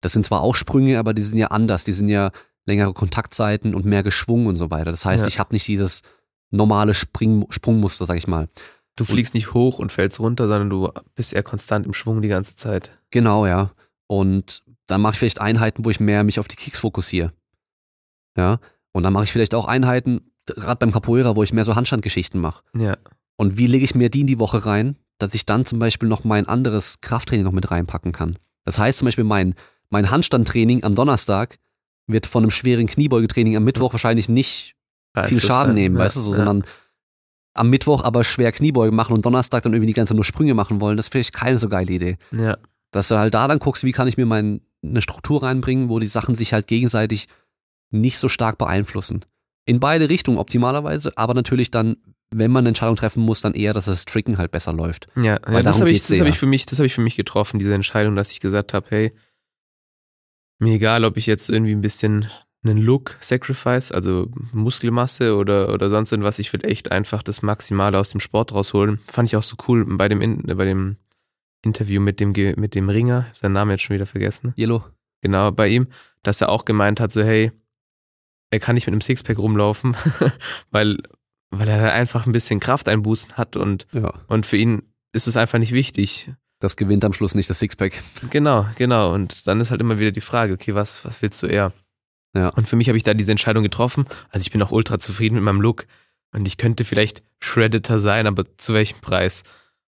Das 0.00 0.12
sind 0.12 0.26
zwar 0.26 0.40
auch 0.40 0.54
Sprünge, 0.54 0.98
aber 0.98 1.14
die 1.14 1.22
sind 1.22 1.38
ja 1.38 1.48
anders. 1.48 1.84
Die 1.84 1.92
sind 1.92 2.08
ja 2.08 2.32
längere 2.64 2.92
Kontaktseiten 2.92 3.74
und 3.74 3.86
mehr 3.86 4.02
geschwungen 4.02 4.48
und 4.48 4.56
so 4.56 4.70
weiter. 4.70 4.90
Das 4.90 5.04
heißt, 5.04 5.22
ja. 5.22 5.28
ich 5.28 5.38
habe 5.38 5.54
nicht 5.54 5.66
dieses 5.68 6.02
normale 6.50 6.94
Spring 6.94 7.46
Sprungmuster, 7.50 8.06
sag 8.06 8.16
ich 8.16 8.26
mal. 8.26 8.48
Du 8.96 9.04
fliegst 9.04 9.34
nicht 9.34 9.52
hoch 9.52 9.78
und 9.78 9.92
fällst 9.92 10.18
runter, 10.20 10.48
sondern 10.48 10.70
du 10.70 10.90
bist 11.14 11.34
eher 11.34 11.42
konstant 11.42 11.86
im 11.86 11.92
Schwung 11.92 12.22
die 12.22 12.28
ganze 12.28 12.56
Zeit. 12.56 12.98
Genau, 13.10 13.46
ja. 13.46 13.72
Und 14.06 14.62
dann 14.86 15.00
mache 15.02 15.12
ich 15.12 15.18
vielleicht 15.18 15.40
Einheiten, 15.40 15.84
wo 15.84 15.90
ich 15.90 16.00
mehr 16.00 16.24
mich 16.24 16.40
auf 16.40 16.48
die 16.48 16.56
Kicks 16.56 16.80
fokussiere. 16.80 17.32
Ja. 18.36 18.58
Und 18.92 19.02
dann 19.02 19.12
mache 19.12 19.24
ich 19.24 19.32
vielleicht 19.32 19.54
auch 19.54 19.66
Einheiten, 19.66 20.32
gerade 20.46 20.78
beim 20.78 20.92
Capoeira, 20.92 21.36
wo 21.36 21.42
ich 21.42 21.52
mehr 21.52 21.64
so 21.64 21.76
Handstandgeschichten 21.76 22.40
mache. 22.40 22.62
Ja. 22.74 22.96
Und 23.36 23.58
wie 23.58 23.66
lege 23.66 23.84
ich 23.84 23.94
mir 23.94 24.08
die 24.08 24.22
in 24.22 24.26
die 24.26 24.38
Woche 24.38 24.64
rein, 24.64 24.96
dass 25.18 25.34
ich 25.34 25.44
dann 25.44 25.64
zum 25.66 25.78
Beispiel 25.78 26.08
noch 26.08 26.24
mein 26.24 26.46
anderes 26.46 27.00
Krafttraining 27.00 27.44
noch 27.44 27.52
mit 27.52 27.70
reinpacken 27.70 28.12
kann. 28.12 28.38
Das 28.64 28.78
heißt 28.78 28.98
zum 28.98 29.06
Beispiel 29.06 29.24
mein, 29.24 29.54
mein 29.90 30.10
Handstandtraining 30.10 30.84
am 30.84 30.94
Donnerstag 30.94 31.58
wird 32.06 32.26
von 32.26 32.44
einem 32.44 32.50
schweren 32.50 32.86
Kniebeugetraining 32.86 33.56
am 33.56 33.64
Mittwoch 33.64 33.92
wahrscheinlich 33.92 34.28
nicht 34.28 34.74
viel 35.24 35.40
Schaden 35.40 35.74
nehmen, 35.74 35.96
ja, 35.96 36.04
weißt 36.04 36.16
du, 36.16 36.20
so, 36.20 36.34
ja. 36.34 36.60
Am 37.58 37.70
Mittwoch 37.70 38.02
aber 38.04 38.24
schwer 38.24 38.52
Kniebeugen 38.52 38.96
machen 38.96 39.14
und 39.14 39.24
Donnerstag 39.24 39.62
dann 39.62 39.72
irgendwie 39.72 39.88
die 39.88 39.94
ganze 39.94 40.14
nur 40.14 40.24
Sprünge 40.24 40.54
machen 40.54 40.80
wollen, 40.80 40.96
das 40.96 41.06
ist 41.06 41.12
vielleicht 41.12 41.34
keine 41.34 41.58
so 41.58 41.68
geile 41.68 41.92
Idee. 41.92 42.18
Ja. 42.36 42.58
Dass 42.90 43.08
du 43.08 43.18
halt 43.18 43.34
da 43.34 43.48
dann 43.48 43.58
guckst, 43.58 43.84
wie 43.84 43.92
kann 43.92 44.08
ich 44.08 44.16
mir 44.16 44.26
meine 44.26 44.60
Struktur 44.98 45.42
reinbringen, 45.42 45.88
wo 45.88 45.98
die 45.98 46.06
Sachen 46.06 46.34
sich 46.34 46.52
halt 46.52 46.66
gegenseitig 46.66 47.28
nicht 47.90 48.18
so 48.18 48.28
stark 48.28 48.58
beeinflussen. 48.58 49.24
In 49.64 49.80
beide 49.80 50.08
Richtungen 50.08 50.38
optimalerweise, 50.38 51.12
aber 51.16 51.34
natürlich 51.34 51.70
dann, 51.70 51.96
wenn 52.30 52.50
man 52.50 52.62
eine 52.62 52.68
Entscheidung 52.68 52.96
treffen 52.96 53.22
muss, 53.22 53.40
dann 53.40 53.54
eher, 53.54 53.72
dass 53.72 53.86
das 53.86 54.04
Tricken 54.04 54.38
halt 54.38 54.52
besser 54.52 54.72
läuft. 54.72 55.08
Ja, 55.16 55.38
ja 55.50 55.62
das 55.62 55.80
habe 55.80 55.90
ich, 55.90 56.06
das 56.06 56.20
hab 56.20 56.26
ich 56.26 56.38
für 56.38 56.46
mich, 56.46 56.66
das 56.66 56.78
habe 56.78 56.86
ich 56.86 56.94
für 56.94 57.00
mich 57.00 57.16
getroffen, 57.16 57.58
diese 57.58 57.74
Entscheidung, 57.74 58.14
dass 58.14 58.30
ich 58.30 58.40
gesagt 58.40 58.74
habe, 58.74 58.86
hey, 58.90 59.12
mir 60.58 60.74
egal, 60.74 61.04
ob 61.04 61.16
ich 61.16 61.26
jetzt 61.26 61.50
irgendwie 61.50 61.74
ein 61.74 61.80
bisschen 61.80 62.28
einen 62.68 62.78
Look 62.78 63.16
Sacrifice, 63.20 63.92
also 63.92 64.28
Muskelmasse 64.52 65.36
oder, 65.36 65.72
oder 65.72 65.88
sonst 65.88 66.12
irgendwas. 66.12 66.38
Ich 66.38 66.52
will 66.52 66.64
echt 66.64 66.92
einfach 66.92 67.22
das 67.22 67.42
Maximale 67.42 67.98
aus 67.98 68.10
dem 68.10 68.20
Sport 68.20 68.52
rausholen. 68.52 69.00
Fand 69.04 69.28
ich 69.28 69.36
auch 69.36 69.42
so 69.42 69.56
cool 69.68 69.84
bei 69.86 70.08
dem, 70.08 70.20
In 70.20 70.42
bei 70.42 70.64
dem 70.64 70.96
Interview 71.62 72.00
mit 72.00 72.20
dem, 72.20 72.32
mit 72.56 72.74
dem 72.74 72.88
Ringer, 72.88 73.26
sein 73.34 73.52
Name 73.52 73.72
jetzt 73.72 73.82
schon 73.82 73.94
wieder 73.94 74.06
vergessen. 74.06 74.54
Yellow. 74.56 74.84
Genau, 75.20 75.50
bei 75.50 75.68
ihm, 75.68 75.88
dass 76.22 76.40
er 76.40 76.48
auch 76.48 76.64
gemeint 76.64 77.00
hat, 77.00 77.10
so 77.12 77.22
hey, 77.22 77.50
er 78.50 78.60
kann 78.60 78.74
nicht 78.74 78.86
mit 78.86 78.92
einem 78.92 79.00
Sixpack 79.00 79.38
rumlaufen, 79.38 79.96
weil, 80.70 80.98
weil 81.50 81.68
er 81.68 81.92
einfach 81.92 82.26
ein 82.26 82.32
bisschen 82.32 82.60
Kraft 82.60 82.88
einbußen 82.88 83.32
hat 83.36 83.56
und, 83.56 83.86
ja. 83.92 84.14
und 84.28 84.46
für 84.46 84.56
ihn 84.56 84.82
ist 85.12 85.26
es 85.26 85.36
einfach 85.36 85.58
nicht 85.58 85.72
wichtig. 85.72 86.30
Das 86.58 86.76
gewinnt 86.76 87.04
am 87.04 87.12
Schluss 87.12 87.34
nicht 87.34 87.50
das 87.50 87.58
Sixpack. 87.58 88.02
Genau, 88.30 88.66
genau. 88.76 89.12
Und 89.12 89.46
dann 89.46 89.60
ist 89.60 89.70
halt 89.70 89.80
immer 89.80 89.98
wieder 89.98 90.10
die 90.10 90.22
Frage, 90.22 90.54
okay, 90.54 90.74
was, 90.74 91.04
was 91.04 91.20
willst 91.20 91.42
du 91.42 91.46
eher? 91.46 91.72
Ja. 92.36 92.50
Und 92.50 92.68
für 92.68 92.76
mich 92.76 92.88
habe 92.88 92.98
ich 92.98 93.04
da 93.04 93.14
diese 93.14 93.30
Entscheidung 93.30 93.62
getroffen. 93.62 94.06
Also 94.30 94.42
ich 94.42 94.50
bin 94.50 94.62
auch 94.62 94.70
ultra 94.70 94.98
zufrieden 94.98 95.36
mit 95.36 95.44
meinem 95.44 95.60
Look. 95.60 95.86
Und 96.32 96.46
ich 96.46 96.58
könnte 96.58 96.84
vielleicht 96.84 97.22
Shredditor 97.40 97.98
sein, 97.98 98.26
aber 98.26 98.44
zu 98.58 98.74
welchem 98.74 99.00
Preis? 99.00 99.42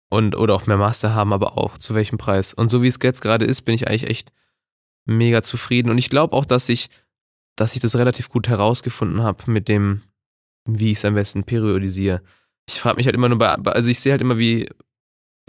Und, 0.09 0.35
oder 0.35 0.55
auch 0.55 0.67
mehr 0.67 0.79
Master 0.79 1.15
haben, 1.15 1.35
aber 1.35 1.59
auch 1.59 1.77
zu 1.77 1.95
welchem 1.95 2.17
Preis? 2.17 2.55
Und 2.55 2.71
so 2.71 2.83
wie 2.83 2.89
es 2.89 2.99
jetzt 3.03 3.21
gerade 3.21 3.45
ist, 3.45 3.63
bin 3.63 3.75
ich 3.75 3.87
eigentlich 3.87 4.09
echt 4.09 4.33
mega 5.05 5.43
zufrieden. 5.43 5.91
Und 5.91 5.99
ich 5.99 6.09
glaube 6.09 6.35
auch, 6.35 6.47
dass 6.47 6.71
ich, 6.71 6.89
dass 7.57 7.75
ich 7.75 7.83
das 7.83 7.97
relativ 7.97 8.31
gut 8.31 8.49
herausgefunden 8.49 9.23
habe 9.23 9.51
mit 9.51 9.69
dem, 9.69 10.03
wie 10.65 10.93
ich 10.93 10.99
es 10.99 11.05
am 11.05 11.15
besten 11.15 11.45
periodisiere. 11.45 12.23
Ich 12.67 12.81
frage 12.81 12.97
mich 12.97 13.07
halt 13.07 13.17
immer 13.17 13.29
nur 13.29 13.39
bei, 13.39 13.49
also 13.49 13.91
ich 13.91 14.01
sehe 14.01 14.13
halt 14.13 14.23
immer, 14.23 14.39
wie 14.39 14.71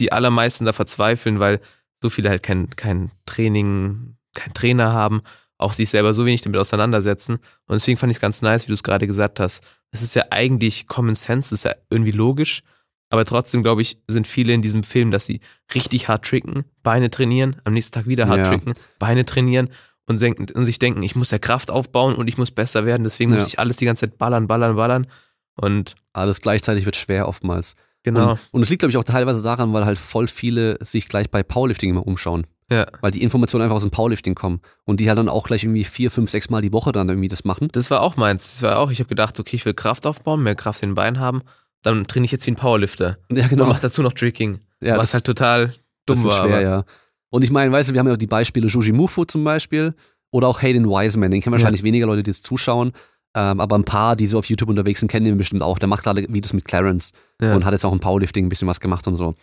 die 0.02 0.12
allermeisten 0.12 0.66
da 0.66 0.74
verzweifeln, 0.74 1.39
weil 1.39 1.62
so 2.02 2.10
viele 2.10 2.30
halt 2.30 2.43
kein, 2.43 2.70
kein 2.72 3.12
Training, 3.26 4.18
kein 4.34 4.54
Trainer 4.54 4.91
haben, 4.91 5.22
auch 5.60 5.74
sich 5.74 5.89
selber 5.89 6.14
so 6.14 6.26
wenig 6.26 6.41
damit 6.41 6.60
auseinandersetzen. 6.60 7.36
Und 7.36 7.74
deswegen 7.74 7.97
fand 7.97 8.10
ich 8.10 8.18
es 8.18 8.22
ganz 8.22 8.41
nice, 8.41 8.64
wie 8.64 8.70
du 8.72 8.74
es 8.74 8.84
gerade 8.84 9.05
gesagt 9.05 9.39
hast. 9.39 9.64
Es 9.91 10.01
ist 10.01 10.16
ja 10.16 10.24
eigentlich 10.32 10.88
Common 10.88 11.16
Sense, 11.16 11.53
es 11.53 11.60
ist 11.60 11.66
ja 11.66 11.76
irgendwie 11.89 12.12
logisch. 12.12 12.64
Aber 13.10 13.26
trotzdem, 13.26 13.62
glaube 13.62 13.82
ich, 13.82 13.99
sind 14.07 14.26
viele 14.26 14.53
in 14.53 14.62
diesem 14.62 14.84
Film, 14.84 15.12
dass 15.12 15.26
sie 15.26 15.41
richtig 15.74 16.07
hart 16.07 16.26
tricken, 16.26 16.64
Beine 16.82 17.10
trainieren, 17.10 17.57
am 17.64 17.74
nächsten 17.74 17.93
Tag 17.93 18.07
wieder 18.07 18.28
hart 18.28 18.39
ja. 18.39 18.43
tricken, 18.45 18.74
Beine 18.99 19.26
trainieren 19.26 19.70
und, 20.05 20.22
denken, 20.22 20.47
und, 20.53 20.66
sich 20.66 20.80
denken, 20.80 21.03
ich 21.03 21.16
muss 21.16 21.32
ja 21.32 21.39
Kraft 21.39 21.72
aufbauen 21.72 22.16
und 22.16 22.28
ich 22.28 22.38
muss 22.38 22.51
besser 22.51 22.86
werden, 22.86 23.03
deswegen 23.03 23.32
ja. 23.32 23.38
muss 23.38 23.47
ich 23.47 23.60
alles 23.60 23.78
die 23.78 23.86
ganze 23.86 24.07
Zeit 24.07 24.18
ballern, 24.18 24.47
ballern, 24.47 24.76
ballern. 24.76 25.07
Und 25.55 25.95
alles 26.14 26.39
gleichzeitig 26.39 26.86
wird 26.86 26.95
schwer 26.95 27.28
oftmals. 27.28 27.76
Genau. 28.03 28.32
Und, 28.32 28.39
und 28.51 28.62
es 28.62 28.70
liegt, 28.70 28.80
glaube 28.80 28.91
ich, 28.91 28.97
auch 28.97 29.03
teilweise 29.03 29.41
daran, 29.41 29.74
weil 29.74 29.86
halt 29.86 29.97
voll 29.97 30.28
viele 30.28 30.78
sich 30.86 31.10
gleich 31.10 31.30
bei 31.30 31.43
Powerlifting 31.43 31.89
immer 31.89 32.07
umschauen. 32.07 32.47
Ja. 32.72 32.88
Weil 33.01 33.11
die 33.11 33.24
Informationen 33.24 33.63
einfach 33.63 33.78
aus 33.78 33.84
dem 33.84 33.91
Powerlifting 33.91 34.36
kommen 34.36 34.61
und 34.86 34.99
die 34.99 35.07
halt 35.07 35.17
dann 35.17 35.30
auch 35.30 35.47
gleich 35.47 35.63
irgendwie 35.63 35.84
vier, 35.84 36.11
fünf, 36.11 36.30
sechs 36.30 36.49
Mal 36.49 36.61
die 36.61 36.72
Woche 36.72 36.91
dann 36.91 37.09
irgendwie 37.09 37.28
das 37.28 37.43
machen. 37.43 37.70
Das 37.72 37.89
war 37.89 38.01
auch 38.01 38.15
meins. 38.15 38.59
Das 38.59 38.61
war 38.61 38.80
auch, 38.80 38.91
ich 38.91 38.99
habe 38.99 39.09
gedacht, 39.09 39.39
okay, 39.39 39.55
ich 39.55 39.65
will 39.65 39.74
Kraft 39.74 40.05
aufbauen, 40.05 40.43
mehr 40.43 40.55
Kraft 40.55 40.84
in 40.84 40.89
den 40.89 40.95
Beinen 40.95 41.20
haben, 41.20 41.41
dann 41.82 42.05
trainiere 42.05 42.26
ich 42.26 42.32
jetzt 42.32 42.45
wie 42.45 42.51
ein 42.51 42.55
Powerlifter. 42.55 43.17
Ja, 43.32 43.47
genau. 43.47 43.63
Und 43.63 43.70
mach 43.70 43.80
dazu 43.80 44.01
noch 44.03 44.13
Tricking. 44.13 44.59
Ja, 44.82 44.97
was 44.97 45.09
das, 45.09 45.15
halt 45.15 45.26
total 45.26 45.74
dumm 46.05 46.24
das 46.24 46.24
war. 46.24 46.45
Schwer, 46.45 46.61
ja. 46.61 46.84
Und 47.30 47.43
ich 47.43 47.51
meine, 47.51 47.72
weißt 47.72 47.89
du, 47.89 47.93
wir 47.93 47.99
haben 47.99 48.07
ja 48.07 48.13
auch 48.13 48.17
die 48.17 48.28
Beispiele 48.28 48.67
Mufu 48.93 49.26
zum 49.26 49.43
Beispiel 49.43 49.93
oder 50.32 50.47
auch 50.47 50.61
Hayden 50.61 50.86
Wiseman, 50.86 51.32
den 51.32 51.41
kennen 51.41 51.53
wahrscheinlich 51.53 51.82
ja. 51.82 51.86
weniger 51.86 52.07
Leute, 52.07 52.24
die 52.24 52.32
es 52.32 52.41
zuschauen. 52.41 52.91
Ähm, 53.36 53.59
aber 53.59 53.78
ein 53.78 53.84
paar, 53.84 54.15
die 54.15 54.26
so 54.26 54.39
auf 54.39 54.45
YouTube 54.45 54.70
unterwegs 54.70 54.99
sind, 55.01 55.09
kennen 55.09 55.26
ihn 55.28 55.38
bestimmt 55.38 55.61
auch. 55.61 55.78
Der 55.78 55.88
macht 55.88 56.03
gerade 56.03 56.26
Videos 56.34 56.53
mit 56.53 56.65
Clarence 56.65 57.11
Ja. 57.39 57.55
und 57.55 57.63
hat 57.63 57.74
jetzt 57.74 57.86
auch 57.86 57.93
im 57.93 57.99
Powerlifting 57.99 58.45
ein 58.45 58.49
bisschen 58.49 58.67
was 58.67 58.80
gemacht 58.80 59.05
und 59.07 59.13
so. 59.13 59.36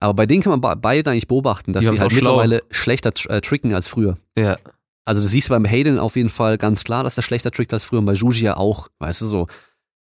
Aber 0.00 0.14
bei 0.14 0.26
denen 0.26 0.42
kann 0.42 0.50
man 0.50 0.60
be- 0.60 0.76
beide 0.80 1.10
eigentlich 1.10 1.26
beobachten, 1.28 1.72
dass 1.72 1.84
Die 1.84 1.90
die, 1.90 1.98
halt 1.98 2.02
auch 2.06 2.10
schlau. 2.10 2.36
mittlerweile 2.36 2.62
schlechter 2.70 3.12
äh, 3.30 3.40
tricken 3.40 3.74
als 3.74 3.88
früher. 3.88 4.16
ja. 4.36 4.56
Also 5.04 5.22
du 5.22 5.26
siehst 5.28 5.48
beim 5.48 5.64
Hayden 5.64 5.98
auf 5.98 6.16
jeden 6.16 6.28
Fall 6.28 6.58
ganz 6.58 6.84
klar, 6.84 7.02
dass 7.02 7.14
der 7.14 7.22
schlechter 7.22 7.50
trickt 7.50 7.72
als 7.72 7.82
früher 7.82 7.98
und 8.00 8.04
bei 8.04 8.12
Juji 8.12 8.42
ja 8.42 8.58
auch, 8.58 8.88
weißt 8.98 9.22
du 9.22 9.26
so. 9.26 9.46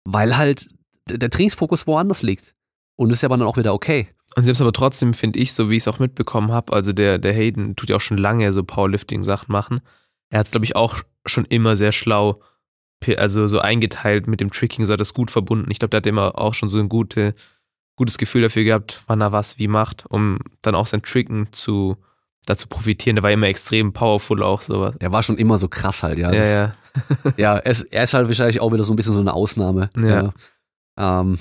Weil 0.05 0.37
halt 0.37 0.69
der 1.09 1.31
Trainingsfokus 1.31 1.87
woanders 1.87 2.21
liegt. 2.21 2.55
Und 2.97 3.11
ist 3.11 3.23
ja 3.23 3.29
aber 3.29 3.39
dann 3.39 3.47
auch 3.47 3.57
wieder 3.57 3.73
okay. 3.73 4.09
Und 4.37 4.47
es 4.47 4.61
aber 4.61 4.73
trotzdem, 4.75 5.15
finde 5.15 5.39
ich, 5.39 5.55
so 5.55 5.71
wie 5.71 5.77
ich 5.79 5.85
es 5.85 5.89
auch 5.89 6.01
mitbekommen 6.01 6.53
habe, 6.53 6.75
also 6.75 6.93
der, 6.93 7.17
der 7.19 7.33
Hayden 7.33 7.77
tut 7.77 7.89
ja 7.89 7.97
auch 7.97 8.01
schon 8.03 8.19
lange 8.19 8.53
so 8.53 8.63
Powerlifting-Sachen 8.63 9.51
machen. 9.51 9.81
Er 10.29 10.41
hat 10.41 10.47
es, 10.47 10.53
glaube 10.53 10.67
ich, 10.67 10.77
auch 10.77 10.99
schon 11.25 11.47
immer 11.47 11.77
sehr 11.77 11.93
schlau, 11.93 12.43
also 13.17 13.49
so 13.49 13.59
eingeteilt 13.61 14.27
mit 14.27 14.43
dem 14.43 14.51
Tricking, 14.51 14.85
so 14.85 14.93
hat 14.93 15.01
das 15.01 15.15
gut 15.15 15.31
verbunden. 15.31 15.71
Ich 15.71 15.79
glaube, 15.79 15.91
der 15.93 15.99
hat 15.99 16.07
immer 16.07 16.39
auch 16.39 16.53
schon 16.53 16.69
so 16.69 16.79
ein 16.79 16.91
gute, 16.91 17.35
gutes 18.01 18.17
Gefühl 18.17 18.41
dafür 18.41 18.65
gehabt, 18.65 19.03
wann 19.09 19.21
er 19.21 19.31
was 19.31 19.59
wie 19.59 19.69
macht, 19.69 20.07
um 20.09 20.39
dann 20.63 20.75
auch 20.75 20.87
sein 20.87 21.03
Tricken 21.03 21.53
zu 21.53 21.99
dazu 22.47 22.67
profitieren. 22.67 23.17
Der 23.17 23.23
war 23.23 23.31
immer 23.31 23.47
extrem 23.49 23.93
powerful 23.93 24.43
auch 24.43 24.63
sowas. 24.63 24.95
Der 25.03 25.13
war 25.13 25.23
schon 25.23 25.37
immer 25.37 25.59
so 25.59 25.69
krass 25.69 26.03
halt, 26.03 26.19
ja. 26.19 26.33
Ja, 26.33 26.39
Das- 26.39 26.49
ja. 26.51 27.33
ja 27.37 27.57
er, 27.59 27.71
ist, 27.71 27.83
er 27.93 28.05
ist 28.05 28.15
halt 28.15 28.27
wahrscheinlich 28.27 28.59
auch 28.61 28.73
wieder 28.73 28.85
so 28.85 28.95
ein 28.95 28.97
bisschen 28.97 29.13
so 29.13 29.21
eine 29.21 29.35
Ausnahme. 29.35 29.91
Ja. 29.99 30.33
Ja, 30.97 31.19
ähm, 31.21 31.39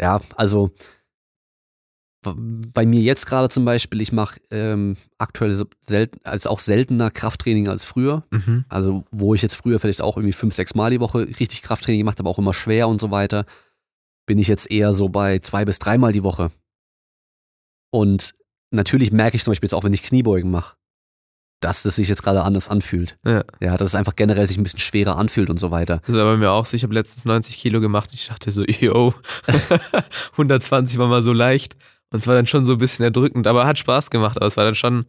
ja 0.00 0.20
also 0.34 0.70
bei 2.24 2.86
mir 2.86 3.00
jetzt 3.02 3.26
gerade 3.26 3.50
zum 3.50 3.66
Beispiel, 3.66 4.00
ich 4.00 4.12
mache 4.12 4.40
ähm, 4.50 4.96
aktuell 5.18 5.62
selten, 5.86 6.18
als 6.24 6.46
auch 6.46 6.58
seltener 6.58 7.10
Krafttraining 7.10 7.68
als 7.68 7.84
früher. 7.84 8.24
Mhm. 8.30 8.64
Also 8.70 9.04
wo 9.10 9.34
ich 9.34 9.42
jetzt 9.42 9.54
früher 9.54 9.78
vielleicht 9.78 10.00
auch 10.00 10.16
irgendwie 10.16 10.32
fünf, 10.32 10.54
sechs 10.54 10.74
Mal 10.74 10.90
die 10.90 11.00
Woche 11.00 11.18
richtig 11.18 11.62
Krafttraining 11.62 12.00
gemacht 12.00 12.18
habe, 12.18 12.28
auch 12.30 12.38
immer 12.38 12.54
schwer 12.54 12.88
und 12.88 13.00
so 13.00 13.10
weiter, 13.10 13.44
bin 14.26 14.38
ich 14.38 14.48
jetzt 14.48 14.70
eher 14.70 14.92
so 14.92 15.08
bei 15.08 15.38
zwei 15.38 15.64
bis 15.64 15.78
dreimal 15.78 16.12
die 16.12 16.22
Woche. 16.22 16.50
Und 17.90 18.34
natürlich 18.70 19.12
merke 19.12 19.36
ich 19.36 19.44
zum 19.44 19.52
Beispiel 19.52 19.68
jetzt 19.68 19.74
auch, 19.74 19.84
wenn 19.84 19.92
ich 19.92 20.02
Kniebeugen 20.02 20.50
mache, 20.50 20.76
dass 21.60 21.82
das 21.82 21.96
sich 21.96 22.08
jetzt 22.08 22.22
gerade 22.22 22.42
anders 22.42 22.68
anfühlt. 22.68 23.18
Ja. 23.24 23.44
Ja, 23.60 23.76
dass 23.76 23.88
es 23.88 23.94
einfach 23.94 24.16
generell 24.16 24.46
sich 24.46 24.58
ein 24.58 24.62
bisschen 24.62 24.78
schwerer 24.80 25.16
anfühlt 25.16 25.48
und 25.48 25.58
so 25.58 25.70
weiter. 25.70 26.02
Das 26.06 26.14
war 26.14 26.24
bei 26.24 26.36
mir 26.36 26.50
auch 26.50 26.66
so. 26.66 26.76
Ich 26.76 26.82
habe 26.82 26.92
letztens 26.92 27.24
90 27.24 27.56
Kilo 27.56 27.80
gemacht. 27.80 28.10
Ich 28.12 28.28
dachte 28.28 28.52
so, 28.52 28.64
yo, 28.80 29.14
120 30.32 30.98
war 30.98 31.08
mal 31.08 31.22
so 31.22 31.32
leicht. 31.32 31.76
Und 32.10 32.20
es 32.20 32.26
war 32.26 32.34
dann 32.34 32.46
schon 32.46 32.64
so 32.64 32.72
ein 32.72 32.78
bisschen 32.78 33.04
erdrückend, 33.04 33.46
aber 33.46 33.66
hat 33.66 33.78
Spaß 33.78 34.10
gemacht. 34.10 34.36
Aber 34.36 34.46
es 34.46 34.56
war 34.56 34.64
dann 34.64 34.74
schon, 34.74 35.06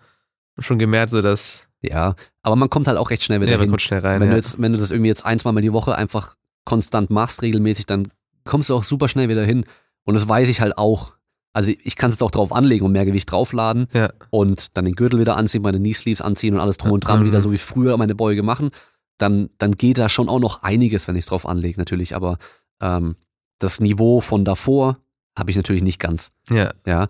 schon 0.59 0.80
gemerkt, 0.80 1.11
so 1.11 1.22
dass, 1.22 1.68
Ja, 1.82 2.15
aber 2.41 2.55
man 2.55 2.70
kommt 2.70 2.88
halt 2.88 2.97
auch 2.97 3.09
recht 3.09 3.24
schnell 3.24 3.41
wieder 3.41 3.51
ja, 3.51 3.57
man 3.57 3.65
hin. 3.65 3.72
kommt 3.72 3.82
schnell 3.82 3.99
rein. 3.99 4.22
wenn, 4.22 4.30
ja. 4.30 4.34
du 4.34 4.38
jetzt, 4.38 4.59
wenn 4.59 4.72
du 4.72 4.80
das 4.80 4.91
irgendwie 4.91 5.09
jetzt 5.09 5.26
ein, 5.26 5.39
zweimal 5.39 5.61
die 5.61 5.74
Woche 5.74 5.95
einfach 5.95 6.36
konstant 6.65 7.09
machst, 7.09 7.41
regelmäßig, 7.41 7.86
dann 7.86 8.11
kommst 8.47 8.69
du 8.69 8.75
auch 8.75 8.83
super 8.83 9.07
schnell 9.09 9.29
wieder 9.29 9.43
hin. 9.45 9.65
Und 10.05 10.13
das 10.15 10.27
weiß 10.27 10.49
ich 10.49 10.61
halt 10.61 10.77
auch. 10.77 11.13
Also 11.53 11.71
ich 11.83 11.95
kann 11.95 12.09
es 12.09 12.15
jetzt 12.15 12.23
auch 12.23 12.31
drauf 12.31 12.51
anlegen 12.51 12.85
und 12.85 12.91
mehr 12.91 13.05
Gewicht 13.05 13.31
draufladen 13.31 13.87
ja. 13.93 14.11
und 14.29 14.77
dann 14.77 14.85
den 14.85 14.95
Gürtel 14.95 15.19
wieder 15.19 15.37
anziehen, 15.37 15.63
meine 15.63 15.79
Knee 15.79 15.93
Sleeves 15.93 16.21
anziehen 16.21 16.53
und 16.53 16.59
alles 16.59 16.77
drum 16.77 16.91
und 16.91 17.01
dran 17.01 17.21
Mhm. 17.21 17.25
wieder 17.25 17.41
so 17.41 17.51
wie 17.51 17.57
früher 17.57 17.97
meine 17.97 18.13
Beuge 18.15 18.43
machen. 18.43 18.69
Dann, 19.17 19.49
dann 19.57 19.71
geht 19.71 19.97
da 19.97 20.07
schon 20.09 20.29
auch 20.29 20.39
noch 20.39 20.61
einiges, 20.61 21.07
wenn 21.07 21.15
ich 21.15 21.21
es 21.23 21.29
drauf 21.29 21.47
anlege, 21.47 21.79
natürlich. 21.79 22.15
Aber 22.15 22.37
ähm, 22.79 23.15
das 23.59 23.79
Niveau 23.79 24.21
von 24.21 24.45
davor 24.45 24.99
habe 25.37 25.49
ich 25.49 25.57
natürlich 25.57 25.81
nicht 25.83 25.99
ganz. 25.99 26.31
ja. 26.49 26.71
Ja. 26.85 27.07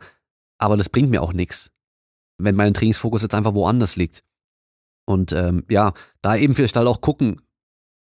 Aber 0.60 0.76
das 0.78 0.90
bringt 0.90 1.10
mir 1.12 1.22
auch 1.22 1.34
nichts, 1.34 1.70
wenn 2.40 2.56
mein 2.56 2.74
Trainingsfokus 2.74 3.22
jetzt 3.22 3.36
einfach 3.36 3.54
woanders 3.54 3.96
liegt. 3.96 4.24
Und 5.06 5.32
ähm, 5.34 5.66
ja, 5.70 5.94
da 6.22 6.36
eben 6.36 6.56
vielleicht 6.56 6.76
halt 6.76 6.88
auch 6.88 7.02
gucken, 7.02 7.42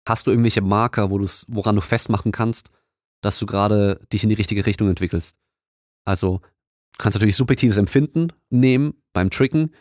hast 0.08 0.26
du 0.28 0.32
irgendwelche 0.32 0.62
Marker, 0.62 1.10
wo 1.10 1.18
du's, 1.18 1.46
woran 1.50 1.76
du 1.76 1.82
festmachen 1.82 2.32
kannst, 2.32 2.70
dass 3.22 3.40
du 3.40 3.46
gerade 3.46 4.00
dich 4.12 4.24
in 4.24 4.30
die 4.30 4.36
richtige 4.36 4.66
Richtung 4.66 4.90
entwickelst. 4.90 5.36
Also, 6.06 6.40
du 6.40 6.98
kannst 6.98 7.16
natürlich 7.16 7.36
subjektives 7.36 7.78
Empfinden 7.78 8.30
nehmen 8.50 8.94
beim 9.14 9.30
Tricken. 9.30 9.74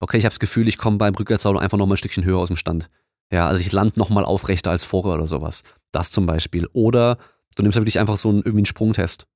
Okay, 0.00 0.18
ich 0.18 0.24
habe 0.24 0.32
das 0.32 0.40
Gefühl, 0.40 0.68
ich 0.68 0.78
komme 0.78 0.98
beim 0.98 1.14
Rückwärtssalto 1.14 1.58
einfach 1.58 1.78
noch 1.78 1.86
mal 1.86 1.94
ein 1.94 1.98
Stückchen 1.98 2.24
höher 2.24 2.38
aus 2.38 2.48
dem 2.48 2.56
Stand. 2.56 2.90
Ja, 3.32 3.46
also 3.46 3.60
ich 3.60 3.70
lande 3.72 3.98
noch 3.98 4.10
mal 4.10 4.24
aufrechter 4.24 4.70
als 4.70 4.84
vorher 4.84 5.14
oder 5.14 5.26
sowas. 5.26 5.62
Das 5.92 6.10
zum 6.10 6.26
Beispiel. 6.26 6.68
Oder 6.72 7.18
du 7.56 7.62
nimmst 7.62 7.76
ja 7.76 7.82
wirklich 7.82 7.98
einfach 7.98 8.16
so 8.16 8.28
einen, 8.28 8.38
irgendwie 8.38 8.58
einen 8.58 8.66
Sprungtest. 8.66 9.26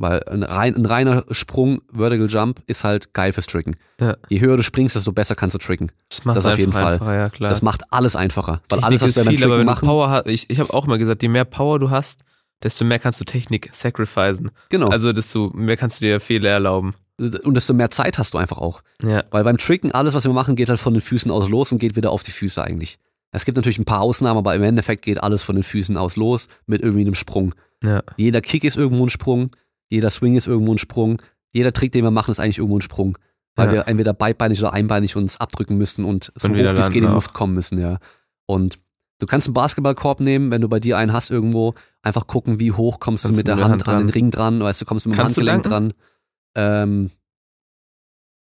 Weil 0.00 0.22
ein, 0.28 0.44
rein, 0.44 0.76
ein 0.76 0.86
reiner 0.86 1.24
Sprung, 1.32 1.82
Vertical 1.92 2.28
Jump, 2.28 2.62
ist 2.66 2.84
halt 2.84 3.12
geil 3.14 3.32
fürs 3.32 3.46
Tricken. 3.46 3.76
Ja. 4.00 4.16
Je 4.28 4.40
höher 4.40 4.56
du 4.56 4.62
springst, 4.62 4.94
desto 4.94 5.12
besser 5.12 5.34
kannst 5.34 5.54
du 5.54 5.58
tricken. 5.58 5.90
Das 6.08 6.24
macht 6.24 6.36
Das 6.36 6.46
auf 6.46 6.58
jeden 6.58 6.72
Fall. 6.72 6.98
ja 7.00 7.28
klar. 7.30 7.50
Das 7.50 7.62
macht 7.62 7.82
alles 7.90 8.14
einfacher. 8.14 8.62
Weil 8.68 8.78
Technik 8.78 9.02
alles, 9.02 9.16
was 9.16 9.24
beim 9.24 9.34
viel, 9.34 9.44
aber 9.44 9.54
Tricken 9.56 9.58
wenn 9.58 9.66
du 9.66 9.72
machen, 9.72 9.86
Power 9.86 10.10
hast, 10.10 10.26
ich, 10.28 10.48
ich 10.50 10.60
habe 10.60 10.72
auch 10.72 10.86
mal 10.86 10.98
gesagt, 10.98 11.22
je 11.22 11.28
mehr 11.28 11.44
Power 11.44 11.80
du 11.80 11.90
hast, 11.90 12.22
desto 12.62 12.84
mehr 12.84 12.98
kannst 12.98 13.20
du 13.20 13.24
Technik 13.24 13.70
sacrificen. 13.72 14.50
genau. 14.68 14.88
Also 14.88 15.12
desto 15.12 15.50
mehr 15.54 15.76
kannst 15.76 16.00
du 16.00 16.06
dir 16.06 16.20
Fehler 16.20 16.50
erlauben. 16.50 16.94
und 17.18 17.54
desto 17.54 17.74
mehr 17.74 17.90
Zeit 17.90 18.18
hast 18.18 18.34
du 18.34 18.38
einfach 18.38 18.58
auch. 18.58 18.82
Ja. 19.02 19.24
Weil 19.30 19.44
beim 19.44 19.58
Tricken, 19.58 19.92
alles, 19.92 20.14
was 20.14 20.24
wir 20.24 20.32
machen, 20.32 20.54
geht 20.56 20.68
halt 20.68 20.78
von 20.80 20.94
den 20.94 21.00
Füßen 21.02 21.30
aus 21.30 21.48
los 21.48 21.72
und 21.72 21.78
geht 21.78 21.96
wieder 21.96 22.10
auf 22.10 22.22
die 22.22 22.30
Füße 22.32 22.62
eigentlich. 22.62 22.98
Es 23.32 23.44
gibt 23.44 23.56
natürlich 23.56 23.78
ein 23.78 23.84
paar 23.84 24.00
Ausnahmen, 24.00 24.38
aber 24.38 24.54
im 24.54 24.62
Endeffekt 24.62 25.02
geht 25.02 25.22
alles 25.22 25.42
von 25.42 25.54
den 25.56 25.62
Füßen 25.64 25.96
aus 25.96 26.16
los 26.16 26.48
mit 26.66 26.80
irgendwie 26.82 27.02
einem 27.02 27.14
Sprung. 27.14 27.54
Ja. 27.82 28.02
Jeder 28.16 28.40
Kick 28.40 28.64
ist 28.64 28.76
irgendwo 28.76 29.04
ein 29.04 29.10
Sprung, 29.10 29.50
jeder 29.88 30.10
Swing 30.10 30.36
ist 30.36 30.46
irgendwo 30.46 30.72
ein 30.72 30.78
Sprung, 30.78 31.20
jeder 31.52 31.72
Trick, 31.72 31.92
den 31.92 32.04
wir 32.04 32.10
machen, 32.10 32.30
ist 32.30 32.40
eigentlich 32.40 32.58
irgendwo 32.58 32.78
ein 32.78 32.82
Sprung. 32.82 33.18
Weil 33.56 33.66
Ja. 33.68 33.72
wir 33.72 33.88
entweder 33.88 34.12
beidbeinig 34.14 34.60
oder 34.60 34.72
einbeinig 34.72 35.16
uns 35.16 35.38
abdrücken 35.40 35.76
müssen 35.76 36.04
und 36.04 36.32
so 36.36 36.48
Und 36.48 36.54
hoch 36.54 36.58
wie 36.58 36.62
es 36.62 36.90
geht 36.90 37.02
in 37.02 37.08
die. 37.08 37.14
Luft 37.14 37.32
kommen 37.34 37.54
müssen, 37.54 37.78
ja. 37.78 37.98
Und 38.46 38.78
du 39.18 39.26
kannst 39.26 39.46
einen 39.48 39.54
Basketballkorb 39.54 40.20
nehmen, 40.20 40.50
wenn 40.50 40.60
du 40.62 40.68
bei 40.68 40.78
dir 40.80 40.96
einen 40.96 41.12
hast 41.12 41.30
irgendwo, 41.30 41.74
einfach 42.08 42.26
gucken, 42.26 42.58
wie 42.60 42.72
hoch 42.72 42.98
kommst 43.00 43.24
Kannst 43.24 43.36
du 43.36 43.38
mit 43.40 43.46
der 43.48 43.56
Hand 43.56 43.70
Hand 43.70 43.86
dran, 43.86 43.98
den. 44.06 44.08
Ring 44.10 44.30
dran, 44.30 44.60
weißt 44.60 44.80
du, 44.80 44.84
kommst 44.84 45.06
du 45.06 45.10
mit 45.10 45.16
dem 45.16 45.22
Kannst 45.22 45.36
Handgelenk 45.36 45.62
dran. 45.64 45.92
Ähm, 46.56 47.10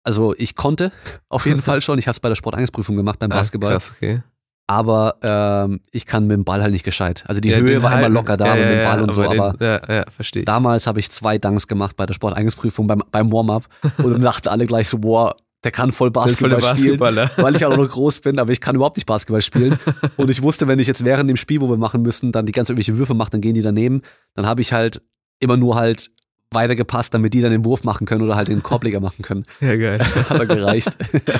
also 0.04 0.34
ich 0.36 0.54
konnte 0.56 0.92
auf 1.28 1.46
jeden 1.46 1.62
Fall 1.62 1.80
schon, 1.80 1.98
ich 1.98 2.06
habe 2.06 2.12
es 2.12 2.20
bei 2.20 2.28
der 2.28 2.36
Sportangstprüfung 2.36 2.96
gemacht 2.96 3.18
beim 3.18 3.32
Ah, 3.32 3.36
Basketball, 3.36 3.72
krass, 3.72 3.92
okay. 3.96 4.22
aber 4.66 5.16
ähm, 5.22 5.80
ich 5.92 6.06
kann 6.06 6.26
mit 6.26 6.36
dem 6.36 6.44
Ball 6.44 6.60
halt 6.62 6.72
nicht 6.72 6.84
gescheit. 6.84 7.24
Also 7.28 7.40
die 7.40 7.50
Ja, 7.50 7.58
Höhe 7.58 7.82
war 7.82 7.96
immer 7.98 8.08
locker 8.08 8.36
da 8.36 8.48
ja, 8.48 8.54
mit 8.56 8.64
dem 8.64 8.84
Ball 8.84 8.96
ja, 8.98 9.02
und 9.02 9.12
so, 9.12 9.22
den, 9.22 9.40
aber 9.40 9.54
Ja, 9.64 9.94
ja, 9.94 10.04
verstehe 10.10 10.42
ich. 10.42 10.46
Damals 10.46 10.86
habe 10.86 10.98
ich 11.00 11.10
zwei 11.10 11.38
Dunks 11.38 11.66
gemacht 11.68 11.96
bei 11.96 12.06
der 12.06 12.14
Sporteingangsprüfung 12.14 12.86
beim, 12.86 13.02
beim 13.10 13.32
Warm-up 13.32 13.64
und 13.98 14.12
dann 14.12 14.20
dachten 14.22 14.48
alle 14.48 14.66
gleich 14.66 14.88
so, 14.88 14.98
boah, 14.98 15.36
der 15.64 15.70
kann 15.70 15.92
voll 15.92 16.10
Basketball 16.10 16.76
spielen, 16.76 16.98
weil 16.98 17.56
ich 17.56 17.64
auch 17.64 17.76
noch 17.76 17.88
groß 17.88 18.20
bin, 18.20 18.38
aber 18.38 18.50
ich 18.50 18.60
kann 18.60 18.74
überhaupt 18.74 18.96
nicht 18.96 19.06
Basketball 19.06 19.42
spielen. 19.42 19.78
Und 20.16 20.28
ich 20.28 20.42
wusste, 20.42 20.66
wenn 20.66 20.78
ich 20.78 20.88
jetzt 20.88 21.04
während 21.04 21.30
dem 21.30 21.36
Spiel, 21.36 21.60
wo 21.60 21.68
wir 21.68 21.76
machen 21.76 22.02
müssen, 22.02 22.32
dann 22.32 22.46
die 22.46 22.52
ganze 22.52 22.72
irgendwelche 22.72 22.98
Würfe 22.98 23.14
mache, 23.14 23.30
dann 23.30 23.40
gehen 23.40 23.54
die 23.54 23.62
daneben. 23.62 24.02
Dann 24.34 24.46
habe 24.46 24.60
ich 24.60 24.72
halt 24.72 25.02
immer 25.38 25.56
nur 25.56 25.76
halt 25.76 26.10
weitergepasst, 26.50 27.14
damit 27.14 27.32
die 27.32 27.40
dann 27.40 27.52
den 27.52 27.64
Wurf 27.64 27.84
machen 27.84 28.06
können 28.06 28.22
oder 28.22 28.36
halt 28.36 28.48
den 28.48 28.62
Korbleger 28.62 29.00
machen 29.00 29.22
können. 29.22 29.44
Ja, 29.60 29.76
geil. 29.76 30.00
Hat 30.28 30.40
dann 30.40 30.48
gereicht. 30.48 30.96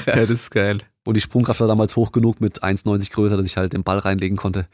ja, 0.06 0.16
das 0.16 0.30
ist 0.30 0.50
geil. 0.50 0.78
Und 1.04 1.16
die 1.16 1.20
Sprungkraft 1.20 1.60
war 1.60 1.66
damals 1.66 1.96
hoch 1.96 2.12
genug 2.12 2.40
mit 2.40 2.62
1,90 2.62 3.12
größer, 3.12 3.36
dass 3.36 3.46
ich 3.46 3.56
halt 3.56 3.72
den 3.72 3.82
Ball 3.82 3.98
reinlegen 3.98 4.36
konnte. 4.36 4.68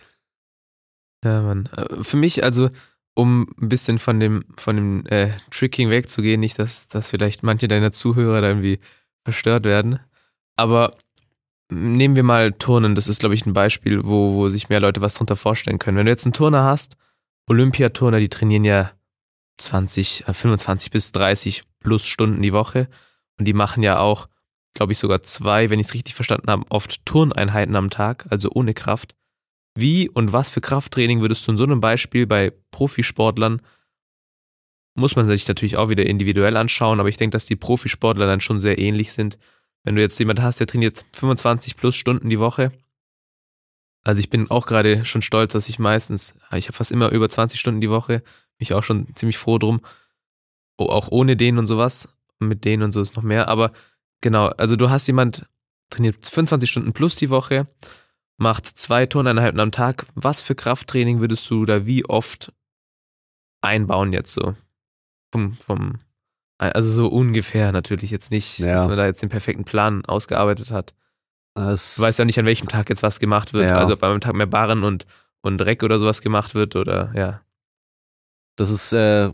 Ja, 1.25 1.43
Mann. 1.43 1.69
Äh, 1.77 2.05
Für 2.05 2.17
mich, 2.19 2.45
also, 2.45 2.69
um 3.15 3.49
ein 3.61 3.69
bisschen 3.69 3.99
von 3.99 4.21
dem, 4.21 4.45
von 4.57 4.77
dem 4.77 5.07
äh, 5.07 5.31
Tricking 5.51 5.91
wegzugehen, 5.91 6.39
nicht, 6.39 6.59
dass, 6.59 6.87
dass 6.89 7.11
vielleicht 7.11 7.43
manche 7.43 7.67
deiner 7.67 7.91
Zuhörer 7.91 8.43
da 8.43 8.49
irgendwie 8.49 8.79
verstört 9.29 9.65
werden. 9.65 10.01
Aber 10.57 10.97
nehmen 11.71 12.17
wir 12.17 12.23
mal 12.23 12.53
Turnen, 12.53 12.95
das 12.95 13.09
ist, 13.09 13.21
glaube 13.21 13.35
ich, 13.35 13.45
ein 13.45 13.53
Beispiel, 13.53 14.01
wo, 14.03 14.33
wo 14.33 14.49
sich 14.49 14.71
mehr 14.71 14.81
Leute 14.81 15.03
was 15.03 15.13
drunter 15.13 15.37
vorstellen 15.37 15.79
können. 15.79 15.99
Wenn 15.99 16.07
du 16.07 16.13
jetzt 16.13 16.25
einen 16.25 16.33
Turner 16.33 16.65
hast, 16.65 16.97
Olympiaturner, 17.47 18.21
die 18.21 18.31
trainieren 18.31 18.65
ja 18.65 18.93
20, 19.59 20.27
äh, 20.27 20.33
25 20.33 20.91
bis 20.91 21.13
30 21.13 21.65
plus 21.81 22.07
Stunden 22.07 22.41
die 22.41 22.55
Woche 22.55 22.89
und 23.39 23.45
die 23.45 23.53
machen 23.53 23.83
ja 23.83 23.99
auch, 23.99 24.29
glaube 24.73 24.93
ich, 24.93 24.99
sogar 24.99 25.23
zwei, 25.23 25.69
wenn 25.69 25.79
ich 25.79 25.89
es 25.89 25.95
richtig 25.95 26.15
verstanden 26.15 26.51
habe, 26.51 26.65
oft 26.71 27.05
Turneinheiten 27.05 27.77
am 27.77 27.91
Tag, 27.91 28.27
also 28.31 28.49
ohne 28.55 28.73
Kraft. 28.73 29.15
Wie 29.75 30.09
und 30.09 30.33
was 30.33 30.49
für 30.49 30.63
Krafttraining 30.63 31.21
würdest 31.21 31.47
du 31.47 31.53
in 31.53 31.59
so 31.59 31.65
einem 31.65 31.81
Beispiel 31.81 32.27
bei 32.27 32.53
Profisportlern, 32.71 33.61
muss 34.99 35.17
man 35.17 35.27
sich 35.27 35.47
natürlich 35.47 35.77
auch 35.77 35.89
wieder 35.89 36.05
individuell 36.05 36.57
anschauen, 36.57 37.01
aber 37.01 37.09
ich 37.09 37.17
denke, 37.17 37.35
dass 37.35 37.47
die 37.47 37.57
Profisportler 37.57 38.27
dann 38.27 38.41
schon 38.41 38.61
sehr 38.61 38.79
ähnlich 38.79 39.13
sind. 39.13 39.39
Wenn 39.85 39.95
du 39.95 40.03
jetzt 40.03 40.19
jemand 40.19 40.43
hast, 40.43 40.61
der 40.61 40.67
trainiert 40.67 41.05
25 41.13 41.77
plus 41.77 41.97
Stunden 41.97 42.29
die 42.29 42.41
Woche, 42.41 42.73
also 44.05 44.21
ich 44.21 44.31
bin 44.31 44.51
auch 44.51 44.67
gerade 44.67 45.05
schon 45.05 45.23
stolz, 45.23 45.53
dass 45.53 45.69
ich 45.69 45.79
meistens, 45.79 46.35
ich 46.55 46.69
habe 46.69 46.77
fast 46.77 46.93
immer 46.93 47.11
über 47.11 47.29
20 47.29 47.61
Stunden 47.61 47.81
die 47.81 47.91
Woche, 47.91 48.21
bin 48.21 48.25
ich 48.61 48.75
auch 48.75 48.83
schon 48.83 49.15
ziemlich 49.15 49.39
froh 49.39 49.59
drum, 49.59 49.81
auch 50.79 51.09
ohne 51.11 51.37
den 51.37 51.59
und 51.59 51.67
sowas, 51.67 52.09
mit 52.39 52.65
denen 52.65 52.83
und 52.83 52.93
so 52.93 53.01
ist 53.01 53.17
noch 53.17 53.23
mehr, 53.23 53.49
aber 53.49 53.73
genau, 54.21 54.47
also 54.49 54.77
du 54.77 54.91
hast 54.91 55.07
jemand, 55.07 55.47
trainiert 55.91 56.27
25 56.27 56.71
Stunden 56.71 56.93
plus 56.93 57.17
die 57.17 57.31
Woche, 57.31 57.67
macht 58.37 58.67
zwei 58.67 59.07
Turneinheiten 59.07 59.61
am 59.61 59.73
Tag. 59.73 60.07
Was 60.15 60.41
für 60.41 60.55
Krafttraining 60.55 61.21
würdest 61.21 61.49
du 61.51 61.65
da 61.65 61.87
wie 61.87 62.05
oft 62.05 62.53
einbauen 63.61 64.13
jetzt 64.13 64.33
so? 64.33 64.55
Vom, 65.33 65.55
vom, 65.55 65.99
also 66.59 66.91
so 66.91 67.09
ungefähr 67.09 67.73
natürlich 67.73 68.11
jetzt 68.11 68.31
nicht, 68.31 68.59
Ja. 68.59 68.73
dass 68.75 68.87
man 68.89 68.97
da 68.97 69.07
jetzt 69.07 69.23
den 69.23 69.29
perfekten 69.29 69.65
Plan 69.65 70.05
ausgearbeitet 70.05 70.71
hat. 70.71 70.95
Das, 71.55 71.97
Du 71.97 72.03
weißt 72.03 72.19
ja 72.19 72.25
nicht, 72.25 72.39
an 72.39 72.47
welchem 72.47 72.69
Tag 72.69 72.89
jetzt 72.89 73.03
was 73.03 73.21
gemacht 73.21 73.53
wird. 73.53 73.71
Ja. 73.71 73.79
Also 73.79 73.95
ob 73.95 74.03
einem 74.03 74.21
Tag 74.21 74.35
mehr 74.35 74.47
Barren 74.47 74.85
und 74.85 75.07
und 75.41 75.61
Reck 75.63 75.83
oder 75.85 75.99
sowas 76.01 76.21
gemacht 76.21 76.55
wird 76.55 76.75
oder 76.77 77.13
ja. 77.15 77.41
Das 78.57 78.71
ist 78.71 78.93
äh, 78.93 79.31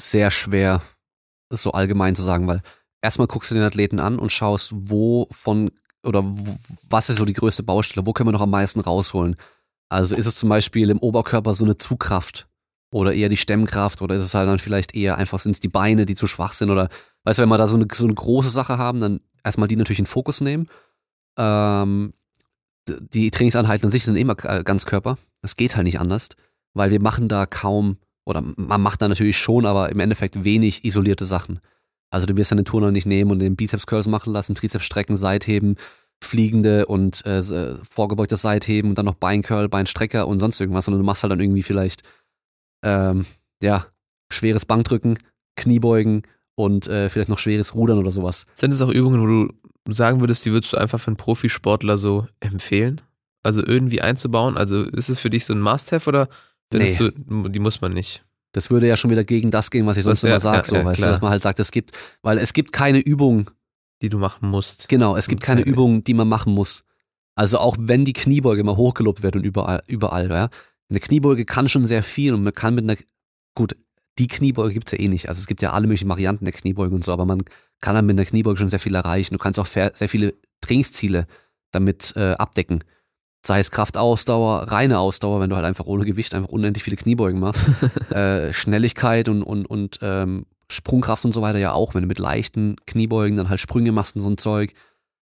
sehr 0.00 0.30
schwer, 0.30 0.82
das 1.50 1.62
so 1.62 1.72
allgemein 1.72 2.14
zu 2.14 2.22
sagen, 2.22 2.46
weil 2.48 2.62
erstmal 3.02 3.26
guckst 3.26 3.50
du 3.50 3.54
den 3.54 3.64
Athleten 3.64 4.00
an 4.00 4.18
und 4.18 4.32
schaust, 4.32 4.72
wo 4.74 5.28
von 5.30 5.70
oder 6.02 6.22
wo, 6.24 6.56
was 6.88 7.10
ist 7.10 7.18
so 7.18 7.24
die 7.24 7.34
größte 7.34 7.62
Baustelle, 7.62 8.06
wo 8.06 8.12
können 8.12 8.28
wir 8.28 8.32
noch 8.32 8.40
am 8.40 8.50
meisten 8.50 8.80
rausholen. 8.80 9.36
Also 9.88 10.14
ist 10.16 10.26
es 10.26 10.36
zum 10.36 10.48
Beispiel 10.48 10.88
im 10.90 10.98
Oberkörper 10.98 11.54
so 11.54 11.64
eine 11.64 11.76
Zugkraft 11.76 12.48
oder 12.96 13.12
eher 13.12 13.28
die 13.28 13.36
Stemmkraft 13.36 14.00
oder 14.00 14.14
ist 14.14 14.22
es 14.22 14.34
halt 14.34 14.48
dann 14.48 14.58
vielleicht 14.58 14.96
eher 14.96 15.18
einfach 15.18 15.38
sind 15.38 15.52
es 15.52 15.60
die 15.60 15.68
Beine, 15.68 16.06
die 16.06 16.14
zu 16.14 16.26
schwach 16.26 16.54
sind 16.54 16.70
oder 16.70 16.88
weißt 17.24 17.38
du, 17.38 17.42
wenn 17.42 17.50
wir 17.50 17.58
da 17.58 17.66
so 17.66 17.76
eine, 17.76 17.86
so 17.92 18.04
eine 18.04 18.14
große 18.14 18.48
Sache 18.48 18.78
haben, 18.78 19.00
dann 19.00 19.20
erstmal 19.44 19.68
die 19.68 19.76
natürlich 19.76 19.98
in 19.98 20.06
Fokus 20.06 20.40
nehmen. 20.40 20.70
Ähm, 21.36 22.14
die 22.88 23.30
Trainingseinheiten 23.30 23.84
an 23.84 23.90
sich 23.90 24.04
sind 24.04 24.16
immer 24.16 24.34
Ganzkörper. 24.34 25.18
Das 25.42 25.56
geht 25.56 25.76
halt 25.76 25.84
nicht 25.84 26.00
anders, 26.00 26.30
weil 26.72 26.90
wir 26.90 27.02
machen 27.02 27.28
da 27.28 27.44
kaum 27.44 27.98
oder 28.24 28.42
man 28.56 28.80
macht 28.80 29.02
da 29.02 29.08
natürlich 29.08 29.36
schon, 29.36 29.66
aber 29.66 29.90
im 29.90 30.00
Endeffekt 30.00 30.42
wenig 30.42 30.86
isolierte 30.86 31.26
Sachen. 31.26 31.60
Also 32.08 32.26
du 32.26 32.34
wirst 32.38 32.52
deine 32.52 32.64
Turner 32.64 32.92
nicht 32.92 33.06
nehmen 33.06 33.30
und 33.30 33.40
den 33.40 33.56
Bizeps 33.56 33.86
Curls 33.86 34.08
machen 34.08 34.32
lassen, 34.32 34.54
Trizeps 34.54 34.86
strecken, 34.86 35.18
Seitheben, 35.18 35.76
fliegende 36.24 36.86
und 36.86 37.26
äh, 37.26 37.40
äh 37.40 37.76
vorgebeugtes 37.90 38.40
Seitheben 38.40 38.88
und 38.88 38.96
dann 38.96 39.04
noch 39.04 39.16
Beincurl, 39.16 39.68
Beinstrecker 39.68 40.26
und 40.26 40.38
sonst 40.38 40.58
irgendwas, 40.62 40.86
sondern 40.86 41.02
du 41.02 41.06
machst 41.06 41.22
halt 41.22 41.32
dann 41.32 41.40
irgendwie 41.40 41.62
vielleicht 41.62 42.02
ähm, 42.82 43.26
ja 43.62 43.86
schweres 44.30 44.64
Bankdrücken, 44.64 45.18
Kniebeugen 45.56 46.22
und 46.54 46.88
äh, 46.88 47.08
vielleicht 47.08 47.28
noch 47.28 47.38
schweres 47.38 47.74
Rudern 47.74 47.98
oder 47.98 48.10
sowas. 48.10 48.46
Sind 48.54 48.72
das 48.72 48.80
auch 48.80 48.90
Übungen, 48.90 49.20
wo 49.20 49.26
du 49.26 49.92
sagen 49.92 50.20
würdest, 50.20 50.44
die 50.44 50.52
würdest 50.52 50.72
du 50.72 50.78
einfach 50.78 51.00
für 51.00 51.08
einen 51.08 51.16
Profisportler 51.16 51.98
so 51.98 52.26
empfehlen? 52.40 53.00
Also 53.42 53.64
irgendwie 53.64 54.00
einzubauen? 54.00 54.56
Also 54.56 54.82
ist 54.82 55.08
es 55.08 55.20
für 55.20 55.30
dich 55.30 55.44
so 55.44 55.54
ein 55.54 55.60
Must-Have 55.60 56.08
oder 56.08 56.28
findest 56.72 57.00
nee. 57.00 57.10
du, 57.10 57.48
die 57.48 57.58
muss 57.58 57.80
man 57.80 57.92
nicht? 57.92 58.24
Das 58.52 58.70
würde 58.70 58.88
ja 58.88 58.96
schon 58.96 59.10
wieder 59.10 59.22
gegen 59.22 59.50
das 59.50 59.70
gehen, 59.70 59.86
was 59.86 59.96
ich 59.96 60.04
sonst 60.04 60.22
ja, 60.22 60.30
immer 60.30 60.40
sage, 60.40 60.58
ja, 60.58 60.64
so, 60.64 60.76
ja, 60.76 60.84
weißt 60.84 61.02
du, 61.02 61.06
dass 61.06 61.20
man 61.20 61.30
halt 61.30 61.42
sagt, 61.42 61.60
es 61.60 61.70
gibt, 61.70 61.96
weil 62.22 62.38
es 62.38 62.52
gibt 62.52 62.72
keine 62.72 62.98
Übung, 62.98 63.50
die 64.02 64.08
du 64.08 64.18
machen 64.18 64.48
musst. 64.48 64.88
Genau, 64.88 65.16
es 65.16 65.28
gibt 65.28 65.42
keine 65.42 65.60
Übung, 65.60 66.02
die 66.02 66.14
man 66.14 66.26
machen 66.26 66.52
muss. 66.52 66.84
Also 67.34 67.58
auch 67.58 67.76
wenn 67.78 68.06
die 68.06 68.14
Kniebeuge 68.14 68.64
mal 68.64 68.76
hochgelobt 68.76 69.22
wird 69.22 69.36
und 69.36 69.44
überall, 69.44 69.82
überall, 69.86 70.30
ja. 70.30 70.48
Eine 70.88 71.00
Kniebeuge 71.00 71.44
kann 71.44 71.68
schon 71.68 71.84
sehr 71.84 72.02
viel 72.02 72.34
und 72.34 72.42
man 72.42 72.52
kann 72.52 72.74
mit 72.74 72.84
einer, 72.84 72.96
gut, 73.54 73.76
die 74.18 74.28
Kniebeuge 74.28 74.74
gibt's 74.74 74.92
ja 74.92 74.98
eh 74.98 75.08
nicht. 75.08 75.28
Also 75.28 75.40
es 75.40 75.46
gibt 75.46 75.62
ja 75.62 75.72
alle 75.72 75.86
möglichen 75.86 76.08
Varianten 76.08 76.44
der 76.44 76.54
Kniebeuge 76.54 76.94
und 76.94 77.04
so, 77.04 77.12
aber 77.12 77.24
man 77.24 77.42
kann 77.80 77.94
dann 77.94 78.06
mit 78.06 78.16
einer 78.16 78.24
Kniebeuge 78.24 78.58
schon 78.58 78.70
sehr 78.70 78.78
viel 78.78 78.94
erreichen. 78.94 79.34
Du 79.34 79.38
kannst 79.38 79.58
auch 79.58 79.66
sehr 79.66 79.92
viele 80.08 80.34
Trainingsziele 80.60 81.26
damit 81.72 82.14
äh, 82.16 82.32
abdecken. 82.32 82.84
Sei 83.44 83.60
es 83.60 83.70
Kraftausdauer, 83.70 84.72
reine 84.72 84.98
Ausdauer, 84.98 85.40
wenn 85.40 85.50
du 85.50 85.56
halt 85.56 85.66
einfach 85.66 85.86
ohne 85.86 86.04
Gewicht 86.04 86.34
einfach 86.34 86.48
unendlich 86.48 86.82
viele 86.82 86.96
Kniebeugen 86.96 87.38
machst. 87.38 87.64
äh, 88.10 88.52
Schnelligkeit 88.52 89.28
und, 89.28 89.42
und, 89.42 89.66
und 89.66 89.98
ähm, 90.02 90.46
Sprungkraft 90.68 91.24
und 91.24 91.32
so 91.32 91.42
weiter 91.42 91.58
ja 91.58 91.72
auch. 91.72 91.94
Wenn 91.94 92.02
du 92.02 92.08
mit 92.08 92.18
leichten 92.18 92.76
Kniebeugen 92.86 93.36
dann 93.36 93.48
halt 93.48 93.60
Sprünge 93.60 93.92
machst 93.92 94.16
und 94.16 94.22
so 94.22 94.28
ein 94.28 94.38
Zeug, 94.38 94.72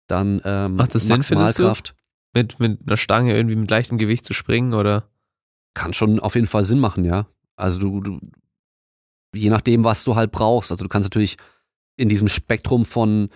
dann 0.08 0.40
ähm, 0.44 0.76
Macht 0.76 0.94
das 0.94 1.02
Sinn, 1.06 1.16
Maximalkraft. 1.16 1.94
Mit, 2.34 2.58
mit 2.58 2.80
einer 2.86 2.96
Stange 2.96 3.36
irgendwie 3.36 3.56
mit 3.56 3.70
leichtem 3.70 3.98
Gewicht 3.98 4.24
zu 4.24 4.34
springen 4.34 4.74
oder? 4.74 5.08
Kann 5.78 5.92
schon 5.92 6.18
auf 6.18 6.34
jeden 6.34 6.48
Fall 6.48 6.64
Sinn 6.64 6.80
machen, 6.80 7.04
ja. 7.04 7.26
Also 7.54 7.78
du, 7.78 8.00
du 8.00 8.20
je 9.32 9.48
nachdem, 9.48 9.84
was 9.84 10.02
du 10.02 10.16
halt 10.16 10.32
brauchst. 10.32 10.72
Also 10.72 10.84
du 10.84 10.88
kannst 10.88 11.06
natürlich 11.06 11.36
in 11.96 12.08
diesem 12.08 12.26
Spektrum 12.26 12.84
von 12.84 13.28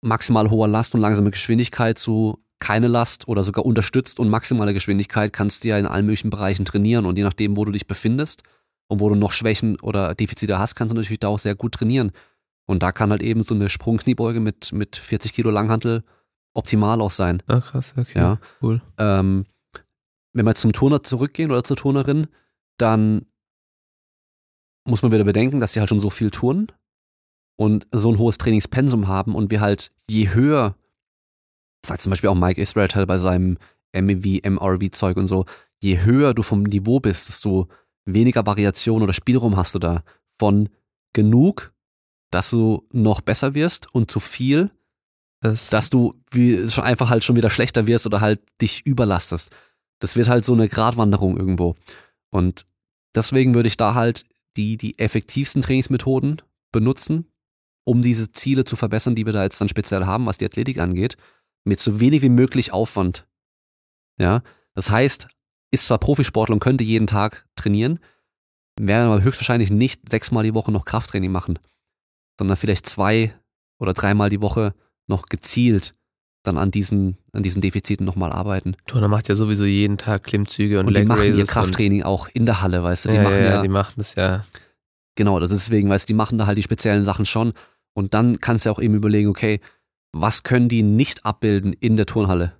maximal 0.00 0.50
hoher 0.50 0.68
Last 0.68 0.94
und 0.94 1.02
langsamer 1.02 1.30
Geschwindigkeit 1.30 1.98
zu 1.98 2.38
keine 2.60 2.88
Last 2.88 3.28
oder 3.28 3.44
sogar 3.44 3.66
unterstützt 3.66 4.18
und 4.18 4.30
maximale 4.30 4.72
Geschwindigkeit 4.72 5.34
kannst 5.34 5.62
du 5.62 5.68
ja 5.68 5.78
in 5.78 5.84
allen 5.84 6.06
möglichen 6.06 6.30
Bereichen 6.30 6.64
trainieren 6.64 7.04
und 7.04 7.18
je 7.18 7.24
nachdem, 7.24 7.58
wo 7.58 7.66
du 7.66 7.72
dich 7.72 7.86
befindest 7.86 8.44
und 8.88 9.00
wo 9.00 9.10
du 9.10 9.14
noch 9.14 9.32
Schwächen 9.32 9.78
oder 9.80 10.14
Defizite 10.14 10.58
hast, 10.58 10.74
kannst 10.74 10.92
du 10.92 10.96
natürlich 10.96 11.20
da 11.20 11.28
auch 11.28 11.38
sehr 11.38 11.54
gut 11.54 11.74
trainieren. 11.74 12.12
Und 12.66 12.82
da 12.82 12.92
kann 12.92 13.10
halt 13.10 13.22
eben 13.22 13.42
so 13.42 13.54
eine 13.54 13.68
Sprungkniebeuge 13.68 14.40
mit, 14.40 14.72
mit 14.72 14.96
40 14.96 15.34
Kilo 15.34 15.50
Langhantel 15.50 16.02
optimal 16.54 17.00
auch 17.00 17.10
sein. 17.10 17.42
Ah, 17.46 17.60
krass, 17.60 17.92
okay. 17.96 18.18
Ja. 18.18 18.38
Cool. 18.62 18.80
Ähm, 18.98 19.44
wenn 20.36 20.44
wir 20.44 20.50
jetzt 20.50 20.60
zum 20.60 20.72
Turner 20.72 21.02
zurückgehen 21.02 21.50
oder 21.50 21.64
zur 21.64 21.76
Turnerin, 21.76 22.28
dann 22.78 23.26
muss 24.84 25.02
man 25.02 25.12
wieder 25.12 25.24
bedenken, 25.24 25.60
dass 25.60 25.72
sie 25.72 25.80
halt 25.80 25.88
schon 25.88 26.00
so 26.00 26.10
viel 26.10 26.30
turnen 26.30 26.70
und 27.56 27.86
so 27.90 28.12
ein 28.12 28.18
hohes 28.18 28.38
Trainingspensum 28.38 29.08
haben 29.08 29.34
und 29.34 29.50
wir 29.50 29.60
halt 29.60 29.90
je 30.06 30.28
höher 30.28 30.76
sagt 31.86 32.02
zum 32.02 32.10
Beispiel 32.10 32.28
auch 32.28 32.34
Mike 32.34 32.60
Israel 32.60 33.06
bei 33.06 33.18
seinem 33.18 33.58
MEV, 33.94 34.42
MRV-Zeug 34.44 35.16
und 35.16 35.28
so, 35.28 35.46
je 35.80 36.02
höher 36.04 36.34
du 36.34 36.42
vom 36.42 36.64
Niveau 36.64 37.00
bist, 37.00 37.28
desto 37.28 37.68
weniger 38.04 38.44
Variation 38.44 39.02
oder 39.02 39.12
Spielraum 39.12 39.56
hast 39.56 39.74
du 39.74 39.78
da 39.78 40.02
von 40.38 40.68
genug, 41.12 41.72
dass 42.30 42.50
du 42.50 42.86
noch 42.92 43.20
besser 43.20 43.54
wirst 43.54 43.92
und 43.94 44.10
zu 44.10 44.20
viel, 44.20 44.70
das 45.40 45.70
dass 45.70 45.90
du 45.90 46.14
wie, 46.30 46.68
schon 46.68 46.84
einfach 46.84 47.08
halt 47.08 47.24
schon 47.24 47.36
wieder 47.36 47.50
schlechter 47.50 47.86
wirst 47.86 48.06
oder 48.06 48.20
halt 48.20 48.40
dich 48.60 48.84
überlastest. 48.84 49.54
Das 50.00 50.16
wird 50.16 50.28
halt 50.28 50.44
so 50.44 50.52
eine 50.52 50.68
Gratwanderung 50.68 51.36
irgendwo. 51.36 51.76
Und 52.30 52.66
deswegen 53.14 53.54
würde 53.54 53.68
ich 53.68 53.76
da 53.76 53.94
halt 53.94 54.26
die, 54.56 54.76
die 54.76 54.98
effektivsten 54.98 55.62
Trainingsmethoden 55.62 56.42
benutzen, 56.72 57.26
um 57.84 58.02
diese 58.02 58.32
Ziele 58.32 58.64
zu 58.64 58.76
verbessern, 58.76 59.14
die 59.14 59.26
wir 59.26 59.32
da 59.32 59.42
jetzt 59.42 59.60
dann 59.60 59.68
speziell 59.68 60.06
haben, 60.06 60.26
was 60.26 60.38
die 60.38 60.44
Athletik 60.44 60.78
angeht 60.78 61.16
mit 61.64 61.80
so 61.80 62.00
wenig 62.00 62.22
wie 62.22 62.28
möglich 62.28 62.72
Aufwand. 62.72 63.26
Ja, 64.18 64.42
das 64.74 64.90
heißt, 64.90 65.28
ist 65.72 65.86
zwar 65.86 65.98
Profisportler 65.98 66.54
und 66.54 66.60
könnte 66.60 66.84
jeden 66.84 67.06
Tag 67.06 67.46
trainieren, 67.56 67.98
werden 68.78 69.10
aber 69.10 69.22
höchstwahrscheinlich 69.22 69.70
nicht 69.70 70.10
sechsmal 70.10 70.44
die 70.44 70.54
Woche 70.54 70.70
noch 70.70 70.84
Krafttraining 70.84 71.32
machen, 71.32 71.58
sondern 72.38 72.56
vielleicht 72.56 72.86
zwei 72.86 73.34
oder 73.78 73.92
dreimal 73.92 74.30
die 74.30 74.40
Woche 74.40 74.74
noch 75.08 75.26
gezielt 75.26 75.95
dann 76.46 76.58
an 76.58 76.70
diesen, 76.70 77.16
an 77.32 77.42
diesen 77.42 77.60
Defiziten 77.60 78.06
nochmal 78.06 78.32
arbeiten. 78.32 78.76
Turner 78.86 79.08
macht 79.08 79.28
ja 79.28 79.34
sowieso 79.34 79.64
jeden 79.64 79.98
Tag 79.98 80.24
Klimmzüge 80.24 80.80
und, 80.80 80.86
und 80.86 80.94
die 80.94 81.00
Leg 81.00 81.08
machen 81.08 81.36
ihr 81.36 81.44
Krafttraining 81.44 82.02
auch 82.02 82.28
in 82.32 82.46
der 82.46 82.62
Halle, 82.62 82.82
weißt 82.82 83.06
du? 83.06 83.08
Die 83.10 83.16
ja, 83.16 83.22
machen 83.22 83.38
ja, 83.38 83.44
ja, 83.44 83.62
die 83.62 83.68
machen 83.68 83.94
das 83.96 84.14
ja. 84.14 84.44
Genau, 85.16 85.40
das 85.40 85.50
ist 85.50 85.66
deswegen, 85.66 85.88
weißt 85.88 86.06
du, 86.06 86.12
die 86.12 86.16
machen 86.16 86.38
da 86.38 86.46
halt 86.46 86.58
die 86.58 86.62
speziellen 86.62 87.04
Sachen 87.04 87.26
schon. 87.26 87.52
Und 87.94 88.12
dann 88.14 88.40
kannst 88.40 88.66
du 88.66 88.70
auch 88.70 88.80
eben 88.80 88.94
überlegen, 88.94 89.28
okay, 89.28 89.60
was 90.12 90.42
können 90.42 90.68
die 90.68 90.82
nicht 90.82 91.24
abbilden 91.24 91.72
in 91.72 91.96
der 91.96 92.06
Turnhalle? 92.06 92.52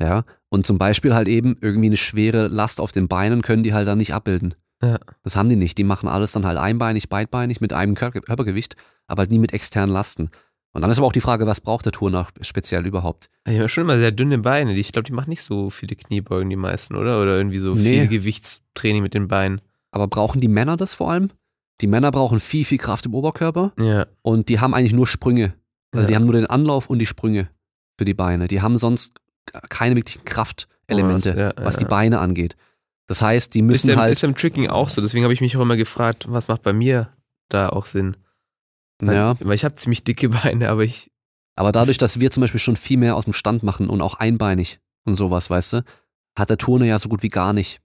Ja, 0.00 0.24
und 0.48 0.66
zum 0.66 0.78
Beispiel 0.78 1.14
halt 1.14 1.28
eben 1.28 1.56
irgendwie 1.60 1.86
eine 1.86 1.96
schwere 1.96 2.48
Last 2.48 2.80
auf 2.80 2.92
den 2.92 3.08
Beinen 3.08 3.42
können 3.42 3.62
die 3.62 3.72
halt 3.72 3.88
dann 3.88 3.98
nicht 3.98 4.14
abbilden. 4.14 4.54
Ja. 4.82 4.98
Das 5.22 5.36
haben 5.36 5.48
die 5.48 5.56
nicht. 5.56 5.78
Die 5.78 5.84
machen 5.84 6.08
alles 6.08 6.32
dann 6.32 6.44
halt 6.44 6.58
einbeinig, 6.58 7.08
beidbeinig 7.08 7.60
mit 7.60 7.72
einem 7.72 7.94
Körpergewicht, 7.94 8.76
aber 9.06 9.20
halt 9.20 9.30
nie 9.30 9.38
mit 9.38 9.52
externen 9.52 9.94
Lasten. 9.94 10.30
Und 10.72 10.80
dann 10.80 10.90
ist 10.90 10.98
aber 10.98 11.06
auch 11.06 11.12
die 11.12 11.20
Frage, 11.20 11.46
was 11.46 11.60
braucht 11.60 11.84
der 11.84 11.92
Turner 11.92 12.26
speziell 12.40 12.86
überhaupt? 12.86 13.28
Ich 13.46 13.58
habe 13.58 13.68
schon 13.68 13.84
immer 13.84 13.98
sehr 13.98 14.10
dünne 14.10 14.38
Beine. 14.38 14.72
Ich 14.72 14.92
glaube, 14.92 15.06
die 15.06 15.12
machen 15.12 15.28
nicht 15.28 15.42
so 15.42 15.68
viele 15.68 15.96
Kniebeugen, 15.96 16.48
die 16.48 16.56
meisten, 16.56 16.96
oder? 16.96 17.20
Oder 17.20 17.36
irgendwie 17.36 17.58
so 17.58 17.74
nee. 17.74 18.00
viel 18.00 18.08
Gewichtstraining 18.08 19.02
mit 19.02 19.12
den 19.12 19.28
Beinen. 19.28 19.60
Aber 19.90 20.08
brauchen 20.08 20.40
die 20.40 20.48
Männer 20.48 20.78
das 20.78 20.94
vor 20.94 21.10
allem? 21.10 21.28
Die 21.82 21.86
Männer 21.86 22.10
brauchen 22.10 22.40
viel, 22.40 22.64
viel 22.64 22.78
Kraft 22.78 23.04
im 23.04 23.14
Oberkörper. 23.14 23.72
Ja. 23.78 24.06
Und 24.22 24.48
die 24.48 24.60
haben 24.60 24.72
eigentlich 24.72 24.94
nur 24.94 25.06
Sprünge. 25.06 25.54
Also 25.92 26.04
ja. 26.04 26.08
die 26.08 26.16
haben 26.16 26.24
nur 26.24 26.34
den 26.34 26.46
Anlauf 26.46 26.88
und 26.88 26.98
die 26.98 27.06
Sprünge 27.06 27.50
für 27.98 28.06
die 28.06 28.14
Beine. 28.14 28.48
Die 28.48 28.62
haben 28.62 28.78
sonst 28.78 29.12
keine 29.68 29.96
wirklichen 29.96 30.24
Kraftelemente, 30.24 31.34
oh, 31.36 31.40
ja, 31.40 31.52
was 31.56 31.76
die 31.76 31.84
Beine 31.84 32.20
angeht. 32.20 32.56
Das 33.08 33.20
heißt, 33.20 33.52
die 33.54 33.62
müssen 33.62 33.88
ist 33.88 33.94
im, 33.94 34.00
halt. 34.00 34.12
Ist 34.12 34.24
im 34.24 34.34
Tricking 34.34 34.68
auch 34.68 34.88
so. 34.88 35.00
Deswegen 35.02 35.24
habe 35.24 35.34
ich 35.34 35.40
mich 35.40 35.56
auch 35.56 35.60
immer 35.60 35.76
gefragt, 35.76 36.26
was 36.28 36.48
macht 36.48 36.62
bei 36.62 36.72
mir 36.72 37.10
da 37.48 37.68
auch 37.68 37.84
Sinn? 37.84 38.16
Weil, 39.06 39.16
ja. 39.16 39.36
Weil 39.40 39.54
ich 39.54 39.64
habe 39.64 39.76
ziemlich 39.76 40.04
dicke 40.04 40.28
Beine, 40.28 40.68
aber 40.68 40.82
ich. 40.82 41.10
Aber 41.54 41.72
dadurch, 41.72 41.98
dass 41.98 42.18
wir 42.18 42.30
zum 42.30 42.40
Beispiel 42.40 42.60
schon 42.60 42.76
viel 42.76 42.96
mehr 42.96 43.14
aus 43.14 43.24
dem 43.24 43.34
Stand 43.34 43.62
machen 43.62 43.90
und 43.90 44.00
auch 44.00 44.14
einbeinig 44.14 44.80
und 45.04 45.14
sowas, 45.14 45.50
weißt 45.50 45.74
du, 45.74 45.84
hat 46.38 46.48
der 46.48 46.56
Turner 46.56 46.86
ja 46.86 46.98
so 46.98 47.10
gut 47.10 47.22
wie 47.22 47.28
gar 47.28 47.52
nicht. 47.52 47.82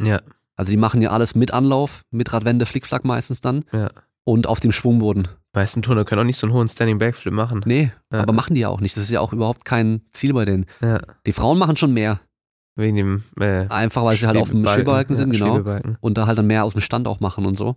Ja. 0.00 0.20
Also 0.54 0.70
die 0.70 0.76
machen 0.76 1.02
ja 1.02 1.10
alles 1.10 1.34
mit 1.34 1.52
Anlauf, 1.52 2.04
mit 2.10 2.32
Radwende, 2.32 2.64
Flickflack 2.64 3.04
meistens 3.04 3.40
dann. 3.40 3.64
Ja. 3.72 3.90
Und 4.24 4.46
auf 4.46 4.60
dem 4.60 4.70
Schwungboden 4.70 5.28
meisten 5.58 5.82
Turner 5.82 6.04
können 6.04 6.20
auch 6.20 6.24
nicht 6.24 6.38
so 6.38 6.46
einen 6.46 6.54
hohen 6.54 6.68
Standing 6.68 6.98
Backflip 6.98 7.34
machen. 7.34 7.62
Nee, 7.66 7.90
ja. 8.12 8.20
aber 8.20 8.32
machen 8.32 8.54
die 8.54 8.60
ja 8.60 8.68
auch 8.68 8.80
nicht. 8.80 8.96
Das 8.96 9.04
ist 9.04 9.10
ja 9.10 9.20
auch 9.20 9.32
überhaupt 9.32 9.64
kein 9.64 10.02
Ziel 10.12 10.32
bei 10.32 10.44
denen. 10.44 10.66
Ja. 10.80 11.00
Die 11.26 11.32
Frauen 11.32 11.58
machen 11.58 11.76
schon 11.76 11.92
mehr. 11.92 12.20
Wegen 12.76 12.96
dem 12.96 13.24
äh, 13.40 13.66
Einfach 13.68 14.04
weil 14.04 14.16
sie 14.16 14.26
halt 14.28 14.36
auf 14.36 14.50
dem 14.50 14.64
Schwebebalken 14.64 15.16
sind, 15.16 15.32
genau. 15.32 15.60
Und 16.00 16.16
da 16.16 16.28
halt 16.28 16.38
dann 16.38 16.46
mehr 16.46 16.64
aus 16.64 16.74
dem 16.74 16.80
Stand 16.80 17.08
auch 17.08 17.18
machen 17.18 17.44
und 17.44 17.58
so. 17.58 17.76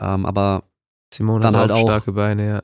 Ähm, 0.00 0.24
aber 0.24 0.62
Simone 1.12 1.40
dann 1.40 1.54
hat 1.54 1.62
halt 1.62 1.70
auch 1.72 1.86
starke 1.86 2.12
Beine, 2.12 2.46
ja. 2.46 2.60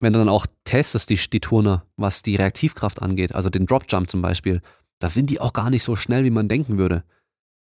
Wenn 0.00 0.12
du 0.12 0.18
dann 0.18 0.28
auch 0.28 0.46
testest, 0.64 1.10
die, 1.10 1.16
die 1.16 1.40
Turner, 1.40 1.86
was 1.96 2.22
die 2.22 2.36
Reaktivkraft 2.36 3.02
angeht, 3.02 3.34
also 3.34 3.50
den 3.50 3.66
Drop 3.66 3.84
Jump 3.88 4.10
zum 4.10 4.20
Beispiel, 4.22 4.60
da 4.98 5.08
sind 5.08 5.30
die 5.30 5.40
auch 5.40 5.52
gar 5.52 5.70
nicht 5.70 5.84
so 5.84 5.96
schnell, 5.96 6.24
wie 6.24 6.30
man 6.30 6.48
denken 6.48 6.78
würde. 6.78 7.04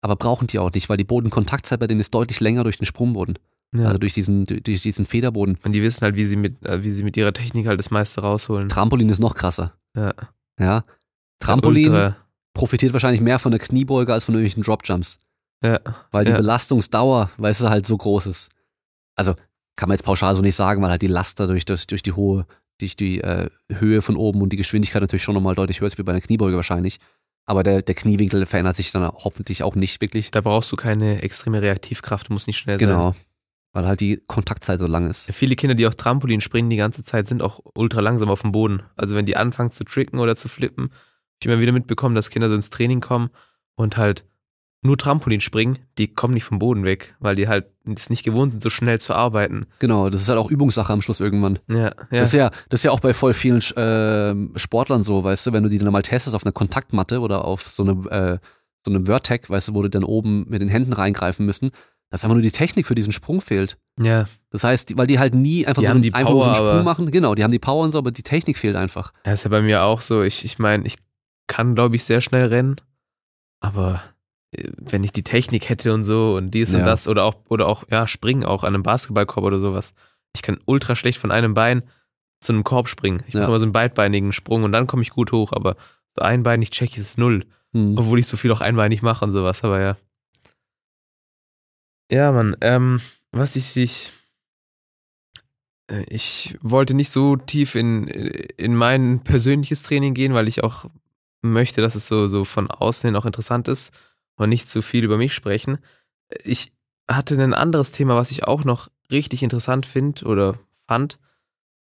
Aber 0.03 0.15
brauchen 0.15 0.47
die 0.47 0.57
auch 0.57 0.71
nicht, 0.71 0.89
weil 0.89 0.97
die 0.97 1.03
Bodenkontaktzeit 1.03 1.79
bei 1.79 1.87
denen 1.87 1.99
ist 1.99 2.13
deutlich 2.13 2.39
länger 2.39 2.63
durch 2.63 2.77
den 2.77 2.85
Sprungboden. 2.85 3.37
Ja. 3.75 3.85
Also 3.85 3.99
durch 3.99 4.13
diesen, 4.13 4.45
durch 4.45 4.81
diesen 4.81 5.05
Federboden. 5.05 5.57
Und 5.63 5.71
die 5.73 5.81
wissen 5.81 6.01
halt, 6.01 6.15
wie 6.15 6.25
sie 6.25 6.35
mit, 6.35 6.65
äh, 6.65 6.83
wie 6.83 6.91
sie 6.91 7.03
mit 7.03 7.15
ihrer 7.15 7.31
Technik 7.31 7.67
halt 7.67 7.79
das 7.79 7.91
meiste 7.91 8.21
rausholen. 8.21 8.67
Trampolin 8.69 9.09
ist 9.09 9.19
noch 9.19 9.35
krasser. 9.35 9.73
Ja. 9.95 10.13
Ja. 10.59 10.83
Trampolin. 11.39 12.15
Profitiert 12.53 12.91
wahrscheinlich 12.91 13.21
mehr 13.21 13.39
von 13.39 13.51
der 13.51 13.61
Kniebeuge 13.61 14.11
als 14.11 14.25
von 14.25 14.35
irgendwelchen 14.35 14.63
Dropjumps. 14.63 15.19
Ja. 15.63 15.79
Weil 16.11 16.25
die 16.25 16.31
Ja. 16.31 16.37
Belastungsdauer, 16.37 17.29
weißt 17.37 17.61
du, 17.61 17.69
halt 17.69 17.85
so 17.85 17.95
groß 17.95 18.25
ist. 18.25 18.49
Also 19.15 19.35
kann 19.75 19.89
man 19.89 19.95
jetzt 19.95 20.05
pauschal 20.05 20.35
so 20.35 20.41
nicht 20.41 20.55
sagen, 20.55 20.81
weil 20.81 20.91
halt 20.91 21.01
die 21.01 21.07
Last 21.07 21.39
dadurch 21.39 21.65
durch, 21.65 21.87
durch 21.87 22.03
die 22.03 22.11
hohe, 22.13 22.45
durch 22.79 22.95
die 22.95 23.21
äh, 23.21 23.49
Höhe 23.71 24.01
von 24.01 24.15
oben 24.15 24.41
und 24.41 24.51
die 24.51 24.57
Geschwindigkeit 24.57 25.01
natürlich 25.01 25.23
schon 25.23 25.35
nochmal 25.35 25.55
deutlich 25.55 25.81
höher 25.81 25.87
ist 25.87 25.97
wie 25.97 26.03
bei 26.03 26.11
einer 26.11 26.21
Kniebeuge 26.21 26.55
wahrscheinlich. 26.55 26.99
Aber 27.45 27.63
der, 27.63 27.81
der 27.81 27.95
Kniewinkel 27.95 28.45
verändert 28.45 28.75
sich 28.75 28.91
dann 28.91 29.07
hoffentlich 29.07 29.63
auch 29.63 29.75
nicht 29.75 30.01
wirklich. 30.01 30.31
Da 30.31 30.41
brauchst 30.41 30.71
du 30.71 30.75
keine 30.75 31.21
extreme 31.21 31.61
Reaktivkraft, 31.61 32.29
du 32.29 32.33
musst 32.33 32.47
nicht 32.47 32.57
schnell 32.57 32.79
sein. 32.79 32.87
Genau. 32.87 33.15
Weil 33.73 33.87
halt 33.87 34.01
die 34.01 34.21
Kontaktzeit 34.27 34.79
so 34.79 34.87
lang 34.87 35.09
ist. 35.09 35.27
Ja, 35.27 35.33
viele 35.33 35.55
Kinder, 35.55 35.75
die 35.75 35.87
auch 35.87 35.93
Trampolin 35.93 36.41
springen 36.41 36.69
die 36.69 36.77
ganze 36.77 37.03
Zeit, 37.03 37.27
sind 37.27 37.41
auch 37.41 37.61
ultra 37.73 38.01
langsam 38.01 38.29
auf 38.29 38.41
dem 38.41 38.51
Boden. 38.51 38.83
Also 38.95 39.15
wenn 39.15 39.25
die 39.25 39.37
anfangen 39.37 39.71
zu 39.71 39.85
tricken 39.85 40.19
oder 40.19 40.35
zu 40.35 40.49
flippen, 40.49 40.91
ich 41.39 41.47
immer 41.47 41.59
wieder 41.59 41.71
mitbekommen, 41.71 42.15
dass 42.15 42.29
Kinder 42.29 42.49
so 42.49 42.55
ins 42.55 42.69
Training 42.69 42.99
kommen 42.99 43.29
und 43.75 43.97
halt 43.97 44.25
nur 44.83 44.97
Trampolin 44.97 45.41
springen, 45.41 45.77
die 45.97 46.07
kommen 46.07 46.33
nicht 46.33 46.43
vom 46.43 46.57
Boden 46.59 46.83
weg, 46.83 47.15
weil 47.19 47.35
die 47.35 47.47
halt 47.47 47.65
es 47.85 48.09
nicht 48.09 48.23
gewohnt 48.23 48.51
sind, 48.51 48.63
so 48.63 48.69
schnell 48.69 48.99
zu 48.99 49.13
arbeiten. 49.13 49.67
Genau, 49.79 50.09
das 50.09 50.21
ist 50.21 50.29
halt 50.29 50.39
auch 50.39 50.49
Übungssache 50.49 50.91
am 50.91 51.01
Schluss 51.01 51.19
irgendwann. 51.19 51.59
Ja, 51.67 51.77
ja. 51.77 51.93
Das, 52.09 52.29
ist 52.29 52.33
ja, 52.33 52.49
das 52.69 52.79
ist 52.79 52.83
ja 52.85 52.91
auch 52.91 52.99
bei 52.99 53.13
voll 53.13 53.33
vielen 53.33 53.61
ähm, 53.75 54.53
Sportlern 54.55 55.03
so, 55.03 55.23
weißt 55.23 55.47
du, 55.47 55.53
wenn 55.53 55.63
du 55.63 55.69
die 55.69 55.77
dann 55.77 55.91
mal 55.91 56.01
testest 56.01 56.35
auf 56.35 56.45
einer 56.45 56.51
Kontaktmatte 56.51 57.19
oder 57.19 57.45
auf 57.45 57.67
so 57.67 57.83
einem 57.83 58.07
äh, 58.09 58.39
so 58.83 58.91
einem 58.91 59.05
Vertec, 59.05 59.49
weißt 59.49 59.67
du, 59.69 59.73
wo 59.75 59.83
die 59.83 59.91
dann 59.91 60.03
oben 60.03 60.45
mit 60.49 60.61
den 60.61 60.69
Händen 60.69 60.93
reingreifen 60.93 61.45
müssen, 61.45 61.69
dass 62.09 62.23
einfach 62.23 62.33
nur 62.33 62.41
die 62.41 62.51
Technik 62.51 62.87
für 62.87 62.95
diesen 62.95 63.13
Sprung 63.13 63.41
fehlt. 63.41 63.77
ja. 63.99 64.25
Das 64.53 64.65
heißt, 64.65 64.97
weil 64.97 65.07
die 65.07 65.17
halt 65.17 65.33
nie 65.33 65.65
einfach 65.65 65.81
Die 65.81 65.85
so, 65.85 65.93
einen, 65.93 66.01
die 66.01 66.13
einfach 66.13 66.33
nur 66.33 66.43
so 66.43 66.49
einen 66.49 66.57
Power, 66.57 66.69
Sprung 66.71 66.83
machen. 66.83 67.09
Genau, 67.09 67.35
die 67.35 67.43
haben 67.45 67.53
die 67.53 67.59
Power 67.59 67.85
und 67.85 67.91
so, 67.93 67.97
aber 67.99 68.11
die 68.11 68.21
Technik 68.21 68.57
fehlt 68.57 68.75
einfach. 68.75 69.13
Das 69.23 69.35
ist 69.35 69.43
ja 69.45 69.49
bei 69.49 69.61
mir 69.61 69.83
auch 69.83 70.01
so. 70.01 70.23
Ich, 70.23 70.43
ich 70.43 70.59
meine, 70.59 70.85
ich 70.85 70.97
kann, 71.47 71.73
glaube 71.73 71.95
ich, 71.95 72.03
sehr 72.03 72.19
schnell 72.19 72.47
rennen, 72.47 72.75
aber 73.61 74.01
äh, 74.03 74.10
wenn 74.51 75.03
ich 75.03 75.13
die 75.13 75.23
Technik 75.23 75.69
hätte 75.69 75.93
und 75.93 76.03
so 76.03 76.35
und 76.35 76.51
dies 76.51 76.71
Ja. 76.73 76.79
und 76.79 76.85
das 76.85 77.07
oder 77.07 77.23
auch, 77.23 77.35
oder 77.47 77.67
auch, 77.67 77.85
ja, 77.89 78.07
springen 78.07 78.43
auch 78.43 78.63
an 78.63 78.73
einem 78.73 78.83
Basketballkorb 78.83 79.45
oder 79.45 79.59
sowas. 79.59 79.93
Ich 80.35 80.41
kann 80.41 80.59
ultra 80.65 80.95
schlecht 80.95 81.19
von 81.19 81.31
einem 81.31 81.53
Bein 81.53 81.83
zu 82.41 82.51
einem 82.53 82.63
Korb 82.63 82.87
springen. 82.89 83.23
Ich 83.27 83.33
Ja. 83.33 83.41
mache 83.41 83.51
mal 83.51 83.59
so 83.59 83.65
einen 83.65 83.71
beidbeinigen 83.73 84.31
Sprung 84.33 84.63
und 84.63 84.71
dann 84.73 84.87
komme 84.87 85.03
ich 85.03 85.11
gut 85.11 85.31
hoch, 85.31 85.53
aber 85.53 85.75
so 86.15 86.21
einbeinig 86.23 86.71
check 86.71 86.91
ich 86.91 86.97
es 86.97 87.17
null. 87.17 87.45
Hm. 87.73 87.97
Obwohl 87.97 88.19
ich 88.19 88.27
so 88.27 88.35
viel 88.35 88.51
auch 88.51 88.59
einbeinig 88.61 89.01
mache 89.01 89.23
und 89.23 89.31
sowas, 89.31 89.63
aber 89.63 89.79
ja. 89.79 89.97
Ja, 92.11 92.31
Mann, 92.33 92.57
ähm, 92.59 92.99
was 93.31 93.55
ich, 93.55 93.77
ich, 93.77 94.11
äh, 95.89 96.03
ich 96.09 96.57
wollte 96.61 96.93
nicht 96.93 97.09
so 97.09 97.37
tief 97.37 97.75
in, 97.75 98.07
in 98.07 98.75
mein 98.75 99.21
persönliches 99.23 99.83
Training 99.83 100.13
gehen, 100.13 100.33
weil 100.33 100.49
ich 100.49 100.61
auch 100.63 100.85
möchte, 101.41 101.81
dass 101.81 101.95
es 101.95 102.07
so, 102.07 102.27
so 102.27 102.43
von 102.43 102.69
außen 102.69 103.07
hin 103.07 103.15
auch 103.15 103.25
interessant 103.25 103.69
ist 103.69 103.93
und 104.41 104.49
nicht 104.49 104.69
zu 104.69 104.81
viel 104.81 105.03
über 105.03 105.17
mich 105.17 105.33
sprechen. 105.33 105.77
Ich 106.43 106.73
hatte 107.09 107.41
ein 107.41 107.53
anderes 107.53 107.91
Thema, 107.91 108.15
was 108.15 108.31
ich 108.31 108.45
auch 108.45 108.63
noch 108.63 108.89
richtig 109.11 109.43
interessant 109.43 109.85
finde 109.85 110.25
oder 110.25 110.57
fand. 110.87 111.19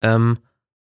Ähm, 0.03 0.39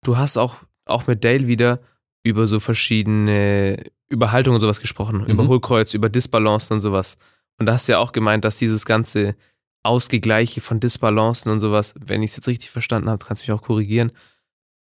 du 0.04 0.18
hast 0.18 0.38
auch, 0.38 0.58
auch 0.86 1.08
mit 1.08 1.24
Dale 1.24 1.48
wieder 1.48 1.80
über 2.24 2.48
so 2.48 2.60
verschiedene 2.60 3.84
Überhaltungen 4.10 4.56
und 4.56 4.62
sowas 4.62 4.80
gesprochen, 4.80 5.26
über 5.26 5.44
Mhm. 5.44 5.48
Hohlkreuz, 5.48 5.94
über 5.94 6.10
Disbalancen 6.10 6.76
und 6.76 6.82
sowas. 6.82 7.18
Und 7.58 7.66
da 7.66 7.74
hast 7.74 7.88
du 7.88 7.94
ja 7.94 8.00
auch 8.00 8.12
gemeint, 8.12 8.46
dass 8.46 8.58
dieses 8.58 8.86
ganze 8.86 9.36
Ausgegleiche 9.84 10.62
von 10.62 10.80
Disbalancen 10.80 11.52
und 11.52 11.60
sowas, 11.60 11.96
wenn 12.00 12.22
ich 12.24 12.32
es 12.32 12.38
jetzt 12.38 12.48
richtig 12.48 12.70
verstanden 12.70 13.10
habe, 13.10 13.26
kannst 13.26 13.42
du 13.42 13.52
mich 13.52 13.60
auch 13.60 13.64
korrigieren, 13.66 14.12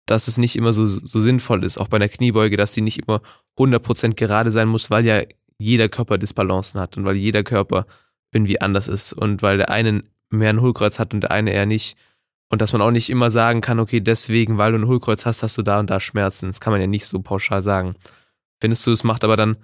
dass 0.07 0.29
es 0.29 0.37
nicht 0.39 0.57
immer 0.57 0.73
so, 0.73 0.87
so 0.87 1.21
sinnvoll 1.21 1.65
ist, 1.65 1.79
auch 1.79 1.89
bei 1.89 1.97
einer 1.97 2.09
Kniebeuge, 2.09 2.57
dass 2.57 2.73
die 2.73 2.81
nicht 2.81 2.99
immer 2.99 3.23
100% 3.57 4.15
gerade 4.15 4.51
sein 4.51 4.69
muss, 4.69 4.91
weil 4.91 5.07
ja 5.07 5.23
jeder 5.61 5.89
Körper 5.89 6.19
Disbalancen 6.19 6.81
hat 6.81 6.97
und 6.97 7.05
weil 7.05 7.17
jeder 7.17 7.45
Körper 7.45 7.87
irgendwie 8.33 8.61
anders 8.61 8.89
ist 8.89 9.13
und 9.13 9.43
weil 9.43 9.59
der 9.59 9.71
eine 9.71 10.05
mehr 10.31 10.51
ein 10.51 10.61
Hohlkreuz 10.61 10.99
hat 10.99 11.13
und 11.13 11.21
der 11.21 11.31
eine 11.31 11.53
eher 11.53 11.67
nicht. 11.67 11.97
Und 12.51 12.63
dass 12.63 12.73
man 12.73 12.83
auch 12.83 12.91
nicht 12.91 13.11
immer 13.11 13.31
sagen 13.31 13.61
kann, 13.61 13.79
okay, 13.79 14.01
deswegen, 14.01 14.59
weil 14.59 14.73
du 14.73 14.79
ein 14.79 14.87
Hohlkreuz 14.87 15.27
hast, 15.27 15.43
hast 15.43 15.57
du 15.59 15.63
da 15.63 15.79
und 15.79 15.91
da 15.91 16.01
Schmerzen. 16.01 16.49
Das 16.49 16.61
kann 16.61 16.73
man 16.73 16.81
ja 16.81 16.87
nicht 16.87 17.07
so 17.07 17.21
pauschal 17.21 17.63
sagen. 17.63 17.95
Findest 18.61 18.87
du, 18.87 18.91
es 18.91 19.05
macht 19.05 19.23
aber 19.23 19.37
dann 19.37 19.57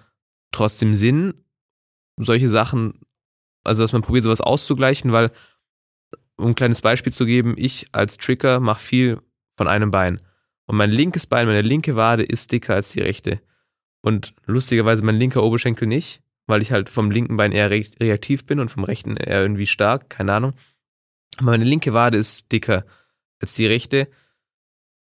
trotzdem 0.52 0.94
Sinn, 0.94 1.34
solche 2.16 2.48
Sachen, 2.48 3.00
also 3.64 3.82
dass 3.82 3.92
man 3.92 4.02
probiert, 4.02 4.24
sowas 4.24 4.40
auszugleichen, 4.40 5.12
weil, 5.12 5.32
um 6.36 6.48
ein 6.48 6.54
kleines 6.54 6.82
Beispiel 6.82 7.12
zu 7.12 7.26
geben, 7.26 7.54
ich 7.56 7.88
als 7.92 8.18
Tricker 8.18 8.60
mache 8.60 8.80
viel 8.80 9.20
von 9.56 9.66
einem 9.66 9.90
Bein. 9.90 10.20
Und 10.66 10.76
mein 10.76 10.90
linkes 10.90 11.26
Bein, 11.26 11.46
meine 11.46 11.62
linke 11.62 11.96
Wade 11.96 12.22
ist 12.22 12.52
dicker 12.52 12.74
als 12.74 12.90
die 12.90 13.00
rechte. 13.00 13.40
Und 14.06 14.34
lustigerweise 14.46 15.04
mein 15.04 15.16
linker 15.16 15.42
Oberschenkel 15.42 15.88
nicht, 15.88 16.20
weil 16.46 16.62
ich 16.62 16.70
halt 16.70 16.88
vom 16.88 17.10
linken 17.10 17.36
Bein 17.36 17.50
eher 17.50 17.72
re 17.72 17.82
reaktiv 17.98 18.46
bin 18.46 18.60
und 18.60 18.68
vom 18.68 18.84
rechten 18.84 19.16
eher 19.16 19.42
irgendwie 19.42 19.66
stark, 19.66 20.10
keine 20.10 20.32
Ahnung. 20.32 20.52
Aber 21.38 21.50
meine 21.50 21.64
linke 21.64 21.92
Wade 21.92 22.16
ist 22.16 22.52
dicker 22.52 22.84
als 23.40 23.54
die 23.54 23.66
rechte. 23.66 24.06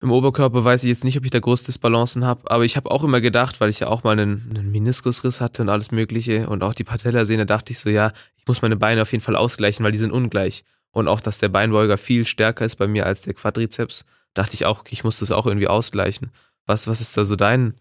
Im 0.01 0.11
Oberkörper 0.11 0.65
weiß 0.65 0.85
ich 0.85 0.89
jetzt 0.89 1.05
nicht, 1.05 1.19
ob 1.19 1.25
ich 1.27 1.31
da 1.31 1.39
groß 1.39 1.65
Disbalancen 1.65 2.25
habe, 2.25 2.51
aber 2.51 2.65
ich 2.65 2.79
habe 2.79 2.91
auch 2.91 3.05
immer 3.05 3.21
gedacht, 3.21 3.61
weil 3.61 3.69
ich 3.69 3.81
ja 3.81 3.89
auch 3.89 4.05
mal 4.05 4.13
einen, 4.19 4.47
einen 4.49 4.71
Meniskusriss 4.71 5.39
hatte 5.39 5.61
und 5.61 5.69
alles 5.69 5.91
Mögliche 5.91 6.49
und 6.49 6.63
auch 6.63 6.73
die 6.73 6.85
Patellasehne, 6.85 7.45
dachte 7.45 7.73
ich 7.73 7.81
so, 7.81 7.91
ja, 7.91 8.11
ich 8.39 8.47
muss 8.47 8.63
meine 8.63 8.77
Beine 8.77 9.03
auf 9.03 9.13
jeden 9.13 9.23
Fall 9.23 9.37
ausgleichen, 9.37 9.85
weil 9.85 9.93
die 9.93 9.99
sind 9.99 10.13
ungleich. 10.13 10.65
Und 10.93 11.09
auch, 11.09 11.21
dass 11.21 11.37
der 11.37 11.51
Beinbeuger 11.51 11.99
viel 11.99 12.25
stärker 12.25 12.65
ist 12.65 12.77
bei 12.77 12.87
mir 12.87 13.05
als 13.05 13.21
der 13.21 13.35
Quadrizeps, 13.35 14.07
dachte 14.33 14.55
ich 14.55 14.65
auch, 14.65 14.83
ich 14.89 15.05
muss 15.05 15.19
das 15.19 15.31
auch 15.31 15.47
irgendwie 15.47 15.69
ausgleichen. 15.69 16.31
Was, 16.65 16.87
was 16.87 17.03
ist 17.03 17.19
da 17.19 17.27
so 17.27 17.37
dein, 17.37 17.75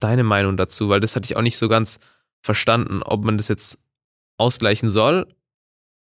deine 0.00 0.24
Meinung 0.24 0.56
dazu? 0.56 0.88
Weil 0.88 1.00
das 1.00 1.16
hatte 1.16 1.26
ich 1.26 1.36
auch 1.36 1.42
nicht 1.42 1.58
so 1.58 1.68
ganz 1.68 1.98
verstanden, 2.40 3.02
ob 3.02 3.24
man 3.24 3.36
das 3.36 3.48
jetzt 3.48 3.78
ausgleichen 4.38 4.88
soll 4.88 5.26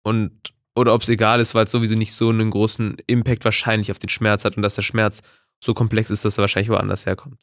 und 0.03 0.53
oder 0.75 0.93
ob 0.93 1.01
es 1.01 1.09
egal 1.09 1.39
ist, 1.39 1.55
weil 1.55 1.65
es 1.65 1.71
sowieso 1.71 1.95
nicht 1.95 2.13
so 2.13 2.29
einen 2.29 2.51
großen 2.51 2.97
Impact 3.07 3.43
wahrscheinlich 3.43 3.91
auf 3.91 3.99
den 3.99 4.09
Schmerz 4.09 4.45
hat 4.45 4.55
und 4.55 4.63
dass 4.63 4.75
der 4.75 4.81
Schmerz 4.83 5.21
so 5.61 5.73
komplex 5.73 6.09
ist, 6.09 6.23
dass 6.23 6.37
er 6.37 6.41
wahrscheinlich 6.43 6.69
woanders 6.69 7.05
herkommt. 7.05 7.41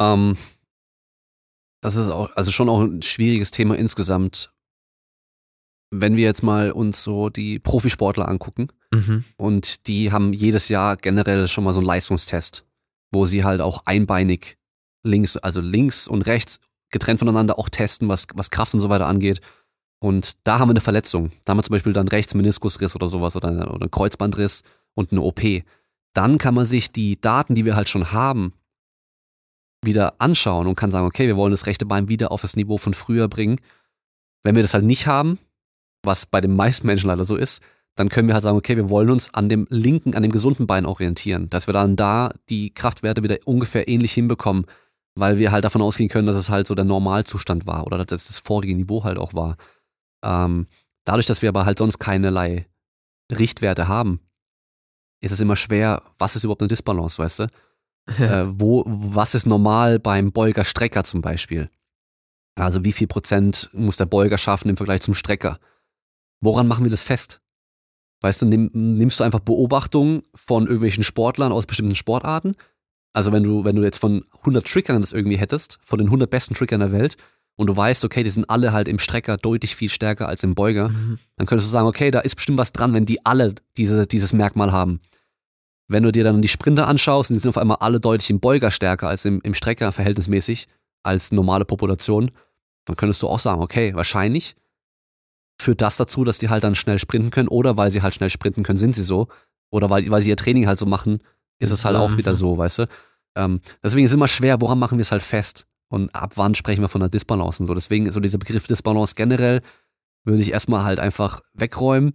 Ähm, 0.00 0.36
das 1.82 1.96
ist 1.96 2.08
auch, 2.10 2.34
also 2.36 2.50
schon 2.50 2.68
auch 2.68 2.80
ein 2.80 3.02
schwieriges 3.02 3.50
Thema 3.50 3.76
insgesamt. 3.76 4.52
Wenn 5.92 6.16
wir 6.16 6.24
jetzt 6.24 6.42
mal 6.42 6.72
uns 6.72 7.02
so 7.04 7.28
die 7.30 7.58
Profisportler 7.58 8.28
angucken 8.28 8.68
Mhm. 8.92 9.24
und 9.36 9.86
die 9.88 10.10
haben 10.12 10.32
jedes 10.32 10.68
Jahr 10.68 10.96
generell 10.96 11.48
schon 11.48 11.64
mal 11.64 11.72
so 11.72 11.80
einen 11.80 11.86
Leistungstest, 11.86 12.64
wo 13.12 13.26
sie 13.26 13.44
halt 13.44 13.60
auch 13.60 13.82
einbeinig 13.86 14.58
links, 15.02 15.36
also 15.36 15.60
links 15.60 16.08
und 16.08 16.22
rechts 16.22 16.60
getrennt 16.90 17.18
voneinander 17.18 17.58
auch 17.58 17.68
testen, 17.68 18.08
was, 18.08 18.26
was 18.34 18.50
Kraft 18.50 18.74
und 18.74 18.80
so 18.80 18.88
weiter 18.88 19.06
angeht. 19.06 19.40
Und 19.98 20.36
da 20.44 20.58
haben 20.58 20.68
wir 20.68 20.72
eine 20.72 20.80
Verletzung. 20.80 21.30
Da 21.44 21.50
haben 21.50 21.58
wir 21.58 21.62
zum 21.64 21.72
Beispiel 21.72 21.92
dann 21.92 22.08
rechts 22.08 22.34
Meniskusriss 22.34 22.94
oder 22.94 23.08
sowas 23.08 23.34
oder, 23.36 23.48
oder 23.50 23.82
einen 23.82 23.90
Kreuzbandriss 23.90 24.62
und 24.94 25.12
eine 25.12 25.22
OP. 25.22 25.40
Dann 26.14 26.38
kann 26.38 26.54
man 26.54 26.66
sich 26.66 26.92
die 26.92 27.20
Daten, 27.20 27.54
die 27.54 27.64
wir 27.64 27.76
halt 27.76 27.88
schon 27.88 28.12
haben, 28.12 28.52
wieder 29.82 30.20
anschauen 30.20 30.66
und 30.66 30.76
kann 30.76 30.90
sagen, 30.90 31.06
okay, 31.06 31.26
wir 31.26 31.36
wollen 31.36 31.50
das 31.50 31.66
rechte 31.66 31.86
Bein 31.86 32.08
wieder 32.08 32.32
auf 32.32 32.42
das 32.42 32.56
Niveau 32.56 32.78
von 32.78 32.94
früher 32.94 33.28
bringen. 33.28 33.60
Wenn 34.42 34.54
wir 34.54 34.62
das 34.62 34.74
halt 34.74 34.84
nicht 34.84 35.06
haben, 35.06 35.38
was 36.02 36.26
bei 36.26 36.40
den 36.40 36.54
meisten 36.54 36.86
Menschen 36.86 37.08
leider 37.08 37.24
so 37.24 37.36
ist, 37.36 37.62
dann 37.96 38.10
können 38.10 38.28
wir 38.28 38.34
halt 38.34 38.44
sagen, 38.44 38.58
okay, 38.58 38.76
wir 38.76 38.90
wollen 38.90 39.10
uns 39.10 39.32
an 39.34 39.48
dem 39.48 39.66
linken, 39.70 40.14
an 40.14 40.22
dem 40.22 40.30
gesunden 40.30 40.66
Bein 40.66 40.86
orientieren, 40.86 41.48
dass 41.50 41.66
wir 41.66 41.72
dann 41.72 41.96
da 41.96 42.32
die 42.50 42.72
Kraftwerte 42.72 43.22
wieder 43.22 43.38
ungefähr 43.46 43.88
ähnlich 43.88 44.12
hinbekommen, 44.12 44.66
weil 45.14 45.38
wir 45.38 45.50
halt 45.50 45.64
davon 45.64 45.80
ausgehen 45.80 46.10
können, 46.10 46.26
dass 46.26 46.36
es 46.36 46.50
halt 46.50 46.66
so 46.66 46.74
der 46.74 46.84
Normalzustand 46.84 47.66
war 47.66 47.86
oder 47.86 48.04
dass 48.04 48.26
das 48.26 48.38
vorige 48.38 48.74
Niveau 48.74 49.02
halt 49.02 49.18
auch 49.18 49.32
war. 49.32 49.56
Ähm, 50.22 50.66
dadurch, 51.04 51.24
dass 51.24 51.40
wir 51.40 51.48
aber 51.48 51.64
halt 51.64 51.78
sonst 51.78 51.98
keinerlei 51.98 52.66
Richtwerte 53.32 53.88
haben, 53.88 54.20
ist 55.22 55.32
es 55.32 55.40
immer 55.40 55.56
schwer, 55.56 56.02
was 56.18 56.36
ist 56.36 56.44
überhaupt 56.44 56.60
eine 56.60 56.68
Disbalance, 56.68 57.18
weißt 57.18 57.38
du? 57.40 57.44
äh, 58.18 58.44
wo, 58.46 58.84
was 58.86 59.34
ist 59.34 59.46
normal 59.46 59.98
beim 59.98 60.32
Beuger-Strecker 60.32 61.02
zum 61.04 61.22
Beispiel? 61.22 61.70
Also 62.56 62.84
wie 62.84 62.92
viel 62.92 63.06
Prozent 63.06 63.70
muss 63.72 63.96
der 63.96 64.06
Beuger 64.06 64.36
schaffen 64.36 64.68
im 64.68 64.76
Vergleich 64.76 65.00
zum 65.00 65.14
Strecker? 65.14 65.58
Woran 66.40 66.68
machen 66.68 66.84
wir 66.84 66.90
das 66.90 67.02
fest? 67.02 67.40
Weißt 68.20 68.42
du, 68.42 68.46
nimm, 68.46 68.70
nimmst 68.72 69.20
du 69.20 69.24
einfach 69.24 69.40
Beobachtungen 69.40 70.22
von 70.34 70.64
irgendwelchen 70.64 71.04
Sportlern 71.04 71.52
aus 71.52 71.66
bestimmten 71.66 71.94
Sportarten? 71.94 72.54
Also 73.12 73.32
wenn 73.32 73.42
du, 73.42 73.64
wenn 73.64 73.76
du 73.76 73.82
jetzt 73.82 73.98
von 73.98 74.24
100 74.40 74.66
Trickern 74.66 75.00
das 75.00 75.12
irgendwie 75.12 75.38
hättest, 75.38 75.78
von 75.82 75.98
den 75.98 76.08
100 76.08 76.28
besten 76.28 76.54
Trickern 76.54 76.80
der 76.80 76.92
Welt, 76.92 77.16
und 77.58 77.68
du 77.68 77.76
weißt, 77.76 78.04
okay, 78.04 78.22
die 78.22 78.28
sind 78.28 78.50
alle 78.50 78.72
halt 78.72 78.86
im 78.86 78.98
Strecker 78.98 79.38
deutlich 79.38 79.74
viel 79.76 79.88
stärker 79.88 80.28
als 80.28 80.42
im 80.42 80.54
Beuger, 80.54 80.90
Mhm. 80.90 81.18
dann 81.36 81.46
könntest 81.46 81.70
du 81.70 81.72
sagen, 81.72 81.86
okay, 81.86 82.10
da 82.10 82.20
ist 82.20 82.36
bestimmt 82.36 82.58
was 82.58 82.72
dran, 82.72 82.92
wenn 82.92 83.06
die 83.06 83.24
alle 83.24 83.54
diese, 83.78 84.06
dieses 84.06 84.34
Merkmal 84.34 84.72
haben. 84.72 85.00
Wenn 85.88 86.02
du 86.02 86.12
dir 86.12 86.22
dann 86.24 86.42
die 86.42 86.48
Sprinter 86.48 86.86
anschaust, 86.86 87.30
die 87.30 87.34
sind 87.38 87.48
auf 87.48 87.56
einmal 87.56 87.78
alle 87.80 87.98
deutlich 87.98 88.28
im 88.28 88.40
Beuger 88.40 88.70
stärker 88.70 89.08
als 89.08 89.24
im, 89.24 89.40
im 89.42 89.54
Strecker 89.54 89.90
verhältnismäßig, 89.92 90.68
als 91.02 91.32
normale 91.32 91.64
Population, 91.64 92.30
dann 92.84 92.96
könntest 92.96 93.22
du 93.22 93.28
auch 93.28 93.38
sagen, 93.38 93.62
okay, 93.62 93.94
wahrscheinlich 93.94 94.54
führt 95.60 95.80
das 95.80 95.96
dazu, 95.96 96.24
dass 96.24 96.38
die 96.38 96.48
halt 96.48 96.64
dann 96.64 96.74
schnell 96.74 96.98
sprinten 96.98 97.30
können 97.30 97.48
oder 97.48 97.76
weil 97.76 97.90
sie 97.90 98.02
halt 98.02 98.14
schnell 98.14 98.30
sprinten 98.30 98.62
können, 98.62 98.78
sind 98.78 98.94
sie 98.94 99.02
so. 99.02 99.28
Oder 99.70 99.90
weil, 99.90 100.08
weil 100.10 100.22
sie 100.22 100.30
ihr 100.30 100.36
Training 100.36 100.66
halt 100.66 100.78
so 100.78 100.86
machen, 100.86 101.20
ist 101.58 101.70
es 101.70 101.84
halt 101.84 101.96
auch 101.96 102.16
wieder 102.16 102.32
mhm. 102.32 102.36
so, 102.36 102.58
weißt 102.58 102.80
du. 102.80 102.88
Ähm, 103.36 103.60
deswegen 103.82 104.04
ist 104.04 104.12
es 104.12 104.16
immer 104.16 104.28
schwer, 104.28 104.60
woran 104.60 104.78
machen 104.78 104.98
wir 104.98 105.02
es 105.02 105.12
halt 105.12 105.22
fest? 105.22 105.66
Und 105.88 106.14
ab 106.14 106.32
wann 106.36 106.54
sprechen 106.54 106.82
wir 106.82 106.88
von 106.88 107.02
einer 107.02 107.08
Disbalance 107.08 107.62
und 107.62 107.66
so. 107.66 107.74
Deswegen, 107.74 108.10
so 108.10 108.20
dieser 108.20 108.38
Begriff 108.38 108.66
Disbalance 108.66 109.14
generell 109.14 109.62
würde 110.24 110.42
ich 110.42 110.52
erstmal 110.52 110.84
halt 110.84 110.98
einfach 110.98 111.40
wegräumen. 111.54 112.14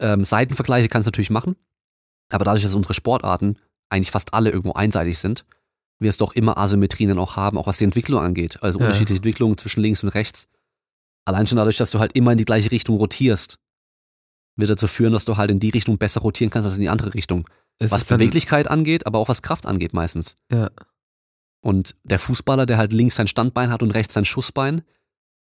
Ähm, 0.00 0.24
Seitenvergleiche 0.24 0.88
kannst 0.88 1.06
du 1.06 1.10
natürlich 1.10 1.30
machen. 1.30 1.56
Aber 2.30 2.44
dadurch, 2.44 2.64
dass 2.64 2.74
unsere 2.74 2.94
Sportarten 2.94 3.58
eigentlich 3.88 4.10
fast 4.10 4.34
alle 4.34 4.50
irgendwo 4.50 4.72
einseitig 4.72 5.18
sind, 5.18 5.44
wir 5.98 6.10
es 6.10 6.16
doch 6.18 6.34
immer 6.34 6.58
Asymmetrien 6.58 7.08
dann 7.08 7.18
auch 7.18 7.36
haben, 7.36 7.56
auch 7.56 7.66
was 7.66 7.78
die 7.78 7.84
Entwicklung 7.84 8.20
angeht. 8.20 8.62
Also 8.62 8.78
Ja. 8.78 8.86
unterschiedliche 8.86 9.18
Entwicklungen 9.18 9.56
zwischen 9.56 9.80
links 9.80 10.02
und 10.02 10.10
rechts. 10.10 10.48
Allein 11.26 11.46
schon 11.46 11.56
dadurch, 11.56 11.76
dass 11.76 11.90
du 11.90 11.98
halt 11.98 12.12
immer 12.12 12.32
in 12.32 12.38
die 12.38 12.44
gleiche 12.44 12.70
Richtung 12.70 12.96
rotierst, 12.96 13.58
wird 14.56 14.70
dazu 14.70 14.86
führen, 14.86 15.12
dass 15.12 15.24
du 15.24 15.36
halt 15.36 15.50
in 15.50 15.60
die 15.60 15.70
Richtung 15.70 15.98
besser 15.98 16.22
rotieren 16.22 16.50
kannst 16.50 16.66
als 16.66 16.76
in 16.76 16.80
die 16.80 16.88
andere 16.88 17.12
Richtung. 17.12 17.48
Es 17.78 17.90
was 17.90 18.04
Beweglichkeit 18.04 18.68
angeht, 18.68 19.06
aber 19.06 19.18
auch 19.18 19.28
was 19.28 19.42
Kraft 19.42 19.66
angeht 19.66 19.92
meistens. 19.92 20.36
Ja. 20.50 20.70
Und 21.60 21.94
der 22.04 22.18
Fußballer, 22.18 22.64
der 22.64 22.78
halt 22.78 22.92
links 22.92 23.16
sein 23.16 23.26
Standbein 23.26 23.70
hat 23.70 23.82
und 23.82 23.90
rechts 23.90 24.14
sein 24.14 24.24
Schussbein, 24.24 24.82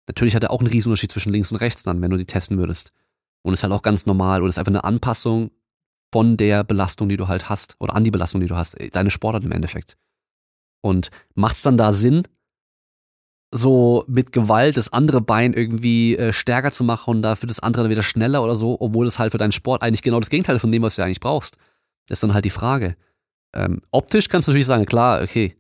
natürlich 0.09 0.35
hat 0.35 0.43
er 0.43 0.51
auch 0.51 0.61
einen 0.61 0.69
Riesenunterschied 0.69 1.13
zwischen 1.13 1.33
links 1.33 1.53
und 1.53 1.59
rechts 1.59 1.85
dann, 1.85 2.03
wenn 2.03 2.11
du 2.11 2.19
die 2.19 2.27
testen 2.27 2.59
würdest. 2.59 2.93
Und 3.43 3.55
ist 3.55 3.63
halt 3.63 3.73
auch 3.73 3.83
ganz 3.83 4.05
normal 4.05 4.43
und 4.43 4.49
ist 4.49 4.59
einfach 4.59 4.73
eine 4.73 4.85
Anpassung 4.85 5.53
von 6.13 6.37
der 6.37 6.65
Belastung, 6.65 7.09
die 7.09 7.17
du 7.17 7.29
halt 7.29 7.49
hast, 7.49 7.77
oder 7.79 7.95
an 7.95 8.05
die 8.05 8.11
Belastung, 8.11 8.41
die 8.41 8.47
du 8.47 8.57
hast, 8.57 8.77
deine 8.93 9.11
Sportart 9.11 9.45
im 9.45 9.53
Endeffekt. 9.53 9.97
Und 10.81 11.11
macht's 11.35 11.63
dann 11.63 11.77
da 11.77 11.93
Sinn, 11.93 12.25
so 13.51 14.05
mit 14.09 14.33
Gewalt 14.33 14.77
das 14.77 14.93
andere 14.93 15.21
Bein 15.21 15.55
irgendwie 15.55 16.17
äh, 16.17 16.33
stärker 16.33 16.71
zu 16.73 16.85
machen 16.85 17.11
und 17.11 17.23
dafür 17.23 17.47
das 17.47 17.61
andere 17.61 17.85
dann 17.85 17.91
wieder 17.91 18.03
schneller 18.03 18.43
oder 18.43 18.57
so, 18.57 18.77
obwohl 18.81 19.07
es 19.07 19.19
halt 19.19 19.33
für 19.33 19.39
deinen 19.39 19.53
Sport 19.53 19.83
eigentlich 19.83 20.03
genau 20.03 20.21
das 20.21 20.29
Gegenteil 20.31 20.59
von 20.59 20.71
dem, 20.71 20.83
was 20.83 20.97
du 20.97 21.03
eigentlich 21.03 21.21
brauchst. 21.21 21.57
Das 22.09 22.17
ist 22.17 22.23
dann 22.23 22.35
halt 22.35 22.45
die 22.45 22.51
Frage. 22.51 22.97
Ähm, 23.55 23.81
optisch 23.91 24.29
kannst 24.29 24.49
du 24.49 24.53
natürlich 24.53 24.67
sagen, 24.67 24.85
klar, 24.85 25.23
okay, 25.23 25.57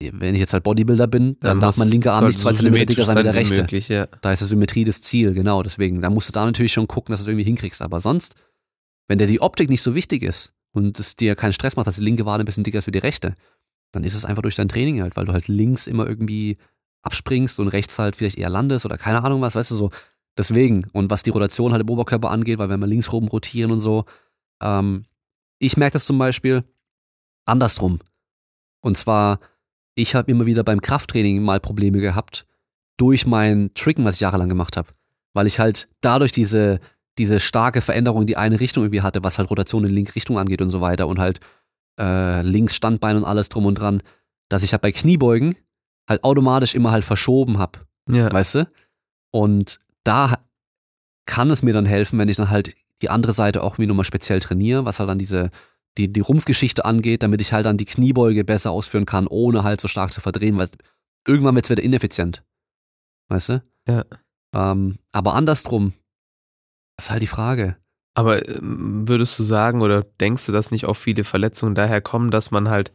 wenn 0.00 0.34
ich 0.34 0.40
jetzt 0.40 0.52
halt 0.52 0.62
Bodybuilder 0.64 1.06
bin, 1.06 1.36
dann 1.40 1.60
darf 1.60 1.76
muss- 1.76 1.78
mein 1.84 1.88
linker 1.88 2.12
Arm 2.12 2.26
nicht 2.26 2.38
zwei 2.38 2.50
so 2.50 2.56
Zentimeter 2.58 2.86
dicker 2.86 3.04
sein 3.04 3.16
wie 3.18 3.22
der 3.24 3.34
rechte. 3.34 3.62
Möglich, 3.62 3.88
ja. 3.88 4.06
Da 4.20 4.32
ist 4.32 4.40
die 4.40 4.44
Symmetrie 4.44 4.84
das 4.84 5.02
Ziel, 5.02 5.32
genau, 5.32 5.62
deswegen. 5.62 6.02
Da 6.02 6.10
musst 6.10 6.28
du 6.28 6.32
da 6.32 6.44
natürlich 6.44 6.72
schon 6.72 6.86
gucken, 6.86 7.12
dass 7.12 7.20
du 7.20 7.24
es 7.24 7.28
irgendwie 7.28 7.44
hinkriegst. 7.44 7.80
Aber 7.82 8.00
sonst, 8.00 8.34
wenn 9.08 9.18
dir 9.18 9.26
die 9.26 9.40
Optik 9.40 9.70
nicht 9.70 9.82
so 9.82 9.94
wichtig 9.94 10.22
ist 10.22 10.52
und 10.72 10.98
es 11.00 11.16
dir 11.16 11.34
keinen 11.36 11.52
Stress 11.52 11.76
macht, 11.76 11.86
dass 11.86 11.96
die 11.96 12.02
linke 12.02 12.26
Wade 12.26 12.42
ein 12.44 12.46
bisschen 12.46 12.64
dicker 12.64 12.78
ist 12.78 12.86
wie 12.86 12.92
die 12.92 12.98
rechte, 12.98 13.34
dann 13.92 14.04
ist 14.04 14.14
es 14.14 14.24
einfach 14.24 14.42
durch 14.42 14.56
dein 14.56 14.68
Training 14.68 15.00
halt, 15.02 15.16
weil 15.16 15.24
du 15.24 15.32
halt 15.32 15.48
links 15.48 15.86
immer 15.86 16.06
irgendwie 16.06 16.58
abspringst 17.04 17.60
und 17.60 17.68
rechts 17.68 17.98
halt 17.98 18.16
vielleicht 18.16 18.38
eher 18.38 18.50
landest 18.50 18.84
oder 18.84 18.98
keine 18.98 19.22
Ahnung 19.22 19.40
was, 19.40 19.54
weißt 19.54 19.70
du 19.70 19.76
so. 19.76 19.90
Deswegen, 20.36 20.86
und 20.92 21.10
was 21.10 21.22
die 21.22 21.30
Rotation 21.30 21.72
halt 21.72 21.82
im 21.82 21.90
Oberkörper 21.90 22.30
angeht, 22.30 22.58
weil 22.58 22.68
wenn 22.68 22.80
wir 22.80 22.86
links 22.86 23.12
rum 23.12 23.28
rotieren 23.28 23.70
und 23.70 23.80
so, 23.80 24.04
ähm, 24.60 25.04
ich 25.58 25.76
merke 25.76 25.92
das 25.92 26.06
zum 26.06 26.18
Beispiel 26.18 26.64
andersrum. 27.46 28.00
Und 28.80 28.98
zwar, 28.98 29.38
ich 29.94 30.14
habe 30.14 30.30
immer 30.30 30.46
wieder 30.46 30.64
beim 30.64 30.80
Krafttraining 30.80 31.42
mal 31.42 31.60
Probleme 31.60 32.00
gehabt 32.00 32.46
durch 32.96 33.26
mein 33.26 33.72
Tricken, 33.74 34.04
was 34.04 34.16
ich 34.16 34.20
jahrelang 34.20 34.48
gemacht 34.48 34.76
habe. 34.76 34.88
Weil 35.34 35.46
ich 35.46 35.58
halt 35.58 35.88
dadurch 36.00 36.32
diese, 36.32 36.80
diese 37.18 37.38
starke 37.38 37.80
Veränderung 37.80 38.22
in 38.22 38.26
die 38.26 38.36
eine 38.36 38.60
Richtung 38.60 38.84
irgendwie 38.84 39.02
hatte, 39.02 39.22
was 39.22 39.38
halt 39.38 39.50
Rotation 39.50 39.84
in 39.84 39.90
die 39.90 39.94
linke 39.94 40.16
Richtung 40.16 40.38
angeht 40.38 40.62
und 40.62 40.70
so 40.70 40.80
weiter 40.80 41.06
und 41.06 41.18
halt 41.18 41.40
äh, 41.98 42.42
links 42.42 42.74
Standbein 42.74 43.16
und 43.16 43.24
alles 43.24 43.48
drum 43.48 43.66
und 43.66 43.76
dran, 43.76 44.02
dass 44.48 44.62
ich 44.62 44.72
halt 44.72 44.82
bei 44.82 44.92
Kniebeugen 44.92 45.56
halt 46.08 46.24
automatisch 46.24 46.74
immer 46.74 46.90
halt 46.92 47.04
verschoben 47.04 47.58
habe, 47.58 47.80
Ja. 48.08 48.32
weißt 48.32 48.54
du? 48.56 48.68
Und 49.32 49.80
da 50.04 50.38
kann 51.26 51.50
es 51.50 51.62
mir 51.62 51.72
dann 51.72 51.86
helfen, 51.86 52.18
wenn 52.18 52.28
ich 52.28 52.36
dann 52.36 52.50
halt 52.50 52.74
die 53.02 53.10
andere 53.10 53.32
Seite 53.32 53.62
auch 53.62 53.78
wie 53.78 53.86
nochmal 53.86 54.04
speziell 54.04 54.40
trainiere, 54.40 54.84
was 54.84 55.00
halt 55.00 55.08
dann 55.08 55.18
diese, 55.18 55.50
die, 55.98 56.12
die 56.12 56.20
Rumpfgeschichte 56.20 56.84
angeht, 56.84 57.22
damit 57.22 57.40
ich 57.40 57.52
halt 57.52 57.66
dann 57.66 57.76
die 57.78 57.84
Kniebeuge 57.86 58.44
besser 58.44 58.70
ausführen 58.70 59.06
kann, 59.06 59.26
ohne 59.26 59.64
halt 59.64 59.80
so 59.80 59.88
stark 59.88 60.12
zu 60.12 60.20
verdrehen, 60.20 60.58
weil 60.58 60.68
irgendwann 61.26 61.54
wird 61.54 61.64
es 61.64 61.70
wieder 61.70 61.82
ineffizient. 61.82 62.44
Weißt 63.28 63.48
du? 63.48 63.62
Ja. 63.88 64.04
Ähm, 64.54 64.98
aber 65.12 65.34
andersrum, 65.34 65.94
ist 66.98 67.10
halt 67.10 67.22
die 67.22 67.26
Frage. 67.26 67.76
Aber 68.16 68.46
ähm, 68.48 69.08
würdest 69.08 69.36
du 69.38 69.42
sagen 69.42 69.80
oder 69.82 70.02
denkst 70.02 70.46
du, 70.46 70.52
dass 70.52 70.70
nicht 70.70 70.84
auch 70.84 70.94
viele 70.94 71.24
Verletzungen 71.24 71.74
daher 71.74 72.00
kommen, 72.00 72.30
dass 72.30 72.50
man 72.52 72.68
halt 72.68 72.92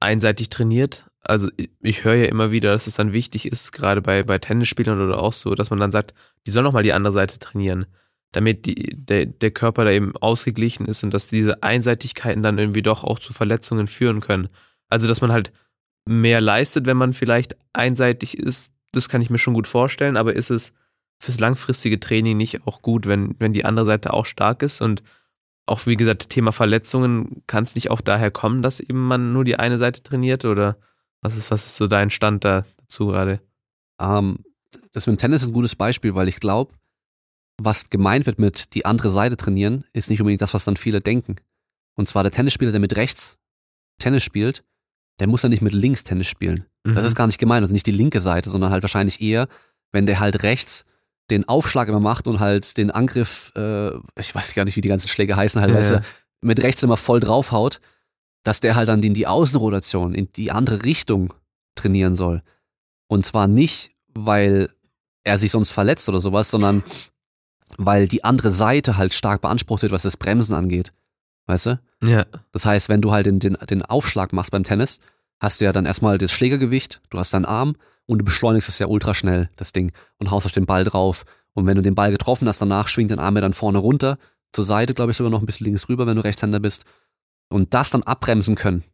einseitig 0.00 0.48
trainiert? 0.50 1.07
Also 1.22 1.50
ich, 1.80 2.04
höre 2.04 2.14
ja 2.14 2.26
immer 2.26 2.50
wieder, 2.50 2.72
dass 2.72 2.86
es 2.86 2.94
dann 2.94 3.12
wichtig 3.12 3.46
ist, 3.46 3.72
gerade 3.72 4.00
bei, 4.00 4.22
bei 4.22 4.38
Tennisspielern 4.38 5.00
oder 5.00 5.18
auch 5.18 5.32
so, 5.32 5.54
dass 5.54 5.70
man 5.70 5.80
dann 5.80 5.92
sagt, 5.92 6.14
die 6.46 6.50
sollen 6.50 6.64
noch 6.64 6.72
mal 6.72 6.82
die 6.82 6.92
andere 6.92 7.12
Seite 7.12 7.38
trainieren, 7.38 7.86
damit 8.32 8.66
die, 8.66 8.94
der, 8.96 9.26
der 9.26 9.50
Körper 9.50 9.84
da 9.84 9.90
eben 9.90 10.16
ausgeglichen 10.16 10.86
ist 10.86 11.02
und 11.02 11.12
dass 11.12 11.26
diese 11.26 11.62
Einseitigkeiten 11.62 12.42
dann 12.42 12.58
irgendwie 12.58 12.82
doch 12.82 13.04
auch 13.04 13.18
zu 13.18 13.32
Verletzungen 13.32 13.88
führen 13.88 14.20
können. 14.20 14.48
Also 14.88 15.08
dass 15.08 15.20
man 15.20 15.32
halt 15.32 15.52
mehr 16.06 16.40
leistet, 16.40 16.86
wenn 16.86 16.96
man 16.96 17.12
vielleicht 17.12 17.56
einseitig 17.72 18.38
ist, 18.38 18.72
das 18.92 19.08
kann 19.08 19.20
ich 19.20 19.28
mir 19.28 19.38
schon 19.38 19.54
gut 19.54 19.66
vorstellen, 19.66 20.16
aber 20.16 20.34
ist 20.34 20.50
es 20.50 20.72
fürs 21.18 21.40
langfristige 21.40 22.00
Training 22.00 22.36
nicht 22.36 22.66
auch 22.66 22.80
gut, 22.80 23.06
wenn, 23.06 23.34
wenn 23.38 23.52
die 23.52 23.64
andere 23.64 23.84
Seite 23.84 24.12
auch 24.12 24.24
stark 24.24 24.62
ist 24.62 24.80
und 24.80 25.02
auch 25.66 25.84
wie 25.86 25.96
gesagt, 25.96 26.30
Thema 26.30 26.52
Verletzungen, 26.52 27.42
kann 27.46 27.64
es 27.64 27.74
nicht 27.74 27.90
auch 27.90 28.00
daher 28.00 28.30
kommen, 28.30 28.62
dass 28.62 28.80
eben 28.80 29.06
man 29.06 29.32
nur 29.32 29.44
die 29.44 29.58
eine 29.58 29.76
Seite 29.76 30.02
trainiert 30.02 30.44
oder 30.46 30.78
was 31.22 31.36
ist, 31.36 31.50
was 31.50 31.66
ist 31.66 31.76
so 31.76 31.86
dein 31.86 32.10
Stand 32.10 32.44
da 32.44 32.64
dazu 32.76 33.08
gerade? 33.08 33.40
Ähm, 34.00 34.44
das 34.92 35.06
mit 35.06 35.16
dem 35.16 35.20
Tennis 35.20 35.42
ist 35.42 35.48
ein 35.48 35.54
gutes 35.54 35.76
Beispiel, 35.76 36.14
weil 36.14 36.28
ich 36.28 36.40
glaube, 36.40 36.72
was 37.60 37.90
gemeint 37.90 38.26
wird 38.26 38.38
mit 38.38 38.74
die 38.74 38.84
andere 38.84 39.10
Seite 39.10 39.36
trainieren, 39.36 39.84
ist 39.92 40.10
nicht 40.10 40.20
unbedingt 40.20 40.42
das, 40.42 40.54
was 40.54 40.64
dann 40.64 40.76
viele 40.76 41.00
denken. 41.00 41.36
Und 41.96 42.06
zwar 42.08 42.22
der 42.22 42.32
Tennisspieler, 42.32 42.70
der 42.70 42.80
mit 42.80 42.94
rechts 42.96 43.38
Tennis 43.98 44.22
spielt, 44.22 44.64
der 45.18 45.26
muss 45.26 45.42
dann 45.42 45.50
nicht 45.50 45.62
mit 45.62 45.72
links 45.72 46.04
Tennis 46.04 46.28
spielen. 46.28 46.64
Das 46.94 47.04
ist 47.04 47.16
gar 47.16 47.26
nicht 47.26 47.38
gemeint, 47.38 47.62
also 47.62 47.74
nicht 47.74 47.86
die 47.86 47.92
linke 47.92 48.20
Seite, 48.20 48.48
sondern 48.48 48.70
halt 48.70 48.82
wahrscheinlich 48.82 49.20
eher, 49.20 49.48
wenn 49.92 50.06
der 50.06 50.20
halt 50.20 50.42
rechts 50.42 50.84
den 51.30 51.46
Aufschlag 51.48 51.88
immer 51.88 52.00
macht 52.00 52.26
und 52.26 52.40
halt 52.40 52.76
den 52.78 52.90
Angriff, 52.90 53.52
äh, 53.56 53.90
ich 54.18 54.34
weiß 54.34 54.54
gar 54.54 54.64
nicht, 54.64 54.76
wie 54.76 54.80
die 54.80 54.88
ganzen 54.88 55.08
Schläge 55.08 55.36
heißen, 55.36 55.60
halt, 55.60 55.72
Ja, 55.72 55.76
weißt 55.76 55.90
ja. 55.90 55.98
du, 55.98 56.06
mit 56.40 56.62
rechts 56.62 56.82
immer 56.82 56.96
voll 56.96 57.20
draufhaut, 57.20 57.80
dass 58.48 58.60
der 58.60 58.76
halt 58.76 58.88
dann 58.88 59.02
in 59.02 59.12
die 59.12 59.26
Außenrotation, 59.26 60.14
in 60.14 60.32
die 60.32 60.50
andere 60.50 60.82
Richtung 60.82 61.34
trainieren 61.74 62.16
soll. 62.16 62.42
Und 63.06 63.26
zwar 63.26 63.46
nicht, 63.46 63.90
weil 64.14 64.70
er 65.22 65.38
sich 65.38 65.50
sonst 65.50 65.70
verletzt 65.70 66.08
oder 66.08 66.22
sowas, 66.22 66.48
sondern 66.48 66.82
weil 67.76 68.08
die 68.08 68.24
andere 68.24 68.50
Seite 68.50 68.96
halt 68.96 69.12
stark 69.12 69.42
beansprucht 69.42 69.82
wird, 69.82 69.92
was 69.92 70.04
das 70.04 70.16
Bremsen 70.16 70.54
angeht. 70.54 70.94
Weißt 71.44 71.66
du? 71.66 71.80
ja, 72.02 72.24
Das 72.52 72.64
heißt, 72.64 72.88
wenn 72.88 73.02
du 73.02 73.12
halt 73.12 73.26
den, 73.26 73.38
den, 73.38 73.58
den 73.68 73.82
Aufschlag 73.82 74.32
machst 74.32 74.50
beim 74.50 74.64
Tennis, 74.64 74.98
hast 75.40 75.60
du 75.60 75.66
ja 75.66 75.72
dann 75.72 75.84
erstmal 75.84 76.16
das 76.16 76.32
Schlägergewicht, 76.32 77.02
du 77.10 77.18
hast 77.18 77.34
deinen 77.34 77.44
Arm 77.44 77.76
und 78.06 78.20
du 78.20 78.24
beschleunigst 78.24 78.70
es 78.70 78.78
ja 78.78 78.86
ultra 78.86 79.12
schnell, 79.12 79.50
das 79.56 79.72
Ding, 79.74 79.92
und 80.16 80.30
haust 80.30 80.46
auf 80.46 80.52
den 80.52 80.64
Ball 80.64 80.84
drauf. 80.84 81.26
Und 81.52 81.66
wenn 81.66 81.76
du 81.76 81.82
den 81.82 81.94
Ball 81.94 82.12
getroffen 82.12 82.48
hast, 82.48 82.62
danach 82.62 82.88
schwingt 82.88 83.10
dein 83.10 83.18
Arm 83.18 83.34
ja 83.34 83.42
dann 83.42 83.52
vorne 83.52 83.76
runter, 83.76 84.16
zur 84.54 84.64
Seite, 84.64 84.94
glaube 84.94 85.10
ich, 85.10 85.18
sogar 85.18 85.30
noch 85.30 85.40
ein 85.40 85.46
bisschen 85.46 85.66
links 85.66 85.90
rüber, 85.90 86.06
wenn 86.06 86.16
du 86.16 86.24
Rechtshänder 86.24 86.60
bist. 86.60 86.86
Und 87.48 87.72
das 87.74 87.90
dann 87.90 88.02
abbremsen 88.02 88.54
können. 88.54 88.84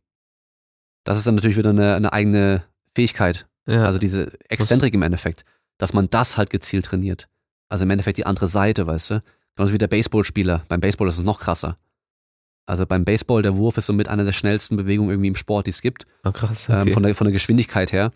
Das 1.04 1.18
ist 1.18 1.26
dann 1.26 1.34
natürlich 1.34 1.56
wieder 1.56 1.70
eine, 1.70 1.94
eine 1.94 2.12
eigene 2.12 2.64
Fähigkeit. 2.94 3.46
ja. 3.66 3.84
Also 3.84 3.98
diese 3.98 4.32
Exzentrik 4.48 4.94
im 4.94 5.02
Endeffekt. 5.02 5.44
Dass 5.78 5.92
man 5.92 6.08
das 6.08 6.36
halt 6.36 6.50
gezielt 6.50 6.86
trainiert. 6.86 7.28
Also 7.68 7.84
im 7.84 7.90
Endeffekt 7.90 8.16
die 8.18 8.26
andere 8.26 8.48
Seite, 8.48 8.86
weißt 8.86 9.10
du? 9.10 9.22
Genauso 9.56 9.72
wie 9.72 9.78
der 9.78 9.88
Baseballspieler. 9.88 10.62
Beim 10.68 10.80
Baseball 10.80 11.08
ist 11.08 11.16
es 11.16 11.22
noch 11.24 11.40
krasser. 11.40 11.78
Also 12.66 12.86
beim 12.86 13.04
Baseball, 13.04 13.42
der 13.42 13.56
Wurf 13.56 13.76
ist 13.76 13.86
somit 13.86 14.08
einer 14.08 14.24
der 14.24 14.32
schnellsten 14.32 14.76
Bewegungen 14.76 15.10
irgendwie 15.10 15.28
im 15.28 15.36
Sport, 15.36 15.66
die 15.66 15.70
es 15.70 15.82
gibt. 15.82 16.06
oh, 16.24 16.32
krass. 16.32 16.68
Ähm, 16.68 16.82
Okay. 16.82 16.92
von, 16.92 17.02
der, 17.02 17.14
von 17.14 17.24
der 17.26 17.32
Geschwindigkeit 17.32 17.92
her. 17.92 18.12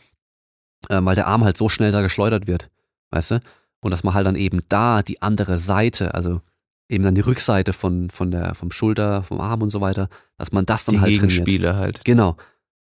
Ähm, 0.89 1.05
weil 1.05 1.16
der 1.16 1.27
Arm 1.27 1.44
halt 1.44 1.56
so 1.56 1.69
schnell 1.69 1.90
da 1.93 2.02
geschleudert 2.02 2.47
wird. 2.47 2.70
Weißt 3.10 3.32
du? 3.32 3.40
Und 3.81 3.90
dass 3.90 4.05
man 4.05 4.15
halt 4.15 4.27
dann 4.27 4.36
eben 4.36 4.60
da 4.69 5.02
die 5.02 5.20
andere 5.20 5.59
Seite, 5.59 6.15
also 6.15 6.40
eben 6.89 7.05
dann 7.05 7.15
die 7.15 7.20
Rückseite 7.20 7.73
von, 7.73 8.10
von 8.10 8.31
der, 8.31 8.55
vom 8.55 8.70
Schulter, 8.70 9.23
vom 9.23 9.40
Arm 9.40 9.62
und 9.62 9.70
so 9.70 9.81
weiter, 9.81 10.09
dass 10.36 10.52
man 10.52 10.66
das 10.66 10.85
dann 10.85 10.94
die 10.94 11.01
halt 11.01 11.15
trainiert. 11.16 11.31
Gegenspieler 11.31 11.77
halt. 11.77 12.05
Genau. 12.05 12.36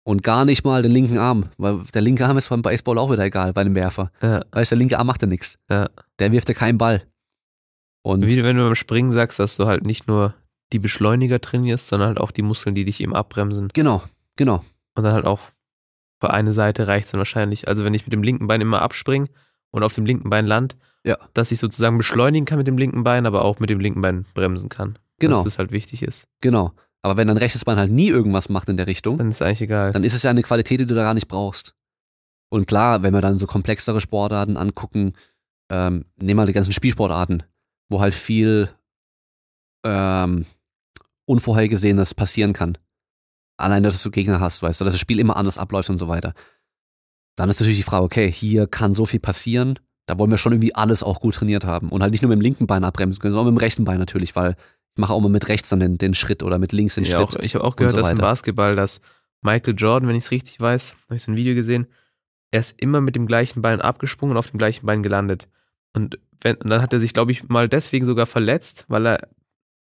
Und 0.03 0.21
gar 0.21 0.45
nicht 0.45 0.63
mal 0.63 0.83
den 0.83 0.91
linken 0.91 1.17
Arm, 1.17 1.45
weil 1.57 1.79
der 1.93 2.01
linke 2.01 2.25
Arm 2.27 2.37
ist 2.37 2.49
beim 2.49 2.61
Baseball 2.61 2.99
auch 2.99 3.11
wieder 3.11 3.23
egal, 3.23 3.53
bei 3.53 3.61
einem 3.61 3.73
Werfer. 3.73 4.11
Ja. 4.21 4.41
Weißt 4.51 4.71
du, 4.71 4.75
der 4.75 4.79
linke 4.79 4.99
Arm 4.99 5.07
macht 5.07 5.21
ja 5.21 5.27
nichts. 5.27 5.57
Ja. 5.69 5.89
Der 6.19 6.31
wirft 6.31 6.47
ja 6.47 6.53
keinen 6.53 6.77
Ball. 6.77 7.03
Und 8.03 8.23
Wie 8.23 8.43
wenn 8.43 8.55
du 8.55 8.63
beim 8.63 8.75
Springen 8.75 9.11
sagst, 9.11 9.39
dass 9.39 9.57
du 9.57 9.65
halt 9.65 9.83
nicht 9.83 10.07
nur 10.07 10.35
die 10.71 10.79
Beschleuniger 10.79 11.41
trainierst, 11.41 11.87
sondern 11.87 12.09
halt 12.09 12.19
auch 12.19 12.29
die 12.29 12.43
Muskeln, 12.43 12.75
die 12.75 12.85
dich 12.85 13.01
eben 13.01 13.15
abbremsen. 13.15 13.69
genau, 13.73 14.03
genau. 14.35 14.63
Und 14.93 15.03
dann 15.03 15.13
halt 15.13 15.25
auch 15.25 15.39
für 16.21 16.31
eine 16.31 16.53
Seite 16.53 16.87
reicht 16.87 17.05
es 17.05 17.11
dann 17.11 17.17
wahrscheinlich. 17.17 17.67
Also 17.67 17.83
wenn 17.83 17.93
ich 17.93 18.05
mit 18.05 18.13
dem 18.13 18.23
linken 18.23 18.47
Bein 18.47 18.61
immer 18.61 18.81
abspringe 18.81 19.27
und 19.75 19.83
auf 19.83 19.93
dem 19.93 20.05
linken 20.05 20.29
Bein 20.29 20.47
land, 20.47 20.75
Ja. 21.03 21.17
dass 21.33 21.51
ich 21.51 21.59
sozusagen 21.59 21.97
beschleunigen 21.97 22.45
kann 22.45 22.57
mit 22.57 22.67
dem 22.67 22.77
linken 22.77 23.03
Bein, 23.03 23.25
aber 23.25 23.43
auch 23.43 23.59
mit 23.59 23.69
dem 23.69 23.79
linken 23.79 24.01
Bein 24.01 24.25
bremsen 24.33 24.69
kann. 24.69 24.97
Genau. 25.19 25.35
Dass 25.37 25.43
das 25.53 25.57
halt 25.59 25.71
wichtig 25.71 26.01
ist. 26.01 26.27
Genau. 26.41 26.71
Aber 27.01 27.17
wenn 27.17 27.27
dein 27.27 27.37
rechtes 27.37 27.63
Bein 27.65 27.77
halt 27.77 27.91
nie 27.91 28.07
irgendwas 28.07 28.49
macht 28.49 28.67
in 28.69 28.77
der 28.77 28.87
Richtung, 28.87 29.17
Dann 29.17 29.29
ist 29.29 29.41
eigentlich 29.41 29.61
egal. 29.61 29.91
dann 29.91 30.03
ist 30.03 30.13
es 30.15 30.23
ja 30.23 30.31
eine 30.31 30.41
Qualität, 30.41 30.79
die 30.79 30.85
du 30.85 30.95
da 30.95 31.03
gar 31.03 31.13
nicht 31.13 31.27
brauchst. 31.27 31.75
Und 32.49 32.67
klar, 32.67 33.03
wenn 33.03 33.13
wir 33.13 33.21
dann 33.21 33.37
so 33.37 33.45
komplexere 33.47 34.01
Sportarten 34.01 34.57
angucken, 34.57 35.13
ähm, 35.69 36.05
nehmen 36.15 36.39
wir 36.39 36.45
die 36.45 36.53
ganzen 36.53 36.71
Spielsportarten, 36.73 37.43
wo 37.89 37.99
halt 38.01 38.15
viel 38.15 38.69
ähm, 39.85 40.45
Unvorhergesehenes 41.25 42.13
passieren 42.13 42.53
kann. 42.53 42.77
Allein, 43.57 43.83
dass 43.83 44.01
du 44.03 44.11
Gegner 44.11 44.39
hast, 44.39 44.61
weißt 44.61 44.81
du, 44.81 44.85
dass 44.85 44.93
das 44.93 45.01
Spiel 45.01 45.19
immer 45.19 45.37
anders 45.37 45.57
abläuft 45.57 45.89
und 45.89 45.97
so 45.97 46.07
weiter. 46.07 46.33
Dann 47.35 47.49
ist 47.49 47.59
natürlich 47.59 47.77
die 47.77 47.83
Frage, 47.83 48.03
okay, 48.03 48.31
hier 48.31 48.67
kann 48.67 48.93
so 48.93 49.05
viel 49.05 49.19
passieren. 49.19 49.79
Da 50.05 50.17
wollen 50.19 50.31
wir 50.31 50.37
schon 50.37 50.53
irgendwie 50.53 50.75
alles 50.75 51.03
auch 51.03 51.19
gut 51.19 51.35
trainiert 51.35 51.65
haben. 51.65 51.89
Und 51.89 52.01
halt 52.01 52.11
nicht 52.11 52.21
nur 52.21 52.29
mit 52.29 52.37
dem 52.37 52.41
linken 52.41 52.67
Bein 52.67 52.83
abbremsen 52.83 53.19
können, 53.21 53.33
sondern 53.33 53.53
mit 53.53 53.59
dem 53.61 53.63
rechten 53.63 53.83
Bein 53.85 53.99
natürlich, 53.99 54.35
weil 54.35 54.51
ich 54.51 55.01
mache 55.01 55.13
auch 55.13 55.19
mal 55.19 55.29
mit 55.29 55.47
rechts 55.47 55.69
dann 55.69 55.79
den, 55.79 55.97
den 55.97 56.13
Schritt 56.13 56.43
oder 56.43 56.57
mit 56.59 56.71
links 56.71 56.95
den 56.95 57.03
Ja, 57.03 57.17
Schritt. 57.19 57.37
auch, 57.39 57.43
ich 57.43 57.55
habe 57.55 57.65
auch 57.65 57.75
gehört, 57.75 57.91
so 57.91 57.97
dass 57.97 58.11
im. 58.11 58.17
Basketball, 58.17 58.75
dass 58.75 59.01
Michael 59.41 59.75
Jordan, 59.75 60.07
wenn 60.07 60.15
ich 60.15 60.25
es 60.25 60.31
richtig 60.31 60.59
weiß, 60.59 60.95
habe 61.05 61.15
ich 61.15 61.23
so 61.23 61.31
ein 61.31 61.37
Video 61.37 61.55
gesehen, 61.55 61.87
er 62.51 62.61
ist 62.61 62.79
immer 62.79 63.01
mit 63.01 63.15
dem 63.15 63.27
gleichen 63.27 63.61
Bein 63.61 63.81
abgesprungen 63.81 64.31
und 64.31 64.37
auf 64.37 64.49
dem 64.51 64.57
gleichen 64.57 64.85
Bein 64.85 65.03
gelandet. 65.03 65.49
Und, 65.93 66.19
wenn, 66.41 66.55
und 66.57 66.69
dann 66.69 66.81
hat 66.81 66.93
er 66.93 66.99
sich, 66.99 67.13
glaube 67.13 67.31
ich, 67.31 67.49
mal 67.49 67.67
deswegen 67.67 68.05
sogar 68.05 68.27
verletzt, 68.27 68.85
weil 68.87 69.05
er 69.07 69.27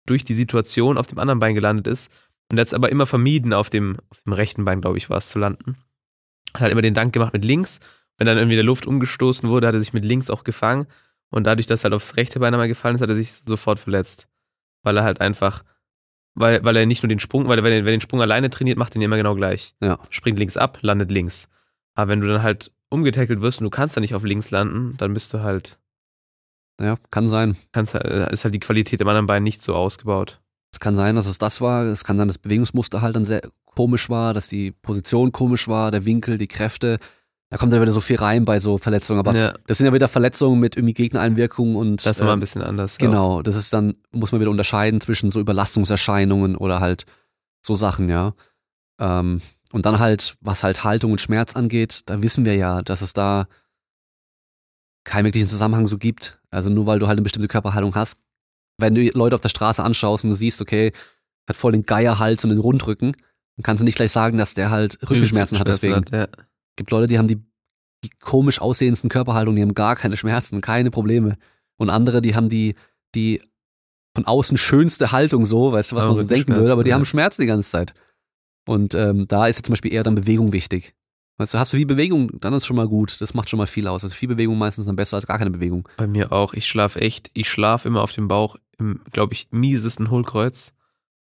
durch 0.06 0.24
die 0.24 0.34
Situation 0.34 0.98
auf 0.98 1.08
dem 1.08 1.20
anderen 1.20 1.40
Bein 1.40 1.56
gelandet 1.56 1.88
ist. 1.88 2.12
Und 2.52 2.58
er 2.58 2.62
hat 2.62 2.68
es 2.68 2.74
aber 2.74 2.92
immer 2.92 3.06
vermieden, 3.06 3.54
auf 3.54 3.70
dem, 3.70 3.98
auf 4.10 4.22
dem 4.24 4.34
rechten 4.34 4.66
Bein, 4.66 4.82
glaube 4.82 4.98
ich, 4.98 5.10
war 5.10 5.18
es, 5.18 5.30
zu 5.30 5.40
landen. 5.40 5.78
Hat 6.54 6.62
halt 6.62 6.72
immer 6.72 6.82
den 6.82 6.94
Dank 6.94 7.14
gemacht 7.14 7.34
mit 7.34 7.46
links. 7.46 7.80
Wenn 8.18 8.28
dann 8.28 8.38
irgendwie 8.38 8.56
der 8.56 8.64
Luft 8.66 8.86
umgestoßen 8.86 9.50
wurde, 9.50 9.68
hat 9.68 9.74
er 9.74 9.80
sich 9.80 9.94
mit 9.94 10.06
links 10.06 10.30
auch 10.30 10.44
gefangen. 10.44 10.86
Und 11.30 11.46
dadurch, 11.46 11.66
dass 11.66 11.82
er 11.82 11.86
halt 11.86 11.94
aufs 11.96 12.18
rechte 12.18 12.40
Bein 12.40 12.54
einmal 12.54 12.68
gefallen 12.68 12.96
ist, 12.96 13.02
hat 13.02 13.10
er 13.10 13.16
sich 13.16 13.32
sofort 13.32 13.80
verletzt. 13.80 14.28
Weil 14.84 14.98
er 14.98 15.04
halt 15.04 15.22
einfach, 15.22 15.64
weil, 16.36 16.64
weil 16.64 16.76
er 16.76 16.86
nicht 16.86 17.04
nur 17.04 17.08
den 17.08 17.20
Sprung, 17.20 17.48
weil 17.48 17.58
er, 17.60 17.64
wenn 17.64 17.72
er 17.74 17.86
wenn 17.86 17.94
den 17.94 18.02
Sprung 18.02 18.22
alleine 18.22 18.50
trainiert, 18.50 18.78
macht 18.78 18.94
er 18.94 18.98
ihn 18.98 19.02
immer 19.04 19.18
genau 19.18 19.36
gleich. 19.36 19.76
Ja. 19.82 19.98
Springt 20.10 20.40
links 20.40 20.58
ab, 20.58 20.80
landet 20.82 21.10
links. 21.10 21.48
Aber 21.96 22.10
wenn 22.10 22.22
du 22.22 22.28
dann 22.28 22.44
halt 22.44 22.72
umgetackelt 22.90 23.40
wirst 23.42 23.60
und 23.62 23.66
du 23.66 23.70
kannst 23.70 23.96
da 23.96 24.02
nicht 24.02 24.14
auf 24.16 24.24
links 24.24 24.52
landen, 24.52 24.96
dann 24.98 25.14
bist 25.14 25.34
du 25.34 25.40
halt, 25.42 25.80
Ja, 26.82 26.98
kann 27.12 27.30
sein. 27.30 27.56
kannst, 27.72 27.94
halt- 27.94 28.32
ist 28.32 28.44
halt 28.44 28.54
die 28.54 28.60
Qualität 28.60 29.00
im 29.02 29.08
anderen 29.08 29.28
Bein 29.28 29.44
nicht 29.44 29.62
so 29.64 29.74
ausgebaut. 29.76 30.41
Es 30.72 30.80
kann 30.80 30.96
sein, 30.96 31.16
dass 31.16 31.28
es 31.28 31.38
das 31.38 31.62
war. 31.62 31.86
Es 31.86 32.04
kann 32.04 32.18
sein, 32.18 32.28
dass 32.28 32.38
das 32.38 32.42
Bewegungsmuster 32.42 33.02
halt 33.02 33.16
dann 33.16 33.26
sehr 33.26 33.42
komisch 33.66 34.10
war, 34.10 34.34
dass 34.34 34.48
die 34.48 34.72
Position 34.72 35.32
komisch 35.32 35.68
war, 35.68 35.92
der 35.92 36.06
Winkel, 36.06 36.38
die 36.38 36.48
Kräfte. 36.48 37.00
Da 37.50 37.58
kommt 37.58 37.74
dann 37.74 37.82
wieder 37.82 37.92
so 37.92 38.00
viel 38.00 38.16
rein 38.16 38.46
bei 38.46 38.62
so 38.62 38.78
Verletzungen. 38.78 39.20
Aber 39.20 39.36
ja, 39.36 39.54
das 39.68 39.78
sind 39.78 39.86
ja 39.86 39.94
wieder 39.94 40.08
Verletzungen 40.08 40.60
mit 40.60 40.78
irgendwie 40.78 40.94
Gegnereinwirkungen 40.94 41.76
und 41.76 42.06
das 42.06 42.18
ist 42.18 42.22
immer 42.22 42.32
ein 42.32 42.36
ähm, 42.36 42.40
bisschen 42.40 42.62
anders. 42.62 42.98
genau. 42.98 43.42
Das 43.42 43.58
ist 43.58 43.74
dann 43.74 43.96
muss 44.12 44.32
man 44.32 44.40
wieder 44.40 44.52
unterscheiden 44.52 45.02
zwischen 45.02 45.32
so 45.32 45.40
Überlastungserscheinungen 45.42 46.56
oder 46.56 46.80
halt 46.80 47.06
so 47.62 47.76
Sachen, 47.76 48.08
ja. 48.08 48.34
Ähm, 49.00 49.42
und 49.74 49.86
dann 49.86 50.00
halt, 50.00 50.38
was 50.40 50.64
halt 50.64 50.84
Haltung 50.86 51.12
und 51.12 51.22
Schmerz 51.22 51.56
angeht, 51.56 52.02
da 52.06 52.22
wissen 52.22 52.46
wir 52.46 52.56
ja, 52.56 52.82
dass 52.82 53.02
es 53.02 53.14
da 53.14 53.48
keinen 55.04 55.26
wirklichen 55.26 55.48
Zusammenhang 55.48 55.88
so 55.88 55.98
gibt. 55.98 56.40
Also 56.52 56.70
nur 56.70 56.86
weil 56.86 57.00
du 57.00 57.08
halt 57.08 57.18
eine 57.18 57.24
bestimmte 57.24 57.48
Körperhaltung 57.48 57.96
hast, 57.96 58.18
wenn 58.82 58.96
du 58.96 59.08
Leute 59.10 59.36
auf 59.36 59.42
der 59.42 59.50
Straße 59.50 59.84
anschaust 59.84 60.24
und 60.24 60.32
du 60.32 60.36
siehst, 60.36 60.62
okay, 60.62 60.92
hat 61.48 61.58
voll 61.58 61.72
den 61.72 61.84
Geierhals 61.84 62.44
und 62.44 62.50
den 62.50 62.60
Rundrücken, 62.60 63.14
dann 63.58 63.64
kannst 63.64 63.82
du 63.82 63.86
nicht 63.86 63.96
gleich 63.96 64.12
sagen, 64.12 64.38
dass 64.38 64.54
der 64.54 64.70
halt 64.70 64.98
Rückenschmerzen 65.10 65.60
hat 65.60 65.68
deswegen. 65.68 65.96
Hat, 65.96 66.12
ja. 66.12 66.28
gibt 66.76 66.92
Leute, 66.92 67.08
die 67.08 67.18
haben 67.18 67.28
die, 67.28 67.42
die 68.04 68.10
komisch 68.20 68.60
aussehendsten 68.60 69.10
Körperhaltungen, 69.10 69.56
die 69.56 69.62
haben 69.62 69.76
gar 69.76 69.96
keine 69.96 70.18
Schmerzen, 70.18 70.62
keine 70.62 70.92
Probleme. 70.92 71.38
Und 71.78 71.90
andere, 71.90 72.22
die 72.22 72.36
haben 72.36 72.50
die, 72.50 72.76
die 73.16 73.42
von 74.16 74.26
außen 74.26 74.58
schönste 74.58 75.12
Haltung 75.12 75.46
so, 75.46 75.72
weißt 75.72 75.92
du, 75.92 75.96
was 75.96 76.04
Aber 76.04 76.16
man 76.16 76.24
so 76.24 76.28
denken 76.28 76.56
würde, 76.56 76.72
aber 76.72 76.84
die 76.84 76.90
ja. 76.90 76.96
haben 76.96 77.06
Schmerzen 77.06 77.42
die 77.42 77.48
ganze 77.48 77.70
Zeit. 77.70 77.94
Und 78.68 78.94
ähm, 78.94 79.28
da 79.28 79.48
ist 79.48 79.58
jetzt 79.58 79.66
zum 79.68 79.74
Beispiel 79.74 79.94
eher 79.94 80.04
dann 80.04 80.16
Bewegung 80.16 80.54
wichtig. 80.54 80.94
Weißt 81.42 81.54
du, 81.54 81.58
hast 81.60 81.74
du 81.74 81.78
viel 81.78 81.86
Bewegung, 81.86 82.32
dann 82.40 82.54
ist 82.54 82.66
schon 82.66 82.76
mal 82.78 82.88
gut. 82.88 83.20
Das 83.20 83.34
macht 83.34 83.50
schon 83.50 83.58
mal 83.58 83.68
viel 83.68 83.88
aus. 83.88 84.04
Also 84.04 84.16
viel 84.16 84.30
Bewegung 84.30 84.58
meistens 84.58 84.86
dann 84.86 84.96
besser 84.96 85.18
als 85.18 85.28
gar 85.28 85.38
keine 85.38 85.52
Bewegung. 85.52 85.88
Bei 85.98 86.08
mir 86.08 86.32
auch. 86.32 86.54
Ich 86.54 86.68
schlafe 86.68 87.02
echt, 87.02 87.30
ich 87.34 87.50
schlafe 87.50 87.88
immer 87.88 88.02
auf 88.02 88.12
dem 88.14 88.28
Bauch 88.28 88.56
im, 88.78 89.02
glaube 89.12 89.34
ich, 89.34 89.48
miesesten 89.52 90.10
Hohlkreuz. 90.10 90.74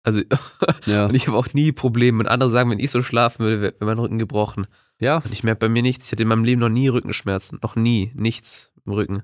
Also, 0.03 0.21
Ja. 0.85 1.07
und 1.07 1.15
ich 1.15 1.27
habe 1.27 1.37
auch 1.37 1.47
nie 1.53 1.71
Probleme. 1.71 2.19
Und 2.19 2.27
andere 2.27 2.49
sagen, 2.49 2.69
wenn 2.69 2.79
ich 2.79 2.91
so 2.91 3.01
schlafen 3.01 3.39
würde, 3.43 3.61
wäre 3.61 3.73
wär 3.79 3.87
mein 3.87 3.99
Rücken 3.99 4.17
gebrochen. 4.19 4.67
ja, 4.99 5.17
Und 5.17 5.31
ich 5.33 5.43
merke 5.43 5.59
bei 5.59 5.69
mir 5.69 5.81
nichts. 5.81 6.05
Ich 6.05 6.11
hatte 6.11 6.23
in 6.23 6.29
meinem 6.29 6.43
Leben 6.43 6.61
noch 6.61 6.69
nie 6.69 6.87
Rückenschmerzen. 6.87 7.59
Noch 7.61 7.75
nie. 7.75 8.11
Nichts 8.15 8.71
im 8.85 8.93
Rücken. 8.93 9.23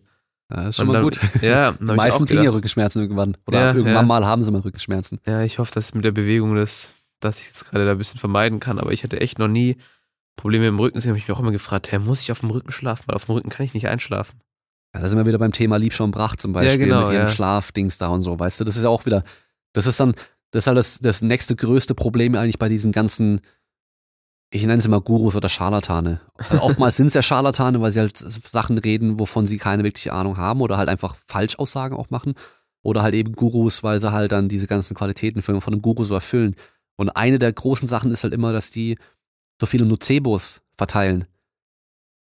das 0.49 0.69
ist 0.69 0.75
schon 0.75 0.87
Und 0.87 0.93
mal 0.93 0.99
dann- 0.99 1.03
gut. 1.03 1.19
Ja, 1.41 1.71
dann 1.71 1.77
Die 1.79 1.85
hab 1.87 1.91
ich 1.91 1.97
meisten 1.97 2.23
auch 2.23 2.27
kriegen 2.27 2.43
ja 2.43 2.51
Rückenschmerzen 2.51 3.01
irgendwann. 3.01 3.37
Oder 3.47 3.59
Ja, 3.59 3.67
irgendwann 3.73 3.93
ja. 3.93 4.01
mal 4.03 4.25
haben 4.25 4.43
sie 4.43 4.51
mal 4.51 4.61
Rückenschmerzen. 4.61 5.19
ja, 5.25 5.41
ich 5.43 5.59
hoffe, 5.59 5.71
dass 5.73 5.93
mit 5.93 6.03
der 6.05 6.11
Bewegung 6.11 6.55
das, 6.55 6.91
dass 7.21 7.39
ich 7.39 7.47
jetzt 7.47 7.69
gerade 7.69 7.85
da 7.85 7.91
ein 7.93 7.97
bisschen 7.97 8.19
vermeiden 8.19 8.59
kann. 8.59 8.77
Aber 8.77 8.91
ich 8.91 9.03
hatte 9.03 9.19
echt 9.21 9.39
noch 9.39 9.47
nie 9.47 9.77
Probleme 10.35 10.67
im 10.67 10.79
Rücken. 10.79 10.95
Deswegen 10.95 11.11
habe 11.11 11.17
ich 11.17 11.27
mich 11.27 11.35
auch 11.35 11.39
immer 11.39 11.51
gefragt, 11.51 11.91
hey, 11.91 11.99
muss 11.99 12.21
ich 12.21 12.31
auf 12.31 12.41
dem 12.41 12.51
Rücken 12.51 12.71
schlafen? 12.71 13.03
Weil 13.07 13.15
auf 13.15 13.25
dem 13.25 13.35
Rücken 13.35 13.49
kann 13.49 13.65
ich 13.65 13.73
nicht 13.73 13.87
einschlafen. 13.87 14.39
Ja, 14.93 15.01
da 15.01 15.07
sind 15.07 15.17
wir 15.17 15.25
wieder 15.25 15.39
beim 15.39 15.51
Thema 15.51 15.77
Liebschau 15.77 16.05
und 16.05 16.11
Bracht 16.11 16.41
zum 16.41 16.53
Beispiel 16.53 16.71
Ja, 16.79 16.85
genau, 16.85 17.01
mit 17.01 17.09
ihrem 17.09 17.23
ja. 17.23 17.29
Schlafdings 17.29 17.97
da 17.97 18.07
und 18.07 18.21
so, 18.21 18.39
weißt 18.39 18.61
du, 18.61 18.63
das 18.63 18.77
ist 18.77 18.83
ja 18.83 18.89
auch 18.89 19.05
wieder, 19.05 19.23
das 19.73 19.87
ist 19.87 19.99
dann, 19.99 20.15
das 20.51 20.63
ist 20.63 20.67
halt 20.67 20.77
das, 20.77 20.99
das 20.99 21.21
nächste 21.21 21.55
größte 21.57 21.95
Problem 21.95 22.33
eigentlich 22.35 22.59
bei 22.59 22.69
diesen 22.69 22.93
ganzen, 22.93 23.41
ich 24.51 24.61
nenne 24.61 24.77
es 24.77 24.85
immer 24.85 25.01
Gurus 25.01 25.35
oder 25.35 25.49
Scharlatane. 25.49 26.21
Also 26.49 26.63
oftmals 26.63 26.95
sind 26.97 27.07
es 27.07 27.13
ja 27.13 27.21
Scharlatane, 27.21 27.81
weil 27.81 27.91
sie 27.91 27.99
halt 27.99 28.17
Sachen 28.17 28.77
reden, 28.77 29.19
wovon 29.19 29.45
sie 29.47 29.57
keine 29.57 29.83
wirkliche 29.83 30.13
Ahnung 30.13 30.37
haben 30.37 30.61
oder 30.61 30.77
halt 30.77 30.87
einfach 30.87 31.17
Falschaussagen 31.27 31.97
auch 31.97 32.09
machen. 32.09 32.35
Oder 32.81 33.01
halt 33.01 33.15
eben 33.15 33.33
Gurus, 33.33 33.83
weil 33.83 33.99
sie 33.99 34.13
halt 34.13 34.31
dann 34.31 34.47
diese 34.47 34.67
ganzen 34.67 34.95
Qualitäten 34.95 35.41
von 35.41 35.59
einem 35.65 35.81
Guru 35.81 36.05
so 36.05 36.13
erfüllen. 36.13 36.55
Und 36.95 37.09
eine 37.09 37.39
der 37.39 37.51
großen 37.51 37.87
Sachen 37.87 38.11
ist 38.11 38.23
halt 38.23 38.33
immer, 38.33 38.53
dass 38.53 38.71
die 38.71 38.97
so 39.59 39.65
viele 39.65 39.85
Nocebos 39.85 40.61
verteilen. 40.77 41.25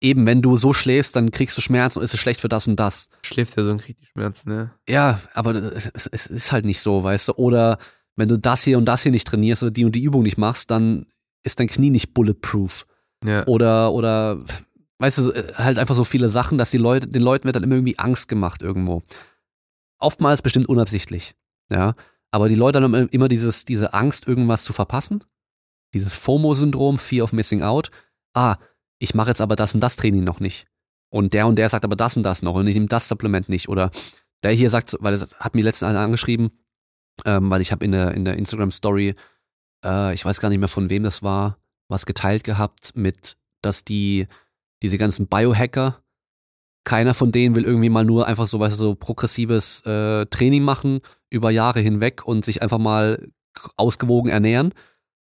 Eben, 0.02 0.24
wenn 0.24 0.40
du 0.40 0.56
so 0.56 0.72
schläfst, 0.72 1.14
dann 1.14 1.30
kriegst 1.30 1.56
du 1.58 1.60
Schmerzen 1.60 1.98
und 1.98 2.04
ist 2.04 2.14
es 2.14 2.20
schlecht 2.20 2.40
für 2.40 2.48
das 2.48 2.66
und 2.66 2.76
das. 2.76 3.10
Schläft 3.22 3.56
ja 3.58 3.64
so 3.64 3.70
ein 3.70 3.80
richtig 3.80 4.08
Schmerz, 4.08 4.46
ne? 4.46 4.70
Ja, 4.88 5.20
aber 5.34 5.54
es, 5.54 5.90
es 6.10 6.26
ist 6.26 6.52
halt 6.52 6.64
nicht 6.64 6.80
so, 6.80 7.04
weißt 7.04 7.28
du. 7.28 7.32
Oder 7.34 7.78
wenn 8.16 8.28
du 8.28 8.38
das 8.38 8.62
hier 8.62 8.78
und 8.78 8.86
das 8.86 9.02
hier 9.02 9.12
nicht 9.12 9.26
trainierst 9.26 9.62
oder 9.62 9.70
die 9.70 9.84
und 9.84 9.94
die 9.94 10.02
Übung 10.02 10.22
nicht 10.22 10.38
machst, 10.38 10.70
dann 10.70 11.06
ist 11.42 11.60
dein 11.60 11.68
Knie 11.68 11.90
nicht 11.90 12.14
bulletproof. 12.14 12.86
Ja. 13.24 13.46
Oder, 13.46 13.92
oder, 13.92 14.42
weißt 14.98 15.18
du, 15.18 15.32
halt 15.56 15.78
einfach 15.78 15.94
so 15.94 16.04
viele 16.04 16.30
Sachen, 16.30 16.56
dass 16.56 16.70
die 16.70 16.78
Leute, 16.78 17.06
den 17.06 17.22
Leuten 17.22 17.44
wird 17.44 17.56
dann 17.56 17.62
immer 17.62 17.74
irgendwie 17.74 17.98
Angst 17.98 18.28
gemacht 18.28 18.62
irgendwo. 18.62 19.02
Oftmals 19.98 20.40
bestimmt 20.40 20.66
unabsichtlich, 20.66 21.34
ja. 21.70 21.94
Aber 22.30 22.48
die 22.48 22.54
Leute 22.54 22.80
haben 22.80 22.94
immer 22.94 23.28
dieses, 23.28 23.64
diese 23.64 23.92
Angst, 23.92 24.26
irgendwas 24.26 24.64
zu 24.64 24.72
verpassen. 24.72 25.24
Dieses 25.94 26.14
FOMO-Syndrom, 26.14 26.98
Fear 26.98 27.24
of 27.24 27.32
Missing 27.32 27.62
Out. 27.62 27.90
Ah, 28.34 28.56
ich 28.98 29.14
mache 29.14 29.30
jetzt 29.30 29.40
aber 29.40 29.56
das 29.56 29.74
und 29.74 29.80
das 29.80 29.96
Training 29.96 30.24
noch 30.24 30.40
nicht. 30.40 30.66
Und 31.10 31.34
der 31.34 31.46
und 31.46 31.56
der 31.56 31.68
sagt 31.68 31.84
aber 31.84 31.96
das 31.96 32.16
und 32.16 32.22
das 32.22 32.42
noch 32.42 32.54
und 32.54 32.66
ich 32.66 32.74
nehme 32.74 32.86
das 32.86 33.08
Supplement 33.08 33.48
nicht. 33.48 33.68
Oder 33.68 33.90
der 34.42 34.52
hier 34.52 34.70
sagt, 34.70 34.96
weil 35.00 35.16
das 35.16 35.34
hat 35.34 35.54
mir 35.54 35.64
letztens 35.64 35.90
einer 35.90 36.00
angeschrieben, 36.00 36.50
ähm, 37.24 37.50
weil 37.50 37.60
ich 37.60 37.72
habe 37.72 37.84
in 37.84 37.92
der, 37.92 38.12
in 38.12 38.24
der 38.24 38.36
Instagram-Story, 38.36 39.14
äh, 39.84 40.14
ich 40.14 40.24
weiß 40.24 40.40
gar 40.40 40.48
nicht 40.48 40.60
mehr 40.60 40.68
von 40.68 40.90
wem 40.90 41.02
das 41.02 41.22
war, 41.22 41.58
was 41.88 42.06
geteilt 42.06 42.44
gehabt 42.44 42.92
mit, 42.94 43.36
dass 43.62 43.84
die, 43.84 44.28
diese 44.82 44.98
ganzen 44.98 45.26
Biohacker, 45.26 46.02
keiner 46.84 47.12
von 47.12 47.32
denen 47.32 47.54
will 47.54 47.64
irgendwie 47.64 47.90
mal 47.90 48.04
nur 48.04 48.26
einfach 48.26 48.46
so, 48.46 48.58
weißt 48.58 48.74
du, 48.74 48.82
so 48.82 48.94
progressives 48.94 49.84
äh, 49.84 50.24
Training 50.26 50.62
machen 50.62 51.00
über 51.28 51.50
Jahre 51.50 51.80
hinweg 51.80 52.26
und 52.26 52.44
sich 52.44 52.62
einfach 52.62 52.78
mal 52.78 53.28
ausgewogen 53.76 54.30
ernähren. 54.30 54.72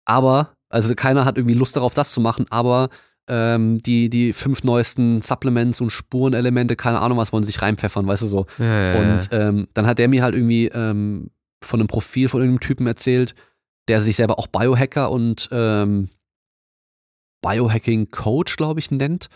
Aber, 0.08 0.54
also 0.70 0.94
keiner 0.94 1.24
hat 1.24 1.36
irgendwie 1.36 1.54
Lust 1.54 1.76
darauf, 1.76 1.92
das 1.92 2.12
zu 2.12 2.20
machen, 2.20 2.46
aber 2.48 2.88
ähm, 3.28 3.78
die, 3.82 4.08
die 4.08 4.32
fünf 4.32 4.64
neuesten 4.64 5.20
Supplements 5.20 5.82
und 5.82 5.90
Spurenelemente, 5.90 6.76
keine 6.76 7.00
Ahnung, 7.00 7.18
was 7.18 7.32
wollen 7.32 7.44
sie 7.44 7.52
sich 7.52 7.60
reinpfeffern, 7.60 8.06
weißt 8.06 8.22
du 8.22 8.26
so. 8.26 8.46
Ja, 8.58 8.94
ja. 8.94 9.00
Und 9.00 9.28
ähm, 9.32 9.68
dann 9.74 9.86
hat 9.86 9.98
der 9.98 10.08
mir 10.08 10.22
halt 10.22 10.34
irgendwie 10.34 10.68
ähm, 10.68 11.30
von 11.62 11.78
einem 11.78 11.88
Profil 11.88 12.30
von 12.30 12.40
irgendeinem 12.40 12.66
Typen 12.66 12.86
erzählt, 12.86 13.34
der 13.88 14.00
sich 14.00 14.16
selber 14.16 14.38
auch 14.38 14.46
Biohacker 14.46 15.10
und 15.10 15.48
ähm, 15.52 16.08
Biohacking 17.42 18.10
Coach, 18.10 18.56
glaube 18.56 18.80
ich, 18.80 18.90
nennt, 18.90 19.28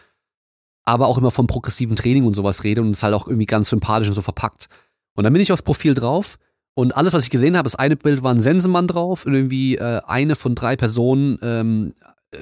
aber 0.84 1.06
auch 1.06 1.18
immer 1.18 1.30
vom 1.30 1.46
progressiven 1.46 1.96
Training 1.96 2.24
und 2.24 2.32
sowas 2.32 2.64
redet 2.64 2.82
und 2.82 2.92
es 2.92 3.02
halt 3.02 3.14
auch 3.14 3.26
irgendwie 3.26 3.46
ganz 3.46 3.68
sympathisch 3.68 4.08
und 4.08 4.14
so 4.14 4.22
verpackt. 4.22 4.68
Und 5.14 5.24
dann 5.24 5.34
bin 5.34 5.42
ich 5.42 5.52
aufs 5.52 5.62
Profil 5.62 5.92
drauf 5.92 6.38
und 6.74 6.96
alles, 6.96 7.12
was 7.12 7.24
ich 7.24 7.30
gesehen 7.30 7.56
habe, 7.56 7.64
das 7.64 7.74
eine 7.74 7.96
Bild 7.96 8.22
war 8.22 8.32
ein 8.32 8.40
Sensenmann 8.40 8.86
drauf 8.86 9.26
und 9.26 9.34
irgendwie 9.34 9.76
äh, 9.76 10.00
eine 10.06 10.36
von 10.36 10.54
drei 10.54 10.76
Personen 10.76 11.38
ähm, 11.42 11.94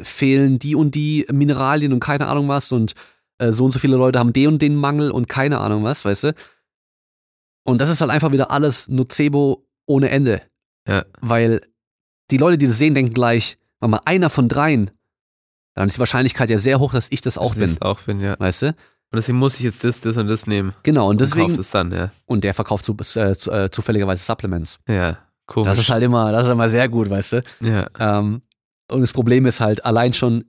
fehlen 0.02 0.58
die 0.58 0.74
und 0.74 0.94
die 0.94 1.26
Mineralien 1.32 1.92
und 1.92 2.00
keine 2.00 2.28
Ahnung 2.28 2.48
was 2.48 2.70
und 2.70 2.94
äh, 3.38 3.52
so 3.52 3.64
und 3.64 3.72
so 3.72 3.78
viele 3.78 3.96
Leute 3.96 4.18
haben 4.18 4.32
den 4.32 4.48
und 4.48 4.62
den 4.62 4.76
Mangel 4.76 5.10
und 5.10 5.28
keine 5.28 5.58
Ahnung 5.58 5.82
was, 5.82 6.04
weißt 6.04 6.24
du? 6.24 6.34
Und 7.64 7.80
das 7.80 7.90
ist 7.90 8.00
halt 8.00 8.10
einfach 8.10 8.32
wieder 8.32 8.50
alles 8.50 8.88
Nocebo 8.88 9.66
ohne 9.86 10.10
Ende. 10.10 10.42
Ja. 10.86 11.04
Weil 11.20 11.62
die 12.30 12.36
Leute, 12.36 12.58
die 12.58 12.66
das 12.66 12.78
sehen, 12.78 12.94
denken 12.94 13.12
gleich, 13.12 13.58
wenn 13.80 13.90
mal 13.90 14.00
einer 14.04 14.30
von 14.30 14.48
dreien, 14.48 14.90
dann 15.74 15.88
ist 15.88 15.96
die 15.96 16.00
Wahrscheinlichkeit 16.00 16.50
ja 16.50 16.58
sehr 16.58 16.78
hoch, 16.78 16.92
dass 16.92 17.08
ich 17.10 17.20
das 17.20 17.38
auch 17.38 17.54
Dass 17.54 17.56
ich 17.56 17.60
bin. 17.60 17.74
das 17.74 17.82
auch 17.82 18.00
bin, 18.02 18.20
ja. 18.20 18.38
Weißt 18.38 18.62
du? 18.62 18.74
Und 19.12 19.16
deswegen 19.16 19.38
muss 19.38 19.54
ich 19.56 19.62
jetzt 19.62 19.82
das, 19.82 20.00
das 20.00 20.16
und 20.16 20.28
das 20.28 20.46
nehmen. 20.46 20.72
Genau, 20.84 21.04
und 21.06 21.14
Und 21.14 21.20
deswegen, 21.20 21.48
kauft 21.48 21.58
es 21.58 21.70
dann, 21.70 21.90
ja. 21.92 22.10
und 22.26 22.44
der 22.44 22.54
verkauft 22.54 22.84
zu, 22.84 22.96
äh, 23.18 23.34
zu, 23.34 23.50
äh, 23.50 23.70
zufälligerweise 23.70 24.22
Supplements. 24.22 24.78
Ja, 24.88 25.18
komisch. 25.46 25.68
Das 25.68 25.78
ist 25.78 25.90
halt 25.90 26.02
immer, 26.04 26.30
das 26.30 26.46
ist 26.46 26.52
immer 26.52 26.68
sehr 26.68 26.88
gut, 26.88 27.10
weißt 27.10 27.32
du? 27.32 27.42
ja, 27.60 27.88
Ähm, 27.98 28.42
und 28.90 29.00
das 29.00 29.12
Problem 29.12 29.46
ist 29.46 29.60
halt 29.60 29.84
allein 29.84 30.12
schon 30.12 30.44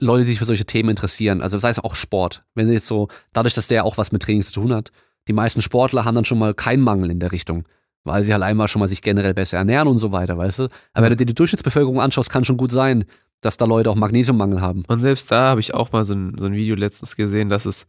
Leute, 0.00 0.24
die 0.24 0.30
sich 0.30 0.38
für 0.38 0.44
solche 0.44 0.64
Themen 0.64 0.90
interessieren, 0.90 1.40
also 1.42 1.58
sei 1.58 1.70
es 1.70 1.78
auch 1.78 1.94
Sport. 1.94 2.44
Wenn 2.54 2.66
sie 2.68 2.74
jetzt 2.74 2.86
so, 2.86 3.08
dadurch, 3.32 3.54
dass 3.54 3.68
der 3.68 3.84
auch 3.84 3.98
was 3.98 4.12
mit 4.12 4.22
Training 4.22 4.42
zu 4.42 4.52
tun 4.52 4.74
hat, 4.74 4.90
die 5.28 5.32
meisten 5.32 5.62
Sportler 5.62 6.04
haben 6.04 6.14
dann 6.14 6.24
schon 6.24 6.38
mal 6.38 6.54
keinen 6.54 6.82
Mangel 6.82 7.10
in 7.10 7.20
der 7.20 7.32
Richtung, 7.32 7.64
weil 8.04 8.24
sie 8.24 8.32
halt 8.32 8.42
einmal 8.42 8.66
schon 8.68 8.80
mal 8.80 8.88
sich 8.88 9.00
generell 9.02 9.32
besser 9.34 9.58
ernähren 9.58 9.86
und 9.88 9.98
so 9.98 10.10
weiter, 10.12 10.36
weißt 10.36 10.58
du? 10.60 10.62
Aber 10.92 11.04
wenn 11.04 11.10
du 11.10 11.16
dir 11.16 11.26
die 11.26 11.34
Durchschnittsbevölkerung 11.34 12.00
anschaust, 12.00 12.28
kann 12.30 12.44
schon 12.44 12.56
gut 12.56 12.72
sein, 12.72 13.04
dass 13.40 13.56
da 13.56 13.64
Leute 13.64 13.90
auch 13.90 13.94
Magnesiummangel 13.94 14.60
haben. 14.60 14.84
Und 14.88 15.00
selbst 15.00 15.30
da 15.30 15.50
habe 15.50 15.60
ich 15.60 15.72
auch 15.74 15.92
mal 15.92 16.04
so 16.04 16.14
ein, 16.14 16.36
so 16.38 16.46
ein 16.46 16.52
Video 16.54 16.74
letztens 16.74 17.14
gesehen, 17.16 17.48
dass 17.48 17.66
es, 17.66 17.86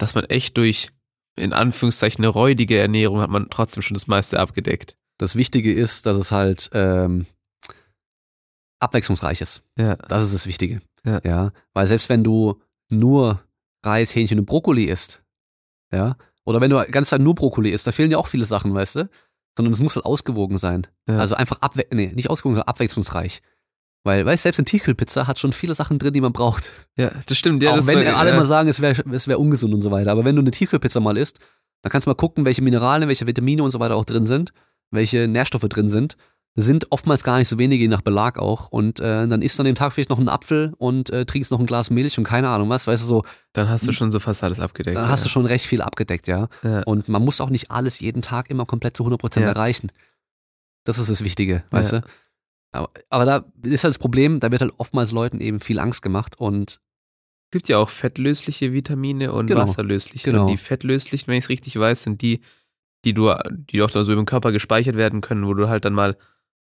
dass 0.00 0.14
man 0.14 0.24
echt 0.24 0.56
durch, 0.56 0.90
in 1.36 1.52
Anführungszeichen, 1.52 2.24
eine 2.24 2.32
räudige 2.32 2.78
Ernährung 2.78 3.20
hat 3.20 3.30
man 3.30 3.50
trotzdem 3.50 3.82
schon 3.82 3.94
das 3.94 4.06
meiste 4.06 4.40
abgedeckt. 4.40 4.96
Das 5.18 5.36
Wichtige 5.36 5.72
ist, 5.72 6.06
dass 6.06 6.16
es 6.16 6.32
halt 6.32 6.70
ähm, 6.72 7.26
abwechslungsreich 8.80 9.40
ist. 9.40 9.62
Ja. 9.76 9.96
Das 9.96 10.22
ist 10.22 10.34
das 10.34 10.46
Wichtige. 10.46 10.80
Ja. 11.04 11.20
ja. 11.24 11.52
Weil 11.74 11.86
selbst 11.86 12.08
wenn 12.08 12.24
du 12.24 12.60
nur 12.88 13.42
Reis, 13.84 14.14
Hähnchen 14.14 14.38
und 14.38 14.46
Brokkoli 14.46 14.84
isst, 14.84 15.22
ja, 15.92 16.16
oder 16.44 16.60
wenn 16.60 16.70
du 16.70 16.82
die 16.82 16.90
ganze 16.90 17.10
Zeit 17.10 17.20
nur 17.20 17.34
Brokkoli 17.34 17.70
isst, 17.70 17.86
da 17.86 17.92
fehlen 17.92 18.10
ja 18.10 18.18
auch 18.18 18.26
viele 18.26 18.46
Sachen, 18.46 18.72
weißt 18.72 18.96
du? 18.96 19.10
Sondern 19.56 19.74
es 19.74 19.80
muss 19.80 19.96
halt 19.96 20.06
ausgewogen 20.06 20.58
sein. 20.58 20.86
Ja. 21.06 21.18
Also 21.18 21.34
einfach 21.34 21.60
abwe 21.60 21.86
nee, 21.92 22.12
nicht 22.14 22.30
ausgewogen, 22.30 22.56
sondern 22.56 22.68
abwechslungsreich. 22.68 23.42
Weil, 24.02 24.24
weißt 24.24 24.42
du, 24.42 24.44
selbst 24.44 24.58
eine 24.58 24.64
Tiefkühlpizza 24.64 25.26
hat 25.26 25.38
schon 25.38 25.52
viele 25.52 25.74
Sachen 25.74 25.98
drin, 25.98 26.12
die 26.14 26.20
man 26.22 26.32
braucht. 26.32 26.72
Ja, 26.96 27.10
das 27.26 27.36
stimmt. 27.36 27.62
Ja, 27.62 27.72
auch 27.72 27.76
das 27.76 27.86
wenn 27.86 28.04
war- 28.04 28.16
alle 28.16 28.30
ja. 28.30 28.36
mal 28.36 28.46
sagen, 28.46 28.68
es 28.68 28.80
wäre 28.80 29.02
es 29.12 29.28
wär 29.28 29.38
ungesund 29.38 29.74
und 29.74 29.82
so 29.82 29.90
weiter. 29.90 30.10
Aber 30.12 30.24
wenn 30.24 30.36
du 30.36 30.40
eine 30.42 30.50
Tiefkühlpizza 30.50 31.00
mal 31.00 31.16
isst, 31.18 31.38
dann 31.82 31.90
kannst 31.92 32.06
du 32.06 32.10
mal 32.10 32.14
gucken, 32.14 32.44
welche 32.44 32.62
Mineralien, 32.62 33.08
welche 33.08 33.26
Vitamine 33.26 33.62
und 33.62 33.70
so 33.70 33.80
weiter 33.80 33.96
auch 33.96 34.04
drin 34.06 34.24
sind, 34.24 34.52
welche 34.90 35.28
Nährstoffe 35.28 35.68
drin 35.68 35.88
sind. 35.88 36.16
Sind 36.56 36.90
oftmals 36.90 37.22
gar 37.22 37.38
nicht 37.38 37.48
so 37.48 37.58
wenige, 37.58 37.82
je 37.82 37.88
nach 37.88 38.00
Belag 38.02 38.38
auch. 38.38 38.68
Und 38.72 38.98
äh, 39.00 39.28
dann 39.28 39.40
isst 39.40 39.56
du 39.58 39.62
an 39.62 39.66
dem 39.66 39.76
Tag 39.76 39.92
vielleicht 39.92 40.10
noch 40.10 40.18
einen 40.18 40.28
Apfel 40.28 40.72
und 40.78 41.08
äh, 41.10 41.24
trinkst 41.24 41.50
noch 41.52 41.60
ein 41.60 41.66
Glas 41.66 41.90
Milch 41.90 42.18
und 42.18 42.24
keine 42.24 42.48
Ahnung 42.48 42.68
was. 42.70 42.86
Weißt 42.88 43.02
du, 43.04 43.06
so, 43.06 43.24
Dann 43.52 43.68
hast 43.68 43.86
du 43.86 43.92
schon 43.92 44.10
so 44.10 44.18
fast 44.18 44.42
alles 44.42 44.58
abgedeckt. 44.60 44.96
dann 44.96 45.04
ja. 45.04 45.10
hast 45.10 45.24
du 45.24 45.28
schon 45.28 45.46
recht 45.46 45.64
viel 45.66 45.80
abgedeckt, 45.80 46.26
ja. 46.26 46.48
Ja. 46.64 46.82
Und 46.84 47.08
man 47.08 47.22
muss 47.24 47.40
auch 47.40 47.50
nicht 47.50 47.70
alles 47.70 48.00
jeden 48.00 48.20
Tag 48.20 48.50
immer 48.50 48.66
komplett 48.66 48.96
zu 48.96 49.04
100% 49.04 49.40
Ja. 49.40 49.46
erreichen. 49.48 49.92
Das 50.84 50.98
ist 50.98 51.08
das 51.08 51.22
Wichtige, 51.22 51.62
weißt 51.70 51.92
du? 51.92 52.02
Aber, 52.72 52.90
aber 53.08 53.24
da 53.24 53.44
ist 53.62 53.84
halt 53.84 53.90
das 53.94 53.98
Problem, 53.98 54.38
da 54.40 54.50
wird 54.50 54.60
halt 54.60 54.72
oftmals 54.78 55.10
Leuten 55.12 55.40
eben 55.40 55.60
viel 55.60 55.78
Angst 55.78 56.02
gemacht 56.02 56.38
und 56.38 56.80
Es 57.46 57.50
gibt 57.52 57.68
ja 57.68 57.78
auch 57.78 57.90
fettlösliche 57.90 58.72
Vitamine 58.72 59.32
und 59.32 59.48
Genau. 59.48 59.62
wasserlösliche. 59.62 60.30
Genau. 60.30 60.42
Und 60.42 60.50
die 60.52 60.56
fettlöslichen, 60.56 61.26
wenn 61.28 61.38
ich 61.38 61.44
es 61.44 61.48
richtig 61.48 61.76
weiß, 61.78 62.04
sind 62.04 62.22
die, 62.22 62.40
die 63.04 63.12
du, 63.12 63.34
die 63.72 63.82
auch 63.82 63.90
dann 63.90 64.04
so 64.04 64.12
im 64.12 64.24
Körper 64.24 64.52
gespeichert 64.52 64.94
werden 64.96 65.20
können, 65.20 65.44
wo 65.46 65.54
du 65.54 65.68
halt 65.68 65.84
dann 65.84 65.94
mal 65.94 66.16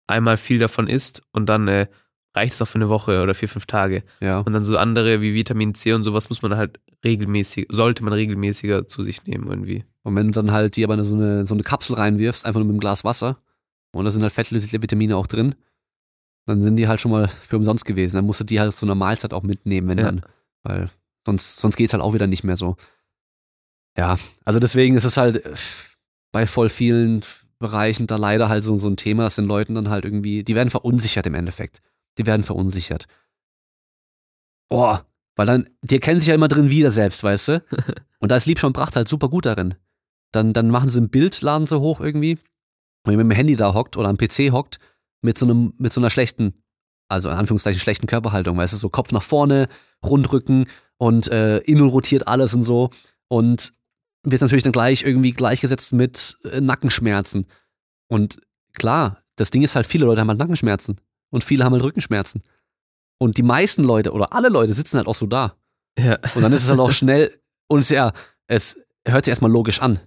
einmal 0.05 0.37
viel 0.37 0.59
davon 0.59 0.87
isst 0.87 1.23
und 1.31 1.47
dann 1.47 1.67
äh, 1.67 1.87
reicht 2.35 2.53
es 2.53 2.61
auch 2.61 2.67
für 2.67 2.75
eine 2.75 2.89
Woche 2.89 3.23
oder 3.23 3.33
vier, 3.33 3.49
fünf 3.49 3.65
Tage. 3.65 4.03
ja. 4.19 4.39
Und 4.41 4.53
dann 4.53 4.63
so 4.63 4.77
andere 4.77 5.21
wie 5.21 5.33
Vitamin 5.33 5.73
C 5.73 5.93
und 5.93 6.03
sowas 6.03 6.29
muss 6.29 6.43
man 6.43 6.55
halt 6.55 6.79
regelmäßig, 7.03 7.65
sollte 7.69 8.03
man 8.03 8.13
regelmäßiger 8.13 8.87
zu 8.87 9.01
sich 9.03 9.25
nehmen 9.25 9.47
irgendwie. 9.47 9.85
Und 10.03 10.15
wenn 10.15 10.27
du 10.27 10.33
dann 10.33 10.51
halt 10.51 10.75
die 10.75 10.83
aber 10.83 11.03
so 11.03 11.15
eine, 11.15 11.47
so 11.47 11.55
eine 11.55 11.63
Kapsel 11.63 11.95
reinwirfst, 11.95 12.45
einfach 12.45 12.59
nur 12.59 12.65
mit 12.67 12.73
einem 12.73 12.79
Glas 12.81 13.03
Wasser, 13.03 13.39
und 13.91 14.05
da 14.05 14.11
sind 14.11 14.21
halt 14.21 14.33
fettlösliche 14.33 14.81
Vitamine 14.83 15.15
auch 15.17 15.25
drin, 15.25 15.55
dann 16.45 16.61
sind 16.61 16.75
die 16.77 16.87
halt 16.87 17.01
schon 17.01 17.11
mal 17.11 17.27
für 17.27 17.57
umsonst 17.57 17.85
gewesen. 17.85 18.17
Dann 18.17 18.25
musst 18.25 18.39
du 18.39 18.43
die 18.43 18.59
halt 18.59 18.75
zu 18.75 18.85
einer 18.85 18.95
Mahlzeit 18.95 19.33
auch 19.33 19.43
mitnehmen, 19.43 19.87
wenn 19.87 19.97
Ja. 19.97 20.03
dann. 20.05 20.25
Weil 20.63 20.89
sonst, 21.25 21.57
sonst 21.57 21.75
geht's 21.75 21.93
halt 21.93 22.03
auch 22.03 22.13
wieder 22.13 22.27
nicht 22.27 22.43
mehr 22.43 22.57
so. 22.57 22.75
Ja, 23.97 24.17
also 24.43 24.59
deswegen 24.59 24.97
ist 24.97 25.05
es 25.05 25.17
halt 25.17 25.43
äh, 25.45 25.53
bei 26.31 26.45
voll 26.47 26.69
vielen 26.69 27.23
Bereichen 27.59 28.07
da 28.07 28.17
leider 28.17 28.49
halt 28.49 28.63
so, 28.63 28.75
so 28.77 28.89
ein 28.89 28.97
Thema, 28.97 29.23
dass 29.23 29.35
den 29.35 29.45
Leuten 29.45 29.75
dann 29.75 29.89
halt 29.89 30.03
irgendwie, 30.05 30.43
die 30.43 30.55
werden 30.55 30.69
verunsichert 30.69 31.25
im 31.27 31.33
Endeffekt. 31.35 31.81
Die 32.17 32.25
werden 32.25 32.43
verunsichert. 32.43 33.07
Boah, 34.69 35.05
weil 35.35 35.45
dann, 35.45 35.69
die 35.81 35.95
erkennen 35.95 36.19
sich 36.19 36.27
ja 36.29 36.35
immer 36.35 36.47
drin 36.47 36.69
wieder 36.69 36.91
selbst, 36.91 37.23
weißt 37.23 37.47
du? 37.49 37.63
Und 38.19 38.29
da 38.31 38.35
ist 38.37 38.45
Liebscher 38.45 38.67
und 38.67 38.73
Pracht 38.73 38.95
halt 38.95 39.07
super 39.07 39.29
gut 39.29 39.45
darin. 39.45 39.75
Dann, 40.31 40.51
dann 40.53 40.69
machen 40.69 40.89
sie 40.89 40.99
ein 40.99 41.09
Bild, 41.09 41.41
laden 41.41 41.67
sie 41.67 41.79
hoch 41.79 41.99
irgendwie. 41.99 42.33
Und 43.03 43.11
wenn 43.11 43.17
man 43.17 43.27
mit 43.27 43.35
dem 43.35 43.37
Handy 43.37 43.55
da 43.55 43.73
hockt 43.73 43.97
oder 43.97 44.09
am 44.09 44.17
PC 44.17 44.51
hockt, 44.51 44.79
mit 45.21 45.37
so 45.37 45.45
einem, 45.45 45.73
mit 45.77 45.93
so 45.93 46.01
einer 46.01 46.09
schlechten, 46.09 46.53
also 47.07 47.29
in 47.29 47.35
Anführungszeichen 47.35 47.79
schlechten 47.79 48.07
Körperhaltung, 48.07 48.57
weißt 48.57 48.73
du, 48.73 48.77
so 48.77 48.89
Kopf 48.89 49.11
nach 49.11 49.23
vorne, 49.23 49.67
Rundrücken 50.03 50.67
und 50.97 51.27
äh, 51.31 51.59
innen 51.59 51.89
rotiert 51.89 52.27
alles 52.27 52.53
und 52.53 52.63
so. 52.63 52.89
Und 53.27 53.73
wird 54.23 54.41
natürlich 54.41 54.63
dann 54.63 54.71
gleich 54.71 55.03
irgendwie 55.03 55.31
gleichgesetzt 55.31 55.93
mit 55.93 56.37
äh, 56.43 56.61
Nackenschmerzen. 56.61 57.45
Und 58.07 58.41
klar, 58.73 59.23
das 59.35 59.51
Ding 59.51 59.63
ist 59.63 59.75
halt, 59.75 59.87
viele 59.87 60.05
Leute 60.05 60.21
haben 60.21 60.29
halt 60.29 60.39
Nackenschmerzen. 60.39 60.99
Und 61.31 61.43
viele 61.43 61.63
haben 61.63 61.73
halt 61.73 61.83
Rückenschmerzen. 61.83 62.43
Und 63.17 63.37
die 63.37 63.43
meisten 63.43 63.83
Leute 63.83 64.11
oder 64.11 64.33
alle 64.33 64.49
Leute 64.49 64.73
sitzen 64.73 64.97
halt 64.97 65.07
auch 65.07 65.15
so 65.15 65.25
da. 65.25 65.55
Ja. 65.97 66.17
Und 66.35 66.41
dann 66.41 66.53
ist 66.53 66.63
es 66.63 66.69
halt 66.69 66.79
auch 66.79 66.91
schnell, 66.91 67.33
und 67.67 67.79
es, 67.79 67.89
ja, 67.89 68.13
es 68.47 68.77
hört 69.07 69.25
sich 69.25 69.31
erstmal 69.31 69.51
logisch 69.51 69.81
an. 69.81 69.99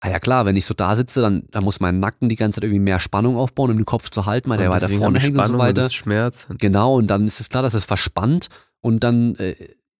Ah 0.00 0.10
ja 0.10 0.20
klar, 0.20 0.46
wenn 0.46 0.54
ich 0.54 0.64
so 0.64 0.74
da 0.74 0.94
sitze, 0.94 1.20
dann, 1.20 1.44
dann 1.50 1.64
muss 1.64 1.80
mein 1.80 1.98
Nacken 1.98 2.28
die 2.28 2.36
ganze 2.36 2.56
Zeit 2.56 2.64
irgendwie 2.64 2.80
mehr 2.80 3.00
Spannung 3.00 3.36
aufbauen, 3.36 3.70
um 3.72 3.76
den 3.78 3.84
Kopf 3.86 4.10
zu 4.10 4.26
halten, 4.26 4.48
weil 4.48 4.58
der 4.58 4.68
Und 4.68 4.76
weiter 4.76 4.86
deswegen 4.86 5.02
vorne 5.02 5.18
hängt 5.18 5.36
und 5.36 5.44
so 5.44 5.58
weiter. 5.58 5.82
das 5.82 5.94
Schmerz. 5.94 6.46
Und 6.48 6.60
Genau, 6.60 6.94
und 6.96 7.08
dann 7.08 7.26
ist 7.26 7.40
es 7.40 7.48
klar, 7.48 7.62
dass 7.64 7.74
es 7.74 7.84
verspannt 7.84 8.48
und 8.80 9.02
dann, 9.02 9.34
äh, 9.36 9.56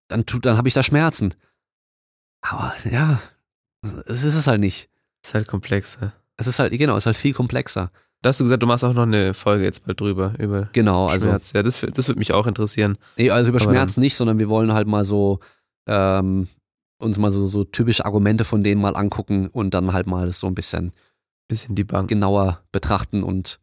dann 0.07 0.25
tut, 0.25 0.47
dann 0.47 0.57
habe 0.57 0.69
ich 0.69 0.75
da 0.75 0.83
Schmerzen. 0.85 1.35
Aber 2.43 2.75
ja, 2.89 3.21
es 4.07 4.23
ist 4.23 4.35
es 4.35 4.47
halt 4.47 4.61
nicht. 4.61 4.89
ist 5.25 5.35
halt 5.35 5.49
komplexer. 5.49 6.13
Es 6.37 6.47
ist 6.47 6.61
halt, 6.61 6.73
genau, 6.73 6.97
es 6.97 7.03
ist 7.03 7.07
halt 7.07 7.17
viel 7.17 7.35
komplexer. 7.35 7.91
Da 8.23 8.29
hast 8.29 8.41
du 8.41 8.45
gesagt, 8.45 8.63
du 8.63 8.67
machst 8.67 8.85
auch 8.85 8.95
noch 8.95 9.03
eine 9.05 9.35
Folge 9.35 9.65
jetzt 9.65 9.85
bald 9.85 10.01
drüber, 10.01 10.35
über 10.39 10.69
Genau, 10.73 11.07
also, 11.07 11.27
Schmerz. 11.29 11.53
Ja, 11.53 11.63
das, 11.63 11.81
das 11.81 12.09
würde 12.09 12.19
mich 12.19 12.33
auch 12.33 12.47
interessieren. 12.47 12.99
nee, 13.17 13.31
also 13.31 13.51
über 13.51 13.61
Aber 13.61 13.71
Schmerzen 13.71 14.01
nicht, 14.01 14.17
sondern 14.17 14.39
wir 14.39 14.49
wollen 14.49 14.73
halt 14.73 14.87
mal 14.89 15.05
so, 15.05 15.41
ähm, 15.87 16.49
uns 16.99 17.19
mal 17.19 17.31
so, 17.31 17.47
so 17.47 17.65
typische 17.65 18.05
Argumente 18.05 18.45
von 18.45 18.63
denen 18.63 18.81
mal 18.81 18.97
angucken 18.97 19.49
und 19.49 19.75
dann 19.75 19.93
halt 19.93 20.07
mal 20.07 20.31
so 20.33 20.47
ein 20.47 20.55
bisschen 20.55 20.93
Bisschen 21.49 21.75
die 21.75 21.85
Bank. 21.85 22.09
genauer 22.09 22.63
betrachten 22.73 23.23
und 23.23 23.59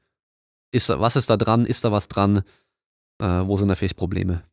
ist 0.72 0.90
was 0.90 1.16
ist 1.16 1.30
da 1.30 1.38
dran, 1.38 1.66
ist 1.66 1.86
da 1.86 1.92
was 1.92 2.08
dran, 2.08 2.44
äh, 3.20 3.42
wo 3.46 3.58
sind 3.58 3.68
da 3.68 3.76
vielleicht 3.76 3.96
Probleme? 3.96 4.44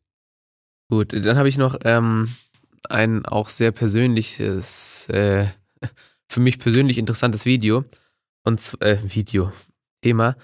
Gut, 0.89 1.13
dann 1.13 1.37
habe 1.37 1.49
ich 1.49 1.57
noch 1.57 1.79
ähm, 1.83 2.35
ein 2.89 3.25
auch 3.25 3.49
sehr 3.49 3.71
persönliches, 3.71 5.09
äh, 5.09 5.47
für 6.29 6.39
mich 6.39 6.59
persönlich 6.59 6.99
interessantes 6.99 7.45
Video. 7.45 7.85
Und 8.45 8.77
äh, 8.81 8.97
Video, 9.03 9.53
Thema. 10.01 10.35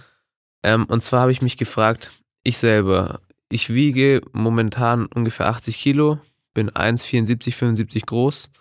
Ähm, 0.63 0.85
und 0.85 1.03
zwar 1.03 1.21
habe 1.21 1.31
ich 1.31 1.41
mich 1.41 1.57
gefragt, 1.57 2.11
ich 2.43 2.57
selber, 2.57 3.19
ich 3.49 3.73
wiege 3.73 4.21
momentan 4.31 5.05
ungefähr 5.05 5.47
80 5.47 5.77
Kilo, 5.77 6.19
bin 6.59 6.69
1,74, 6.71 7.53
75 7.53 8.05
groß, 8.05 8.51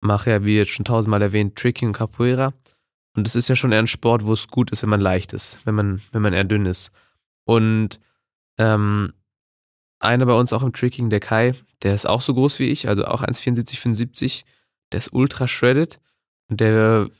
mache 0.00 0.30
ja, 0.30 0.46
wie 0.46 0.56
jetzt 0.56 0.70
schon 0.70 0.86
tausendmal 0.86 1.20
erwähnt, 1.20 1.54
Tricking 1.54 1.88
und 1.88 1.94
Capoeira. 1.94 2.54
Und 3.14 3.26
es 3.26 3.36
ist 3.36 3.48
ja 3.48 3.56
schon 3.56 3.72
eher 3.72 3.78
ein 3.78 3.86
Sport, 3.86 4.24
wo 4.24 4.32
es 4.32 4.48
gut 4.48 4.70
ist, 4.70 4.82
wenn 4.82 4.88
man 4.88 5.02
leicht 5.02 5.34
ist, 5.34 5.58
wenn 5.64 5.74
man, 5.74 6.00
wenn 6.12 6.22
man 6.22 6.32
eher 6.32 6.44
dünn 6.44 6.64
ist. 6.64 6.92
Und 7.44 8.00
ähm, 8.56 9.12
einer 9.98 10.24
bei 10.24 10.32
uns 10.32 10.54
auch 10.54 10.62
im 10.62 10.72
Tricking, 10.72 11.10
der 11.10 11.20
Kai, 11.20 11.54
der 11.82 11.94
ist 11.94 12.06
auch 12.06 12.22
so 12.22 12.32
groß 12.32 12.58
wie 12.58 12.70
ich, 12.70 12.88
also 12.88 13.04
auch 13.04 13.22
1,74, 13.22 13.76
75, 13.76 14.44
der 14.90 14.98
ist 14.98 15.12
ultra 15.12 15.46
shredded 15.46 16.00
und 16.48 16.60
der, 16.60 17.10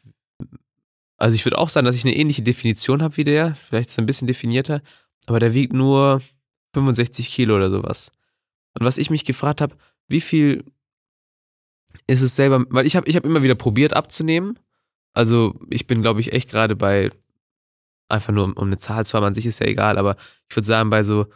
also 1.18 1.34
ich 1.34 1.44
würde 1.44 1.58
auch 1.58 1.68
sagen, 1.68 1.84
dass 1.84 1.94
ich 1.94 2.04
eine 2.04 2.16
ähnliche 2.16 2.42
Definition 2.42 3.02
habe 3.02 3.18
wie 3.18 3.24
der, 3.24 3.54
vielleicht 3.54 3.90
ist 3.90 3.98
er 3.98 4.02
ein 4.02 4.06
bisschen 4.06 4.28
definierter, 4.28 4.80
aber 5.26 5.40
der 5.40 5.52
wiegt 5.52 5.74
nur 5.74 6.22
65 6.72 7.28
Kilo 7.28 7.56
oder 7.56 7.70
sowas. 7.70 8.10
Und 8.78 8.86
was 8.86 8.98
ich 8.98 9.10
mich 9.10 9.24
gefragt 9.24 9.60
habe, 9.60 9.76
wie 10.08 10.20
viel 10.20 10.64
ist 12.06 12.22
es 12.22 12.36
selber, 12.36 12.64
weil 12.70 12.86
ich 12.86 12.96
habe 12.96 13.08
ich 13.08 13.16
hab 13.16 13.24
immer 13.24 13.42
wieder 13.42 13.54
probiert 13.54 13.94
abzunehmen, 13.94 14.58
also 15.12 15.58
ich 15.70 15.86
bin 15.86 16.02
glaube 16.02 16.20
ich 16.20 16.32
echt 16.32 16.50
gerade 16.50 16.74
bei, 16.74 17.10
einfach 18.08 18.32
nur 18.32 18.44
um, 18.44 18.52
um 18.54 18.66
eine 18.66 18.76
Zahl 18.76 19.06
zu 19.06 19.16
haben, 19.16 19.24
an 19.24 19.34
sich 19.34 19.46
ist 19.46 19.60
ja 19.60 19.66
egal, 19.66 19.96
aber 19.96 20.16
ich 20.48 20.56
würde 20.56 20.66
sagen 20.66 20.90
bei 20.90 21.02
so 21.02 21.26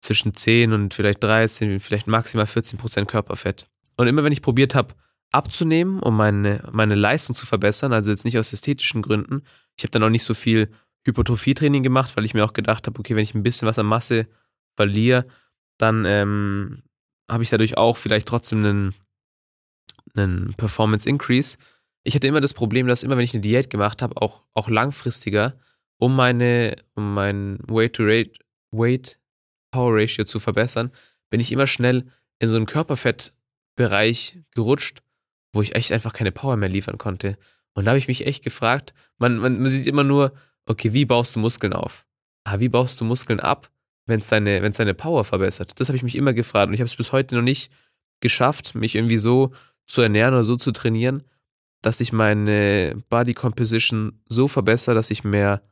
zwischen 0.00 0.34
10 0.34 0.72
und 0.72 0.94
vielleicht 0.94 1.22
13, 1.22 1.78
vielleicht 1.78 2.06
maximal 2.06 2.46
14 2.46 2.78
Prozent 2.78 3.08
Körperfett. 3.08 3.68
Und 3.96 4.08
immer 4.08 4.24
wenn 4.24 4.32
ich 4.32 4.42
probiert 4.42 4.74
habe, 4.74 4.94
abzunehmen, 5.30 6.00
um 6.00 6.16
meine, 6.16 6.62
meine 6.72 6.94
Leistung 6.94 7.36
zu 7.36 7.46
verbessern, 7.46 7.92
also 7.92 8.10
jetzt 8.10 8.24
nicht 8.24 8.38
aus 8.38 8.52
ästhetischen 8.52 9.02
Gründen, 9.02 9.42
ich 9.76 9.84
habe 9.84 9.90
dann 9.90 10.02
auch 10.02 10.10
nicht 10.10 10.24
so 10.24 10.34
viel 10.34 10.70
Hypertrophietraining 11.06 11.82
gemacht, 11.82 12.16
weil 12.16 12.24
ich 12.24 12.34
mir 12.34 12.44
auch 12.44 12.52
gedacht 12.52 12.86
habe, 12.86 12.98
okay, 12.98 13.14
wenn 13.14 13.22
ich 13.22 13.34
ein 13.34 13.42
bisschen 13.42 13.68
was 13.68 13.78
an 13.78 13.86
Masse 13.86 14.26
verliere, 14.76 15.26
dann 15.80 16.04
ähm, 16.06 16.82
habe 17.30 17.42
ich 17.42 17.50
dadurch 17.50 17.76
auch 17.76 17.96
vielleicht 17.96 18.28
trotzdem 18.28 18.64
einen, 18.64 18.94
einen 20.14 20.54
Performance 20.54 21.08
Increase. 21.08 21.58
Ich 22.02 22.14
hatte 22.14 22.26
immer 22.26 22.40
das 22.40 22.54
Problem, 22.54 22.86
dass 22.86 23.02
immer 23.02 23.16
wenn 23.16 23.24
ich 23.24 23.34
eine 23.34 23.42
Diät 23.42 23.70
gemacht 23.70 24.02
habe, 24.02 24.20
auch, 24.20 24.42
auch 24.54 24.68
langfristiger, 24.68 25.58
um 25.98 26.16
meine, 26.16 26.76
um 26.94 27.14
mein 27.14 27.58
Weight 27.68 27.94
to 27.94 28.04
Rate, 28.04 28.32
Weight 28.72 29.18
Power 29.70 29.94
Ratio 29.94 30.24
zu 30.24 30.40
verbessern, 30.40 30.90
bin 31.30 31.40
ich 31.40 31.52
immer 31.52 31.66
schnell 31.66 32.10
in 32.40 32.48
so 32.48 32.56
einen 32.56 32.66
Körperfettbereich 32.66 34.38
gerutscht, 34.52 35.02
wo 35.52 35.62
ich 35.62 35.74
echt 35.74 35.92
einfach 35.92 36.12
keine 36.12 36.32
Power 36.32 36.56
mehr 36.56 36.68
liefern 36.68 36.98
konnte. 36.98 37.36
Und 37.74 37.84
da 37.84 37.90
habe 37.90 37.98
ich 37.98 38.08
mich 38.08 38.26
echt 38.26 38.42
gefragt, 38.42 38.94
man, 39.18 39.36
man, 39.38 39.60
man 39.60 39.70
sieht 39.70 39.86
immer 39.86 40.04
nur, 40.04 40.32
okay, 40.66 40.92
wie 40.92 41.04
baust 41.04 41.36
du 41.36 41.40
Muskeln 41.40 41.72
auf? 41.72 42.06
Ah, 42.44 42.58
wie 42.58 42.68
baust 42.68 43.00
du 43.00 43.04
Muskeln 43.04 43.38
ab, 43.38 43.70
wenn 44.10 44.20
es 44.20 44.28
deine, 44.28 44.62
wenn's 44.62 44.76
deine 44.76 44.94
Power 44.94 45.24
verbessert? 45.24 45.72
Das 45.76 45.88
habe 45.88 45.96
ich 45.96 46.02
mich 46.02 46.16
immer 46.16 46.32
gefragt 46.32 46.68
und 46.68 46.74
ich 46.74 46.80
habe 46.80 46.86
es 46.86 46.96
bis 46.96 47.12
heute 47.12 47.34
noch 47.34 47.42
nicht 47.42 47.72
geschafft, 48.20 48.74
mich 48.74 48.94
irgendwie 48.94 49.18
so 49.18 49.52
zu 49.86 50.02
ernähren 50.02 50.34
oder 50.34 50.44
so 50.44 50.56
zu 50.56 50.72
trainieren, 50.72 51.24
dass 51.82 52.00
ich 52.00 52.12
meine 52.12 53.02
Body 53.08 53.34
Composition 53.34 54.20
so 54.28 54.48
verbessere, 54.48 54.94
dass 54.94 55.10
ich 55.10 55.24
mehr 55.24 55.62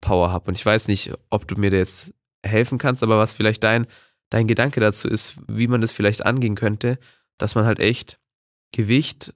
Power 0.00 0.30
habe. 0.30 0.48
Und 0.48 0.58
ich 0.58 0.64
weiß 0.64 0.88
nicht, 0.88 1.12
ob 1.30 1.48
du 1.48 1.56
mir 1.56 1.70
da 1.70 1.78
jetzt 1.78 2.14
helfen 2.44 2.78
kannst, 2.78 3.02
aber 3.02 3.18
was 3.18 3.32
vielleicht 3.32 3.64
dein, 3.64 3.86
dein 4.30 4.46
Gedanke 4.46 4.80
dazu 4.80 5.08
ist, 5.08 5.42
wie 5.48 5.66
man 5.66 5.80
das 5.80 5.92
vielleicht 5.92 6.24
angehen 6.24 6.54
könnte, 6.54 6.98
dass 7.36 7.54
man 7.54 7.64
halt 7.64 7.80
echt 7.80 8.20
Gewicht 8.72 9.34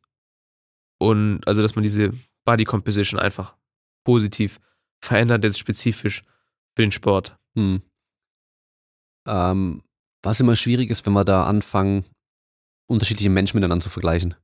und 0.99 1.41
also 1.47 1.63
dass 1.63 1.75
man 1.75 1.83
diese 1.83 2.13
Body 2.45 2.65
Composition 2.65 3.19
einfach 3.19 3.57
positiv 4.05 4.61
verändert, 5.01 5.45
jetzt 5.45 5.59
spezifisch 5.59 6.23
für 6.77 6.83
den 6.83 6.93
Sport. 6.93 7.37
Hm. 7.55 7.83
Ähm, 9.27 9.83
was 10.23 10.41
immer 10.41 10.57
schwierig 10.57 10.91
ist, 10.91 11.05
wenn 11.07 11.13
wir 11.13 11.25
da 11.25 11.45
anfangen, 11.47 12.05
unterschiedliche 12.89 13.31
Menschen 13.31 13.57
miteinander 13.57 13.83
zu 13.83 13.91
vergleichen. 13.91 14.35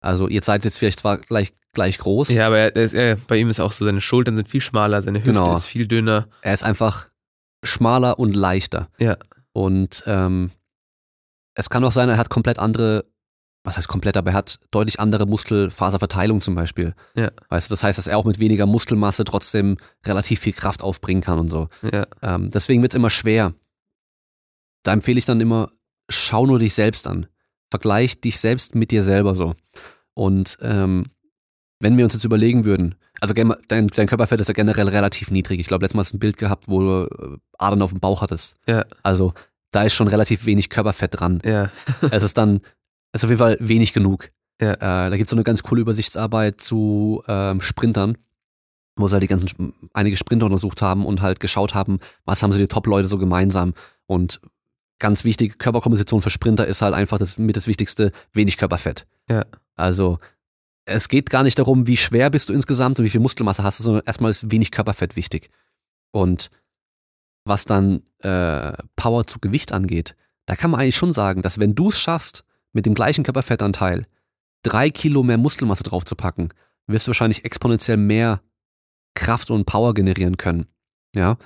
Also 0.00 0.28
ihr 0.28 0.42
seid 0.42 0.64
jetzt 0.64 0.78
vielleicht 0.78 1.00
zwar 1.00 1.18
gleich, 1.18 1.52
gleich 1.72 1.98
groß. 1.98 2.28
Ja, 2.30 2.46
aber 2.48 2.58
er 2.58 2.76
ist, 2.76 2.92
er, 2.94 3.16
bei 3.16 3.36
ihm 3.38 3.48
ist 3.48 3.60
auch 3.60 3.72
so, 3.72 3.84
seine 3.84 4.00
Schultern 4.02 4.36
sind 4.36 4.48
viel 4.48 4.60
schmaler, 4.60 5.00
seine 5.00 5.18
Hüfte 5.18 5.32
Genau. 5.32 5.54
ist 5.54 5.64
viel 5.66 5.86
dünner. 5.86 6.28
Er 6.42 6.52
ist 6.54 6.62
einfach 6.62 7.08
schmaler 7.64 8.18
und 8.18 8.34
leichter. 8.36 8.88
Ja. 8.98 9.16
Und 9.52 10.02
ähm, 10.06 10.50
es 11.54 11.70
kann 11.70 11.84
auch 11.84 11.92
sein, 11.92 12.08
er 12.08 12.18
hat 12.18 12.28
komplett 12.28 12.58
andere, 12.58 13.06
was 13.64 13.78
heißt 13.78 13.88
komplett, 13.88 14.16
aber 14.18 14.32
er 14.32 14.36
hat 14.36 14.58
deutlich 14.72 15.00
andere 15.00 15.24
Muskelfaserverteilung 15.26 16.40
zum 16.42 16.54
Beispiel. 16.54 16.94
Ja. 17.16 17.30
Weißt 17.48 17.70
du, 17.70 17.72
das 17.72 17.82
heißt, 17.82 17.96
dass 17.96 18.06
er 18.08 18.18
auch 18.18 18.24
mit 18.24 18.38
weniger 18.40 18.66
Muskelmasse 18.66 19.24
trotzdem 19.24 19.78
relativ 20.04 20.40
viel 20.40 20.52
Kraft 20.52 20.82
aufbringen 20.82 21.22
kann 21.22 21.38
und 21.38 21.48
so. 21.48 21.68
Ja, 21.90 22.06
Ähm, 22.20 22.50
deswegen 22.50 22.82
wird 22.82 22.92
es 22.92 22.96
immer 22.96 23.10
schwer. 23.10 23.54
Da 24.84 24.92
empfehle 24.92 25.18
ich 25.18 25.24
dann 25.24 25.40
immer, 25.40 25.72
schau 26.08 26.46
nur 26.46 26.60
dich 26.60 26.74
selbst 26.74 27.08
an. 27.08 27.26
Vergleich 27.70 28.20
dich 28.20 28.38
selbst 28.38 28.76
mit 28.76 28.92
dir 28.92 29.02
selber 29.02 29.34
so. 29.34 29.54
Und 30.14 30.56
ähm, 30.60 31.06
wenn 31.80 31.96
wir 31.96 32.04
uns 32.04 32.14
jetzt 32.14 32.24
überlegen 32.24 32.64
würden, 32.64 32.94
also 33.20 33.34
dein, 33.34 33.54
dein 33.68 34.06
Körperfett 34.06 34.40
ist 34.40 34.48
ja 34.48 34.54
generell 34.54 34.88
relativ 34.88 35.30
niedrig. 35.30 35.60
Ich 35.60 35.66
glaube, 35.66 35.84
letztes 35.84 35.94
Mal 35.94 36.00
hast 36.02 36.12
du 36.12 36.16
ein 36.16 36.20
Bild 36.20 36.36
gehabt, 36.36 36.68
wo 36.68 36.80
du 36.80 37.04
äh, 37.04 37.38
Adern 37.58 37.82
auf 37.82 37.90
dem 37.90 38.00
Bauch 38.00 38.22
hattest. 38.22 38.56
Ja. 38.66 38.84
Also 39.02 39.34
da 39.70 39.82
ist 39.82 39.94
schon 39.94 40.08
relativ 40.08 40.46
wenig 40.46 40.70
Körperfett 40.70 41.18
dran. 41.18 41.40
ja, 41.44 41.70
es 42.10 42.22
ist 42.22 42.38
dann, 42.38 42.60
es 43.12 43.20
ist 43.20 43.24
auf 43.24 43.30
jeden 43.30 43.38
Fall 43.38 43.56
wenig 43.60 43.92
genug. 43.92 44.30
Ja. 44.60 44.74
Äh, 44.74 45.10
da 45.10 45.16
gibt 45.16 45.26
es 45.26 45.30
so 45.30 45.36
eine 45.36 45.44
ganz 45.44 45.62
coole 45.62 45.80
Übersichtsarbeit 45.80 46.60
zu 46.60 47.22
ähm, 47.26 47.60
Sprintern, 47.60 48.18
wo 48.96 49.08
sie 49.08 49.14
halt 49.14 49.22
die 49.22 49.28
ganzen, 49.28 49.74
einige 49.92 50.16
Sprinter 50.16 50.46
untersucht 50.46 50.82
haben 50.82 51.04
und 51.06 51.22
halt 51.22 51.40
geschaut 51.40 51.74
haben, 51.74 51.98
was 52.24 52.42
haben 52.42 52.52
sie 52.52 52.60
die 52.60 52.68
Top-Leute 52.68 53.08
so 53.08 53.18
gemeinsam. 53.18 53.74
Und 54.06 54.40
ganz 55.04 55.22
wichtig, 55.24 55.58
Körperkomposition 55.58 56.22
für 56.22 56.30
Sprinter 56.30 56.66
ist 56.66 56.80
halt 56.80 56.94
einfach 56.94 57.18
das 57.18 57.36
mit 57.36 57.58
das 57.58 57.66
Wichtigste, 57.66 58.10
wenig 58.32 58.56
Körperfett. 58.56 59.06
Ja. 59.28 59.44
Also 59.74 60.18
es 60.86 61.10
geht 61.10 61.28
gar 61.28 61.42
nicht 61.42 61.58
darum, 61.58 61.86
wie 61.86 61.98
schwer 61.98 62.30
bist 62.30 62.48
du 62.48 62.54
insgesamt 62.54 62.98
und 62.98 63.04
wie 63.04 63.10
viel 63.10 63.20
Muskelmasse 63.20 63.62
hast 63.62 63.78
du, 63.78 63.82
sondern 63.82 64.02
erstmal 64.06 64.30
ist 64.30 64.50
wenig 64.50 64.70
Körperfett 64.70 65.14
wichtig. 65.14 65.50
Und 66.10 66.48
was 67.44 67.66
dann 67.66 68.02
äh, 68.20 68.72
Power 68.96 69.26
zu 69.26 69.40
Gewicht 69.40 69.72
angeht, 69.72 70.16
da 70.46 70.56
kann 70.56 70.70
man 70.70 70.80
eigentlich 70.80 70.96
schon 70.96 71.12
sagen, 71.12 71.42
dass 71.42 71.58
wenn 71.58 71.74
du 71.74 71.90
es 71.90 72.00
schaffst, 72.00 72.42
mit 72.72 72.86
dem 72.86 72.94
gleichen 72.94 73.24
Körperfettanteil 73.24 74.06
drei 74.62 74.88
Kilo 74.88 75.22
mehr 75.22 75.36
Muskelmasse 75.36 75.82
draufzupacken, 75.82 76.48
wirst 76.86 77.06
du 77.06 77.10
wahrscheinlich 77.10 77.44
exponentiell 77.44 77.98
mehr 77.98 78.40
Kraft 79.12 79.50
und 79.50 79.66
Power 79.66 79.92
generieren 79.92 80.38
können. 80.38 80.66
Ja, 81.14 81.36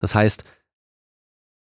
das 0.00 0.14
heißt, 0.14 0.44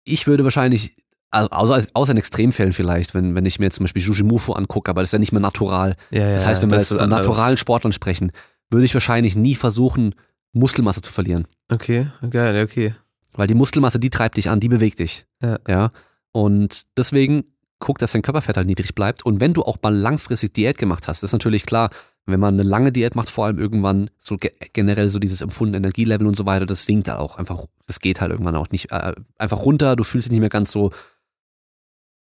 ich 0.05 0.25
würde 0.25 0.45
wahrscheinlich, 0.45 0.95
also 1.33 1.49
außer, 1.49 1.87
außer 1.93 2.11
in 2.11 2.17
Extremfällen 2.17 2.73
vielleicht, 2.73 3.13
wenn, 3.13 3.35
wenn 3.35 3.45
ich 3.45 3.59
mir 3.59 3.65
jetzt 3.65 3.75
zum 3.75 3.85
Beispiel 3.85 4.01
Jujimufu 4.01 4.53
angucke, 4.53 4.89
aber 4.89 5.01
das 5.01 5.09
ist 5.09 5.13
ja 5.13 5.19
nicht 5.19 5.31
mehr 5.31 5.41
natural. 5.41 5.95
ja, 6.11 6.27
ja. 6.27 6.35
Das 6.35 6.45
heißt, 6.45 6.61
wenn 6.61 6.71
wir 6.71 6.77
jetzt 6.77 6.93
von 6.93 7.09
naturalen 7.09 7.57
Sportlern 7.57 7.93
sprechen, 7.93 8.31
würde 8.69 8.85
ich 8.85 8.93
wahrscheinlich 8.93 9.35
nie 9.35 9.55
versuchen, 9.55 10.15
Muskelmasse 10.53 11.01
zu 11.01 11.11
verlieren. 11.11 11.47
Okay, 11.71 12.07
geil, 12.29 12.63
okay. 12.63 12.95
Weil 13.33 13.47
die 13.47 13.55
Muskelmasse, 13.55 13.99
die 13.99 14.11
treibt 14.11 14.37
dich 14.37 14.49
an, 14.49 14.59
die 14.59 14.69
bewegt 14.69 14.99
dich. 14.99 15.25
Ja. 15.41 15.57
ja? 15.67 15.91
Und 16.31 16.85
deswegen 16.97 17.45
guck, 17.79 17.97
dass 17.97 18.13
dein 18.13 18.21
Körperfett 18.21 18.55
halt 18.55 18.67
niedrig 18.67 18.95
bleibt. 18.95 19.25
Und 19.25 19.41
wenn 19.41 19.53
du 19.53 19.63
auch 19.63 19.77
mal 19.81 19.93
langfristig 19.93 20.53
Diät 20.53 20.77
gemacht 20.77 21.07
hast, 21.07 21.21
ist 21.21 21.33
natürlich 21.33 21.65
klar, 21.65 21.89
wenn 22.25 22.39
man 22.39 22.53
eine 22.53 22.63
lange 22.63 22.93
Diät 22.93 23.15
macht, 23.15 23.29
vor 23.29 23.45
allem 23.45 23.59
irgendwann 23.59 24.09
so 24.19 24.37
ge 24.37 24.51
generell 24.71 25.09
so 25.09 25.19
dieses 25.19 25.41
empfundene 25.41 25.77
Energielevel 25.77 26.25
und 26.25 26.37
so 26.37 26.45
weiter, 26.45 26.65
das 26.65 26.85
sinkt 26.85 27.09
halt 27.09 27.19
auch 27.19 27.37
einfach, 27.37 27.65
das 27.85 27.99
geht 27.99 28.21
halt 28.21 28.31
irgendwann 28.31 28.55
auch 28.55 28.69
nicht 28.69 28.91
äh, 28.91 29.13
einfach 29.37 29.59
runter, 29.59 29.97
du 29.97 30.05
fühlst 30.05 30.27
dich 30.27 30.31
nicht 30.31 30.39
mehr 30.39 30.49
ganz 30.49 30.71
so 30.71 30.91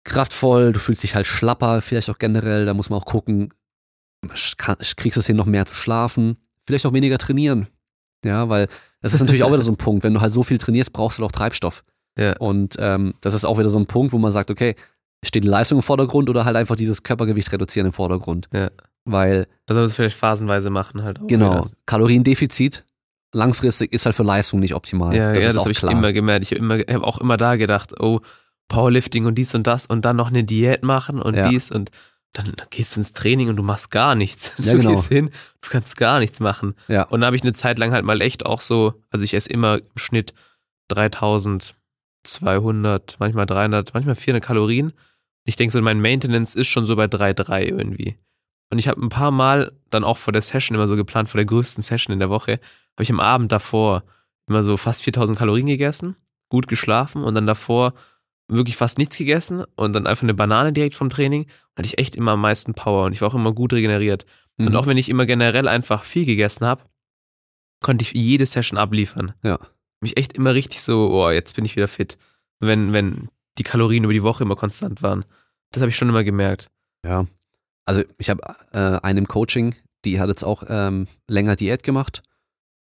kraftvoll, 0.04 0.72
du 0.72 0.80
fühlst 0.80 1.02
dich 1.02 1.14
halt 1.14 1.26
schlapper, 1.26 1.80
vielleicht 1.80 2.10
auch 2.10 2.18
generell, 2.18 2.66
da 2.66 2.74
muss 2.74 2.90
man 2.90 2.98
auch 2.98 3.04
gucken, 3.06 3.52
kriegst 4.56 5.16
du 5.16 5.20
es 5.20 5.26
hin, 5.26 5.36
noch 5.36 5.46
mehr 5.46 5.66
zu 5.66 5.74
schlafen, 5.74 6.36
vielleicht 6.66 6.86
auch 6.86 6.92
weniger 6.92 7.18
trainieren. 7.18 7.68
Ja, 8.24 8.48
weil 8.48 8.68
das 9.00 9.14
ist 9.14 9.20
natürlich 9.20 9.42
auch 9.44 9.52
wieder 9.52 9.62
so 9.62 9.72
ein 9.72 9.76
Punkt, 9.76 10.04
wenn 10.04 10.14
du 10.14 10.20
halt 10.20 10.32
so 10.32 10.42
viel 10.42 10.58
trainierst, 10.58 10.92
brauchst 10.92 11.18
du 11.18 11.24
auch 11.24 11.32
Treibstoff. 11.32 11.84
Ja. 12.18 12.36
Und 12.38 12.76
ähm, 12.78 13.14
das 13.20 13.34
ist 13.34 13.44
auch 13.44 13.58
wieder 13.58 13.70
so 13.70 13.78
ein 13.78 13.86
Punkt, 13.86 14.12
wo 14.12 14.18
man 14.18 14.32
sagt, 14.32 14.50
okay, 14.50 14.76
steht 15.24 15.44
die 15.44 15.48
Leistung 15.48 15.78
im 15.78 15.82
Vordergrund 15.82 16.28
oder 16.28 16.44
halt 16.44 16.56
einfach 16.56 16.76
dieses 16.76 17.02
Körpergewicht 17.02 17.50
reduzieren 17.52 17.86
im 17.86 17.92
Vordergrund. 17.92 18.48
Ja. 18.52 18.70
Weil, 19.04 19.46
Das 19.66 19.74
soll 19.74 19.82
man 19.84 19.90
vielleicht 19.90 20.16
phasenweise 20.16 20.70
machen 20.70 21.02
halt 21.02 21.20
auch. 21.20 21.26
genau, 21.26 21.68
Kaloriendefizit 21.86 22.84
langfristig 23.34 23.92
ist 23.92 24.04
halt 24.06 24.14
für 24.14 24.22
Leistung 24.22 24.60
nicht 24.60 24.74
optimal. 24.74 25.14
Ja, 25.14 25.28
ja, 25.28 25.34
das 25.34 25.44
das, 25.44 25.54
ist 25.54 25.58
auch 25.58 25.62
habe 25.62 25.72
ich 25.72 25.82
immer 25.82 26.12
gemerkt. 26.12 26.50
Ich 26.50 26.58
habe 26.58 26.84
hab 26.88 27.02
auch 27.02 27.18
immer 27.18 27.36
da 27.36 27.56
gedacht, 27.56 27.98
oh, 27.98 28.20
Powerlifting 28.72 29.26
und 29.26 29.34
dies 29.36 29.54
und 29.54 29.66
das 29.66 29.86
und 29.86 30.04
dann 30.04 30.16
noch 30.16 30.28
eine 30.28 30.44
Diät 30.44 30.82
machen 30.82 31.20
und 31.20 31.36
Ja. 31.36 31.48
dies 31.48 31.70
und 31.70 31.90
dann 32.32 32.54
gehst 32.70 32.96
du 32.96 33.00
ins 33.00 33.12
Training 33.12 33.48
und 33.50 33.56
du 33.56 33.62
machst 33.62 33.90
gar 33.90 34.14
nichts. 34.14 34.52
Ja, 34.58 34.72
du 34.72 34.78
genau. 34.78 34.90
gehst 34.92 35.08
hin, 35.08 35.30
du 35.60 35.68
kannst 35.70 35.96
gar 35.96 36.18
nichts 36.18 36.40
machen. 36.40 36.74
Ja. 36.88 37.02
Und 37.04 37.20
da 37.20 37.26
habe 37.26 37.36
ich 37.36 37.42
eine 37.42 37.52
Zeit 37.52 37.78
lang 37.78 37.92
halt 37.92 38.04
mal 38.04 38.20
echt 38.22 38.46
auch 38.46 38.60
so, 38.62 38.94
also 39.10 39.24
ich 39.24 39.34
esse 39.34 39.50
immer 39.50 39.78
im 39.78 39.84
Schnitt 39.96 40.32
3200, 40.88 43.16
manchmal 43.18 43.46
300, 43.46 43.94
manchmal 43.94 44.14
400 44.14 44.44
Kalorien. 44.44 44.92
Ich 45.44 45.56
denke 45.56 45.72
so, 45.72 45.80
mein 45.82 46.00
Maintenance 46.00 46.54
ist 46.54 46.68
schon 46.68 46.86
so 46.86 46.96
bei 46.96 47.06
3,3 47.06 47.62
irgendwie. 47.64 48.16
Und 48.70 48.78
ich 48.78 48.88
habe 48.88 49.04
ein 49.04 49.08
paar 49.10 49.30
Mal 49.30 49.72
dann 49.90 50.04
auch 50.04 50.16
vor 50.16 50.32
der 50.32 50.42
Session 50.42 50.74
immer 50.76 50.88
so 50.88 50.96
geplant, 50.96 51.28
vor 51.28 51.38
der 51.38 51.44
größten 51.46 51.82
Session 51.82 52.12
in 52.12 52.20
der 52.20 52.30
Woche, 52.30 52.52
habe 52.94 53.02
ich 53.02 53.10
am 53.10 53.20
Abend 53.20 53.52
davor 53.52 54.04
immer 54.48 54.62
so 54.62 54.76
fast 54.76 55.02
4000 55.02 55.38
Kalorien 55.38 55.66
gegessen, 55.66 56.16
gut 56.48 56.68
geschlafen 56.68 57.22
und 57.24 57.34
dann 57.34 57.46
davor 57.46 57.94
wirklich 58.48 58.76
fast 58.76 58.98
nichts 58.98 59.16
gegessen 59.16 59.64
und 59.76 59.92
dann 59.92 60.06
einfach 60.06 60.22
eine 60.24 60.34
Banane 60.34 60.72
direkt 60.72 60.94
vom 60.94 61.10
Training. 61.10 61.46
Hatte 61.76 61.86
ich 61.86 61.98
echt 61.98 62.16
immer 62.16 62.32
am 62.32 62.40
meisten 62.40 62.74
Power 62.74 63.06
und 63.06 63.12
ich 63.12 63.20
war 63.20 63.28
auch 63.28 63.34
immer 63.34 63.52
gut 63.52 63.72
regeneriert. 63.72 64.26
Und 64.58 64.70
Mhm. 64.70 64.76
auch 64.76 64.86
wenn 64.86 64.98
ich 64.98 65.08
immer 65.08 65.26
generell 65.26 65.68
einfach 65.68 66.04
viel 66.04 66.26
gegessen 66.26 66.66
habe, 66.66 66.82
konnte 67.82 68.02
ich 68.02 68.12
jede 68.12 68.46
Session 68.46 68.78
abliefern. 68.78 69.34
Ja. 69.42 69.58
Mich 70.00 70.16
echt 70.16 70.34
immer 70.34 70.54
richtig 70.54 70.82
so, 70.82 71.10
oh, 71.12 71.30
jetzt 71.30 71.54
bin 71.56 71.64
ich 71.64 71.76
wieder 71.76 71.88
fit. 71.88 72.18
Wenn, 72.60 72.92
wenn 72.92 73.28
die 73.58 73.62
Kalorien 73.62 74.04
über 74.04 74.12
die 74.12 74.22
Woche 74.22 74.44
immer 74.44 74.56
konstant 74.56 75.02
waren. 75.02 75.24
Das 75.72 75.80
habe 75.82 75.90
ich 75.90 75.96
schon 75.96 76.08
immer 76.08 76.24
gemerkt. 76.24 76.68
Ja. 77.04 77.26
Also 77.84 78.02
ich 78.18 78.30
habe 78.30 78.42
äh, 78.72 78.78
einen 79.02 79.18
im 79.18 79.28
Coaching, 79.28 79.74
die 80.04 80.20
hat 80.20 80.28
jetzt 80.28 80.44
auch 80.44 80.62
ähm, 80.68 81.06
länger 81.28 81.56
Diät 81.56 81.82
gemacht 81.82 82.22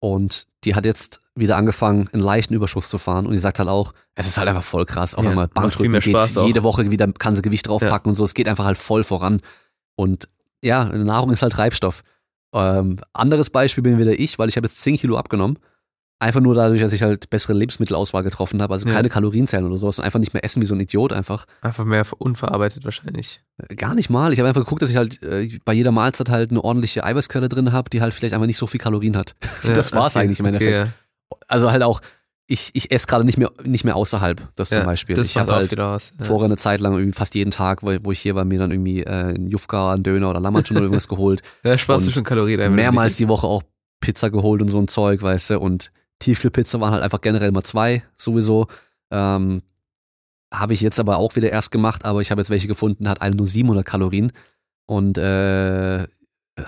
und 0.01 0.47
die 0.63 0.75
hat 0.75 0.83
jetzt 0.83 1.19
wieder 1.35 1.55
angefangen, 1.55 2.09
einen 2.11 2.23
leichten 2.23 2.53
Überschuss 2.53 2.89
zu 2.89 2.97
fahren 2.97 3.25
und 3.25 3.31
die 3.33 3.37
sagt 3.39 3.59
halt 3.59 3.69
auch, 3.69 3.93
es 4.15 4.27
ist 4.27 4.37
halt 4.37 4.49
einfach 4.49 4.63
voll 4.63 4.85
krass, 4.85 5.15
auch 5.15 5.23
Ja, 5.23 5.29
viel 5.47 5.53
Bankdrücken 5.53 5.91
geht, 6.01 6.37
auch. 6.37 6.47
jede 6.47 6.63
Woche 6.63 6.91
wieder 6.91 7.11
kann 7.13 7.35
sie 7.35 7.41
Gewicht 7.41 7.67
draufpacken 7.67 8.09
und 8.09 8.15
so, 8.15 8.25
es 8.25 8.33
geht 8.33 8.47
einfach 8.47 8.65
halt 8.65 8.77
voll 8.77 9.03
voran 9.03 9.41
und 9.95 10.27
ja, 10.63 10.83
Nahrung 11.05 11.31
ist 11.31 11.41
halt 11.41 11.53
Treibstoff. 11.53 12.03
Ähm, 12.53 12.97
anderes 13.13 13.49
Beispiel 13.49 13.83
bin 13.83 13.97
wieder 13.97 14.19
ich, 14.19 14.37
weil 14.37 14.49
ich 14.49 14.57
habe 14.57 14.67
jetzt 14.67 14.81
10 14.81 14.97
Kilo 14.97 15.17
abgenommen. 15.17 15.57
Einfach 16.21 16.39
nur 16.39 16.53
dadurch, 16.53 16.79
dass 16.81 16.93
ich 16.93 17.01
halt 17.01 17.31
bessere 17.31 17.53
Lebensmittelauswahl 17.53 18.21
getroffen 18.21 18.61
habe. 18.61 18.73
Also 18.75 18.87
Ja. 18.87 18.93
keine 18.93 19.09
Kalorien 19.09 19.47
zählen 19.47 19.65
oder 19.65 19.77
sowas. 19.77 19.97
Und 19.97 20.05
einfach 20.05 20.19
nicht 20.19 20.33
mehr 20.35 20.43
essen 20.45 20.61
wie 20.61 20.67
so 20.67 20.75
ein 20.75 20.79
Idiot 20.79 21.13
einfach. 21.13 21.45
Einfach 21.61 21.83
mehr 21.83 22.05
unverarbeitet 22.19 22.85
wahrscheinlich. 22.85 23.41
Gar 23.75 23.95
nicht 23.95 24.11
mal. 24.11 24.31
Ich 24.31 24.37
habe 24.37 24.47
einfach 24.47 24.61
geguckt, 24.61 24.83
dass 24.83 24.91
ich 24.91 24.97
halt 24.97 25.21
äh, 25.23 25.49
bei 25.65 25.73
jeder 25.73 25.91
Mahlzeit 25.91 26.29
halt 26.29 26.51
eine 26.51 26.63
ordentliche 26.63 27.03
Eiweißquelle 27.03 27.49
drin 27.49 27.71
habe, 27.71 27.89
die 27.89 28.01
halt 28.01 28.13
vielleicht 28.13 28.35
einfach 28.35 28.45
nicht 28.45 28.57
so 28.59 28.67
viel 28.67 28.79
Kalorien 28.79 29.17
hat. 29.17 29.35
das 29.73 29.93
war's 29.93 30.15
eigentlich 30.15 30.39
im 30.39 30.45
Endeffekt. 30.45 30.79
Okay, 30.79 30.87
ja. 30.89 31.37
Also 31.47 31.71
halt 31.71 31.81
auch, 31.81 32.01
ich, 32.45 32.69
ich 32.73 32.91
esse 32.91 33.07
gerade 33.07 33.23
nicht 33.25 33.39
mehr, 33.39 33.49
nicht 33.63 33.83
mehr 33.83 33.95
außerhalb, 33.95 34.41
das 34.55 34.69
Ja, 34.69 34.77
zum 34.81 34.85
Beispiel. 34.85 35.15
Das 35.15 35.25
ich 35.25 35.37
habe 35.37 35.53
halt 35.55 35.71
wieder 35.71 35.91
was. 35.91 36.13
Ja. 36.19 36.25
vorher 36.25 36.45
eine 36.45 36.57
Zeit 36.57 36.81
lang 36.81 36.93
irgendwie 36.93 37.13
fast 37.17 37.33
jeden 37.33 37.49
Tag, 37.49 37.81
wo, 37.81 37.95
wo 38.03 38.11
ich 38.11 38.19
hier 38.19 38.35
war, 38.35 38.45
mir 38.45 38.59
dann 38.59 38.69
irgendwie 38.69 39.01
äh, 39.03 39.33
ein 39.33 39.47
Jufka, 39.47 39.93
ein 39.93 40.03
Döner 40.03 40.29
oder 40.29 40.39
Lammatschun 40.39 40.77
oder 40.77 40.83
irgendwas 40.85 41.07
geholt. 41.07 41.41
Da 41.63 41.77
sparst 41.79 42.05
du 42.05 42.11
schon 42.11 42.23
Kalorien 42.23 42.61
ein. 42.61 42.75
Mehrmals 42.75 43.15
die. 43.15 43.27
Woche 43.27 43.47
auch 43.47 43.63
Pizza 44.01 44.29
geholt 44.29 44.61
und 44.61 44.67
so 44.67 44.79
ein 44.79 44.87
Zeug, 44.87 45.21
weißt 45.23 45.51
du, 45.51 45.59
und 45.59 45.91
Tiefkühlpizza 46.21 46.79
waren 46.79 46.93
halt 46.93 47.03
einfach 47.03 47.21
generell 47.21 47.51
mal 47.51 47.63
zwei, 47.63 48.03
sowieso. 48.17 48.67
Ähm, 49.11 49.61
habe 50.53 50.73
ich 50.73 50.81
jetzt 50.81 50.99
aber 50.99 51.17
auch 51.17 51.35
wieder 51.35 51.49
erst 51.51 51.71
gemacht, 51.71 52.05
aber 52.05 52.21
ich 52.21 52.31
habe 52.31 52.41
jetzt 52.41 52.49
welche 52.49 52.67
gefunden, 52.67 53.07
hat 53.07 53.21
eine 53.21 53.35
nur 53.35 53.47
700 53.47 53.85
Kalorien 53.85 54.31
und 54.85 55.17
äh, 55.17 56.07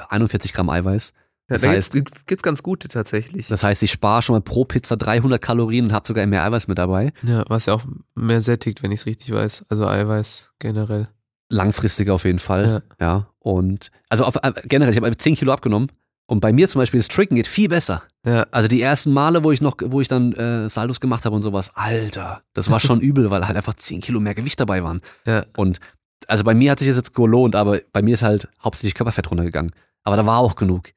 41 0.10 0.54
Gramm 0.54 0.70
Eiweiß. 0.70 1.14
Ja, 1.50 1.56
das 1.56 1.62
da 1.62 1.68
heißt- 1.70 1.92
gibt's, 1.92 2.26
gibt's 2.26 2.44
ganz 2.44 2.64
gute 2.64 2.88
tatsächlich. 2.88 3.48
Das 3.50 3.64
heißt, 3.64 3.84
ich 3.84 3.92
spare 3.92 4.22
schon 4.22 4.36
mal 4.36 4.42
pro 4.42 4.64
Pizza 4.64 4.96
300 4.96 5.42
Kalorien 5.42 5.86
und 5.86 5.94
habe 5.94 6.08
sogar 6.08 6.26
mehr 6.26 6.44
Eiweiß 6.46 6.68
mit 6.70 6.78
dabei. 6.78 7.12
ja, 7.24 7.44
was 7.50 7.66
ja 7.66 7.74
auch 7.74 7.84
mehr 8.16 8.40
sättigt, 8.42 8.82
wenn 8.82 8.92
ich 8.94 9.02
es 9.02 9.06
richtig 9.06 9.32
weiß. 9.34 9.66
Also 9.68 9.86
Eiweiß 9.88 10.52
generell. 10.60 11.10
Langfristig 11.50 12.10
auf 12.10 12.24
jeden 12.24 12.40
Fall. 12.40 12.84
Ja. 13.00 13.28
Und 13.40 13.92
also 14.08 14.24
auf, 14.24 14.38
äh, 14.42 14.54
generell, 14.64 14.94
ich 14.94 14.98
habe 15.02 15.16
10 15.18 15.36
Kilo 15.36 15.52
abgenommen 15.52 15.92
und 16.28 16.40
bei 16.40 16.54
mir 16.54 16.70
zum 16.70 16.80
Beispiel 16.80 17.02
das 17.02 17.10
Tricken 17.10 17.36
geht 17.36 17.48
viel 17.48 17.68
besser. 17.68 18.04
Ja. 18.26 18.44
Also 18.52 18.68
die 18.70 18.82
ersten 18.82 19.12
Male, 19.12 19.44
wo 19.44 19.52
ich 19.52 19.60
noch, 19.62 19.76
wo 19.84 20.00
ich 20.02 20.08
dann 20.08 20.32
äh, 20.34 20.70
Saldos 20.70 21.00
gemacht 21.00 21.26
habe 21.26 21.36
und 21.36 21.42
sowas, 21.42 21.72
Alter, 21.76 22.44
das 22.54 22.70
war 22.70 22.80
schon 22.80 23.02
übel, 23.02 23.30
weil 23.32 23.46
halt 23.48 23.58
einfach 23.58 23.74
10 23.74 24.02
Kilo 24.02 24.20
mehr 24.20 24.34
Gewicht 24.36 24.60
dabei 24.60 24.84
waren. 24.84 25.02
Ja. 25.26 25.46
Und 25.58 25.80
also 26.28 26.44
bei 26.46 26.54
mir 26.54 26.72
hat 26.72 26.80
sich 26.80 26.88
das 26.88 26.96
jetzt 26.98 27.14
gelohnt, 27.14 27.56
aber 27.56 27.82
bei 27.92 28.02
mir 28.02 28.14
ist 28.14 28.24
halt 28.24 28.48
hauptsächlich 28.64 28.94
Körperfett 28.96 29.30
runtergegangen. 29.30 29.72
Aber 30.06 30.16
da 30.16 30.26
war 30.26 30.38
auch 30.40 30.56
genug. 30.56 30.92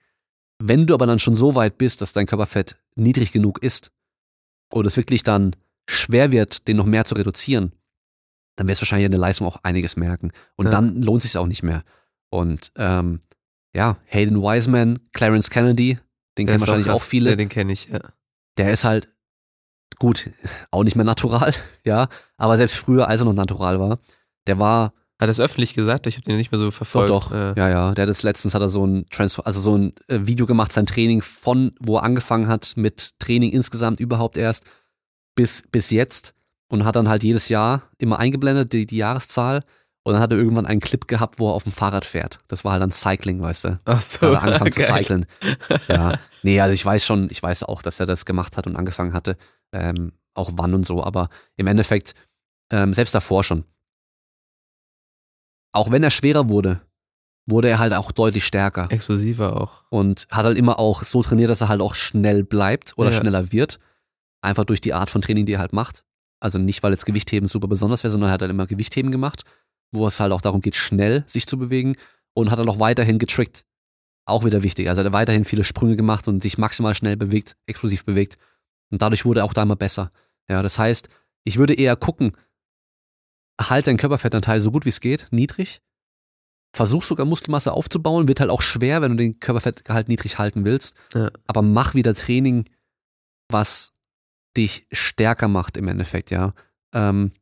Wenn 0.63 0.87
du 0.87 0.95
aber 0.95 1.07
dann 1.07 1.19
schon 1.19 1.35
so 1.35 1.55
weit 1.55 1.79
bist, 1.79 2.01
dass 2.01 2.13
dein 2.13 2.27
Körperfett 2.27 2.77
niedrig 2.95 3.33
genug 3.33 3.63
ist 3.63 3.91
und 4.73 4.87
es 4.87 4.97
wirklich 4.97 5.23
dann 5.23 5.55
schwer 5.89 6.31
wird, 6.31 6.67
den 6.69 6.77
noch 6.77 6.87
mehr 6.87 7.05
zu 7.05 7.15
reduzieren, 7.17 7.73
dann 8.57 8.69
wirst 8.69 8.81
du 8.81 8.83
wahrscheinlich 8.83 9.05
in 9.07 9.11
der 9.13 9.21
Leistung 9.21 9.47
auch 9.47 9.59
einiges 9.65 9.97
merken. 9.97 10.31
Und 10.57 10.67
Ja. 10.67 10.71
dann 10.71 11.03
lohnt 11.03 11.25
es 11.25 11.33
sich 11.33 11.39
auch 11.39 11.47
nicht 11.47 11.63
mehr. 11.63 11.83
Und 12.31 12.73
ähm, 12.77 13.21
ja, 13.75 13.99
Hayden 14.07 14.41
Wiseman, 14.41 15.01
Clarence 15.13 15.51
Kennedy, 15.51 15.99
den 16.39 16.47
kennen 16.47 16.61
wahrscheinlich 16.61 16.91
auch, 16.91 16.99
krass. 16.99 17.09
viele. 17.09 17.31
Ja, 17.31 17.37
den 17.37 17.49
kenne 17.49 17.73
ich, 17.73 17.89
ja. 17.89 18.01
der 18.57 18.73
ist 18.73 18.85
halt 18.85 19.09
gut, 19.99 20.31
auch 20.71 20.85
nicht 20.85 20.97
mehr 20.97 21.05
natural, 21.05 21.55
ja, 21.85 22.09
aber 22.37 22.57
selbst 22.57 22.77
früher, 22.77 23.09
als 23.09 23.21
er 23.21 23.25
noch 23.25 23.33
natural 23.33 23.81
war, 23.81 23.99
der 24.47 24.59
war 24.59 24.93
Hat 25.19 25.29
er 25.29 25.31
es 25.31 25.41
öffentlich 25.41 25.75
gesagt? 25.75 26.07
Ich 26.07 26.17
habe 26.17 26.25
den 26.25 26.37
nicht 26.37 26.53
mehr 26.53 26.59
so 26.59 26.71
verfolgt. 26.71 27.11
doch, 27.11 27.31
doch, 27.31 27.37
Äh, 27.37 27.55
ja, 27.59 27.69
ja, 27.69 27.95
der 27.95 28.03
hat 28.03 28.11
das 28.11 28.23
letztens 28.23 28.55
hat 28.55 28.61
er 28.63 28.69
so 28.69 28.87
ein 28.87 29.07
Transfer, 29.11 29.47
also 29.47 29.61
so 29.61 29.77
ein 29.77 29.95
äh, 30.09 30.21
Video 30.23 30.47
gemacht, 30.47 30.73
sein 30.73 30.87
Training 30.87 31.23
von, 31.23 31.73
wo 31.81 31.97
er 31.97 32.03
angefangen 32.03 32.49
hat 32.49 32.75
mit 32.77 33.19
Training 33.19 33.51
insgesamt 33.51 33.99
überhaupt 33.99 34.37
erst 34.37 34.65
bis 35.35 35.63
bis 35.71 35.91
jetzt 35.91 36.35
und 36.69 36.85
hat 36.85 36.97
dann 36.97 37.09
halt 37.09 37.23
jedes 37.23 37.49
Jahr 37.49 37.83
immer 37.99 38.19
eingeblendet 38.19 38.73
die, 38.73 38.87
die 38.87 38.99
Jahreszahl 38.99 39.63
und 40.07 40.13
dann 40.13 40.23
hat 40.23 40.31
er 40.31 40.39
irgendwann 40.39 40.67
einen 40.67 40.79
Clip 40.81 41.09
gehabt, 41.09 41.41
wo 41.41 41.51
er 41.51 41.55
auf 41.55 41.65
dem 41.65 41.73
Fahrrad 41.73 42.05
fährt. 42.05 42.39
Das 42.47 42.65
war 42.65 42.73
halt 42.73 42.81
dann 42.83 42.93
Cycling, 42.93 43.43
weißt 43.43 43.65
du. 43.65 43.81
Ach 43.87 44.01
so, 44.01 44.21
hat 44.29 44.35
er 44.35 44.43
angefangen 44.43 44.71
zu 44.73 44.81
geil. 44.81 45.03
cyclen. 45.03 45.27
Ja, 45.89 46.19
nee, 46.45 46.61
also 46.61 46.73
ich 46.73 46.85
weiß 46.87 47.05
schon, 47.05 47.27
ich 47.31 47.43
weiß 47.43 47.65
auch, 47.65 47.83
dass 47.83 47.99
er 47.99 48.07
das 48.07 48.25
gemacht 48.25 48.57
hat 48.57 48.69
und 48.69 48.77
angefangen 48.77 49.13
hatte, 49.15 49.37
ähm, 49.73 50.13
auch 50.35 50.51
wann 50.55 50.75
und 50.75 50.87
so, 50.87 51.03
aber 51.03 51.29
im 51.57 51.67
Endeffekt, 51.67 52.15
ähm, 52.71 52.95
selbst 52.95 53.17
davor 53.17 53.43
schon. 53.43 53.65
Auch 55.73 55.91
wenn 55.91 56.03
er 56.03 56.11
schwerer 56.11 56.49
wurde, 56.49 56.81
wurde 57.47 57.69
er 57.69 57.79
halt 57.79 57.93
auch 57.93 58.13
deutlich 58.13 58.47
stärker 58.47 58.87
Explosiver 58.91 59.61
auch. 59.61 59.83
und 59.91 60.27
hat 60.31 60.45
halt 60.45 60.57
immer 60.59 60.79
auch 60.79 61.03
so 61.05 61.23
trainiert, 61.23 61.51
dass 61.51 61.61
er 61.61 61.69
halt 61.69 61.81
auch 61.81 61.95
schnell 61.95 62.45
bleibt 62.45 62.95
oder 62.97 63.11
Ja. 63.11 63.17
schneller 63.21 63.53
wird. 63.53 63.79
Einfach 64.43 64.65
durch 64.65 64.81
die 64.81 64.95
Art 64.95 65.11
von 65.11 65.21
Training, 65.23 65.47
die 65.47 65.55
er 65.55 65.59
halt 65.61 65.73
macht. 65.73 66.05
Also 66.41 66.59
nicht, 66.59 66.83
weil 66.83 66.93
jetzt 66.93 67.07
Gewichtheben 67.07 67.49
super 67.49 67.67
besonders 67.69 68.05
wäre, 68.05 68.11
sondern 68.13 68.31
er 68.31 68.35
hat 68.35 68.43
halt 68.43 68.51
immer 68.51 68.67
Gewichtheben 68.67 69.11
gemacht, 69.11 69.43
wo 69.93 70.07
es 70.07 70.21
halt 70.21 70.33
auch 70.33 70.41
darum 70.41 70.61
geht, 70.61 70.77
schnell 70.77 71.25
sich 71.27 71.47
zu 71.47 71.59
bewegen 71.59 71.97
und 72.35 72.51
hat 72.51 72.59
dann 72.59 72.69
auch 72.69 72.81
weiterhin 72.81 73.19
getrickt. 73.19 73.65
Auch 74.27 74.45
wieder 74.45 74.63
wichtig. 74.63 74.89
Also 74.89 75.03
er 75.03 75.07
hat 75.07 75.13
weiterhin 75.13 75.45
viele 75.45 75.65
Sprünge 75.65 75.97
gemacht 75.97 76.27
und 76.29 76.43
sich 76.43 76.59
maximal 76.59 76.95
schnell 76.95 77.17
bewegt, 77.17 77.57
explosiv 77.67 78.05
bewegt. 78.05 78.39
Und 78.91 79.03
dadurch 79.03 79.25
wurde 79.25 79.41
er 79.41 79.45
auch 79.45 79.53
da 79.53 79.63
immer 79.63 79.77
besser. 79.77 80.13
Ja, 80.49 80.63
das 80.63 80.79
heißt, 80.79 81.09
ich 81.45 81.59
würde 81.59 81.75
eher 81.75 81.97
gucken, 81.97 82.37
halt 83.61 83.87
deinen 83.87 83.97
Körperfettanteil 83.97 84.61
so 84.61 84.71
gut 84.71 84.85
wie 84.85 84.91
es 84.91 85.01
geht, 85.01 85.29
niedrig. 85.31 85.81
Versuch 86.75 87.05
sogar 87.05 87.25
Muskelmasse 87.25 87.73
aufzubauen, 87.73 88.29
wird 88.29 88.41
halt 88.41 88.51
auch 88.51 88.63
schwer, 88.63 89.01
wenn 89.01 89.13
du 89.13 89.17
den 89.17 89.41
Körperfettgehalt 89.41 90.09
niedrig 90.09 90.39
halten 90.39 90.65
willst. 90.65 90.97
Ja. 91.15 91.31
Aber 91.47 91.63
mach 91.63 91.95
wieder 91.95 92.15
Training, 92.15 92.69
was 93.49 93.95
dich 94.57 94.87
stärker 94.93 95.49
macht 95.49 95.77
im 95.77 95.89
Endeffekt, 95.89 96.31
ja. 96.31 96.53
Ähm, 96.93 97.33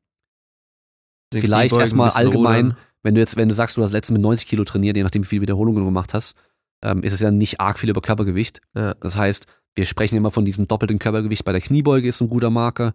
Den 1.34 1.42
Vielleicht 1.42 1.76
erstmal 1.76 2.10
allgemein, 2.10 2.66
rudern. 2.66 2.78
wenn 3.02 3.14
du 3.14 3.20
jetzt, 3.20 3.36
wenn 3.36 3.48
du 3.48 3.54
sagst, 3.54 3.76
du 3.76 3.82
hast 3.82 3.92
letztens 3.92 4.14
mit 4.14 4.22
90 4.22 4.48
Kilo 4.48 4.64
trainiert, 4.64 4.96
je 4.96 5.02
nachdem, 5.02 5.22
wie 5.22 5.28
viele 5.28 5.42
Wiederholungen 5.42 5.80
du 5.80 5.86
gemacht 5.86 6.14
hast, 6.14 6.36
ähm, 6.82 7.02
ist 7.02 7.12
es 7.12 7.20
ja 7.20 7.30
nicht 7.30 7.60
arg 7.60 7.78
viel 7.78 7.90
über 7.90 8.00
Körpergewicht. 8.00 8.60
Ja. 8.74 8.94
Das 8.94 9.16
heißt, 9.16 9.46
wir 9.74 9.86
sprechen 9.86 10.16
immer 10.16 10.30
von 10.30 10.44
diesem 10.44 10.68
doppelten 10.68 10.98
Körpergewicht 10.98 11.44
bei 11.44 11.52
der 11.52 11.60
Kniebeuge 11.60 12.08
ist 12.08 12.20
ein 12.20 12.28
guter 12.28 12.50
Marker. 12.50 12.94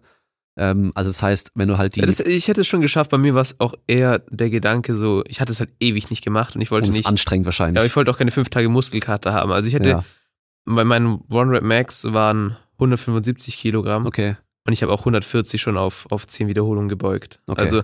Ähm, 0.56 0.92
also 0.94 1.10
das 1.10 1.22
heißt, 1.22 1.52
wenn 1.54 1.68
du 1.68 1.78
halt 1.78 1.96
die 1.96 2.00
Ja, 2.00 2.06
das, 2.06 2.20
ich 2.20 2.48
hätte 2.48 2.62
es 2.62 2.66
schon 2.66 2.80
geschafft. 2.80 3.10
Bei 3.10 3.18
mir 3.18 3.34
war 3.34 3.42
es 3.42 3.58
auch 3.60 3.74
eher 3.86 4.20
der 4.30 4.50
Gedanke 4.50 4.94
so, 4.94 5.22
ich 5.26 5.40
hatte 5.40 5.52
es 5.52 5.60
halt 5.60 5.70
ewig 5.80 6.10
nicht 6.10 6.24
gemacht 6.24 6.54
und 6.54 6.62
ich 6.62 6.68
und 6.68 6.76
wollte 6.76 6.90
ist 6.90 6.96
nicht, 6.96 7.06
anstrengend 7.06 7.46
wahrscheinlich. 7.46 7.76
ja, 7.76 7.80
aber 7.80 7.86
ich 7.86 7.96
wollte 7.96 8.10
auch 8.10 8.18
keine 8.18 8.30
fünf 8.30 8.50
Tage 8.50 8.68
Muskelkater 8.68 9.32
haben. 9.32 9.52
Also 9.52 9.68
ich 9.68 9.74
hätte, 9.74 9.90
ja, 9.90 10.04
bei 10.64 10.84
meinem 10.84 11.22
One 11.30 11.52
Rep 11.52 11.62
Max 11.62 12.04
waren 12.12 12.56
175 12.74 13.58
Kilogramm 13.58 14.06
okay. 14.06 14.36
und 14.66 14.72
ich 14.72 14.82
habe 14.82 14.92
auch 14.92 15.00
140 15.00 15.60
schon 15.60 15.76
auf, 15.76 16.06
auf 16.10 16.26
10 16.26 16.48
Wiederholungen 16.48 16.88
gebeugt. 16.88 17.40
Okay. 17.46 17.60
Also 17.60 17.82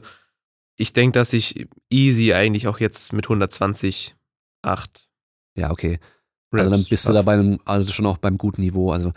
ich 0.76 0.92
denke, 0.92 1.18
dass 1.18 1.32
ich 1.32 1.68
easy 1.90 2.34
eigentlich 2.34 2.68
auch 2.68 2.78
jetzt 2.80 3.12
mit 3.12 3.26
120, 3.26 4.14
8 4.62 5.08
Ja, 5.56 5.70
okay. 5.70 5.98
Also 6.52 6.70
dann 6.70 6.84
bist 6.84 7.06
du 7.08 7.12
da 7.12 7.22
bei 7.22 7.34
einem, 7.34 7.58
also 7.64 7.92
schon 7.92 8.06
auch 8.06 8.18
beim 8.18 8.38
guten 8.38 8.62
Niveau. 8.62 8.90
Also 8.90 9.12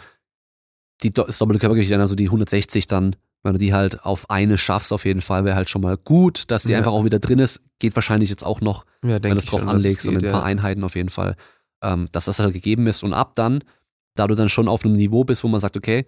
die, 1.03 1.11
das 1.11 1.37
doppelte 1.37 1.59
Körpergewicht, 1.59 1.91
also 1.93 2.15
die 2.15 2.25
160 2.25 2.87
dann, 2.87 3.15
wenn 3.43 3.53
du 3.53 3.59
die 3.59 3.73
halt 3.73 4.03
auf 4.03 4.29
eine 4.29 4.57
schaffst, 4.57 4.91
auf 4.91 5.05
jeden 5.05 5.21
Fall, 5.21 5.45
wäre 5.45 5.55
halt 5.55 5.69
schon 5.69 5.81
mal 5.81 5.95
gut, 5.95 6.51
dass 6.51 6.63
die 6.63 6.73
Ja. 6.73 6.79
einfach 6.79 6.91
auch 6.91 7.05
wieder 7.05 7.19
drin 7.19 7.39
ist. 7.39 7.61
Geht 7.79 7.95
wahrscheinlich 7.95 8.29
jetzt 8.29 8.43
auch 8.43 8.59
noch, 8.59 8.85
ja, 9.03 9.23
wenn 9.23 9.31
du 9.31 9.37
es 9.37 9.45
drauf 9.45 9.61
schon, 9.61 9.69
anlegst 9.69 10.05
und 10.05 10.13
geht, 10.15 10.21
mit 10.21 10.29
ein 10.29 10.33
paar 10.33 10.41
ja. 10.41 10.47
Einheiten 10.47 10.83
auf 10.83 10.95
jeden 10.95 11.09
Fall, 11.09 11.37
ähm, 11.81 12.09
dass 12.11 12.25
das 12.25 12.39
halt 12.39 12.53
gegeben 12.53 12.87
ist. 12.87 13.03
Und 13.03 13.13
ab 13.13 13.35
dann, 13.35 13.63
da 14.15 14.27
du 14.27 14.35
dann 14.35 14.49
schon 14.49 14.67
auf 14.67 14.83
einem 14.83 14.95
Niveau 14.95 15.23
bist, 15.23 15.43
wo 15.43 15.47
man 15.47 15.61
sagt, 15.61 15.77
okay, 15.77 16.05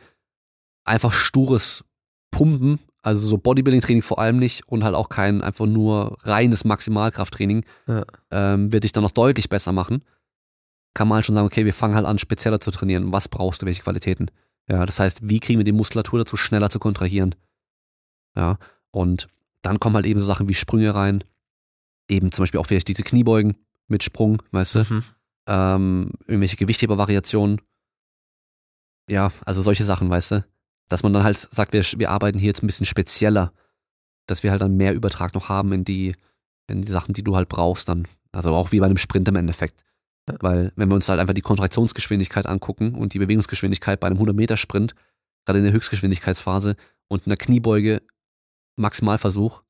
einfach 0.84 1.14
stures 1.14 1.86
Pumpen, 2.32 2.80
also 3.04 3.28
so 3.28 3.38
Bodybuilding-Training 3.38 4.02
vor 4.04 4.20
allem 4.20 4.38
nicht 4.38 4.68
und 4.68 4.84
halt 4.84 4.96
auch 4.96 5.10
kein 5.10 5.42
einfach 5.42 5.66
nur 5.66 6.18
reines 6.22 6.64
Maximalkrafttraining, 6.66 7.66
Ja. 7.88 8.06
ähm, 8.30 8.72
wird 8.72 8.84
dich 8.84 8.92
dann 8.92 9.04
noch 9.04 9.12
deutlich 9.12 9.50
besser 9.50 9.72
machen. 9.72 10.04
Kann 10.94 11.08
man 11.08 11.16
halt 11.18 11.26
schon 11.26 11.36
sagen, 11.36 11.48
okay, 11.48 11.66
wir 11.66 11.74
fangen 11.74 11.96
halt 11.96 12.06
an, 12.06 12.20
spezieller 12.20 12.60
zu 12.60 12.70
trainieren. 12.72 13.12
Was 13.14 13.28
brauchst 13.28 13.62
du, 13.62 13.66
welche 13.66 13.82
Qualitäten? 13.84 14.28
Ja, 14.70 14.86
das 14.86 15.00
heißt, 15.00 15.28
wie 15.28 15.40
kriegen 15.40 15.60
wir 15.60 15.64
die 15.64 15.72
Muskulatur 15.72 16.20
dazu, 16.20 16.38
schneller 16.38 16.70
zu 16.70 16.80
kontrahieren? 16.80 17.34
Ja, 18.36 18.58
und 18.92 19.28
dann 19.62 19.80
kommen 19.80 19.96
halt 19.96 20.06
eben 20.06 20.20
so 20.20 20.26
Sachen 20.26 20.48
wie 20.50 20.54
Sprünge 20.54 20.94
rein. 20.94 21.24
Eben 22.10 22.32
zum 22.32 22.44
Beispiel 22.44 22.60
auch 22.60 22.66
vielleicht 22.66 22.88
diese 22.88 23.04
Kniebeugen 23.04 23.58
mit 23.88 24.04
Sprung, 24.04 24.42
weißt 24.52 24.76
du? 24.76 24.80
Mhm. 24.90 25.04
ähm, 25.48 26.12
irgendwelche 26.28 26.58
Gewichthebervariationen. 26.58 27.62
Ja, 29.10 29.32
also 29.46 29.62
solche 29.62 29.84
Sachen, 29.86 30.10
weißt 30.10 30.32
du? 30.32 30.46
Dass 30.92 31.04
man 31.04 31.14
dann 31.14 31.24
halt 31.24 31.48
sagt, 31.52 31.72
wir, 31.72 31.84
wir 31.98 32.10
arbeiten 32.10 32.38
hier 32.38 32.48
jetzt 32.48 32.64
ein 32.64 32.68
bisschen 32.68 32.86
spezieller, 32.86 33.54
dass 34.28 34.44
wir 34.44 34.52
halt 34.52 34.62
dann 34.62 34.76
mehr 34.76 34.94
Übertrag 34.94 35.34
noch 35.34 35.48
haben 35.48 35.72
in 35.72 35.86
die, 35.86 36.16
in 36.68 36.82
die 36.82 36.92
Sachen, 36.92 37.14
die 37.14 37.24
du 37.24 37.36
halt 37.36 37.48
brauchst 37.48 37.88
dann. 37.88 38.08
Also 38.34 38.54
auch 38.54 38.74
wie 38.74 38.80
bei 38.80 38.88
einem 38.88 38.98
Sprint 38.98 39.28
im 39.30 39.38
Endeffekt. 39.38 39.86
Weil, 40.26 40.74
wenn 40.76 40.90
wir 40.90 40.96
uns 40.96 41.08
halt 41.08 41.22
einfach 41.22 41.34
die 41.34 41.42
Kontraktionsgeschwindigkeit 41.42 42.46
angucken 42.46 42.96
und 42.96 43.14
die 43.14 43.20
Bewegungsgeschwindigkeit 43.20 44.02
bei 44.02 44.08
einem 44.08 44.20
100-Meter-Sprint, 44.20 44.94
gerade 45.46 45.60
in 45.60 45.66
der 45.66 45.74
Höchstgeschwindigkeitsphase 45.74 46.76
und 47.08 47.26
in 47.26 47.30
der 47.30 47.38
Kniebeuge 47.38 48.02
Maximalversuch 48.76 49.64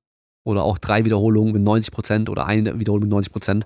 oder 0.43 0.63
auch 0.63 0.79
drei 0.79 1.05
Wiederholungen 1.05 1.53
mit 1.53 1.61
90 1.61 1.93
Prozent 1.93 2.29
oder 2.29 2.47
eine 2.47 2.79
Wiederholung 2.79 3.03
mit 3.03 3.11
90 3.11 3.31
Prozent, 3.31 3.65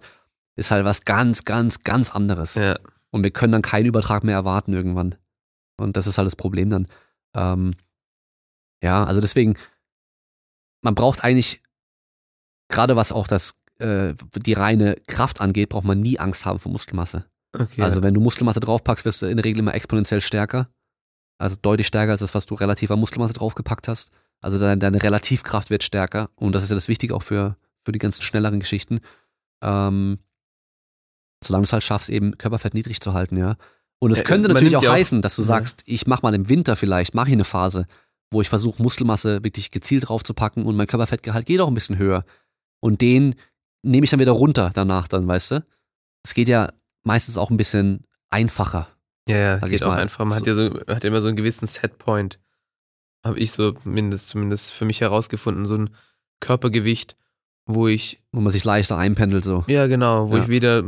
ist 0.58 0.72
halt 0.72 0.84
was 0.84 1.06
ganz, 1.06 1.46
ganz, 1.46 1.84
ganz 1.84 2.12
anderes. 2.12 2.56
Ja. 2.56 2.78
Und 3.12 3.24
wir 3.24 3.32
können 3.32 3.54
dann 3.54 3.62
keinen 3.62 3.86
Übertrag 3.86 4.26
mehr 4.26 4.36
erwarten 4.36 4.74
irgendwann. 4.74 5.16
Und 5.78 5.96
das 5.96 6.06
ist 6.06 6.18
halt 6.18 6.26
das 6.26 6.36
Problem 6.36 6.70
dann. 6.70 6.88
Ähm, 7.36 7.76
ja, 8.82 9.04
also 9.04 9.22
deswegen, 9.22 9.58
man 10.82 10.96
braucht 10.96 11.24
eigentlich, 11.24 11.62
gerade 12.70 12.96
was 12.96 13.12
auch 13.12 13.28
das, 13.28 13.56
äh, 13.80 14.14
die 14.36 14.54
reine 14.54 14.96
Kraft 15.08 15.42
angeht, 15.42 15.70
braucht 15.70 15.86
man 15.86 16.00
nie 16.00 16.20
Angst 16.20 16.46
haben 16.46 16.60
vor 16.60 16.72
Muskelmasse. 16.72 17.26
Okay. 17.54 17.82
Also 17.82 18.04
wenn 18.04 18.14
du 18.14 18.22
Muskelmasse 18.22 18.60
draufpackst, 18.60 19.06
wirst 19.06 19.22
du 19.22 19.28
in 19.28 19.38
der 19.38 19.46
Regel 19.46 19.60
immer 19.60 19.74
exponentiell 19.74 20.22
stärker. 20.22 20.70
Also 21.38 21.58
deutlich 21.62 21.88
stärker 21.88 22.12
als 22.12 22.22
das, 22.22 22.34
was 22.34 22.46
du 22.46 22.56
relativ 22.56 22.92
an 22.92 23.00
Muskelmasse 23.00 23.34
draufgepackt 23.34 23.88
hast. 23.88 24.12
Also 24.42 24.60
deine, 24.60 24.78
deine 24.78 25.02
Relativkraft 25.02 25.70
wird 25.70 25.84
stärker. 25.84 26.30
Und 26.36 26.54
das 26.54 26.64
ist 26.64 26.70
ja 26.70 26.76
das 26.76 26.88
Wichtige 26.88 27.16
auch 27.16 27.24
für, 27.24 27.58
für 27.84 27.92
die 27.92 28.00
ganzen 28.00 28.22
schnelleren 28.22 28.60
Geschichten. 28.60 29.00
Ähm, 29.62 30.20
solange 31.44 31.64
du 31.64 31.68
es 31.68 31.74
halt 31.74 31.84
schaffst, 31.84 32.10
eben 32.10 32.38
Körperfett 32.38 32.74
niedrig 32.74 33.02
zu 33.02 33.14
halten, 33.14 33.38
ja. 33.38 33.58
Und 34.00 34.12
es 34.12 34.22
Äh, 34.22 34.24
könnte 34.24 34.48
man 34.50 34.56
natürlich 34.56 34.76
auch 34.78 34.84
auch- 34.86 34.90
heißen, 34.94 35.22
dass 35.22 35.36
du 35.36 35.42
ja. 35.42 35.48
sagst, 35.48 35.84
ich 35.86 36.06
mache 36.08 36.22
mal 36.24 36.34
im 36.34 36.50
Winter 36.50 36.76
vielleicht, 36.76 37.14
mache 37.16 37.30
ich 37.30 37.34
eine 37.34 37.46
Phase, 37.46 37.88
wo 38.32 38.42
ich 38.42 38.50
versuche, 38.50 38.82
Muskelmasse 38.84 39.44
wirklich 39.44 39.72
gezielt 39.72 40.10
draufzupacken 40.10 40.66
und 40.66 40.76
mein 40.76 40.88
Körperfettgehalt 40.88 41.46
geht 41.46 41.60
auch 41.62 41.68
ein 41.68 41.74
bisschen 41.74 41.98
höher. 41.98 42.26
Und 42.82 43.02
den 43.02 43.36
nehme 43.84 44.04
ich 44.04 44.10
dann 44.12 44.20
wieder 44.20 44.34
runter 44.34 44.72
danach 44.74 45.08
dann, 45.08 45.28
weißt 45.28 45.52
du? 45.52 45.66
Es 46.24 46.34
geht 46.34 46.50
ja 46.50 46.74
meistens 47.04 47.38
auch 47.38 47.50
ein 47.52 47.58
bisschen 47.58 48.06
einfacher. 48.30 48.88
Ja, 49.30 49.38
ja, 49.38 49.58
geht 49.60 49.82
auch 49.84 49.90
mal. 49.90 50.00
einfach. 50.02 50.20
Man 50.20 50.30
So- 50.30 50.36
hat 50.38 50.48
ja 50.48 50.54
so, 50.54 50.80
hat 50.88 51.06
immer 51.06 51.22
so 51.22 51.28
einen 51.28 51.38
gewissen 51.38 51.66
Setpoint. 51.68 52.40
Habe 53.26 53.40
ich 53.40 53.52
so 53.54 53.74
mindest, 53.86 54.30
zumindest 54.30 54.72
für 54.72 54.86
mich 54.86 55.02
herausgefunden, 55.02 55.66
so 55.66 55.76
ein 55.78 55.90
Körpergewicht, 56.42 57.16
wo 57.66 57.88
ich, 57.88 58.20
wo 58.32 58.42
man 58.42 58.52
sich 58.52 58.64
leichter 58.64 58.98
einpendelt 58.98 59.44
so. 59.44 59.64
ja 59.68 59.88
genau, 59.88 60.30
wo 60.30 60.38
Ja. 60.38 60.44
ich 60.44 60.50
wieder, 60.50 60.84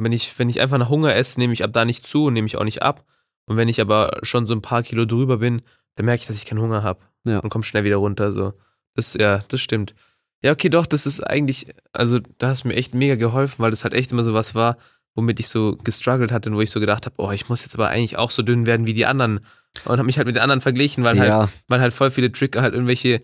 wenn 0.00 0.12
ich, 0.12 0.38
wenn 0.38 0.48
ich 0.48 0.60
einfach 0.60 0.78
nach 0.78 0.88
Hunger 0.88 1.14
esse, 1.14 1.38
nehme 1.38 1.52
ich 1.52 1.64
ab 1.64 1.72
da 1.72 1.84
nicht 1.84 2.06
zu 2.06 2.24
und 2.26 2.34
nehme 2.34 2.46
ich 2.46 2.56
auch 2.56 2.64
nicht 2.64 2.82
ab. 2.82 3.04
Und 3.46 3.56
wenn 3.56 3.68
ich 3.68 3.80
aber 3.80 4.18
schon 4.22 4.46
so 4.46 4.54
ein 4.54 4.62
paar 4.62 4.82
Kilo 4.82 5.04
drüber 5.04 5.38
bin, 5.38 5.62
dann 5.96 6.06
merke 6.06 6.22
ich, 6.22 6.26
dass 6.26 6.36
ich 6.36 6.46
keinen 6.46 6.60
Hunger 6.60 6.82
habe. 6.82 7.00
Ja. 7.24 7.38
Und 7.40 7.50
komme 7.50 7.64
schnell 7.64 7.84
wieder 7.84 7.96
runter. 7.96 8.32
So. 8.32 8.54
Das, 8.94 9.14
ja, 9.14 9.44
das 9.48 9.60
stimmt. 9.60 9.94
Ja, 10.42 10.52
okay, 10.52 10.68
doch, 10.68 10.86
das 10.86 11.06
ist 11.06 11.20
eigentlich, 11.20 11.68
also 11.92 12.18
da 12.38 12.48
hast 12.48 12.64
du 12.64 12.68
mir 12.68 12.74
echt 12.74 12.94
mega 12.94 13.14
geholfen, 13.14 13.62
weil 13.62 13.70
das 13.70 13.84
halt 13.84 13.94
echt 13.94 14.12
immer 14.12 14.22
so 14.24 14.34
was 14.34 14.54
war, 14.54 14.76
womit 15.14 15.40
ich 15.40 15.48
so 15.48 15.76
gestruggelt 15.76 16.32
hatte 16.32 16.50
und 16.50 16.56
wo 16.56 16.60
ich 16.60 16.70
so 16.70 16.80
gedacht 16.80 17.06
habe, 17.06 17.14
oh, 17.18 17.30
ich 17.30 17.48
muss 17.48 17.62
jetzt 17.62 17.74
aber 17.74 17.88
eigentlich 17.88 18.18
auch 18.18 18.30
so 18.30 18.42
dünn 18.42 18.66
werden 18.66 18.86
wie 18.86 18.94
die 18.94 19.06
anderen. 19.06 19.40
Und 19.84 19.92
habe 19.92 20.04
mich 20.04 20.18
halt 20.18 20.26
mit 20.26 20.36
den 20.36 20.42
anderen 20.42 20.60
verglichen, 20.60 21.02
weil 21.04 21.16
Ja. 21.16 21.38
halt, 21.40 21.50
weil 21.68 21.80
halt 21.80 21.94
voll 21.94 22.10
viele 22.10 22.30
Tricker 22.32 22.62
halt 22.62 22.74
irgendwelche 22.74 23.22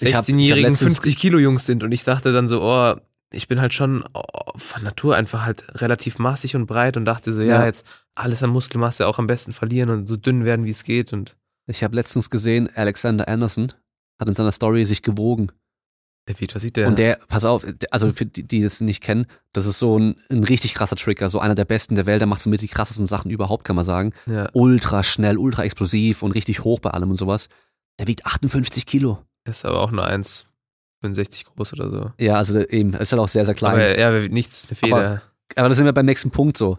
Ich 0.00 0.06
hab- 0.06 0.08
ich 0.08 0.14
hab 0.14 0.24
16-jährigen 0.24 0.70
letztens 0.70 0.94
50 0.94 1.16
Kilo 1.18 1.38
Jungs 1.38 1.66
sind 1.66 1.82
und 1.82 1.92
ich 1.92 2.04
dachte 2.04 2.32
dann 2.32 2.48
so, 2.48 2.62
oh, 2.62 2.94
ich 3.32 3.48
bin 3.48 3.60
halt 3.60 3.74
schon 3.74 4.04
oh, 4.14 4.22
von 4.56 4.82
Natur 4.82 5.16
einfach 5.16 5.44
halt 5.44 5.64
relativ 5.80 6.18
massig 6.18 6.56
und 6.56 6.66
breit 6.66 6.96
und 6.96 7.04
dachte 7.04 7.32
so, 7.32 7.40
ja, 7.40 7.60
Ja. 7.60 7.66
jetzt 7.66 7.86
alles 8.14 8.42
an 8.42 8.50
Muskelmasse 8.50 9.06
auch 9.06 9.18
am 9.18 9.26
besten 9.26 9.52
verlieren 9.52 9.90
und 9.90 10.06
so 10.08 10.16
dünn 10.16 10.44
werden, 10.44 10.64
wie 10.64 10.70
es 10.70 10.82
geht 10.84 11.12
und 11.12 11.36
Ich 11.66 11.84
habe 11.84 11.94
letztens 11.94 12.30
gesehen, 12.30 12.68
Alexander 12.74 13.28
Anderson 13.28 13.72
hat 14.18 14.28
in 14.28 14.34
seiner 14.34 14.52
Story 14.52 14.84
sich 14.84 15.02
gewogen. 15.02 15.50
der 16.28 16.34
Viet, 16.34 16.54
was 16.54 16.62
sieht 16.62 16.76
der? 16.76 16.86
Und 16.88 16.98
der, 16.98 17.18
pass 17.28 17.44
auf, 17.44 17.64
also 17.90 18.12
für 18.12 18.26
die, 18.26 18.42
die 18.42 18.62
das 18.62 18.80
nicht 18.80 19.02
kennen, 19.02 19.26
das 19.52 19.66
ist 19.66 19.78
so 19.78 19.98
ein, 19.98 20.16
ein 20.28 20.44
richtig 20.44 20.74
krasser 20.74 20.96
Tricker, 20.96 21.30
so 21.30 21.38
einer 21.40 21.54
der 21.54 21.64
besten 21.64 21.94
der 21.94 22.06
Welt, 22.06 22.20
der 22.20 22.26
macht 22.28 22.40
so 22.42 22.50
mit 22.50 22.60
die 22.60 22.68
krassesten 22.68 23.06
Sachen 23.06 23.30
überhaupt, 23.30 23.64
kann 23.64 23.76
man 23.76 23.84
sagen. 23.84 24.12
ja, 24.26 24.48
Ultra 24.52 25.02
schnell, 25.02 25.38
ultra 25.38 25.62
explosiv 25.64 26.22
und 26.22 26.32
richtig 26.32 26.62
hoch 26.64 26.80
bei 26.80 26.90
allem 26.90 27.10
und 27.10 27.16
sowas. 27.16 27.48
Der 27.98 28.06
wiegt 28.08 28.26
58 28.26 28.86
Kilo. 28.86 29.18
ist 29.44 29.64
aber 29.64 29.80
auch 29.80 29.90
nur 29.92 30.04
1,65 31.02 31.44
groß 31.54 31.72
oder 31.74 31.90
so. 31.90 32.10
Ja, 32.18 32.34
also 32.36 32.58
eben, 32.60 32.94
ist 32.94 33.12
halt 33.12 33.20
auch 33.20 33.28
sehr, 33.28 33.46
sehr 33.46 33.54
klein. 33.54 33.72
Aber 33.74 33.98
ja, 33.98 34.28
nichts 34.28 34.64
ist 34.70 34.82
eine 34.82 34.92
Aber- 34.92 35.00
Feder. 35.02 35.22
Aber 35.56 35.68
da 35.68 35.74
sind 35.74 35.84
wir 35.84 35.92
beim 35.92 36.06
nächsten 36.06 36.30
Punkt 36.30 36.56
so. 36.56 36.78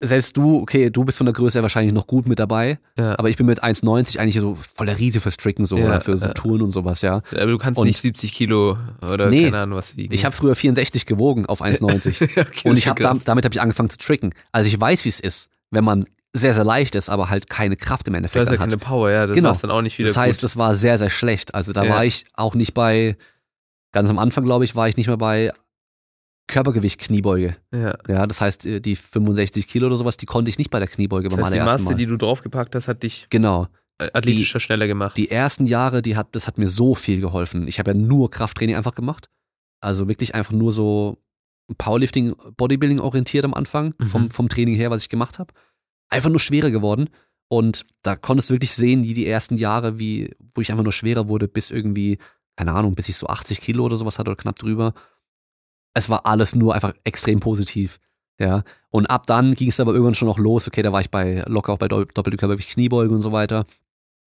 Selbst 0.00 0.36
du, 0.36 0.60
okay, 0.60 0.90
du 0.90 1.04
bist 1.04 1.16
von 1.18 1.24
der 1.24 1.32
Größe 1.32 1.56
her 1.58 1.62
wahrscheinlich 1.62 1.94
noch 1.94 2.06
gut 2.06 2.26
mit 2.26 2.38
dabei, 2.38 2.78
ja. 2.98 3.18
aber 3.18 3.30
ich 3.30 3.36
bin 3.38 3.46
mit 3.46 3.62
1,90 3.64 4.18
eigentlich 4.18 4.38
so 4.38 4.54
voll 4.76 4.86
der 4.86 4.98
Riese 4.98 5.20
fürs 5.20 5.36
Tricken 5.38 5.64
so 5.64 5.78
Ja, 5.78 5.86
oder 5.86 6.00
für 6.02 6.18
so 6.18 6.26
ja. 6.26 6.32
Touren 6.34 6.60
und 6.62 6.70
sowas, 6.70 7.00
ja. 7.00 7.22
aber 7.30 7.46
du 7.46 7.56
kannst 7.58 7.80
und- 7.80 7.86
nicht 7.86 7.98
70 8.00 8.32
Kilo 8.34 8.76
oder 9.00 9.30
Nee. 9.30 9.44
keine 9.44 9.60
Ahnung 9.60 9.78
was 9.78 9.96
wiegen. 9.96 10.12
Ich 10.12 10.24
habe 10.26 10.34
früher 10.36 10.54
64 10.54 11.06
gewogen 11.06 11.46
auf 11.46 11.62
1,90 11.62 12.38
okay, 12.40 12.68
und 12.68 12.76
ich 12.76 12.86
habe 12.86 13.00
krass. 13.00 13.10
dam 13.18 13.24
damit 13.24 13.44
habe 13.46 13.54
ich 13.54 13.60
angefangen 13.62 13.88
zu 13.88 13.96
tricken. 13.96 14.34
Also 14.52 14.68
ich 14.68 14.78
weiß, 14.78 15.04
wie 15.06 15.08
es 15.08 15.20
ist, 15.20 15.48
wenn 15.70 15.84
man 15.84 16.04
sehr 16.36 16.52
sehr 16.52 16.64
leicht 16.64 16.94
ist, 16.96 17.08
aber 17.08 17.30
halt 17.30 17.48
keine 17.48 17.76
Kraft 17.76 18.08
im 18.08 18.14
Endeffekt 18.14 18.46
hast 18.46 18.52
ja 18.52 18.58
dann 18.58 18.68
keine. 18.70 18.78
Power, 18.78 19.10
ja, 19.10 19.26
das 19.26 19.34
Genau. 19.36 19.52
dann 19.52 19.70
auch 19.70 19.82
nicht 19.82 19.96
wieder 19.98 20.08
Das 20.08 20.16
heißt, 20.16 20.40
gut. 20.40 20.44
das 20.44 20.56
war 20.56 20.74
sehr 20.74 20.98
sehr 20.98 21.10
schlecht. 21.10 21.54
Also 21.54 21.72
da 21.72 21.84
Ja. 21.84 21.90
war 21.94 22.04
ich 22.04 22.24
auch 22.34 22.54
nicht 22.54 22.74
bei 22.74 23.16
ganz 23.92 24.10
am 24.10 24.18
Anfang, 24.18 24.44
glaube 24.44 24.64
ich, 24.64 24.74
war 24.74 24.88
ich 24.88 24.96
nicht 24.96 25.06
mehr 25.06 25.16
bei 25.16 25.52
Körpergewicht 26.46 27.00
Kniebeuge. 27.00 27.56
Ja. 27.72 27.94
Ja, 28.06 28.26
das 28.26 28.40
heißt, 28.40 28.66
äh, 28.66 28.80
die 28.80 28.96
65 28.96 29.66
Kilo 29.66 29.86
oder 29.86 29.96
sowas, 29.96 30.16
die 30.16 30.26
konnte 30.26 30.50
ich 30.50 30.58
nicht 30.58 30.70
bei 30.70 30.78
der 30.78 30.88
Kniebeuge 30.88 31.28
Das 31.28 31.36
beim 31.36 31.44
heißt, 31.44 31.54
die 31.54 31.60
allerersten 31.60 31.84
Masse, 31.84 31.92
Mal. 31.94 31.98
die 31.98 32.06
du 32.06 32.16
draufgepackt 32.18 32.74
hast, 32.74 32.88
hat 32.88 33.02
dich 33.02 33.26
genau. 33.30 33.68
äh, 33.98 34.10
athletischer, 34.12 34.60
schneller 34.60 34.86
gemacht. 34.86 35.16
Die 35.16 35.30
ersten 35.30 35.66
Jahre, 35.66 36.02
die 36.02 36.16
hat, 36.16 36.28
das 36.32 36.46
hat 36.46 36.58
mir 36.58 36.68
so 36.68 36.94
viel 36.94 37.20
geholfen. 37.20 37.66
Ich 37.68 37.78
habe 37.78 37.92
ja 37.92 37.96
nur 37.96 38.30
Krafttraining 38.30 38.76
einfach 38.76 38.94
gemacht. 38.94 39.28
Also 39.80 40.08
wirklich 40.08 40.34
einfach 40.34 40.52
nur 40.52 40.72
so 40.72 41.18
Powerlifting, 41.78 42.34
Bodybuilding 42.56 42.98
orientiert 43.00 43.44
am 43.44 43.54
Anfang, 43.54 43.94
Mhm. 43.98 44.08
vom, 44.08 44.30
vom 44.30 44.48
Training 44.48 44.74
her, 44.74 44.90
was 44.90 45.02
ich 45.02 45.08
gemacht 45.08 45.38
habe. 45.38 45.54
Einfach 46.14 46.30
nur 46.30 46.40
schwerer 46.40 46.70
geworden. 46.70 47.10
Und 47.48 47.84
da 48.02 48.16
konntest 48.16 48.48
du 48.50 48.54
wirklich 48.54 48.72
sehen, 48.72 49.04
wie 49.04 49.12
die 49.12 49.26
ersten 49.26 49.56
Jahre, 49.58 49.98
wie, 49.98 50.34
wo 50.54 50.60
ich 50.60 50.70
einfach 50.70 50.82
nur 50.84 50.92
schwerer 50.92 51.28
wurde, 51.28 51.46
bis 51.46 51.70
irgendwie, 51.70 52.18
keine 52.56 52.72
Ahnung, 52.72 52.94
bis 52.94 53.08
ich 53.08 53.16
so 53.16 53.26
80 53.26 53.60
Kilo 53.60 53.84
oder 53.84 53.96
sowas 53.96 54.18
hatte 54.18 54.30
oder 54.30 54.36
knapp 54.40 54.58
drüber. 54.58 54.94
Es 55.94 56.08
war 56.08 56.26
alles 56.26 56.54
nur 56.54 56.74
einfach 56.74 56.94
extrem 57.04 57.40
positiv. 57.40 58.00
Ja. 58.40 58.64
Und 58.90 59.06
ab 59.06 59.26
dann 59.26 59.54
ging 59.54 59.68
es 59.68 59.78
aber 59.78 59.92
irgendwann 59.92 60.14
schon 60.14 60.26
noch 60.28 60.38
los. 60.38 60.66
Okay, 60.66 60.82
da 60.82 60.92
war 60.92 61.00
ich 61.00 61.10
bei 61.10 61.44
locker 61.46 61.72
auch 61.72 61.78
bei 61.78 61.86
Dopp- 61.86 62.12
doppelte 62.14 62.36
Körpergewicht, 62.36 62.70
Kniebeugen 62.70 63.14
und 63.14 63.22
so 63.22 63.30
weiter. 63.30 63.66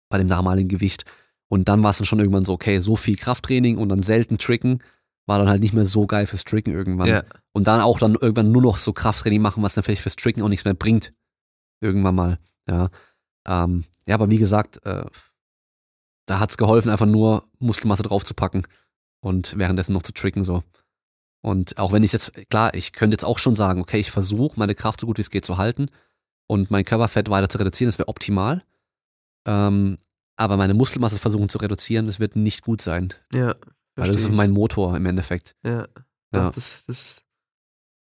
Bei 0.09 0.19
dem 0.19 0.29
damaligen 0.29 0.69
Gewicht. 0.69 1.05
Und 1.49 1.69
dann 1.69 1.83
war 1.83 1.91
es 1.91 1.99
dann 1.99 2.07
schon 2.07 2.21
irgendwann 2.21 2.45
so, 2.45 2.53
okay, 2.53 2.81
so 2.81 2.95
viel 2.97 3.17
Krafttraining 3.17 3.79
und 3.79 3.89
dann 3.89 4.03
selten 4.03 4.39
Tricken, 4.39 4.83
war 5.27 5.39
dann 5.39 5.49
halt 5.49 5.61
nicht 5.63 5.75
mehr 5.75 5.85
so 5.85 6.07
geil 6.07 6.27
fürs 6.27 6.45
Tricken 6.45 6.73
irgendwann. 6.73 7.09
ja. 7.09 7.25
Und 7.53 7.67
dann 7.67 7.81
auch 7.81 7.99
dann 7.99 8.15
irgendwann 8.15 8.53
nur 8.53 8.63
noch 8.63 8.77
so 8.77 8.93
Krafttraining 8.93 9.41
machen, 9.41 9.63
was 9.63 9.75
dann 9.75 9.83
vielleicht 9.83 10.03
fürs 10.03 10.17
Tricken 10.17 10.43
auch 10.43 10.49
nichts 10.49 10.65
mehr 10.65 10.75
bringt. 10.75 11.13
Irgendwann 11.81 12.15
mal. 12.15 12.39
Ja. 12.69 12.91
Ähm, 13.47 13.85
ja, 14.07 14.15
aber 14.15 14.31
wie 14.31 14.39
gesagt, 14.39 14.85
äh, 14.85 15.05
da 16.27 16.41
hat's 16.41 16.57
geholfen, 16.57 16.91
einfach 16.91 17.07
nur 17.07 17.45
Muskelmasse 17.59 18.03
draufzupacken 18.03 18.67
und 19.21 19.57
währenddessen 19.57 19.93
noch 19.93 20.03
zu 20.03 20.13
tricken 20.13 20.45
so. 20.45 20.63
Und 21.43 21.79
auch 21.79 21.93
wenn 21.93 22.03
ich 22.03 22.13
jetzt, 22.13 22.33
klar, 22.51 22.75
ich 22.75 22.93
könnte 22.93 23.15
jetzt 23.15 23.25
auch 23.25 23.39
schon 23.39 23.55
sagen, 23.55 23.81
okay, 23.81 24.01
ich 24.01 24.11
versuche 24.11 24.59
meine 24.59 24.75
Kraft 24.75 25.01
so 25.01 25.07
gut 25.07 25.19
wie 25.19 25.23
es 25.23 25.31
geht 25.31 25.45
zu 25.45 25.59
halten 25.59 25.89
und 26.49 26.71
mein 26.71 26.85
Körperfett 26.85 27.31
weiter 27.31 27.49
zu 27.49 27.59
reduzieren, 27.59 27.89
das 27.89 27.99
wäre 27.99 28.09
optimal. 28.09 28.65
Ähm, 29.47 29.99
aber 30.37 30.57
meine 30.57 30.75
Muskelmasse 30.75 31.19
versuchen 31.19 31.49
zu 31.49 31.59
reduzieren, 31.59 32.07
das 32.07 32.21
wird 32.21 32.37
nicht 32.37 32.63
gut 32.63 32.83
sein. 32.83 33.15
Ja. 33.33 33.55
Weil 33.95 34.09
das 34.09 34.21
ist 34.21 34.33
mein 34.33 34.51
Motor 34.51 34.97
im 34.97 35.07
Endeffekt. 35.07 35.57
Ja. 35.63 35.71
Ja. 35.73 35.87
ja. 36.35 36.51
Das, 36.51 36.85
das, 36.87 37.23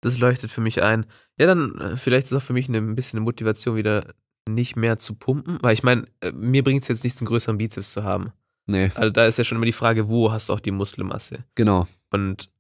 das 0.01 0.19
leuchtet 0.19 0.51
für 0.51 0.61
mich 0.61 0.83
ein. 0.83 1.07
Ja, 1.39 1.47
dann 1.47 1.79
äh, 1.81 1.97
vielleicht 1.97 2.27
ist 2.27 2.33
auch 2.33 2.43
für 2.43 2.53
mich 2.53 2.69
eine, 2.69 2.79
ein 2.79 2.95
bisschen 2.95 3.19
eine 3.19 3.25
Motivation, 3.25 3.77
wieder 3.77 4.15
nicht 4.49 4.77
mehr 4.77 4.99
zu 4.99 5.15
pumpen. 5.15 5.59
Weil 5.61 5.75
ich 5.75 5.83
meine, 5.83 6.07
äh, 6.21 6.33
mir 6.33 6.63
bringt 6.65 6.83
es 6.83 6.89
jetzt 6.89 7.05
nichts, 7.05 7.21
einen 7.21 7.27
größeren 7.29 7.59
Bizeps 7.59 7.93
zu 7.93 8.05
haben. 8.05 8.33
Nee, 8.67 8.91
Also 8.95 9.11
da 9.11 9.25
ist 9.25 9.39
ja 9.39 9.45
schon 9.45 9.57
immer 9.57 9.65
die 9.67 9.73
Frage, 9.73 10.09
wo 10.09 10.31
hast 10.31 10.49
du 10.49 10.53
auch 10.53 10.61
die 10.61 10.71
Muskelmasse? 10.71 11.45
genau. 11.55 11.87
Und 12.11 12.51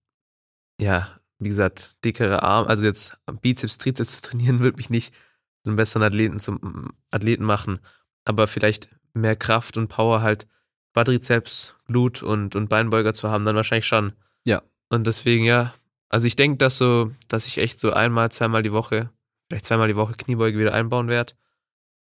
ja, 0.80 1.08
wie 1.38 1.48
gesagt, 1.48 1.96
dickere 2.04 2.42
Arme, 2.42 2.68
also 2.68 2.84
jetzt 2.86 3.18
Bizeps, 3.40 3.78
Trizeps 3.78 4.12
zu 4.16 4.22
trainieren, 4.22 4.60
wird 4.60 4.76
mich 4.76 4.90
nicht 4.90 5.14
einen 5.64 5.76
besseren 5.76 6.02
Athleten 6.02 6.40
zum 6.40 6.92
Athleten 7.10 7.44
machen. 7.44 7.78
Aber 8.24 8.46
vielleicht 8.46 8.88
mehr 9.14 9.36
Kraft 9.36 9.76
und 9.76 9.88
Power 9.88 10.22
halt 10.22 10.46
Quadrizeps, 10.94 11.74
Glut 11.86 12.22
und, 12.22 12.56
und 12.56 12.68
Beinbeuger 12.68 13.14
zu 13.14 13.30
haben, 13.30 13.44
dann 13.44 13.56
wahrscheinlich 13.56 13.86
schon. 13.86 14.12
Ja. 14.46 14.62
Und 14.88 15.06
deswegen, 15.06 15.44
ja, 15.44 15.74
also 16.08 16.26
ich 16.26 16.36
denke, 16.36 16.58
dass 16.58 16.76
so, 16.78 17.10
dass 17.28 17.46
ich 17.46 17.58
echt 17.58 17.78
so 17.80 17.92
einmal, 17.92 18.30
zweimal 18.30 18.62
die 18.62 18.72
Woche, 18.72 19.10
vielleicht 19.48 19.66
zweimal 19.66 19.88
die 19.88 19.96
Woche 19.96 20.14
Kniebeuge 20.14 20.58
wieder 20.58 20.72
einbauen 20.74 21.08
werde. 21.08 21.34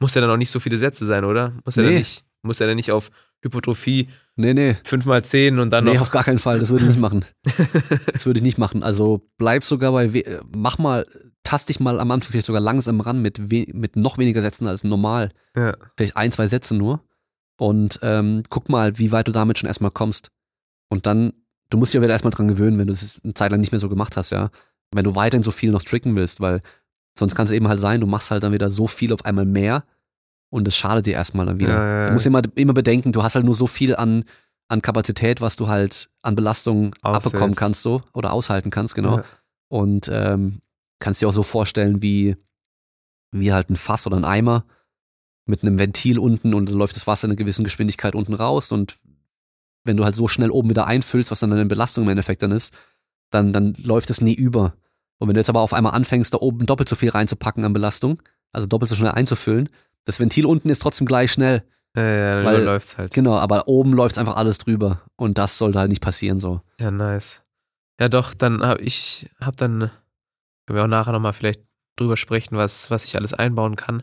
Muss 0.00 0.14
ja 0.14 0.20
dann 0.20 0.30
auch 0.30 0.36
nicht 0.36 0.50
so 0.50 0.60
viele 0.60 0.78
Sätze 0.78 1.06
sein, 1.06 1.24
oder? 1.24 1.52
Muss 1.64 1.76
ja 1.76 1.82
Nee. 1.82 1.88
dann 1.90 1.98
nicht, 1.98 2.24
muss 2.42 2.58
ja 2.58 2.66
dann 2.66 2.76
nicht 2.76 2.90
auf 2.90 3.10
Hypotrophie 3.42 4.08
Nee, 4.36 4.54
nee. 4.54 4.76
5 4.84 5.04
mal 5.04 5.22
10 5.24 5.58
und 5.58 5.70
dann 5.70 5.84
Nee, 5.84 5.94
noch. 5.94 6.02
auf 6.02 6.10
gar 6.10 6.24
keinen 6.24 6.38
Fall. 6.38 6.58
Das 6.60 6.70
würde 6.70 6.84
ich 6.84 6.88
nicht 6.90 7.00
machen. 7.00 7.24
Das 8.12 8.24
würde 8.26 8.38
ich 8.38 8.42
nicht 8.44 8.58
machen. 8.58 8.82
Also 8.82 9.28
bleib 9.36 9.62
sogar 9.64 9.92
bei, 9.92 10.12
we- 10.14 10.24
äh, 10.24 10.40
mach 10.56 10.78
mal, 10.78 11.06
tast 11.44 11.68
dich 11.68 11.78
mal 11.80 12.00
am 12.00 12.10
Anfang 12.10 12.30
vielleicht 12.30 12.46
sogar 12.46 12.60
langsam 12.62 13.00
ran 13.00 13.20
mit, 13.20 13.38
mit 13.50 13.96
noch 13.96 14.16
weniger 14.18 14.42
Sätzen 14.42 14.66
als 14.66 14.84
normal. 14.84 15.30
ja. 15.56 15.76
Vielleicht 15.96 16.16
ein, 16.16 16.32
zwei 16.32 16.48
Sätze 16.48 16.74
nur. 16.74 17.04
Und 17.58 17.98
ähm, 18.02 18.42
guck 18.48 18.68
mal, 18.68 18.98
wie 18.98 19.12
weit 19.12 19.28
du 19.28 19.32
damit 19.32 19.58
schon 19.58 19.66
erstmal 19.68 19.90
kommst. 19.90 20.30
Und 20.88 21.06
dann, 21.06 21.32
du 21.72 21.78
musst 21.78 21.92
dich 21.92 21.98
ja 21.98 22.02
wieder 22.02 22.12
erstmal 22.12 22.32
dran 22.32 22.48
gewöhnen, 22.48 22.78
wenn 22.78 22.86
du 22.86 22.92
das 22.92 23.20
eine 23.24 23.34
Zeit 23.34 23.50
lang 23.50 23.60
nicht 23.60 23.72
mehr 23.72 23.78
so 23.78 23.88
gemacht 23.88 24.16
hast, 24.16 24.30
ja. 24.30 24.50
Wenn 24.94 25.04
du 25.04 25.14
weiterhin 25.14 25.42
so 25.42 25.50
viel 25.50 25.70
noch 25.70 25.82
tricken 25.82 26.14
willst, 26.16 26.40
weil 26.40 26.60
sonst 27.18 27.34
kann 27.34 27.46
es 27.46 27.50
eben 27.50 27.68
halt 27.68 27.80
sein, 27.80 28.00
du 28.00 28.06
machst 28.06 28.30
halt 28.30 28.42
dann 28.42 28.52
wieder 28.52 28.70
so 28.70 28.86
viel 28.86 29.12
auf 29.12 29.24
einmal 29.24 29.46
mehr 29.46 29.84
und 30.50 30.66
das 30.66 30.76
schadet 30.76 31.06
dir 31.06 31.14
erstmal 31.14 31.46
dann 31.46 31.58
wieder. 31.58 31.72
Ja, 31.72 31.86
ja, 31.86 32.00
ja. 32.00 32.06
Du 32.08 32.12
musst 32.12 32.26
immer, 32.26 32.42
immer 32.54 32.74
bedenken, 32.74 33.12
du 33.12 33.22
hast 33.22 33.34
halt 33.34 33.44
nur 33.44 33.54
so 33.54 33.66
viel 33.66 33.96
an, 33.96 34.24
an 34.68 34.82
Kapazität, 34.82 35.40
was 35.40 35.56
du 35.56 35.68
halt 35.68 36.10
an 36.20 36.36
Belastung 36.36 36.94
Aushältst. 37.00 37.26
abbekommen 37.26 37.54
kannst, 37.54 37.82
so, 37.82 38.02
oder 38.12 38.32
aushalten 38.32 38.70
kannst, 38.70 38.94
genau. 38.94 39.22
Und 39.68 40.10
ähm, 40.12 40.60
kannst 41.00 41.22
dir 41.22 41.28
auch 41.28 41.32
so 41.32 41.42
vorstellen, 41.42 42.02
wie, 42.02 42.36
wie 43.30 43.52
halt 43.52 43.70
ein 43.70 43.76
Fass 43.76 44.06
oder 44.06 44.16
ein 44.16 44.26
Eimer 44.26 44.64
mit 45.46 45.62
einem 45.62 45.78
Ventil 45.78 46.18
unten 46.18 46.54
und 46.54 46.68
dann 46.68 46.76
läuft 46.76 46.96
das 46.96 47.06
Wasser 47.06 47.24
in 47.24 47.30
einer 47.30 47.36
gewissen 47.36 47.64
Geschwindigkeit 47.64 48.14
unten 48.14 48.34
raus 48.34 48.72
und 48.72 48.96
wenn 49.84 49.96
du 49.96 50.04
halt 50.04 50.14
so 50.14 50.28
schnell 50.28 50.50
oben 50.50 50.70
wieder 50.70 50.86
einfüllst, 50.86 51.30
was 51.30 51.40
dann 51.40 51.52
eine 51.52 51.66
Belastung 51.66 52.04
im 52.04 52.10
Endeffekt 52.10 52.42
dann 52.42 52.52
ist, 52.52 52.74
dann, 53.30 53.52
dann 53.52 53.74
läuft 53.78 54.10
es 54.10 54.20
nie 54.20 54.34
über. 54.34 54.74
Und 55.18 55.28
wenn 55.28 55.34
du 55.34 55.40
jetzt 55.40 55.48
aber 55.50 55.60
auf 55.60 55.72
einmal 55.72 55.94
anfängst, 55.94 56.34
da 56.34 56.38
oben 56.38 56.66
doppelt 56.66 56.88
so 56.88 56.96
viel 56.96 57.10
reinzupacken 57.10 57.64
an 57.64 57.72
Belastung, 57.72 58.20
also 58.52 58.66
doppelt 58.66 58.88
so 58.88 58.94
schnell 58.94 59.12
einzufüllen, 59.12 59.68
das 60.04 60.18
Ventil 60.20 60.46
unten 60.46 60.68
ist 60.68 60.82
trotzdem 60.82 61.06
gleich 61.06 61.32
schnell. 61.32 61.62
Ja, 61.96 62.02
ja, 62.02 62.36
dann 62.36 62.44
Weil- 62.46 62.62
läuft's 62.64 62.96
halt. 62.98 63.12
Genau, 63.14 63.36
aber 63.38 63.68
oben 63.68 63.92
läuft 63.92 64.18
einfach 64.18 64.36
alles 64.36 64.58
drüber. 64.58 65.02
Und 65.16 65.38
das 65.38 65.58
sollte 65.58 65.78
halt 65.78 65.90
nicht 65.90 66.02
passieren 66.02 66.38
so. 66.38 66.60
Ja, 66.80 66.90
nice. 66.90 67.42
Ja, 68.00 68.08
doch, 68.08 68.34
dann 68.34 68.62
habe 68.66 68.82
ich, 68.82 69.28
hab 69.40 69.56
dann, 69.58 69.90
können 70.66 70.76
wir 70.78 70.84
auch 70.84 70.88
nachher 70.88 71.12
nochmal 71.12 71.34
vielleicht 71.34 71.60
drüber 71.96 72.16
sprechen, 72.16 72.56
was, 72.56 72.90
was 72.90 73.04
ich 73.04 73.14
alles 73.16 73.32
einbauen 73.34 73.76
kann. 73.76 74.02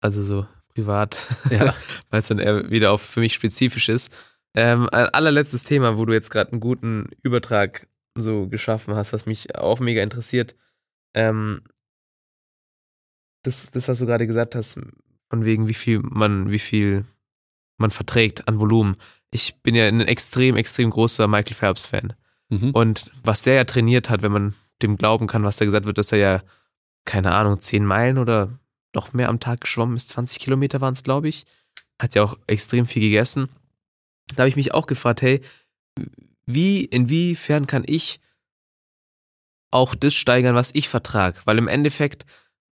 Also 0.00 0.22
so 0.22 0.46
privat, 0.74 1.16
Ja. 1.50 1.74
weil 2.10 2.20
es 2.20 2.28
dann 2.28 2.38
eher 2.38 2.70
wieder 2.70 2.92
auf 2.92 3.02
für 3.02 3.20
mich 3.20 3.32
spezifisch 3.34 3.88
ist. 3.88 4.12
Ähm, 4.54 4.88
ein 4.90 5.06
allerletztes 5.06 5.64
Thema, 5.64 5.96
wo 5.96 6.04
du 6.04 6.12
jetzt 6.12 6.30
gerade 6.30 6.52
einen 6.52 6.60
guten 6.60 7.10
Übertrag 7.22 7.88
so 8.14 8.48
geschaffen 8.48 8.94
hast, 8.94 9.12
was 9.12 9.26
mich 9.26 9.56
auch 9.56 9.80
mega 9.80 10.02
interessiert. 10.02 10.54
Ähm, 11.14 11.62
das, 13.42 13.70
das, 13.70 13.88
was 13.88 13.98
du 13.98 14.06
gerade 14.06 14.26
gesagt 14.26 14.54
hast, 14.54 14.78
von 15.30 15.44
wegen, 15.44 15.68
wie 15.68 15.74
viel 15.74 16.00
man, 16.02 16.50
wie 16.50 16.58
viel 16.58 17.06
man 17.78 17.90
verträgt 17.90 18.46
an 18.48 18.60
Volumen. 18.60 18.96
Ich 19.30 19.56
bin 19.62 19.74
ja 19.74 19.86
ein 19.86 20.00
extrem, 20.02 20.56
extrem 20.56 20.90
großer 20.90 21.26
Michael 21.26 21.54
Phelps-Fan. 21.54 22.12
Mhm. 22.50 22.70
Und 22.70 23.10
was 23.24 23.42
der 23.42 23.54
ja 23.54 23.64
trainiert 23.64 24.10
hat, 24.10 24.22
wenn 24.22 24.32
man 24.32 24.54
dem 24.82 24.96
glauben 24.96 25.26
kann, 25.26 25.44
was 25.44 25.56
da 25.56 25.64
gesagt 25.64 25.86
wird, 25.86 25.98
dass 25.98 26.12
er 26.12 26.18
ja, 26.18 26.42
keine 27.04 27.34
Ahnung, 27.34 27.60
10 27.60 27.84
Meilen 27.84 28.18
oder 28.18 28.58
noch 28.94 29.12
mehr 29.12 29.30
am 29.30 29.40
Tag 29.40 29.62
geschwommen 29.62 29.96
ist, 29.96 30.10
20 30.10 30.38
Kilometer 30.38 30.80
waren 30.80 30.92
es, 30.92 31.02
glaube 31.02 31.28
ich. 31.28 31.46
Hat 32.00 32.14
ja 32.14 32.22
auch 32.22 32.36
extrem 32.46 32.86
viel 32.86 33.02
gegessen. 33.02 33.48
Da 34.34 34.42
habe 34.42 34.48
ich 34.48 34.56
mich 34.56 34.74
auch 34.74 34.86
gefragt, 34.86 35.22
hey, 35.22 35.40
wie, 36.46 36.84
inwiefern 36.84 37.66
kann 37.66 37.84
ich 37.86 38.20
auch 39.70 39.94
das 39.94 40.14
steigern, 40.14 40.54
was 40.54 40.74
ich 40.74 40.88
vertrage. 40.88 41.40
Weil 41.44 41.58
im 41.58 41.68
Endeffekt, 41.68 42.26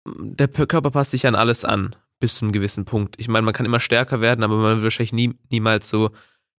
der 0.06 0.48
Körper 0.48 0.92
passt 0.92 1.12
sich 1.12 1.28
an 1.28 1.36
alles 1.36 1.64
an, 1.64 1.96
bis 2.20 2.36
zu 2.36 2.46
einem 2.46 2.52
gewissen 2.52 2.86
Punkt. 2.86 3.16
Ich 3.20 3.28
meine, 3.28 3.46
man 3.46 3.54
kann 3.54 3.66
immer 3.66 3.80
stärker 3.80 4.22
werden, 4.22 4.44
aber 4.44 4.58
man 4.58 4.78
wird 4.78 4.84
wahrscheinlich 4.84 5.14
nie, 5.14 5.34
niemals 5.50 5.90
so 5.90 6.12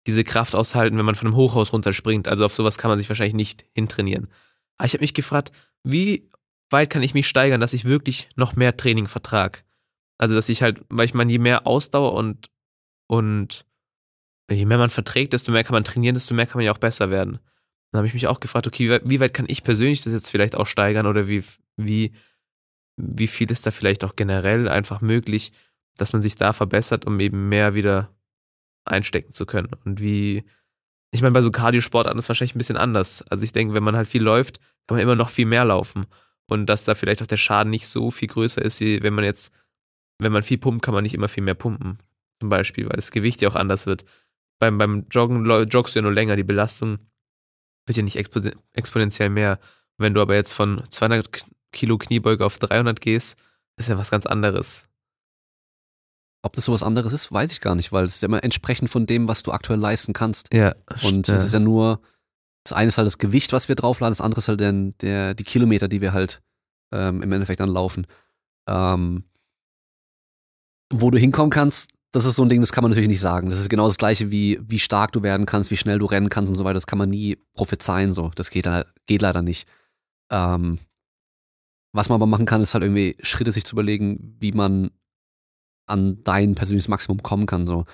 diese 0.06 0.24
Kraft 0.24 0.54
aushalten, 0.54 0.96
wenn 0.96 1.04
man 1.04 1.16
von 1.16 1.26
einem 1.26 1.36
Hochhaus 1.36 1.72
runterspringt. 1.72 2.28
Also 2.28 2.44
auf 2.44 2.54
sowas 2.54 2.78
kann 2.78 2.90
man 2.90 2.98
sich 2.98 3.08
wahrscheinlich 3.08 3.34
nicht 3.34 3.64
hintrainieren. 3.74 4.28
Aber 4.76 4.86
ich 4.86 4.92
habe 4.92 5.02
mich 5.02 5.14
gefragt, 5.14 5.52
wie 5.82 6.30
weit 6.70 6.90
kann 6.90 7.02
ich 7.02 7.14
mich 7.14 7.26
steigern, 7.28 7.60
dass 7.60 7.72
ich 7.72 7.84
wirklich 7.84 8.28
noch 8.36 8.54
mehr 8.54 8.76
Training 8.76 9.06
vertrag? 9.06 9.64
Also, 10.18 10.34
dass 10.34 10.48
ich 10.48 10.62
halt, 10.62 10.84
weil 10.88 11.04
ich 11.04 11.14
meine, 11.14 11.30
je 11.30 11.38
mehr 11.38 11.66
Ausdauer 11.66 12.14
und, 12.14 12.50
und 13.06 13.64
je 14.56 14.64
mehr 14.64 14.78
man 14.78 14.90
verträgt, 14.90 15.32
desto 15.32 15.52
mehr 15.52 15.64
kann 15.64 15.74
man 15.74 15.84
trainieren, 15.84 16.14
desto 16.14 16.34
mehr 16.34 16.46
kann 16.46 16.58
man 16.58 16.64
ja 16.64 16.72
auch 16.72 16.78
besser 16.78 17.10
werden. 17.10 17.38
Dann 17.90 17.98
habe 17.98 18.06
ich 18.06 18.14
mich 18.14 18.26
auch 18.26 18.40
gefragt, 18.40 18.66
okay, 18.66 19.00
wie 19.04 19.20
weit 19.20 19.34
kann 19.34 19.46
ich 19.48 19.62
persönlich 19.62 20.02
das 20.02 20.12
jetzt 20.12 20.30
vielleicht 20.30 20.56
auch 20.56 20.66
steigern 20.66 21.06
oder 21.06 21.26
wie, 21.28 21.42
wie, 21.76 22.12
wie 22.96 23.26
viel 23.28 23.50
ist 23.50 23.66
da 23.66 23.70
vielleicht 23.70 24.04
auch 24.04 24.16
generell 24.16 24.68
einfach 24.68 25.00
möglich, 25.00 25.52
dass 25.96 26.12
man 26.12 26.22
sich 26.22 26.36
da 26.36 26.52
verbessert, 26.52 27.06
um 27.06 27.18
eben 27.20 27.48
mehr 27.48 27.74
wieder 27.74 28.10
einstecken 28.84 29.32
zu 29.32 29.46
können. 29.46 29.70
Und 29.84 30.00
wie, 30.00 30.44
ich 31.10 31.22
meine, 31.22 31.32
bei 31.32 31.42
so 31.42 31.50
Cardiosportarten 31.50 32.18
ist 32.18 32.26
es 32.26 32.28
wahrscheinlich 32.28 32.54
ein 32.54 32.58
bisschen 32.58 32.76
anders. 32.76 33.22
Also 33.22 33.44
ich 33.44 33.52
denke, 33.52 33.74
wenn 33.74 33.82
man 33.82 33.96
halt 33.96 34.08
viel 34.08 34.22
läuft, 34.22 34.60
kann 34.86 34.96
man 34.96 35.00
immer 35.00 35.16
noch 35.16 35.30
viel 35.30 35.46
mehr 35.46 35.64
laufen. 35.64 36.06
Und 36.50 36.66
dass 36.66 36.84
da 36.84 36.94
vielleicht 36.94 37.22
auch 37.22 37.26
der 37.26 37.36
Schaden 37.36 37.70
nicht 37.70 37.88
so 37.88 38.10
viel 38.10 38.28
größer 38.28 38.62
ist, 38.62 38.80
wie 38.80 39.02
wenn 39.02 39.14
man 39.14 39.24
jetzt, 39.24 39.52
wenn 40.18 40.32
man 40.32 40.42
viel 40.42 40.58
pumpt, 40.58 40.82
kann 40.82 40.94
man 40.94 41.02
nicht 41.02 41.14
immer 41.14 41.28
viel 41.28 41.42
mehr 41.42 41.54
pumpen. 41.54 41.98
Zum 42.40 42.48
Beispiel, 42.48 42.84
weil 42.84 42.96
das 42.96 43.10
Gewicht 43.10 43.42
ja 43.42 43.48
auch 43.48 43.56
anders 43.56 43.86
wird. 43.86 44.04
Beim, 44.58 44.78
beim 44.78 45.06
Joggen 45.10 45.44
joggst 45.68 45.94
du 45.94 45.98
ja 45.98 46.02
nur 46.02 46.12
länger, 46.12 46.36
die 46.36 46.44
Belastung 46.44 46.98
wird 47.86 47.96
ja 47.96 48.02
nicht 48.02 48.16
exponentiell 48.16 49.30
mehr. 49.30 49.58
Wenn 49.96 50.14
du 50.14 50.20
aber 50.20 50.34
jetzt 50.34 50.52
von 50.52 50.82
200 50.90 51.46
Kilo 51.72 51.98
Kniebeuge 51.98 52.44
auf 52.44 52.58
300 52.58 53.00
gehst, 53.00 53.36
ist 53.76 53.88
ja 53.88 53.98
was 53.98 54.10
ganz 54.10 54.26
anderes. 54.26 54.86
Ob 56.42 56.54
das 56.54 56.66
sowas 56.66 56.82
anderes 56.82 57.12
ist, 57.12 57.32
weiß 57.32 57.50
ich 57.50 57.60
gar 57.60 57.74
nicht, 57.74 57.90
weil 57.90 58.04
es 58.04 58.16
ist 58.16 58.22
ja 58.22 58.28
immer 58.28 58.44
entsprechend 58.44 58.90
von 58.90 59.06
dem, 59.06 59.26
was 59.26 59.42
du 59.42 59.52
aktuell 59.52 59.78
leisten 59.78 60.12
kannst. 60.12 60.52
Ja. 60.54 60.74
Und 61.02 61.28
es 61.28 61.44
ist 61.44 61.52
ja 61.52 61.58
nur, 61.58 62.00
das 62.64 62.72
eine 62.72 62.88
ist 62.88 62.98
halt 62.98 63.06
das 63.06 63.18
Gewicht, 63.18 63.52
was 63.52 63.68
wir 63.68 63.74
draufladen, 63.74 64.12
das 64.12 64.20
andere 64.20 64.40
ist 64.40 64.48
halt 64.48 64.60
der, 64.60 64.72
der, 64.72 65.34
die 65.34 65.44
Kilometer, 65.44 65.88
die 65.88 66.00
wir 66.00 66.12
halt 66.12 66.42
ähm, 66.92 67.22
im 67.22 67.32
Endeffekt 67.32 67.60
dann 67.60 67.70
laufen. 67.70 68.06
Ähm, 68.68 69.24
wo 70.92 71.10
du 71.10 71.18
hinkommen 71.18 71.50
kannst, 71.50 71.90
das 72.12 72.24
ist 72.24 72.36
so 72.36 72.42
ein 72.42 72.48
Ding, 72.48 72.60
das 72.60 72.72
kann 72.72 72.82
man 72.82 72.90
natürlich 72.90 73.08
nicht 73.08 73.20
sagen. 73.20 73.50
Das 73.50 73.58
ist 73.58 73.68
genau 73.68 73.86
das 73.86 73.98
gleiche 73.98 74.30
wie, 74.30 74.58
wie 74.62 74.78
stark 74.78 75.12
du 75.12 75.22
werden 75.22 75.46
kannst, 75.46 75.70
wie 75.70 75.76
schnell 75.76 75.98
du 75.98 76.06
rennen 76.06 76.30
kannst 76.30 76.50
und 76.50 76.56
so 76.56 76.64
weiter. 76.64 76.74
Das 76.74 76.86
kann 76.86 76.98
man 76.98 77.10
nie 77.10 77.36
prophezeien, 77.54 78.12
so. 78.12 78.30
Das 78.34 78.50
geht, 78.50 78.68
geht 79.06 79.22
leider 79.22 79.42
nicht. 79.42 79.68
Ähm, 80.30 80.78
was 81.92 82.08
man 82.08 82.16
aber 82.16 82.26
machen 82.26 82.46
kann, 82.46 82.62
ist 82.62 82.74
halt 82.74 82.84
irgendwie 82.84 83.16
Schritte 83.22 83.52
sich 83.52 83.64
zu 83.64 83.74
überlegen, 83.74 84.36
wie 84.40 84.52
man 84.52 84.90
an 85.86 86.22
dein 86.24 86.54
persönliches 86.54 86.88
Maximum 86.88 87.22
kommen 87.22 87.46
kann, 87.46 87.66
so. 87.66 87.84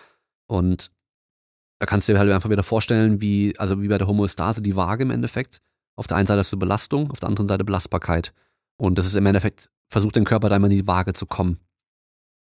Und 0.46 0.90
da 1.80 1.86
kannst 1.86 2.08
du 2.08 2.12
dir 2.12 2.18
halt 2.18 2.30
einfach 2.30 2.50
wieder 2.50 2.62
vorstellen, 2.62 3.20
wie, 3.20 3.58
also 3.58 3.82
wie 3.82 3.88
bei 3.88 3.98
der 3.98 4.06
Homöostase 4.06 4.62
die 4.62 4.76
Waage 4.76 5.02
im 5.02 5.10
Endeffekt. 5.10 5.60
Auf 5.96 6.06
der 6.06 6.16
einen 6.16 6.26
Seite 6.26 6.40
hast 6.40 6.52
du 6.52 6.58
Belastung, 6.58 7.10
auf 7.10 7.20
der 7.20 7.28
anderen 7.28 7.48
Seite 7.48 7.64
Belastbarkeit. 7.64 8.32
Und 8.76 8.98
das 8.98 9.06
ist 9.06 9.14
im 9.14 9.26
Endeffekt, 9.26 9.70
versucht 9.88 10.16
den 10.16 10.24
Körper 10.24 10.48
da 10.48 10.56
immer 10.56 10.66
in 10.66 10.72
die 10.72 10.86
Waage 10.86 11.12
zu 11.12 11.26
kommen. 11.26 11.60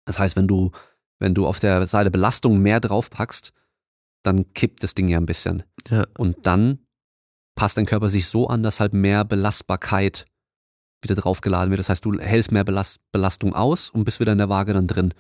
Das 0.07 0.19
heißt, 0.19 0.37
wenn 0.37 0.49
du, 0.49 0.71
wenn 1.19 1.35
du 1.35 1.47
auf 1.47 1.61
der 1.61 1.87
Seite 1.87 2.11
Belastung 2.11 2.59
mehr 2.61 2.81
draufpackst, 2.81 3.53
dann 4.23 4.53
kippt 4.55 4.83
das 4.83 4.95
Ding 4.95 5.09
ja 5.09 5.19
ein 5.19 5.27
bisschen. 5.27 5.63
Ja. 5.89 6.07
Und 6.19 6.47
dann 6.47 6.81
passt 7.55 7.77
dein 7.77 7.87
Körper 7.87 8.11
sich 8.11 8.27
so 8.27 8.49
an, 8.49 8.63
dass 8.63 8.81
halt 8.81 8.93
mehr 8.93 9.25
Belastbarkeit 9.25 10.27
wieder 11.03 11.15
draufgeladen 11.15 11.71
wird. 11.71 11.79
Das 11.79 11.89
heißt, 11.89 12.05
du 12.05 12.19
hältst 12.19 12.53
mehr 12.53 12.65
Belast 12.65 12.99
Belastung 13.13 13.55
aus 13.55 13.91
und 13.91 14.05
bist 14.05 14.21
wieder 14.21 14.33
in 14.33 14.39
der 14.39 14.49
Waage 14.49 14.73
dann 14.73 14.87
drin. 14.87 15.15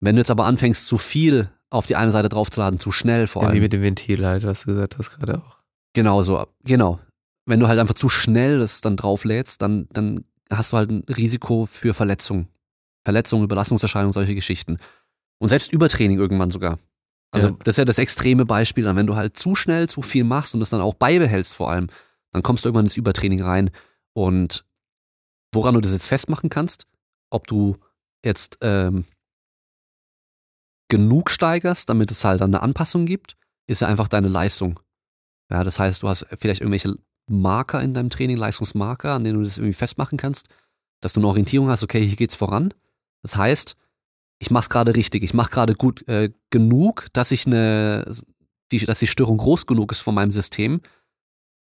Wenn 0.00 0.16
du 0.16 0.20
jetzt 0.20 0.30
aber 0.30 0.46
anfängst, 0.46 0.86
zu 0.86 0.98
viel 0.98 1.50
auf 1.70 1.86
die 1.86 1.96
eine 1.96 2.10
Seite 2.10 2.28
draufzuladen, 2.28 2.78
zu 2.78 2.92
schnell 2.92 3.26
vor 3.26 3.42
ja, 3.42 3.48
allem. 3.48 3.56
Wie 3.56 3.60
mit 3.60 3.72
dem 3.72 3.82
Ventil 3.82 4.24
halt, 4.26 4.44
was 4.44 4.62
du 4.62 4.66
gesagt 4.68 4.98
hast 4.98 5.10
gerade 5.10 5.38
auch. 5.38 5.58
Genau 5.94 6.22
so, 6.22 6.46
genau. 6.64 7.00
Wenn 7.46 7.60
du 7.60 7.68
halt 7.68 7.78
einfach 7.78 7.94
zu 7.94 8.08
schnell 8.08 8.58
das 8.58 8.80
dann 8.80 8.96
drauflädst, 8.96 9.60
dann, 9.62 9.88
dann 9.92 10.24
hast 10.50 10.72
du 10.72 10.76
halt 10.76 10.90
ein 10.90 11.04
Risiko 11.08 11.66
für 11.66 11.94
Verletzungen. 11.94 12.48
Verletzungen, 13.04 13.44
Überlastungserscheinungen, 13.44 14.12
solche 14.12 14.34
Geschichten. 14.34 14.78
Und 15.38 15.48
selbst 15.48 15.72
Übertraining 15.72 16.18
irgendwann 16.18 16.50
sogar. 16.50 16.78
Also 17.30 17.48
ja. 17.48 17.56
das 17.64 17.74
ist 17.74 17.78
ja 17.78 17.84
das 17.84 17.98
extreme 17.98 18.46
Beispiel. 18.46 18.84
Dann, 18.84 18.96
wenn 18.96 19.06
du 19.06 19.16
halt 19.16 19.36
zu 19.36 19.54
schnell 19.54 19.88
zu 19.88 20.02
viel 20.02 20.24
machst 20.24 20.54
und 20.54 20.60
das 20.60 20.70
dann 20.70 20.80
auch 20.80 20.94
beibehältst 20.94 21.54
vor 21.54 21.70
allem, 21.70 21.88
dann 22.32 22.42
kommst 22.42 22.64
du 22.64 22.68
irgendwann 22.68 22.86
ins 22.86 22.96
Übertraining 22.96 23.42
rein. 23.42 23.70
Und 24.12 24.64
woran 25.52 25.74
du 25.74 25.80
das 25.80 25.92
jetzt 25.92 26.06
festmachen 26.06 26.50
kannst, 26.50 26.86
ob 27.30 27.46
du 27.46 27.76
jetzt 28.24 28.58
ähm, 28.60 29.04
genug 30.88 31.30
steigerst, 31.30 31.88
damit 31.88 32.10
es 32.10 32.24
halt 32.24 32.40
dann 32.40 32.54
eine 32.54 32.62
Anpassung 32.62 33.06
gibt, 33.06 33.36
ist 33.66 33.80
ja 33.80 33.88
einfach 33.88 34.08
deine 34.08 34.28
Leistung. 34.28 34.80
Ja, 35.50 35.64
das 35.64 35.78
heißt, 35.78 36.02
du 36.02 36.08
hast 36.08 36.26
vielleicht 36.38 36.60
irgendwelche 36.60 36.96
Marker 37.26 37.80
in 37.82 37.94
deinem 37.94 38.10
Training, 38.10 38.36
Leistungsmarker, 38.36 39.12
an 39.12 39.24
denen 39.24 39.38
du 39.38 39.44
das 39.44 39.58
irgendwie 39.58 39.74
festmachen 39.74 40.18
kannst, 40.18 40.48
dass 41.00 41.12
du 41.12 41.20
eine 41.20 41.28
Orientierung 41.28 41.68
hast, 41.68 41.82
okay, 41.82 42.04
hier 42.04 42.16
geht's 42.16 42.34
voran. 42.34 42.72
Das 43.22 43.36
heißt, 43.36 43.76
ich 44.44 44.50
mach's 44.50 44.68
gerade 44.68 44.94
richtig, 44.94 45.22
ich 45.22 45.32
mach 45.32 45.50
gerade 45.50 45.74
gut 45.74 46.06
äh, 46.06 46.30
genug, 46.50 47.06
dass 47.14 47.30
ich 47.30 47.46
eine, 47.46 48.04
die, 48.70 48.78
dass 48.80 48.98
die 48.98 49.06
Störung 49.06 49.38
groß 49.38 49.64
genug 49.64 49.90
ist 49.90 50.02
von 50.02 50.14
meinem 50.14 50.30
System, 50.30 50.82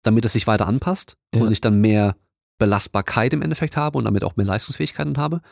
damit 0.02 0.24
es 0.24 0.32
sich 0.32 0.46
weiter 0.46 0.66
anpasst 0.66 1.18
ja. 1.34 1.42
und 1.42 1.52
ich 1.52 1.60
dann 1.60 1.82
mehr 1.82 2.16
Belastbarkeit 2.58 3.34
im 3.34 3.42
Endeffekt 3.42 3.76
habe 3.76 3.98
und 3.98 4.06
damit 4.06 4.24
auch 4.24 4.36
mehr 4.36 4.46
Leistungsfähigkeiten 4.46 5.18
habe. 5.18 5.42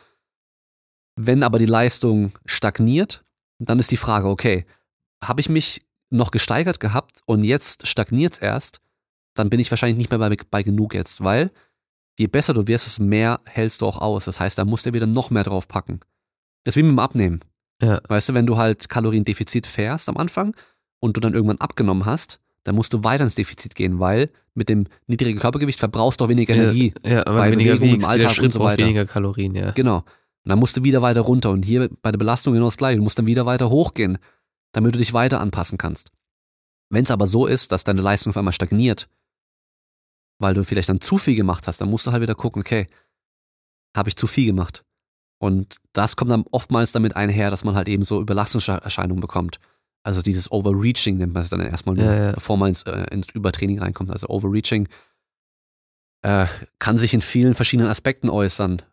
Wenn 1.15 1.43
aber 1.43 1.59
die 1.59 1.67
Leistung 1.67 2.31
stagniert, 2.45 3.23
dann 3.59 3.77
ist 3.77 3.91
die 3.91 3.97
Frage, 3.97 4.27
okay, 4.27 4.65
habe 5.23 5.41
ich 5.41 5.47
mich 5.49 5.85
noch 6.09 6.31
gesteigert 6.31 6.79
gehabt 6.79 7.21
und 7.25 7.43
jetzt 7.43 7.85
stagniert 7.85 8.33
es 8.33 8.39
erst, 8.39 8.81
dann 9.35 9.51
bin 9.51 9.59
ich 9.59 9.69
wahrscheinlich 9.69 9.97
nicht 9.97 10.09
mehr 10.09 10.17
bei, 10.17 10.35
bei 10.49 10.63
genug 10.63 10.95
jetzt, 10.95 11.23
weil 11.23 11.51
je 12.17 12.25
besser 12.25 12.55
du 12.55 12.65
wirst, 12.65 12.87
desto 12.87 13.03
mehr 13.03 13.41
hältst 13.45 13.81
du 13.81 13.85
auch 13.85 14.01
aus. 14.01 14.25
Das 14.25 14.39
heißt, 14.39 14.57
da 14.57 14.65
musst 14.65 14.87
du 14.87 14.93
wieder 14.93 15.05
noch 15.05 15.29
mehr 15.29 15.43
drauf 15.43 15.67
packen. 15.67 15.99
Das 16.63 16.73
ist 16.73 16.77
wie 16.77 16.83
mit 16.83 16.91
dem 16.91 16.99
Abnehmen. 16.99 17.41
Ja. 17.81 18.01
Weißt 18.07 18.29
du, 18.29 18.33
wenn 18.33 18.45
du 18.45 18.57
halt 18.57 18.89
Kaloriendefizit 18.89 19.65
fährst 19.65 20.07
am 20.09 20.17
Anfang 20.17 20.55
und 20.99 21.17
du 21.17 21.21
dann 21.21 21.33
irgendwann 21.33 21.57
abgenommen 21.57 22.05
hast, 22.05 22.39
dann 22.63 22.75
musst 22.75 22.93
du 22.93 23.03
weiter 23.03 23.23
ins 23.23 23.35
Defizit 23.35 23.75
gehen, 23.75 23.99
weil 23.99 24.29
mit 24.53 24.69
dem 24.69 24.85
niedrigen 25.07 25.39
Körpergewicht 25.39 25.79
verbrauchst 25.79 26.19
du 26.19 26.25
auch 26.25 26.29
weniger 26.29 26.53
Energie. 26.53 26.93
Ja, 27.03 27.11
ja 27.11 27.23
bei 27.23 27.51
weniger 27.51 27.75
Bewegung 27.75 27.95
wiegst, 27.95 28.05
im 28.05 28.11
Alltag 28.11 28.43
und 28.43 28.53
so 28.53 28.59
weiter. 28.59 28.83
weniger 28.83 29.05
Kalorien, 29.05 29.55
ja. 29.55 29.71
Genau. 29.71 29.97
Und 30.43 30.49
dann 30.49 30.59
musst 30.59 30.77
du 30.77 30.83
wieder 30.83 31.01
weiter 31.01 31.21
runter. 31.21 31.49
Und 31.49 31.65
hier 31.65 31.89
bei 32.01 32.11
der 32.11 32.17
Belastung 32.17 32.53
genau 32.53 32.65
das 32.65 32.77
gleiche. 32.77 32.97
Du 32.97 33.03
musst 33.03 33.17
dann 33.17 33.25
wieder 33.25 33.45
weiter 33.45 33.69
hochgehen, 33.69 34.17
damit 34.73 34.93
du 34.93 34.99
dich 34.99 35.13
weiter 35.13 35.39
anpassen 35.39 35.77
kannst. 35.77 36.11
Wenn 36.89 37.03
es 37.03 37.11
aber 37.11 37.25
so 37.25 37.47
ist, 37.47 37.71
dass 37.71 37.83
deine 37.83 38.01
Leistung 38.01 38.31
auf 38.31 38.37
einmal 38.37 38.53
stagniert, 38.53 39.07
weil 40.39 40.53
du 40.53 40.63
vielleicht 40.63 40.89
dann 40.89 41.01
zu 41.01 41.17
viel 41.17 41.35
gemacht 41.35 41.67
hast, 41.67 41.79
dann 41.79 41.89
musst 41.89 42.05
du 42.05 42.11
halt 42.11 42.21
wieder 42.21 42.35
gucken, 42.35 42.61
okay, 42.61 42.87
habe 43.95 44.09
ich 44.09 44.15
zu 44.15 44.27
viel 44.27 44.45
gemacht? 44.45 44.83
Und 45.41 45.77
das 45.93 46.15
kommt 46.15 46.29
dann 46.29 46.45
oftmals 46.51 46.91
damit 46.91 47.15
einher, 47.15 47.49
dass 47.49 47.63
man 47.63 47.73
halt 47.73 47.89
eben 47.89 48.03
so 48.03 48.21
Überlastungserscheinungen 48.21 49.21
bekommt. 49.21 49.59
Also 50.03 50.21
dieses 50.21 50.51
Overreaching 50.51 51.17
nennt 51.17 51.33
man 51.33 51.41
es 51.41 51.49
dann 51.49 51.59
erstmal 51.61 51.95
nur, 51.95 52.05
Ja, 52.05 52.25
ja. 52.25 52.31
bevor 52.33 52.57
man 52.57 52.69
ins, 52.69 52.83
äh, 52.83 53.07
ins 53.11 53.29
Übertraining 53.31 53.79
reinkommt. 53.79 54.11
Also 54.11 54.29
Overreaching 54.29 54.87
äh, 56.21 56.45
kann 56.77 56.99
sich 56.99 57.15
in 57.15 57.21
vielen 57.21 57.55
verschiedenen 57.55 57.89
Aspekten 57.89 58.29
äußern. 58.29 58.83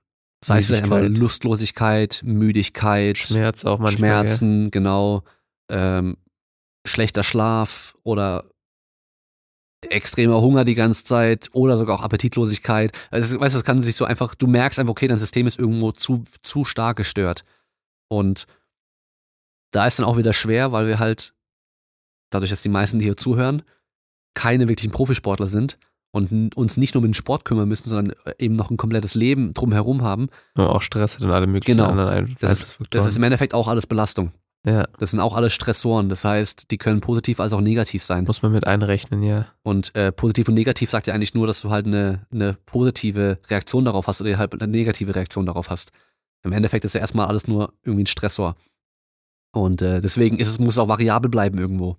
Sei 0.43 0.61
es 0.61 0.67
vielleicht 0.67 0.85
einmal. 0.85 1.07
Lustlosigkeit, 1.09 2.23
Müdigkeit, 2.25 3.19
Schmerz 3.19 3.67
auch 3.67 3.79
manchmal. 3.79 3.99
Schmerzen, 3.99 4.71
genau, 4.71 5.25
ähm, 5.69 6.17
schlechter 6.87 7.25
Schlaf 7.25 7.95
oder 8.05 8.45
extremer 9.89 10.41
Hunger 10.41 10.65
die 10.65 10.75
ganze 10.75 11.05
Zeit 11.05 11.49
oder 11.53 11.77
sogar 11.79 11.99
auch 11.99 12.03
Appetitlosigkeit. 12.03 12.93
Also, 13.11 13.39
weißt 13.39 13.55
du, 13.55 13.59
es 13.59 13.65
kann 13.65 13.81
sich 13.83 13.97
so 13.97 14.05
einfach, 14.05 14.35
du 14.35 14.47
merkst 14.47 14.79
einfach, 14.79 14.91
okay, 14.93 15.07
dein 15.09 15.19
System 15.19 15.47
ist 15.47 15.59
irgendwo 15.59 15.93
zu, 15.93 16.25
zu 16.43 16.65
stark 16.65 16.97
gestört. 16.97 17.45
Und 18.09 18.47
da 19.71 19.87
ist 19.87 19.99
dann 19.99 20.07
auch 20.07 20.17
wieder 20.17 20.33
schwer, 20.33 20.73
weil 20.73 20.87
wir 20.89 20.99
halt, 20.99 21.35
dadurch, 22.31 22.51
dass 22.51 22.63
die 22.63 22.69
meisten, 22.69 22.99
die 22.99 23.05
hier 23.05 23.17
zuhören, 23.17 23.63
keine 24.35 24.69
wirklichen 24.69 24.93
Profisportler 24.93 25.47
sind 25.47 25.79
und 26.13 26.57
uns 26.57 26.77
nicht 26.77 26.95
nur 26.95 27.03
um 27.03 27.09
den 27.09 27.15
Sport 27.15 27.45
kümmern 27.45 27.69
müssen, 27.69 27.89
sondern 27.89 28.17
eben 28.39 28.55
noch 28.57 28.71
ein 28.71 28.77
komplettes 28.77 29.15
Leben 29.15 29.53
drumherum 29.55 30.03
haben. 30.03 30.29
Ja, 30.57 30.67
auch 30.69 30.83
Stress 30.83 31.17
hat 31.17 31.23
und 31.25 31.31
alle 31.31 31.47
möglichen 31.47 31.77
Genau. 31.79 31.91
anderen 31.91 32.09
Ein- 32.09 32.37
Das 32.41 32.63
ist, 32.63 32.79
das 32.91 33.07
ist 33.07 33.17
im 33.17 33.23
Endeffekt 33.23 33.55
auch 33.55 33.69
alles 33.69 33.87
Belastung. 33.87 34.33
Ja, 34.69 34.87
Das 34.99 35.11
sind 35.11 35.21
auch 35.21 35.35
alles 35.35 35.55
Stressoren. 35.55 36.09
Das 36.09 36.25
heißt, 36.25 36.71
die 36.71 36.79
können 36.79 37.01
positiv 37.01 37.41
als 37.41 37.53
auch 37.53 37.61
negativ 37.61 38.05
sein. 38.05 38.25
muss 38.25 38.43
man 38.43 38.53
mit 38.53 38.67
einrechnen, 38.67 39.23
ja. 39.23 39.47
Und 39.63 39.95
äh, 39.95 40.13
positiv 40.13 40.49
und 40.49 40.55
negativ 40.55 40.91
sagt 40.91 41.07
ja 41.07 41.15
eigentlich 41.15 41.35
nur, 41.35 41.47
dass 41.47 41.61
du 41.63 41.71
halt 41.71 41.87
eine, 41.87 42.27
eine 42.31 42.57
positive 42.67 43.39
Reaktion 43.49 43.85
darauf 43.85 44.07
hast 44.07 44.21
oder 44.21 44.37
halt 44.37 44.53
eine 44.61 44.71
negative 44.71 45.15
Reaktion 45.15 45.47
darauf 45.47 45.71
hast. 45.71 45.91
Im 46.43 46.53
Endeffekt 46.53 46.85
ist 46.85 46.95
ja 46.95 47.01
erstmal 47.01 47.27
alles 47.27 47.49
nur 47.49 47.73
irgendwie 47.83 48.05
ein 48.05 48.07
Stressor. 48.07 48.57
Und 49.53 49.81
äh, 49.81 50.01
deswegen 50.01 50.39
ist 50.39 50.49
es, 50.49 50.59
muss 50.59 50.75
es 50.75 50.79
auch 50.79 50.89
variabel 50.89 51.31
bleiben 51.31 51.59
irgendwo. 51.59 51.97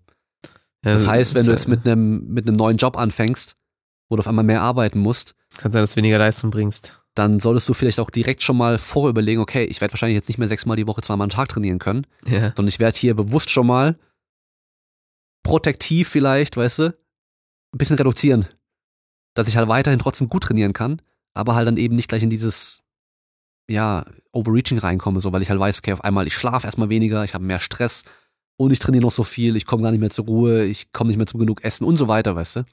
ja 0.86 0.94
Das 0.94 1.08
heißt, 1.08 1.34
wenn 1.34 1.46
du 1.46 1.52
jetzt 1.52 1.68
mit 1.68 1.88
einem 1.88 2.28
mit 2.28 2.48
einem 2.48 2.56
neuen 2.56 2.78
Job 2.78 2.98
anfängst, 2.98 3.56
wo 4.10 4.16
du 4.16 4.20
auf 4.20 4.28
einmal 4.28 4.46
mehr 4.46 4.62
arbeiten 4.62 5.00
musst, 5.00 5.36
Kann 5.58 5.72
sein, 5.72 5.82
dass 5.82 5.94
du 5.94 5.98
weniger 5.98 6.20
Leistung 6.20 6.52
bringst. 6.52 6.99
Dann 7.16 7.40
solltest 7.40 7.68
du 7.68 7.74
vielleicht 7.74 8.00
auch 8.00 8.10
direkt 8.10 8.42
schon 8.44 8.58
mal 8.58 8.78
vorher 8.78 9.10
überlegen, 9.10 9.42
okay, 9.42 9.66
ich 9.66 9.82
werde 9.82 9.94
wahrscheinlich 9.94 10.16
jetzt 10.16 10.30
nicht 10.30 10.38
mehr 10.38 10.48
sechsmal 10.48 10.78
die 10.78 10.88
Woche 10.88 11.02
zweimal 11.02 11.26
am 11.26 11.30
Tag 11.32 11.50
trainieren 11.50 11.80
können, 11.80 12.06
Ja. 12.26 12.54
sondern 12.56 12.68
ich 12.68 12.80
werde 12.80 12.98
hier 12.98 13.14
bewusst 13.16 13.50
schon 13.50 13.68
mal 13.68 13.98
protektiv 15.44 16.10
vielleicht, 16.10 16.58
weißt 16.58 16.80
du, 16.80 16.84
ein 16.88 17.78
bisschen 17.78 17.98
reduzieren. 17.98 18.48
Dass 19.36 19.48
ich 19.48 19.58
halt 19.58 19.68
weiterhin 19.70 20.00
trotzdem 20.00 20.30
gut 20.30 20.44
trainieren 20.44 20.74
kann, 20.74 21.02
aber 21.34 21.56
halt 21.56 21.68
dann 21.68 21.78
eben 21.78 21.96
nicht 21.96 22.10
gleich 22.10 22.24
in 22.24 22.30
dieses, 22.30 22.82
ja, 23.70 24.06
Overreaching 24.32 24.78
reinkomme, 24.80 25.20
so, 25.22 25.32
weil 25.32 25.42
ich 25.42 25.50
halt 25.50 25.60
weiß, 25.60 25.80
okay, 25.80 25.94
auf 25.94 26.04
einmal, 26.04 26.28
ich 26.28 26.36
schlafe 26.36 26.68
erstmal 26.68 26.90
weniger, 26.90 27.24
ich 27.24 27.34
habe 27.34 27.44
mehr 27.46 27.60
Stress 27.60 28.04
und 28.58 28.72
ich 28.72 28.80
trainiere 28.80 29.04
noch 29.04 29.12
so 29.12 29.24
viel, 29.24 29.56
ich 29.56 29.66
komme 29.66 29.84
gar 29.84 29.92
nicht 29.92 30.00
mehr 30.02 30.10
zur 30.10 30.26
Ruhe, 30.26 30.66
ich 30.66 30.92
komme 30.92 31.10
nicht 31.10 31.18
mehr 31.18 31.28
zu 31.28 31.38
genug 31.38 31.64
Essen 31.64 31.86
und 31.86 31.98
so 31.98 32.08
weiter, 32.08 32.36
weißt 32.36 32.58
du. 32.58 32.66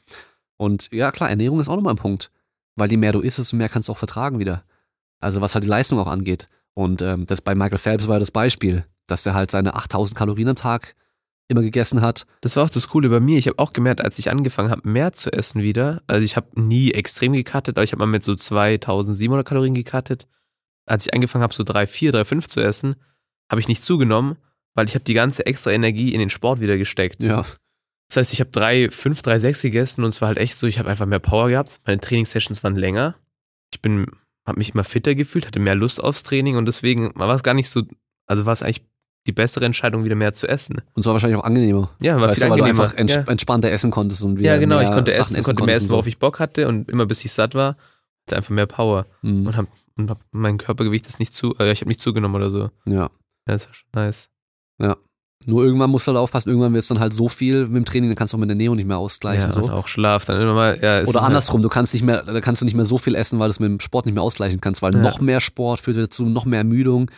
Und 0.58 0.88
ja, 0.92 1.12
klar, 1.12 1.30
Ernährung 1.30 1.60
ist 1.60 1.68
auch 1.68 1.76
nochmal 1.76 1.94
ein 1.94 1.98
Punkt, 1.98 2.30
weil 2.76 2.90
je 2.90 2.96
mehr 2.96 3.12
du 3.12 3.20
isst, 3.20 3.38
desto 3.38 3.56
mehr 3.56 3.68
kannst 3.68 3.88
du 3.88 3.92
auch 3.92 3.98
vertragen 3.98 4.38
wieder. 4.38 4.64
Also 5.20 5.40
was 5.40 5.54
halt 5.54 5.64
die 5.64 5.68
Leistung 5.68 5.98
auch 5.98 6.06
angeht. 6.06 6.48
Und 6.74 7.02
ähm, 7.02 7.26
das 7.26 7.40
bei 7.40 7.54
Michael 7.54 7.78
Phelps 7.78 8.06
war 8.06 8.16
ja 8.16 8.20
das 8.20 8.30
Beispiel, 8.30 8.84
dass 9.06 9.22
der 9.22 9.34
halt 9.34 9.50
seine 9.50 9.74
8000 9.74 10.16
Kalorien 10.16 10.48
am 10.48 10.56
Tag 10.56 10.94
immer 11.48 11.62
gegessen 11.62 12.00
hat. 12.00 12.26
Das 12.40 12.56
war 12.56 12.64
auch 12.64 12.70
das 12.70 12.88
Coole 12.88 13.08
bei 13.08 13.20
mir. 13.20 13.38
Ich 13.38 13.46
habe 13.46 13.58
auch 13.58 13.72
gemerkt, 13.72 14.02
als 14.02 14.18
ich 14.18 14.30
angefangen 14.30 14.70
habe, 14.70 14.88
mehr 14.88 15.12
zu 15.12 15.32
essen 15.32 15.62
wieder. 15.62 16.02
Also 16.06 16.24
ich 16.24 16.36
habe 16.36 16.60
nie 16.60 16.92
extrem 16.92 17.32
gecuttet, 17.32 17.76
aber 17.76 17.84
ich 17.84 17.92
habe 17.92 18.00
mal 18.00 18.10
mit 18.10 18.24
so 18.24 18.34
2700 18.34 19.46
Kalorien 19.46 19.74
gecuttet. 19.74 20.26
Als 20.86 21.06
ich 21.06 21.14
angefangen 21.14 21.42
habe, 21.42 21.54
so 21.54 21.62
3, 21.62 21.86
4, 21.86 22.12
3, 22.12 22.24
5 22.24 22.48
zu 22.48 22.60
essen, 22.60 22.96
habe 23.50 23.60
ich 23.60 23.68
nicht 23.68 23.82
zugenommen, 23.82 24.36
weil 24.74 24.86
ich 24.86 24.94
habe 24.94 25.04
die 25.04 25.14
ganze 25.14 25.46
extra 25.46 25.70
Energie 25.70 26.12
in 26.12 26.20
den 26.20 26.30
Sport 26.30 26.60
wieder 26.60 26.76
gesteckt. 26.76 27.20
Ja, 27.20 27.44
Das 28.08 28.18
heißt, 28.18 28.32
ich 28.32 28.40
habe 28.40 28.50
3, 28.50 28.90
5, 28.90 29.22
3, 29.22 29.38
6 29.38 29.62
gegessen 29.62 30.04
und 30.04 30.10
es 30.10 30.20
war 30.20 30.28
halt 30.28 30.38
echt 30.38 30.56
so, 30.56 30.66
ich 30.66 30.78
habe 30.78 30.88
einfach 30.88 31.06
mehr 31.06 31.18
Power 31.18 31.48
gehabt. 31.48 31.80
Meine 31.84 32.00
Trainingssessions 32.00 32.62
waren 32.62 32.76
länger. 32.76 33.16
Ich 33.72 33.82
bin, 33.82 34.06
habe 34.46 34.58
mich 34.58 34.74
immer 34.74 34.84
fitter 34.84 35.14
gefühlt, 35.14 35.46
hatte 35.46 35.58
mehr 35.58 35.74
Lust 35.74 36.02
aufs 36.02 36.22
Training 36.22 36.56
und 36.56 36.66
deswegen 36.66 37.12
war 37.14 37.34
es 37.34 37.42
gar 37.42 37.54
nicht 37.54 37.68
so, 37.68 37.82
also 38.26 38.46
war 38.46 38.52
es 38.52 38.62
eigentlich 38.62 38.84
die 39.26 39.32
bessere 39.32 39.64
Entscheidung, 39.64 40.04
wieder 40.04 40.14
mehr 40.14 40.32
zu 40.34 40.46
essen. 40.46 40.82
und 40.94 41.02
zwar 41.02 41.14
wahrscheinlich 41.14 41.38
auch 41.38 41.44
angenehmer. 41.44 41.90
Ja, 42.00 42.20
war 42.20 42.28
weißt 42.28 42.34
viel 42.34 42.44
du, 42.44 42.50
weil 42.50 42.58
du 42.58 42.64
angenehmer. 42.64 42.84
einfach 42.84 42.98
ents 42.98 43.14
ja. 43.14 43.22
entspannter 43.22 43.70
essen 43.70 43.90
konntest 43.90 44.22
und 44.22 44.38
wieder 44.38 44.52
Ja, 44.52 44.58
genau, 44.58 44.80
ich 44.80 44.90
konnte 44.90 45.10
Sachen 45.10 45.34
essen, 45.34 45.42
konnte 45.42 45.64
mehr 45.64 45.74
essen, 45.74 45.90
worauf 45.90 46.06
ich 46.06 46.18
Bock 46.18 46.38
hatte 46.38 46.68
und 46.68 46.88
immer 46.88 47.06
bis 47.06 47.24
ich 47.24 47.32
satt 47.32 47.56
war, 47.56 47.76
hatte 48.26 48.36
einfach 48.36 48.50
mehr 48.50 48.66
Power 48.66 49.06
so. 49.22 49.28
Mhm. 49.28 49.46
und 49.48 49.56
hab, 49.56 49.66
und 49.96 50.10
hab 50.10 50.20
mein 50.30 50.58
Körpergewicht 50.58 51.08
ist 51.08 51.18
nicht 51.18 51.34
zu, 51.34 51.56
äh, 51.58 51.72
ich 51.72 51.80
habe 51.80 51.88
nicht 51.88 52.00
zugenommen 52.00 52.36
oder 52.36 52.50
so. 52.50 52.70
Ja. 52.84 53.10
Ja, 53.48 53.52
das 53.52 53.66
war 53.66 53.74
schon 53.74 53.88
nice. 53.94 54.28
Nur 55.44 55.64
irgendwann 55.64 55.90
musst 55.90 56.06
du 56.06 56.12
halt 56.12 56.18
aufpassen, 56.18 56.48
irgendwann 56.48 56.72
wird 56.72 56.82
es 56.82 56.88
dann 56.88 56.98
halt 56.98 57.12
so 57.12 57.28
viel 57.28 57.66
mit 57.66 57.76
dem 57.76 57.84
Training, 57.84 58.08
dann 58.10 58.16
kannst 58.16 58.32
du 58.32 58.36
auch 58.36 58.40
mit 58.40 58.48
der 58.48 58.54
Ernährung 58.54 58.76
nicht 58.76 58.86
mehr 58.88 58.98
ausgleichen. 58.98 59.50
ja, 59.50 59.54
so. 59.54 59.62
und 59.64 59.70
auch 59.70 59.86
Schlaf, 59.86 60.24
dann 60.24 60.40
immer 60.40 60.54
mal, 60.54 60.78
ja, 60.82 61.02
Oder 61.02 61.20
halt- 61.20 61.28
andersrum, 61.28 61.62
du 61.62 61.68
kannst 61.68 61.92
nicht 61.92 62.02
mehr, 62.02 62.22
da 62.22 62.40
kannst 62.40 62.62
du 62.62 62.64
nicht 62.64 62.74
mehr 62.74 62.86
so 62.86 62.98
viel 62.98 63.14
essen, 63.14 63.38
weil 63.38 63.48
du 63.48 63.50
es 63.52 63.60
mit 63.60 63.68
dem 63.68 63.80
Sport 63.80 64.06
nicht 64.06 64.14
mehr 64.14 64.22
ausgleichen 64.22 64.60
kannst, 64.60 64.82
weil 64.82 64.94
Ja. 64.94 65.00
noch 65.02 65.20
mehr 65.20 65.40
Sport 65.40 65.80
führt 65.80 65.98
dazu, 65.98 66.24
noch 66.24 66.46
mehr 66.46 66.58
Ermüdung 66.60 67.10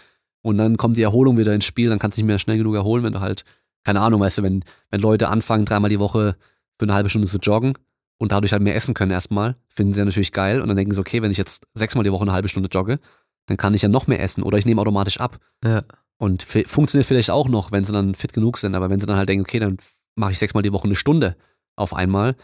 und 0.43 0.59
dann 0.59 0.77
kommt 0.77 0.97
die 0.97 1.03
Erholung 1.03 1.39
wieder 1.39 1.55
ins 1.55 1.65
Spiel, 1.65 1.89
dann 1.89 1.99
kannst 1.99 2.17
du 2.19 2.21
nicht 2.23 2.27
mehr 2.27 2.39
schnell 2.39 2.59
genug 2.59 2.75
erholen, 2.75 3.03
wenn 3.05 3.13
du 3.15 3.21
halt, 3.21 3.45
keine 3.85 4.01
Ahnung, 4.01 4.21
weißt 4.21 4.39
du, 4.39 4.43
wenn, 4.43 4.65
wenn 4.91 5.01
Leute 5.01 5.29
anfangen, 5.29 5.65
dreimal 5.65 5.89
die 5.89 6.01
Woche 6.01 6.37
für 6.79 6.85
eine 6.85 6.95
halbe 6.95 7.09
Stunde 7.11 7.29
zu 7.29 7.39
joggen 7.39 7.75
und 8.19 8.33
dadurch 8.33 8.53
halt 8.53 8.63
mehr 8.63 8.75
essen 8.77 8.93
können 8.95 9.13
erstmal, 9.13 9.57
finden 9.69 9.95
sie 9.95 10.01
ja 10.01 10.05
natürlich 10.05 10.33
geil 10.33 10.61
und 10.61 10.69
dann 10.69 10.77
denken 10.77 10.93
sie, 10.93 11.01
okay, 11.01 11.23
wenn 11.23 11.31
ich 11.31 11.39
jetzt 11.39 11.67
sechsmal 11.75 12.05
die 12.05 12.13
Woche 12.13 12.23
eine 12.23 12.33
halbe 12.33 12.49
Stunde 12.49 12.69
jogge, 12.71 12.99
dann 13.47 13.57
kann 13.57 13.73
ich 13.75 13.83
ja 13.83 13.89
noch 13.89 14.07
mehr 14.07 14.21
essen 14.23 14.43
oder 14.43 14.59
ich 14.59 14.67
nehme 14.67 14.81
automatisch 14.83 15.19
ab. 15.21 15.39
Ja. 15.65 15.83
Und 16.21 16.43
funktioniert 16.43 17.07
vielleicht 17.07 17.31
auch 17.31 17.49
noch, 17.49 17.71
wenn 17.71 17.85
sie 17.85 17.93
dann 17.93 18.15
fit 18.15 18.33
genug 18.33 18.59
sind, 18.59 18.75
aber 18.75 18.91
wenn 18.91 18.99
sie 18.99 19.07
dann 19.07 19.17
halt 19.17 19.29
denken, 19.29 19.45
okay, 19.45 19.61
dann 19.61 19.79
mache 20.17 20.33
ich 20.33 20.39
sechsmal 20.39 20.65
die 20.65 20.73
Woche 20.73 20.85
eine 20.85 20.97
Stunde 20.97 21.37
auf 21.77 21.95
einmal, 21.95 22.35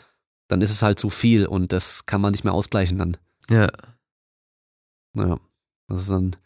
dann 0.49 0.61
ist 0.61 0.71
es 0.71 0.83
halt 0.83 0.99
zu 0.99 1.11
viel 1.11 1.47
und 1.47 1.73
das 1.73 2.07
kann 2.07 2.21
man 2.21 2.31
nicht 2.31 2.45
mehr 2.45 2.53
ausgleichen 2.53 2.99
dann. 2.99 3.17
Ja, 3.51 3.69
Naja, 5.15 5.41
das 5.89 6.03
ist 6.03 6.11
dann, 6.11 6.37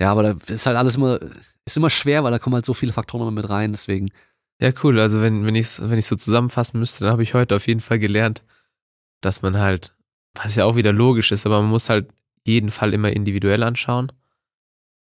ja, 0.00 0.10
aber 0.10 0.22
da 0.22 0.52
ist 0.52 0.66
halt 0.66 0.76
alles 0.76 0.96
immer, 0.96 1.20
ist 1.64 1.76
immer 1.76 1.90
schwer, 1.90 2.24
weil 2.24 2.32
da 2.32 2.38
kommen 2.38 2.54
halt 2.54 2.66
so 2.66 2.74
viele 2.74 2.92
Faktoren 2.92 3.22
immer 3.22 3.30
mit 3.30 3.48
rein, 3.48 3.72
deswegen, 3.72 4.10
ja, 4.60 4.72
cool. 4.82 4.98
Also 5.00 5.20
wenn, 5.20 5.46
wenn 5.46 5.54
ich 5.54 5.80
wenn 5.80 5.98
ich 5.98 6.06
so 6.06 6.16
zusammenfassen 6.16 6.78
müsste, 6.80 7.04
dann 7.04 7.12
habe 7.12 7.22
ich 7.22 7.34
heute 7.34 7.56
auf 7.56 7.66
jeden 7.66 7.80
Fall 7.80 7.98
gelernt, 7.98 8.44
dass 9.20 9.42
man 9.42 9.58
halt, 9.58 9.96
was 10.34 10.56
ja 10.56 10.64
auch 10.64 10.76
wieder 10.76 10.92
logisch 10.92 11.32
ist, 11.32 11.46
aber 11.46 11.60
man 11.60 11.70
muss 11.70 11.88
halt 11.88 12.08
jeden 12.46 12.70
Fall 12.70 12.94
immer 12.94 13.10
individuell 13.10 13.62
anschauen. 13.62 14.12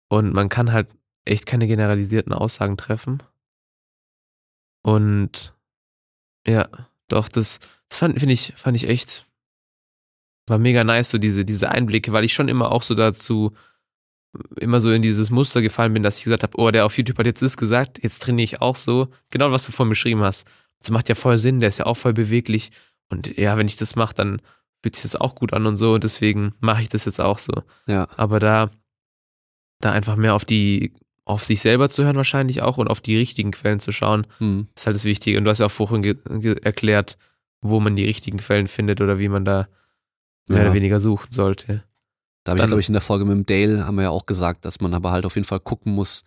Und 0.08 0.32
man 0.32 0.48
kann 0.48 0.72
halt 0.72 0.88
echt 1.26 1.46
keine 1.46 1.66
generalisierten 1.66 2.32
Aussagen 2.32 2.76
treffen. 2.76 3.22
Und 4.82 5.54
ja, 6.46 6.68
doch, 7.08 7.28
das, 7.28 7.60
das 7.88 7.98
fand, 7.98 8.18
finde 8.18 8.32
ich, 8.34 8.54
fand 8.56 8.76
ich 8.76 8.88
echt, 8.88 9.26
war 10.46 10.58
mega 10.58 10.84
nice, 10.84 11.10
so 11.10 11.18
diese, 11.18 11.44
diese 11.44 11.70
Einblicke, 11.70 12.12
weil 12.12 12.24
ich 12.24 12.34
schon 12.34 12.48
immer 12.48 12.70
auch 12.70 12.82
so 12.82 12.94
dazu, 12.94 13.52
immer 14.56 14.80
so 14.80 14.92
in 14.92 15.02
dieses 15.02 15.30
Muster 15.30 15.62
gefallen 15.62 15.92
bin, 15.92 16.02
dass 16.02 16.18
ich 16.18 16.24
gesagt 16.24 16.42
habe, 16.42 16.58
oh, 16.58 16.70
der 16.70 16.86
auf 16.86 16.96
YouTube 16.96 17.18
hat 17.18 17.26
jetzt 17.26 17.42
das 17.42 17.56
gesagt, 17.56 18.02
jetzt 18.02 18.22
trainiere 18.22 18.44
ich 18.44 18.60
auch 18.60 18.76
so. 18.76 19.08
Genau, 19.30 19.50
was 19.50 19.66
du 19.66 19.72
vorhin 19.72 19.90
beschrieben 19.90 20.22
hast. 20.22 20.46
Das 20.80 20.90
macht 20.90 21.08
ja 21.08 21.14
voll 21.14 21.38
Sinn, 21.38 21.60
der 21.60 21.70
ist 21.70 21.78
ja 21.78 21.86
auch 21.86 21.96
voll 21.96 22.12
beweglich. 22.12 22.70
Und 23.08 23.36
ja, 23.38 23.56
wenn 23.56 23.66
ich 23.66 23.76
das 23.76 23.96
mache, 23.96 24.14
dann 24.14 24.42
fühlt 24.82 24.94
sich 24.94 25.02
das 25.02 25.16
auch 25.16 25.34
gut 25.34 25.52
an 25.52 25.66
und 25.66 25.76
so. 25.76 25.94
Und 25.94 26.04
deswegen 26.04 26.54
mache 26.60 26.82
ich 26.82 26.88
das 26.88 27.06
jetzt 27.06 27.20
auch 27.20 27.38
so. 27.38 27.62
ja, 27.86 28.08
Aber 28.16 28.38
da, 28.38 28.70
da 29.80 29.92
einfach 29.92 30.16
mehr 30.16 30.34
auf 30.34 30.44
die, 30.44 30.92
auf 31.26 31.44
sich 31.44 31.60
selber 31.60 31.90
zu 31.90 32.04
hören 32.04 32.16
wahrscheinlich 32.16 32.62
auch 32.62 32.78
und 32.78 32.88
auf 32.88 33.00
die 33.02 33.16
richtigen 33.18 33.50
Quellen 33.50 33.80
zu 33.80 33.92
schauen, 33.92 34.26
hm, 34.38 34.68
ist 34.74 34.86
halt 34.86 34.94
das 34.96 35.04
Wichtige. 35.04 35.36
Und 35.36 35.44
du 35.44 35.50
hast 35.50 35.58
ja 35.58 35.66
auch 35.66 35.70
vorhin 35.70 36.02
erklärt, 36.62 37.18
wo 37.60 37.80
man 37.80 37.96
die 37.96 38.04
richtigen 38.04 38.38
Quellen 38.38 38.68
findet 38.68 39.00
oder 39.00 39.18
wie 39.18 39.28
man 39.28 39.44
da 39.44 39.66
mehr 40.48 40.58
Ja. 40.60 40.64
oder 40.66 40.74
weniger 40.74 41.00
suchen 41.00 41.30
sollte. 41.32 41.82
da 42.44 42.52
habe 42.52 42.60
ich, 42.60 42.66
glaube 42.68 42.80
ich, 42.80 42.86
in 42.88 42.92
der 42.92 43.02
Folge 43.02 43.24
mit 43.24 43.34
dem 43.34 43.44
Dale, 43.44 43.84
haben 43.86 43.96
wir 43.96 44.02
ja 44.04 44.10
auch 44.10 44.24
gesagt, 44.24 44.64
dass 44.64 44.80
man 44.80 44.94
aber 44.94 45.10
halt 45.10 45.26
auf 45.26 45.34
jeden 45.34 45.46
Fall 45.48 45.58
gucken 45.58 45.92
muss, 45.92 46.22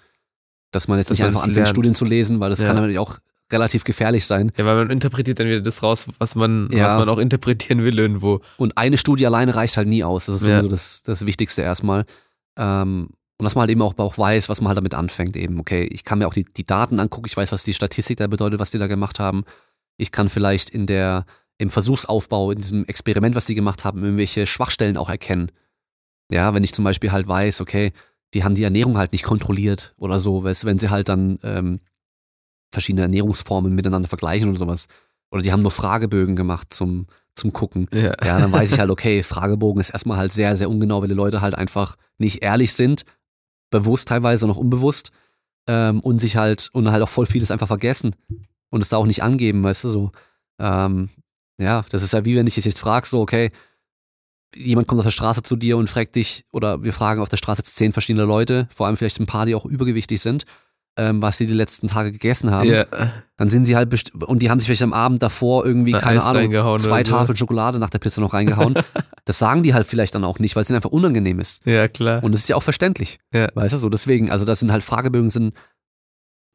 dass 0.72 0.90
man 0.90 0.98
jetzt 0.98 1.10
Dass 1.10 1.18
nicht 1.18 1.22
man 1.26 1.30
einfach 1.30 1.44
anfängt. 1.48 1.70
Studien 1.70 1.96
zu 1.96 2.04
lesen, 2.04 2.42
weil 2.42 2.50
das 2.50 2.60
Ja. 2.60 2.68
kann 2.68 2.76
natürlich 2.76 3.00
auch 3.00 3.20
relativ 3.54 3.86
gefährlich 3.86 4.26
sein. 4.26 4.52
Ja, 4.58 4.66
weil 4.66 4.76
man 4.76 4.90
interpretiert 4.92 5.40
dann 5.40 5.48
wieder 5.48 5.62
das 5.62 5.82
raus, 5.82 6.08
was 6.20 6.36
man, 6.36 6.68
Ja. 6.74 6.88
was 6.88 6.96
man 6.96 7.08
auch 7.08 7.18
interpretieren 7.20 7.84
will 7.86 7.98
irgendwo. 7.98 8.42
Und 8.58 8.78
eine 8.78 8.98
Studie 8.98 9.26
alleine 9.26 9.56
reicht 9.56 9.78
halt 9.78 9.88
nie 9.88 10.04
aus. 10.04 10.26
Das 10.26 10.42
ist 10.42 10.48
Ja. 10.48 10.62
so 10.62 10.68
das, 10.68 11.04
das 11.04 11.26
Wichtigste 11.26 11.62
erstmal. 11.62 12.06
Ähm, 12.58 13.12
und 13.40 13.46
dass 13.46 13.56
man 13.56 13.62
halt 13.62 13.72
eben 13.72 13.82
auch, 13.82 13.98
auch 13.98 14.18
weiß, 14.18 14.50
was 14.50 14.60
man 14.60 14.68
halt 14.68 14.78
damit 14.78 14.94
anfängt. 14.94 15.38
Eben, 15.38 15.62
okay, 15.62 15.88
ich 15.92 16.04
kann 16.04 16.20
mir 16.20 16.28
auch 16.28 16.34
die, 16.34 16.44
die 16.44 16.66
Daten 16.66 17.00
angucken, 17.00 17.26
ich 17.26 17.38
weiß, 17.38 17.54
was 17.54 17.64
die 17.64 17.74
Statistik 17.74 18.18
da 18.18 18.28
bedeutet, 18.28 18.60
was 18.60 18.72
die 18.72 18.78
da 18.78 18.88
gemacht 18.88 19.18
haben. 19.18 19.46
Ich 19.96 20.12
kann 20.12 20.28
vielleicht 20.28 20.70
in 20.70 20.86
der, 20.86 21.26
im 21.58 21.70
Versuchsaufbau, 21.70 22.52
in 22.52 22.58
diesem 22.58 22.86
Experiment, 22.86 23.36
was 23.36 23.46
die 23.46 23.56
gemacht 23.56 23.86
haben, 23.86 24.04
irgendwelche 24.04 24.46
Schwachstellen 24.46 24.98
auch 24.98 25.10
erkennen. 25.10 25.54
Ja, 26.30 26.54
wenn 26.54 26.66
ich 26.66 26.74
zum 26.74 26.84
Beispiel 26.84 27.14
halt 27.14 27.30
weiß, 27.30 27.62
okay, 27.62 27.94
die 28.34 28.44
haben 28.44 28.56
die 28.56 28.64
Ernährung 28.64 28.98
halt 28.98 29.14
nicht 29.14 29.24
kontrolliert 29.24 29.96
oder 29.98 30.20
so, 30.20 30.44
weißt, 30.44 30.66
wenn 30.66 30.78
sie 30.78 30.90
halt 30.90 31.08
dann 31.08 31.40
ähm, 31.44 31.80
verschiedene 32.74 33.04
Ernährungsformen 33.04 33.74
miteinander 33.74 34.10
vergleichen 34.10 34.50
oder 34.50 34.60
sowas. 34.60 34.88
Oder 35.32 35.44
die 35.44 35.54
haben 35.54 35.62
nur 35.62 35.72
Fragebögen 35.72 36.36
gemacht 36.36 36.74
zum, 36.74 37.08
zum 37.36 37.54
Gucken. 37.54 37.88
Ja. 37.94 38.16
Ja, 38.24 38.40
dann 38.40 38.52
weiß 38.52 38.74
ich 38.74 38.80
halt, 38.80 38.90
okay, 38.90 39.24
Fragebogen 39.24 39.80
ist 39.80 39.92
erstmal 39.92 40.18
halt 40.18 40.34
sehr, 40.34 40.58
sehr 40.58 40.70
ungenau, 40.70 41.02
weil 41.02 41.08
die 41.08 41.14
Leute 41.14 41.40
halt 41.40 41.56
einfach 41.56 41.96
nicht 42.18 42.44
ehrlich 42.44 42.74
sind, 42.74 43.06
bewusst 43.70 44.08
teilweise 44.08 44.48
noch 44.48 44.58
unbewusst, 44.58 45.12
ähm, 45.68 46.00
und 46.00 46.18
sich 46.18 46.36
halt, 46.36 46.70
und 46.74 46.92
halt 46.92 47.04
auch 47.04 47.10
voll 47.10 47.28
vieles 47.28 47.52
einfach 47.52 47.68
vergessen 47.68 48.16
und 48.70 48.82
es 48.82 48.90
da 48.90 48.98
auch 48.98 49.06
nicht 49.06 49.22
angeben, 49.22 49.64
weißt 49.64 49.84
du, 49.84 49.90
so. 49.90 50.12
Ähm, 50.60 51.10
ja, 51.60 51.86
das 51.90 52.04
ist 52.04 52.14
ja 52.14 52.26
wie 52.26 52.36
wenn 52.36 52.48
ich 52.48 52.56
dich 52.56 52.66
jetzt 52.66 52.80
fragst, 52.80 53.12
so, 53.12 53.22
okay, 53.22 53.52
jemand 54.56 54.88
kommt 54.88 55.00
auf 55.00 55.06
der 55.06 55.12
Straße 55.12 55.44
zu 55.44 55.56
dir 55.56 55.78
und 55.78 55.90
fragt 55.90 56.16
dich, 56.16 56.46
oder 56.52 56.84
wir 56.84 56.92
fragen 56.92 57.22
auf 57.22 57.30
der 57.30 57.38
Straße 57.38 57.64
zehn 57.64 57.94
verschiedene 57.94 58.26
Leute, 58.26 58.68
vor 58.74 58.88
allem 58.88 58.98
vielleicht 58.98 59.20
ein 59.20 59.28
paar, 59.28 59.46
die 59.46 59.54
auch 59.54 59.66
übergewichtig 59.66 60.22
sind, 60.22 60.46
ähm, 61.00 61.22
was 61.22 61.38
sie 61.38 61.48
die 61.48 61.54
letzten 61.54 61.88
Tage 61.88 62.12
gegessen 62.12 62.52
haben 62.52 62.68
Ja. 62.70 62.86
dann 63.38 63.48
sind 63.48 63.64
sie 63.66 63.76
halt 63.76 63.90
best 63.90 64.14
und 64.14 64.42
die 64.42 64.50
haben 64.50 64.60
sich 64.60 64.68
vielleicht 64.68 64.84
am 64.84 64.92
Abend 64.94 65.24
davor 65.24 65.66
irgendwie, 65.66 65.96
Ein 65.96 66.02
keine 66.02 66.20
Eis 66.20 66.26
Ahnung, 66.26 66.52
zwei 66.80 67.04
so. 67.04 67.12
Tafeln 67.14 67.38
Schokolade 67.38 67.80
nach 67.80 67.90
der 67.90 68.00
Pizza 68.00 68.20
noch 68.22 68.34
reingehauen. 68.34 68.76
das 69.26 69.40
sagen 69.40 69.64
die 69.64 69.74
halt 69.74 69.88
vielleicht 69.88 70.14
dann 70.14 70.24
auch 70.26 70.40
nicht, 70.40 70.56
weil 70.56 70.64
es 70.64 70.70
ihnen 70.70 70.76
einfach 70.76 70.92
unangenehm 70.92 71.40
ist. 71.40 71.66
ja, 71.66 71.88
klar. 71.88 72.22
Und 72.24 72.34
das 72.34 72.42
ist 72.42 72.50
ja 72.50 72.56
auch 72.58 72.64
verständlich. 72.64 73.20
Ja. 73.34 73.48
Weißt 73.54 73.74
du, 73.74 73.78
so 73.78 73.90
deswegen, 73.90 74.30
also 74.30 74.44
das 74.46 74.60
sind 74.60 74.72
halt 74.72 74.84
Fragebögen 74.84 75.30
sind 75.30 75.54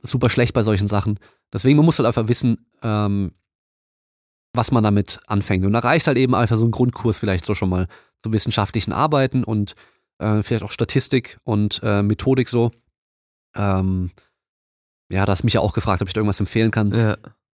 super 0.02 0.28
schlecht 0.28 0.52
bei 0.52 0.62
solchen 0.62 0.86
Sachen. 0.86 1.18
Deswegen, 1.52 1.76
man 1.76 1.86
muss 1.86 1.98
halt 1.98 2.06
einfach 2.06 2.28
wissen, 2.28 2.66
ähm, 2.82 3.32
was 4.52 4.70
man 4.70 4.84
damit 4.84 5.20
anfängt. 5.26 5.64
Und 5.64 5.72
da 5.72 5.78
reicht 5.78 6.06
halt 6.06 6.18
eben 6.18 6.34
einfach 6.34 6.56
so 6.58 6.66
ein 6.66 6.70
Grundkurs 6.70 7.18
vielleicht 7.18 7.44
so 7.44 7.54
schon 7.54 7.70
mal 7.70 7.88
zu 8.22 8.32
wissenschaftlichen 8.32 8.92
Arbeiten 8.92 9.42
und 9.42 9.74
äh, 10.18 10.42
vielleicht 10.42 10.62
auch 10.64 10.70
Statistik 10.70 11.38
und 11.44 11.80
äh, 11.82 12.02
Methodik 12.02 12.48
so. 12.48 12.70
Ähm, 13.56 14.10
ja, 15.10 15.24
da 15.24 15.32
hast 15.32 15.44
mich 15.44 15.54
ja 15.54 15.60
auch 15.60 15.72
gefragt, 15.74 16.02
ob 16.02 16.08
ich 16.08 16.14
da 16.14 16.20
irgendwas 16.20 16.40
empfehlen 16.40 16.70
kann. 16.70 16.92
ja. 16.94 17.16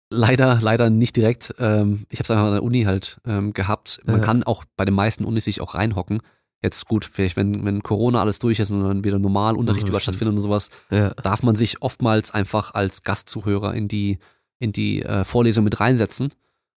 Leider, 0.09 0.60
leider 0.62 0.89
nicht 0.89 1.16
direkt. 1.16 1.52
Ähm, 1.59 2.06
ich 2.10 2.20
habe 2.20 2.24
es 2.27 2.31
einfach 2.31 2.47
an 2.47 2.52
der 2.52 2.62
Uni 2.62 2.85
halt 2.85 3.20
ähm, 3.27 3.52
gehabt. 3.52 4.01
Man 4.05 4.18
Ja. 4.18 4.23
kann 4.23 4.44
auch 4.44 4.62
bei 4.77 4.85
den 4.85 4.94
meisten 4.94 5.24
Unis 5.24 5.47
sich 5.47 5.60
auch 5.60 5.74
reinhocken. 5.74 6.23
Jetzt 6.62 6.86
gut, 6.86 7.05
vielleicht 7.12 7.35
wenn, 7.36 7.64
wenn 7.64 7.82
Corona 7.82 8.20
alles 8.20 8.39
durch 8.39 8.60
ist 8.60 8.70
und 8.70 8.85
dann 8.85 9.02
wieder 9.02 9.18
normal 9.18 9.56
Unterricht 9.56 9.89
über 9.89 9.98
stattfindet 9.98 10.36
und 10.36 10.43
sowas, 10.43 10.70
ja. 10.90 11.10
darf 11.14 11.43
man 11.43 11.56
sich 11.56 11.82
oftmals 11.82 12.31
einfach 12.32 12.73
als 12.73 13.02
Gastzuhörer 13.02 13.74
in 13.74 13.89
die, 13.89 14.20
in 14.60 14.70
die 14.70 15.02
äh, 15.02 15.24
Vorlesung 15.24 15.64
mit 15.64 15.81
reinsetzen. 15.81 16.32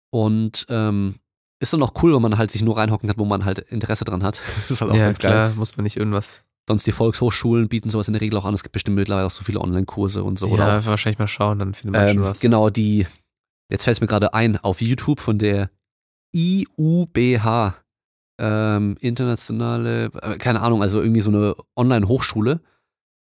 Und 0.09 0.65
ähm, 0.69 1.15
ist 1.59 1.71
dann 1.71 1.83
auch 1.83 1.93
cool, 2.01 2.15
wenn 2.15 2.23
man 2.23 2.39
halt 2.39 2.49
sich 2.49 2.63
nur 2.63 2.77
reinhocken 2.77 3.07
kann, 3.09 3.19
wo 3.19 3.25
man 3.25 3.45
halt 3.45 3.59
Interesse 3.59 4.05
dran 4.05 4.23
hat. 4.23 4.41
Das 4.69 4.71
ist 4.71 4.81
halt 4.81 4.91
auch 4.91 4.95
ja, 4.95 5.05
ganz 5.05 5.19
geil. 5.19 5.31
klar, 5.31 5.53
muss 5.55 5.77
man 5.77 5.83
nicht 5.83 5.97
irgendwas. 5.97 6.43
Sonst 6.69 6.85
die 6.85 6.91
Volkshochschulen 6.91 7.67
bieten 7.67 7.89
sowas 7.89 8.07
in 8.07 8.13
der 8.13 8.21
Regel 8.21 8.37
auch 8.37 8.45
an. 8.45 8.53
Es 8.53 8.61
gibt 8.61 8.73
bestimmt 8.73 8.95
mittlerweile 8.95 9.25
auch 9.25 9.31
so 9.31 9.43
viele 9.43 9.59
Online-Kurse 9.59 10.23
und 10.23 10.37
so. 10.37 10.45
ja, 10.45 10.53
Oder 10.53 10.77
auch, 10.77 10.85
wahrscheinlich 10.85 11.17
mal 11.17 11.25
schauen, 11.25 11.57
dann 11.57 11.73
findet 11.73 11.99
man 11.99 12.07
schon 12.07 12.17
ähm, 12.17 12.23
was. 12.23 12.39
genau, 12.41 12.69
die, 12.69 13.07
jetzt 13.71 13.85
fällt 13.85 13.97
es 13.97 14.01
mir 14.01 14.07
gerade 14.07 14.35
ein, 14.35 14.55
auf 14.57 14.79
YouTube 14.79 15.19
von 15.19 15.39
der 15.39 15.71
IUBH, 16.35 17.73
ähm, 18.39 18.97
internationale, 19.01 20.11
äh, 20.21 20.37
keine 20.37 20.61
Ahnung, 20.61 20.83
also 20.83 21.01
irgendwie 21.01 21.21
so 21.21 21.31
eine 21.31 21.55
Online-Hochschule, 21.75 22.61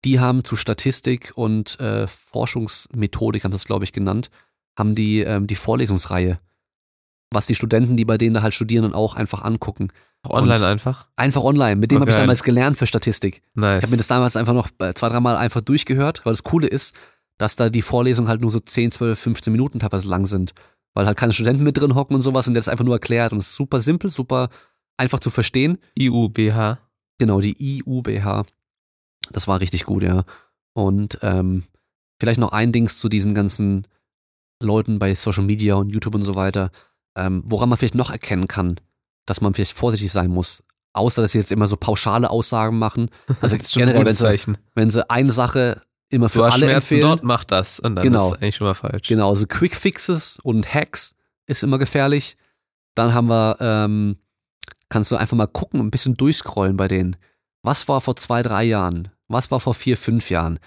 die 0.05 0.21
haben 0.21 0.45
zu 0.45 0.55
Statistik 0.55 1.33
und 1.35 1.77
äh, 1.81 2.07
Forschungsmethodik, 2.07 3.43
haben 3.43 3.51
das 3.51 3.65
glaube 3.65 3.83
ich 3.83 3.91
genannt, 3.91 4.29
haben 4.79 4.95
die 4.95 5.19
ähm, 5.19 5.45
die 5.45 5.55
Vorlesungsreihe, 5.55 6.39
was 7.31 7.47
die 7.47 7.55
Studenten, 7.55 7.97
die 7.97 8.05
bei 8.05 8.17
denen 8.17 8.35
da 8.35 8.43
halt 8.43 8.53
studieren, 8.53 8.83
dann 8.83 8.93
auch 8.93 9.13
einfach 9.13 9.43
angucken. 9.43 9.89
Online 10.29 10.55
und- 10.55 10.63
einfach. 10.63 11.07
Einfach 11.15 11.43
online. 11.43 11.75
Mit 11.75 11.91
dem 11.91 11.97
Oh, 11.97 12.01
habe 12.01 12.11
ich 12.11 12.17
damals 12.17 12.43
gelernt 12.43 12.77
für 12.77 12.87
Statistik. 12.87 13.41
Nice. 13.53 13.77
Ich 13.79 13.83
habe 13.83 13.91
mir 13.91 13.97
das 13.97 14.07
damals 14.07 14.35
einfach 14.35 14.53
noch 14.53 14.69
zwei, 14.69 15.09
dreimal 15.09 15.37
einfach 15.37 15.61
durchgehört, 15.61 16.21
weil 16.25 16.33
das 16.33 16.43
Coole 16.43 16.67
ist, 16.67 16.95
dass 17.37 17.55
da 17.55 17.69
die 17.69 17.81
Vorlesungen 17.81 18.27
halt 18.29 18.41
nur 18.41 18.51
so 18.51 18.59
10, 18.59 18.91
12, 18.91 19.19
15 19.19 19.51
Minuten 19.51 19.79
teilweise 19.79 20.07
lang 20.07 20.25
sind. 20.27 20.53
Weil 20.93 21.05
halt 21.07 21.17
keine 21.17 21.33
Studenten 21.33 21.63
mit 21.63 21.77
drin 21.77 21.95
hocken 21.95 22.15
und 22.15 22.21
sowas 22.21 22.47
und 22.47 22.53
der 22.53 22.59
das 22.61 22.69
einfach 22.69 22.85
nur 22.85 22.95
erklärt. 22.95 23.33
Und 23.33 23.39
es 23.39 23.47
ist 23.47 23.55
super 23.55 23.81
simpel, 23.81 24.09
super 24.09 24.49
einfach 24.97 25.19
zu 25.19 25.29
verstehen. 25.29 25.77
IUBH. 25.99 26.77
Genau, 27.17 27.41
die 27.41 27.55
IUBH. 27.85 28.45
Das 29.31 29.47
war 29.47 29.59
richtig 29.59 29.83
gut, 29.85 30.03
ja. 30.03 30.23
Und 30.73 31.19
ähm, 31.21 31.63
vielleicht 32.19 32.39
noch 32.39 32.51
ein 32.53 32.71
Dings 32.71 32.97
zu 32.99 33.09
diesen 33.09 33.33
ganzen 33.35 33.87
Leuten 34.61 34.99
bei 34.99 35.13
Social 35.15 35.43
Media 35.43 35.75
und 35.75 35.89
YouTube 35.89 36.15
und 36.15 36.21
so 36.21 36.35
weiter, 36.35 36.71
ähm, 37.17 37.43
woran 37.45 37.67
man 37.69 37.77
vielleicht 37.77 37.95
noch 37.95 38.09
erkennen 38.09 38.47
kann, 38.47 38.79
dass 39.25 39.41
man 39.41 39.53
vielleicht 39.53 39.77
vorsichtig 39.77 40.11
sein 40.11 40.29
muss. 40.29 40.63
Außer, 40.93 41.21
dass 41.21 41.33
sie 41.33 41.39
jetzt 41.39 41.51
immer 41.51 41.67
so 41.67 41.75
pauschale 41.77 42.29
Aussagen 42.29 42.77
machen. 42.79 43.09
Also 43.41 43.57
Das 43.57 43.71
generell, 43.73 44.05
wenn 44.05 44.15
sie, 44.15 44.53
wenn 44.75 44.89
sie 44.89 45.09
eine 45.09 45.31
Sache 45.31 45.81
immer 46.09 46.29
für 46.29 46.39
Du 46.39 46.45
hast 46.45 46.53
alle 46.53 46.65
Schmerzen 46.67 46.75
empfehlen. 46.95 47.01
dort, 47.01 47.23
mach 47.23 47.43
das. 47.43 47.79
Und 47.79 47.95
dann 47.95 48.03
Genau. 48.03 48.27
ist 48.29 48.35
es 48.37 48.41
eigentlich 48.41 48.55
schon 48.55 48.67
mal 48.67 48.73
falsch. 48.75 49.07
Genau, 49.07 49.29
also 49.29 49.45
Quick 49.47 49.75
Fixes 49.75 50.37
und 50.43 50.73
Hacks 50.73 51.15
ist 51.47 51.63
immer 51.63 51.77
gefährlich. 51.79 52.37
Dann 52.95 53.13
haben 53.13 53.27
wir, 53.27 53.57
ähm, 53.59 54.17
kannst 54.89 55.11
du 55.11 55.15
einfach 55.17 55.35
mal 55.35 55.47
gucken, 55.47 55.81
ein 55.81 55.91
bisschen 55.91 56.15
durchscrollen 56.15 56.77
bei 56.77 56.87
denen. 56.87 57.17
Was 57.61 57.87
war 57.87 57.99
vor 57.99 58.15
zwei, 58.15 58.41
drei 58.41 58.63
Jahren? 58.63 59.09
Was 59.27 59.49
war 59.51 59.59
vor 59.59 59.73
vier, 59.73 59.97
fünf 59.97 60.29
Jahren? 60.29 60.59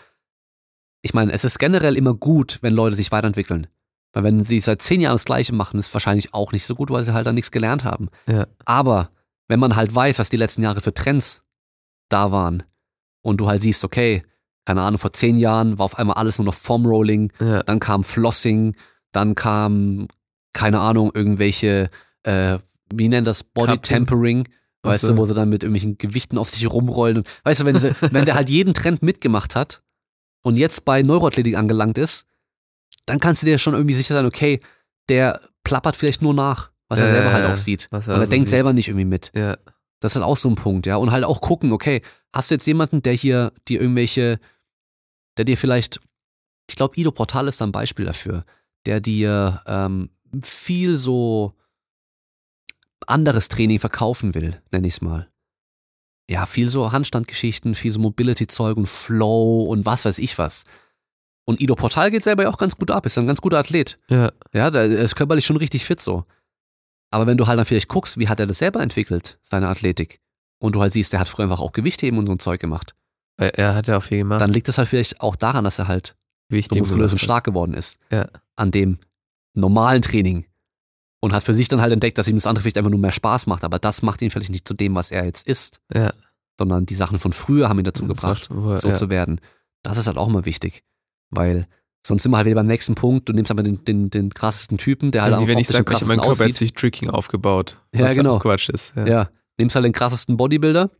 Ich 1.00 1.14
meine, 1.14 1.32
es 1.32 1.44
ist 1.44 1.58
generell 1.58 1.96
immer 1.96 2.12
gut, 2.12 2.58
wenn 2.60 2.74
Leute 2.74 2.96
sich 2.96 3.12
weiterentwickeln. 3.12 3.68
Weil 4.12 4.24
wenn 4.24 4.42
sie 4.42 4.60
seit 4.60 4.82
zehn 4.82 5.00
Jahren 5.00 5.14
das 5.14 5.24
Gleiche 5.24 5.54
machen, 5.54 5.78
ist 5.78 5.92
wahrscheinlich 5.92 6.32
auch 6.34 6.52
nicht 6.52 6.64
so 6.64 6.74
gut, 6.74 6.90
weil 6.90 7.04
sie 7.04 7.12
halt 7.12 7.26
dann 7.26 7.34
nichts 7.34 7.50
gelernt 7.50 7.84
haben. 7.84 8.08
Ja. 8.26 8.46
Aber 8.64 9.10
wenn 9.48 9.60
man 9.60 9.76
halt 9.76 9.94
weiß, 9.94 10.18
was 10.18 10.30
die 10.30 10.36
letzten 10.36 10.62
Jahre 10.62 10.80
für 10.80 10.94
Trends 10.94 11.42
da 12.08 12.32
waren 12.32 12.62
und 13.22 13.38
du 13.38 13.48
halt 13.48 13.62
siehst, 13.62 13.84
okay, 13.84 14.22
keine 14.64 14.82
Ahnung, 14.82 14.98
vor 14.98 15.12
zehn 15.12 15.38
Jahren 15.38 15.78
war 15.78 15.84
auf 15.86 15.98
einmal 15.98 16.16
alles 16.16 16.38
nur 16.38 16.44
noch 16.46 16.54
Foam-Rolling, 16.54 17.32
Ja. 17.40 17.62
dann 17.62 17.80
kam 17.80 18.04
Flossing, 18.04 18.76
dann 19.12 19.34
kam, 19.34 20.08
keine 20.52 20.80
Ahnung, 20.80 21.10
irgendwelche, 21.14 21.90
äh, 22.24 22.58
wie 22.92 23.08
nennt 23.08 23.26
das, 23.26 23.44
Body. 23.44 23.78
Tempering, 23.78 24.48
weißt 24.82 25.02
so. 25.02 25.08
du, 25.08 25.16
wo 25.18 25.26
sie 25.26 25.34
dann 25.34 25.48
mit 25.48 25.62
irgendwelchen 25.62 25.96
Gewichten 25.98 26.36
auf 26.38 26.50
sich 26.50 26.70
rumrollen. 26.70 27.18
Und, 27.18 27.28
weißt 27.44 27.60
du, 27.60 27.64
wenn, 27.66 27.78
sie, 27.78 27.94
wenn 28.00 28.24
der 28.26 28.34
halt 28.34 28.50
jeden 28.50 28.74
Trend 28.74 29.02
mitgemacht 29.02 29.54
hat 29.54 29.82
und 30.42 30.56
jetzt 30.56 30.84
bei 30.84 31.02
Neuroathletik 31.02 31.56
angelangt 31.56 31.96
ist, 31.98 32.26
dann 33.08 33.20
kannst 33.20 33.42
du 33.42 33.46
dir 33.46 33.58
schon 33.58 33.74
irgendwie 33.74 33.94
sicher 33.94 34.14
sein, 34.14 34.26
okay, 34.26 34.60
der 35.08 35.40
plappert 35.64 35.96
vielleicht 35.96 36.22
nur 36.22 36.34
nach, 36.34 36.70
was 36.88 36.98
er 37.00 37.06
Ja, 37.06 37.10
selber 37.10 37.26
ja, 37.28 37.32
halt 37.32 37.46
auch 37.46 37.56
sieht. 37.56 37.88
Was 37.90 38.06
Und 38.06 38.14
er 38.14 38.20
also 38.20 38.30
denkt 38.30 38.48
sieht. 38.48 38.56
selber 38.56 38.72
nicht 38.72 38.88
irgendwie 38.88 39.04
mit. 39.04 39.30
Ja. 39.34 39.56
Das 40.00 40.12
ist 40.12 40.16
halt 40.16 40.24
auch 40.24 40.36
so 40.36 40.48
ein 40.48 40.54
Punkt, 40.54 40.86
ja. 40.86 40.96
Und 40.96 41.10
halt 41.10 41.24
auch 41.24 41.40
gucken, 41.40 41.72
okay, 41.72 42.02
hast 42.32 42.50
du 42.50 42.54
jetzt 42.54 42.66
jemanden, 42.66 43.02
der 43.02 43.12
hier 43.14 43.52
dir 43.66 43.80
irgendwelche, 43.80 44.38
der 45.36 45.44
dir 45.44 45.56
vielleicht, 45.56 46.00
ich 46.68 46.76
glaube, 46.76 46.94
Ido 46.96 47.10
Portal 47.10 47.48
ist 47.48 47.60
ein 47.62 47.72
Beispiel 47.72 48.04
dafür, 48.04 48.44
der 48.86 49.00
dir 49.00 49.62
ähm, 49.66 50.10
viel 50.42 50.96
so 50.96 51.54
anderes 53.06 53.48
Training 53.48 53.78
verkaufen 53.80 54.34
will, 54.34 54.60
nenne 54.70 54.86
ich 54.86 54.94
es 54.94 55.00
mal. 55.00 55.28
Ja, 56.30 56.44
viel 56.46 56.68
so 56.68 56.92
Handstandgeschichten, 56.92 57.74
viel 57.74 57.90
so 57.92 57.98
Mobility-Zeug 58.00 58.76
und 58.76 58.86
Flow 58.88 59.62
und 59.64 59.86
was 59.86 60.04
weiß 60.04 60.18
ich 60.18 60.36
was. 60.38 60.64
Und 61.48 61.60
Ido 61.60 61.74
Portal 61.76 62.10
geht 62.10 62.24
selber 62.24 62.42
ja 62.42 62.50
auch 62.50 62.58
ganz 62.58 62.76
gut 62.76 62.90
ab, 62.90 63.06
ist 63.06 63.16
ein 63.16 63.26
ganz 63.26 63.40
guter 63.40 63.58
Athlet. 63.58 63.98
Ja. 64.08 64.32
Ja, 64.52 64.70
der 64.70 64.84
ist 64.84 65.16
körperlich 65.16 65.46
schon 65.46 65.56
richtig 65.56 65.86
fit 65.86 65.98
so. 66.00 66.24
Aber 67.10 67.26
wenn 67.26 67.38
du 67.38 67.46
halt 67.46 67.58
dann 67.58 67.64
vielleicht 67.64 67.88
guckst, 67.88 68.18
wie 68.18 68.28
hat 68.28 68.38
er 68.38 68.46
das 68.46 68.58
selber 68.58 68.80
entwickelt, 68.82 69.38
seine 69.42 69.68
Athletik, 69.68 70.20
und 70.60 70.74
du 70.74 70.82
halt 70.82 70.92
siehst, 70.92 71.12
der 71.14 71.20
hat 71.20 71.28
früher 71.28 71.44
einfach 71.44 71.60
auch 71.60 71.72
Gewichtheben 71.72 72.18
und 72.18 72.26
so 72.26 72.32
ein 72.32 72.38
Zeug 72.38 72.60
gemacht, 72.60 72.94
Weil 73.38 73.50
Er 73.54 73.74
hat 73.74 73.86
ja 73.88 73.96
auch 73.96 74.02
viel 74.02 74.18
gemacht. 74.18 74.40
dann 74.42 74.52
liegt 74.52 74.68
das 74.68 74.76
halt 74.76 74.88
vielleicht 74.88 75.20
auch 75.22 75.36
daran, 75.36 75.64
dass 75.64 75.78
er 75.78 75.88
halt 75.88 76.16
so 76.50 76.78
muskulös 76.78 77.12
und 77.12 77.18
stark 77.18 77.44
geworden 77.44 77.72
ist. 77.72 77.98
Ja. 78.10 78.26
An 78.56 78.70
dem 78.70 78.98
normalen 79.54 80.02
Training. 80.02 80.44
Und 81.20 81.32
hat 81.32 81.44
für 81.44 81.54
sich 81.54 81.68
dann 81.68 81.80
halt 81.80 81.92
entdeckt, 81.92 82.18
dass 82.18 82.28
ihm 82.28 82.36
das 82.36 82.46
andere 82.46 82.62
vielleicht 82.62 82.76
einfach 82.78 82.90
nur 82.90 83.00
mehr 83.00 83.10
Spaß 83.12 83.46
macht, 83.46 83.64
aber 83.64 83.78
das 83.78 84.02
macht 84.02 84.20
ihn 84.22 84.30
vielleicht 84.30 84.50
nicht 84.52 84.68
zu 84.68 84.74
dem, 84.74 84.94
was 84.94 85.10
er 85.10 85.24
jetzt 85.24 85.46
ist, 85.48 85.80
Ja. 85.94 86.12
sondern 86.58 86.84
die 86.86 86.94
Sachen 86.94 87.18
von 87.18 87.32
früher 87.32 87.68
haben 87.70 87.78
ihn 87.78 87.84
dazu 87.84 88.06
Das 88.06 88.16
gebracht, 88.16 88.50
er- 88.50 88.78
so 88.78 88.88
ja. 88.88 88.94
zu 88.94 89.08
werden. 89.10 89.40
Das 89.82 89.96
ist 89.96 90.06
halt 90.06 90.18
auch 90.18 90.28
immer 90.28 90.44
wichtig. 90.44 90.84
Weil 91.30 91.66
sonst 92.06 92.22
sind 92.22 92.32
wir 92.32 92.36
halt 92.38 92.46
wieder 92.46 92.56
beim 92.56 92.66
nächsten 92.66 92.94
Punkt, 92.94 93.28
du 93.28 93.32
nimmst 93.32 93.50
aber 93.50 93.62
den, 93.62 93.84
den, 93.84 94.10
den 94.10 94.32
krassesten 94.32 94.78
Typen, 94.78 95.10
der 95.10 95.22
halt 95.22 95.32
Ja, 95.32 95.38
wie 95.38 95.44
auch 95.44 95.48
wenn 95.48 95.58
ich 95.58 95.68
sage, 95.68 95.92
ich, 95.92 96.06
mein 96.06 96.20
Körper 96.20 96.44
hat 96.44 96.54
sich 96.54 96.72
Tricking 96.72 97.10
aufgebaut. 97.10 97.76
Ja, 97.94 98.06
was 98.06 98.14
genau. 98.14 98.36
Auch 98.36 98.42
Quatsch 98.42 98.68
ist. 98.70 98.94
Ja. 98.96 99.06
Ja, 99.06 99.30
nimmst 99.58 99.74
halt 99.76 99.84
den 99.84 99.92
krassesten 99.92 100.36
Bodybuilder, 100.36 100.90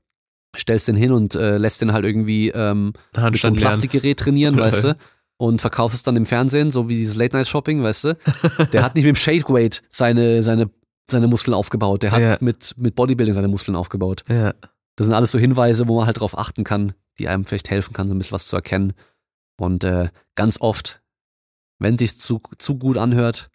stellst 0.56 0.88
den 0.88 0.96
hin 0.96 1.12
und 1.12 1.34
äh, 1.34 1.56
lässt 1.56 1.80
den 1.80 1.92
halt 1.92 2.04
irgendwie 2.04 2.48
ähm, 2.50 2.92
mit 3.16 3.38
so 3.40 3.48
einem. 3.48 3.56
Plastikgerät 3.56 4.18
trainieren, 4.18 4.56
weißt 4.58 4.84
du? 4.84 4.96
Und 5.40 5.60
verkaufst 5.60 5.96
es 5.96 6.02
dann 6.02 6.16
im 6.16 6.26
Fernsehen, 6.26 6.72
so 6.72 6.88
wie 6.88 6.96
dieses 6.96 7.14
Late-Night-Shopping, 7.14 7.82
weißt 7.82 8.04
du? 8.04 8.18
Der 8.72 8.82
hat 8.82 8.96
nicht 8.96 9.04
mit 9.04 9.14
dem 9.14 9.16
Shake-Weight 9.16 9.82
seine, 9.88 10.42
seine, 10.42 10.68
seine 11.08 11.28
Muskeln 11.28 11.54
aufgebaut. 11.54 12.02
Der 12.02 12.10
hat 12.10 12.20
Ja. 12.20 12.36
mit, 12.40 12.74
mit 12.76 12.96
Bodybuilding 12.96 13.34
seine 13.34 13.46
Muskeln 13.46 13.76
aufgebaut. 13.76 14.24
Ja. 14.28 14.52
Das 14.96 15.06
sind 15.06 15.14
alles 15.14 15.30
so 15.30 15.38
Hinweise, 15.38 15.86
wo 15.86 15.96
man 15.96 16.06
halt 16.06 16.18
drauf 16.18 16.36
achten 16.36 16.64
kann, 16.64 16.92
die 17.20 17.28
einem 17.28 17.44
vielleicht 17.44 17.70
helfen 17.70 17.92
kann, 17.92 18.08
so 18.08 18.16
ein 18.16 18.18
bisschen 18.18 18.32
was 18.32 18.46
zu 18.46 18.56
erkennen. 18.56 18.94
Und 19.58 19.84
äh, 19.84 20.08
ganz 20.34 20.60
oft, 20.60 21.02
wenn 21.78 21.98
sich's 21.98 22.18
zu, 22.18 22.40
zu 22.58 22.78
gut 22.78 22.96
anhört, 22.96 23.50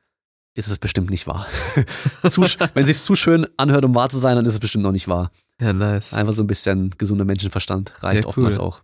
ist 0.56 0.68
es 0.68 0.78
bestimmt 0.78 1.10
nicht 1.10 1.26
wahr. 1.28 1.48
zu, 2.30 2.42
wenn 2.74 2.86
sich's 2.86 3.06
zu 3.06 3.16
schön 3.16 3.48
anhört, 3.58 3.86
um 3.86 3.96
wahr 3.96 4.10
zu 4.10 4.18
sein, 4.20 4.36
dann 4.36 4.46
ist 4.46 4.54
es 4.54 4.60
bestimmt 4.60 4.84
noch 4.84 4.92
nicht 4.92 5.08
wahr. 5.08 5.32
Ja, 5.60 5.74
nice. 5.74 6.14
Einfach 6.14 6.34
so 6.34 6.44
ein 6.44 6.48
bisschen 6.48 6.92
gesunder 6.98 7.26
Menschenverstand 7.26 8.04
reicht 8.04 8.22
Ja, 8.22 8.26
cool. 8.26 8.30
oftmals 8.30 8.60
auch. 8.60 8.84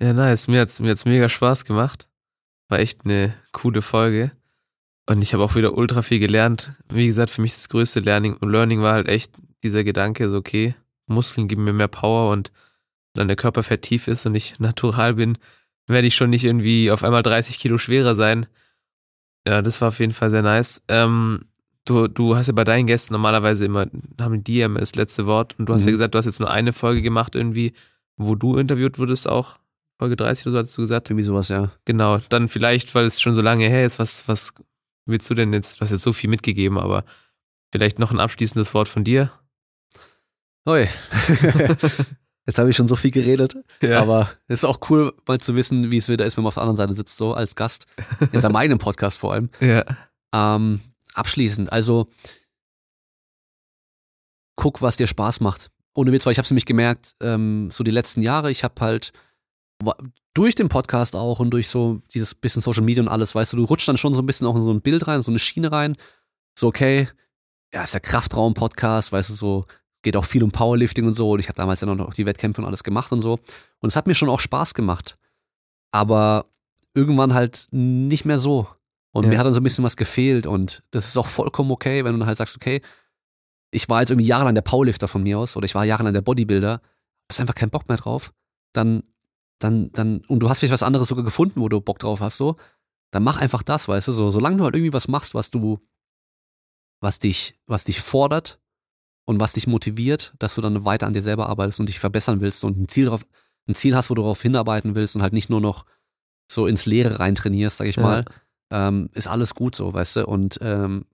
Ja, 0.00 0.12
nice. 0.12 0.48
Mir 0.48 0.60
hat's, 0.60 0.80
mir 0.80 0.90
hat's 0.90 1.04
mega 1.04 1.28
Spaß 1.28 1.64
gemacht. 1.64 2.08
War 2.68 2.78
echt 2.78 3.04
eine 3.04 3.34
coole 3.52 3.82
Folge. 3.82 4.32
Und 5.06 5.22
ich 5.22 5.34
habe 5.34 5.42
auch 5.42 5.56
wieder 5.56 5.76
ultra 5.76 6.02
viel 6.02 6.20
gelernt. 6.20 6.72
Wie 6.88 7.06
gesagt, 7.06 7.30
für 7.30 7.42
mich 7.42 7.54
das 7.54 7.68
größte 7.68 8.00
Learning, 8.00 8.36
Learning 8.40 8.80
war 8.80 8.92
halt 8.92 9.08
echt 9.08 9.32
dieser 9.62 9.82
Gedanke, 9.82 10.28
so 10.28 10.36
okay, 10.36 10.74
Muskeln 11.06 11.48
geben 11.48 11.64
mir 11.64 11.72
mehr 11.72 11.88
Power 11.88 12.30
und 12.30 12.52
dann 13.14 13.26
der 13.26 13.36
Körper 13.36 13.62
tief 13.80 14.06
ist 14.06 14.24
und 14.26 14.34
ich 14.34 14.58
natural 14.58 15.14
bin, 15.14 15.36
werde 15.90 16.06
ich 16.08 16.14
schon 16.16 16.30
nicht 16.30 16.44
irgendwie 16.44 16.90
auf 16.90 17.04
einmal 17.04 17.22
30 17.22 17.58
Kilo 17.58 17.78
schwerer 17.78 18.14
sein. 18.14 18.46
Ja, 19.46 19.62
das 19.62 19.80
war 19.80 19.88
auf 19.88 19.98
jeden 20.00 20.12
Fall 20.12 20.30
sehr 20.30 20.42
nice. 20.42 20.82
Ähm, 20.88 21.46
du, 21.84 22.08
du 22.08 22.36
hast 22.36 22.46
ja 22.48 22.52
bei 22.52 22.64
deinen 22.64 22.86
Gästen 22.86 23.14
normalerweise 23.14 23.64
immer, 23.64 23.86
haben 24.20 24.44
die 24.44 24.58
ja 24.58 24.66
immer 24.66 24.80
das 24.80 24.94
letzte 24.94 25.26
Wort 25.26 25.58
und 25.58 25.66
du 25.66 25.74
hast 25.74 25.82
Mhm. 25.82 25.88
ja 25.88 25.92
gesagt, 25.92 26.14
du 26.14 26.18
hast 26.18 26.26
jetzt 26.26 26.40
nur 26.40 26.50
eine 26.50 26.72
Folge 26.72 27.02
gemacht 27.02 27.34
irgendwie, 27.34 27.72
wo 28.16 28.34
du 28.34 28.56
interviewt 28.56 28.98
wurdest 28.98 29.28
auch. 29.28 29.58
Folge 29.98 30.16
30 30.16 30.46
oder 30.46 30.56
so 30.56 30.62
hast 30.62 30.76
du 30.78 30.82
gesagt. 30.82 31.10
Irgendwie 31.10 31.24
sowas, 31.24 31.48
ja. 31.48 31.70
Genau, 31.84 32.18
dann 32.28 32.48
vielleicht, 32.48 32.94
weil 32.94 33.04
es 33.04 33.20
schon 33.20 33.32
so 33.34 33.42
lange 33.42 33.68
her 33.68 33.84
ist, 33.86 33.98
was, 33.98 34.26
was 34.28 34.54
willst 35.06 35.28
du 35.30 35.34
denn 35.34 35.52
jetzt, 35.52 35.76
du 35.78 35.80
hast 35.82 35.90
jetzt 35.90 36.02
so 36.02 36.12
viel 36.12 36.30
mitgegeben, 36.30 36.78
aber 36.78 37.04
vielleicht 37.72 37.98
noch 37.98 38.10
ein 38.12 38.20
abschließendes 38.20 38.72
Wort 38.74 38.88
von 38.88 39.04
dir? 39.04 39.30
Oi. 40.66 40.86
Jetzt 42.50 42.58
habe 42.58 42.68
ich 42.68 42.74
schon 42.74 42.88
so 42.88 42.96
viel 42.96 43.12
geredet, 43.12 43.56
Ja. 43.80 44.02
aber 44.02 44.28
es 44.48 44.60
ist 44.60 44.64
auch 44.64 44.80
cool, 44.90 45.14
mal 45.28 45.38
zu 45.38 45.54
wissen, 45.54 45.92
wie 45.92 45.98
es 45.98 46.08
wieder 46.08 46.26
ist, 46.26 46.36
wenn 46.36 46.42
man 46.42 46.48
auf 46.48 46.54
der 46.54 46.64
anderen 46.64 46.76
Seite 46.78 46.94
sitzt, 46.94 47.16
so 47.16 47.32
als 47.32 47.54
Gast. 47.54 47.86
In 48.32 48.40
seinem 48.40 48.56
eigenen 48.56 48.78
Podcast 48.80 49.18
vor 49.18 49.32
allem. 49.34 49.50
ja. 49.60 49.84
Ähm, 50.34 50.80
abschließend, 51.14 51.72
also 51.72 52.08
guck, 54.56 54.82
was 54.82 54.96
dir 54.96 55.06
Spaß 55.06 55.38
macht. 55.40 55.70
Ohne 55.94 56.10
Witz, 56.10 56.26
weil 56.26 56.32
ich 56.32 56.38
habe 56.38 56.44
es 56.44 56.50
nämlich 56.50 56.66
gemerkt, 56.66 57.14
ähm, 57.20 57.70
so 57.70 57.84
die 57.84 57.90
letzten 57.92 58.20
Jahre, 58.22 58.50
ich 58.50 58.64
habe 58.64 58.74
halt 58.80 59.12
durch 60.34 60.54
den 60.56 60.68
Podcast 60.68 61.14
auch 61.16 61.38
und 61.38 61.50
durch 61.50 61.68
so 61.68 62.02
dieses 62.12 62.34
bisschen 62.34 62.62
Social 62.62 62.82
Media 62.82 63.02
und 63.02 63.08
alles, 63.08 63.32
weißt 63.34 63.52
du, 63.52 63.58
du 63.58 63.64
rutschst 63.64 63.88
dann 63.88 63.96
schon 63.96 64.12
so 64.14 64.22
ein 64.22 64.26
bisschen 64.26 64.46
auch 64.48 64.56
in 64.56 64.62
so 64.62 64.72
ein 64.72 64.82
Bild 64.82 65.06
rein, 65.06 65.22
so 65.22 65.30
eine 65.30 65.38
Schiene 65.38 65.70
rein. 65.72 65.96
So, 66.58 66.66
okay, 66.66 67.08
ja, 67.72 67.84
ist 67.84 67.94
der 67.94 68.00
Kraftraum-Podcast, 68.00 69.12
weißt 69.12 69.30
du, 69.30 69.34
so 69.34 69.66
geht 70.02 70.16
auch 70.16 70.24
viel 70.24 70.42
um 70.42 70.50
Powerlifting 70.50 71.06
und 71.06 71.14
so. 71.14 71.30
Und 71.30 71.40
ich 71.40 71.48
habe 71.48 71.56
damals 71.56 71.80
ja 71.80 71.86
noch 71.94 72.14
die 72.14 72.26
Wettkämpfe 72.26 72.60
und 72.60 72.66
alles 72.66 72.84
gemacht 72.84 73.12
und 73.12 73.20
so. 73.20 73.38
Und 73.80 73.88
es 73.88 73.96
hat 73.96 74.06
mir 74.06 74.14
schon 74.14 74.28
auch 74.28 74.40
Spaß 74.40 74.74
gemacht. 74.74 75.18
Aber 75.92 76.46
irgendwann 76.94 77.34
halt 77.34 77.68
nicht 77.70 78.24
mehr 78.24 78.38
so. 78.38 78.68
Und 79.12 79.24
Ja. 79.24 79.30
mir 79.30 79.38
hat 79.38 79.46
dann 79.46 79.54
so 79.54 79.60
ein 79.60 79.64
bisschen 79.64 79.84
was 79.84 79.96
gefehlt. 79.96 80.46
Und 80.46 80.82
das 80.90 81.06
ist 81.06 81.16
auch 81.16 81.26
vollkommen 81.26 81.70
okay, 81.70 82.04
wenn 82.04 82.12
du 82.12 82.18
dann 82.18 82.28
halt 82.28 82.38
sagst, 82.38 82.56
okay, 82.56 82.80
ich 83.72 83.88
war 83.88 84.00
jetzt 84.00 84.10
irgendwie 84.10 84.26
jahrelang 84.26 84.54
der 84.54 84.62
Powerlifter 84.62 85.08
von 85.08 85.22
mir 85.22 85.38
aus 85.38 85.56
oder 85.56 85.64
ich 85.64 85.74
war 85.74 85.84
jahrelang 85.84 86.12
der 86.12 86.22
Bodybuilder, 86.22 86.80
hast 87.30 87.40
einfach 87.40 87.54
keinen 87.54 87.70
Bock 87.70 87.88
mehr 87.88 87.98
drauf, 87.98 88.32
dann, 88.72 89.04
dann, 89.60 89.92
dann, 89.92 90.24
und 90.26 90.40
du 90.40 90.48
hast 90.48 90.58
vielleicht 90.58 90.72
was 90.72 90.82
anderes 90.82 91.08
sogar 91.08 91.24
gefunden, 91.24 91.60
wo 91.60 91.68
du 91.68 91.80
Bock 91.80 91.98
drauf 92.00 92.20
hast, 92.20 92.36
so, 92.36 92.56
dann 93.12 93.22
mach 93.22 93.36
einfach 93.36 93.62
das, 93.62 93.86
weißt 93.86 94.08
du, 94.08 94.12
so, 94.12 94.30
solange 94.30 94.56
du 94.56 94.64
halt 94.64 94.74
irgendwie 94.74 94.92
was 94.92 95.06
machst, 95.06 95.34
was 95.34 95.50
du, 95.50 95.78
was 97.00 97.18
dich, 97.18 97.58
was 97.66 97.84
dich 97.84 98.00
fordert 98.00 98.59
und 99.30 99.40
was 99.40 99.54
dich 99.54 99.66
motiviert, 99.66 100.34
dass 100.38 100.54
du 100.56 100.60
dann 100.60 100.84
weiter 100.84 101.06
an 101.06 101.14
dir 101.14 101.22
selber 101.22 101.48
arbeitest 101.48 101.80
und 101.80 101.88
dich 101.88 101.98
verbessern 101.98 102.40
willst 102.40 102.64
und 102.64 102.78
ein 102.78 102.88
Ziel 102.88 103.06
drauf, 103.06 103.24
ein 103.68 103.74
Ziel 103.74 103.96
hast, 103.96 104.10
wo 104.10 104.14
du 104.14 104.22
darauf 104.22 104.42
hinarbeiten 104.42 104.94
willst 104.94 105.16
und 105.16 105.22
halt 105.22 105.32
nicht 105.32 105.48
nur 105.48 105.60
noch 105.60 105.86
so 106.50 106.66
ins 106.66 106.84
Leere 106.84 107.20
rein 107.20 107.34
trainierst, 107.36 107.78
sag 107.78 107.86
ich 107.86 107.96
Ja. 107.96 108.02
mal, 108.02 108.24
ähm, 108.72 109.08
ist 109.14 109.28
alles 109.28 109.54
gut 109.54 109.74
so, 109.74 109.94
weißt 109.94 110.16
du, 110.16 110.26
und 110.26 110.58
ähm, 110.60 111.06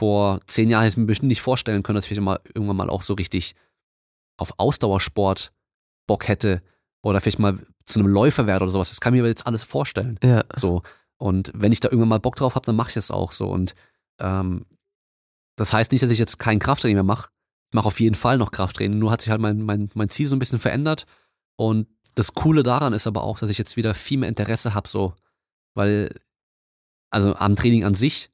vor 0.00 0.40
zehn 0.46 0.68
Jahren 0.70 0.82
hätte 0.82 0.94
ich 0.94 0.96
mir 0.98 1.06
bestimmt 1.06 1.28
nicht 1.28 1.40
vorstellen 1.42 1.82
können, 1.82 1.96
dass 1.96 2.10
ich 2.10 2.20
mal 2.20 2.40
irgendwann 2.52 2.76
mal 2.76 2.90
auch 2.90 3.02
so 3.02 3.14
richtig 3.14 3.54
auf 4.36 4.52
Ausdauersport 4.58 5.52
Bock 6.06 6.26
hätte 6.28 6.62
oder 7.02 7.20
vielleicht 7.20 7.38
mal 7.38 7.58
zu 7.84 8.00
einem 8.00 8.08
Läufer 8.08 8.46
werde 8.46 8.64
oder 8.64 8.72
sowas. 8.72 8.88
Das 8.90 9.00
kann 9.00 9.14
ich 9.14 9.20
mir 9.22 9.28
jetzt 9.28 9.46
alles 9.46 9.62
vorstellen. 9.62 10.18
Ja. 10.22 10.42
So. 10.56 10.82
Und 11.18 11.52
wenn 11.54 11.70
ich 11.72 11.80
da 11.80 11.88
irgendwann 11.88 12.08
mal 12.08 12.18
Bock 12.18 12.34
drauf 12.36 12.56
habe, 12.56 12.66
dann 12.66 12.76
mache 12.76 12.88
ich 12.88 12.94
das 12.94 13.10
auch 13.10 13.30
so. 13.30 13.48
Und 13.48 13.74
ähm, 14.18 14.66
das 15.56 15.72
heißt 15.72 15.92
nicht, 15.92 16.02
dass 16.02 16.10
ich 16.10 16.18
jetzt 16.18 16.38
kein 16.38 16.58
Krafttraining 16.58 16.96
mehr 16.96 17.04
mache. 17.04 17.30
Ich 17.70 17.74
mache 17.74 17.86
auf 17.86 18.00
jeden 18.00 18.14
Fall 18.14 18.38
noch 18.38 18.50
Krafttraining. 18.50 18.98
Nur 18.98 19.10
hat 19.10 19.22
sich 19.22 19.30
halt 19.30 19.40
mein, 19.40 19.62
mein, 19.62 19.90
mein 19.94 20.08
Ziel 20.08 20.28
so 20.28 20.36
ein 20.36 20.38
bisschen 20.38 20.58
verändert. 20.58 21.06
Und 21.56 21.88
das 22.14 22.34
Coole 22.34 22.62
daran 22.62 22.92
ist 22.92 23.06
aber 23.06 23.22
auch, 23.22 23.38
dass 23.38 23.50
ich 23.50 23.58
jetzt 23.58 23.76
wieder 23.76 23.94
viel 23.94 24.18
mehr 24.18 24.28
Interesse 24.28 24.74
habe, 24.74 24.88
so, 24.88 25.14
weil, 25.74 26.20
also 27.10 27.34
am 27.34 27.56
Training 27.56 27.84
an 27.84 27.94
sich 27.94 28.30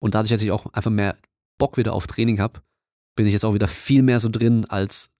und 0.00 0.14
dadurch, 0.14 0.30
dass 0.30 0.42
ich 0.42 0.50
auch 0.50 0.66
einfach 0.72 0.90
mehr 0.90 1.16
Bock 1.58 1.76
wieder 1.76 1.94
auf 1.94 2.06
Training 2.06 2.40
habe, 2.40 2.62
bin 3.16 3.26
ich 3.26 3.32
jetzt 3.32 3.44
auch 3.44 3.54
wieder 3.54 3.68
viel 3.68 4.02
mehr 4.02 4.20
so 4.20 4.28
drin 4.28 4.66
als, 4.66 5.10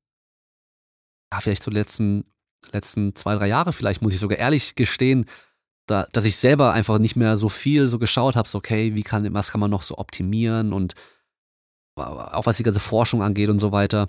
ja, 1.32 1.40
vielleicht 1.40 1.62
so 1.62 1.70
letzten, 1.70 2.24
letzten 2.72 3.14
zwei, 3.14 3.34
drei 3.36 3.48
Jahre, 3.48 3.72
vielleicht 3.72 4.02
muss 4.02 4.12
ich 4.12 4.20
sogar 4.20 4.38
ehrlich 4.38 4.74
gestehen, 4.74 5.24
da, 5.86 6.06
dass 6.12 6.24
ich 6.24 6.36
selber 6.36 6.72
einfach 6.72 6.98
nicht 6.98 7.16
mehr 7.16 7.38
so 7.38 7.48
viel 7.48 7.88
so 7.88 7.98
geschaut 7.98 8.36
habe, 8.36 8.48
so, 8.48 8.58
okay, 8.58 8.94
wie 8.94 9.02
kann, 9.02 9.32
was 9.32 9.50
kann 9.50 9.60
man 9.60 9.70
noch 9.70 9.82
so 9.82 9.96
optimieren 9.98 10.72
und 10.72 10.94
auch 11.96 12.46
was 12.46 12.56
die 12.56 12.62
ganze 12.62 12.80
Forschung 12.80 13.22
angeht 13.22 13.48
und 13.48 13.58
so 13.58 13.72
weiter. 13.72 14.08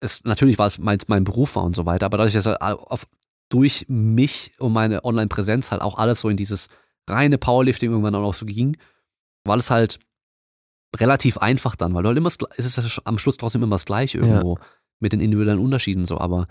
Es, 0.00 0.22
natürlich 0.24 0.58
war 0.58 0.66
es 0.66 0.78
mein, 0.78 0.98
mein 1.08 1.24
Beruf 1.24 1.56
war 1.56 1.64
und 1.64 1.74
so 1.74 1.86
weiter, 1.86 2.06
aber 2.06 2.18
dadurch, 2.18 2.34
dass 2.34 2.46
halt 2.46 2.60
auf, 2.60 3.06
durch 3.48 3.86
mich 3.88 4.52
und 4.58 4.72
meine 4.72 5.04
Online-Präsenz 5.04 5.70
halt 5.70 5.82
auch 5.82 5.98
alles 5.98 6.20
so 6.20 6.28
in 6.28 6.36
dieses 6.36 6.68
reine 7.08 7.38
Powerlifting 7.38 7.90
irgendwann 7.90 8.14
auch 8.14 8.34
so 8.34 8.46
ging, 8.46 8.76
war 9.44 9.56
es 9.56 9.70
halt 9.70 9.98
relativ 10.96 11.38
einfach 11.38 11.76
dann, 11.76 11.94
weil 11.94 12.02
du 12.02 12.08
halt 12.08 12.18
immer, 12.18 12.30
es 12.56 12.66
ist 12.66 12.76
ja 12.76 13.02
am 13.04 13.18
Schluss 13.18 13.36
trotzdem 13.36 13.62
immer 13.62 13.76
das 13.76 13.84
Gleiche 13.84 14.18
irgendwo 14.18 14.58
mit 15.00 15.12
den 15.12 15.20
individuellen 15.20 15.60
Unterschieden 15.60 16.04
so, 16.04 16.18
aber 16.18 16.46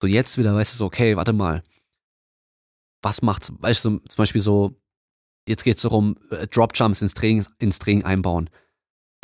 so 0.00 0.08
jetzt 0.08 0.38
wieder 0.38 0.54
weißt 0.54 0.72
du 0.72 0.78
so, 0.78 0.86
okay, 0.86 1.16
warte 1.16 1.32
mal, 1.32 1.62
was 3.02 3.22
macht's, 3.22 3.52
weißt 3.58 3.84
du, 3.84 3.98
zum 3.98 4.16
Beispiel 4.16 4.40
so, 4.40 4.74
jetzt 5.46 5.64
geht's 5.64 5.82
darum, 5.82 6.16
äh, 6.30 6.46
Dropjumps 6.46 7.02
ins 7.02 7.14
Training, 7.14 7.46
ins 7.58 7.78
Training 7.78 8.04
einbauen. 8.04 8.48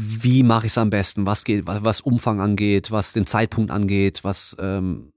Wie 0.01 0.43
mache 0.43 0.67
ich 0.67 0.73
es 0.73 0.79
am 0.79 0.91
besten? 0.91 1.27
Was 1.27 1.45
geht, 1.45 1.67
was, 1.67 2.01
Umfang 2.01 2.41
angeht, 2.41 2.91
was 2.91 3.13
den 3.13 3.27
Zeitpunkt 3.27 3.71
angeht, 3.71 4.23
was 4.23 4.57
ähm, 4.61 5.13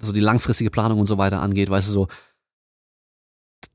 so 0.00 0.12
die 0.12 0.20
langfristige 0.20 0.70
Planung 0.70 0.98
und 1.00 1.06
so 1.06 1.18
weiter 1.18 1.40
angeht, 1.40 1.68
weißt 1.70 1.88
du 1.88 1.92
so, 1.92 2.08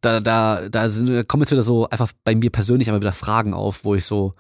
da, 0.02 0.20
da, 0.20 0.70
da 0.70 0.90
sind, 0.90 1.08
da 1.08 1.24
kommen 1.24 1.44
jetzt 1.44 1.52
wieder 1.52 1.64
so 1.64 1.90
einfach 1.90 2.12
bei 2.24 2.36
mir 2.36 2.50
persönlich 2.50 2.90
aber 2.90 3.00
wieder 3.02 3.14
Fragen 3.14 3.54
auf, 3.54 3.84
wo 3.86 3.96
ich 3.96 4.06
so, 4.06 4.34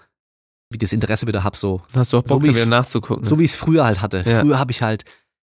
wie 0.72 0.78
das 0.78 0.94
Interesse 0.94 1.28
wieder 1.28 1.44
hab, 1.44 1.56
so, 1.56 1.82
Hast 1.94 2.14
du 2.14 2.18
auch 2.18 2.24
So 2.28 2.36
Bock, 2.40 2.44
ich's- 2.48 2.56
wieder 2.56 2.65
nachzugucken? 2.65 3.24
so 3.24 3.38
wie 3.40 3.44
ich 3.44 3.52
es 3.52 3.57
früher 3.57 3.86
halt 3.86 4.02
hatte. 4.02 4.24
Ja. 4.26 4.41
Früher 4.41 4.57
habe 4.60 4.72
ich 4.72 4.82
halt 4.82 5.06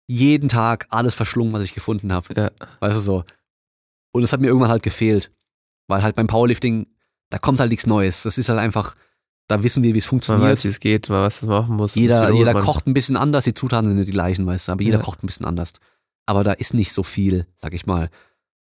jeden 0.06 0.48
Tag 0.48 0.86
alles 0.90 1.14
verschlungen, 1.14 1.52
was 1.54 1.62
ich 1.62 1.72
gefunden 1.74 2.12
habe. 2.12 2.34
Ja. 2.34 2.50
Weißt 2.80 2.96
du 2.98 3.00
so. 3.00 3.24
Und 4.12 4.22
das 4.22 4.32
hat 4.32 4.40
mir 4.40 4.48
irgendwann 4.48 4.68
halt 4.70 4.82
gefehlt. 4.82 5.32
Weil 5.88 6.02
halt 6.02 6.14
beim 6.16 6.26
Powerlifting, 6.26 6.86
da 7.30 7.38
kommt 7.38 7.58
halt 7.60 7.70
nichts 7.70 7.86
Neues. 7.86 8.22
Das 8.24 8.36
ist 8.36 8.48
halt 8.50 8.58
einfach, 8.58 8.96
da 9.48 9.62
wissen 9.62 9.82
wir, 9.82 9.94
wie 9.94 9.98
es 9.98 10.04
man 10.04 10.10
funktioniert. 10.10 10.50
weiß, 10.52 10.64
wie 10.64 10.68
es 10.68 10.80
geht, 10.80 11.08
man 11.08 11.22
weiß, 11.22 11.42
was 11.42 11.48
man 11.48 11.60
machen 11.62 11.76
muss. 11.76 11.94
Jeder 11.94 12.30
jeder 12.32 12.54
man. 12.54 12.62
kocht 12.62 12.86
ein 12.86 12.94
bisschen 12.94 13.16
anders, 13.16 13.44
die 13.44 13.54
Zutaten 13.54 13.88
sind 13.88 13.98
nicht 13.98 14.08
die 14.08 14.12
gleichen, 14.12 14.46
weißt 14.46 14.68
du, 14.68 14.72
aber 14.72 14.82
jeder 14.82 14.98
Ja. 14.98 15.02
kocht 15.04 15.22
ein 15.22 15.26
bisschen 15.26 15.46
anders. 15.46 15.72
Aber 16.26 16.44
da 16.44 16.52
ist 16.52 16.72
nicht 16.74 16.92
so 16.92 17.02
viel, 17.02 17.46
sag 17.60 17.74
ich 17.74 17.84
mal. 17.86 18.08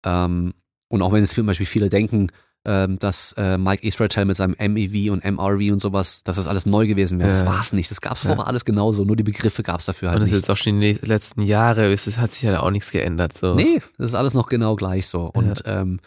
Ähm, 0.04 0.54
und 0.88 1.02
auch 1.02 1.12
wenn 1.12 1.22
es 1.22 1.30
zum 1.30 1.46
Beispiel 1.46 1.66
viele 1.66 1.88
denken, 1.88 2.28
ähm, 2.64 2.98
dass 3.00 3.32
äh, 3.36 3.58
Mike 3.58 3.84
Israel 3.86 4.24
mit 4.24 4.36
seinem 4.36 4.54
MEV 4.58 5.10
und 5.10 5.24
MRV 5.24 5.72
und 5.72 5.80
sowas, 5.80 6.22
dass 6.22 6.36
das 6.36 6.46
alles 6.46 6.64
neu 6.64 6.86
gewesen 6.86 7.18
wäre. 7.18 7.30
Das 7.30 7.40
Ja. 7.40 7.46
war's 7.46 7.72
nicht. 7.72 7.90
Das 7.90 8.00
gab's 8.00 8.22
Ja. 8.22 8.28
vorher 8.30 8.46
alles 8.46 8.64
genauso, 8.64 9.04
nur 9.04 9.16
die 9.16 9.24
Begriffe 9.24 9.62
gab's 9.64 9.86
dafür 9.86 10.10
halt 10.10 10.16
Und 10.16 10.22
das 10.22 10.30
ist 10.30 10.34
nicht. 10.36 10.42
jetzt 10.42 10.50
auch 10.50 10.62
schon 10.62 10.80
die 10.80 10.92
letzten 11.02 11.42
Jahre, 11.42 11.92
es 11.92 12.06
es 12.06 12.18
hat 12.18 12.32
sich 12.32 12.42
ja 12.42 12.60
auch 12.60 12.70
nichts 12.70 12.92
geändert. 12.92 13.36
So. 13.36 13.54
Nee, 13.54 13.80
das 13.98 14.08
ist 14.10 14.14
alles 14.14 14.34
noch 14.34 14.48
genau 14.48 14.76
gleich 14.76 15.06
so. 15.08 15.22
Und 15.32 15.62
ähm, 15.66 15.98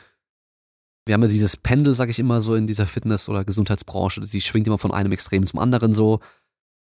wir 1.06 1.14
haben 1.14 1.22
ja 1.22 1.28
dieses 1.28 1.56
Pendel, 1.56 1.94
sag 1.94 2.10
ich 2.10 2.20
immer 2.20 2.42
so, 2.42 2.56
in 2.56 2.68
dieser 2.68 2.88
Fitness- 2.88 3.30
oder 3.30 3.46
Gesundheitsbranche. 3.46 4.22
Die 4.22 4.42
schwingt 4.42 4.68
immer 4.68 4.80
von 4.80 4.92
einem 4.92 5.12
Extrem 5.12 5.46
zum 5.46 5.60
anderen 5.60 5.94
so. 5.94 6.20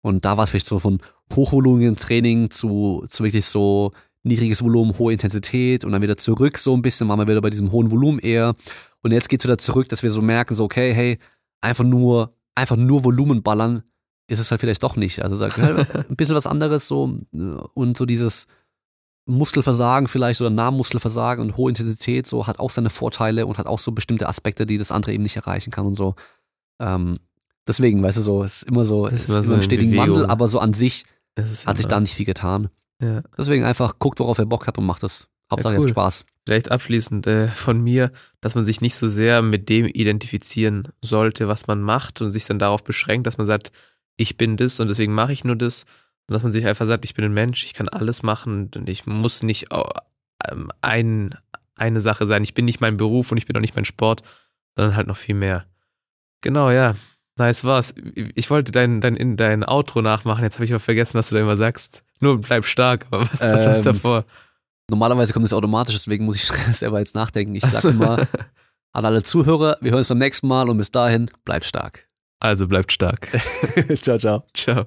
Und 0.03 0.25
da 0.25 0.37
war 0.37 0.45
es 0.45 0.51
vielleicht 0.51 0.67
so 0.67 0.79
von 0.79 1.01
hochvolumigem 1.35 1.97
Training 1.97 2.51
zu, 2.51 3.05
zu 3.09 3.25
wirklich 3.25 3.45
so 3.45 3.93
niedriges 4.23 4.63
Volumen, 4.63 4.99
hohe 4.99 5.13
Intensität 5.13 5.85
und 5.85 5.93
dann 5.93 6.03
wieder 6.03 6.17
zurück 6.17 6.59
so 6.59 6.75
ein 6.75 6.83
bisschen, 6.83 7.09
waren 7.09 7.19
wir 7.19 7.29
wieder 7.29 7.41
bei 7.41 7.51
diesem 7.51 7.71
hohen 7.71 7.91
Volumen 7.91 8.19
eher. 8.19 8.55
Und 9.03 9.13
jetzt 9.13 9.29
geht's 9.29 9.45
wieder 9.45 9.59
zurück, 9.59 9.89
dass 9.89 10.03
wir 10.03 10.11
so 10.11 10.23
merken, 10.23 10.55
so, 10.55 10.65
okay, 10.65 10.93
hey, 10.93 11.19
einfach 11.61 11.85
nur, 11.85 12.35
einfach 12.55 12.77
nur 12.77 13.05
Volumen 13.05 13.43
ballern, 13.43 13.83
ist 14.27 14.39
es 14.39 14.51
halt 14.51 14.61
vielleicht 14.61 14.83
doch 14.83 14.97
nicht. 14.97 15.23
Also 15.23 15.37
sag, 15.37 15.59
ein 15.59 16.17
bisschen 16.17 16.35
was 16.35 16.47
anderes 16.47 16.89
so 16.89 17.19
und 17.75 17.97
so 17.97 18.07
dieses 18.07 18.47
Muskelversagen 19.29 20.09
vielleicht 20.09 20.41
oder 20.41 20.51
Nahmuskelversagen 20.51 21.45
und 21.45 21.57
hohe 21.57 21.71
Intensität 21.71 22.27
so 22.27 22.47
hat 22.47 22.59
auch 22.59 22.71
seine 22.71 22.91
Vorteile 22.91 23.47
und 23.47 23.59
hat 23.59 23.67
auch 23.67 23.79
so 23.79 23.93
bestimmte 23.93 24.29
Aspekte, 24.29 24.67
die 24.67 24.79
das 24.79 24.91
andere 24.91 25.13
eben 25.13 25.23
nicht 25.23 25.37
erreichen 25.37 25.71
kann 25.71 25.87
und 25.87 25.95
so. 25.95 26.15
Ähm, 26.81 27.19
deswegen, 27.67 28.03
weißt 28.03 28.19
du, 28.19 28.23
so, 28.23 28.43
es 28.43 28.63
ist 28.63 28.69
immer 28.69 28.85
so, 28.85 29.05
Das 29.05 29.15
es 29.15 29.23
ist 29.25 29.29
immer 29.29 29.43
so 29.43 29.53
im 29.53 29.59
in 29.59 29.63
stetigen 29.63 29.91
Bewegung. 29.91 30.17
Wandel, 30.17 30.27
aber 30.31 30.49
so 30.49 30.59
an 30.59 30.75
sich 30.75 31.05
hat 31.67 31.77
sich 31.77 31.87
da 31.87 32.01
nicht 32.01 32.15
viel 32.15 32.27
getan. 32.27 32.71
Ja. 33.01 33.23
Deswegen 33.37 33.65
einfach 33.65 33.99
guckt, 33.99 34.19
worauf 34.19 34.39
ihr 34.39 34.47
Bock 34.47 34.67
habt 34.67 34.79
und 34.79 34.87
macht 34.87 35.03
das. 35.03 35.29
Hauptsache 35.51 35.75
ihr 35.75 35.79
cool. 35.79 35.85
habt 35.85 35.91
Spaß. 35.91 36.25
Vielleicht 36.45 36.71
abschließend 36.71 37.27
äh, 37.27 37.49
von 37.49 37.81
mir, 37.81 38.11
dass 38.41 38.55
man 38.55 38.65
sich 38.65 38.81
nicht 38.81 38.97
so 38.97 39.09
sehr 39.09 39.43
mit 39.43 39.69
dem 39.69 39.87
identifizieren 39.87 40.89
sollte, 41.03 41.49
was 41.49 41.67
man 41.67 41.81
macht 41.81 42.21
und 42.21 42.31
sich 42.31 42.47
dann 42.47 42.59
darauf 42.59 42.83
beschränkt, 42.83 43.27
dass 43.27 43.39
man 43.39 43.47
sagt, 43.47 43.71
ich 44.17 44.37
bin 44.37 44.57
das 44.57 44.81
und 44.81 44.89
deswegen 44.89 45.15
mache 45.15 45.33
ich 45.33 45.45
nur 45.45 45.57
das. 45.57 45.85
Und 46.29 46.35
dass 46.35 46.43
man 46.43 46.53
sich 46.53 46.67
einfach 46.67 46.87
sagt, 46.87 47.05
ich 47.05 47.15
bin 47.15 47.25
ein 47.25 47.33
Mensch, 47.33 47.65
ich 47.65 47.75
kann 47.75 47.89
alles 47.89 48.23
machen 48.23 48.71
und 48.77 48.89
ich 48.89 49.07
muss 49.07 49.43
nicht 49.43 49.69
ähm, 49.73 50.71
ein, 50.83 51.35
eine 51.75 52.01
Sache 52.01 52.27
sein. 52.27 52.45
Ich 52.45 52.55
bin 52.55 52.67
nicht 52.67 52.81
mein 52.81 52.99
Beruf 52.99 53.33
und 53.33 53.39
ich 53.39 53.47
bin 53.47 53.57
auch 53.57 53.61
nicht 53.61 53.75
mein 53.75 53.87
Sport, 53.87 54.23
sondern 54.77 54.95
halt 54.95 55.07
noch 55.07 55.17
viel 55.17 55.35
mehr. 55.35 55.65
Genau, 56.43 56.71
ja. 56.71 56.95
Nice 57.37 57.65
war's. 57.65 57.95
Ich 58.35 58.51
wollte 58.51 58.73
dein, 58.73 59.01
dein, 59.01 59.37
dein 59.37 59.67
Outro 59.67 60.03
nachmachen, 60.03 60.45
jetzt 60.45 60.57
habe 60.57 60.65
ich 60.65 60.73
aber 60.73 60.81
vergessen, 60.81 61.15
was 61.17 61.29
du 61.29 61.37
da 61.37 61.41
immer 61.41 61.57
sagst. 61.57 62.05
Nur 62.21 62.41
bleib 62.41 62.65
stark, 62.65 63.07
aber 63.11 63.23
was, 63.23 63.41
was 63.41 63.65
Ähm, 63.65 63.73
ist 63.73 63.87
davor? 63.87 64.25
Normalerweise 64.91 65.33
kommt 65.33 65.47
es 65.47 65.53
automatisch, 65.53 65.95
deswegen 65.95 66.25
muss 66.25 66.37
ich 66.37 66.43
selber 66.77 66.99
jetzt 66.99 67.15
nachdenken. 67.15 67.55
Ich 67.55 67.65
sag 67.65 67.85
immer 67.85 68.27
an 68.93 69.05
alle 69.05 69.23
Zuhörer, 69.23 69.79
wir 69.81 69.93
hören 69.93 69.99
uns 69.99 70.09
beim 70.09 70.19
nächsten 70.19 70.49
Mal 70.49 70.69
und 70.69 70.79
bis 70.79 70.91
dahin, 70.91 71.31
bleibt 71.45 71.65
stark. 71.65 72.09
Also 72.41 72.67
bleibt 72.67 72.93
stark. 72.93 73.29
ciao, 74.03 74.19
ciao. 74.19 74.45
Ciao. 74.53 74.85